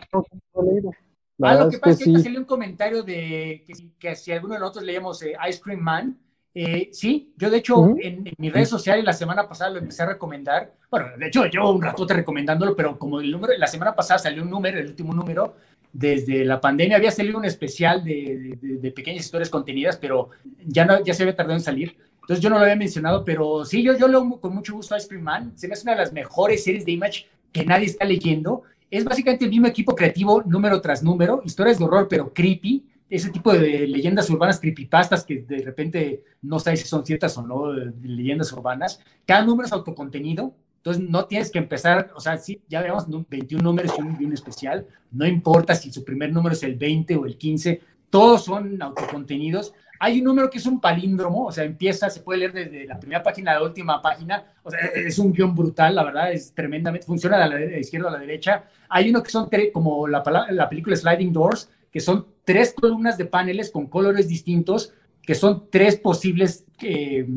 Ah, 1.43 1.55
lo 1.55 1.69
que 1.69 1.79
pasa 1.79 1.91
es 1.91 2.03
que, 2.03 2.13
es 2.13 2.23
que 2.23 2.37
un 2.37 2.45
comentario 2.45 3.03
de 3.03 3.65
que, 3.99 4.15
si 4.15 4.31
alguno 4.31 4.53
de 4.53 4.59
nosotros 4.59 4.83
leemos 4.83 5.21
eh, 5.23 5.33
Ice 5.49 5.59
Cream 5.61 5.79
Man, 5.79 6.17
eh, 6.53 6.89
sí, 6.91 7.33
yo 7.37 7.49
de 7.49 7.57
hecho 7.57 7.95
en, 7.97 8.29
mis 8.37 8.51
redes 8.51 8.67
sociales 8.67 9.05
la 9.05 9.13
semana 9.13 9.47
pasada 9.47 9.71
lo 9.71 9.79
empecé 9.79 10.03
a 10.03 10.07
recomendar. 10.07 10.73
Bueno, 10.89 11.07
de 11.17 11.27
hecho 11.27 11.45
llevo 11.45 11.71
un 11.71 11.81
ratote 11.81 12.13
recomendándolo, 12.13 12.75
pero 12.75 12.99
como 12.99 13.21
el 13.21 13.31
número, 13.31 13.53
la 13.57 13.67
semana 13.67 13.95
pasada 13.95 14.19
salió 14.19 14.43
un 14.43 14.49
número, 14.49 14.77
el 14.77 14.87
último 14.87 15.13
número, 15.13 15.55
desde 15.93 16.45
la 16.45 16.59
pandemia 16.59 16.97
había 16.97 17.11
salido 17.11 17.37
un 17.37 17.45
especial 17.45 18.03
de, 18.03 18.57
de, 18.61 18.91
pequeñas 18.91 19.25
historias 19.25 19.49
contenidas, 19.49 19.97
pero 19.97 20.29
ya, 20.65 20.85
no, 20.85 21.03
ya 21.03 21.13
se 21.13 21.23
había 21.23 21.35
tardado 21.35 21.57
en 21.57 21.63
salir. 21.63 21.97
Entonces 22.21 22.41
yo 22.41 22.49
no 22.49 22.57
lo 22.57 22.63
había 22.63 22.75
mencionado, 22.75 23.25
pero 23.25 23.65
sí, 23.65 23.81
yo, 23.83 23.97
yo 23.97 24.07
leo 24.07 24.39
con 24.39 24.53
mucho 24.53 24.73
gusto 24.73 24.95
Ice 24.95 25.07
Cream 25.07 25.23
Man. 25.23 25.53
Se 25.55 25.67
me 25.67 25.73
hace 25.73 25.83
una 25.83 25.93
de 25.93 25.99
las 25.99 26.13
mejores 26.13 26.63
series 26.63 26.85
de 26.85 26.91
Image 26.91 27.27
que 27.51 27.65
nadie 27.65 27.87
está 27.87 28.05
leyendo 28.05 28.63
es 28.91 29.05
básicamente 29.05 29.45
el 29.45 29.51
mismo 29.51 29.67
equipo 29.67 29.95
creativo 29.95 30.43
número 30.43 30.81
tras 30.81 31.01
número, 31.01 31.41
historias 31.45 31.79
de 31.79 31.85
horror 31.85 32.07
pero 32.09 32.33
creepy, 32.33 32.85
ese 33.09 33.29
tipo 33.29 33.51
de 33.51 33.87
leyendas 33.87 34.29
urbanas 34.29 34.59
creepypastas 34.59 35.25
que 35.25 35.41
de 35.41 35.63
repente 35.63 36.23
no 36.41 36.59
sabes 36.59 36.81
si 36.81 36.87
son 36.87 37.05
ciertas 37.05 37.37
o 37.37 37.41
no, 37.41 37.73
leyendas 37.73 38.53
urbanas. 38.53 39.01
Cada 39.25 39.43
número 39.43 39.67
es 39.67 39.73
autocontenido, 39.73 40.53
entonces 40.77 41.03
no 41.09 41.25
tienes 41.25 41.51
que 41.51 41.59
empezar, 41.59 42.11
o 42.15 42.21
sea, 42.21 42.37
sí, 42.37 42.61
ya 42.69 42.81
veamos 42.81 43.05
21 43.29 43.61
números 43.61 43.93
y 43.97 44.23
un, 44.23 44.33
especial, 44.33 44.87
no 45.11 45.27
importa 45.27 45.75
si 45.75 45.91
su 45.91 46.05
primer 46.05 46.31
número 46.31 46.53
es 46.53 46.63
el 46.63 46.75
20 46.75 47.17
o 47.17 47.25
el 47.25 47.37
15, 47.37 47.81
todos 48.09 48.45
son 48.45 48.81
autocontenidos. 48.81 49.73
Hay 50.03 50.17
un 50.17 50.23
número 50.23 50.49
que 50.49 50.57
es 50.57 50.65
un 50.65 50.81
palíndromo, 50.81 51.45
o 51.45 51.51
sea, 51.51 51.63
empieza, 51.63 52.09
se 52.09 52.21
puede 52.21 52.39
leer 52.39 52.53
desde 52.53 52.85
la 52.87 52.99
primera 52.99 53.21
página 53.21 53.51
a 53.51 53.59
la 53.59 53.63
última 53.63 54.01
página, 54.01 54.43
o 54.63 54.71
sea, 54.71 54.79
es 54.79 55.19
un 55.19 55.31
guion 55.31 55.53
brutal, 55.53 55.93
la 55.93 56.03
verdad, 56.03 56.31
es 56.31 56.55
tremendamente, 56.55 57.05
funciona 57.05 57.47
de 57.47 57.69
la 57.69 57.77
izquierda 57.77 58.09
a 58.09 58.13
la 58.13 58.17
derecha. 58.17 58.63
Hay 58.89 59.11
uno 59.11 59.21
que 59.21 59.29
son 59.29 59.47
como 59.71 60.07
la, 60.07 60.23
la 60.49 60.67
película 60.67 60.95
Sliding 60.95 61.31
Doors, 61.31 61.69
que 61.91 61.99
son 61.99 62.25
tres 62.43 62.73
columnas 62.73 63.15
de 63.15 63.25
paneles 63.25 63.69
con 63.69 63.85
colores 63.85 64.27
distintos, 64.27 64.91
que 65.21 65.35
son 65.35 65.67
tres 65.69 65.97
posibles 65.97 66.65
eh, 66.81 67.27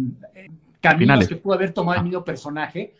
caminos 0.80 1.28
que 1.28 1.36
pudo 1.36 1.52
haber 1.52 1.74
tomado 1.74 1.98
el 1.98 2.04
mismo 2.04 2.24
personaje. 2.24 2.94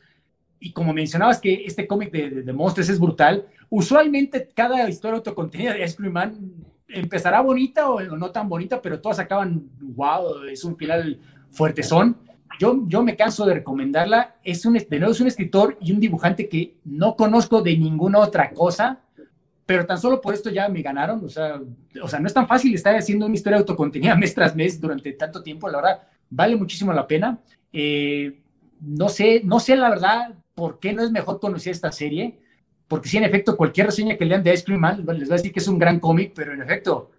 Y 0.61 0.73
como 0.73 0.93
mencionabas 0.93 1.41
que 1.41 1.65
este 1.65 1.87
cómic 1.87 2.13
de, 2.13 2.43
de, 2.43 2.53
Monsters 2.53 2.91
es 2.91 3.01
brutal, 3.01 3.47
usualmente 3.71 4.47
cada 4.55 4.87
historia 4.91 5.17
autocontenida 5.17 5.73
de 5.73 5.85
Ice 5.85 5.97
Cream 5.97 6.13
Man 6.13 6.55
empezará 6.89 7.41
bonita 7.41 7.89
o, 7.91 8.01
no 8.01 8.31
tan 8.31 8.49
bonita, 8.49 8.81
pero 8.81 9.01
todas 9.01 9.19
acaban, 9.19 9.69
wow, 9.81 10.45
es 10.45 10.65
un 10.65 10.77
final 10.77 11.21
fuertezón. 11.51 12.17
Yo, 12.59 12.85
yo 12.87 13.03
me 13.03 13.17
canso 13.17 13.45
de 13.47 13.55
recomendarla. 13.55 14.37
Es 14.45 14.65
un, 14.65 14.75
de 14.75 14.99
nuevo, 14.99 15.13
es 15.13 15.21
un 15.21 15.27
escritor 15.27 15.77
y 15.81 15.93
un 15.93 16.01
dibujante 16.01 16.49
que 16.49 16.77
no 16.85 17.17
conozco 17.17 17.63
de 17.63 17.77
ninguna 17.77 18.21
otra 18.21 18.51
cosa, 18.51 19.01
pero 19.67 19.87
tan 19.87 19.99
solo 19.99 20.21
por 20.21 20.35
esto 20.35 20.51
ya 20.51 20.69
me 20.69 20.83
ganaron. 20.83 21.25
O 21.25 21.29
sea, 21.29 21.61
o 22.03 22.09
sea 22.09 22.21
no 22.21 22.27
es 22.27 22.35
tan 22.35 22.47
fácil 22.47 22.75
estar 22.75 22.95
haciendo 22.95 23.27
una 23.27 23.35
historia 23.35 23.59
autocontenida 23.59 24.15
mes 24.17 24.35
tras 24.35 24.55
mes 24.55 24.81
durante 24.81 25.13
tanto 25.13 25.43
tiempo. 25.43 25.69
La 25.69 25.79
verdad, 25.79 26.03
vale 26.31 26.57
muchísimo 26.57 26.93
la 26.93 27.07
pena. 27.07 27.39
Eh, 27.73 28.41
no 28.81 29.09
sé, 29.09 29.41
no 29.45 29.59
sé 29.59 29.77
la 29.77 29.91
verdad 29.91 30.35
por 30.55 30.79
qué 30.79 30.93
no 30.93 31.03
es 31.03 31.11
mejor 31.11 31.41
conocer 31.41 31.73
esta 31.73 31.91
serie 31.91 32.39
porque 32.89 33.09
sí, 33.09 33.17
en 33.17 33.25
efecto, 33.25 33.57
cualquier 33.57 33.87
reseña 33.87 34.17
que 34.17 34.25
lean 34.25 34.43
de 34.43 34.53
Ice 34.53 34.65
Cream 34.65 34.81
Man 34.81 35.05
les 35.07 35.29
va 35.29 35.35
a 35.35 35.39
decir 35.39 35.53
que 35.53 35.61
es 35.61 35.69
un 35.69 35.79
gran 35.79 36.01
cómic, 36.01 36.33
pero 36.35 36.53
en 36.53 36.63
efecto, 36.63 37.11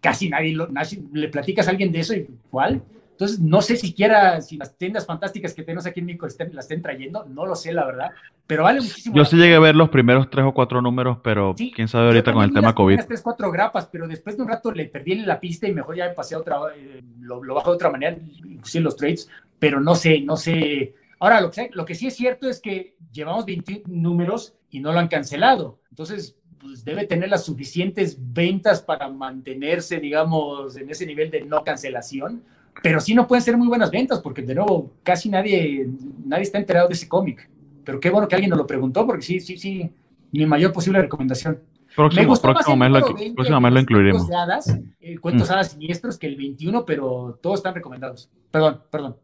casi 0.00 0.28
nadie, 0.28 0.54
lo, 0.54 0.68
le 1.12 1.28
platicas 1.28 1.68
a 1.68 1.70
alguien 1.70 1.92
de 1.92 2.00
eso 2.00 2.14
y 2.14 2.26
¿cuál? 2.50 2.82
Entonces, 3.16 3.40
no 3.40 3.62
sé 3.62 3.76
siquiera 3.76 4.42
si 4.42 4.58
las 4.58 4.76
tiendas 4.76 5.06
fantásticas 5.06 5.54
que 5.54 5.62
tenemos 5.62 5.86
aquí 5.86 6.00
en 6.00 6.06
México 6.06 6.26
las 6.26 6.64
estén 6.64 6.82
trayendo, 6.82 7.24
no 7.24 7.46
lo 7.46 7.56
sé, 7.56 7.72
la 7.72 7.86
verdad, 7.86 8.10
pero 8.46 8.64
vale 8.64 8.82
muchísimo. 8.82 9.16
Yo 9.16 9.24
sí 9.24 9.36
llegué 9.36 9.54
a 9.54 9.58
ver 9.58 9.74
los 9.74 9.88
primeros 9.88 10.28
tres 10.28 10.44
o 10.44 10.52
cuatro 10.52 10.82
números, 10.82 11.16
pero 11.22 11.54
quién 11.74 11.88
sabe 11.88 12.08
ahorita 12.08 12.34
con 12.34 12.44
el 12.44 12.52
tema 12.52 12.74
COVID. 12.74 13.00
tres, 13.08 13.22
cuatro 13.22 13.50
grapas, 13.50 13.88
pero 13.90 14.06
después 14.06 14.36
de 14.36 14.42
un 14.42 14.50
rato 14.50 14.70
le 14.70 14.84
perdí 14.84 15.14
la 15.14 15.40
pista 15.40 15.66
y 15.66 15.72
mejor 15.72 15.96
ya 15.96 16.08
me 16.08 16.12
pasé 16.12 16.34
a 16.34 16.40
otra, 16.40 16.58
eh, 16.76 17.02
lo, 17.20 17.42
lo 17.42 17.54
bajo 17.54 17.70
de 17.70 17.76
otra 17.76 17.90
manera, 17.90 18.18
inclusive 18.44 18.84
los 18.84 18.96
trades, 18.96 19.30
pero 19.58 19.80
no 19.80 19.94
sé, 19.94 20.20
no 20.20 20.36
sé. 20.36 20.94
Ahora, 21.18 21.40
lo 21.40 21.50
que, 21.50 21.70
lo 21.72 21.86
que 21.86 21.94
sí 21.94 22.08
es 22.08 22.16
cierto 22.16 22.50
es 22.50 22.60
que 22.60 22.96
llevamos 23.12 23.46
21 23.46 23.84
números 23.86 24.55
y 24.70 24.80
no 24.80 24.92
lo 24.92 24.98
han 24.98 25.08
cancelado. 25.08 25.80
Entonces, 25.90 26.36
pues, 26.60 26.84
debe 26.84 27.06
tener 27.06 27.28
las 27.28 27.44
suficientes 27.44 28.18
ventas 28.18 28.82
para 28.82 29.08
mantenerse, 29.08 29.98
digamos, 30.00 30.76
en 30.76 30.90
ese 30.90 31.06
nivel 31.06 31.30
de 31.30 31.42
no 31.42 31.62
cancelación, 31.62 32.42
pero 32.82 33.00
sí 33.00 33.14
no 33.14 33.26
pueden 33.26 33.42
ser 33.42 33.56
muy 33.56 33.68
buenas 33.68 33.90
ventas, 33.90 34.20
porque 34.20 34.42
de 34.42 34.54
nuevo, 34.54 34.92
casi 35.02 35.28
nadie, 35.28 35.88
nadie 36.24 36.42
está 36.42 36.58
enterado 36.58 36.88
de 36.88 36.94
ese 36.94 37.08
cómic. 37.08 37.48
Pero 37.84 38.00
qué 38.00 38.10
bueno 38.10 38.26
que 38.26 38.34
alguien 38.34 38.50
nos 38.50 38.58
lo 38.58 38.66
preguntó, 38.66 39.06
porque 39.06 39.22
sí, 39.22 39.40
sí, 39.40 39.56
sí, 39.56 39.90
mi 40.32 40.44
mayor 40.44 40.72
posible 40.72 41.00
recomendación. 41.00 41.60
Próximo, 41.94 42.36
próximo, 42.36 42.76
mes, 42.76 42.90
lo, 42.90 43.00
próximo 43.34 43.60
mes 43.60 43.72
lo 43.72 43.80
incluiremos. 43.80 44.28
De 44.28 44.36
hadas, 44.36 44.78
eh, 45.00 45.18
cuentos 45.18 45.48
mm. 45.48 45.52
hadas 45.52 45.70
siniestros 45.70 46.18
que 46.18 46.26
el 46.26 46.36
21, 46.36 46.84
pero 46.84 47.38
todos 47.40 47.60
están 47.60 47.74
recomendados. 47.74 48.28
Perdón, 48.50 48.82
perdón. 48.90 49.16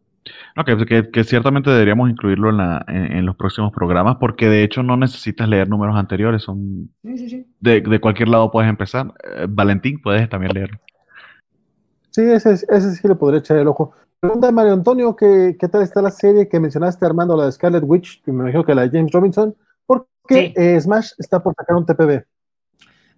No, 0.55 0.63
que, 0.63 1.11
que, 1.11 1.23
ciertamente 1.23 1.69
deberíamos 1.69 2.09
incluirlo 2.09 2.49
en, 2.49 2.57
la, 2.57 2.85
en, 2.87 3.25
los 3.25 3.35
próximos 3.35 3.71
programas, 3.71 4.17
porque 4.19 4.47
de 4.47 4.63
hecho 4.63 4.83
no 4.83 4.95
necesitas 4.95 5.49
leer 5.49 5.67
números 5.69 5.95
anteriores, 5.95 6.43
son 6.43 6.89
sí, 7.03 7.17
sí, 7.17 7.29
sí. 7.29 7.47
De, 7.59 7.81
de, 7.81 7.99
cualquier 7.99 8.29
lado 8.29 8.51
puedes 8.51 8.69
empezar. 8.69 9.13
Eh, 9.23 9.47
Valentín, 9.49 10.01
puedes 10.01 10.29
también 10.29 10.53
leerlo. 10.53 10.79
Sí, 12.11 12.21
ese, 12.21 12.53
ese 12.53 12.95
sí 12.95 13.07
le 13.07 13.15
podría 13.15 13.39
echar 13.39 13.57
el 13.57 13.67
ojo. 13.67 13.93
Pregunta 14.19 14.47
de 14.47 14.53
Mario 14.53 14.73
Antonio, 14.73 15.15
¿qué, 15.15 15.57
¿qué 15.59 15.67
tal 15.67 15.81
está 15.81 16.01
la 16.01 16.11
serie 16.11 16.47
que 16.47 16.59
mencionaste, 16.59 17.05
Armando, 17.05 17.35
la 17.35 17.45
de 17.45 17.51
Scarlet 17.51 17.83
Witch, 17.85 18.21
que 18.23 18.31
me 18.31 18.43
imagino 18.43 18.63
que 18.63 18.75
la 18.75 18.87
de 18.87 18.97
James 18.97 19.11
Robinson? 19.11 19.55
¿Por 19.85 20.07
qué 20.27 20.53
eh, 20.55 20.79
Smash 20.79 21.11
está 21.17 21.43
por 21.43 21.53
sacar 21.55 21.75
un 21.75 21.85
TPB? 21.85 22.23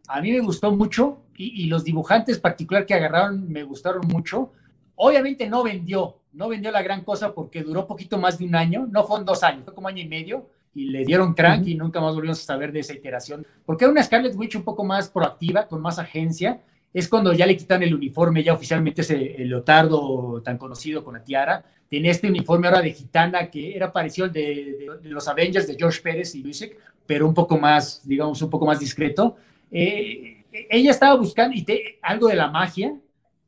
A 0.08 0.22
mí 0.22 0.32
me 0.32 0.40
gustó 0.40 0.72
mucho 0.72 1.20
y, 1.36 1.64
y 1.64 1.68
los 1.68 1.84
dibujantes 1.84 2.40
particular 2.40 2.86
que 2.86 2.94
agarraron 2.94 3.48
me 3.48 3.64
gustaron 3.64 4.08
mucho. 4.08 4.54
Obviamente 4.96 5.48
no 5.48 5.64
vendió, 5.64 6.18
no 6.34 6.50
vendió 6.50 6.72
la 6.72 6.82
gran 6.82 7.04
cosa 7.04 7.34
porque 7.34 7.64
duró 7.64 7.88
poquito 7.88 8.18
más 8.18 8.38
de 8.38 8.46
un 8.46 8.56
año, 8.56 8.88
no 8.90 9.04
fueron 9.04 9.26
dos 9.26 9.44
años, 9.44 9.64
fue 9.66 9.74
como 9.74 9.88
año 9.88 10.02
y 10.02 10.08
medio, 10.08 10.50
y 10.76 10.90
le 10.90 11.06
dieron 11.06 11.34
crank 11.34 11.66
y 11.68 11.76
nunca 11.76 12.02
más 12.02 12.14
volvimos 12.14 12.42
a 12.42 12.44
saber 12.44 12.72
de 12.74 12.82
esa 12.82 12.94
iteración. 12.94 13.48
Porque 13.66 13.86
era 13.86 13.92
una 13.92 14.04
Scarlet 14.04 14.36
Witch 14.36 14.56
un 14.56 14.64
poco 14.64 14.84
más 14.84 15.10
proactiva, 15.10 15.68
con 15.68 15.82
más 15.82 15.98
agencia. 16.00 16.62
Es 16.94 17.08
cuando 17.08 17.32
ya 17.34 17.46
le 17.46 17.56
quitan 17.56 17.82
el 17.82 17.96
uniforme, 17.96 18.44
ya 18.44 18.54
oficialmente 18.54 19.02
ese 19.02 19.42
el 19.42 19.50
leotardo 19.50 20.42
tan 20.44 20.58
conocido 20.58 21.04
con 21.04 21.14
la 21.14 21.24
tiara. 21.24 21.64
Tiene 21.88 22.10
este 22.10 22.28
uniforme 22.28 22.68
ahora 22.68 22.82
de 22.82 22.92
gitana 22.92 23.50
que 23.50 23.76
era 23.76 23.92
parecido 23.92 24.26
al 24.26 24.34
de, 24.34 24.88
los 25.04 25.28
Avengers 25.30 25.68
de 25.68 25.76
George 25.76 26.02
Pérez 26.02 26.36
y 26.36 26.44
Luisek, 26.44 26.78
pero 27.06 27.26
un 27.26 27.34
poco 27.34 27.58
más, 27.58 28.06
digamos, 28.06 28.42
un 28.42 28.50
poco 28.50 28.66
más 28.66 28.80
discreto. 28.80 29.38
Eh, 29.72 30.44
ella 30.52 30.92
estaba 30.92 31.16
buscando 31.16 31.56
y 31.56 31.66
algo 32.02 32.28
de 32.28 32.36
la 32.36 32.50
magia, 32.50 32.94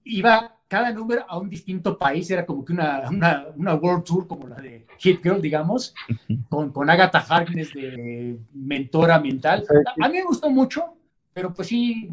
iba 0.06 0.57
cada 0.68 0.92
número 0.92 1.24
a 1.28 1.38
un 1.38 1.50
distinto 1.50 1.98
país, 1.98 2.30
era 2.30 2.46
como 2.46 2.64
que 2.64 2.74
una, 2.74 3.10
una, 3.56 3.76
World 3.76 4.04
Tour 4.04 4.28
como 4.28 4.48
la 4.48 4.58
de 4.58 4.86
Hit 4.98 5.24
Girl, 5.24 5.42
digamos, 5.42 5.96
con, 6.50 6.72
con 6.72 6.90
Agatha 6.90 7.20
Harkness 7.28 7.74
de 7.74 8.38
mentora 8.54 9.20
mental. 9.20 9.64
A 10.02 10.10
mí 10.10 10.18
me 10.18 10.24
gustó 10.24 10.50
mucho, 10.50 10.96
pero 11.34 11.54
pues 11.54 11.70
sí, 11.70 12.12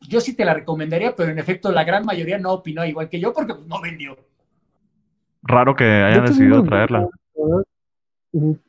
yo 0.00 0.20
sí 0.20 0.34
te 0.34 0.44
la 0.44 0.54
recomendaría, 0.54 1.16
pero 1.16 1.30
en 1.30 1.38
efecto 1.38 1.72
la 1.72 1.84
gran 1.84 2.04
mayoría 2.04 2.38
no 2.38 2.52
opinó 2.52 2.84
igual 2.84 3.08
que 3.08 3.20
yo 3.20 3.32
porque 3.32 3.54
pues, 3.54 3.66
no 3.66 3.80
vendió. 3.80 4.16
Raro 5.42 5.74
que 5.74 5.84
hayan 5.84 6.26
decidido 6.26 6.62
traerla. 6.62 7.08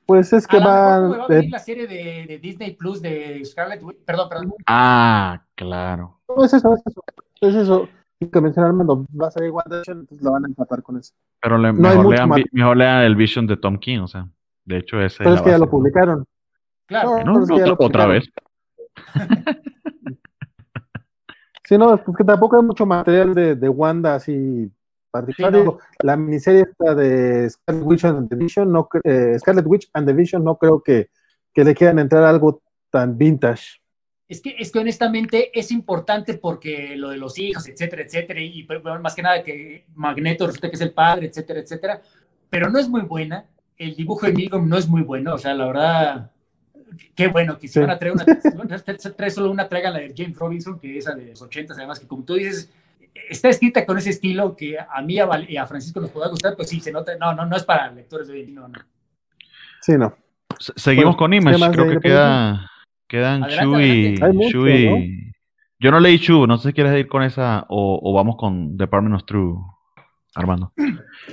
Pues 0.06 0.32
es 0.34 0.46
que 0.46 0.60
va, 0.60 0.96
a 0.96 1.28
venir 1.28 1.52
la 1.52 1.60
serie 1.60 1.88
de, 1.88 2.40
Disney 2.40 2.76
Plus 2.76 3.02
de 3.02 3.44
Scarlett 3.46 3.82
Witch. 3.84 3.98
Perdón, 4.06 4.30
perdón. 4.30 4.54
Ah, 4.68 5.44
claro. 5.56 6.20
No, 6.28 6.44
es 6.44 6.54
eso, 6.54 6.76
es 6.76 6.82
eso. 6.86 7.04
Es 7.42 7.56
eso 7.56 7.90
que 8.30 8.42
mencionarme 8.42 8.84
no 8.84 9.06
va 9.20 9.28
a 9.28 9.32
salir 9.32 9.52
WandaVision, 9.52 10.00
entonces 10.00 10.24
lo 10.24 10.32
van 10.32 10.46
a 10.46 10.48
empatar 10.48 10.82
con 10.84 10.98
eso. 10.98 11.14
Pero 11.42 11.58
le, 11.58 11.74
mejor, 11.74 12.06
lean, 12.08 12.30
mejor, 12.52 12.78
lean, 12.78 13.04
el 13.04 13.16
Vision 13.16 13.48
de 13.48 13.58
Tom 13.58 13.78
King, 13.78 14.00
o 14.00 14.08
sea, 14.08 14.28
de 14.66 14.78
hecho 14.78 15.00
ese 15.02 15.24
Pero 15.24 15.36
es, 15.36 15.42
que 15.42 15.50
ya 15.52 15.58
lo 15.58 15.70
publicaron. 15.70 16.26
Claro. 16.88 17.24
No, 17.24 17.44
otra, 17.80 18.06
vez. 18.06 18.30
sí, 21.64 21.78
no, 21.78 21.96
es 21.96 22.02
que 22.18 22.24
tampoco 22.24 22.58
hay 22.58 22.64
mucho 22.64 22.86
material 22.86 23.34
de, 23.34 23.56
de 23.56 23.70
Wanda 23.70 24.16
así 24.16 24.72
particular. 25.16 25.78
La 26.04 26.18
miniserie 26.18 26.62
esta 26.62 26.94
de 26.94 27.50
Scarlet 27.50 27.84
Witch 27.86 28.06
and 28.06 28.30
the 28.30 28.36
Vision, 28.36 28.72
no, 28.72 28.88
eh, 29.04 29.38
Scarlet 29.40 29.66
Witch 29.66 29.90
and 29.94 30.08
the 30.08 30.14
Vision, 30.14 30.44
no 30.44 30.58
creo 30.58 30.82
que, 30.82 31.10
que 31.54 31.64
le 31.64 31.74
quieran 31.74 32.00
entrar 32.00 32.24
algo 32.24 32.62
tan 32.90 33.18
vintage. 33.18 33.82
Es 34.28 34.42
que, 34.42 34.56
es 34.58 34.72
que 34.72 34.80
honestamente 34.80 35.58
es 35.58 35.72
importante 35.72 36.34
porque 36.34 36.96
lo 36.96 37.10
de 37.10 37.18
los 37.18 37.38
hijos, 37.38 37.68
etcétera, 37.68 38.02
etcétera, 38.02 38.42
y 38.42 38.64
pues, 38.64 38.82
más 39.00 39.14
que 39.14 39.22
nada 39.22 39.44
que 39.44 39.86
Magneto 39.94 40.48
resulta 40.48 40.70
que 40.70 40.76
es 40.76 40.82
el 40.82 40.94
padre, 40.94 41.28
etcétera, 41.28 41.60
etcétera, 41.60 42.02
pero 42.50 42.70
no 42.70 42.80
es 42.80 42.90
muy 42.90 43.02
buena. 43.02 43.46
El 43.78 43.96
dibujo 43.96 44.26
de 44.26 44.34
Milgram 44.34 44.68
no 44.68 44.78
es 44.78 44.88
muy 44.88 45.04
bueno, 45.04 45.36
o 45.36 45.38
sea, 45.38 45.54
la 45.54 45.68
verdad, 45.68 46.32
qué 47.14 47.28
bueno 47.28 47.60
que 47.60 47.68
si 47.68 47.80
van 47.80 47.92
a 47.92 48.00
traer 48.00 48.14
una, 48.14 48.80
trae 49.16 49.30
solo 49.30 49.52
una, 49.52 49.68
traigan 49.68 49.94
la 49.94 50.00
de 50.00 50.14
James 50.18 50.38
Robinson, 50.38 50.80
que 50.80 50.98
es 50.98 51.06
esa 51.06 51.16
de 51.16 51.28
los 51.28 51.42
80, 51.42 51.74
además 51.74 52.00
que 52.00 52.08
como 52.08 52.24
tú 52.24 52.34
dices, 52.34 52.72
está 53.30 53.50
escrita 53.50 53.86
con 53.86 53.98
ese 53.98 54.10
estilo 54.10 54.56
que 54.56 54.78
a 54.80 55.02
mí 55.02 55.18
y 55.50 55.58
a 55.58 55.68
Francisco 55.68 56.00
nos 56.00 56.10
pueda 56.10 56.30
gustar, 56.30 56.56
pues 56.56 56.70
sí, 56.70 56.80
se 56.80 56.92
nota, 56.92 57.16
no, 57.20 57.34
no, 57.34 57.46
no 57.46 57.56
es 57.56 57.64
para 57.64 57.92
lectores 57.92 58.28
de 58.28 58.34
hoy, 58.34 58.52
no, 58.52 58.68
no. 58.70 58.80
Sí, 59.82 59.94
no. 60.00 60.18
Seguimos 60.58 61.16
con 61.16 61.32
Image, 61.32 61.72
creo 61.72 61.90
que 61.90 62.00
queda 62.00 62.72
Quedan 63.08 63.48
Chu 64.50 64.68
y. 64.68 65.34
Yo 65.80 65.92
no 65.92 66.00
leí 66.00 66.20
Chu, 66.20 66.48
no 66.48 66.58
sé 66.58 66.70
si 66.70 66.74
quieres 66.74 66.98
ir 66.98 67.08
con 67.08 67.22
esa 67.22 67.66
o, 67.70 68.14
vamos 68.14 68.38
con 68.38 68.78
Department 68.78 69.16
of 69.16 69.26
True, 69.26 69.56
Armando. 70.34 70.72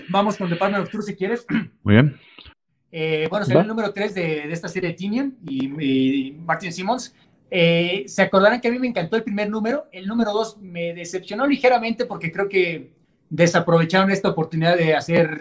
Vamos 0.08 0.36
con 0.36 0.50
Department 0.50 0.84
of 0.84 0.90
True 0.90 1.02
si 1.02 1.14
quieres. 1.14 1.46
Muy 1.82 1.94
bien. 1.94 2.16
Eh, 2.90 3.26
bueno, 3.30 3.46
será 3.46 3.62
el 3.62 3.68
número 3.68 3.92
3 3.92 4.14
de, 4.14 4.52
esta 4.52 4.68
serie 4.68 4.90
de 4.90 4.94
Tinian 4.96 5.38
y, 5.48 6.32
Martin 6.44 6.72
Simmons. 6.72 7.14
Eh, 7.50 8.04
se 8.06 8.22
acordarán 8.22 8.60
que 8.60 8.68
a 8.68 8.70
mí 8.70 8.78
me 8.78 8.88
encantó 8.88 9.16
el 9.16 9.22
primer 9.22 9.48
número. 9.48 9.86
El 9.92 10.06
número 10.06 10.32
2 10.32 10.58
me 10.60 10.92
decepcionó 10.92 11.46
ligeramente 11.46 12.04
porque 12.04 12.32
creo 12.32 12.48
que 12.48 12.92
desaprovecharon 13.30 14.10
esta 14.10 14.28
oportunidad 14.28 14.76
de 14.76 14.94
hacer 14.94 15.40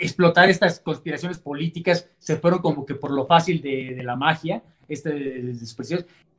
explotar 0.00 0.48
estas 0.48 0.80
conspiraciones 0.80 1.38
políticas, 1.38 2.08
se 2.18 2.36
fueron 2.36 2.60
como 2.60 2.84
que 2.84 2.94
por 2.94 3.10
lo 3.10 3.26
fácil 3.26 3.60
de, 3.60 4.00
la 4.02 4.16
magia, 4.16 4.62
este, 4.88 5.52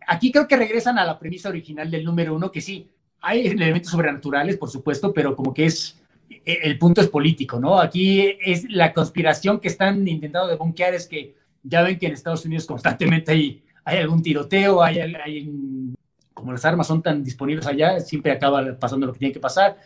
Aquí 0.09 0.31
creo 0.31 0.47
que 0.47 0.55
regresan 0.55 0.97
a 0.97 1.05
la 1.05 1.19
premisa 1.19 1.49
original 1.49 1.91
del 1.91 2.05
número 2.05 2.33
uno, 2.33 2.49
que 2.49 2.61
sí, 2.61 2.89
hay 3.21 3.45
elementos 3.47 3.91
sobrenaturales, 3.91 4.57
por 4.57 4.69
supuesto, 4.69 5.13
pero 5.13 5.35
como 5.35 5.53
que 5.53 5.65
es, 5.65 5.99
e, 6.29 6.59
el 6.63 6.77
punto 6.77 7.01
es 7.01 7.07
político, 7.07 7.59
¿no? 7.59 7.79
Aquí 7.79 8.37
es 8.41 8.69
la 8.69 8.93
conspiración 8.93 9.59
que 9.59 9.67
están 9.67 10.07
intentando 10.07 10.47
debunkear 10.47 10.93
es 10.93 11.07
que 11.07 11.35
ya 11.63 11.81
ven 11.81 11.99
que 11.99 12.07
en 12.07 12.13
Estados 12.13 12.45
Unidos 12.45 12.65
constantemente 12.65 13.31
hay, 13.33 13.63
hay 13.83 13.97
algún 13.97 14.21
tiroteo, 14.21 14.81
hay, 14.81 14.99
hay, 14.99 15.93
como 16.33 16.53
las 16.53 16.63
armas 16.63 16.87
son 16.87 17.01
tan 17.01 17.23
disponibles 17.23 17.67
allá, 17.67 17.99
siempre 17.99 18.31
acaba 18.31 18.77
pasando 18.79 19.07
lo 19.07 19.13
que 19.13 19.19
tiene 19.19 19.33
que 19.33 19.39
pasar. 19.41 19.77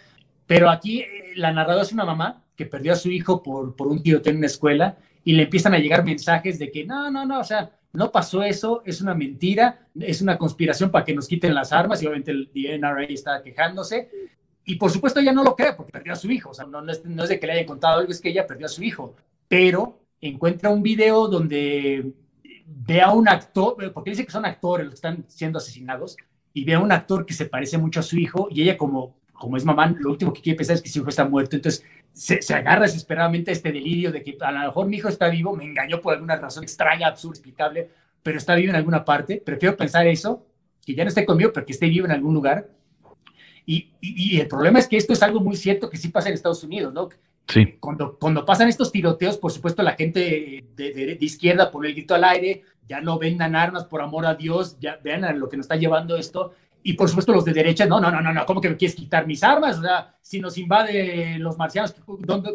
Pero 0.45 0.69
aquí 0.69 0.99
eh, 0.99 1.31
la 1.35 1.51
narradora 1.51 1.83
es 1.83 1.93
una 1.93 2.05
mamá 2.05 2.40
que 2.61 2.67
perdió 2.67 2.93
a 2.93 2.95
su 2.95 3.09
hijo 3.09 3.41
por, 3.41 3.75
por 3.75 3.87
un 3.87 4.03
tiroteo 4.03 4.31
en 4.31 4.37
una 4.37 4.45
escuela 4.45 4.99
y 5.23 5.33
le 5.33 5.43
empiezan 5.43 5.73
a 5.73 5.79
llegar 5.79 6.05
mensajes 6.05 6.59
de 6.59 6.71
que 6.71 6.85
no, 6.85 7.09
no, 7.09 7.25
no, 7.25 7.39
o 7.39 7.43
sea, 7.43 7.71
no 7.91 8.11
pasó 8.11 8.43
eso, 8.43 8.83
es 8.85 9.01
una 9.01 9.15
mentira, 9.15 9.87
es 9.99 10.21
una 10.21 10.37
conspiración 10.37 10.91
para 10.91 11.03
que 11.03 11.15
nos 11.15 11.27
quiten 11.27 11.55
las 11.55 11.73
armas 11.73 12.03
y 12.03 12.05
obviamente 12.05 12.31
el 12.31 12.51
NRA 12.53 13.03
está 13.05 13.41
quejándose. 13.41 14.09
Y 14.63 14.75
por 14.75 14.91
supuesto 14.91 15.19
ella 15.19 15.33
no 15.33 15.43
lo 15.43 15.55
cree 15.55 15.73
porque 15.73 15.91
perdió 15.91 16.13
a 16.13 16.15
su 16.15 16.29
hijo, 16.29 16.51
o 16.51 16.53
sea, 16.53 16.65
no, 16.65 16.87
es, 16.91 17.03
no 17.03 17.23
es 17.23 17.29
de 17.29 17.39
que 17.39 17.47
le 17.47 17.53
hayan 17.53 17.65
contado 17.65 17.99
algo, 17.99 18.11
es 18.11 18.21
que 18.21 18.29
ella 18.29 18.45
perdió 18.45 18.67
a 18.67 18.69
su 18.69 18.83
hijo, 18.83 19.15
pero 19.47 19.99
encuentra 20.21 20.69
un 20.69 20.83
video 20.83 21.27
donde 21.27 22.13
ve 22.67 23.01
a 23.01 23.11
un 23.11 23.27
actor, 23.27 23.75
porque 23.91 24.11
dice 24.11 24.23
que 24.23 24.31
son 24.31 24.45
actores 24.45 24.85
los 24.85 24.93
que 24.93 24.97
están 24.97 25.25
siendo 25.27 25.57
asesinados, 25.57 26.15
y 26.53 26.63
ve 26.63 26.75
a 26.75 26.79
un 26.79 26.91
actor 26.91 27.25
que 27.25 27.33
se 27.33 27.47
parece 27.47 27.77
mucho 27.77 28.01
a 28.01 28.03
su 28.03 28.17
hijo 28.17 28.47
y 28.51 28.61
ella 28.61 28.77
como, 28.77 29.15
como 29.41 29.57
es 29.57 29.65
mamá, 29.65 29.95
lo 29.99 30.11
último 30.11 30.31
que 30.31 30.39
quiere 30.39 30.55
pensar 30.55 30.75
es 30.75 30.83
que 30.83 30.89
su 30.89 30.99
hijo 30.99 31.09
está 31.09 31.27
muerto, 31.27 31.55
entonces 31.55 31.83
se, 32.13 32.43
se, 32.43 32.53
agarra 32.53 32.83
desesperadamente 32.83 33.49
a 33.49 33.53
este 33.55 33.71
delirio 33.71 34.11
de 34.11 34.21
que 34.21 34.37
a 34.39 34.51
lo 34.51 34.59
mejor 34.59 34.85
mi 34.85 34.97
hijo 34.97 35.07
está 35.09 35.29
vivo, 35.29 35.55
me 35.55 35.63
engañó 35.63 35.99
por 35.99 36.13
alguna 36.13 36.35
razón 36.35 36.61
extraña, 36.63 37.07
absurda, 37.07 37.33
explicable, 37.33 37.89
pero 38.21 38.37
está 38.37 38.53
vivo 38.53 38.69
en 38.69 38.75
alguna 38.75 39.03
parte. 39.03 39.41
Prefiero 39.43 39.75
pensar 39.75 40.05
eso, 40.05 40.45
que 40.85 40.93
ya 40.93 41.03
no 41.03 41.07
esté 41.07 41.25
conmigo, 41.25 41.49
pero 41.51 41.65
que 41.65 41.71
esté 41.71 41.87
vivo 41.87 42.05
en 42.05 42.11
algún 42.11 42.35
lugar. 42.35 42.69
Y, 43.65 43.89
y, 43.99 44.39
el 44.39 44.47
problema 44.47 44.77
es 44.77 44.87
que 44.87 44.97
esto 44.97 45.13
es 45.13 45.23
algo 45.23 45.39
muy 45.39 45.55
cierto 45.55 45.89
que 45.89 45.97
sí 45.97 46.09
pasa 46.09 46.29
en 46.29 46.35
Estados 46.35 46.63
Unidos, 46.63 46.93
¿no? 46.93 47.09
Sí. 47.47 47.77
Cuando, 47.79 48.19
cuando 48.19 48.45
pasan 48.45 48.67
estos 48.67 48.91
tiroteos, 48.91 49.39
por 49.39 49.51
supuesto, 49.51 49.81
la 49.81 49.93
gente 49.93 50.19
de, 50.19 50.65
de, 50.75 51.15
de, 51.15 51.25
izquierda 51.25 51.71
pone 51.71 51.87
el 51.87 51.95
grito 51.95 52.13
al 52.13 52.25
aire, 52.25 52.61
ya 52.87 53.01
no 53.01 53.17
vendan 53.17 53.55
armas, 53.55 53.85
por 53.85 54.03
amor 54.03 54.27
a 54.27 54.35
Dios, 54.35 54.77
ya 54.79 54.99
vean 55.03 55.23
a 55.23 55.33
lo 55.33 55.49
que 55.49 55.57
nos 55.57 55.63
está 55.63 55.77
llevando 55.77 56.15
esto, 56.15 56.53
y 56.83 56.93
por 56.93 57.09
supuesto 57.09 57.33
los 57.33 57.45
de 57.45 57.53
derecha, 57.53 57.85
no, 57.85 57.99
no, 57.99 58.11
no, 58.11 58.21
no, 58.21 58.33
no, 58.33 58.45
¿cómo 58.45 58.61
que 58.61 58.69
me 58.69 58.77
quieres 58.77 58.95
quitar 58.95 59.27
mis 59.27 59.43
armas? 59.43 59.77
O 59.77 59.81
sea, 59.81 60.15
si 60.21 60.39
nos 60.39 60.57
invade 60.57 61.37
los 61.39 61.57
marcianos, 61.57 61.93
¿qué, 61.93 62.03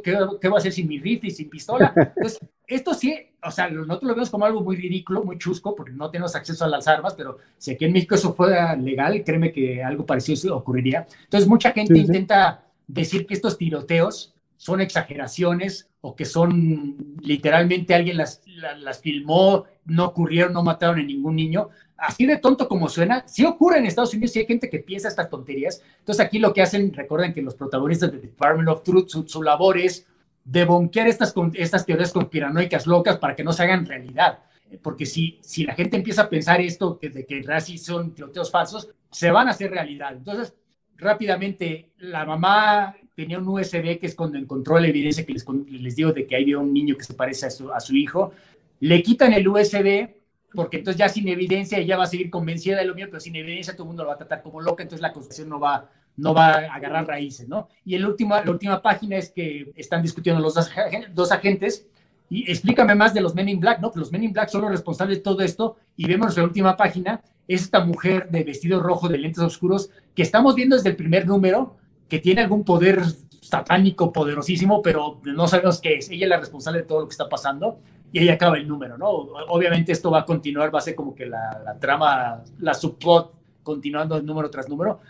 qué, 0.03 0.19
qué 0.40 0.48
voy 0.48 0.57
a 0.57 0.59
hacer 0.59 0.73
sin 0.73 0.89
mi 0.89 0.98
rifle 0.98 1.28
y 1.28 1.32
sin 1.32 1.48
pistola? 1.48 1.93
Entonces, 2.16 2.40
esto 2.66 2.94
sí, 2.94 3.15
o 3.43 3.51
sea, 3.51 3.69
nosotros 3.70 4.03
lo 4.03 4.15
vemos 4.15 4.31
como 4.31 4.44
algo 4.44 4.61
muy 4.62 4.77
ridículo, 4.77 5.23
muy 5.23 5.39
chusco, 5.39 5.74
porque 5.74 5.93
no 5.93 6.11
tenemos 6.11 6.35
acceso 6.35 6.65
a 6.65 6.69
las 6.69 6.89
armas, 6.89 7.15
pero 7.15 7.39
si 7.59 7.73
aquí 7.73 7.85
en 7.85 7.93
México 7.93 8.15
eso 8.15 8.35
fuera 8.35 8.74
legal, 8.74 9.23
créeme 9.24 9.53
que 9.53 9.82
algo 9.82 10.05
parecido 10.05 10.57
ocurriría. 10.57 11.07
Entonces, 11.24 11.48
mucha 11.48 11.73
gente 11.73 11.97
intenta 11.97 12.65
decir 12.86 13.27
que 13.27 13.35
estos 13.35 13.57
tiroteos 13.57 14.35
son 14.57 14.81
exageraciones 14.81 15.89
o 16.01 16.16
que 16.16 16.24
son 16.24 17.16
literalmente 17.20 17.94
alguien 17.94 18.16
las, 18.16 18.43
las, 18.78 19.01
filmó, 19.01 19.65
no 19.85 20.07
ocurrieron, 20.07 20.53
no 20.53 20.62
mataron 20.62 20.98
a 20.98 21.03
ningún 21.03 21.36
niño. 21.36 21.69
Así 21.97 22.27
de 22.27 22.36
tonto 22.36 22.68
como 22.68 22.89
suena, 22.89 23.27
sí 23.27 23.44
ocurre 23.44 23.78
en 23.78 23.86
Estados 23.86 24.12
Unidos, 24.12 24.32
sí 24.32 24.40
hay 24.40 24.47
gente 24.47 24.68
que 24.68 24.81
piensa 24.81 25.09
estas 25.09 25.31
tonterías. 25.31 25.82
Entonces 25.98 26.24
aquí 26.24 26.39
lo 26.39 26.52
que 26.52 26.62
hacen, 26.62 26.93
recuerden 26.93 27.32
que 27.32 27.40
los 27.40 27.55
protagonistas 27.55 28.12
de 28.12 28.18
Department 28.18 28.68
of 28.68 28.82
Truth, 28.82 29.09
su, 29.27 29.43
labor 29.43 29.78
es 29.78 30.06
debonquear 30.44 31.09
estas, 31.09 31.35
estas 31.55 31.86
teorías 31.86 32.12
conspiranoicas 32.12 32.86
locas 32.86 33.16
para 33.18 33.35
que 33.35 33.44
no 33.44 33.52
se 33.52 33.62
hagan 33.62 33.86
realidad. 33.86 34.40
Porque 34.82 35.06
si, 35.06 35.39
si 35.40 35.64
la 35.64 35.74
gente 35.74 35.97
empieza 35.97 36.23
a 36.23 36.28
pensar 36.28 36.60
esto, 36.60 36.98
de 37.01 37.24
que 37.24 37.39
en 37.39 37.44
realidad 37.44 37.77
son 37.78 38.12
tiroteos 38.12 38.51
falsos, 38.51 38.90
se 39.10 39.31
van 39.31 39.48
a 39.48 39.52
hacer 39.52 39.70
realidad. 39.70 40.12
Entonces, 40.12 40.55
rápidamente, 40.97 41.93
la 41.98 42.27
mamá 42.27 42.94
tenía 43.14 43.39
un 43.39 43.48
USB 43.48 43.98
que 43.98 44.06
es 44.06 44.14
cuando 44.14 44.36
encontró 44.36 44.78
la 44.78 44.89
evidencia 44.89 45.24
que 45.24 45.32
les, 45.32 45.47
les 45.70 45.97
digo 45.97 46.12
de 46.12 46.27
que 46.27 46.36
hay 46.36 46.55
un 46.55 46.74
niño 46.74 46.97
que 46.97 47.05
se 47.05 47.14
parece 47.14 47.47
a 47.47 47.51
su, 47.51 47.73
a 47.73 47.81
su 47.81 47.97
hijo. 47.97 48.32
Le 48.81 49.02
quitan 49.02 49.32
el 49.32 49.48
USB 49.48 50.10
porque 50.55 50.78
entonces 50.78 50.98
ya 50.98 51.09
sin 51.09 51.28
evidencia 51.28 51.78
ella 51.78 51.97
va 51.97 52.05
a 52.05 52.09
seguir 52.09 52.31
convencida 52.31 52.78
de 52.78 52.85
lo 52.85 52.94
mío, 52.94 53.06
pero 53.09 53.20
sin 53.20 53.36
evidencia 53.36 53.74
todo 53.74 53.85
el 53.85 53.89
mundo 53.89 54.02
lo 54.02 54.09
va 54.09 54.14
a 54.14 54.18
tratar 54.18 54.43
como 54.43 54.60
loca, 54.60 54.82
entonces 54.82 55.02
la 55.02 55.12
constitución 55.12 55.48
no 55.48 55.60
va, 55.60 55.90
no 56.16 56.35
va 56.35 56.52
a 56.52 56.74
agarrar 56.74 57.06
raíces, 57.06 57.48
¿no? 57.48 57.68
Y 57.85 57.94
el 57.94 58.06
último, 58.06 58.35
la 58.35 58.51
última 58.51 58.81
página 58.82 59.16
es 59.16 59.31
que 59.31 59.73
están 59.77 60.02
discutiendo 60.02 60.40
los 60.40 60.55
dos, 60.55 60.70
dos 61.12 61.32
agentes 61.32 61.86
y 62.28 62.51
explícame 62.51 62.94
más 62.94 63.14
de 63.14 63.20
los 63.20 63.35
Men 63.35 63.48
in 63.48 63.60
Black, 63.60 63.81
¿no? 63.81 63.93
Los 63.94 64.10
Men 64.10 64.24
in 64.24 64.32
Black 64.32 64.48
son 64.48 64.62
los 64.62 64.70
responsables 64.70 65.18
de 65.18 65.23
todo 65.23 65.40
esto 65.43 65.77
y 65.97 66.06
vemos 66.06 66.36
la 66.36 66.44
última 66.44 66.77
página 66.77 67.20
es 67.48 67.62
esta 67.62 67.85
mujer 67.85 68.28
de 68.31 68.43
vestido 68.43 68.81
rojo 68.81 69.09
de 69.09 69.18
lentes 69.18 69.43
oscuros 69.43 69.90
que 70.14 70.23
estamos 70.23 70.55
viendo 70.55 70.77
desde 70.77 70.90
el 70.90 70.97
primer 70.97 71.27
número 71.27 71.77
que 72.09 72.18
tiene 72.18 72.40
algún 72.40 72.64
poder 72.64 73.02
satánico 73.40 74.12
poderosísimo, 74.12 74.82
pero 74.82 75.20
no 75.23 75.47
sabemos 75.47 75.81
qué 75.81 75.94
es. 75.94 76.10
Ella 76.10 76.27
es 76.27 76.31
la 76.31 76.40
responsable 76.40 76.81
de 76.81 76.86
todo 76.86 77.01
lo 77.01 77.09
que 77.09 77.12
está 77.12 77.28
pasando 77.28 77.78
y 78.12 78.19
ahí 78.19 78.28
acaba 78.28 78.57
el 78.57 78.66
número, 78.66 78.97
¿no? 78.97 79.09
Obviamente 79.09 79.93
esto 79.93 80.11
va 80.11 80.20
a 80.20 80.24
continuar, 80.24 80.74
va 80.74 80.78
a 80.78 80.83
ser 80.83 80.95
como 80.95 81.15
que 81.15 81.27
la, 81.27 81.77
trama, 81.81 82.43
la 82.61 82.74
subplot 82.74 83.35
continuando 83.62 84.20
número 84.23 84.49
tras 84.51 84.69
número. 84.69 85.01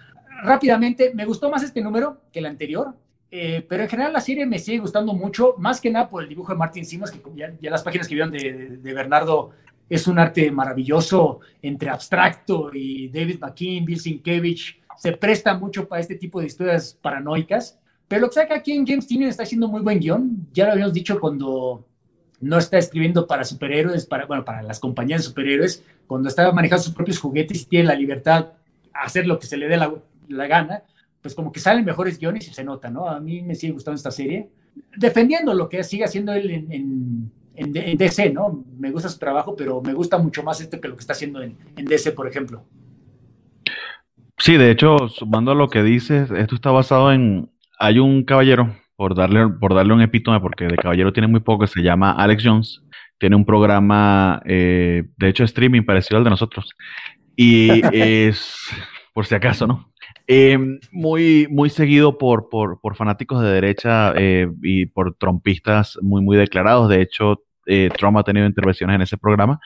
Rápidamente, 0.42 1.12
me 1.14 1.24
gustó 1.24 1.50
más 1.50 1.62
este 1.62 1.80
número 1.80 2.18
que 2.32 2.40
el 2.40 2.46
anterior, 2.46 2.94
eh, 3.30 3.64
pero 3.68 3.82
en 3.82 3.88
general 3.88 4.12
la 4.12 4.20
serie 4.20 4.46
me 4.46 4.58
sigue 4.58 4.78
gustando 4.78 5.12
mucho, 5.12 5.54
más 5.58 5.80
que 5.80 5.90
nada 5.90 6.08
por 6.08 6.22
el 6.22 6.28
dibujo 6.28 6.52
de 6.52 6.58
Martin 6.58 6.84
Simas, 6.84 7.10
que 7.10 7.20
ya, 7.34 7.52
ya 7.60 7.70
las 7.70 7.82
páginas 7.82 8.08
que 8.08 8.14
vieron 8.14 8.32
de, 8.32 8.78
de, 8.78 8.92
Bernardo 8.94 9.50
es 9.88 10.06
un 10.06 10.18
arte 10.18 10.50
maravilloso 10.50 11.40
entre 11.62 11.90
abstracto 11.90 12.70
y 12.72 13.08
David 13.08 13.38
McKean, 13.40 13.84
Bill 13.84 14.00
Sienkiewicz, 14.00 14.76
se 14.96 15.12
presta 15.12 15.56
mucho 15.56 15.86
para 15.86 16.00
este 16.00 16.16
tipo 16.16 16.40
de 16.40 16.46
historias 16.46 16.98
paranoicas. 17.00 17.78
Pero 18.08 18.22
lo 18.22 18.28
que 18.28 18.34
saca 18.34 18.54
aquí 18.54 18.72
en 18.72 18.86
James 18.86 19.06
Tynion 19.06 19.30
está 19.30 19.42
haciendo 19.42 19.68
muy 19.68 19.82
buen 19.82 19.98
guion. 19.98 20.48
Ya 20.52 20.66
lo 20.66 20.72
habíamos 20.72 20.92
dicho 20.92 21.18
cuando 21.20 21.84
no 22.40 22.58
está 22.58 22.78
escribiendo 22.78 23.26
para 23.26 23.44
superhéroes, 23.44 24.06
para, 24.06 24.26
bueno, 24.26 24.44
para 24.44 24.62
las 24.62 24.80
compañías 24.80 25.22
de 25.22 25.28
superhéroes, 25.28 25.84
cuando 26.06 26.28
está 26.28 26.50
manejando 26.52 26.82
sus 26.82 26.94
propios 26.94 27.18
juguetes 27.18 27.62
y 27.62 27.66
tiene 27.66 27.88
la 27.88 27.94
libertad 27.94 28.48
a 28.92 29.04
hacer 29.04 29.26
lo 29.26 29.38
que 29.38 29.46
se 29.46 29.56
le 29.56 29.68
dé 29.68 29.76
la, 29.76 29.92
la 30.28 30.46
gana, 30.46 30.82
pues 31.22 31.34
como 31.34 31.52
que 31.52 31.60
salen 31.60 31.84
mejores 31.84 32.18
guiones 32.18 32.46
y 32.48 32.54
se 32.54 32.64
nota, 32.64 32.90
¿no? 32.90 33.08
A 33.08 33.18
mí 33.20 33.42
me 33.42 33.54
sigue 33.54 33.72
gustando 33.72 33.96
esta 33.96 34.10
serie, 34.10 34.48
defendiendo 34.96 35.54
lo 35.54 35.68
que 35.68 35.82
sigue 35.82 36.04
haciendo 36.04 36.32
él 36.32 36.50
en, 36.50 37.30
en, 37.56 37.96
DC, 37.96 38.30
¿no? 38.30 38.64
Me 38.78 38.90
gusta 38.90 39.08
su 39.08 39.18
trabajo, 39.18 39.56
pero 39.56 39.80
me 39.80 39.94
gusta 39.94 40.18
mucho 40.18 40.42
más 40.42 40.60
este 40.60 40.78
que 40.78 40.88
lo 40.88 40.94
que 40.94 41.00
está 41.00 41.14
haciendo 41.14 41.42
en, 41.42 41.56
DC, 41.76 42.12
por 42.12 42.28
ejemplo. 42.28 42.64
Sí, 44.38 44.56
de 44.56 44.70
hecho, 44.70 45.08
sumando 45.08 45.52
a 45.52 45.54
lo 45.54 45.68
que 45.68 45.82
dices, 45.82 46.30
esto 46.30 46.54
está 46.54 46.70
basado 46.70 47.12
en, 47.12 47.50
hay 47.78 47.98
un 47.98 48.24
caballero 48.24 48.76
por 48.96 49.14
darle, 49.14 49.48
por 49.48 49.74
darle 49.74 49.94
un 49.94 50.00
epítome, 50.02 50.40
porque 50.40 50.66
de 50.66 50.76
caballero 50.76 51.12
tiene 51.12 51.28
muy 51.28 51.40
poco, 51.40 51.66
se 51.66 51.82
llama 51.82 52.12
Alex 52.12 52.42
Jones, 52.44 52.82
tiene 53.18 53.36
un 53.36 53.44
programa, 53.44 54.42
eh, 54.44 55.04
de 55.16 55.28
hecho, 55.28 55.44
streaming 55.44 55.82
parecido 55.82 56.18
al 56.18 56.24
de 56.24 56.30
nosotros, 56.30 56.74
y 57.36 57.68
es, 57.92 58.56
por 59.12 59.26
si 59.26 59.34
acaso, 59.34 59.66
¿no? 59.66 59.92
Eh, 60.28 60.58
muy, 60.90 61.46
muy 61.50 61.70
seguido 61.70 62.18
por, 62.18 62.48
por, 62.48 62.80
por 62.80 62.96
fanáticos 62.96 63.42
de 63.42 63.48
derecha 63.48 64.12
eh, 64.16 64.48
y 64.62 64.86
por 64.86 65.14
trompistas 65.14 65.98
muy, 66.02 66.20
muy 66.20 66.36
declarados. 66.36 66.88
De 66.88 67.00
hecho, 67.00 67.42
eh, 67.66 67.90
Trump 67.98 68.16
ha 68.16 68.22
tenido 68.22 68.46
intervenciones 68.46 68.94
en 68.94 69.02
ese 69.02 69.18
programa, 69.18 69.58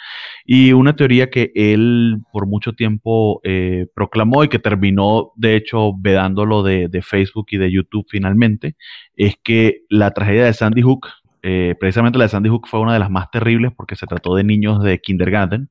y 0.44 0.72
una 0.72 0.96
teoría 0.96 1.30
que 1.30 1.52
él 1.54 2.16
por 2.32 2.46
mucho 2.46 2.72
tiempo 2.72 3.40
eh, 3.44 3.86
proclamó 3.94 4.42
y 4.42 4.48
que 4.48 4.58
terminó, 4.58 5.32
de 5.36 5.56
hecho, 5.56 5.92
vedándolo 5.98 6.62
de, 6.62 6.88
de, 6.88 7.02
Facebook 7.02 7.46
y 7.50 7.58
de 7.58 7.70
YouTube 7.70 8.06
finalmente, 8.08 8.76
es 9.16 9.36
que 9.42 9.82
la 9.90 10.12
tragedia 10.12 10.46
de 10.46 10.54
Sandy 10.54 10.82
Hook, 10.82 11.08
eh, 11.42 11.74
precisamente 11.78 12.18
la 12.18 12.24
de 12.24 12.30
Sandy 12.30 12.48
Hook 12.48 12.68
fue 12.68 12.80
una 12.80 12.94
de 12.94 12.98
las 12.98 13.10
más 13.10 13.30
terribles 13.30 13.72
porque 13.76 13.96
se 13.96 14.06
trató 14.06 14.34
de 14.34 14.44
niños 14.44 14.82
de 14.82 14.98
kindergarten. 15.00 15.68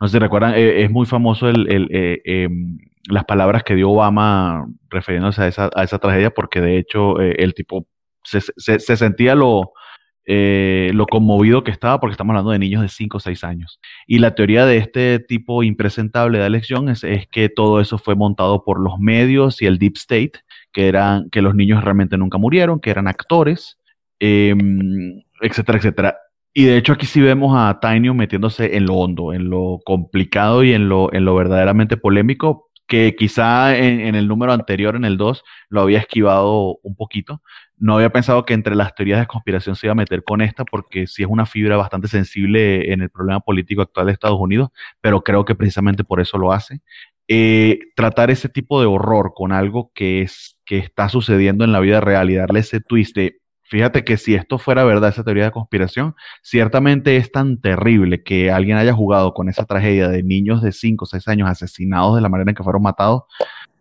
No 0.00 0.08
sé 0.08 0.12
si 0.12 0.18
recuerdan, 0.18 0.54
es 0.56 0.90
muy 0.90 1.06
famoso 1.06 1.48
em, 1.48 2.78
las 3.08 3.24
palabras 3.24 3.62
que 3.62 3.74
dio 3.76 3.90
Obama 3.90 4.66
refiriéndose 4.90 5.42
a 5.42 5.48
esa, 5.48 5.98
tragedia 5.98 6.30
porque 6.30 6.60
de 6.60 6.78
hecho 6.78 7.20
el 7.20 7.54
tipo 7.54 7.86
se 8.24 8.96
sentía 8.96 9.36
lo, 9.36 9.72
eh, 10.24 10.92
lo 10.94 11.06
conmovido 11.06 11.64
que 11.64 11.72
estaba, 11.72 11.98
porque 11.98 12.12
estamos 12.12 12.30
hablando 12.32 12.52
de 12.52 12.58
niños 12.60 12.82
de 12.82 12.88
5 12.88 13.16
o 13.16 13.20
6 13.20 13.42
años. 13.44 13.80
Y 14.06 14.18
la 14.18 14.34
teoría 14.34 14.66
de 14.66 14.76
este 14.76 15.18
tipo 15.18 15.62
impresentable 15.62 16.38
de 16.38 16.44
Alex 16.44 16.68
Jones 16.70 17.04
es, 17.04 17.26
que 17.26 17.48
todo 17.48 17.80
eso 17.80 17.98
fue 17.98 18.14
montado 18.14 18.64
por 18.64 18.80
los 18.80 18.98
medios 18.98 19.60
y 19.62 19.66
el 19.66 19.78
Deep 19.78 19.94
State, 19.96 20.32
que 20.72 20.88
eran 20.88 21.28
que 21.30 21.42
los 21.42 21.54
niños 21.54 21.82
realmente 21.82 22.16
nunca 22.16 22.38
murieron, 22.38 22.80
que 22.80 22.90
eran 22.90 23.08
actores, 23.08 23.78
em, 24.20 25.22
etcétera, 25.40 25.78
etcétera. 25.78 26.16
Y 26.54 26.64
de 26.64 26.76
hecho 26.76 26.92
aquí 26.92 27.06
sí 27.06 27.20
vemos 27.20 27.54
a 27.56 27.80
Tainio 27.80 28.14
metiéndose 28.14 28.76
en 28.76 28.86
lo 28.86 28.94
hondo, 28.94 29.32
en 29.32 29.50
lo 29.50 29.80
complicado 29.84 30.62
y 30.62 30.72
en 30.72 30.88
lo, 30.88 31.12
en 31.12 31.24
lo 31.24 31.34
verdaderamente 31.34 31.96
polémico, 31.96 32.70
que 32.86 33.16
quizá 33.16 33.76
en, 33.76 34.00
en, 34.00 34.14
el 34.14 34.28
número 34.28 34.52
anterior, 34.52 34.94
en 34.96 35.04
el 35.04 35.16
2, 35.16 35.42
lo 35.70 35.80
había 35.80 35.98
esquivado 35.98 36.78
un 36.82 36.94
poquito, 36.94 37.40
no 37.82 37.96
había 37.96 38.10
pensado 38.10 38.44
que 38.44 38.54
entre 38.54 38.76
las 38.76 38.94
teorías 38.94 39.18
de 39.18 39.26
conspiración 39.26 39.74
se 39.74 39.88
iba 39.88 39.92
a 39.92 39.96
meter 39.96 40.22
con 40.22 40.40
esta, 40.40 40.64
porque 40.64 41.08
sí 41.08 41.24
es 41.24 41.28
una 41.28 41.46
fibra 41.46 41.76
bastante 41.76 42.06
sensible 42.06 42.92
en 42.92 43.02
el 43.02 43.10
problema 43.10 43.40
político 43.40 43.82
actual 43.82 44.06
de 44.06 44.12
Estados 44.12 44.38
Unidos, 44.38 44.70
pero 45.00 45.22
creo 45.24 45.44
que 45.44 45.56
precisamente 45.56 46.04
por 46.04 46.20
eso 46.20 46.38
lo 46.38 46.52
hace. 46.52 46.80
Eh, 47.26 47.80
tratar 47.96 48.30
ese 48.30 48.48
tipo 48.48 48.80
de 48.80 48.86
horror 48.86 49.32
con 49.34 49.50
algo 49.50 49.90
que, 49.94 50.22
es, 50.22 50.56
que 50.64 50.78
está 50.78 51.08
sucediendo 51.08 51.64
en 51.64 51.72
la 51.72 51.80
vida 51.80 52.00
real 52.00 52.30
y 52.30 52.36
darle 52.36 52.60
ese 52.60 52.80
twist 52.80 53.18
fíjate 53.72 54.04
que 54.04 54.18
si 54.18 54.34
esto 54.34 54.58
fuera 54.58 54.84
verdad, 54.84 55.08
esa 55.08 55.24
teoría 55.24 55.44
de 55.44 55.50
conspiración, 55.50 56.14
ciertamente 56.42 57.16
es 57.16 57.32
tan 57.32 57.58
terrible 57.58 58.22
que 58.22 58.50
alguien 58.50 58.76
haya 58.76 58.92
jugado 58.92 59.32
con 59.32 59.48
esa 59.48 59.64
tragedia 59.64 60.08
de 60.08 60.22
niños 60.22 60.60
de 60.60 60.72
5 60.72 61.04
o 61.04 61.06
6 61.06 61.26
años 61.28 61.48
asesinados 61.48 62.14
de 62.14 62.20
la 62.20 62.28
manera 62.28 62.50
en 62.50 62.54
que 62.54 62.62
fueron 62.62 62.82
matados, 62.82 63.22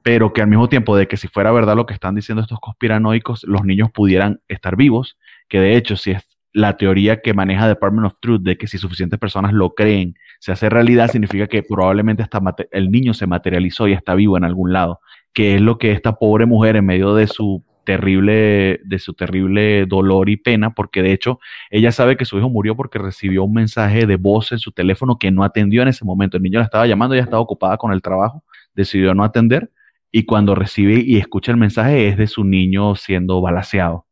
pero 0.04 0.34
que 0.34 0.42
al 0.42 0.48
mismo 0.48 0.70
tiempo 0.70 0.96
de 0.96 1.08
que 1.08 1.18
si 1.18 1.28
fuera 1.28 1.52
verdad 1.52 1.76
lo 1.76 1.86
que 1.86 1.94
están 1.94 2.16
diciendo 2.16 2.42
estos 2.42 2.60
conspiranoicos, 2.60 3.44
los 3.44 3.64
niños 3.64 3.92
pudieran 3.92 4.42
estar 4.48 4.76
vivos, 4.76 5.18
que 5.48 5.60
de 5.60 5.76
hecho 5.76 5.96
si 5.96 6.12
es 6.12 6.28
la 6.54 6.76
teoría 6.76 7.22
que 7.22 7.34
maneja 7.34 7.68
Department 7.68 8.08
of 8.08 8.14
Truth 8.20 8.42
de 8.42 8.58
que 8.58 8.68
si 8.68 8.78
suficientes 8.78 9.20
personas 9.20 9.54
lo 9.54 9.74
creen, 9.74 10.16
se 10.40 10.52
hace 10.52 10.70
realidad, 10.70 11.10
significa 11.10 11.48
que 11.48 11.64
probablemente 11.64 12.24
hasta 12.24 12.42
el 12.72 12.92
niño 12.92 13.14
se 13.14 13.28
materializó 13.28 13.88
y 13.88 13.94
está 13.94 14.16
vivo 14.16 14.38
en 14.38 14.44
algún 14.44 14.74
lado, 14.74 15.00
que 15.34 15.56
es 15.56 15.62
lo 15.62 15.78
que 15.78 15.92
esta 15.92 16.14
pobre 16.14 16.46
mujer 16.46 16.76
en 16.76 16.86
medio 16.86 17.16
de 17.16 17.28
su 17.28 17.64
terrible 17.84 18.80
de 18.84 19.00
su 19.00 19.14
terrible 19.14 19.86
dolor 19.86 20.30
y 20.30 20.38
pena, 20.38 20.74
porque 20.74 21.02
de 21.02 21.14
hecho 21.14 21.40
ella 21.70 21.92
sabe 21.92 22.18
que 22.18 22.26
su 22.26 22.38
hijo 22.38 22.50
murió 22.50 22.76
porque 22.76 23.00
recibió 23.00 23.44
un 23.44 23.54
mensaje 23.54 24.06
de 24.06 24.18
voz 24.18 24.52
en 24.52 24.60
su 24.60 24.72
teléfono 24.72 25.18
que 25.18 25.32
no 25.32 25.44
atendió 25.44 25.82
en 25.82 25.88
ese 25.88 26.06
momento. 26.06 26.38
El 26.38 26.44
niño 26.44 26.60
la 26.60 26.66
estaba 26.66 26.86
llamando, 26.86 27.16
ella 27.16 27.24
estaba 27.24 27.42
ocupada 27.42 27.78
con 27.78 27.92
el 27.92 28.02
trabajo, 28.02 28.44
decidió 28.76 29.14
no 29.16 29.24
atender 29.24 29.72
y 30.12 30.26
cuando 30.26 30.56
recibe 30.56 31.02
y 31.06 31.18
escucha 31.18 31.52
el 31.52 31.58
mensaje 31.58 32.08
es 32.08 32.18
de 32.18 32.28
su 32.28 32.44
niño 32.44 32.96
siendo 32.96 33.42
balaseado. 33.42 34.06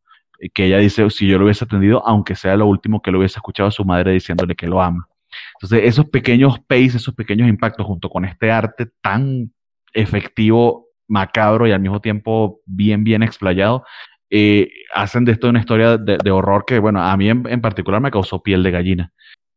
Que 0.53 0.65
ella 0.67 0.77
dice, 0.77 1.09
si 1.09 1.27
yo 1.27 1.37
lo 1.37 1.45
hubiese 1.45 1.65
atendido, 1.65 2.01
aunque 2.07 2.35
sea 2.35 2.55
lo 2.55 2.65
último 2.65 3.01
que 3.01 3.11
lo 3.11 3.19
hubiese 3.19 3.37
escuchado 3.37 3.67
a 3.67 3.71
su 3.71 3.83
madre 3.83 4.13
diciéndole 4.13 4.55
que 4.55 4.67
lo 4.67 4.81
ama. 4.81 5.07
Entonces, 5.55 5.81
esos 5.83 6.05
pequeños 6.05 6.59
pace, 6.59 6.97
esos 6.97 7.13
pequeños 7.13 7.49
impactos, 7.49 7.85
junto 7.85 8.09
con 8.09 8.25
este 8.25 8.51
arte 8.51 8.87
tan 9.01 9.51
efectivo, 9.93 10.87
macabro 11.07 11.67
y 11.67 11.71
al 11.71 11.81
mismo 11.81 11.99
tiempo 11.99 12.61
bien, 12.65 13.03
bien 13.03 13.21
explayado, 13.21 13.83
eh, 14.29 14.69
hacen 14.93 15.25
de 15.25 15.33
esto 15.33 15.49
una 15.49 15.59
historia 15.59 15.97
de, 15.97 16.31
horror 16.31 16.63
que, 16.65 16.79
bueno, 16.79 17.01
a 17.01 17.15
mí 17.17 17.29
en, 17.29 17.61
particular 17.61 17.99
me 17.99 18.11
causó 18.11 18.41
piel 18.41 18.63
de 18.63 18.71
gallina. 18.71 19.11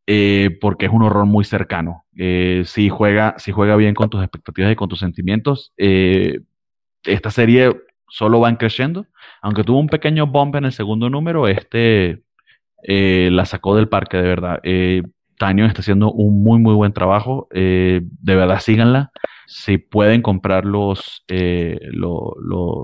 Eh, 0.05 0.57
porque 0.59 0.85
es 0.87 0.91
un 0.91 1.03
horror 1.03 1.25
muy 1.25 1.45
cercano. 1.45 2.05
Eh, 2.17 2.63
si, 2.65 2.89
juega, 2.89 3.35
si 3.37 3.51
juega 3.51 3.75
bien 3.77 3.95
con 3.95 4.09
tus 4.09 4.21
expectativas 4.21 4.71
y 4.71 4.75
con 4.75 4.89
tus 4.89 4.99
sentimientos, 4.99 5.73
eh, 5.77 6.41
esta 7.03 7.31
serie 7.31 7.73
solo 8.09 8.41
va 8.41 8.55
creciendo. 8.57 9.05
Aunque 9.41 9.63
tuvo 9.63 9.79
un 9.79 9.87
pequeño 9.87 10.27
bump 10.27 10.55
en 10.55 10.65
el 10.65 10.73
segundo 10.73 11.09
número, 11.09 11.47
este 11.47 12.23
la 12.85 13.45
sacó 13.45 13.77
del 13.77 13.87
parque 13.87 14.17
de 14.17 14.23
verdad. 14.23 14.61
Tanio 15.39 15.65
está 15.65 15.81
haciendo 15.81 16.11
un 16.11 16.43
muy, 16.43 16.59
muy 16.59 16.73
buen 16.75 16.93
trabajo. 16.93 17.47
de 17.51 18.01
verdad, 18.21 18.59
síganla. 18.59 19.11
Si 19.47 19.77
pueden 19.77 20.21
comprar 20.21 20.65
los, 20.65 21.23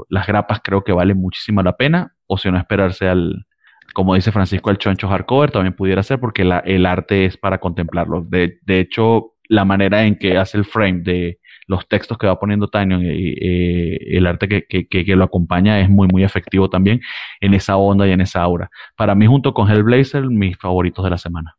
las 0.10 0.28
grapas, 0.28 0.62
creo 0.64 0.84
que 0.84 0.94
vale 0.94 1.16
muchísimo 1.16 1.62
la 1.64 1.76
pena. 1.76 2.16
o 2.28 2.38
si 2.38 2.50
no 2.50 2.58
esperarse 2.58 3.10
al, 3.10 3.46
como 3.94 4.16
dice 4.16 4.32
Francisco, 4.32 4.70
el 4.70 4.78
choncho 4.78 5.08
hardcover 5.08 5.52
también 5.52 5.76
pudiera 5.76 6.04
ser 6.04 6.20
porque 6.20 6.42
el 6.42 6.86
arte 6.86 7.26
es 7.26 7.38
para 7.38 7.60
contemplarlo. 7.60 8.22
De, 8.22 8.60
de, 8.64 8.80
hecho, 8.80 9.34
la 9.48 9.66
manera 9.66 10.06
en 10.06 10.18
que 10.18 10.38
hace 10.38 10.58
el 10.58 10.66
frame 10.66 11.02
de 11.02 11.40
los 11.68 11.88
textos 11.88 12.18
que 12.18 12.28
va 12.28 12.40
poniendo 12.40 12.68
Tanyon 12.68 13.02
y 13.04 13.34
eh, 13.40 14.18
el 14.18 14.26
arte 14.26 14.48
que, 14.48 14.66
que, 14.68 14.88
que, 14.88 15.16
lo 15.16 15.24
acompaña 15.24 15.80
es 15.80 15.90
muy, 15.90 16.08
muy 16.08 16.24
efectivo 16.24 16.70
también 16.70 17.00
en 17.42 17.54
esa 17.54 17.78
onda 17.78 18.08
y 18.08 18.12
en 18.12 18.22
esa 18.22 18.42
aura. 18.42 18.70
Para 18.98 19.14
mí, 19.14 19.28
junto 19.28 19.54
con 19.54 19.70
Hellblazer, 19.70 20.24
mis 20.30 20.58
favoritos 20.58 21.04
de 21.04 21.12
la 21.12 21.18
semana. 21.18 21.56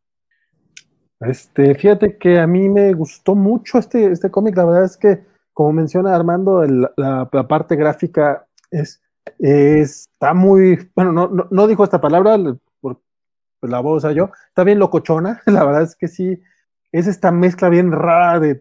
Este, 1.21 1.75
fíjate 1.75 2.17
que 2.17 2.39
a 2.39 2.47
mí 2.47 2.67
me 2.67 2.93
gustó 2.93 3.35
mucho 3.35 3.77
este, 3.77 4.11
este 4.11 4.31
cómic. 4.31 4.57
La 4.57 4.65
verdad 4.65 4.85
es 4.85 4.97
que, 4.97 5.23
como 5.53 5.71
menciona 5.71 6.15
Armando, 6.15 6.63
la, 6.97 7.29
parte 7.47 7.75
gráfica 7.75 8.47
es, 8.71 9.01
está 9.39 10.33
muy. 10.33 10.89
Bueno, 10.95 11.11
no, 11.11 11.47
no, 11.49 11.67
dijo 11.67 11.83
esta 11.83 12.01
palabra, 12.01 12.37
por 12.79 12.99
la 13.61 13.79
voz 13.79 14.05
a 14.05 14.11
yo. 14.11 14.31
Está 14.47 14.63
bien 14.63 14.79
locochona. 14.79 15.41
La 15.45 15.63
verdad 15.63 15.83
es 15.83 15.95
que 15.95 16.07
sí. 16.07 16.41
Es 16.91 17.07
esta 17.07 17.31
mezcla 17.31 17.69
bien 17.69 17.93
rara 17.93 18.39
de, 18.41 18.59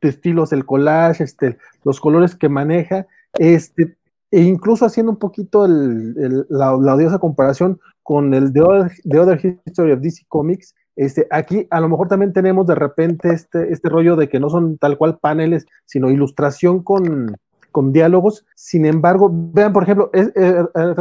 estilos, 0.00 0.52
el 0.54 0.64
collage, 0.64 1.22
este, 1.22 1.58
los 1.84 2.00
colores 2.00 2.34
que 2.34 2.48
maneja, 2.48 3.06
este, 3.34 3.98
e 4.30 4.40
incluso 4.40 4.86
haciendo 4.86 5.12
un 5.12 5.18
poquito 5.18 5.66
el, 5.66 6.46
la, 6.48 6.74
odiosa 6.74 7.18
comparación 7.18 7.78
con 8.02 8.32
el 8.32 8.54
de 8.54 8.62
The 9.04 9.18
Other 9.18 9.60
History 9.66 9.92
of 9.92 10.00
DC 10.00 10.24
Comics, 10.28 10.74
este, 10.96 11.26
aquí 11.30 11.66
a 11.68 11.80
lo 11.80 11.90
mejor 11.90 12.08
también 12.08 12.32
tenemos 12.32 12.66
de 12.66 12.74
repente 12.74 13.34
este, 13.34 13.70
este 13.70 13.90
rollo 13.90 14.16
de 14.16 14.30
que 14.30 14.40
no 14.40 14.48
son 14.48 14.78
tal 14.78 14.96
cual 14.96 15.18
paneles, 15.18 15.66
sino 15.84 16.10
ilustración 16.10 16.82
con, 16.82 17.36
con 17.70 17.92
diálogos. 17.92 18.46
Sin 18.54 18.86
embargo, 18.86 19.30
vean, 19.32 19.72
por 19.72 19.82
ejemplo, 19.82 20.10
es, 20.12 20.28
eh, 20.28 20.64
eh 20.74 20.94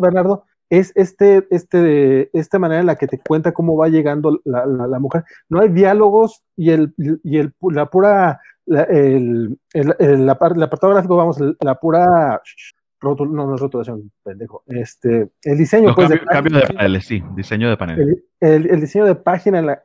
Bernardo, 0.00 0.44
es 0.70 0.92
este, 0.94 1.46
este, 1.50 2.30
esta 2.36 2.58
manera 2.58 2.80
en 2.80 2.86
la 2.86 2.96
que 2.96 3.06
te 3.06 3.18
cuenta 3.18 3.52
cómo 3.52 3.76
va 3.76 3.88
llegando 3.88 4.40
la, 4.44 4.66
la, 4.66 4.98
mujer. 4.98 5.24
No 5.48 5.60
hay 5.60 5.68
diálogos 5.68 6.42
y, 6.56 6.70
el, 6.70 6.94
y 6.96 7.38
el, 7.38 7.52
la 7.70 7.86
pura, 7.86 8.40
la, 8.66 8.82
el, 8.84 9.58
el, 9.72 9.94
el, 9.98 10.28
apartado 10.30 10.92
gráfico, 10.92 11.16
vamos, 11.16 11.38
la 11.60 11.74
pura 11.74 12.40
no, 13.04 13.46
no 13.46 13.54
es 13.54 13.60
rotulación, 13.60 14.10
pendejo. 14.22 14.62
Este, 14.66 15.28
el 15.42 15.58
diseño. 15.58 15.94
pues, 15.94 16.08
cambio, 16.28 16.58
de, 16.58 16.66
paneles, 16.66 17.06
sí, 17.06 17.22
diseño 17.36 17.68
de 17.68 17.76
paneles. 17.76 18.18
El, 18.40 18.80
diseño 18.80 19.04
de 19.04 19.14
página, 19.14 19.80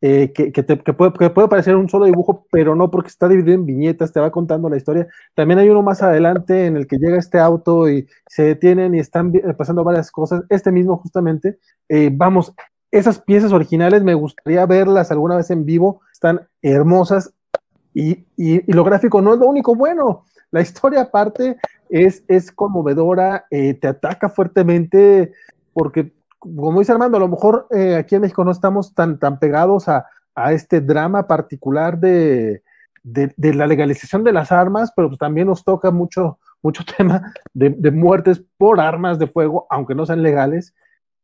eh, 0.00 0.32
que, 0.32 0.52
que, 0.52 0.62
te, 0.62 0.78
que, 0.78 0.92
puede, 0.92 1.12
que, 1.12 1.30
puede, 1.30 1.48
parecer 1.48 1.76
un 1.76 1.88
solo 1.88 2.06
dibujo, 2.06 2.46
pero 2.50 2.74
no 2.74 2.90
porque 2.90 3.08
está 3.08 3.28
dividido 3.28 3.54
en 3.54 3.66
viñetas, 3.66 4.12
te 4.12 4.20
va 4.20 4.30
contando 4.30 4.68
la 4.68 4.76
historia. 4.76 5.08
También 5.34 5.58
hay 5.58 5.68
uno 5.68 5.82
más 5.82 6.02
adelante 6.02 6.66
en 6.66 6.76
el 6.76 6.86
que 6.86 6.96
llega 6.98 7.18
este 7.18 7.38
auto 7.38 7.88
y 7.88 8.08
se 8.26 8.44
detienen 8.44 8.94
y 8.94 8.98
están 8.98 9.32
pasando 9.58 9.84
varias 9.84 10.10
cosas. 10.10 10.42
Este 10.48 10.72
mismo, 10.72 10.96
justamente. 10.96 11.58
Eh, 11.88 12.10
vamos, 12.12 12.54
esas 12.90 13.20
piezas 13.20 13.52
originales 13.52 14.02
me 14.02 14.14
gustaría 14.14 14.64
verlas 14.66 15.10
alguna 15.10 15.36
vez 15.36 15.50
en 15.50 15.64
vivo, 15.64 16.00
están 16.12 16.48
hermosas. 16.62 17.32
Y, 17.92 18.26
y, 18.36 18.70
y 18.70 18.72
lo 18.72 18.84
gráfico 18.84 19.20
no 19.20 19.34
es 19.34 19.40
lo 19.40 19.46
único 19.46 19.74
bueno. 19.74 20.24
La 20.50 20.60
historia 20.60 21.02
aparte 21.02 21.58
es, 21.88 22.24
es 22.28 22.50
conmovedora, 22.50 23.46
eh, 23.50 23.74
te 23.74 23.88
ataca 23.88 24.28
fuertemente, 24.28 25.32
porque, 25.72 26.12
como 26.40 26.78
dice 26.80 26.92
Armando, 26.92 27.18
a 27.18 27.20
lo 27.20 27.28
mejor 27.28 27.66
eh, 27.70 27.96
aquí 27.96 28.14
en 28.14 28.22
México 28.22 28.44
no 28.44 28.50
estamos 28.50 28.94
tan, 28.94 29.18
tan 29.18 29.38
pegados 29.38 29.88
a, 29.88 30.06
a 30.34 30.52
este 30.52 30.80
drama 30.80 31.26
particular 31.26 31.98
de, 31.98 32.62
de, 33.02 33.32
de, 33.36 33.54
la 33.54 33.66
legalización 33.66 34.24
de 34.24 34.32
las 34.32 34.50
armas, 34.50 34.92
pero 34.96 35.08
pues 35.08 35.18
también 35.18 35.46
nos 35.46 35.64
toca 35.64 35.90
mucho, 35.90 36.38
mucho 36.62 36.82
tema 36.96 37.32
de, 37.52 37.70
de, 37.70 37.90
muertes 37.90 38.42
por 38.56 38.80
armas 38.80 39.18
de 39.18 39.26
fuego, 39.26 39.66
aunque 39.70 39.94
no 39.94 40.06
sean 40.06 40.22
legales. 40.22 40.74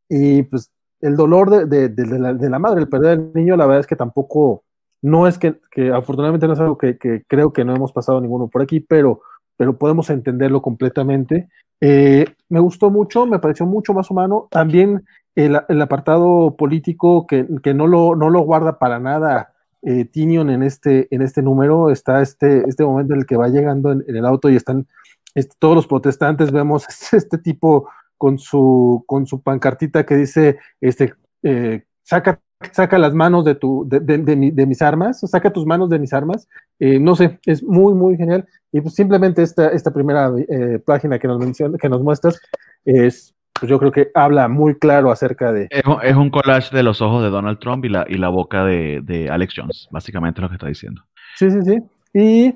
Y 0.08 0.42
pues 0.44 0.70
el 1.00 1.16
dolor 1.16 1.50
de, 1.50 1.88
la, 2.18 2.34
de, 2.34 2.50
la, 2.50 2.58
madre, 2.58 2.80
el 2.80 2.88
perder 2.88 3.12
al 3.12 3.32
niño, 3.34 3.56
la 3.56 3.66
verdad 3.66 3.80
es 3.80 3.86
que 3.86 3.96
tampoco, 3.96 4.64
no 5.02 5.26
es 5.26 5.38
que, 5.38 5.60
que 5.70 5.90
afortunadamente 5.90 6.46
no 6.46 6.52
es 6.52 6.60
algo 6.60 6.78
que, 6.78 6.98
que, 6.98 7.24
creo 7.26 7.52
que 7.52 7.64
no 7.64 7.74
hemos 7.74 7.92
pasado 7.92 8.20
ninguno 8.20 8.48
por 8.48 8.62
aquí, 8.62 8.80
pero 8.80 9.22
pero 9.56 9.78
podemos 9.78 10.10
entenderlo 10.10 10.62
completamente. 10.62 11.48
Eh, 11.80 12.26
me 12.48 12.60
gustó 12.60 12.90
mucho, 12.90 13.26
me 13.26 13.38
pareció 13.38 13.66
mucho 13.66 13.94
más 13.94 14.10
humano. 14.10 14.48
También 14.50 15.04
el, 15.34 15.60
el 15.68 15.82
apartado 15.82 16.56
político 16.56 17.26
que, 17.26 17.46
que, 17.62 17.74
no, 17.74 17.86
lo, 17.86 18.16
no 18.16 18.30
lo 18.30 18.40
guarda 18.40 18.78
para 18.78 18.98
nada 18.98 19.52
eh, 19.82 20.04
Tinion 20.04 20.50
en 20.50 20.62
este, 20.62 21.08
en 21.14 21.22
este 21.22 21.42
número. 21.42 21.90
Está 21.90 22.22
este, 22.22 22.68
este 22.68 22.84
momento 22.84 23.14
en 23.14 23.20
el 23.20 23.26
que 23.26 23.36
va 23.36 23.48
llegando 23.48 23.92
en, 23.92 24.04
el 24.08 24.26
auto 24.26 24.48
y 24.48 24.56
están 24.56 24.86
este, 25.34 25.54
todos 25.58 25.76
los 25.76 25.86
protestantes. 25.86 26.50
Vemos 26.50 26.86
este 27.12 27.38
tipo 27.38 27.88
con 28.16 28.38
su, 28.38 29.04
con 29.06 29.26
su 29.26 29.42
pancartita 29.42 30.06
que 30.06 30.16
dice, 30.16 30.58
este, 30.80 31.14
eh, 31.42 31.84
saca 32.02 32.40
saca 32.72 32.98
las 32.98 33.14
manos 33.14 33.44
de, 33.44 33.54
tu, 33.54 33.86
de, 33.88 34.00
de, 34.00 34.18
de, 34.52 34.66
mis 34.66 34.82
armas, 34.82 35.20
saca 35.20 35.52
tus 35.52 35.66
manos 35.66 35.90
de 35.90 35.98
mis 35.98 36.12
armas. 36.12 36.48
Eh, 36.78 36.98
no 36.98 37.14
sé, 37.14 37.38
es 37.46 37.62
muy, 37.62 37.94
muy 37.94 38.16
genial. 38.16 38.46
Y 38.72 38.80
pues 38.80 38.94
simplemente 38.94 39.42
esta, 39.42 39.68
esta 39.68 39.92
primera 39.92 40.32
eh, 40.48 40.78
página 40.84 41.18
que 41.18 41.28
nos, 41.28 41.38
menciona, 41.38 41.78
que 41.78 41.88
nos 41.88 42.02
muestras 42.02 42.40
es, 42.84 43.34
pues 43.58 43.68
yo 43.70 43.78
creo 43.78 43.92
que 43.92 44.10
habla 44.14 44.48
muy 44.48 44.78
claro 44.78 45.10
acerca 45.10 45.52
de... 45.52 45.68
Es, 45.70 46.16
un 46.16 46.30
collage 46.30 46.74
de 46.74 46.82
los 46.82 47.00
ojos 47.02 47.22
de 47.22 47.30
Donald 47.30 47.58
Trump 47.58 47.84
y 47.84 47.88
la, 47.88 48.06
y 48.08 48.14
la 48.14 48.28
boca 48.28 48.64
de, 48.64 49.28
Alex 49.30 49.54
Jones, 49.56 49.88
básicamente 49.90 50.40
lo 50.40 50.48
que 50.48 50.54
está 50.54 50.68
diciendo. 50.68 51.02
Sí, 51.36 51.50
sí, 51.50 51.60
sí. 51.62 51.78
Y 52.14 52.54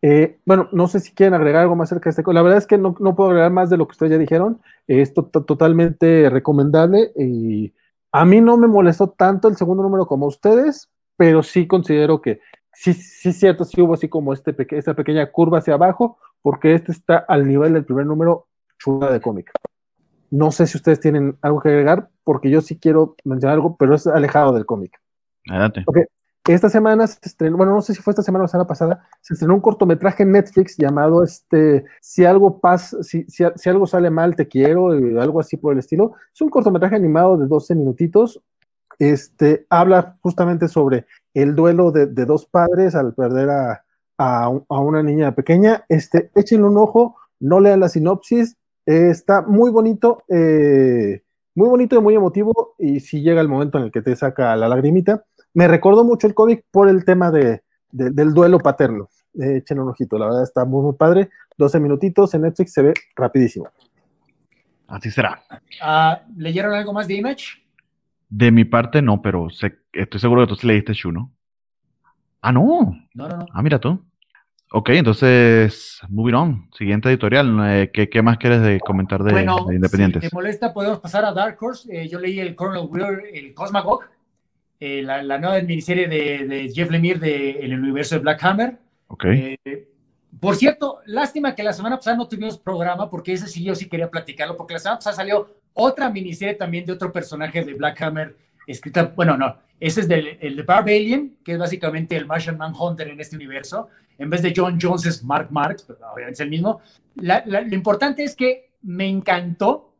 eh, 0.00 0.38
bueno, 0.44 0.68
no 0.72 0.86
sé 0.86 1.00
si 1.00 1.12
quieren 1.12 1.34
agregar 1.34 1.62
algo 1.62 1.76
más 1.76 1.90
acerca 1.90 2.10
de 2.10 2.20
este. 2.20 2.32
La 2.32 2.42
verdad 2.42 2.58
es 2.58 2.66
que 2.66 2.78
no, 2.78 2.94
no 2.98 3.14
puedo 3.14 3.30
agregar 3.30 3.52
más 3.52 3.70
de 3.70 3.76
lo 3.76 3.86
que 3.86 3.92
ustedes 3.92 4.12
ya 4.12 4.18
dijeron. 4.18 4.60
Es 4.86 5.14
totalmente 5.14 6.28
recomendable 6.30 7.10
y 7.16 7.72
a 8.14 8.24
mí 8.24 8.40
no 8.40 8.56
me 8.56 8.68
molestó 8.68 9.08
tanto 9.10 9.48
el 9.48 9.56
segundo 9.56 9.82
número 9.82 10.06
como 10.06 10.26
ustedes, 10.26 10.88
pero 11.16 11.42
sí 11.42 11.66
considero 11.66 12.22
que 12.22 12.38
sí, 12.72 12.94
sí 12.94 13.30
es 13.30 13.40
cierto, 13.40 13.64
sí 13.64 13.80
hubo 13.80 13.94
así 13.94 14.08
como 14.08 14.32
este 14.32 14.54
esta 14.70 14.94
pequeña 14.94 15.32
curva 15.32 15.58
hacia 15.58 15.74
abajo, 15.74 16.16
porque 16.40 16.76
este 16.76 16.92
está 16.92 17.16
al 17.16 17.44
nivel 17.44 17.72
del 17.72 17.84
primer 17.84 18.06
número 18.06 18.46
chula 18.78 19.10
de 19.10 19.20
cómic. 19.20 19.50
No 20.30 20.52
sé 20.52 20.68
si 20.68 20.76
ustedes 20.76 21.00
tienen 21.00 21.36
algo 21.42 21.60
que 21.60 21.70
agregar, 21.70 22.08
porque 22.22 22.50
yo 22.50 22.60
sí 22.60 22.78
quiero 22.78 23.16
mencionar 23.24 23.56
algo, 23.56 23.76
pero 23.76 23.96
es 23.96 24.06
alejado 24.06 24.52
del 24.52 24.64
cómic. 24.64 24.96
Adelante. 25.50 25.82
Okay. 25.84 26.04
Esta 26.46 26.68
semana 26.68 27.06
se 27.06 27.18
estrenó, 27.22 27.56
bueno, 27.56 27.72
no 27.72 27.80
sé 27.80 27.94
si 27.94 28.02
fue 28.02 28.10
esta 28.10 28.22
semana 28.22 28.42
o 28.42 28.44
la 28.44 28.48
semana 28.48 28.66
pasada, 28.66 29.08
se 29.22 29.32
estrenó 29.32 29.54
un 29.54 29.62
cortometraje 29.62 30.24
en 30.24 30.32
Netflix 30.32 30.76
llamado 30.76 31.22
este, 31.22 31.86
Si 32.02 32.26
algo 32.26 32.60
pasa, 32.60 33.02
si, 33.02 33.24
si, 33.28 33.68
algo 33.70 33.86
sale 33.86 34.10
mal, 34.10 34.36
te 34.36 34.46
quiero, 34.46 34.88
algo 34.90 35.40
así 35.40 35.56
por 35.56 35.72
el 35.72 35.78
estilo. 35.78 36.12
Es 36.34 36.42
un 36.42 36.50
cortometraje 36.50 36.96
animado 36.96 37.38
de 37.38 37.46
12 37.46 37.74
minutitos. 37.74 38.42
Este, 38.98 39.66
habla 39.70 40.18
justamente 40.20 40.68
sobre 40.68 41.06
el 41.32 41.54
duelo 41.54 41.90
de, 41.92 42.06
dos 42.06 42.44
padres 42.44 42.94
al 42.94 43.14
perder 43.14 43.48
a, 43.48 43.84
a, 44.18 44.48
una 44.50 45.02
niña 45.02 45.34
pequeña. 45.34 45.86
Este, 45.88 46.30
échenle 46.34 46.66
un 46.66 46.76
ojo, 46.76 47.16
no 47.40 47.58
lean 47.58 47.80
la 47.80 47.88
sinopsis, 47.88 48.58
está 48.84 49.40
muy 49.40 49.70
bonito, 49.70 50.24
eh, 50.28 51.22
muy 51.54 51.70
bonito 51.70 51.96
y 51.96 52.02
muy 52.02 52.14
emotivo, 52.14 52.74
y 52.78 53.00
si 53.00 53.22
llega 53.22 53.40
el 53.40 53.48
momento 53.48 53.78
en 53.78 53.84
el 53.84 53.92
que 53.92 54.02
te 54.02 54.14
saca 54.14 54.54
la 54.56 54.68
lagrimita 54.68 55.24
me 55.54 55.68
recordó 55.68 56.04
mucho 56.04 56.26
el 56.26 56.34
cómic 56.34 56.64
por 56.70 56.88
el 56.88 57.04
tema 57.04 57.30
de, 57.30 57.62
del 57.90 58.34
duelo 58.34 58.58
paterno. 58.58 59.08
Eh, 59.40 59.58
echen 59.58 59.80
un 59.80 59.88
ojito, 59.88 60.18
la 60.18 60.26
verdad 60.26 60.42
está 60.42 60.64
muy, 60.64 60.82
muy 60.82 60.94
padre. 60.94 61.30
12 61.56 61.80
minutitos 61.80 62.34
en 62.34 62.42
Netflix 62.42 62.72
se 62.72 62.82
ve 62.82 62.94
rapidísimo. 63.16 63.68
Así 64.86 65.10
será. 65.10 65.42
Uh, 65.82 66.16
¿Leyeron 66.36 66.74
algo 66.74 66.92
más 66.92 67.08
de 67.08 67.14
Image? 67.14 67.46
De 68.28 68.50
mi 68.50 68.64
parte 68.64 69.00
no, 69.00 69.22
pero 69.22 69.48
sé, 69.50 69.78
estoy 69.92 70.20
seguro 70.20 70.42
que 70.42 70.48
tú 70.48 70.56
sí 70.56 70.66
leíste 70.66 70.92
Shu, 70.92 71.12
¿no? 71.12 71.32
Ah, 72.40 72.52
no. 72.52 72.94
No, 73.14 73.28
no, 73.28 73.36
no. 73.38 73.46
Ah, 73.52 73.62
mira 73.62 73.78
tú. 73.78 74.04
Ok, 74.72 74.90
entonces, 74.90 76.00
moving 76.08 76.34
on. 76.34 76.68
Siguiente 76.76 77.08
editorial. 77.08 77.58
Eh, 77.64 77.90
¿Qué, 77.92 78.10
qué 78.10 78.22
más 78.22 78.38
quieres 78.38 78.60
de 78.60 78.80
comentar 78.80 79.22
de, 79.22 79.32
bueno, 79.32 79.72
Independientes? 79.72 80.24
Si 80.24 80.28
te 80.28 80.34
molesta, 80.34 80.74
podemos 80.74 80.98
pasar 80.98 81.24
a 81.24 81.32
Dark 81.32 81.56
Horse. 81.60 81.88
Eh, 81.90 82.08
yo 82.08 82.18
leí 82.18 82.40
el 82.40 82.56
Colonel 82.56 82.88
Weir, 82.90 83.22
el 83.32 83.54
Cosmagog. 83.54 84.02
Eh, 84.86 85.00
la, 85.02 85.38
nueva 85.38 85.58
miniserie 85.62 86.06
de, 86.08 86.70
Jeff 86.74 86.90
Lemire 86.90 87.18
de, 87.18 87.52
el 87.52 87.80
universo 87.80 88.16
de 88.16 88.20
Black 88.20 88.44
Hammer. 88.44 88.76
Okay. 89.06 89.56
Eh, 89.64 89.88
por 90.38 90.56
cierto, 90.56 90.98
lástima 91.06 91.54
que 91.54 91.62
la 91.62 91.72
semana 91.72 91.96
pasada 91.96 92.18
no 92.18 92.28
tuvimos 92.28 92.58
programa 92.58 93.08
porque 93.08 93.32
ese 93.32 93.46
sí 93.46 93.64
yo 93.64 93.74
sí 93.74 93.88
quería 93.88 94.10
platicarlo, 94.10 94.58
porque 94.58 94.74
la 94.74 94.80
semana 94.80 94.98
pasada 94.98 95.16
salió 95.16 95.48
otra 95.72 96.10
miniserie 96.10 96.52
también 96.52 96.84
de 96.84 96.92
otro 96.92 97.10
personaje 97.10 97.64
de 97.64 97.72
Black 97.72 98.02
Hammer, 98.02 98.36
escrita, 98.66 99.10
bueno, 99.16 99.38
no, 99.38 99.56
ese 99.80 100.02
es 100.02 100.08
del, 100.08 100.36
el 100.38 100.54
de 100.54 100.62
Barbalian, 100.64 101.36
que 101.42 101.52
es 101.52 101.58
básicamente 101.58 102.14
el 102.14 102.26
Martian 102.26 102.58
Manhunter 102.58 103.08
en 103.08 103.18
este 103.18 103.36
universo. 103.36 103.88
En 104.18 104.28
vez 104.28 104.42
de 104.42 104.52
John 104.54 104.78
Jones 104.78 105.06
es 105.06 105.24
Mark 105.24 105.48
Marks, 105.50 105.84
pero 105.84 106.00
obviamente 106.12 106.34
es 106.34 106.40
el 106.40 106.50
mismo. 106.50 106.82
lo 107.14 107.74
importante 107.74 108.22
es 108.22 108.36
que 108.36 108.68
me 108.82 109.08
encantó 109.08 109.93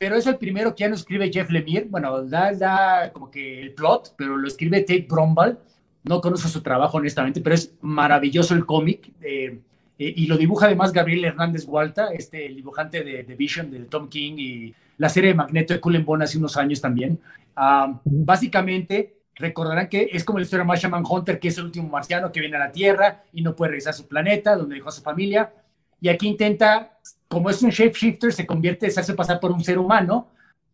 pero 0.00 0.16
es 0.16 0.26
el 0.26 0.38
primero 0.38 0.74
que 0.74 0.80
ya 0.80 0.88
no 0.88 0.94
escribe 0.94 1.30
Jeff 1.30 1.50
Lemire. 1.50 1.84
Bueno, 1.90 2.22
da, 2.22 2.54
da 2.54 3.12
como 3.12 3.30
que 3.30 3.60
el 3.60 3.74
plot, 3.74 4.14
pero 4.16 4.34
lo 4.38 4.48
escribe 4.48 4.80
Tate 4.80 5.06
Brombal. 5.06 5.58
No 6.04 6.22
conozco 6.22 6.48
su 6.48 6.62
trabajo, 6.62 6.96
honestamente, 6.96 7.42
pero 7.42 7.54
es 7.54 7.74
maravilloso 7.82 8.54
el 8.54 8.64
cómic. 8.64 9.12
Eh, 9.20 9.58
eh, 9.98 10.14
y 10.16 10.26
lo 10.26 10.38
dibuja 10.38 10.64
además 10.64 10.94
Gabriel 10.94 11.26
Hernández 11.26 11.66
Hualta, 11.68 12.14
este, 12.14 12.46
el 12.46 12.56
dibujante 12.56 13.04
de, 13.04 13.24
de, 13.24 13.34
Vision 13.34 13.70
de 13.70 13.80
Tom 13.80 14.08
King 14.08 14.36
y 14.38 14.74
la 14.96 15.10
serie 15.10 15.30
de 15.30 15.34
Magneto 15.34 15.74
de 15.74 15.80
Cullen 15.80 16.06
Bone 16.06 16.24
hace 16.24 16.38
unos 16.38 16.56
años 16.56 16.80
también. 16.80 17.20
Uh, 17.54 17.98
básicamente, 18.06 19.16
recordarán 19.34 19.90
que 19.90 20.08
es 20.10 20.24
como 20.24 20.38
la 20.38 20.44
historia 20.44 20.62
de 20.62 20.68
Martian 20.68 20.92
Manhunter, 20.92 21.38
que 21.38 21.48
es 21.48 21.58
el 21.58 21.64
último 21.64 21.90
marciano 21.90 22.32
que 22.32 22.40
viene 22.40 22.56
a 22.56 22.60
la 22.60 22.72
Tierra 22.72 23.24
y 23.34 23.42
no 23.42 23.54
puede 23.54 23.72
regresar 23.72 23.90
a 23.90 23.96
su 23.98 24.08
planeta, 24.08 24.56
donde 24.56 24.76
dejó 24.76 24.88
a 24.88 24.92
su 24.92 25.02
familia. 25.02 25.52
Y 26.00 26.08
aquí 26.08 26.28
intenta, 26.28 26.98
como 27.28 27.50
es 27.50 27.62
un 27.62 27.70
shapeshifter, 27.70 28.32
se 28.32 28.46
convierte, 28.46 28.90
se 28.90 29.00
hace 29.00 29.14
pasar 29.14 29.38
por 29.38 29.52
un 29.52 29.62
ser 29.62 29.78
humano 29.78 30.28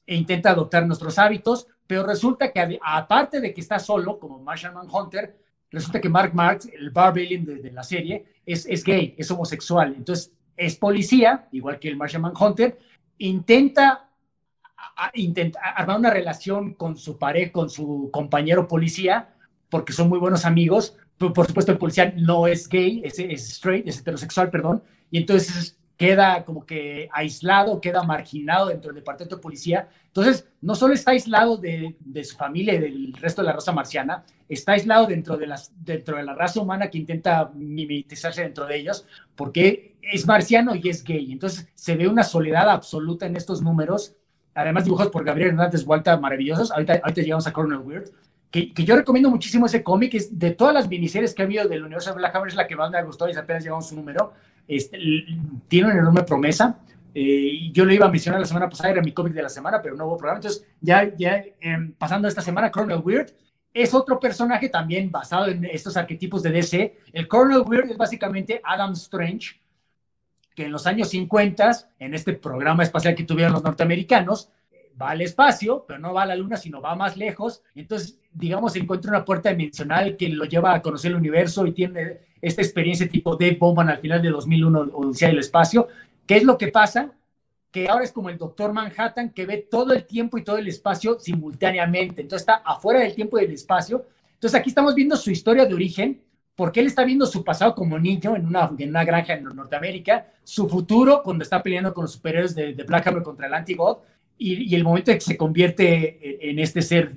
e 0.07 0.15
intenta 0.15 0.51
adoptar 0.51 0.87
nuestros 0.87 1.19
hábitos, 1.19 1.67
pero 1.87 2.07
resulta 2.07 2.53
que 2.53 2.79
aparte 2.83 3.41
de 3.41 3.53
que 3.53 3.61
está 3.61 3.79
solo, 3.79 4.19
como 4.19 4.39
Martian 4.39 4.75
Manhunter, 4.75 5.37
resulta 5.71 6.01
que 6.01 6.09
Mark 6.09 6.33
Marx, 6.35 6.69
el 6.73 6.91
Barbarian 6.91 7.45
de, 7.45 7.73
la 7.73 7.83
serie, 7.83 8.25
es, 8.45 8.67
es, 8.67 8.85
gay, 8.85 9.15
es 9.19 9.31
homosexual. 9.31 9.95
Entonces, 9.97 10.33
es 10.57 10.77
policía, 10.77 11.49
igual 11.53 11.79
que 11.79 11.89
el 11.89 11.97
Martian 11.97 12.23
Manhunter, 12.23 12.79
intenta, 13.19 14.09
intenta 15.15 15.61
armar 15.61 15.99
una 15.99 16.11
relación 16.11 16.75
con 16.75 16.97
su 16.97 17.19
pareja, 17.19 17.53
con 17.53 17.69
su 17.69 18.11
compañero 18.13 18.69
policía, 18.69 19.35
porque 19.69 19.93
son 19.93 20.09
muy 20.09 20.19
buenos 20.19 20.45
amigos. 20.45 20.97
Por 21.19 21.47
supuesto, 21.47 21.73
el 21.73 21.79
policía 21.79 22.15
no 22.17 22.47
es 22.47 22.69
gay, 22.69 23.03
es, 23.05 23.19
es 23.19 23.49
straight, 23.49 23.89
es 23.89 23.99
heterosexual, 23.99 24.51
perdón. 24.51 24.83
Y 25.11 25.19
entonces 25.19 25.77
queda 25.97 26.45
como 26.45 26.67
que 26.67 27.09
aislado, 27.13 27.81
queda 27.81 28.03
marginado 28.03 28.69
dentro 28.69 28.89
del 28.89 28.97
departamento 28.97 29.37
de 29.37 29.43
policía. 29.43 29.89
Entonces, 30.09 30.47
no 30.61 30.75
solo 30.75 30.95
está 30.95 31.13
aislado 31.13 31.57
de, 31.57 31.97
de, 32.01 32.25
su 32.25 32.37
familia 32.37 32.75
y 32.75 32.79
del 32.79 33.13
resto 33.15 33.43
de 33.43 33.47
la 33.47 33.55
raza 33.55 33.73
marciana, 33.73 34.25
está 34.49 34.73
aislado 34.73 35.07
dentro 35.07 35.37
de, 35.37 35.47
las, 35.47 35.73
dentro 35.85 36.17
de 36.17 36.23
la 36.23 36.35
raza 36.35 36.61
humana 36.61 36.91
que 36.91 36.99
intenta 36.99 37.51
mimetizarse 37.55 38.43
dentro 38.43 38.67
de 38.67 38.77
ellos, 38.77 39.07
porque 39.35 39.97
es 40.03 40.27
marciano 40.27 40.75
y 40.75 40.89
es 40.89 41.03
gay. 41.03 41.33
Entonces, 41.33 41.67
se 41.75 41.97
ve 41.97 42.09
una 42.09 42.25
soledad 42.25 42.69
absoluta 42.69 43.27
en 43.27 43.37
estos 43.37 43.63
números. 43.63 44.15
Además, 44.55 44.85
dibujos 44.85 45.09
por 45.09 45.25
Gabriel 45.25 45.51
Hernández 45.51 45.85
Vuelta 45.85 46.17
maravillosos. 46.19 46.71
Ahorita, 46.71 47.01
ahorita 47.03 47.23
llegamos 47.23 47.47
a 47.47 47.53
Corner 47.53 47.79
Weird. 47.79 48.11
Que, 48.51 48.73
que, 48.73 48.85
yo 48.85 48.97
recomiendo 48.97 49.29
muchísimo 49.29 49.67
ese 49.67 49.83
cómic, 49.83 50.15
es 50.15 50.39
de 50.39 50.53
todas 50.53 50.73
las 50.73 50.89
miniseries 50.89 51.35
que 51.35 51.43
ha 51.43 51.45
habido 51.45 51.69
del 51.69 51.83
universo 51.83 52.11
de 52.11 52.17
Black 52.17 52.37
Hammer, 52.37 52.49
es 52.49 52.55
la 52.55 52.67
que 52.67 52.77
más 52.77 52.91
me 52.91 52.99
ha 52.99 53.03
gustado 53.03 53.31
y 53.31 53.37
apenas 53.37 53.65
llegamos 53.65 53.87
a 53.87 53.89
su 53.89 53.97
número 53.97 54.33
este, 54.69 54.99
tiene 55.69 55.89
una 55.89 55.99
enorme 55.99 56.23
promesa. 56.23 56.79
Eh, 57.15 57.71
yo 57.73 57.85
lo 57.85 57.93
iba 57.93 58.07
a 58.07 58.11
mencionar 58.11 58.41
la 58.41 58.47
semana 58.47 58.69
pasada, 58.69 58.91
era 58.91 59.03
mi 59.03 59.13
cómic 59.13 59.33
de 59.33 59.43
la 59.43 59.49
semana, 59.49 59.81
pero 59.81 59.97
no 59.97 60.07
hubo 60.07 60.19
programa. 60.19 60.39
Entonces, 60.39 60.67
ya, 60.81 61.15
ya 61.17 61.37
eh, 61.37 61.55
pasando 61.99 62.29
esta 62.29 62.43
semana, 62.43 62.71
Colonel 62.71 63.01
Weird 63.03 63.33
es 63.73 63.93
otro 63.93 64.19
personaje 64.19 64.71
también 64.71 65.11
basado 65.11 65.49
en 65.49 65.65
estos 65.67 65.97
arquetipos 65.97 66.43
de 66.43 66.51
DC. 66.51 66.97
El 67.13 67.29
Colonel 67.29 67.63
Weird 67.67 67.91
es 67.91 67.97
básicamente 67.99 68.61
Adam 68.65 68.93
Strange, 68.93 69.61
que 70.55 70.65
en 70.65 70.73
los 70.73 70.87
años 70.87 71.11
50, 71.11 71.71
en 71.99 72.15
este 72.15 72.33
programa 72.33 72.83
espacial 72.83 73.15
que 73.15 73.25
tuvieron 73.25 73.53
los 73.53 73.63
norteamericanos, 73.63 74.51
va 75.01 75.11
al 75.11 75.21
espacio, 75.21 75.85
pero 75.87 76.01
no 76.01 76.15
va 76.15 76.23
a 76.23 76.27
la 76.27 76.37
luna, 76.37 76.57
sino 76.57 76.81
va 76.81 76.95
más 76.95 77.19
lejos. 77.19 77.63
Entonces, 77.75 78.19
digamos, 78.33 78.75
encuentra 78.77 79.11
una 79.11 79.25
puerta 79.25 79.51
dimensional 79.51 80.17
que 80.17 80.31
lo 80.31 80.47
lleva 80.47 80.75
a 80.75 80.81
conocer 80.81 81.11
el 81.11 81.19
universo 81.19 81.67
y 81.67 81.73
tiene 81.73 82.21
esta 82.41 82.63
experiencia 82.63 83.09
tipo 83.09 83.37
de 83.37 83.53
Bowman 83.53 83.89
al 83.89 83.99
final 83.99 84.23
de 84.23 84.31
2001, 84.31 84.81
Odisea 84.93 85.29
del 85.29 85.39
Espacio. 85.39 85.89
¿Qué 86.27 86.37
es 86.37 86.45
lo 86.45 86.59
que 86.59 86.69
pasa? 86.69 87.13
Que 87.71 87.89
ahora 87.89 88.05
es 88.05 88.13
como 88.13 88.31
el 88.31 88.39
Doctor 88.39 88.73
Manhattan 88.73 89.31
que 89.31 89.47
ve 89.47 89.67
todo 89.71 89.93
el 89.93 90.05
tiempo 90.05 90.39
y 90.39 90.45
todo 90.45 90.59
el 90.59 90.69
espacio 90.69 91.19
simultáneamente. 91.21 92.23
Entonces 92.23 92.43
está 92.43 92.63
afuera 92.65 93.01
del 93.01 93.15
tiempo 93.15 93.39
y 93.39 93.43
del 93.43 93.55
espacio. 93.55 94.07
Entonces 94.35 94.59
aquí 94.59 94.71
estamos 94.71 94.95
viendo 94.95 95.17
su 95.17 95.31
historia 95.31 95.67
de 95.67 95.75
origen, 95.75 96.23
porque 96.55 96.81
él 96.81 96.87
está 96.87 97.05
viendo 97.05 97.27
su 97.27 97.45
pasado 97.45 97.75
como 97.75 97.99
niño 97.99 98.35
en 98.35 98.47
una, 98.47 98.71
en 98.79 98.89
una 98.89 99.05
granja 99.05 99.35
en 99.35 99.45
Norteamérica, 99.45 100.27
su 100.43 100.69
futuro 100.69 101.23
cuando 101.23 101.45
está 101.45 101.63
peleando 101.63 101.93
con 101.93 102.05
los 102.05 102.13
superiores 102.13 102.55
de, 102.55 102.73
de 102.73 102.83
Black 102.83 103.07
Hammer 103.07 103.23
contra 103.23 103.47
el 103.47 103.55
Anti-God, 103.55 103.99
y, 104.39 104.71
y, 104.71 104.75
el 104.75 104.85
momento 104.85 105.11
de 105.11 105.17
que 105.17 105.25
se 105.25 105.37
convierte 105.37 106.45
en, 106.45 106.51
en 106.51 106.59
este 106.59 106.83
ser 106.83 107.15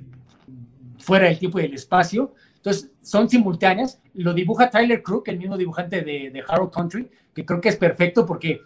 fuera 0.99 1.25
del 1.25 1.39
tiempo 1.39 1.59
y 1.59 1.63
del 1.63 1.73
espacio. 1.73 2.33
Entonces, 2.59 2.91
son 3.01 3.29
simultáneas. 3.29 4.01
Lo 4.13 4.33
dibuja 4.33 4.69
Tyler 4.69 5.01
Crook, 5.01 5.29
el 5.29 5.37
mismo 5.37 5.57
dibujante 5.57 6.01
de, 6.01 6.29
de 6.29 6.43
Country, 6.71 7.09
que 7.33 7.45
creo 7.45 7.61
que 7.61 7.69
es 7.69 7.77
perfecto 7.77 8.25
porque, 8.25 8.61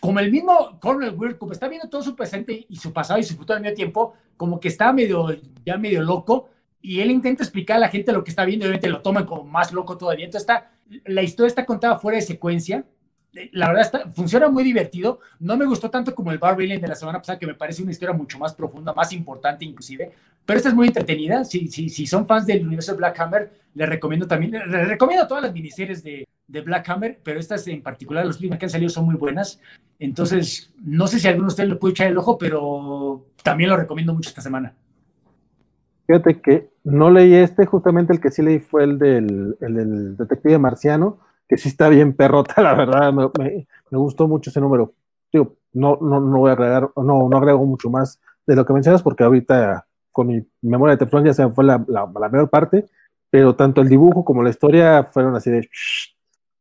como 0.00 0.20
el 0.20 0.30
mismo 0.30 0.78
Cornel 0.80 1.16
como 1.38 1.52
está 1.52 1.68
viendo 1.68 1.88
todo 1.88 2.02
su 2.02 2.14
presente 2.14 2.66
y 2.68 2.76
su 2.76 2.92
pasado 2.92 3.18
y 3.18 3.24
su 3.24 3.34
futuro 3.34 3.56
al 3.56 3.62
mismo 3.62 3.74
tiempo, 3.74 4.14
como 4.36 4.60
que 4.60 4.68
está 4.68 4.92
medio, 4.92 5.26
ya 5.66 5.76
medio 5.76 6.02
loco, 6.02 6.50
y 6.80 7.00
él 7.00 7.10
intenta 7.10 7.42
explicar 7.42 7.76
a 7.76 7.80
la 7.80 7.88
gente 7.88 8.12
lo 8.12 8.22
que 8.22 8.30
está 8.30 8.44
viendo, 8.44 8.64
y 8.64 8.68
obviamente 8.68 8.88
lo 8.88 9.02
toman 9.02 9.26
como 9.26 9.44
más 9.44 9.72
loco 9.72 9.96
todavía. 9.98 10.24
Entonces, 10.24 10.48
está, 10.48 10.70
la 11.04 11.22
historia 11.22 11.48
está 11.48 11.66
contada 11.66 11.98
fuera 11.98 12.16
de 12.16 12.22
secuencia, 12.22 12.84
la 13.52 13.68
verdad 13.68 13.82
está, 13.82 14.10
funciona 14.10 14.48
muy 14.48 14.62
divertido. 14.62 15.20
No 15.40 15.56
me 15.56 15.64
gustó 15.64 15.90
tanto 15.90 16.14
como 16.14 16.32
el 16.32 16.38
Barbarian 16.38 16.80
de 16.80 16.88
la 16.88 16.94
semana 16.94 17.18
pasada, 17.18 17.38
que 17.38 17.46
me 17.46 17.54
parece 17.54 17.82
una 17.82 17.90
historia 17.90 18.14
mucho 18.14 18.38
más 18.38 18.54
profunda, 18.54 18.92
más 18.92 19.12
importante 19.12 19.64
inclusive. 19.64 20.12
Pero 20.44 20.56
esta 20.56 20.68
es 20.68 20.74
muy 20.74 20.88
entretenida. 20.88 21.44
Si, 21.44 21.68
si, 21.68 21.88
si 21.88 22.06
son 22.06 22.26
fans 22.26 22.46
del 22.46 22.66
universo 22.66 22.92
de 22.92 22.98
Black 22.98 23.18
Hammer, 23.20 23.52
les 23.74 23.88
recomiendo 23.88 24.26
también, 24.26 24.52
les 24.52 24.88
recomiendo 24.88 25.26
todas 25.26 25.42
las 25.42 25.52
miniseries 25.52 26.02
de, 26.02 26.28
de 26.46 26.60
Black 26.60 26.88
Hammer, 26.90 27.20
pero 27.22 27.40
estas 27.40 27.66
en 27.68 27.82
particular, 27.82 28.26
los 28.26 28.36
últimos 28.36 28.58
que 28.58 28.66
han 28.66 28.70
salido 28.70 28.90
son 28.90 29.06
muy 29.06 29.14
buenas. 29.14 29.60
Entonces, 29.98 30.72
no 30.84 31.06
sé 31.06 31.18
si 31.18 31.28
alguno 31.28 31.46
de 31.46 31.52
ustedes 31.52 31.68
le 31.70 31.76
puede 31.76 31.92
echar 31.92 32.08
el 32.08 32.18
ojo, 32.18 32.36
pero 32.36 33.24
también 33.42 33.70
lo 33.70 33.76
recomiendo 33.76 34.12
mucho 34.12 34.28
esta 34.28 34.42
semana. 34.42 34.74
Fíjate 36.06 36.40
que 36.40 36.68
no 36.84 37.10
leí 37.10 37.34
este, 37.34 37.64
justamente 37.64 38.12
el 38.12 38.20
que 38.20 38.30
sí 38.30 38.42
leí 38.42 38.58
fue 38.58 38.84
el 38.84 38.98
del, 38.98 39.56
el 39.60 39.74
del 39.74 40.16
detective 40.16 40.58
marciano 40.58 41.20
que 41.52 41.58
sí 41.58 41.68
está 41.68 41.90
bien 41.90 42.14
perrota, 42.14 42.62
la 42.62 42.72
verdad, 42.72 43.12
me, 43.12 43.66
gustó 43.90 44.26
mucho 44.26 44.48
ese 44.48 44.58
número. 44.58 44.94
Digo, 45.30 45.56
no, 45.74 45.98
no, 46.00 46.18
no 46.18 46.38
voy 46.38 46.48
a 46.48 46.54
agregar, 46.54 46.88
no, 46.96 47.28
no 47.28 47.36
agrego 47.36 47.66
mucho 47.66 47.90
más 47.90 48.18
de 48.46 48.56
lo 48.56 48.64
que 48.64 48.72
mencionas, 48.72 49.02
porque 49.02 49.22
ahorita 49.22 49.86
con 50.10 50.28
mi 50.28 50.42
memoria 50.62 50.96
de 50.96 51.04
teflón 51.04 51.26
ya 51.26 51.34
se 51.34 51.46
fue 51.50 51.64
la, 51.64 51.84
la, 51.88 52.10
la 52.18 52.28
mayor 52.30 52.48
parte, 52.48 52.86
pero 53.28 53.54
tanto 53.54 53.82
el 53.82 53.90
dibujo 53.90 54.24
como 54.24 54.42
la 54.42 54.48
historia 54.48 55.04
fueron 55.12 55.36
así 55.36 55.50
de... 55.50 55.68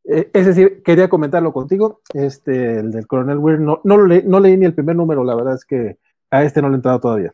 Eh, 0.03 0.29
es 0.33 0.45
decir, 0.45 0.83
quería 0.83 1.07
comentarlo 1.07 1.53
contigo, 1.53 2.01
este, 2.13 2.79
el 2.79 2.91
del 2.91 3.07
Coronel 3.07 3.37
Weir, 3.37 3.61
no, 3.61 3.79
no, 3.85 4.05
le, 4.05 4.23
no 4.23 4.41
leí 4.41 4.57
ni 4.57 4.65
el 4.65 4.73
primer 4.73 4.97
número, 4.97 5.23
la 5.23 5.35
verdad 5.35 5.55
es 5.55 5.63
que 5.63 5.99
a 6.29 6.43
este 6.43 6.61
no 6.61 6.67
le 6.67 6.73
he 6.73 6.75
entrado 6.75 6.99
todavía. 6.99 7.33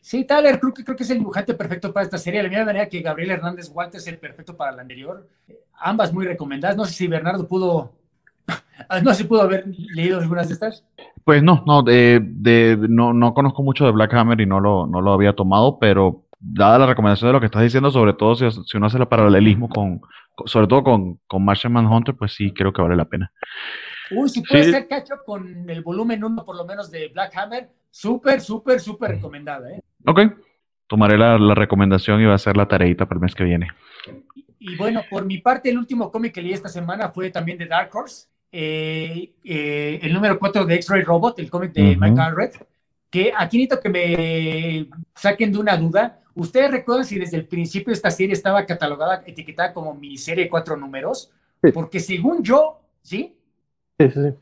Sí, 0.00 0.24
Tyler 0.24 0.58
creo 0.60 0.72
que, 0.72 0.84
creo 0.84 0.96
que 0.96 1.02
es 1.02 1.10
el 1.10 1.18
dibujante 1.18 1.54
perfecto 1.54 1.92
para 1.92 2.04
esta 2.04 2.18
serie. 2.18 2.38
De 2.38 2.44
la 2.44 2.48
misma 2.48 2.64
manera 2.66 2.88
que 2.88 3.00
Gabriel 3.00 3.32
Hernández 3.32 3.70
Walter 3.72 3.98
es 3.98 4.06
el 4.06 4.18
perfecto 4.18 4.56
para 4.56 4.72
la 4.72 4.82
anterior. 4.82 5.28
Ambas 5.80 6.12
muy 6.12 6.24
recomendadas. 6.24 6.76
No 6.76 6.84
sé 6.84 6.94
si 6.94 7.06
Bernardo 7.06 7.46
pudo, 7.46 7.92
no 9.02 9.10
sé 9.10 9.22
si 9.22 9.24
pudo 9.24 9.42
haber 9.42 9.64
leído 9.66 10.18
algunas 10.18 10.48
de 10.48 10.54
estas. 10.54 10.84
Pues 11.24 11.42
no, 11.42 11.62
no, 11.66 11.82
de, 11.82 12.20
de, 12.22 12.78
no, 12.88 13.12
no 13.12 13.34
conozco 13.34 13.62
mucho 13.62 13.84
de 13.84 13.92
Black 13.92 14.14
Hammer 14.14 14.40
y 14.40 14.46
no 14.46 14.60
lo, 14.60 14.86
no 14.86 15.00
lo 15.00 15.12
había 15.12 15.34
tomado, 15.34 15.78
pero 15.78 16.24
dada 16.40 16.78
la 16.78 16.86
recomendación 16.86 17.28
de 17.28 17.32
lo 17.34 17.40
que 17.40 17.46
estás 17.46 17.62
diciendo, 17.62 17.90
sobre 17.90 18.14
todo 18.14 18.34
si, 18.34 18.50
si 18.50 18.76
uno 18.76 18.86
hace 18.86 18.98
el 18.98 19.08
paralelismo 19.08 19.68
con, 19.68 20.00
sobre 20.46 20.66
todo 20.66 20.84
con, 20.84 21.20
con 21.26 21.44
Martian 21.44 21.72
Manhunter, 21.72 22.14
pues 22.14 22.34
sí 22.34 22.52
creo 22.52 22.72
que 22.72 22.82
vale 22.82 22.96
la 22.96 23.04
pena. 23.04 23.30
Uy, 24.10 24.28
si 24.28 24.42
puede 24.42 24.64
sí. 24.64 24.70
ser 24.70 24.88
catch 24.88 25.10
up 25.12 25.24
con 25.26 25.68
el 25.68 25.82
volumen 25.82 26.24
1 26.24 26.44
por 26.44 26.56
lo 26.56 26.64
menos 26.64 26.90
de 26.90 27.08
Black 27.08 27.36
Hammer, 27.36 27.68
súper, 27.90 28.40
súper, 28.40 28.80
súper 28.80 29.10
recomendada. 29.12 29.70
¿eh? 29.70 29.82
Ok, 30.08 30.20
tomaré 30.86 31.18
la, 31.18 31.36
la, 31.38 31.54
recomendación 31.54 32.22
y 32.22 32.24
va 32.24 32.34
a 32.34 32.38
ser 32.38 32.56
la 32.56 32.66
tareita 32.66 33.04
para 33.04 33.18
el 33.18 33.22
mes 33.22 33.34
que 33.34 33.44
viene. 33.44 33.68
Y, 34.58 34.74
bueno, 34.76 35.02
por 35.10 35.26
mi 35.26 35.36
parte, 35.36 35.68
el 35.68 35.76
último 35.76 36.10
cómic 36.10 36.32
que 36.32 36.40
leí 36.40 36.54
esta 36.54 36.70
semana 36.70 37.10
fue 37.10 37.30
también 37.30 37.58
de 37.58 37.66
Dark 37.66 37.94
Horse, 37.94 38.26
eh, 38.50 39.34
eh, 39.44 40.00
el 40.02 40.14
número 40.14 40.38
4 40.38 40.64
de 40.64 40.74
X-Ray 40.76 41.02
Robot, 41.02 41.38
el 41.38 41.50
cómic 41.50 41.72
de 41.74 41.82
uh 41.82 41.84
-huh. 41.92 42.00
Mike 42.00 42.20
Allred, 42.20 42.52
que 43.10 43.32
aquí 43.36 43.58
necesito 43.58 43.80
que 43.80 43.88
me 43.90 44.88
saquen 45.14 45.52
de 45.52 45.58
una 45.58 45.76
duda. 45.76 46.20
¿Ustedes 46.34 46.70
recuerdan 46.70 47.04
si 47.04 47.18
desde 47.18 47.36
el 47.36 47.46
principio 47.46 47.92
esta 47.92 48.10
serie 48.10 48.32
estaba 48.32 48.64
catalogada, 48.64 49.22
etiquetada 49.26 49.74
como 49.74 49.94
miniserie 49.94 50.44
de 50.44 50.50
cuatro 50.50 50.74
números? 50.74 51.30
Sí. 51.62 51.70
Porque 51.70 52.00
según 52.00 52.42
yo, 52.42 52.80
¿sí? 53.02 53.36
Sí, 53.98 54.10
sí, 54.10 54.20
sí. 54.22 54.34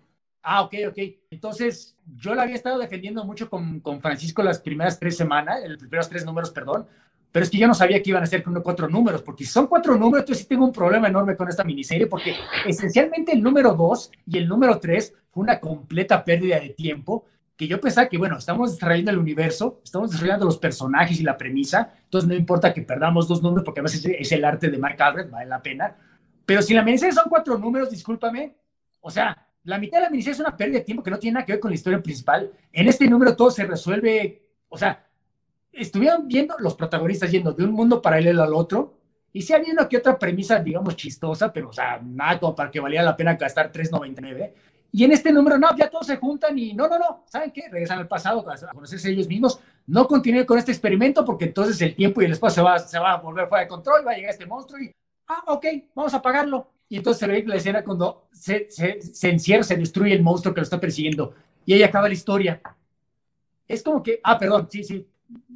Ah, 0.48 0.62
ok, 0.62 0.74
ok. 0.90 0.98
Entonces, 1.30 1.98
yo 2.14 2.32
la 2.32 2.42
había 2.42 2.54
estado 2.54 2.78
defendiendo 2.78 3.24
mucho 3.24 3.50
con, 3.50 3.80
con, 3.80 4.00
Francisco 4.00 4.44
las 4.44 4.60
primeras 4.60 4.96
tres 4.96 5.16
semanas, 5.16 5.58
los 5.66 5.78
primeros 5.78 6.08
tres 6.08 6.24
números, 6.24 6.52
perdón, 6.52 6.86
pero 7.32 7.42
es 7.42 7.50
que 7.50 7.58
yo 7.58 7.66
no 7.66 7.74
sabía 7.74 8.00
que 8.00 8.10
iban 8.10 8.22
a 8.22 8.26
ser 8.26 8.44
cuatro 8.62 8.88
números, 8.88 9.22
porque 9.22 9.44
si 9.44 9.50
son 9.50 9.66
cuatro 9.66 9.96
números, 9.96 10.20
entonces 10.20 10.44
sí 10.44 10.48
tengo 10.48 10.64
un 10.64 10.70
problema 10.70 11.08
enorme 11.08 11.36
con 11.36 11.48
esta 11.48 11.64
miniserie, 11.64 12.06
porque 12.06 12.36
esencialmente 12.64 13.32
el 13.32 13.42
número 13.42 13.74
dos 13.74 14.12
y 14.24 14.38
el 14.38 14.46
número 14.46 14.78
tres 14.78 15.14
fue 15.32 15.42
una 15.42 15.58
completa 15.58 16.24
pérdida 16.24 16.60
de 16.60 16.70
tiempo, 16.70 17.24
que 17.56 17.66
yo 17.66 17.80
pensaba 17.80 18.08
que, 18.08 18.16
bueno, 18.16 18.38
estamos 18.38 18.72
desarrollando 18.72 19.10
el 19.10 19.18
universo, 19.18 19.80
estamos 19.82 20.12
desarrollando 20.12 20.46
los 20.46 20.58
personajes 20.58 21.18
y 21.18 21.24
la 21.24 21.36
premisa, 21.36 21.92
entonces 22.04 22.28
no 22.28 22.36
importa 22.36 22.72
que 22.72 22.82
perdamos 22.82 23.26
dos 23.26 23.42
números, 23.42 23.64
porque 23.64 23.80
a 23.80 23.84
es 23.84 24.30
el 24.30 24.44
arte 24.44 24.70
de 24.70 24.78
Mark 24.78 25.02
Alred, 25.02 25.28
vale 25.28 25.46
la 25.46 25.60
pena, 25.60 25.96
pero 26.44 26.62
si 26.62 26.72
la 26.72 26.84
miniserie 26.84 27.12
son 27.12 27.28
cuatro 27.28 27.58
números, 27.58 27.90
discúlpame, 27.90 28.56
o 29.00 29.10
sea, 29.10 29.45
la 29.66 29.78
mitad 29.78 29.98
de 29.98 30.04
la 30.04 30.10
miniserie 30.10 30.34
es 30.34 30.40
una 30.40 30.56
pérdida 30.56 30.78
de 30.78 30.84
tiempo 30.84 31.02
que 31.02 31.10
no 31.10 31.18
tiene 31.18 31.34
nada 31.34 31.44
que 31.44 31.52
ver 31.52 31.60
con 31.60 31.70
la 31.70 31.74
historia 31.74 32.00
principal. 32.00 32.52
En 32.72 32.86
este 32.88 33.08
número 33.08 33.34
todo 33.34 33.50
se 33.50 33.64
resuelve, 33.64 34.42
o 34.68 34.78
sea, 34.78 35.04
estuvieron 35.72 36.28
viendo 36.28 36.54
los 36.60 36.76
protagonistas 36.76 37.30
yendo 37.32 37.52
de 37.52 37.64
un 37.64 37.72
mundo 37.72 38.00
paralelo 38.00 38.42
al 38.42 38.54
otro 38.54 38.94
Y 39.32 39.42
sí 39.42 39.52
había 39.52 39.72
una 39.72 39.88
que 39.88 39.98
otra 39.98 40.18
premisa, 40.18 40.60
digamos, 40.60 40.96
chistosa, 40.96 41.52
pero, 41.52 41.68
o 41.68 41.72
sea, 41.72 42.00
nada 42.02 42.38
como 42.38 42.54
para 42.54 42.70
que 42.70 42.80
valiera 42.80 43.04
la 43.04 43.16
pena 43.16 43.34
gastar 43.34 43.70
3.99. 43.70 44.54
Y 44.92 45.04
en 45.04 45.12
este 45.12 45.32
número, 45.32 45.58
no, 45.58 45.76
ya 45.76 45.90
todos 45.90 46.06
se 46.06 46.16
juntan 46.16 46.56
y 46.58 46.72
no, 46.72 46.88
no, 46.88 46.98
no, 46.98 47.24
¿saben 47.26 47.50
qué? 47.50 47.68
Regresan 47.68 47.98
al 47.98 48.08
pasado 48.08 48.46
a 48.48 48.72
conocerse 48.72 49.10
ellos 49.10 49.28
mismos. 49.28 49.60
No 49.86 50.06
continúen 50.06 50.46
con 50.46 50.58
este 50.58 50.72
experimento 50.72 51.24
porque 51.24 51.46
entonces 51.46 51.78
el 51.82 51.94
tiempo 51.94 52.22
y 52.22 52.26
el 52.26 52.32
espacio 52.32 52.54
se 52.54 52.62
va, 52.62 52.78
se 52.78 52.98
va 52.98 53.12
a 53.14 53.16
volver 53.20 53.48
fuera 53.48 53.64
de 53.64 53.68
control, 53.68 54.06
va 54.06 54.12
a 54.12 54.14
llegar 54.14 54.30
este 54.30 54.46
monstruo 54.46 54.80
y, 54.80 54.90
ah, 55.28 55.42
ok, 55.48 55.66
vamos 55.94 56.14
a 56.14 56.18
apagarlo. 56.18 56.75
Y 56.88 56.98
entonces 56.98 57.20
se 57.20 57.26
ve 57.26 57.44
la 57.46 57.56
escena 57.56 57.82
cuando 57.82 58.28
se, 58.32 58.70
se, 58.70 59.00
se 59.00 59.30
encierra, 59.30 59.62
se 59.64 59.76
destruye 59.76 60.14
el 60.14 60.22
monstruo 60.22 60.54
que 60.54 60.60
lo 60.60 60.64
está 60.64 60.80
persiguiendo. 60.80 61.34
Y 61.64 61.74
ahí 61.74 61.82
acaba 61.82 62.08
la 62.08 62.14
historia. 62.14 62.60
Es 63.66 63.82
como 63.82 64.02
que, 64.02 64.20
ah, 64.22 64.38
perdón, 64.38 64.68
sí, 64.70 64.84
sí. 64.84 65.06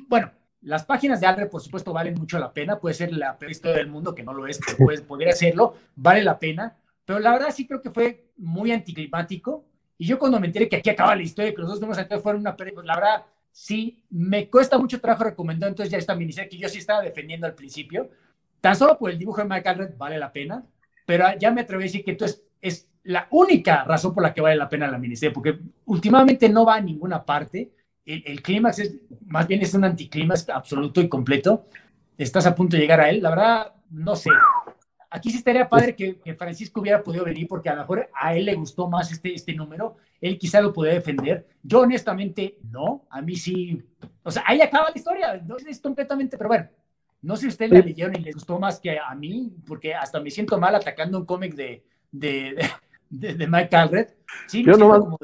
Bueno, 0.08 0.32
las 0.62 0.84
páginas 0.84 1.20
de 1.20 1.26
Alred, 1.26 1.48
por 1.48 1.62
supuesto, 1.62 1.92
valen 1.92 2.14
mucho 2.14 2.38
la 2.38 2.52
pena. 2.52 2.78
Puede 2.78 2.94
ser 2.94 3.12
la 3.12 3.38
peor 3.38 3.52
historia 3.52 3.78
del 3.78 3.86
mundo, 3.86 4.14
que 4.14 4.22
no 4.22 4.34
lo 4.34 4.46
es, 4.46 4.58
pero 4.64 4.78
puede, 4.78 5.02
podría 5.02 5.32
serlo. 5.32 5.74
Vale 5.94 6.22
la 6.22 6.38
pena. 6.38 6.76
Pero 7.04 7.18
la 7.18 7.32
verdad 7.32 7.48
sí 7.54 7.66
creo 7.66 7.80
que 7.80 7.90
fue 7.90 8.30
muy 8.36 8.72
anticlimático. 8.72 9.64
Y 9.96 10.06
yo 10.06 10.18
cuando 10.18 10.40
me 10.40 10.46
enteré 10.46 10.68
que 10.68 10.76
aquí 10.76 10.90
acaba 10.90 11.14
la 11.14 11.22
historia, 11.22 11.54
que 11.54 11.60
los 11.60 11.70
dos 11.70 11.80
números 11.80 11.98
anteriores 11.98 12.22
fueron 12.22 12.40
una 12.40 12.56
película, 12.56 12.82
pues 12.82 12.86
la 12.86 12.94
verdad 12.94 13.26
sí 13.52 14.02
me 14.10 14.48
cuesta 14.48 14.78
mucho 14.78 15.00
trabajo 15.00 15.24
recomendar 15.24 15.68
entonces 15.68 15.90
ya 15.90 15.98
esta 15.98 16.14
miniserie 16.14 16.48
que 16.48 16.56
yo 16.58 16.68
sí 16.68 16.78
estaba 16.78 17.02
defendiendo 17.02 17.46
al 17.46 17.54
principio. 17.54 18.10
Tan 18.60 18.76
solo 18.76 18.98
por 18.98 19.10
el 19.10 19.18
dibujo 19.18 19.42
de 19.42 19.48
Mike 19.48 19.68
Alred 19.68 19.96
vale 19.96 20.18
la 20.18 20.32
pena. 20.32 20.64
Pero 21.10 21.26
ya 21.40 21.50
me 21.50 21.62
atrevo 21.62 21.80
a 21.80 21.84
decir 21.84 22.04
que 22.04 22.12
entonces 22.12 22.44
es 22.60 22.88
la 23.02 23.26
única 23.30 23.82
razón 23.82 24.14
por 24.14 24.22
la 24.22 24.32
que 24.32 24.40
vale 24.40 24.54
la 24.54 24.68
pena 24.68 24.88
la 24.88 24.96
miniserie, 24.96 25.34
porque 25.34 25.58
últimamente 25.86 26.48
no 26.48 26.64
va 26.64 26.76
a 26.76 26.80
ninguna 26.80 27.24
parte 27.24 27.72
el, 28.04 28.42
clímax 28.42 28.78
es, 28.78 28.94
más 29.26 29.46
bien 29.46 29.62
es 29.62 29.74
un 29.74 29.84
anticlímax 29.84 30.48
absoluto 30.48 31.00
y 31.00 31.08
completo. 31.08 31.66
Estás 32.16 32.46
a 32.46 32.54
punto 32.54 32.76
de 32.76 32.82
llegar 32.82 33.00
a 33.00 33.08
él. 33.08 33.22
La 33.22 33.30
verdad, 33.30 33.74
no 33.90 34.16
sé. 34.16 34.30
Aquí 35.10 35.30
sí 35.30 35.38
estaría 35.38 35.68
padre 35.68 35.96
que, 35.96 36.20
Francisco 36.34 36.80
hubiera 36.80 37.02
podido 37.02 37.24
venir 37.24 37.48
porque 37.48 37.68
a 37.68 37.74
lo 37.74 37.80
mejor 37.80 38.08
a 38.14 38.34
él 38.34 38.46
le 38.46 38.54
gustó 38.54 38.88
más 38.88 39.10
este, 39.10 39.34
este 39.34 39.54
número. 39.54 39.96
Él 40.20 40.38
quizá 40.38 40.60
lo 40.60 40.72
podía 40.72 40.92
defender. 40.92 41.48
Yo 41.62 41.80
honestamente 41.80 42.58
no. 42.70 43.06
A 43.10 43.20
mí 43.20 43.36
sí. 43.36 43.82
O 44.22 44.30
sea, 44.30 44.44
ahí 44.46 44.60
acaba 44.60 44.90
la 44.90 44.96
historia. 44.96 45.42
No 45.46 45.56
es 45.56 45.80
completamente, 45.80 46.36
pero 46.36 46.48
bueno. 46.48 46.68
No 47.22 47.36
sé 47.36 47.42
si 47.42 47.48
ustedes 47.48 47.72
la 47.72 47.80
leyeron 47.80 48.16
y 48.16 48.20
les 48.20 48.34
gustó 48.34 48.58
más 48.58 48.80
que 48.80 48.98
a 48.98 49.14
mí, 49.14 49.52
porque 49.66 49.94
hasta 49.94 50.20
me 50.20 50.30
siento 50.30 50.58
mal 50.58 50.74
atacando 50.74 51.18
un 51.18 51.26
cómic 51.26 51.54
de, 51.54 51.84
de, 52.10 52.56
de, 53.10 53.46
Mike 53.46 53.76
Alred. 53.76 54.08
Sí, 54.46 54.64
Yo 54.64 54.78
como, 54.78 55.18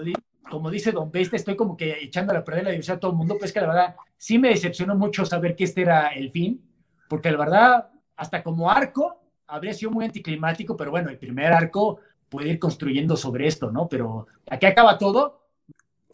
como 0.51 0.71
dice 0.71 0.93
Don 0.93 1.11
Peste, 1.11 1.37
estoy 1.37 1.57
como 1.57 1.77
que 1.77 1.99
echando 2.03 2.37
a 2.37 2.45
perder 2.45 2.65
la 2.65 2.71
división 2.71 2.97
a 2.97 3.01
todo 3.01 3.13
el 3.13 3.17
mundo, 3.17 3.37
pues 3.39 3.53
que 3.53 3.61
la 3.61 3.69
verdad 3.69 3.97
sí 4.17 4.39
me 4.39 4.51
decepcionó 4.51 4.95
mucho 4.95 5.25
saber 5.25 5.57
que 5.57 5.65
este 5.65 5.83
era 5.83 6.09
el 6.09 6.31
fin, 6.31 6.63
porque 7.09 7.31
la 7.31 7.39
verdad, 7.39 7.89
hasta 8.17 8.43
como 8.43 8.71
arco, 8.71 9.23
habría 9.47 9.73
sido 9.73 9.91
muy 9.91 10.05
anticlimático, 10.05 10.77
pero 10.77 10.91
bueno, 10.91 11.11
el 11.11 11.19
primer 11.19 11.53
arco 11.53 12.01
puede 12.29 12.51
ir 12.51 12.59
construyendo 12.59 13.17
sobre 13.17 13.47
esto, 13.47 13.71
¿no? 13.71 13.89
Pero 13.89 14.27
aquí 14.51 14.67
acaba 14.67 14.99
todo. 14.99 15.47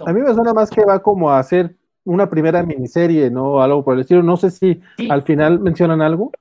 A 0.05 0.13
mí 0.13 0.21
me 0.21 0.35
suena 0.35 0.53
más 0.53 0.71
que 0.71 0.85
va 0.85 1.03
como 1.03 1.31
a 1.31 1.39
hacer 1.39 1.77
una 2.05 2.29
primera 2.29 2.63
miniserie, 2.63 3.31
¿no? 3.31 3.63
Algo 3.63 3.85
por 3.85 3.95
el 3.95 4.01
estilo. 4.01 4.23
No 4.23 4.37
sé 4.37 4.51
si 4.51 4.81
al 5.09 5.23
final 5.23 5.61
mencionan 5.61 6.03
algo. 6.03 6.33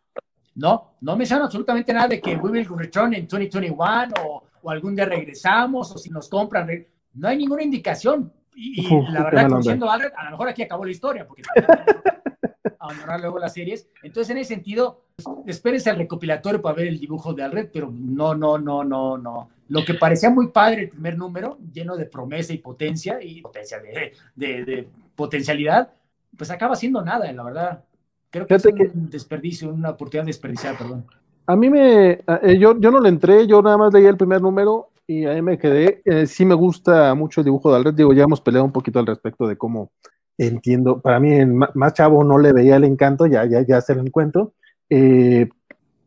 No, 0.56 0.96
no 1.02 1.16
mencionan 1.16 1.46
absolutamente 1.46 1.94
nada 1.94 2.10
de 2.10 2.22
que 2.22 2.36
we 2.36 2.52
will 2.52 2.68
return 2.78 3.14
en 3.14 3.28
2021 3.28 4.14
o, 4.24 4.44
o 4.62 4.70
algún 4.70 4.96
día 4.96 5.06
regresamos 5.06 5.92
o 5.92 5.98
si 5.98 6.10
nos 6.10 6.28
compran 6.28 6.68
no 7.14 7.28
hay 7.28 7.38
ninguna 7.38 7.64
indicación. 7.64 8.32
Y, 8.56 8.88
la 9.12 9.24
verdad, 9.24 9.50
conociendo 9.50 9.90
a 9.90 9.94
Alred, 9.96 10.12
a 10.16 10.26
lo 10.26 10.32
mejor 10.32 10.50
aquí 10.50 10.62
acabó 10.64 10.86
la 10.86 10.92
historia, 10.92 11.26
porque 11.26 11.42
abandonar 12.80 13.22
luego 13.22 13.40
las 13.40 13.54
series. 13.54 13.88
Entonces, 14.04 14.30
en 14.32 14.38
ese 14.38 14.56
sentido, 14.56 15.06
espérense 15.46 15.90
al 15.90 15.98
recopilatorio 15.98 16.62
para 16.62 16.76
ver 16.76 16.88
el 16.88 17.00
dibujo 17.00 17.34
de 17.34 17.44
Alred, 17.44 17.70
pero 17.72 17.92
no, 17.92 18.36
no, 18.36 18.58
no, 18.58 18.84
no, 18.84 19.18
no. 19.18 19.50
Lo 19.72 19.86
que 19.86 19.94
parecía 19.94 20.30
muy 20.30 20.50
padre 20.50 20.82
el 20.82 20.90
primer 20.90 21.18
número, 21.18 21.58
lleno 21.72 21.96
de 21.96 22.06
promesa 22.06 22.52
y 22.52 22.58
potencia, 22.58 23.20
y 23.22 23.42
potencia 23.42 23.80
de, 23.80 24.12
de, 24.36 24.88
potencialidad, 25.16 25.94
pues 26.38 26.52
acaba 26.52 26.76
siendo 26.76 27.02
nada, 27.02 27.32
la 27.32 27.42
verdad. 27.42 27.84
Creo 28.30 28.46
que 28.46 28.56
es 28.56 28.66
un 28.66 29.10
desperdicio, 29.10 29.74
una 29.74 29.92
oportunidad 29.92 30.26
desperdiciada, 30.26 30.78
perdón. 30.78 31.06
A 31.46 31.56
mí 31.56 31.70
me, 31.70 32.12
eh, 32.12 32.58
yo, 32.60 32.78
yo 32.82 32.92
no 32.92 33.00
le 33.00 33.08
entré, 33.08 33.48
yo 33.48 33.62
nada 33.62 33.78
más 33.78 33.94
leí 33.94 34.06
el 34.06 34.18
primer 34.18 34.42
número 34.42 34.90
y 35.08 35.26
ahí 35.26 35.42
me 35.42 35.58
quedé. 35.58 36.02
Eh, 36.04 36.28
sí 36.28 36.44
me 36.44 36.54
gusta 36.54 37.16
mucho 37.16 37.40
el 37.40 37.46
dibujo 37.46 37.72
de 37.72 37.78
Alred. 37.78 37.94
Digo, 37.94 38.12
ya 38.12 38.24
hemos 38.24 38.42
peleado 38.42 38.66
un 38.66 38.74
poquito 38.74 39.00
al 39.00 39.08
respecto 39.08 39.48
de 39.48 39.58
cómo 39.58 39.94
entiendo. 40.38 41.00
Para 41.00 41.22
mí, 41.22 41.34
en 41.34 41.56
más 41.56 41.94
chavo 41.94 42.26
no 42.26 42.38
le 42.38 42.52
veía 42.52 42.76
el 42.76 42.84
encanto, 42.84 43.26
ya, 43.26 43.46
ya, 43.46 43.66
ya 43.66 43.80
se 43.80 43.96
lo 43.96 44.02
encuentro. 44.02 44.54
Eh, 44.90 45.48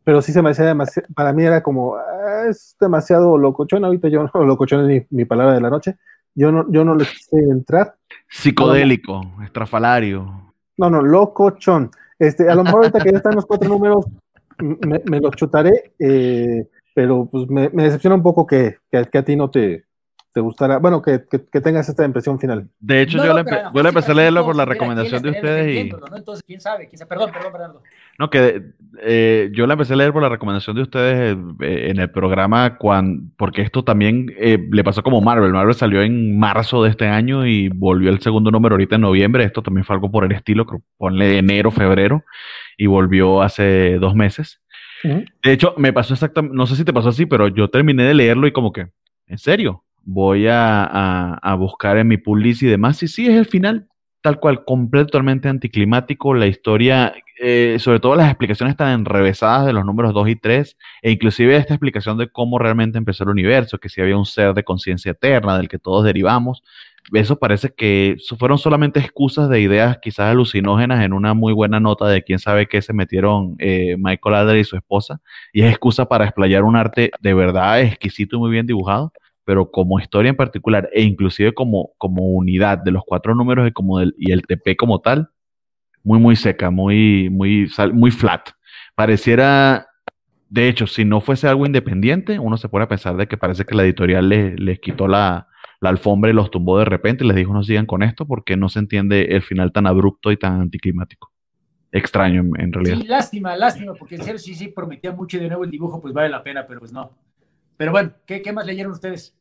pero 0.05 0.21
sí 0.21 0.31
se 0.31 0.41
me 0.41 0.51
hacía 0.51 0.65
demasiado, 0.65 1.07
para 1.13 1.33
mí 1.33 1.43
era 1.43 1.61
como, 1.61 1.95
ah, 1.95 2.45
es 2.49 2.77
demasiado 2.79 3.37
locochón. 3.37 3.83
Ahorita 3.83 4.07
yo 4.07 4.23
no, 4.23 4.43
locochón 4.45 4.89
es 4.89 5.09
mi, 5.11 5.17
mi, 5.17 5.25
palabra 5.25 5.55
de 5.55 5.61
la 5.61 5.69
noche. 5.69 5.97
Yo 6.33 6.51
no, 6.51 6.71
yo 6.71 6.85
no 6.85 6.95
le 6.95 7.05
quise 7.05 7.37
entrar. 7.37 7.95
Psicodélico, 8.29 9.21
estrafalario. 9.43 10.53
No, 10.77 10.89
no, 10.89 11.01
locochón. 11.01 11.91
Este, 12.19 12.49
a 12.49 12.55
lo 12.55 12.63
mejor 12.63 12.83
ahorita 12.83 12.99
que 12.99 13.11
ya 13.11 13.17
están 13.17 13.35
los 13.35 13.45
cuatro 13.45 13.67
números, 13.67 14.05
me, 14.59 15.01
me 15.05 15.19
los 15.19 15.35
chutaré. 15.35 15.93
Eh, 15.99 16.67
pero 16.95 17.27
pues 17.29 17.49
me, 17.49 17.67
decepciona 17.69 18.15
un 18.15 18.23
poco 18.23 18.47
que, 18.47 18.77
a 18.93 19.23
ti 19.23 19.35
no 19.35 19.51
te, 19.51 19.84
te 20.35 20.41
gustara, 20.41 20.79
bueno, 20.79 21.01
que, 21.01 21.19
tengas 21.61 21.87
esta 21.87 22.03
impresión 22.03 22.37
final. 22.37 22.67
De 22.81 23.01
hecho, 23.01 23.23
yo, 23.23 23.33
le 23.33 23.87
empecé 23.87 24.11
a 24.11 24.15
leerlo 24.15 24.43
por 24.43 24.53
la 24.53 24.65
recomendación 24.65 25.23
de 25.23 25.29
ustedes 25.29 25.85
y... 25.85 25.89
¿no? 25.89 25.97
Entonces, 26.13 26.43
quién 26.45 26.59
sabe, 26.59 26.89
quién 26.89 26.97
sabe, 26.97 27.07
perdón, 27.07 27.31
perdón, 27.31 27.51
perdón. 27.53 27.77
No, 28.19 28.29
que 28.29 28.61
eh, 29.01 29.49
yo 29.53 29.65
la 29.65 29.75
empecé 29.75 29.93
a 29.93 29.95
leer 29.95 30.11
por 30.11 30.21
la 30.21 30.27
recomendación 30.27 30.75
de 30.75 30.81
ustedes 30.81 31.37
eh, 31.61 31.89
en 31.89 31.99
el 32.01 32.11
programa, 32.11 32.77
cuando, 32.77 33.31
porque 33.37 33.61
esto 33.61 33.85
también 33.85 34.29
eh, 34.37 34.57
le 34.69 34.83
pasó 34.83 35.03
como 35.03 35.21
Marvel. 35.21 35.53
Marvel 35.53 35.73
salió 35.73 36.01
en 36.01 36.37
marzo 36.37 36.83
de 36.83 36.89
este 36.89 37.07
año 37.07 37.47
y 37.47 37.69
volvió 37.69 38.09
el 38.09 38.19
segundo 38.19 38.51
número 38.51 38.73
ahorita 38.73 38.95
en 38.95 39.01
noviembre. 39.03 39.45
Esto 39.45 39.61
también 39.61 39.85
fue 39.85 39.95
algo 39.95 40.11
por 40.11 40.25
el 40.25 40.33
estilo, 40.33 40.65
ponle 40.97 41.37
enero, 41.37 41.71
febrero, 41.71 42.25
y 42.77 42.87
volvió 42.87 43.41
hace 43.41 43.99
dos 43.99 44.15
meses. 44.15 44.61
De 45.01 45.53
hecho, 45.53 45.75
me 45.77 45.93
pasó 45.93 46.13
exactamente, 46.13 46.57
no 46.57 46.65
sé 46.65 46.75
si 46.75 46.83
te 46.83 46.91
pasó 46.91 47.07
así, 47.07 47.25
pero 47.25 47.47
yo 47.47 47.69
terminé 47.69 48.03
de 48.03 48.15
leerlo 48.15 48.47
y 48.47 48.51
como 48.51 48.73
que, 48.73 48.87
¿en 49.27 49.37
serio? 49.37 49.85
Voy 50.05 50.47
a, 50.49 51.55
buscar 51.59 51.97
en 51.97 52.07
mi 52.07 52.17
pull 52.17 52.45
y 52.45 52.53
demás. 52.53 53.01
Y 53.03 53.07
sí, 53.07 53.27
es 53.27 53.35
el 53.35 53.45
final 53.45 53.87
tal 54.21 54.39
cual, 54.39 54.65
completamente 54.65 55.49
anticlimático. 55.49 56.33
La 56.33 56.47
historia, 56.47 57.13
eh, 57.39 57.77
sobre 57.79 57.99
todo 57.99 58.15
las 58.15 58.27
explicaciones 58.27 58.71
están 58.71 58.99
enrevesadas 58.99 59.67
de 59.67 59.73
los 59.73 59.85
números 59.85 60.15
2 60.15 60.29
y 60.29 60.35
3, 60.35 60.77
e 61.03 61.11
inclusive 61.11 61.55
esta 61.55 61.75
explicación 61.75 62.17
de 62.17 62.29
cómo 62.29 62.57
realmente 62.57 62.97
empezó 62.97 63.23
el 63.23 63.29
universo, 63.29 63.77
que 63.77 63.87
si 63.87 64.01
había 64.01 64.17
un 64.17 64.25
ser 64.25 64.55
de 64.55 64.63
conciencia 64.63 65.11
eterna 65.11 65.57
del 65.57 65.69
que 65.69 65.77
todos 65.77 66.03
derivamos 66.03 66.63
eso 67.13 67.37
parece 67.37 67.73
que 67.73 68.17
fueron 68.39 68.57
solamente 68.57 68.99
excusas 68.99 69.49
de 69.49 69.61
ideas 69.61 69.99
quizás 70.01 70.31
alucinógenas 70.31 71.03
en 71.03 71.13
una 71.13 71.33
muy 71.33 71.53
buena 71.53 71.79
nota 71.79 72.07
de 72.07 72.23
quién 72.23 72.39
sabe 72.39 72.67
qué 72.67 72.81
se 72.81 72.93
metieron 72.93 73.55
eh, 73.59 73.95
Michael 73.99 74.35
Adler 74.35 74.57
y 74.57 74.63
su 74.63 74.75
esposa, 74.75 75.21
y 75.53 75.61
es 75.61 75.69
excusa 75.69 76.07
para 76.07 76.25
explayar 76.25 76.63
un 76.63 76.75
arte 76.75 77.11
de 77.19 77.33
verdad 77.33 77.81
exquisito 77.81 78.37
y 78.37 78.39
muy 78.39 78.51
bien 78.51 78.65
dibujado, 78.65 79.13
pero 79.45 79.71
como 79.71 79.99
historia 79.99 80.29
en 80.29 80.35
particular, 80.35 80.89
e 80.93 81.03
inclusive 81.03 81.53
como, 81.53 81.91
como 81.97 82.23
unidad 82.31 82.79
de 82.79 82.91
los 82.91 83.03
cuatro 83.05 83.35
números 83.35 83.67
y, 83.67 83.71
como 83.71 84.01
y 84.01 84.31
el 84.31 84.41
TP 84.41 84.75
como 84.75 84.99
tal, 84.99 85.29
muy, 86.03 86.19
muy 86.19 86.35
seca, 86.35 86.69
muy, 86.69 87.29
muy, 87.29 87.69
muy 87.93 88.11
flat. 88.11 88.49
Pareciera 88.95 89.87
de 90.49 90.69
hecho, 90.69 90.87
si 90.87 91.05
no 91.05 91.21
fuese 91.21 91.47
algo 91.47 91.65
independiente, 91.65 92.39
uno 92.39 92.57
se 92.57 92.69
pone 92.69 92.85
a 92.85 92.87
pensar 92.87 93.17
de 93.17 93.27
que 93.27 93.37
parece 93.37 93.65
que 93.65 93.75
la 93.75 93.83
editorial 93.83 94.29
les, 94.29 94.59
les 94.59 94.79
quitó 94.79 95.07
la, 95.07 95.47
la 95.81 95.89
alfombra 95.89 96.31
y 96.31 96.33
los 96.33 96.51
tumbó 96.51 96.79
de 96.79 96.85
repente 96.85 97.23
y 97.23 97.27
les 97.27 97.35
dijo 97.35 97.53
no 97.53 97.63
sigan 97.63 97.85
con 97.85 98.03
esto 98.03 98.25
porque 98.25 98.55
no 98.55 98.69
se 98.69 98.79
entiende 98.79 99.35
el 99.35 99.41
final 99.41 99.71
tan 99.71 99.87
abrupto 99.87 100.31
y 100.31 100.37
tan 100.37 100.61
anticlimático. 100.61 101.31
Extraño 101.91 102.43
en, 102.57 102.73
realidad. 102.73 102.97
Sí, 102.97 103.07
lástima, 103.07 103.55
lástima, 103.55 103.93
porque 103.93 104.15
en 104.15 104.23
serio 104.23 104.37
sí, 104.37 104.53
sí 104.53 104.67
prometía 104.67 105.13
mucho 105.13 105.37
y 105.37 105.41
de 105.41 105.47
nuevo 105.47 105.63
el 105.63 105.71
dibujo 105.71 106.01
pues 106.01 106.13
vale 106.13 106.29
la 106.29 106.43
pena, 106.43 106.65
pero 106.67 106.79
pues 106.79 106.91
no. 106.91 107.11
Pero 107.77 107.91
bueno, 107.91 108.11
¿qué, 108.25 108.41
qué 108.41 108.51
más 108.51 108.65
leyeron 108.65 108.93
ustedes? 108.93 109.33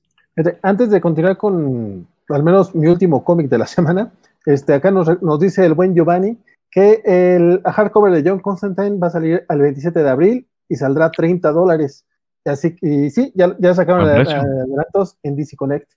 Antes 0.62 0.90
de 0.90 1.00
continuar 1.00 1.36
con 1.36 2.06
al 2.28 2.42
menos 2.42 2.74
mi 2.74 2.88
último 2.88 3.24
cómic 3.24 3.48
de 3.48 3.58
la 3.58 3.66
semana, 3.66 4.12
este, 4.46 4.74
acá 4.74 4.90
nos, 4.90 5.22
nos 5.22 5.40
dice 5.40 5.64
el 5.64 5.74
buen 5.74 5.94
Giovanni 5.94 6.38
que 6.70 7.02
el 7.04 7.62
hardcover 7.64 8.12
de 8.12 8.28
John 8.28 8.40
Constantine 8.40 8.98
va 8.98 9.06
a 9.06 9.10
salir 9.10 9.44
al 9.48 9.60
27 9.60 10.02
de 10.02 10.10
abril 10.10 10.48
y 10.68 10.74
saldrá 10.74 11.10
30 11.10 11.52
dólares. 11.52 12.04
Así 12.44 12.76
y 12.82 13.10
sí, 13.10 13.32
ya, 13.34 13.56
ya 13.58 13.74
sacaron 13.74 14.08
adelantos 14.08 15.16
en 15.22 15.36
DC 15.36 15.56
Connect. 15.56 15.88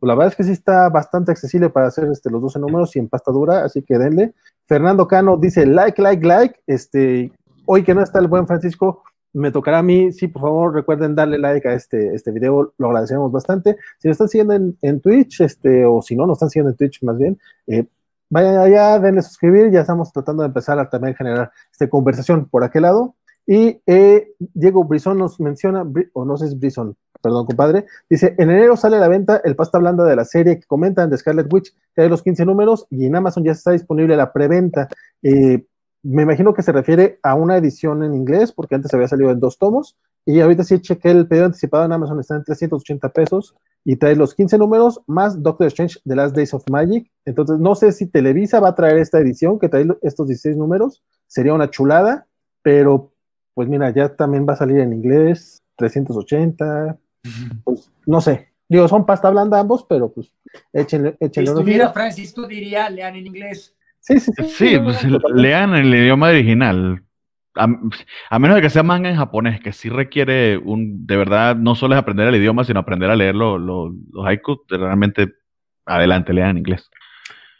Pues 0.00 0.08
la 0.08 0.14
verdad 0.14 0.32
es 0.32 0.36
que 0.36 0.44
sí 0.44 0.52
está 0.52 0.88
bastante 0.88 1.30
accesible 1.30 1.70
para 1.70 1.86
hacer 1.86 2.08
este, 2.10 2.30
los 2.30 2.42
12 2.42 2.58
números 2.58 2.96
y 2.96 2.98
en 2.98 3.08
pasta 3.08 3.30
dura, 3.30 3.64
así 3.64 3.82
que 3.82 3.98
denle. 3.98 4.34
Fernando 4.66 5.06
Cano 5.06 5.36
dice 5.36 5.66
like, 5.66 6.00
like, 6.00 6.26
like. 6.26 6.60
Este, 6.66 7.30
hoy 7.66 7.84
que 7.84 7.94
no 7.94 8.02
está 8.02 8.18
el 8.18 8.26
buen 8.26 8.46
Francisco, 8.46 9.02
me 9.34 9.50
tocará 9.50 9.80
a 9.80 9.82
mí. 9.82 10.12
Sí, 10.12 10.28
por 10.28 10.42
favor, 10.42 10.74
recuerden 10.74 11.14
darle 11.14 11.38
like 11.38 11.68
a 11.68 11.74
este, 11.74 12.14
este 12.14 12.30
video, 12.30 12.72
lo 12.78 12.86
agradecemos 12.86 13.30
bastante. 13.30 13.76
Si 13.98 14.08
nos 14.08 14.14
están 14.14 14.28
siguiendo 14.28 14.54
en, 14.80 15.00
Twitch, 15.00 15.40
este, 15.42 15.84
o 15.84 16.00
si 16.00 16.16
no 16.16 16.26
nos 16.26 16.36
están 16.36 16.50
siguiendo 16.50 16.70
en 16.70 16.76
Twitch 16.76 17.02
más 17.02 17.18
bien, 17.18 17.38
eh, 17.66 17.86
vayan 18.30 18.56
allá, 18.56 18.98
denle 18.98 19.22
suscribir, 19.22 19.70
ya 19.70 19.80
estamos 19.80 20.12
tratando 20.12 20.42
de 20.42 20.48
empezar 20.48 20.78
a 20.78 20.88
también 20.88 21.14
generar 21.14 21.52
esta 21.70 21.88
conversación 21.88 22.48
por 22.48 22.64
aquel 22.64 22.82
lado. 22.82 23.16
Y 23.46 23.80
eh, 23.86 24.32
Diego 24.38 24.84
Brison 24.84 25.18
nos 25.18 25.38
menciona, 25.38 25.84
o 26.14 26.24
no 26.24 26.36
sé 26.36 26.46
si 26.46 26.54
es 26.54 26.58
Brison, 26.58 26.96
perdón, 27.20 27.46
compadre, 27.46 27.86
dice, 28.08 28.34
en 28.38 28.50
enero 28.50 28.76
sale 28.76 28.96
a 28.96 29.00
la 29.00 29.08
venta 29.08 29.40
el 29.44 29.56
pasta 29.56 29.78
blanda 29.78 30.04
de 30.04 30.16
la 30.16 30.24
serie 30.24 30.58
que 30.58 30.66
comentan 30.66 31.10
de 31.10 31.18
Scarlet 31.18 31.52
Witch, 31.52 31.74
que 31.94 32.02
hay 32.02 32.08
los 32.08 32.22
15 32.22 32.46
números, 32.46 32.86
y 32.90 33.04
en 33.06 33.16
Amazon 33.16 33.44
ya 33.44 33.52
está 33.52 33.72
disponible 33.72 34.16
la 34.16 34.32
preventa. 34.32 34.88
Eh, 35.22 35.66
me 36.04 36.22
imagino 36.22 36.52
que 36.52 36.62
se 36.62 36.70
refiere 36.70 37.18
a 37.22 37.34
una 37.34 37.56
edición 37.56 38.02
en 38.02 38.14
inglés, 38.14 38.52
porque 38.52 38.74
antes 38.74 38.92
había 38.92 39.08
salido 39.08 39.30
en 39.30 39.40
dos 39.40 39.58
tomos, 39.58 39.96
y 40.26 40.40
ahorita 40.40 40.62
sí 40.62 40.78
chequé 40.80 41.10
el 41.10 41.26
pedido 41.26 41.46
anticipado 41.46 41.84
en 41.84 41.92
Amazon, 41.92 42.20
está 42.20 42.36
en 42.36 42.44
380 42.44 43.08
pesos, 43.08 43.56
y 43.84 43.96
trae 43.96 44.14
los 44.14 44.34
15 44.34 44.58
números 44.58 45.00
más 45.06 45.42
Doctor 45.42 45.66
Strange 45.68 45.98
The 46.04 46.16
Last 46.16 46.36
Days 46.36 46.54
of 46.54 46.64
Magic. 46.70 47.10
Entonces, 47.24 47.58
no 47.58 47.74
sé 47.74 47.92
si 47.92 48.06
Televisa 48.06 48.60
va 48.60 48.68
a 48.68 48.74
traer 48.74 48.98
esta 48.98 49.18
edición, 49.18 49.58
que 49.58 49.68
trae 49.68 49.86
estos 50.02 50.28
16 50.28 50.56
números, 50.56 51.02
sería 51.26 51.54
una 51.54 51.70
chulada, 51.70 52.26
pero 52.62 53.12
pues 53.54 53.68
mira, 53.68 53.90
ya 53.90 54.14
también 54.14 54.46
va 54.48 54.54
a 54.54 54.56
salir 54.56 54.80
en 54.80 54.92
inglés, 54.92 55.62
380, 55.76 56.98
pues 57.64 57.90
no 58.06 58.20
sé. 58.20 58.48
Digo, 58.68 58.88
son 58.88 59.06
pasta 59.06 59.30
blanda 59.30 59.60
ambos, 59.60 59.84
pero 59.88 60.12
pues 60.12 60.32
échenle. 60.72 61.16
échenle 61.20 61.50
si 61.50 61.52
estuviera 61.52 61.92
Francisco 61.92 62.46
diría, 62.46 62.88
lean 62.90 63.16
en 63.16 63.26
inglés. 63.26 63.74
Sí, 64.04 64.20
sí, 64.20 64.32
sí. 64.36 64.44
Sí, 64.44 64.78
pues 64.78 65.02
lean 65.32 65.74
el 65.74 65.94
idioma 65.94 66.28
original. 66.28 67.02
A, 67.54 68.38
menos 68.38 68.56
de 68.56 68.62
que 68.62 68.68
sea 68.68 68.82
manga 68.82 69.08
en 69.08 69.16
japonés, 69.16 69.60
que 69.60 69.72
sí 69.72 69.88
requiere 69.88 70.58
un, 70.58 71.06
de 71.06 71.16
verdad, 71.16 71.56
no 71.56 71.74
solo 71.74 71.94
es 71.94 72.00
aprender 72.00 72.28
el 72.28 72.34
idioma, 72.34 72.64
sino 72.64 72.80
aprender 72.80 73.08
a 73.10 73.16
leer 73.16 73.34
los 73.34 73.94
haikus, 74.26 74.58
realmente 74.68 75.32
adelante, 75.86 76.34
lean 76.34 76.50
en 76.50 76.58
inglés. 76.58 76.90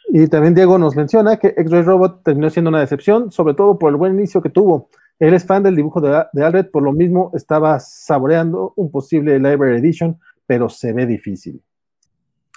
Y 0.09 0.27
también 0.27 0.53
Diego 0.53 0.77
nos 0.77 0.95
menciona 0.95 1.37
que 1.37 1.47
X-Ray 1.57 1.81
Robot 1.81 2.23
terminó 2.23 2.49
siendo 2.51 2.69
una 2.69 2.79
decepción, 2.79 3.31
sobre 3.31 3.55
todo 3.55 3.79
por 3.79 3.89
el 3.89 3.95
buen 3.95 4.13
inicio 4.13 4.41
que 4.41 4.49
tuvo. 4.49 4.89
Él 5.17 5.33
es 5.33 5.47
fan 5.47 5.63
del 5.63 5.75
dibujo 5.75 5.99
de, 5.99 6.25
de 6.31 6.45
Alred, 6.45 6.69
por 6.69 6.83
lo 6.83 6.91
mismo 6.91 7.31
estaba 7.33 7.79
saboreando 7.79 8.73
un 8.75 8.91
posible 8.91 9.39
Library 9.39 9.79
Edition, 9.79 10.19
pero 10.45 10.69
se 10.69 10.93
ve 10.93 11.07
difícil. 11.07 11.63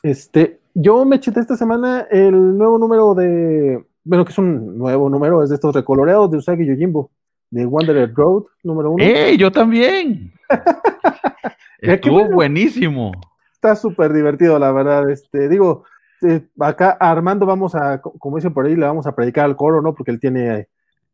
Este, 0.02 0.57
yo 0.74 1.04
me 1.04 1.20
chité 1.20 1.40
esta 1.40 1.56
semana 1.56 2.06
el 2.10 2.56
nuevo 2.56 2.78
número 2.78 3.14
de, 3.14 3.84
bueno, 4.04 4.24
que 4.24 4.32
es 4.32 4.38
un 4.38 4.78
nuevo 4.78 5.10
número, 5.10 5.42
es 5.42 5.50
de 5.50 5.56
estos 5.56 5.74
recoloreados 5.74 6.30
de 6.30 6.38
Usagi 6.38 6.66
Yojimbo, 6.66 7.10
de 7.50 7.66
Wanderer 7.66 8.12
Road, 8.14 8.44
número 8.62 8.92
uno. 8.92 9.04
¡Ey, 9.04 9.36
yo 9.36 9.50
también! 9.50 10.32
Estuvo 11.80 12.28
buenísimo. 12.28 13.12
Está 13.52 13.76
súper 13.76 14.12
divertido, 14.12 14.58
la 14.58 14.72
verdad. 14.72 15.10
Este, 15.10 15.48
digo, 15.48 15.84
eh, 16.22 16.46
acá 16.60 16.96
Armando 17.00 17.46
vamos 17.46 17.74
a, 17.74 18.00
como 18.00 18.36
dicen 18.36 18.52
por 18.52 18.66
ahí, 18.66 18.76
le 18.76 18.86
vamos 18.86 19.06
a 19.06 19.14
predicar 19.14 19.44
al 19.44 19.56
coro, 19.56 19.82
¿no? 19.82 19.94
Porque 19.94 20.10
él 20.10 20.20
tiene 20.20 20.68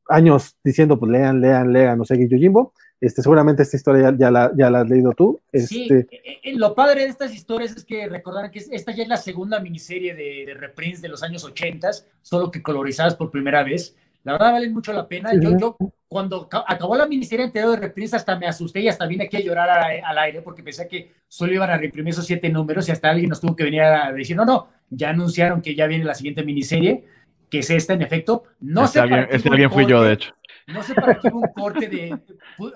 años 0.08 0.56
diciendo, 0.62 0.98
pues 0.98 1.10
lean, 1.10 1.40
lean, 1.40 1.72
lean, 1.72 2.04
sé, 2.04 2.28
Yojimbo. 2.28 2.72
Este, 3.00 3.22
seguramente 3.22 3.62
esta 3.62 3.76
historia 3.76 4.14
ya, 4.16 4.30
la, 4.30 4.52
ya 4.56 4.70
la 4.70 4.80
has 4.80 4.88
leído 4.88 5.12
tú. 5.12 5.40
Sí, 5.52 5.82
este, 5.82 6.08
eh, 6.10 6.40
eh, 6.42 6.54
lo 6.56 6.74
padre 6.74 7.02
de 7.02 7.08
estas 7.08 7.34
historias 7.34 7.76
es 7.76 7.84
que 7.84 8.08
recordar 8.08 8.50
que 8.50 8.62
esta 8.70 8.92
ya 8.92 9.02
es 9.02 9.08
la 9.08 9.16
segunda 9.16 9.60
miniserie 9.60 10.14
de, 10.14 10.44
de 10.46 10.54
reprints 10.54 11.02
de 11.02 11.08
los 11.08 11.22
años 11.22 11.44
80, 11.44 11.90
solo 12.22 12.50
que 12.50 12.62
colorizadas 12.62 13.14
por 13.14 13.30
primera 13.30 13.62
vez. 13.62 13.96
La 14.22 14.32
verdad 14.32 14.52
valen 14.52 14.72
mucho 14.72 14.92
la 14.92 15.06
pena. 15.06 15.32
Yo, 15.38 15.58
yo 15.58 15.76
cuando 16.08 16.48
acabó 16.66 16.96
la 16.96 17.06
miniserie 17.06 17.44
entera 17.44 17.68
de 17.68 17.76
reprints 17.76 18.14
hasta 18.14 18.38
me 18.38 18.46
asusté 18.46 18.80
y 18.80 18.88
hasta 18.88 19.06
vine 19.06 19.24
aquí 19.24 19.36
a 19.36 19.40
llorar 19.40 19.68
al 20.02 20.18
aire 20.18 20.40
porque 20.40 20.62
pensé 20.62 20.88
que 20.88 21.12
solo 21.28 21.52
iban 21.52 21.68
a 21.68 21.76
reprimir 21.76 22.12
esos 22.12 22.24
siete 22.24 22.48
números 22.48 22.88
y 22.88 22.92
hasta 22.92 23.10
alguien 23.10 23.28
nos 23.28 23.40
tuvo 23.40 23.54
que 23.54 23.64
venir 23.64 23.82
a 23.82 24.10
decir, 24.12 24.34
no, 24.34 24.46
no, 24.46 24.68
ya 24.88 25.10
anunciaron 25.10 25.60
que 25.60 25.74
ya 25.74 25.86
viene 25.86 26.04
la 26.04 26.14
siguiente 26.14 26.42
miniserie 26.42 27.04
que 27.50 27.60
es 27.60 27.70
esta 27.70 27.92
en 27.92 28.02
efecto. 28.02 28.44
No 28.60 28.88
sé 28.88 28.98
para 28.98 29.22
este 29.24 29.48
alguien 29.48 29.70
fui 29.70 29.86
yo, 29.86 30.02
de 30.02 30.14
hecho. 30.14 30.34
No 30.66 30.82
sé 30.82 30.94
para 30.94 31.18
qué 31.18 31.28
hubo 31.28 31.40
un 31.40 31.52
corte 31.54 31.88
de. 31.88 32.18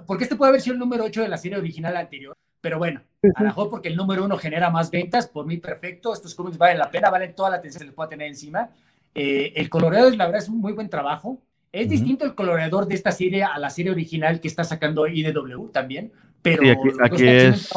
Porque 0.07 0.25
este 0.25 0.37
puede 0.37 0.51
haber 0.51 0.61
sido 0.61 0.75
el 0.75 0.79
número 0.79 1.05
8 1.05 1.23
de 1.23 1.29
la 1.29 1.39
serie 1.39 1.59
original 1.59 1.97
anterior. 1.97 2.37
Pero 2.61 2.79
bueno, 2.79 3.01
a 3.35 3.43
lo 3.43 3.47
mejor 3.47 3.71
porque 3.71 3.89
el 3.89 3.97
número 3.97 4.25
1 4.25 4.37
genera 4.37 4.69
más 4.71 4.91
ventas, 4.91 5.29
por 5.29 5.47
mí 5.47 5.59
perfecto. 5.59 6.13
Estos 6.13 6.35
cómics 6.35 6.59
valen 6.59 6.79
la 6.79 6.91
pena, 6.91 7.09
valen 7.09 7.35
toda 7.35 7.51
la 7.51 7.57
atención 7.57 7.81
que 7.81 7.87
les 7.87 7.95
pueda 7.95 8.09
tener 8.09 8.27
encima. 8.27 8.71
Eh, 9.15 9.53
el 9.57 9.71
coloreado, 9.71 10.11
la 10.11 10.27
verdad, 10.27 10.43
es 10.43 10.49
un 10.49 10.61
muy 10.61 10.73
buen 10.73 10.91
trabajo. 10.91 11.41
Es 11.71 11.89
distinto 11.89 12.25
el 12.25 12.35
coloreador 12.35 12.87
de 12.87 12.95
esta 12.95 13.13
serie 13.13 13.45
a 13.45 13.59
la 13.59 13.69
serie 13.71 13.93
original 13.93 14.41
que 14.41 14.49
está 14.49 14.65
sacando 14.65 15.07
IDW 15.07 15.69
también, 15.69 16.13
pero 16.41 16.63
aquí, 17.03 17.27
es 17.27 17.69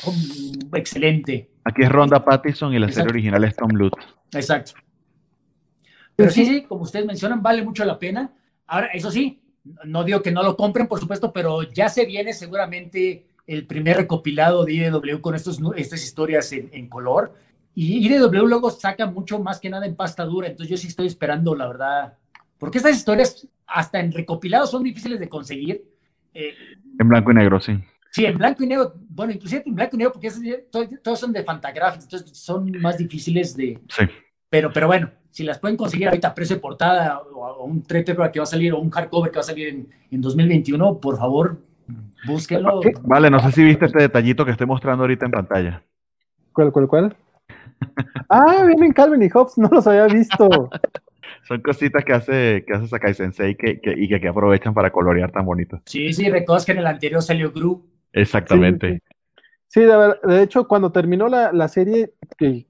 excelente. 0.74 1.50
Aquí 1.64 1.84
es 1.84 1.90
Ronda 1.90 2.24
Pattison 2.24 2.74
y 2.74 2.80
la 2.80 2.90
serie 2.90 3.10
original 3.10 3.44
es 3.44 3.56
Tom 3.56 3.72
Lutz. 3.72 3.98
Exacto. 4.34 4.74
Pero 6.16 6.30
sí, 6.30 6.46
sí, 6.46 6.62
como 6.64 6.84
ustedes 6.84 7.06
mencionan, 7.06 7.42
vale 7.42 7.64
mucho 7.64 7.84
la 7.84 7.98
pena. 7.98 8.32
Ahora, 8.68 8.88
eso 8.88 9.12
sí, 9.12 9.42
no 9.64 10.04
digo 10.04 10.22
que 10.22 10.32
no 10.32 10.44
lo 10.44 10.56
compren, 10.56 10.88
por 10.88 11.00
supuesto, 11.00 11.32
pero 11.32 11.64
ya 11.64 11.90
se 11.90 12.06
viene 12.06 12.34
seguramente 12.34 13.26
el 13.48 13.66
primer 13.66 13.98
recopilado 13.98 14.66
de 14.66 14.74
IDW 14.74 15.20
con 15.22 15.36
estos, 15.36 15.60
estas 15.76 16.04
historias 16.04 16.52
en, 16.52 16.88
color. 16.88 17.36
Y 17.74 18.06
IDW 18.08 18.46
luego 18.48 18.70
saca 18.70 19.06
mucho 19.06 19.40
más 19.40 19.60
que 19.60 19.70
nada 19.70 19.86
en 19.86 19.96
pasta 19.96 20.24
dura, 20.26 20.48
entonces 20.48 20.70
yo 20.70 20.78
sí 20.78 20.88
estoy 20.88 21.08
esperando, 21.08 21.56
la 21.56 21.68
verdad, 21.68 22.18
porque 22.58 22.78
estas 22.78 22.96
historias 22.96 23.48
hasta 23.66 24.00
en 24.00 24.12
recopilado 24.12 24.68
son 24.68 24.84
difíciles 24.84 25.20
de 25.20 25.30
conseguir. 25.30 25.84
Eh, 26.34 26.54
en 27.00 27.08
blanco 27.08 27.32
y 27.32 27.36
negro, 27.36 27.60
sí. 27.60 27.74
Sí, 28.12 28.26
en 28.26 28.38
blanco 28.38 28.64
y 28.64 28.68
negro, 28.68 28.94
bueno, 29.10 29.32
inclusive 29.32 29.64
en 29.66 29.76
blanco 29.76 29.96
y 29.96 30.00
negro, 30.00 30.14
porque 30.14 30.30
todos, 31.02 31.20
son 31.20 31.32
de 31.32 31.44
Fantagraphics, 31.44 32.04
entonces 32.04 32.38
son 32.38 32.70
más 32.82 32.98
difíciles 32.98 33.56
de... 33.56 33.80
Sí. 33.88 34.04
Pero, 34.50 34.74
pero 34.74 34.88
bueno, 34.88 35.10
si 35.32 35.44
las 35.44 35.60
pueden 35.60 35.78
conseguir 35.78 36.08
ahorita 36.08 36.30
a 36.30 36.36
precio 36.36 36.58
de 36.58 36.62
portada 36.62 37.20
o, 37.20 37.64
un 37.64 37.82
trade 37.84 38.06
que 38.06 38.14
va 38.14 38.44
a 38.44 38.46
salir 38.46 38.74
o 38.74 38.80
un 38.80 38.90
hardcover 38.90 39.32
que 39.32 39.38
va 39.38 39.42
a 39.42 39.46
salir 39.46 39.70
en, 39.70 39.88
en 40.12 40.22
2021, 40.22 41.00
por 41.00 41.18
favor, 41.18 41.58
búsquenlo. 42.28 42.82
Vale, 43.04 43.30
no 43.30 43.40
sé 43.40 43.52
si 43.52 43.64
viste 43.64 43.86
este 43.86 44.02
detallito 44.02 44.46
que 44.46 44.52
estoy 44.52 44.68
mostrando 44.68 45.04
ahorita 45.04 45.26
en 45.26 45.32
pantalla. 45.32 45.84
¿Cuál, 46.54 46.72
cuál, 46.72 46.88
cuál? 46.88 47.16
ah, 48.30 48.64
vienen 48.66 48.92
Calvin 48.92 49.24
y 49.24 49.30
Hobbes, 49.30 49.58
no 49.58 49.70
los 49.72 49.88
había 49.88 50.06
visto. 50.08 50.50
Son 51.48 51.62
cositas 51.62 52.04
que 52.06 52.14
hace, 52.14 52.64
que 52.68 52.74
hace 52.74 52.88
Sakai 52.88 53.14
Sensei 53.14 53.56
que, 53.56 53.80
que, 53.82 53.94
y 53.98 54.08
que, 54.08 54.28
aprovechan 54.28 54.74
para 54.74 54.92
colorear 54.92 55.32
tan 55.32 55.46
bonito. 55.46 55.82
Sí, 55.86 56.14
sí, 56.14 56.30
recuerdas 56.30 56.66
que 56.66 56.74
en 56.74 56.80
el 56.80 56.88
anterior 56.88 57.22
salió 57.22 57.52
Gru. 57.52 57.84
Exactamente. 58.14 59.02
Sí, 59.68 59.82
de, 59.82 60.44
hecho, 60.44 60.68
cuando 60.68 60.92
terminó 60.92 61.30
la, 61.30 61.52
la 61.54 61.68
serie, 61.70 62.14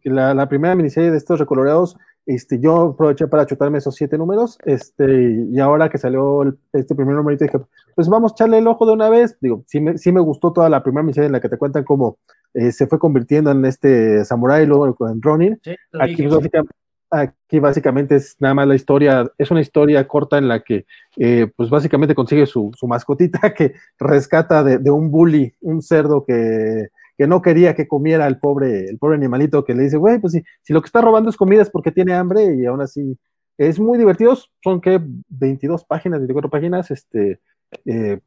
la, 0.03 0.33
la, 0.35 0.48
primera 0.48 0.75
miniserie 0.75 1.09
de 1.09 1.17
estos 1.17 1.40
recoloreados, 1.40 1.98
este, 2.25 2.59
yo 2.59 2.91
aproveché 2.91 3.27
para 3.27 3.45
chutarme 3.45 3.80
esos 3.80 3.95
siete 3.95 4.17
números, 4.17 4.58
este, 4.66 5.45
y 5.51 5.59
ahora 5.59 5.90
que 5.90 5.98
salió 5.98 6.43
este 6.72 6.95
primer 6.95 7.16
numerito 7.16 7.45
dije, 7.45 7.59
pues 7.95 8.08
vamos 8.08 8.32
a 8.32 8.35
echarle 8.35 8.59
el 8.59 8.67
ojo 8.67 8.85
de 8.85 8.93
una 8.93 9.09
vez. 9.09 9.38
Digo, 9.41 9.64
sí 9.67 9.80
me, 9.80 9.98
sí 9.98 10.11
me 10.11 10.22
gustó 10.22 10.53
toda 10.53 10.69
la 10.69 10.83
primera 10.83 11.03
misión 11.03 11.25
en 11.25 11.32
la 11.32 11.41
que 11.41 11.50
te 11.50 11.58
cuentan 11.58 11.83
cómo 11.83 12.19
eh, 12.53 12.72
se 12.72 12.88
fue 12.88 13.00
convirtiendo 13.00 13.51
en 13.51 13.66
este 13.66 14.24
samurai, 14.25 14.66
luego 14.66 14.95
en 15.09 15.22
Ronin. 15.22 15.59
aquí, 16.00 16.27
básicamente, 16.27 16.75
aquí, 17.09 17.59
básicamente, 17.59 18.16
es 18.16 18.35
nada 18.40 18.53
más 18.53 18.67
la 18.67 18.75
historia, 18.75 19.32
es 19.38 19.51
una 19.51 19.61
historia 19.61 20.08
corta 20.08 20.38
en 20.38 20.48
la 20.48 20.61
que, 20.61 20.85
eh, 21.17 21.51
pues 21.56 21.69
básicamente 21.69 22.16
consigue 22.16 22.45
su, 22.45 22.72
su 22.75 22.88
mascotita 22.88 23.40
que 23.56 23.74
rescata 24.00 24.64
de, 24.64 24.77
de 24.77 24.91
un 24.91 25.11
bully, 25.11 25.53
un 25.61 25.82
cerdo 25.82 26.24
que 26.24 26.90
que 27.17 27.27
no 27.27 27.41
quería 27.41 27.75
que 27.75 27.88
comiera 27.88 28.27
el 28.27 28.40
pobre, 28.40 28.85
el 28.90 28.98
pobre 28.98 29.15
animalito 29.15 29.64
que 29.64 29.75
le 29.75 29.83
dice, 29.83 29.98
güey, 29.98 30.19
pues 30.19 30.33
si, 30.33 30.43
si 30.61 30.73
lo 30.73 30.81
que 30.81 30.88
está 30.88 31.01
robando 31.01 31.30
es 31.30 31.38
comida 31.38 31.61
es 31.61 31.69
porque 31.69 31.91
tiene 31.91 32.14
hambre 32.14 32.56
y 32.56 32.65
aún 32.65 32.81
así 32.81 33.17
es 33.57 33.80
muy 33.80 33.98
divertido, 33.98 34.38
son 34.64 34.81
que 34.81 34.99
22 35.30 35.85
páginas, 35.85 36.19
24 36.19 36.49
páginas, 36.49 36.90
este, 36.90 37.40
eh, 37.85 38.19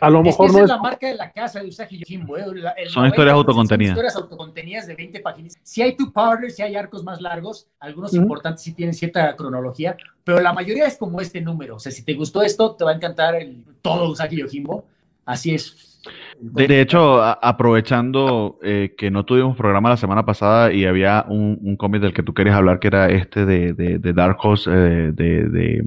a 0.00 0.08
lo 0.08 0.22
mejor 0.22 0.52
no 0.52 0.60
es, 0.60 0.68
la 0.68 0.78
marca 0.78 1.06
de 1.06 1.14
la 1.14 1.30
casa 1.32 1.60
de 1.60 1.68
Usagi 1.68 1.98
Yojimbo. 1.98 2.36
¿eh? 2.38 2.44
son 2.88 3.06
historias 3.06 3.34
autocontenidas. 3.34 3.94
Son 3.96 4.04
historias 4.04 4.16
autocontenidas 4.16 4.86
de 4.86 4.94
20 4.94 5.20
páginas. 5.20 5.54
Si 5.62 5.82
hay 5.82 5.96
two 5.96 6.12
powders, 6.12 6.56
si 6.56 6.62
hay 6.62 6.76
arcos 6.76 7.04
más 7.04 7.20
largos, 7.20 7.68
algunos 7.78 8.14
importantes 8.14 8.62
sí 8.62 8.72
tienen 8.72 8.94
cierta 8.94 9.34
cronología, 9.36 9.96
pero 10.24 10.40
la 10.40 10.52
mayoría 10.52 10.86
es 10.86 10.96
como 10.96 11.20
este 11.20 11.40
número. 11.40 11.76
O 11.76 11.78
sea, 11.78 11.92
si 11.92 12.04
te 12.04 12.14
gustó 12.14 12.42
esto, 12.42 12.74
te 12.74 12.84
va 12.84 12.92
a 12.92 12.94
encantar 12.94 13.34
el, 13.34 13.64
todo 13.82 14.10
Usagi 14.10 14.36
Yojimbo. 14.36 14.86
Así 15.24 15.54
es. 15.54 15.95
De, 16.38 16.80
hecho, 16.80 17.22
aprovechando 17.22 18.58
eh, 18.62 18.94
que 18.96 19.10
no 19.10 19.24
tuvimos 19.24 19.56
programa 19.56 19.90
la 19.90 19.96
semana 19.96 20.24
pasada 20.26 20.72
y 20.72 20.84
había 20.84 21.24
un, 21.28 21.76
cómic 21.76 22.02
del 22.02 22.12
que 22.12 22.22
tú 22.22 22.34
querías 22.34 22.56
hablar, 22.56 22.78
que 22.78 22.88
era 22.88 23.08
este 23.08 23.46
de, 23.46 23.72
de, 23.72 24.12
Dark 24.12 24.36
Horse, 24.42 24.70
eh, 24.70 25.12
de, 25.12 25.82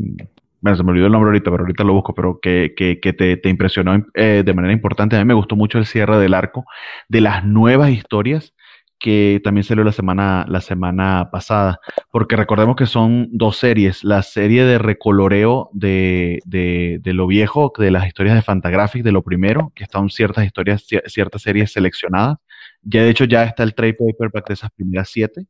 Bueno, 0.62 0.76
se 0.76 0.84
me 0.84 0.92
olvidó 0.92 1.06
el 1.06 1.12
nombre 1.12 1.30
ahorita, 1.30 1.52
pero 1.52 1.64
ahorita 1.64 1.84
lo 1.84 1.94
busco, 1.94 2.16
pero 2.16 2.40
que, 2.42 2.74
que, 2.76 3.00
que 3.00 3.14
te, 3.14 3.38
te, 3.38 3.50
impresionó 3.50 4.06
eh, 4.16 4.44
de 4.44 4.54
manera 4.54 4.74
importante. 4.74 5.16
A 5.16 5.20
mí 5.20 5.26
me 5.26 5.36
gustó 5.36 5.56
mucho 5.56 5.78
el 5.78 5.86
cierre 5.86 6.18
del 6.18 6.34
arco, 6.34 6.66
de 7.08 7.22
las 7.22 7.46
nuevas 7.46 7.92
historias 7.92 8.54
que 9.00 9.40
también 9.44 9.64
salió 9.64 9.84
la 9.84 9.92
semana, 9.92 10.46
la 10.48 10.62
semana 10.62 11.30
pasada, 11.32 11.80
porque 12.12 12.36
recordemos 12.36 12.76
que 12.76 12.86
son 12.86 13.30
dos 13.32 13.58
series, 13.58 14.04
la 14.04 14.22
serie 14.24 14.66
de 14.66 14.78
recoloreo 14.78 15.70
de, 15.74 16.40
de, 16.46 17.00
de 17.02 17.14
lo 17.14 17.26
viejo, 17.28 17.72
de 17.78 17.92
las 17.92 18.08
historias 18.08 18.36
de 18.36 18.42
Fantagraphics, 18.42 19.06
de 19.06 19.12
lo 19.12 19.24
primero, 19.24 19.72
que 19.76 19.84
están 19.86 20.10
ciertas 20.10 20.46
historias, 20.46 20.86
ciertas 21.08 21.42
series 21.42 21.72
seleccionadas, 21.72 22.38
ya 22.82 23.04
de 23.04 23.10
hecho 23.10 23.26
ya 23.26 23.44
está 23.44 23.64
el 23.64 23.74
trade 23.74 23.96
paperback 23.96 24.48
de 24.48 24.54
esas 24.54 24.72
primeras 24.72 25.10
siete, 25.10 25.46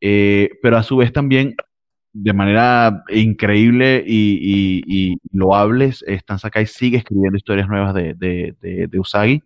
eh, 0.00 0.50
pero 0.62 0.76
a 0.76 0.82
su 0.82 0.96
vez 0.96 1.12
también 1.12 1.54
de 2.12 2.32
manera 2.32 3.04
increíble 3.08 4.04
y, 4.06 5.16
loables. 5.32 6.04
Stan 6.06 6.38
Sakai 6.38 6.66
sigue 6.66 6.98
escribiendo 6.98 7.36
historias 7.36 7.68
nuevas 7.68 7.94
de, 7.94 8.14
de, 8.14 8.98
Usagi 8.98 9.42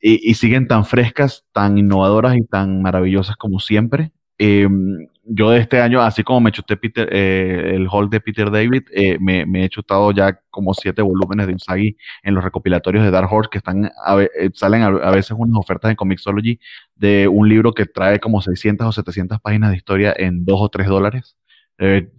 y, 0.00 0.34
siguen 0.34 0.68
tan 0.68 0.84
frescas, 0.84 1.44
tan 1.52 1.78
innovadoras 1.78 2.36
y 2.36 2.44
tan 2.44 2.82
maravillosas 2.82 3.36
como 3.36 3.60
siempre. 3.60 4.12
Em, 4.38 5.08
yo 5.30 5.50
de 5.50 5.58
este 5.58 5.80
año, 5.80 6.00
así 6.00 6.22
como 6.22 6.40
me 6.40 6.52
chuté 6.52 6.76
Peter, 6.76 7.08
eh, 7.12 7.72
el 7.74 7.86
hall 7.90 8.08
de 8.08 8.20
Peter 8.20 8.50
David, 8.50 8.84
eh, 8.92 9.18
me, 9.20 9.44
he 9.64 9.68
chutado 9.68 10.10
ya 10.12 10.40
como 10.50 10.72
siete 10.74 11.02
volúmenes 11.02 11.46
de 11.46 11.54
Usagi 11.54 11.96
en 12.22 12.34
los 12.34 12.42
recopilatorios 12.42 13.04
de 13.04 13.10
Dark 13.10 13.30
Horse 13.30 13.50
que 13.50 13.58
están 13.58 13.84
eh, 13.86 14.50
salen 14.54 14.82
a, 14.82 15.10
veces 15.10 15.36
unas 15.38 15.58
ofertas 15.58 15.90
en 15.90 15.96
Comixology 15.96 16.58
de 16.94 17.28
un 17.28 17.48
libro 17.48 17.72
que 17.72 17.84
trae 17.84 18.20
como 18.20 18.40
600 18.40 18.86
o 18.86 18.92
700 18.92 19.40
páginas 19.40 19.70
de 19.70 19.76
historia 19.76 20.14
en 20.16 20.44
2 20.46 20.60
o 20.60 20.68
3 20.70 20.86
dólares. 20.88 21.36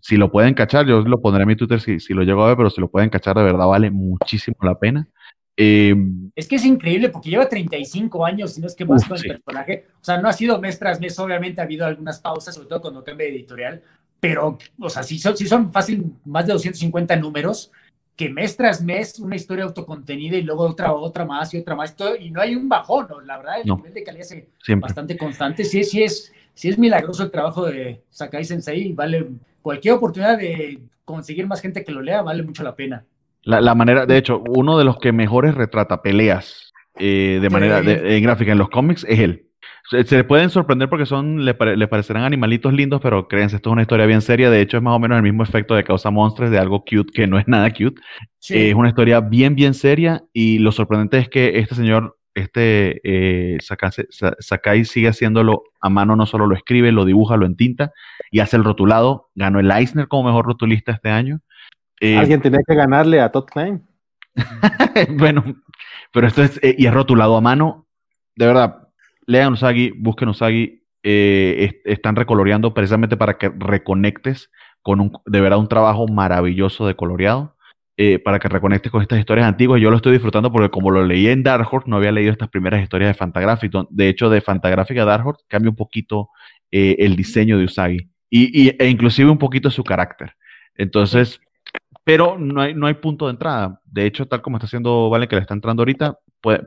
si 0.02 0.18
lo 0.18 0.32
pueden 0.32 0.54
cachar, 0.54 0.86
yo 0.86 1.02
lo 1.02 1.22
pondré 1.22 1.44
en 1.44 1.48
mi 1.50 1.56
Twitter 1.56 1.82
si, 1.82 2.00
si 2.00 2.14
lo 2.14 2.24
llego 2.24 2.44
a 2.44 2.48
ver, 2.48 2.58
pero 2.58 2.70
si 2.70 2.80
lo 2.80 2.90
pueden 2.90 3.10
cachar, 3.10 3.36
de 3.38 3.44
verdad 3.44 3.68
vale 3.68 3.92
muchísimo 3.92 4.58
la 4.62 4.78
pena. 4.80 5.08
Em, 5.56 6.32
es 6.36 6.48
que 6.48 6.56
es 6.56 6.66
increíble 6.66 7.10
porque 7.10 7.30
lleva 7.30 7.50
35 7.50 8.26
años, 8.26 8.54
si 8.54 8.62
no 8.62 8.68
es 8.68 8.76
que 8.76 8.86
más 8.86 9.06
con 9.06 9.18
el 9.18 9.24
personaje. 9.24 9.88
O 10.02 10.04
sea, 10.04 10.22
no 10.22 10.30
ha 10.30 10.34
sido 10.34 10.60
mes 10.60 10.80
tras 10.80 11.00
mes, 11.02 11.18
obviamente 11.20 11.60
ha 11.60 11.66
habido 11.66 11.86
algunas 11.86 12.20
pausas, 12.20 12.56
sobre 12.56 12.70
todo 12.70 12.82
cuando 12.82 13.04
cambia 13.04 13.28
de 13.28 13.34
editorial, 13.34 13.82
pero, 14.20 14.58
o 14.80 14.90
sea, 14.90 15.04
si 15.04 15.18
son, 15.18 15.36
si 15.38 15.48
son 15.48 15.72
fácil 15.72 16.14
más 16.26 16.46
de 16.46 16.54
250 16.54 17.16
números, 17.16 17.72
que 18.16 18.30
mes 18.30 18.58
tras 18.58 18.82
mes 18.84 19.18
una 19.20 19.38
historia 19.38 19.64
autocontenida 19.64 20.36
y 20.36 20.42
luego 20.42 20.64
otra, 20.64 20.92
otra 20.92 21.24
más 21.24 21.54
y 21.54 21.58
otra 21.58 21.76
más, 21.76 21.96
y, 22.20 22.32
no 22.32 22.42
hay 22.42 22.56
un 22.56 22.68
bajón, 22.68 23.08
¿no? 23.10 23.22
la 23.22 23.38
verdad, 23.38 23.62
el 23.64 23.76
nivel 23.76 23.94
de 23.94 24.04
calidad 24.04 24.28
es 24.30 24.80
bastante 24.80 25.18
constante. 25.18 25.64
Sí, 25.64 25.86
sí 25.86 26.04
es, 26.04 26.34
sí 26.54 26.68
es 26.68 26.78
milagroso 26.78 27.24
el 27.24 27.32
trabajo 27.32 27.66
de 27.66 28.02
Sakai 28.10 28.44
Sensei, 28.44 28.92
vale 28.92 29.26
cualquier 29.62 29.94
oportunidad 29.94 30.38
de 30.38 30.80
conseguir 31.06 31.48
más 31.48 31.62
gente 31.62 31.84
que 31.84 31.94
lo 31.94 32.02
lea, 32.02 32.22
vale 32.22 32.44
mucho 32.44 32.62
la 32.62 32.76
pena. 32.76 33.06
La, 33.50 33.74
manera, 33.74 34.06
de 34.06 34.18
hecho, 34.18 34.44
uno 34.48 34.78
de 34.78 34.86
los 34.86 34.98
que 35.00 35.12
mejores 35.12 35.56
retrata 35.56 36.04
peleas 36.04 36.72
eh, 37.00 37.40
de 37.42 37.50
manera 37.50 37.82
de, 37.82 38.20
gráfica 38.22 38.52
en 38.52 38.60
los 38.60 38.70
cómics 38.70 39.06
es 39.10 39.20
él. 39.20 39.46
Se, 39.90 40.18
le 40.18 40.24
pueden 40.24 40.52
sorprender 40.52 40.88
porque 40.88 41.08
son, 41.08 41.46
le, 41.46 41.56
parecerán 41.56 42.24
animalitos 42.24 42.72
lindos, 42.74 43.02
pero 43.02 43.28
créanse, 43.28 43.56
esto 43.56 43.72
es 43.72 43.74
una 43.74 43.82
historia 43.82 44.06
bien 44.06 44.22
seria. 44.22 44.52
De 44.52 44.62
hecho, 44.62 44.78
es 44.78 44.84
más 44.84 44.96
o 44.96 45.00
menos 45.00 45.16
el 45.16 45.24
mismo 45.24 45.42
efecto 45.42 45.74
de 45.74 45.84
Causa 45.84 46.12
Monstruos, 46.12 46.52
de 46.52 46.60
algo 46.60 46.84
cute 46.84 47.12
que 47.12 47.26
no 47.26 47.40
es 47.40 47.48
nada 47.48 47.72
cute. 47.72 48.00
es 48.50 48.76
una 48.76 48.90
historia 48.90 49.20
bien, 49.20 49.56
bien 49.56 49.74
seria. 49.74 50.22
Y 50.32 50.60
lo 50.60 50.72
sorprendente 50.72 51.18
es 51.18 51.28
que 51.28 51.58
este 51.58 51.74
señor, 51.74 52.18
este 52.36 53.02
eh, 53.04 53.58
Sakai, 54.40 54.86
sigue 54.86 55.08
haciéndolo 55.08 55.64
a 55.82 55.90
mano, 55.90 56.16
no 56.16 56.28
solo 56.28 56.46
lo 56.46 56.56
escribe, 56.56 56.92
lo 56.92 57.04
dibuja, 57.04 57.36
lo 57.36 57.48
entinta 57.48 57.92
y 58.30 58.42
hace 58.42 58.58
el 58.58 58.64
rotulado. 58.64 59.30
Ganó 59.34 59.60
el 59.60 59.72
Eisner 59.72 60.08
como 60.08 60.30
mejor 60.30 60.46
rotulista 60.46 60.92
este 60.92 61.10
año. 61.10 61.40
Eh, 62.00 62.18
Alguien 62.18 62.42
tenía 62.42 62.62
que 62.66 62.76
ganarle 62.76 63.20
a 63.20 63.32
Todd 63.32 63.46
Klein. 63.46 63.86
bueno, 65.18 65.44
pero 66.14 66.28
esto 66.28 66.44
es, 66.44 66.60
eh, 66.64 66.76
y 66.78 66.86
es 66.86 66.94
rotulado 66.94 67.36
a 67.36 67.42
mano. 67.42 67.88
De 68.36 68.46
verdad, 68.46 68.88
lean 69.26 69.54
Usagi, 69.54 69.92
busquen 69.98 70.30
Usagi, 70.30 70.84
eh, 71.04 71.82
están 71.86 72.16
recoloreando 72.16 72.74
precisamente 72.74 73.18
para 73.18 73.38
que 73.38 73.50
reconectes 73.50 74.50
con 74.82 75.02
un, 75.02 75.12
de 75.26 75.42
verdad, 75.42 75.60
un 75.60 75.68
trabajo 75.68 76.08
maravilloso 76.08 76.88
de 76.88 76.96
coloreado. 76.96 77.56
para 78.24 78.40
que 78.40 78.48
reconectes 78.48 78.94
con 78.94 79.02
estas 79.02 79.20
historias 79.20 79.46
antiguas. 79.46 79.82
Yo 79.82 79.92
lo 79.92 79.98
estoy 79.98 80.14
disfrutando 80.14 80.54
porque 80.54 80.70
como 80.70 80.90
lo 80.90 81.04
leí 81.06 81.28
en 81.28 81.44
Dark 81.44 81.68
Horse, 81.70 81.90
no 81.90 81.98
había 81.98 82.14
leído 82.14 82.32
estas 82.32 82.48
primeras 82.48 82.82
historias 82.82 83.10
de 83.10 83.14
Fantagraphic. 83.14 83.74
De 83.90 84.08
hecho, 84.08 84.30
de 84.30 84.40
Fantagraphic 84.40 85.00
a 85.00 85.04
Dark 85.04 85.28
Horse 85.28 85.44
cambia 85.50 85.70
un 85.70 85.76
poquito 85.76 86.30
el 86.72 87.18
diseño 87.18 87.58
de 87.58 87.66
Usagi 87.66 88.10
y, 88.30 88.70
e 88.82 88.88
inclusive 88.88 89.30
un 89.30 89.38
poquito 89.38 89.70
su 89.70 89.84
carácter. 89.84 90.36
Entonces, 90.76 91.42
pero 92.04 92.38
no 92.38 92.62
hay, 92.62 92.74
no 92.74 92.88
hay 92.88 92.96
punto 92.96 93.26
de 93.26 93.32
entrada. 93.32 93.82
De 93.86 94.06
hecho, 94.06 94.28
tal 94.28 94.42
como 94.42 94.58
está 94.58 94.66
haciendo 94.66 95.10
Vale, 95.10 95.28
que 95.28 95.36
le 95.36 95.42
está 95.42 95.54
entrando 95.54 95.82
ahorita, 95.82 96.20
puedes, 96.42 96.64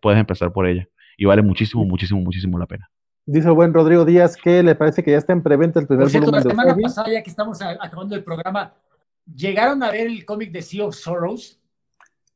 puedes 0.00 0.18
empezar 0.18 0.52
por 0.52 0.66
ella. 0.66 0.88
Y 1.16 1.24
vale 1.24 1.42
muchísimo, 1.42 1.84
muchísimo, 1.84 2.20
muchísimo 2.20 2.58
la 2.58 2.66
pena. 2.66 2.90
Dice 3.24 3.48
el 3.48 3.54
buen 3.54 3.74
Rodrigo 3.74 4.04
Díaz 4.04 4.36
que 4.36 4.62
le 4.62 4.74
parece 4.74 5.02
que 5.02 5.10
ya 5.10 5.18
está 5.18 5.32
en 5.32 5.42
preventa 5.42 5.80
el 5.80 5.86
primer 5.86 6.04
por 6.04 6.10
cierto, 6.10 6.30
La 6.30 6.42
semana 6.42 6.76
pasada, 6.80 7.10
ya 7.10 7.22
que 7.22 7.30
estamos 7.30 7.60
acabando 7.60 8.14
el 8.14 8.22
programa, 8.22 8.72
¿llegaron 9.34 9.82
a 9.82 9.90
ver 9.90 10.06
el 10.06 10.24
cómic 10.24 10.52
de 10.52 10.62
Sea 10.62 10.84
of 10.84 10.94
Sorrows? 10.94 11.60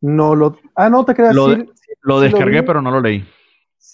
No 0.01 0.35
lo. 0.35 0.59
Ah, 0.75 0.91
no 0.91 1.05
te 1.05 1.15
creas. 1.15 1.35
Lo, 1.35 1.49
lo 2.03 2.21
descargué, 2.21 2.63
pero 2.63 2.83
no 2.83 2.91
lo 2.91 3.01
leí. 3.01 3.25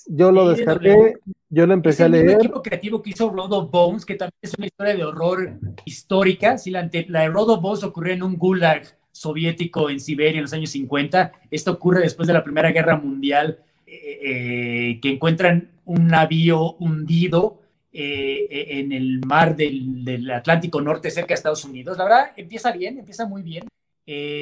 Yo 0.06 0.32
lo 0.32 0.48
descargué, 0.48 1.14
yo 1.48 1.66
lo 1.66 1.74
empecé 1.74 2.04
a 2.04 2.08
leer. 2.08 2.26
Es 2.26 2.32
el 2.32 2.38
equipo 2.40 2.62
creativo 2.62 3.02
que 3.02 3.10
hizo 3.10 3.30
Road 3.30 3.52
of 3.52 3.70
Bones, 3.70 4.04
que 4.04 4.14
también 4.14 4.38
es 4.42 4.54
una 4.56 4.66
historia 4.66 4.96
de 4.96 5.04
horror 5.04 5.58
histórica. 5.84 6.58
Si 6.58 6.70
la, 6.70 6.82
de 6.82 7.28
Road 7.28 7.50
of 7.50 7.60
Bones 7.60 7.84
ocurrió 7.84 8.14
en 8.14 8.22
un 8.22 8.36
gulag 8.36 8.82
soviético 9.16 9.88
en 9.88 10.00
Siberia 10.00 10.38
en 10.38 10.42
los 10.42 10.52
años 10.52 10.70
50. 10.70 11.32
Esto 11.50 11.72
ocurre 11.72 12.00
después 12.00 12.26
de 12.26 12.34
la 12.34 12.44
Primera 12.44 12.70
Guerra 12.70 12.96
Mundial, 12.96 13.60
eh, 13.86 14.18
eh, 14.22 15.00
que 15.00 15.10
encuentran 15.10 15.70
un 15.84 16.08
navío 16.08 16.74
hundido 16.74 17.60
eh, 17.92 18.46
en 18.50 18.92
el 18.92 19.20
mar 19.24 19.56
del, 19.56 20.30
Atlántico 20.30 20.80
Norte 20.82 21.10
cerca 21.10 21.28
de 21.28 21.34
Estados 21.34 21.64
Unidos. 21.64 21.96
La 21.96 22.04
verdad, 22.04 22.32
empieza 22.36 22.72
bien, 22.72 22.98
empieza 22.98 23.26
muy 23.26 23.42
bien. 23.42 23.64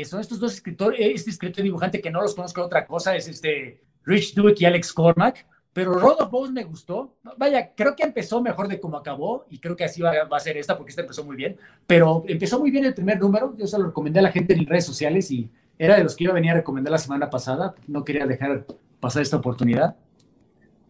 son 0.05 0.21
estos 0.21 0.41
dos 0.41 0.55
escritores, 0.55 0.99
este 1.01 1.31
escritor 1.31 1.63
dibujante 1.63 2.01
que 2.01 2.11
no 2.11 2.21
los 2.21 2.35
conozco 2.35 2.63
otra 2.63 2.87
cosa, 2.87 3.15
es 3.15 3.29
este 3.29 3.81
Rich 4.05 4.35
Duke 4.35 4.57
y 4.59 4.65
Alex 4.65 4.93
Cormack, 4.93 5.47
pero 5.73 5.95
Road 5.95 6.21
of 6.21 6.51
me 6.51 6.65
gustó. 6.65 7.17
Vaya, 7.37 7.73
creo 7.75 7.97
que 7.97 8.05
empezó 8.05 8.41
mejor 8.41 8.69
de 8.69 8.81
como 8.81 8.97
acabó 8.97 9.45
y 9.51 9.59
creo 9.59 9.75
que 9.75 9.85
así 9.85 10.01
va, 10.01 10.13
a 10.31 10.41
ser 10.41 10.57
esta 10.57 10.77
porque 10.77 10.91
esta 10.91 11.03
empezó 11.03 11.25
muy 11.25 11.37
bien, 11.37 11.57
pero 11.87 12.25
empezó 12.29 12.61
muy 12.61 12.71
bien 12.71 12.85
el 12.85 12.95
primer 12.95 13.19
número, 13.21 13.55
yo 13.57 13.67
se 13.67 13.79
lo 13.79 13.87
recomendé 13.87 14.21
a 14.21 14.23
la 14.23 14.33
gente 14.33 14.55
en 14.55 14.67
redes 14.67 14.87
sociales 14.87 15.31
y 15.31 15.51
era 15.77 15.97
de 15.97 16.05
los 16.05 16.15
que 16.15 16.25
iba 16.25 16.33
a 16.33 16.35
venir 16.35 16.53
a 16.53 16.55
recomendar 16.55 16.93
la 16.93 16.99
semana 16.99 17.29
pasada, 17.29 17.75
no 17.89 18.05
quería 18.05 18.27
dejar 18.27 18.65
pasar 19.01 19.23
esta 19.23 19.37
oportunidad. 19.37 19.97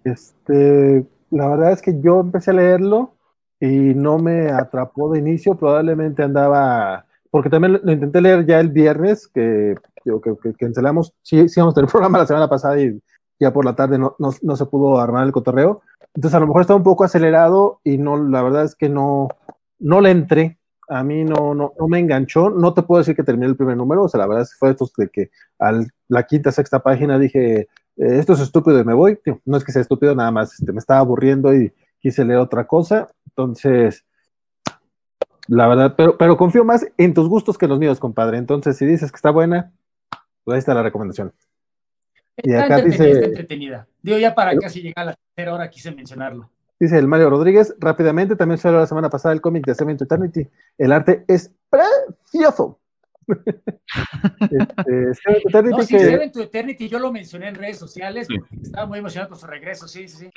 Este, 0.04 1.06
la 1.30 1.48
verdad 1.48 1.72
es 1.72 1.80
que 1.80 1.98
yo 2.00 2.20
empecé 2.20 2.50
a 2.50 2.54
leerlo 2.54 3.14
y 3.58 3.66
no 3.66 4.18
me 4.18 4.50
atrapó 4.50 5.10
de 5.10 5.20
inicio, 5.20 5.56
probablemente 5.56 6.22
andaba, 6.22 7.06
porque 7.30 7.48
también 7.48 7.80
lo 7.82 7.92
intenté 7.92 8.20
leer 8.20 8.44
ya 8.44 8.60
el 8.60 8.68
viernes, 8.68 9.26
que 9.26 9.76
que, 10.04 10.12
que, 10.22 10.36
que 10.42 10.52
cancelamos, 10.54 11.14
sí, 11.22 11.48
sí 11.48 11.60
vamos 11.60 11.74
a 11.74 11.76
tener 11.76 11.90
programa 11.90 12.18
la 12.18 12.26
semana 12.26 12.48
pasada 12.48 12.80
y 12.80 13.00
ya 13.40 13.52
por 13.52 13.64
la 13.64 13.74
tarde 13.74 13.98
no, 13.98 14.16
no, 14.18 14.56
se 14.56 14.66
pudo 14.66 14.98
armar 14.98 15.24
el 15.26 15.32
cotorreo. 15.32 15.82
Entonces 16.14 16.36
a 16.36 16.40
lo 16.40 16.46
mejor 16.46 16.62
está 16.62 16.74
un 16.74 16.82
poco 16.82 17.04
acelerado 17.04 17.80
y 17.84 17.98
no, 17.98 18.16
la 18.16 18.42
verdad 18.42 18.64
es 18.64 18.74
que 18.74 18.88
no, 18.88 19.28
no 19.78 20.00
le 20.00 20.10
entré. 20.10 20.58
A 20.88 21.02
mí 21.02 21.24
no, 21.24 21.54
no, 21.54 21.72
no 21.78 21.88
me 21.88 21.98
enganchó. 21.98 22.50
No 22.50 22.74
te 22.74 22.82
puedo 22.82 23.00
decir 23.00 23.16
que 23.16 23.24
terminé 23.24 23.46
el 23.46 23.56
primer 23.56 23.76
número. 23.76 24.04
O 24.04 24.08
sea, 24.08 24.18
la 24.18 24.26
verdad 24.26 24.42
es 24.42 24.50
que 24.50 24.58
fue 24.58 24.70
esto 24.70 24.88
de 24.96 25.08
que 25.08 25.30
a 25.58 25.72
la 26.08 26.22
quinta, 26.24 26.52
sexta 26.52 26.80
página 26.80 27.18
dije, 27.18 27.60
eh, 27.60 27.66
esto 27.96 28.34
es 28.34 28.40
estúpido 28.40 28.78
y 28.78 28.84
me 28.84 28.94
voy. 28.94 29.18
No 29.44 29.56
es 29.56 29.64
que 29.64 29.72
sea 29.72 29.82
estúpido, 29.82 30.14
nada 30.14 30.30
más 30.30 30.52
este, 30.58 30.72
me 30.72 30.78
estaba 30.78 31.00
aburriendo 31.00 31.54
y 31.54 31.72
quise 32.00 32.24
leer 32.24 32.38
otra 32.38 32.66
cosa. 32.66 33.08
Entonces, 33.26 34.04
la 35.48 35.66
verdad, 35.66 35.94
pero, 35.96 36.16
pero 36.16 36.36
confío 36.36 36.64
más 36.64 36.86
en 36.96 37.14
tus 37.14 37.28
gustos 37.28 37.58
que 37.58 37.64
en 37.64 37.70
los 37.70 37.78
míos, 37.78 37.98
compadre. 37.98 38.38
Entonces, 38.38 38.76
si 38.76 38.86
dices 38.86 39.10
que 39.10 39.16
está 39.16 39.30
buena, 39.30 39.72
pues 40.44 40.54
ahí 40.54 40.58
está 40.58 40.74
la 40.74 40.82
recomendación. 40.82 41.32
y 42.36 42.52
acá 42.54 42.80
dice, 42.80 43.10
está 43.10 43.26
entretenida. 43.26 43.86
Digo, 44.02 44.18
ya 44.18 44.34
para 44.34 44.56
casi 44.58 44.82
llegar 44.82 45.02
a 45.02 45.10
la 45.10 45.14
tercera 45.14 45.54
hora 45.54 45.70
quise 45.70 45.90
mencionarlo. 45.90 46.50
Dice 46.78 46.98
el 46.98 47.08
Mario 47.08 47.30
Rodríguez, 47.30 47.74
rápidamente, 47.78 48.36
también 48.36 48.58
salió 48.58 48.78
la 48.78 48.86
semana 48.86 49.08
pasada 49.08 49.32
el 49.32 49.40
cómic 49.40 49.64
de 49.64 49.74
Seven 49.74 49.96
to 49.96 50.04
Eternity. 50.04 50.48
El 50.76 50.92
arte 50.92 51.24
es 51.28 51.54
precioso. 51.70 52.80
este, 53.28 55.14
Seven 55.14 55.42
to 55.42 55.48
Eternity. 55.48 55.76
No, 55.76 55.82
sí, 55.82 55.98
Seven 55.98 56.32
to 56.32 56.42
Eternity, 56.42 56.88
yo 56.88 56.98
lo 56.98 57.12
mencioné 57.12 57.48
en 57.48 57.54
redes 57.54 57.78
sociales 57.78 58.28
porque 58.28 58.62
estaba 58.62 58.86
muy 58.86 58.98
emocionado 58.98 59.30
con 59.30 59.38
su 59.38 59.46
regreso, 59.46 59.88
sí, 59.88 60.08
sí, 60.08 60.26
sí. 60.26 60.30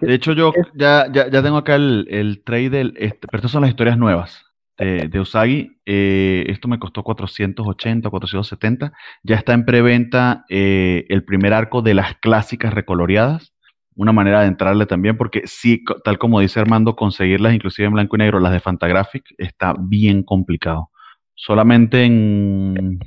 De 0.00 0.14
hecho, 0.14 0.34
yo 0.34 0.52
ya, 0.74 1.08
ya, 1.10 1.28
ya 1.30 1.42
tengo 1.42 1.56
acá 1.56 1.74
el, 1.74 2.06
el 2.10 2.44
trade, 2.44 2.92
este, 2.96 3.26
pero 3.26 3.38
estas 3.38 3.50
son 3.50 3.62
las 3.62 3.70
historias 3.70 3.98
nuevas 3.98 4.47
de, 4.78 5.20
Usagi. 5.20 5.80
Eh, 5.86 6.44
esto 6.48 6.68
me 6.68 6.78
costó 6.78 7.02
480, 7.02 8.08
470. 8.08 8.92
Ya 9.22 9.36
está 9.36 9.52
en 9.52 9.64
preventa 9.64 10.44
eh, 10.48 11.04
el 11.08 11.24
primer 11.24 11.52
arco 11.52 11.82
de 11.82 11.94
las 11.94 12.16
clásicas 12.16 12.72
recoloreadas. 12.72 13.52
Una 13.94 14.12
manera 14.12 14.42
de 14.42 14.46
entrarle 14.46 14.86
también, 14.86 15.16
porque 15.16 15.42
sí, 15.46 15.82
tal 16.04 16.18
como 16.18 16.38
dice 16.38 16.60
Armando, 16.60 16.94
conseguirlas 16.94 17.52
inclusive 17.52 17.86
en 17.86 17.94
blanco 17.94 18.14
y 18.14 18.20
negro, 18.20 18.38
las 18.38 18.52
de 18.52 18.60
Fantagraphic, 18.60 19.24
está 19.38 19.74
bien 19.76 20.22
complicado. 20.22 20.90
Solamente 21.34 22.04
en 22.04 23.00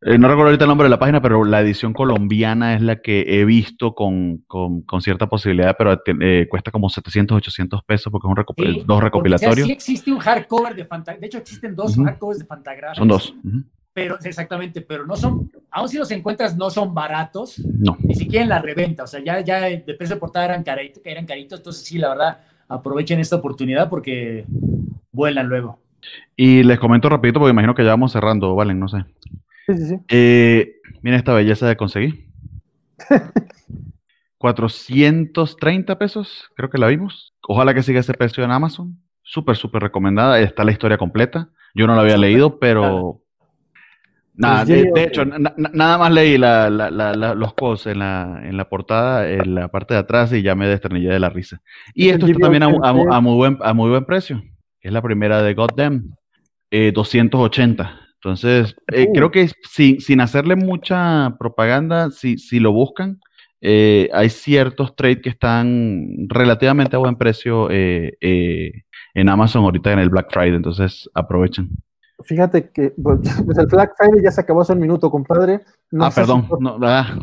eh, 0.00 0.16
no 0.16 0.28
recuerdo 0.28 0.50
ahorita 0.50 0.64
el 0.64 0.68
nombre 0.68 0.84
de 0.84 0.90
la 0.90 0.98
página, 0.98 1.20
pero 1.20 1.44
la 1.44 1.60
edición 1.60 1.92
colombiana 1.92 2.74
es 2.74 2.82
la 2.82 3.00
que 3.00 3.24
he 3.26 3.44
visto 3.44 3.94
con, 3.94 4.44
cierta 5.00 5.28
posibilidad, 5.28 5.76
pero 5.76 6.00
eh, 6.20 6.46
cuesta 6.48 6.70
como 6.70 6.88
700, 6.88 7.36
800 7.38 7.82
pesos 7.84 8.12
porque 8.12 8.28
es 8.28 8.78
un 8.78 8.86
dos 8.86 9.02
recopilatorios. 9.02 9.66
Sí 9.66 9.72
existe 9.72 10.12
un 10.12 10.18
hardcover 10.18 10.76
de 10.76 10.84
Fantagraphic. 10.84 11.20
De 11.20 11.26
hecho, 11.26 11.38
existen 11.38 11.74
dos 11.74 11.96
hardcovers 11.96 12.38
de 12.38 12.44
Fantagraphic. 12.44 12.98
Son 12.98 13.08
dos. 13.08 13.34
Pero, 13.92 14.16
exactamente, 14.22 14.80
pero 14.80 15.04
no 15.04 15.16
son, 15.16 15.50
aún 15.72 15.88
si 15.88 15.98
los 15.98 16.08
encuentras, 16.12 16.56
no 16.56 16.70
son 16.70 16.94
baratos. 16.94 17.58
No. 17.58 17.96
Ni 18.00 18.14
siquiera 18.14 18.44
en 18.44 18.48
la 18.50 18.62
reventa. 18.62 19.02
O 19.02 19.06
sea, 19.08 19.18
ya, 19.24 19.40
ya 19.40 19.62
de 19.62 19.94
precio 19.98 20.14
de 20.14 20.20
portada 20.20 20.44
eran, 20.44 20.62
caritos, 20.62 21.02
eran 21.04 21.26
caritos. 21.26 21.58
Entonces, 21.58 21.84
sí, 21.84 21.98
la 21.98 22.10
verdad, 22.10 22.38
aprovechen 22.68 23.18
esta 23.18 23.34
oportunidad 23.34 23.88
porque 23.88 24.44
vuelan 25.10 25.48
luego. 25.48 25.80
Y 26.36 26.62
les 26.62 26.78
comento 26.78 27.08
rapidito 27.08 27.40
porque 27.40 27.50
imagino 27.50 27.74
que 27.74 27.82
ya 27.82 27.90
vamos 27.90 28.12
cerrando, 28.12 28.54
Valen, 28.54 28.78
no 28.78 28.86
sé. 28.86 29.04
Sí, 29.68 29.76
sí, 29.76 29.86
sí. 29.86 29.96
Eh, 30.08 30.76
miren 31.02 31.18
esta 31.18 31.34
belleza 31.34 31.68
de 31.68 31.76
conseguir. 31.76 32.26
430 34.38 35.98
pesos, 35.98 36.50
creo 36.56 36.70
que 36.70 36.78
la 36.78 36.86
vimos. 36.86 37.34
Ojalá 37.46 37.74
que 37.74 37.82
siga 37.82 38.00
ese 38.00 38.14
precio 38.14 38.44
en 38.44 38.50
Amazon. 38.50 38.98
Súper, 39.22 39.56
súper 39.56 39.82
recomendada. 39.82 40.40
Está 40.40 40.64
la 40.64 40.72
historia 40.72 40.96
completa. 40.96 41.50
Yo 41.74 41.86
no 41.86 41.94
la 41.94 42.00
había 42.02 42.16
leído, 42.16 42.58
pero... 42.58 43.20
Nada, 44.34 44.64
Pues 44.64 44.84
de, 44.94 45.02
hecho, 45.02 45.24
na- 45.24 45.52
na- 45.56 45.70
nada 45.74 45.98
más 45.98 46.12
leí 46.12 46.38
la- 46.38 46.70
la- 46.70 46.90
la- 46.92 47.12
la- 47.12 47.34
los 47.34 47.54
costs 47.54 47.88
en 47.88 47.98
la, 47.98 48.40
en 48.44 48.56
la 48.56 48.68
portada, 48.68 49.28
en 49.28 49.56
la 49.56 49.66
parte 49.68 49.94
de 49.94 50.00
atrás 50.00 50.32
y 50.32 50.42
ya 50.42 50.54
me 50.54 50.68
desternillé 50.68 51.08
de 51.10 51.18
la 51.18 51.28
risa. 51.28 51.60
Y 51.92 52.08
esto 52.10 52.26
está 52.26 52.38
también 52.42 52.62
a 52.62 53.20
muy 53.20 53.34
buen, 53.34 53.58
a 53.60 53.72
muy 53.74 53.90
buen 53.90 54.04
precio. 54.04 54.40
Es 54.80 54.92
la 54.92 55.02
primera 55.02 55.42
de 55.42 55.54
Goddamn, 55.54 56.14
eh, 56.70 56.92
280. 56.94 58.00
Entonces, 58.22 58.74
eh, 58.92 59.06
Uh. 59.08 59.12
creo 59.12 59.30
que 59.30 59.48
sin, 59.70 60.00
sin 60.00 60.20
hacerle 60.20 60.56
mucha 60.56 61.36
propaganda, 61.38 62.10
si, 62.10 62.36
si 62.38 62.58
lo 62.60 62.72
buscan, 62.72 63.20
eh, 63.60 64.08
hay 64.12 64.28
ciertos 64.30 64.94
trades 64.96 65.18
que 65.22 65.28
están 65.30 66.06
relativamente 66.28 66.96
a 66.96 67.00
buen 67.00 67.16
precio 67.16 67.68
eh, 67.70 68.16
eh, 68.20 68.72
en 69.14 69.28
Amazon 69.28 69.64
ahorita 69.64 69.92
en 69.92 69.98
el 70.00 70.10
Black 70.10 70.28
Friday, 70.30 70.54
entonces 70.54 71.08
aprovechen. 71.14 71.70
Fíjate 72.24 72.70
que 72.70 72.92
pues, 73.00 73.20
pues, 73.46 73.58
el 73.58 73.66
Black 73.66 73.94
Friday 73.96 74.22
ya 74.22 74.30
se 74.32 74.40
acabó 74.40 74.60
hace 74.62 74.72
un 74.72 74.80
minuto, 74.80 75.10
compadre. 75.10 75.60
No 75.90 76.04
ah, 76.04 76.10
si 76.10 76.20
perdón. 76.20 76.46
fue- 76.48 76.58
no, 76.60 76.78
ah, 76.82 77.18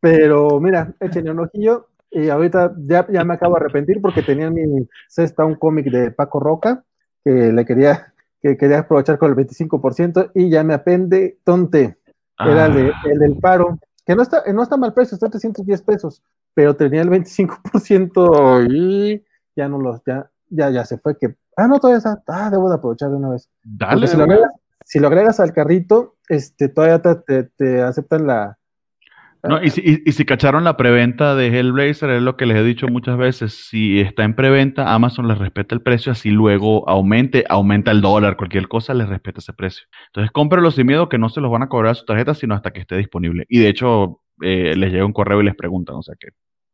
Pero 0.00 0.60
mira, 0.60 0.94
échenle 1.00 1.30
un 1.30 1.40
ojillo. 1.40 1.88
Y 2.10 2.28
ahorita 2.30 2.74
ya, 2.86 3.06
ya 3.10 3.22
me 3.24 3.34
acabo 3.34 3.54
de 3.54 3.60
arrepentir 3.60 4.00
porque 4.00 4.22
tenía 4.22 4.46
en 4.46 4.54
mi 4.54 4.88
cesta 5.08 5.44
un 5.44 5.56
cómic 5.56 5.86
de 5.90 6.10
Paco 6.10 6.40
Roca 6.40 6.82
que 7.22 7.30
le 7.52 7.64
quería, 7.66 8.14
que 8.40 8.56
quería 8.56 8.80
aprovechar 8.80 9.18
con 9.18 9.30
el 9.30 9.36
25% 9.36 10.30
y 10.34 10.48
ya 10.50 10.62
me 10.64 10.74
apende 10.74 11.38
tonte. 11.44 11.98
Era 12.38 12.66
el, 12.66 12.74
de- 12.74 12.92
ah, 12.94 13.02
el 13.12 13.18
del 13.18 13.36
paro, 13.38 13.78
que 14.06 14.14
no 14.14 14.22
está, 14.22 14.42
no 14.52 14.62
está 14.62 14.76
mal 14.76 14.94
precio, 14.94 15.14
está 15.16 15.26
a 15.26 15.30
310 15.30 15.82
pesos, 15.82 16.22
pero 16.54 16.76
tenía 16.76 17.02
el 17.02 17.10
25% 17.10 18.66
y 18.70 19.24
ya 19.56 19.68
no 19.68 19.80
los, 19.80 20.00
ya, 20.06 20.30
ya, 20.50 20.70
ya 20.70 20.84
se 20.84 20.98
fue 20.98 21.16
que, 21.18 21.34
ah, 21.56 21.66
no, 21.68 21.78
todavía 21.80 21.98
está, 21.98 22.22
ah, 22.28 22.50
debo 22.50 22.68
de 22.68 22.76
aprovechar 22.76 23.10
de 23.10 23.16
una 23.16 23.30
vez. 23.30 23.48
dale. 23.64 24.06
Si 24.06 24.16
lo, 24.16 24.22
agregas, 24.24 24.50
si 24.84 24.98
lo 25.00 25.08
agregas 25.08 25.40
al 25.40 25.52
carrito, 25.52 26.16
este, 26.28 26.68
todavía 26.68 27.02
te, 27.02 27.14
te- 27.16 27.44
te 27.56 27.82
aceptan 27.82 28.26
la... 28.26 28.58
No, 29.44 29.62
y, 29.62 29.70
si, 29.70 30.02
y- 30.04 30.12
si 30.12 30.24
cacharon 30.24 30.64
la 30.64 30.76
preventa 30.76 31.34
de 31.36 31.46
Hellblazer, 31.48 32.10
es 32.10 32.22
lo 32.22 32.36
que 32.36 32.44
les 32.44 32.56
he 32.58 32.64
dicho 32.64 32.88
muchas 32.88 33.16
veces, 33.16 33.54
si 33.68 34.00
está 34.00 34.24
en 34.24 34.34
preventa, 34.34 34.92
Amazon 34.94 35.28
les 35.28 35.38
respeta 35.38 35.74
el 35.76 35.80
precio, 35.82 36.10
así 36.12 36.30
luego 36.30 36.88
aumente, 36.88 37.44
aumenta 37.48 37.92
el 37.92 38.00
dólar, 38.00 38.36
cualquier 38.36 38.66
cosa 38.66 38.94
les 38.94 39.08
respeta 39.08 39.38
ese 39.38 39.52
precio. 39.52 39.86
Entonces 40.08 40.32
cómprelo 40.32 40.70
sin 40.72 40.86
miedo 40.88 41.08
que 41.08 41.18
no 41.18 41.28
se 41.28 41.40
los 41.40 41.50
van 41.52 41.62
a 41.62 41.68
cobrar 41.68 41.92
a 41.92 41.94
su 41.94 42.04
tarjeta, 42.04 42.34
sino 42.34 42.54
hasta 42.54 42.72
que 42.72 42.80
esté 42.80 42.96
disponible. 42.96 43.44
Y 43.48 43.60
de 43.60 43.68
hecho, 43.68 44.20
eh, 44.42 44.74
les 44.76 44.92
llega 44.92 45.06
un 45.06 45.12
correo 45.12 45.40
y 45.40 45.44
les 45.44 45.54
preguntan, 45.54 45.96
o 45.96 46.02
sea 46.02 46.16
que 46.18 46.28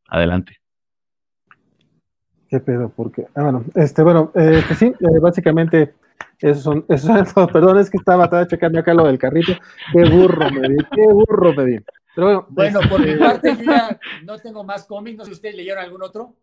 adelante. 0.08 0.56
¿Qué 2.48 2.60
pedo? 2.60 2.92
Porque, 2.94 3.26
ah, 3.34 3.42
bueno, 3.42 3.64
este, 3.74 4.02
bueno, 4.02 4.30
eh, 4.34 4.62
que 4.66 4.74
sí, 4.74 4.86
eh, 4.86 5.18
básicamente, 5.20 5.94
esos 6.40 6.62
son, 6.62 6.84
esos 6.88 7.10
son 7.30 7.46
perdón, 7.52 7.78
es 7.78 7.90
que 7.90 7.96
estaba, 7.98 8.24
estaba 8.24 8.46
checando 8.46 8.78
acá 8.78 8.94
lo 8.94 9.06
del 9.06 9.18
carrito, 9.18 9.52
qué 9.92 10.08
burro 10.08 10.50
me 10.50 10.68
di, 10.68 10.76
qué 10.94 11.02
burro 11.12 11.52
me 11.54 11.64
di. 11.66 11.78
Pero 12.14 12.26
bueno, 12.26 12.46
Bueno, 12.48 12.80
por 12.88 13.00
mi 13.00 13.10
este, 13.10 13.18
parte, 13.24 13.56
yo 13.56 13.64
ya 13.64 13.98
no 14.24 14.38
tengo 14.38 14.64
más 14.64 14.84
cómics. 14.86 15.18
No 15.18 15.24
sé 15.24 15.30
si 15.30 15.34
ustedes 15.34 15.56
leyeron 15.56 15.82
algún 15.84 16.02
otro. 16.02 16.34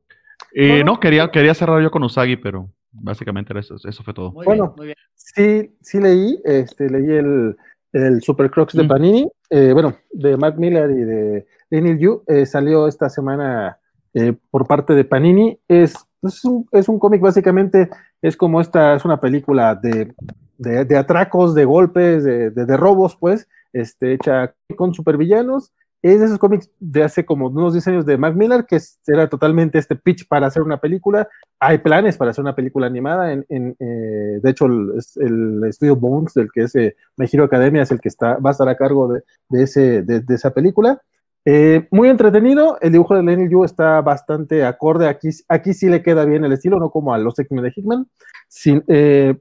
Eh, 0.54 0.84
no, 0.84 1.00
quería, 1.00 1.30
quería 1.30 1.54
cerrar 1.54 1.82
yo 1.82 1.92
con 1.92 2.04
Usagi, 2.04 2.36
pero 2.38 2.70
básicamente 2.92 3.54
era 3.54 3.60
eso, 3.62 3.76
eso 3.84 4.04
fue 4.04 4.14
todo. 4.14 4.32
Muy 4.32 4.46
Bueno. 4.46 4.64
bien, 4.66 4.74
muy 4.78 4.86
bien. 4.88 4.98
sí, 5.16 5.76
sí 5.82 6.00
leí, 6.02 6.42
este, 6.44 6.90
leí 6.90 7.10
el, 7.12 7.56
el 7.94 8.22
Super 8.22 8.50
Crocs 8.50 8.74
de 8.76 8.84
Mm. 8.84 8.88
Panini, 8.88 9.32
eh, 9.50 9.72
bueno, 9.74 9.96
de 10.12 10.36
Mark 10.38 10.58
Miller 10.58 10.90
y 10.92 11.02
de 11.04 11.48
Daniel 11.70 12.00
Yu, 12.00 12.24
eh, 12.28 12.46
salió 12.46 12.88
esta 12.88 13.10
semana 13.10 13.78
eh, 14.14 14.34
por 14.50 14.68
parte 14.68 14.94
de 14.94 15.06
Panini. 15.06 15.58
Es, 15.70 15.94
es 16.22 16.44
un, 16.44 16.68
es 16.72 16.90
un 16.90 17.00
cómic, 17.00 17.22
básicamente, 17.22 17.90
es 18.22 18.36
como 18.36 18.60
esta, 18.60 18.96
es 18.96 19.06
una 19.06 19.22
película 19.22 19.76
de, 19.76 20.14
de, 20.58 20.84
de 20.86 20.98
atracos, 20.98 21.56
de 21.56 21.64
golpes, 21.66 22.24
de, 22.26 22.50
de, 22.50 22.66
de 22.66 22.78
robos, 22.78 23.16
pues, 23.16 23.48
este, 23.74 24.14
hecha 24.14 24.54
con 24.76 24.94
supervillanos. 24.94 25.72
Es 26.02 26.20
de 26.20 26.26
esos 26.26 26.40
cómics 26.40 26.70
de 26.80 27.04
hace 27.04 27.26
como 27.26 27.48
unos 27.48 27.74
10 27.74 27.88
años 27.90 28.06
de 28.08 28.18
Mark 28.18 28.36
Miller, 28.36 28.66
que 28.66 28.80
era 29.06 29.30
totalmente 29.30 29.78
este 29.78 29.96
pitch 29.96 30.28
para 30.28 30.48
hacer 30.48 30.64
una 30.64 30.80
película. 30.80 31.28
Hay 31.60 31.78
planes 31.78 32.18
para 32.18 32.32
hacer 32.32 32.42
una 32.42 32.56
película 32.56 32.88
animada. 32.88 33.32
En, 33.32 33.46
en, 33.50 33.76
eh, 33.80 34.40
de 34.42 34.50
hecho, 34.50 34.66
el, 34.66 34.94
es 34.98 35.16
el 35.18 35.64
estudio 35.68 35.96
Bones, 35.96 36.34
del 36.34 36.52
que 36.52 36.64
es 36.64 36.76
eh, 36.76 36.96
My 37.18 37.28
Hero 37.32 37.44
Academia, 37.44 37.84
es 37.84 37.92
el 37.92 38.02
que 38.02 38.10
está, 38.10 38.38
va 38.38 38.50
a 38.50 38.54
estar 38.54 38.68
a 38.68 38.78
cargo 38.78 39.14
de, 39.14 39.22
de 39.50 39.64
ese, 39.64 40.02
de 40.02 40.34
esa 40.34 40.52
película. 40.52 41.02
Eh, 41.44 41.88
muy 41.90 42.10
entretenido, 42.10 42.78
el 42.82 42.92
dibujo 42.92 43.16
de 43.16 43.24
Lenny 43.24 43.50
Yu 43.50 43.64
está 43.64 44.00
bastante 44.02 44.64
acorde, 44.64 45.08
aquí, 45.08 45.30
aquí 45.48 45.74
sí 45.74 45.90
le 45.90 46.04
queda 46.04 46.24
bien 46.24 46.46
el 46.46 46.52
estilo, 46.52 46.80
no 46.80 46.92
como 46.92 47.14
a 47.14 47.18
los 47.18 47.38
X-Men 47.40 47.64
de 47.64 47.74
Hickman. 47.76 48.08
Sin, 48.48 48.84
eh, 48.88 49.36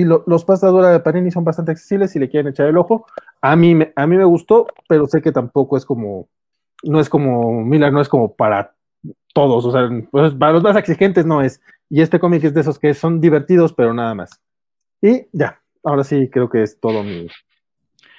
y 0.00 0.04
lo- 0.04 0.24
los 0.26 0.44
pasadores 0.44 0.90
de 0.92 1.00
Panini 1.00 1.30
son 1.30 1.44
bastante 1.44 1.72
accesibles 1.72 2.10
si 2.10 2.18
le 2.18 2.28
quieren 2.28 2.50
echar 2.52 2.66
el 2.66 2.76
ojo. 2.76 3.06
A 3.40 3.56
mí, 3.56 3.74
me, 3.74 3.92
a 3.96 4.06
mí 4.06 4.16
me 4.16 4.24
gustó, 4.24 4.66
pero 4.88 5.06
sé 5.06 5.22
que 5.22 5.32
tampoco 5.32 5.76
es 5.76 5.86
como, 5.86 6.28
no 6.82 7.00
es 7.00 7.08
como, 7.08 7.64
Miller 7.64 7.92
no 7.92 8.00
es 8.02 8.08
como 8.08 8.34
para 8.34 8.74
todos, 9.32 9.64
o 9.64 9.70
sea, 9.70 9.88
pues, 10.10 10.34
para 10.34 10.52
los 10.52 10.62
más 10.62 10.76
exigentes 10.76 11.24
no 11.24 11.40
es. 11.40 11.62
Y 11.88 12.02
este 12.02 12.18
cómic 12.20 12.44
es 12.44 12.52
de 12.52 12.60
esos 12.60 12.78
que 12.78 12.92
son 12.92 13.20
divertidos, 13.22 13.72
pero 13.72 13.94
nada 13.94 14.14
más. 14.14 14.38
Y 15.00 15.26
ya, 15.32 15.60
ahora 15.82 16.04
sí 16.04 16.28
creo 16.30 16.48
que 16.50 16.62
es 16.62 16.78
todo 16.78 17.02
mi... 17.02 17.28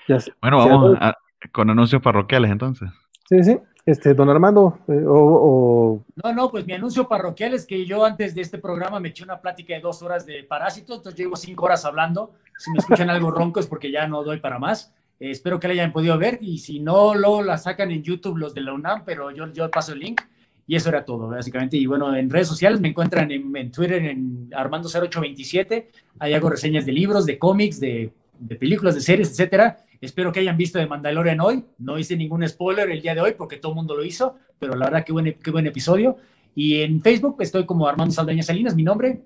Ya. 0.08 0.18
Bueno, 0.42 0.58
vamos 0.58 0.98
a- 1.00 1.16
con 1.52 1.70
anuncios 1.70 2.02
parroquiales 2.02 2.50
entonces. 2.50 2.90
Sí, 3.30 3.44
sí. 3.44 3.60
Este, 3.88 4.14
don 4.14 4.30
Armando, 4.30 4.80
eh, 4.90 5.02
o, 5.08 6.04
No, 6.22 6.34
no, 6.34 6.52
pues 6.52 6.68
mi 6.68 6.74
anuncio 6.74 7.08
parroquial 7.08 7.54
es 7.54 7.66
que 7.66 7.86
yo 7.86 8.04
antes 8.04 8.36
de 8.36 8.42
este 8.42 8.58
programa 8.58 9.00
me 9.00 9.08
eché 9.08 9.24
una 9.24 9.40
plática 9.40 9.74
de 9.74 9.80
dos 9.80 10.02
horas 10.02 10.26
de 10.26 10.44
parásitos, 10.44 10.98
entonces 10.98 11.18
llevo 11.18 11.38
cinco 11.38 11.64
horas 11.68 11.86
hablando. 11.86 12.34
Si 12.58 12.70
me 12.70 12.80
escuchan 12.80 13.10
algo 13.10 13.32
ronco 13.32 13.62
es 13.62 13.66
porque 13.66 13.90
ya 13.90 14.06
no 14.06 14.26
doy 14.26 14.42
para 14.42 14.60
más. 14.60 14.94
Eh, 15.22 15.32
espero 15.32 15.58
que 15.58 15.70
la 15.70 15.74
hayan 15.74 15.94
podido 15.94 16.18
ver 16.18 16.38
y 16.42 16.58
si 16.58 16.82
no, 16.82 17.16
luego 17.16 17.42
la 17.42 17.58
sacan 17.58 17.90
en 17.92 18.04
YouTube 18.04 18.36
los 18.36 18.54
de 18.54 18.60
la 18.60 18.74
UNAM, 18.74 19.04
pero 19.06 19.32
yo, 19.32 19.48
yo 19.54 19.72
paso 19.72 19.94
el 19.94 20.00
link 20.00 20.20
y 20.68 20.76
eso 20.76 20.90
era 20.90 21.06
todo, 21.06 21.30
básicamente. 21.30 21.78
Y 21.78 21.86
bueno, 21.86 22.14
en 22.14 22.30
redes 22.30 22.50
sociales 22.50 22.82
me 22.82 22.90
encuentran 22.90 23.32
en, 23.32 23.56
en 23.56 23.72
Twitter 23.72 24.04
en 24.04 24.50
Armando0827. 24.50 25.86
Ahí 26.20 26.34
hago 26.34 26.50
reseñas 26.50 26.86
de 26.86 26.92
libros, 26.92 27.26
de 27.26 27.40
cómics, 27.40 27.80
de, 27.80 28.12
de 28.38 28.56
películas, 28.58 28.96
de 28.96 29.02
series, 29.02 29.30
etcétera. 29.30 29.78
Espero 30.02 30.32
que 30.32 30.40
hayan 30.42 30.58
visto 30.58 30.80
de 30.80 30.88
Mandalorian 30.88 31.40
hoy. 31.42 31.66
No 31.80 31.98
hice 31.98 32.16
ningún 32.18 32.48
spoiler 32.48 32.90
el 32.92 33.02
día 33.02 33.16
de 33.16 33.22
hoy 33.22 33.34
porque 33.38 33.58
todo 33.58 33.72
el 33.72 33.78
mundo 33.78 33.96
lo 33.96 34.04
hizo, 34.04 34.36
pero 34.60 34.76
la 34.76 34.86
verdad 34.86 35.04
que 35.06 35.12
buen, 35.12 35.34
qué 35.44 35.52
buen 35.52 35.68
episodio. 35.68 36.18
Y 36.56 36.82
en 36.82 37.02
Facebook 37.02 37.38
estoy 37.40 37.66
como 37.66 37.88
Armando 37.88 38.14
Saldaña 38.14 38.44
Salinas, 38.44 38.76
mi 38.76 38.84
nombre. 38.84 39.22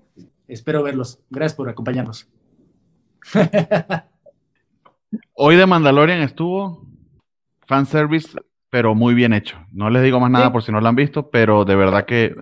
Espero 0.48 0.82
verlos. 0.82 1.18
Gracias 1.30 1.56
por 1.56 1.68
acompañarnos. 1.68 2.28
Hoy 5.34 5.56
de 5.56 5.66
Mandalorian 5.66 6.20
estuvo 6.22 6.86
fanservice, 7.66 8.38
pero 8.70 8.94
muy 8.94 9.14
bien 9.14 9.32
hecho. 9.32 9.58
No 9.72 9.90
les 9.90 10.02
digo 10.02 10.20
más 10.20 10.30
nada 10.30 10.46
Sí. 10.46 10.52
por 10.52 10.62
si 10.62 10.72
no 10.72 10.80
lo 10.80 10.88
han 10.88 10.96
visto, 10.96 11.30
pero 11.30 11.64
de 11.64 11.76
verdad 11.76 12.06
que 12.06 12.34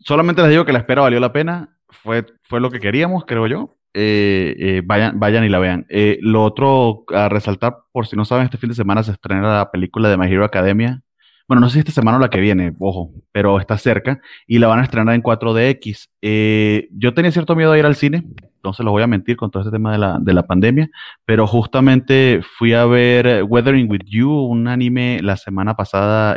solamente 0.00 0.42
les 0.42 0.50
digo 0.50 0.64
que 0.64 0.72
la 0.72 0.78
espera 0.80 1.02
valió 1.02 1.20
la 1.20 1.32
pena. 1.32 1.76
Fue, 1.88 2.24
fue 2.42 2.60
lo 2.60 2.70
que 2.70 2.80
queríamos, 2.80 3.24
creo 3.26 3.46
yo. 3.46 3.76
Eh, 3.96 4.56
eh, 4.58 4.82
vayan, 4.84 5.20
vayan 5.20 5.44
y 5.44 5.48
la 5.48 5.60
vean. 5.60 5.86
Eh, 5.88 6.18
lo 6.20 6.42
otro 6.42 7.04
a 7.14 7.28
resaltar, 7.28 7.78
por 7.92 8.08
si 8.08 8.16
no 8.16 8.24
saben, 8.24 8.44
este 8.44 8.58
fin 8.58 8.68
de 8.68 8.74
semana 8.74 9.04
se 9.04 9.12
estrena 9.12 9.56
la 9.58 9.70
película 9.70 10.08
de 10.08 10.16
My 10.16 10.26
Hero 10.26 10.44
Academia. 10.44 11.00
Bueno, 11.46 11.60
no 11.60 11.68
sé 11.68 11.74
si 11.74 11.78
esta 11.80 11.92
semana 11.92 12.16
o 12.16 12.20
la 12.20 12.30
que 12.30 12.40
viene, 12.40 12.74
ojo, 12.80 13.12
pero 13.30 13.60
está 13.60 13.76
cerca 13.78 14.20
y 14.46 14.58
la 14.58 14.66
van 14.66 14.80
a 14.80 14.82
estrenar 14.82 15.14
en 15.14 15.22
4DX. 15.22 16.08
Eh, 16.22 16.88
yo 16.90 17.14
tenía 17.14 17.30
cierto 17.30 17.54
miedo 17.54 17.70
a 17.72 17.78
ir 17.78 17.84
al 17.84 17.96
cine, 17.96 18.24
no 18.64 18.72
se 18.72 18.82
los 18.82 18.92
voy 18.92 19.02
a 19.02 19.06
mentir 19.06 19.36
con 19.36 19.50
todo 19.50 19.62
este 19.62 19.70
tema 19.70 19.92
de 19.92 19.98
la, 19.98 20.18
de 20.20 20.32
la 20.32 20.46
pandemia, 20.46 20.88
pero 21.26 21.46
justamente 21.46 22.40
fui 22.56 22.72
a 22.72 22.86
ver 22.86 23.44
Weathering 23.44 23.90
with 23.90 24.04
You, 24.06 24.30
un 24.30 24.68
anime 24.68 25.20
la 25.22 25.36
semana 25.36 25.76
pasada, 25.76 26.36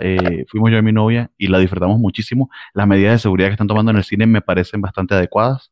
fuimos 0.50 0.72
yo 0.72 0.78
y 0.78 0.82
mi 0.82 0.92
novia 0.92 1.32
y 1.38 1.48
la 1.48 1.60
disfrutamos 1.60 2.00
muchísimo. 2.00 2.50
Las 2.74 2.86
medidas 2.86 3.14
de 3.14 3.20
seguridad 3.20 3.48
que 3.48 3.54
están 3.54 3.68
tomando 3.68 3.92
en 3.92 3.98
el 3.98 4.04
cine 4.04 4.28
me 4.28 4.42
parecen 4.42 4.82
bastante 4.82 5.16
adecuadas. 5.16 5.72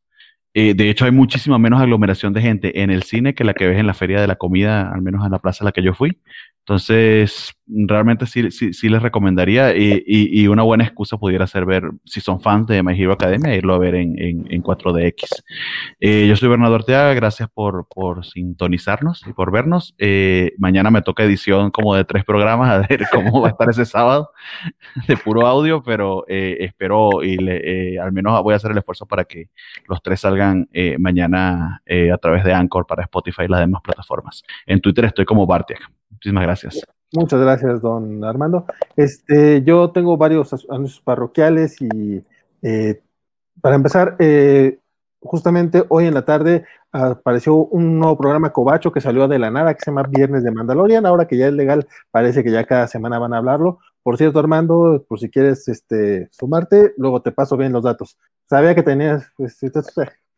Eh, 0.58 0.74
de 0.74 0.90
hecho, 0.90 1.04
hay 1.04 1.12
muchísima 1.12 1.60
menos 1.60 1.82
aglomeración 1.82 2.32
de 2.32 2.42
gente 2.42 2.82
en 2.82 2.90
el 2.90 3.04
cine 3.04 3.36
que 3.36 3.44
la 3.44 3.54
que 3.54 3.68
ves 3.68 3.78
en 3.78 3.88
la 3.88 3.94
feria 3.94 4.22
de 4.22 4.28
la 4.28 4.38
comida, 4.38 4.90
al 4.90 5.02
menos 5.02 5.26
en 5.26 5.32
la 5.32 5.40
plaza 5.40 5.64
a 5.64 5.66
la 5.66 5.74
que 5.74 5.84
yo 5.84 5.94
fui. 5.94 6.18
Entonces, 6.68 7.54
realmente 7.68 8.26
sí, 8.26 8.50
sí, 8.50 8.90
les 8.90 9.00
recomendaría 9.00 9.78
y, 9.78 10.04
y, 10.08 10.48
una 10.48 10.64
buena 10.64 10.84
excusa 10.84 11.16
pudiera 11.16 11.46
ser 11.46 11.64
ver, 11.64 11.92
si 12.06 12.22
son 12.22 12.42
fans 12.42 12.66
de 12.66 12.82
My 12.82 13.00
Hero 13.00 13.14
Academia, 13.14 13.54
irlo 13.54 13.76
a 13.76 13.78
ver 13.78 13.94
en, 13.94 14.16
en, 14.18 14.64
4DX. 14.64 15.44
Eh, 16.00 16.26
yo 16.28 16.36
soy 16.36 16.50
Bernardo 16.50 16.74
Ortega, 16.74 17.14
gracias 17.14 17.50
por, 17.50 17.88
por 17.88 18.26
sintonizarnos 18.26 19.28
y 19.28 19.34
por 19.34 19.52
vernos. 19.52 19.94
Eh, 20.00 20.54
mañana 20.58 20.90
me 20.90 21.04
toca 21.04 21.24
edición 21.24 21.70
como 21.70 21.94
de 21.94 22.04
tres 22.04 22.26
programas, 22.26 22.72
a 22.72 22.88
ver 22.88 23.04
cómo 23.12 23.42
va 23.42 23.50
a 23.50 23.52
estar 23.52 23.70
ese 23.70 23.86
sábado 23.86 24.32
de 25.08 25.16
puro 25.18 25.46
audio, 25.46 25.84
pero 25.84 26.26
eh, 26.28 26.58
espero 26.62 27.22
y 27.22 27.38
le, 27.38 28.00
al 28.00 28.12
menos 28.12 28.42
voy 28.42 28.54
a 28.54 28.58
hacer 28.58 28.72
el 28.72 28.80
esfuerzo 28.80 29.06
para 29.06 29.26
que 29.26 29.50
los 29.88 30.02
tres 30.02 30.22
salgan 30.22 30.68
mañana 30.98 31.84
a 32.12 32.18
través 32.18 32.44
de 32.44 32.54
Anchor 32.54 32.88
para 32.88 33.04
Spotify 33.04 33.44
y 33.44 33.50
las 33.50 33.60
demás 33.60 33.84
plataformas. 33.84 34.42
En 34.66 34.82
Twitter 34.82 35.06
estoy 35.06 35.26
como 35.26 35.46
Bartiak. 35.46 35.92
Muchísimas 36.26 36.44
gracias. 36.44 36.82
Muchas 37.14 37.40
gracias, 37.40 37.82
don 37.82 38.24
Armando. 38.24 38.66
Este, 38.96 39.62
yo 39.62 39.92
tengo 39.92 40.18
varios 40.18 40.54
anuncios 40.72 41.00
parroquiales 41.02 41.80
y 41.80 42.24
eh, 42.64 43.02
para 43.62 43.76
empezar, 43.76 44.16
eh, 44.18 44.80
justamente 45.22 45.86
hoy 45.90 46.08
en 46.08 46.16
la 46.16 46.26
tarde 46.26 46.66
apareció 46.92 47.58
un 47.58 48.00
nuevo 48.00 48.18
programa 48.18 48.52
Cobacho 48.52 48.92
que 48.92 49.02
salió 49.02 49.28
de 49.28 49.38
la 49.38 49.52
nada 49.52 49.76
que 49.76 49.82
se 49.82 49.92
llama 49.92 50.10
Viernes 50.10 50.44
de 50.44 50.52
Mandalorian. 50.52 51.06
Ahora 51.06 51.28
que 51.28 51.38
ya 51.38 51.48
es 51.48 51.54
legal, 51.54 51.88
parece 52.10 52.44
que 52.44 52.50
ya 52.50 52.64
cada 52.64 52.88
semana 52.88 53.20
van 53.20 53.34
a 53.34 53.38
hablarlo. 53.38 53.78
Por 54.02 54.18
cierto, 54.18 54.40
Armando, 54.40 55.06
por 55.08 55.20
si 55.20 55.30
quieres 55.30 55.68
este, 55.68 56.28
sumarte, 56.32 56.96
luego 56.98 57.22
te 57.22 57.32
paso 57.32 57.56
bien 57.56 57.72
los 57.72 57.84
datos. 57.84 58.18
Sabía 58.50 58.74
que 58.74 58.82
tenías, 58.82 59.32
pues, 59.38 59.58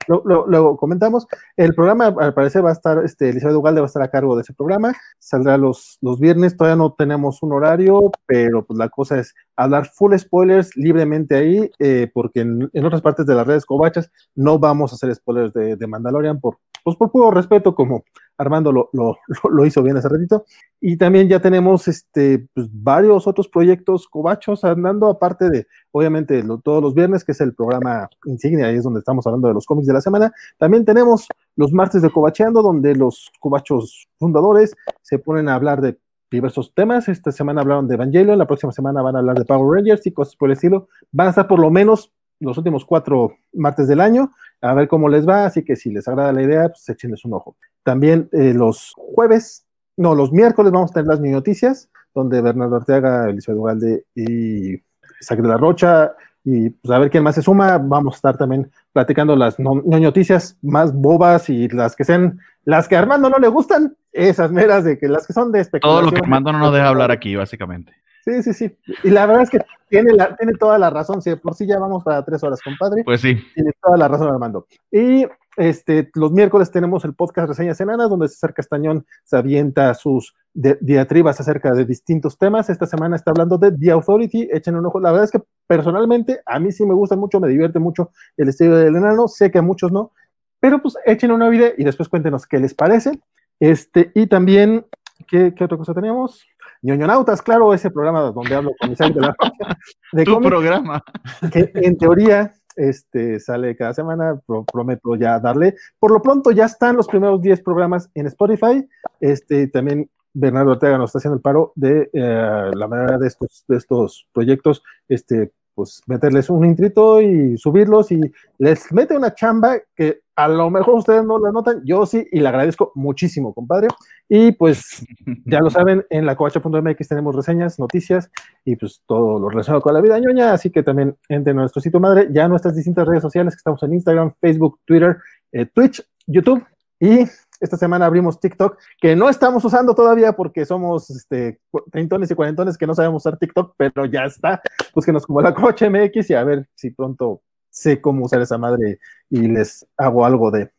Luego 0.08 0.78
comentamos. 0.78 1.28
El 1.56 1.74
programa, 1.74 2.08
al 2.20 2.34
parecer, 2.34 2.64
va 2.64 2.70
a 2.70 2.74
estar, 2.74 3.04
este, 3.04 3.30
Elizabeth 3.30 3.58
Ugalde 3.58 3.82
va 3.82 3.86
a 3.86 3.88
estar 3.88 4.02
a 4.04 4.10
cargo 4.10 4.36
de 4.36 4.42
ese 4.42 4.54
programa. 4.54 4.94
Saldrá 5.20 5.58
los, 5.58 5.98
los 6.02 6.20
viernes. 6.20 6.56
Todavía 6.56 6.78
no 6.78 6.94
tenemos 6.94 7.44
un 7.44 7.54
horario, 7.54 8.12
pero 8.26 8.66
pues 8.66 8.78
la 8.78 8.90
cosa 8.90 9.20
es 9.20 9.34
hablar 9.56 9.86
full 9.86 10.16
spoilers 10.18 10.76
libremente 10.76 11.36
ahí, 11.36 11.72
eh, 11.80 12.10
porque 12.14 12.42
en, 12.42 12.86
otras 12.86 13.02
partes 13.02 13.26
de 13.26 13.36
las 13.36 13.46
redes 13.46 13.66
cobachas 13.66 14.10
no 14.36 14.60
vamos 14.60 14.92
a 14.92 14.96
hacer 14.96 15.14
spoilers 15.14 15.54
de, 15.54 15.76
de 15.76 15.88
Mandalorian 15.88 16.40
por, 16.40 16.58
pues 16.84 16.98
por 16.98 17.12
puro 17.12 17.32
respeto, 17.32 17.76
como 17.76 18.04
Armando 18.38 18.72
lo, 18.72 18.90
lo, 18.94 19.18
lo, 19.50 19.66
hizo 19.66 19.82
bien 19.82 19.98
hace 19.98 20.10
ratito. 20.10 20.46
Y 20.80 20.98
también 20.98 21.28
ya 21.28 21.42
tenemos 21.42 21.88
este, 21.88 22.48
pues, 22.54 22.68
varios 22.72 23.26
otros 23.28 23.48
proyectos 23.48 24.08
cobachos 24.08 24.64
andando, 24.64 25.08
aparte 25.08 25.50
de, 25.50 25.68
obviamente, 25.92 26.44
todos 26.64 26.82
los 26.82 26.94
viernes, 26.94 27.24
que 27.24 27.32
es 27.32 27.42
el 27.42 27.56
programa 27.56 28.10
insignia, 28.26 28.68
ahí 28.68 28.76
es 28.76 28.84
donde 28.84 29.00
estamos 29.00 29.26
hablando 29.26 29.48
de 29.48 29.56
los 29.56 29.66
cómics 29.66 29.88
de 29.88 29.94
la 29.94 30.02
semana. 30.02 30.32
También 30.58 30.86
tenemos 30.86 31.28
los 31.56 31.72
martes 31.74 32.02
de 32.02 32.12
Cobacheando, 32.12 32.62
donde 32.62 32.96
los 32.96 33.32
cobachos 33.40 34.08
fundadores 34.20 34.76
se 35.02 35.18
ponen 35.18 35.50
a 35.50 35.56
hablar 35.56 35.82
de 35.82 35.98
diversos 36.30 36.74
temas. 36.74 37.08
Esta 37.08 37.32
semana 37.32 37.62
hablaron 37.62 37.88
de 37.88 37.96
Evangelion, 37.96 38.38
la 38.38 38.48
próxima 38.48 38.72
semana 38.72 39.02
van 39.02 39.16
a 39.16 39.20
hablar 39.20 39.38
de 39.38 39.46
Power 39.46 39.78
Rangers 39.78 40.06
y 40.06 40.12
cosas 40.12 40.36
por 40.36 40.50
el 40.50 40.54
estilo. 40.54 40.90
Van 41.12 41.28
a 41.28 41.30
estar 41.32 41.48
por 41.48 41.60
lo 41.60 41.72
menos 41.72 42.12
los 42.40 42.58
últimos 42.58 42.86
cuatro 42.86 43.36
martes 43.54 43.88
del 43.88 44.02
año, 44.02 44.32
a 44.62 44.74
ver 44.74 44.88
cómo 44.88 45.10
les 45.10 45.28
va, 45.28 45.46
así 45.46 45.64
que 45.64 45.76
si 45.76 45.92
les 45.92 46.08
agrada 46.08 46.34
la 46.34 46.42
idea, 46.42 46.70
pues 46.70 46.88
échenles 46.90 47.24
un 47.26 47.34
ojo. 47.34 47.56
También 47.84 48.30
eh, 48.32 48.54
los 48.54 48.94
jueves, 48.96 49.66
no, 49.96 50.16
los 50.16 50.32
miércoles 50.32 50.72
vamos 50.72 50.92
a 50.92 50.96
tener 50.96 51.08
las 51.08 51.22
noticias, 51.22 51.90
donde 52.14 52.42
Bernardo 52.42 52.78
Arteaga, 52.78 53.30
Eliseo 53.30 53.56
Ugalde 53.56 54.06
y 54.16 54.74
Isaac 55.22 55.42
de 55.42 55.48
la 55.48 55.58
Rocha, 55.58 56.14
y 56.44 56.70
pues 56.70 56.92
a 56.92 57.00
ver 57.00 57.10
quién 57.10 57.24
más 57.24 57.36
se 57.36 57.42
suma, 57.42 57.78
vamos 57.78 58.16
a 58.16 58.18
estar 58.18 58.38
también 58.38 58.72
platicando 58.94 59.36
las 59.36 59.60
noticias 59.60 60.58
más 60.62 60.94
bobas 60.94 61.50
y 61.50 61.68
las 61.68 61.96
que 61.96 62.06
sean, 62.06 62.40
las 62.64 62.88
que 62.88 62.96
a 62.96 63.00
Armando 63.00 63.30
no 63.30 63.38
le 63.38 63.50
gustan, 63.50 63.98
esas 64.14 64.52
meras 64.52 64.86
de 64.86 64.98
que 64.98 65.10
las 65.10 65.28
que 65.28 65.34
son 65.34 65.52
de 65.52 65.60
especulación. 65.60 66.06
Todo 66.06 66.12
lo 66.12 66.16
que 66.16 66.24
Armando 66.24 66.54
no 66.54 66.60
nos 66.60 66.74
deja 66.74 66.88
hablar 66.88 67.12
aquí, 67.12 67.36
básicamente. 67.36 67.94
Sí, 68.28 68.44
sí, 68.44 68.54
sí. 68.54 68.78
Y 69.06 69.10
la 69.10 69.26
verdad 69.26 69.44
es 69.44 69.50
que 69.50 69.60
tiene, 69.88 70.12
la, 70.12 70.36
tiene 70.36 70.52
toda 70.54 70.78
la 70.78 70.90
razón. 70.90 71.22
Si 71.22 71.34
por 71.38 71.56
sí 71.56 71.66
ya 71.66 71.80
vamos 71.80 72.04
para 72.04 72.26
tres 72.26 72.44
horas, 72.44 72.62
compadre. 72.62 73.04
Pues 73.06 73.22
sí. 73.22 73.38
Tiene 73.56 73.72
toda 73.82 73.96
la 73.96 74.10
razón, 74.10 74.28
Armando. 74.28 74.68
Y 74.92 75.26
este, 75.56 76.12
los 76.14 76.34
miércoles 76.34 76.70
tenemos 76.70 77.06
el 77.06 77.14
podcast 77.14 77.48
Reseñas 77.48 77.80
Enanas, 77.80 78.10
donde 78.10 78.28
César 78.28 78.54
Castañón 78.54 79.06
se 79.24 79.38
avienta 79.38 79.94
sus 79.94 80.36
diatribas 80.54 81.40
acerca 81.40 81.72
de 81.72 81.86
distintos 81.86 82.38
temas. 82.38 82.70
Esta 82.70 82.86
semana 82.86 83.16
está 83.16 83.32
hablando 83.32 83.58
de 83.58 83.72
The 83.72 83.92
Authority. 83.92 84.50
Echen 84.52 84.76
un 84.76 84.86
ojo. 84.88 85.00
La 85.00 85.12
verdad 85.12 85.24
es 85.24 85.32
que 85.32 85.42
personalmente 85.66 86.42
a 86.46 86.60
mí 86.60 86.74
sí 86.74 86.86
me 86.86 86.96
gusta 86.96 87.16
mucho, 87.16 87.40
me 87.40 87.48
divierte 87.48 87.80
mucho 87.80 88.12
el 88.36 88.50
estilo 88.50 88.76
del 88.76 88.98
enano. 88.98 89.30
Sé 89.30 89.52
que 89.52 89.60
a 89.60 89.62
muchos 89.62 89.94
no, 89.94 90.12
pero 90.60 90.82
pues 90.82 90.98
echen 91.06 91.32
una 91.32 91.48
video 91.48 91.72
y 91.78 91.86
después 91.86 92.10
cuéntenos 92.10 92.46
qué 92.46 92.60
les 92.60 92.74
parece. 92.74 93.22
Este, 93.58 94.12
y 94.14 94.28
también, 94.28 94.86
¿qué, 95.30 95.54
qué 95.56 95.64
otra 95.64 95.78
cosa 95.78 95.94
teníamos? 95.94 96.46
Ñoñonautas, 96.82 97.42
claro, 97.42 97.74
ese 97.74 97.92
programa 97.92 98.22
donde 98.22 98.56
hablo 98.56 98.72
con 98.80 98.92
Isaac 98.92 99.14
de 99.14 99.22
la 99.22 99.36
de 100.14 100.24
Tu 100.24 100.42
programa. 100.42 101.04
Que 101.52 101.72
en 101.76 101.98
teoría 101.98 102.54
este, 102.76 103.40
sale 103.40 103.76
cada 103.76 103.94
semana, 103.94 104.40
prometo 104.72 105.16
ya 105.16 105.40
darle. 105.40 105.76
Por 106.00 106.12
lo 106.12 106.22
pronto 106.22 106.52
ya 106.52 106.66
están 106.66 106.96
los 106.96 107.08
primeros 107.08 107.42
10 107.42 107.62
programas 107.62 108.10
en 108.14 108.28
Spotify. 108.28 108.88
Este, 109.20 109.68
también 109.68 110.10
Bernardo 110.34 110.72
Ortega 110.72 110.98
nos 110.98 111.10
está 111.10 111.18
haciendo 111.18 111.38
el 111.38 111.42
paro 111.42 111.74
de 111.76 112.10
eh, 112.14 112.72
la 112.74 112.88
manera 112.88 113.18
de 113.18 113.28
estos, 113.28 113.66
de 113.68 113.78
estos 113.78 114.28
proyectos, 114.32 114.84
este, 115.08 115.52
pues 115.74 116.02
meterles 116.06 116.50
un 116.50 116.66
intrito 116.66 117.22
y 117.22 117.58
subirlos 117.58 118.12
y 118.12 118.22
les 118.60 118.92
mete 118.92 119.18
una 119.18 119.34
chamba 119.34 119.78
que 119.96 120.22
a 120.38 120.48
lo 120.48 120.70
mejor 120.70 120.94
ustedes 120.94 121.26
no 121.26 121.40
la 121.40 121.52
notan, 121.52 121.82
yo 121.84 122.06
sí, 122.06 122.28
y 122.32 122.40
le 122.40 122.48
agradezco 122.48 122.92
muchísimo, 122.94 123.56
compadre. 123.56 123.88
Y 124.30 124.52
pues 124.52 125.04
ya 125.46 125.60
lo 125.60 125.72
saben, 125.72 126.06
en 126.12 126.28
la 126.28 126.36
covacha.mx 126.36 127.08
tenemos 127.08 127.36
reseñas, 127.36 127.80
noticias 127.80 128.30
y 128.64 128.76
pues 128.76 129.02
todo 129.08 129.40
lo 129.40 129.50
relacionado 129.50 129.82
con 129.82 129.96
la 129.96 130.02
vida 130.02 130.20
ñoña, 130.20 130.54
así 130.54 130.70
que 130.70 130.84
también 130.84 131.18
entre 131.28 131.56
nuestro 131.56 131.82
sitio 131.82 132.00
madre, 132.00 132.30
ya 132.32 132.48
nuestras 132.48 132.76
distintas 132.76 133.08
redes 133.08 133.24
sociales 133.24 133.56
que 133.56 133.58
estamos 133.58 133.82
en 133.82 133.94
Instagram, 133.94 134.34
Facebook, 134.40 134.80
Twitter, 134.86 135.18
eh, 135.52 135.66
Twitch, 135.66 136.08
YouTube 136.28 136.64
y 137.00 137.26
esta 137.60 137.76
semana 137.76 138.06
abrimos 138.06 138.40
TikTok, 138.40 138.78
que 139.02 139.16
no 139.16 139.30
estamos 139.30 139.66
usando 139.66 139.96
todavía 139.96 140.34
porque 140.34 140.66
somos 140.66 141.10
este, 141.10 141.60
treintones 141.92 142.30
y 142.30 142.36
cuarentones 142.36 142.78
que 142.78 142.86
no 142.86 142.94
sabemos 142.94 143.24
usar 143.24 143.40
TikTok, 143.40 143.74
pero 143.76 144.06
ya 144.06 144.26
está. 144.26 144.62
Búsquenos 144.94 145.26
como 145.26 145.42
la 145.42 145.56
Coche 145.56 145.90
MX 145.90 146.30
y 146.30 146.34
a 146.36 146.44
ver 146.44 146.68
si 146.76 146.92
pronto 146.92 147.42
sé 147.78 148.02
cómo 148.02 148.26
usar 148.26 148.42
esa 148.42 148.58
madre 148.58 149.00
y 149.30 149.48
les 149.48 149.86
hago 149.98 150.26
algo 150.26 150.52
de, 150.52 150.70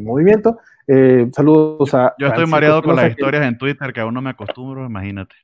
movimiento. 0.00 0.58
Eh, 0.86 1.28
saludos 1.32 1.92
a. 1.92 2.14
Yo 2.18 2.28
estoy 2.28 2.46
mareado 2.46 2.82
con 2.82 2.96
las 2.96 3.10
historias 3.10 3.44
en 3.44 3.58
Twitter 3.58 3.92
que 3.92 4.00
aún 4.00 4.14
no 4.14 4.22
me 4.22 4.30
acostumbro, 4.30 4.86
imagínate. 4.86 5.34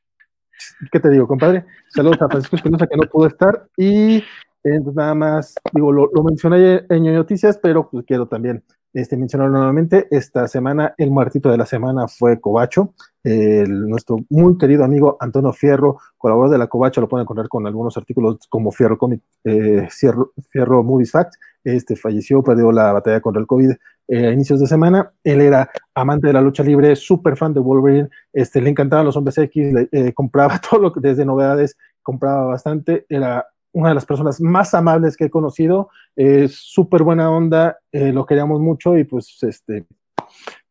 ¿Qué 0.90 0.98
te 0.98 1.10
digo, 1.10 1.28
compadre? 1.28 1.66
Saludos 1.88 2.22
a 2.22 2.28
Francisco 2.28 2.56
Espinosa 2.56 2.86
que 2.86 2.96
no 2.96 3.02
pudo 3.08 3.26
estar 3.26 3.68
y 3.76 4.16
eh, 4.16 4.80
pues 4.82 4.96
nada 4.96 5.14
más, 5.14 5.54
digo, 5.72 5.92
lo, 5.92 6.10
lo 6.12 6.22
mencioné 6.24 6.84
en 6.88 7.14
Noticias, 7.14 7.58
pero 7.62 7.88
pues 7.90 8.04
quiero 8.06 8.26
también 8.26 8.64
este, 8.92 9.16
mencionar 9.16 9.50
nuevamente, 9.50 10.06
esta 10.10 10.48
semana 10.48 10.94
el 10.96 11.10
muertito 11.10 11.50
de 11.50 11.58
la 11.58 11.66
semana 11.66 12.08
fue 12.08 12.40
Cobacho, 12.40 12.94
nuestro 13.24 14.18
muy 14.30 14.56
querido 14.56 14.84
amigo 14.84 15.16
Antonio 15.20 15.52
Fierro, 15.52 15.98
colaborador 16.16 16.52
de 16.52 16.58
la 16.58 16.66
Cobacho, 16.66 17.00
lo 17.00 17.08
pueden 17.08 17.24
encontrar 17.24 17.48
con 17.48 17.66
algunos 17.66 17.96
artículos 17.96 18.38
como 18.48 18.72
Fierro 18.72 18.96
Comic, 18.96 19.22
eh, 19.44 19.88
Fierro, 19.90 20.82
Movies 20.82 21.10
Fact, 21.10 21.34
este 21.64 21.96
falleció, 21.96 22.42
perdió 22.42 22.72
la 22.72 22.92
batalla 22.92 23.20
contra 23.20 23.40
el 23.40 23.46
COVID 23.46 23.72
eh, 24.08 24.26
a 24.26 24.32
inicios 24.32 24.60
de 24.60 24.66
semana, 24.66 25.12
él 25.22 25.42
era 25.42 25.70
amante 25.94 26.28
de 26.28 26.32
la 26.32 26.40
lucha 26.40 26.62
libre, 26.62 26.96
súper 26.96 27.36
fan 27.36 27.52
de 27.52 27.60
Wolverine, 27.60 28.08
este, 28.32 28.62
le 28.62 28.70
encantaban 28.70 29.04
los 29.04 29.16
hombres 29.16 29.36
X, 29.36 29.74
eh, 29.92 30.12
compraba 30.14 30.58
todo 30.70 30.80
lo 30.80 30.92
que 30.92 31.00
desde 31.00 31.26
novedades, 31.26 31.76
compraba 32.02 32.46
bastante, 32.46 33.04
era 33.08 33.46
una 33.72 33.90
de 33.90 33.94
las 33.94 34.06
personas 34.06 34.40
más 34.40 34.74
amables 34.74 35.16
que 35.16 35.26
he 35.26 35.30
conocido, 35.30 35.90
es 36.16 36.54
súper 36.54 37.02
buena 37.02 37.30
onda, 37.30 37.78
eh, 37.92 38.12
lo 38.12 38.26
queríamos 38.26 38.60
mucho 38.60 38.96
y 38.96 39.04
pues 39.04 39.36
este, 39.42 39.86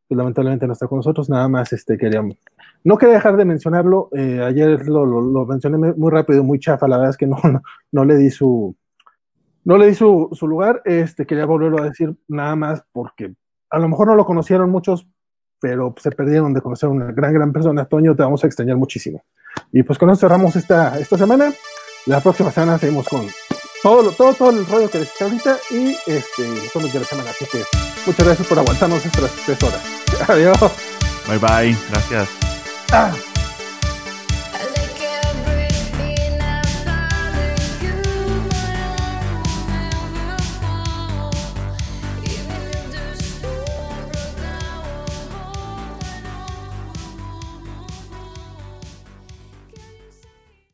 pues, 0.07 0.17
lamentablemente 0.17 0.67
no 0.67 0.73
está 0.73 0.87
con 0.87 0.97
nosotros, 0.97 1.29
nada 1.29 1.47
más 1.47 1.71
este, 1.73 1.97
queríamos. 1.97 2.37
No 2.83 2.97
quería 2.97 3.15
dejar 3.15 3.37
de 3.37 3.45
mencionarlo, 3.45 4.09
eh, 4.13 4.41
ayer 4.43 4.87
lo, 4.87 5.05
lo, 5.05 5.45
mencioné 5.45 5.77
muy 5.77 6.11
rápido, 6.11 6.43
muy 6.43 6.59
chafa, 6.59 6.87
la 6.87 6.97
verdad 6.97 7.11
es 7.11 7.17
que 7.17 7.27
no, 7.27 7.37
no, 7.91 8.05
le 8.05 8.15
di 8.15 8.29
su, 8.29 8.75
no 9.63 9.77
le 9.77 9.87
di 9.87 9.95
su, 9.95 10.29
su, 10.31 10.47
lugar, 10.47 10.81
este, 10.85 11.25
quería 11.25 11.45
volverlo 11.45 11.81
a 11.81 11.85
decir 11.85 12.15
nada 12.27 12.55
más 12.55 12.83
porque 12.91 13.33
a 13.69 13.79
lo 13.79 13.89
mejor 13.89 14.07
no 14.07 14.15
lo 14.15 14.25
conocieron 14.25 14.69
muchos, 14.69 15.07
pero 15.59 15.93
se 15.97 16.11
perdieron 16.11 16.53
de 16.53 16.61
conocer 16.61 16.89
una 16.89 17.11
gran, 17.11 17.33
gran 17.33 17.51
persona. 17.51 17.85
Toño, 17.85 18.15
te 18.15 18.23
vamos 18.23 18.43
a 18.43 18.47
extrañar 18.47 18.77
muchísimo. 18.77 19.23
Y 19.71 19.83
pues 19.83 19.97
con 19.97 20.09
eso 20.09 20.21
cerramos 20.21 20.55
esta, 20.55 20.97
esta 20.99 21.17
semana. 21.17 21.51
La 22.07 22.21
próxima 22.21 22.51
semana 22.53 22.79
seguimos 22.79 23.05
con 23.07 23.27
todo, 23.83 24.11
todo, 24.11 24.33
todo 24.33 24.49
el 24.51 24.65
rollo 24.65 24.89
que 24.89 24.99
les 24.99 25.21
ahorita 25.21 25.59
y 25.71 25.97
este, 26.07 26.47
los 26.73 26.93
de 26.93 26.99
la 27.01 27.05
semana. 27.05 27.29
Así 27.31 27.45
que 27.45 27.63
muchas 28.05 28.25
gracias 28.25 28.47
por 28.47 28.57
aguantarnos 28.57 29.05
estas 29.05 29.29
tres 29.45 29.61
horas. 29.61 29.81
Adiós. 30.29 30.57
Bye 31.27 31.37
bye. 31.37 31.77
Gracias. 31.89 32.29
Ah. 32.93 33.13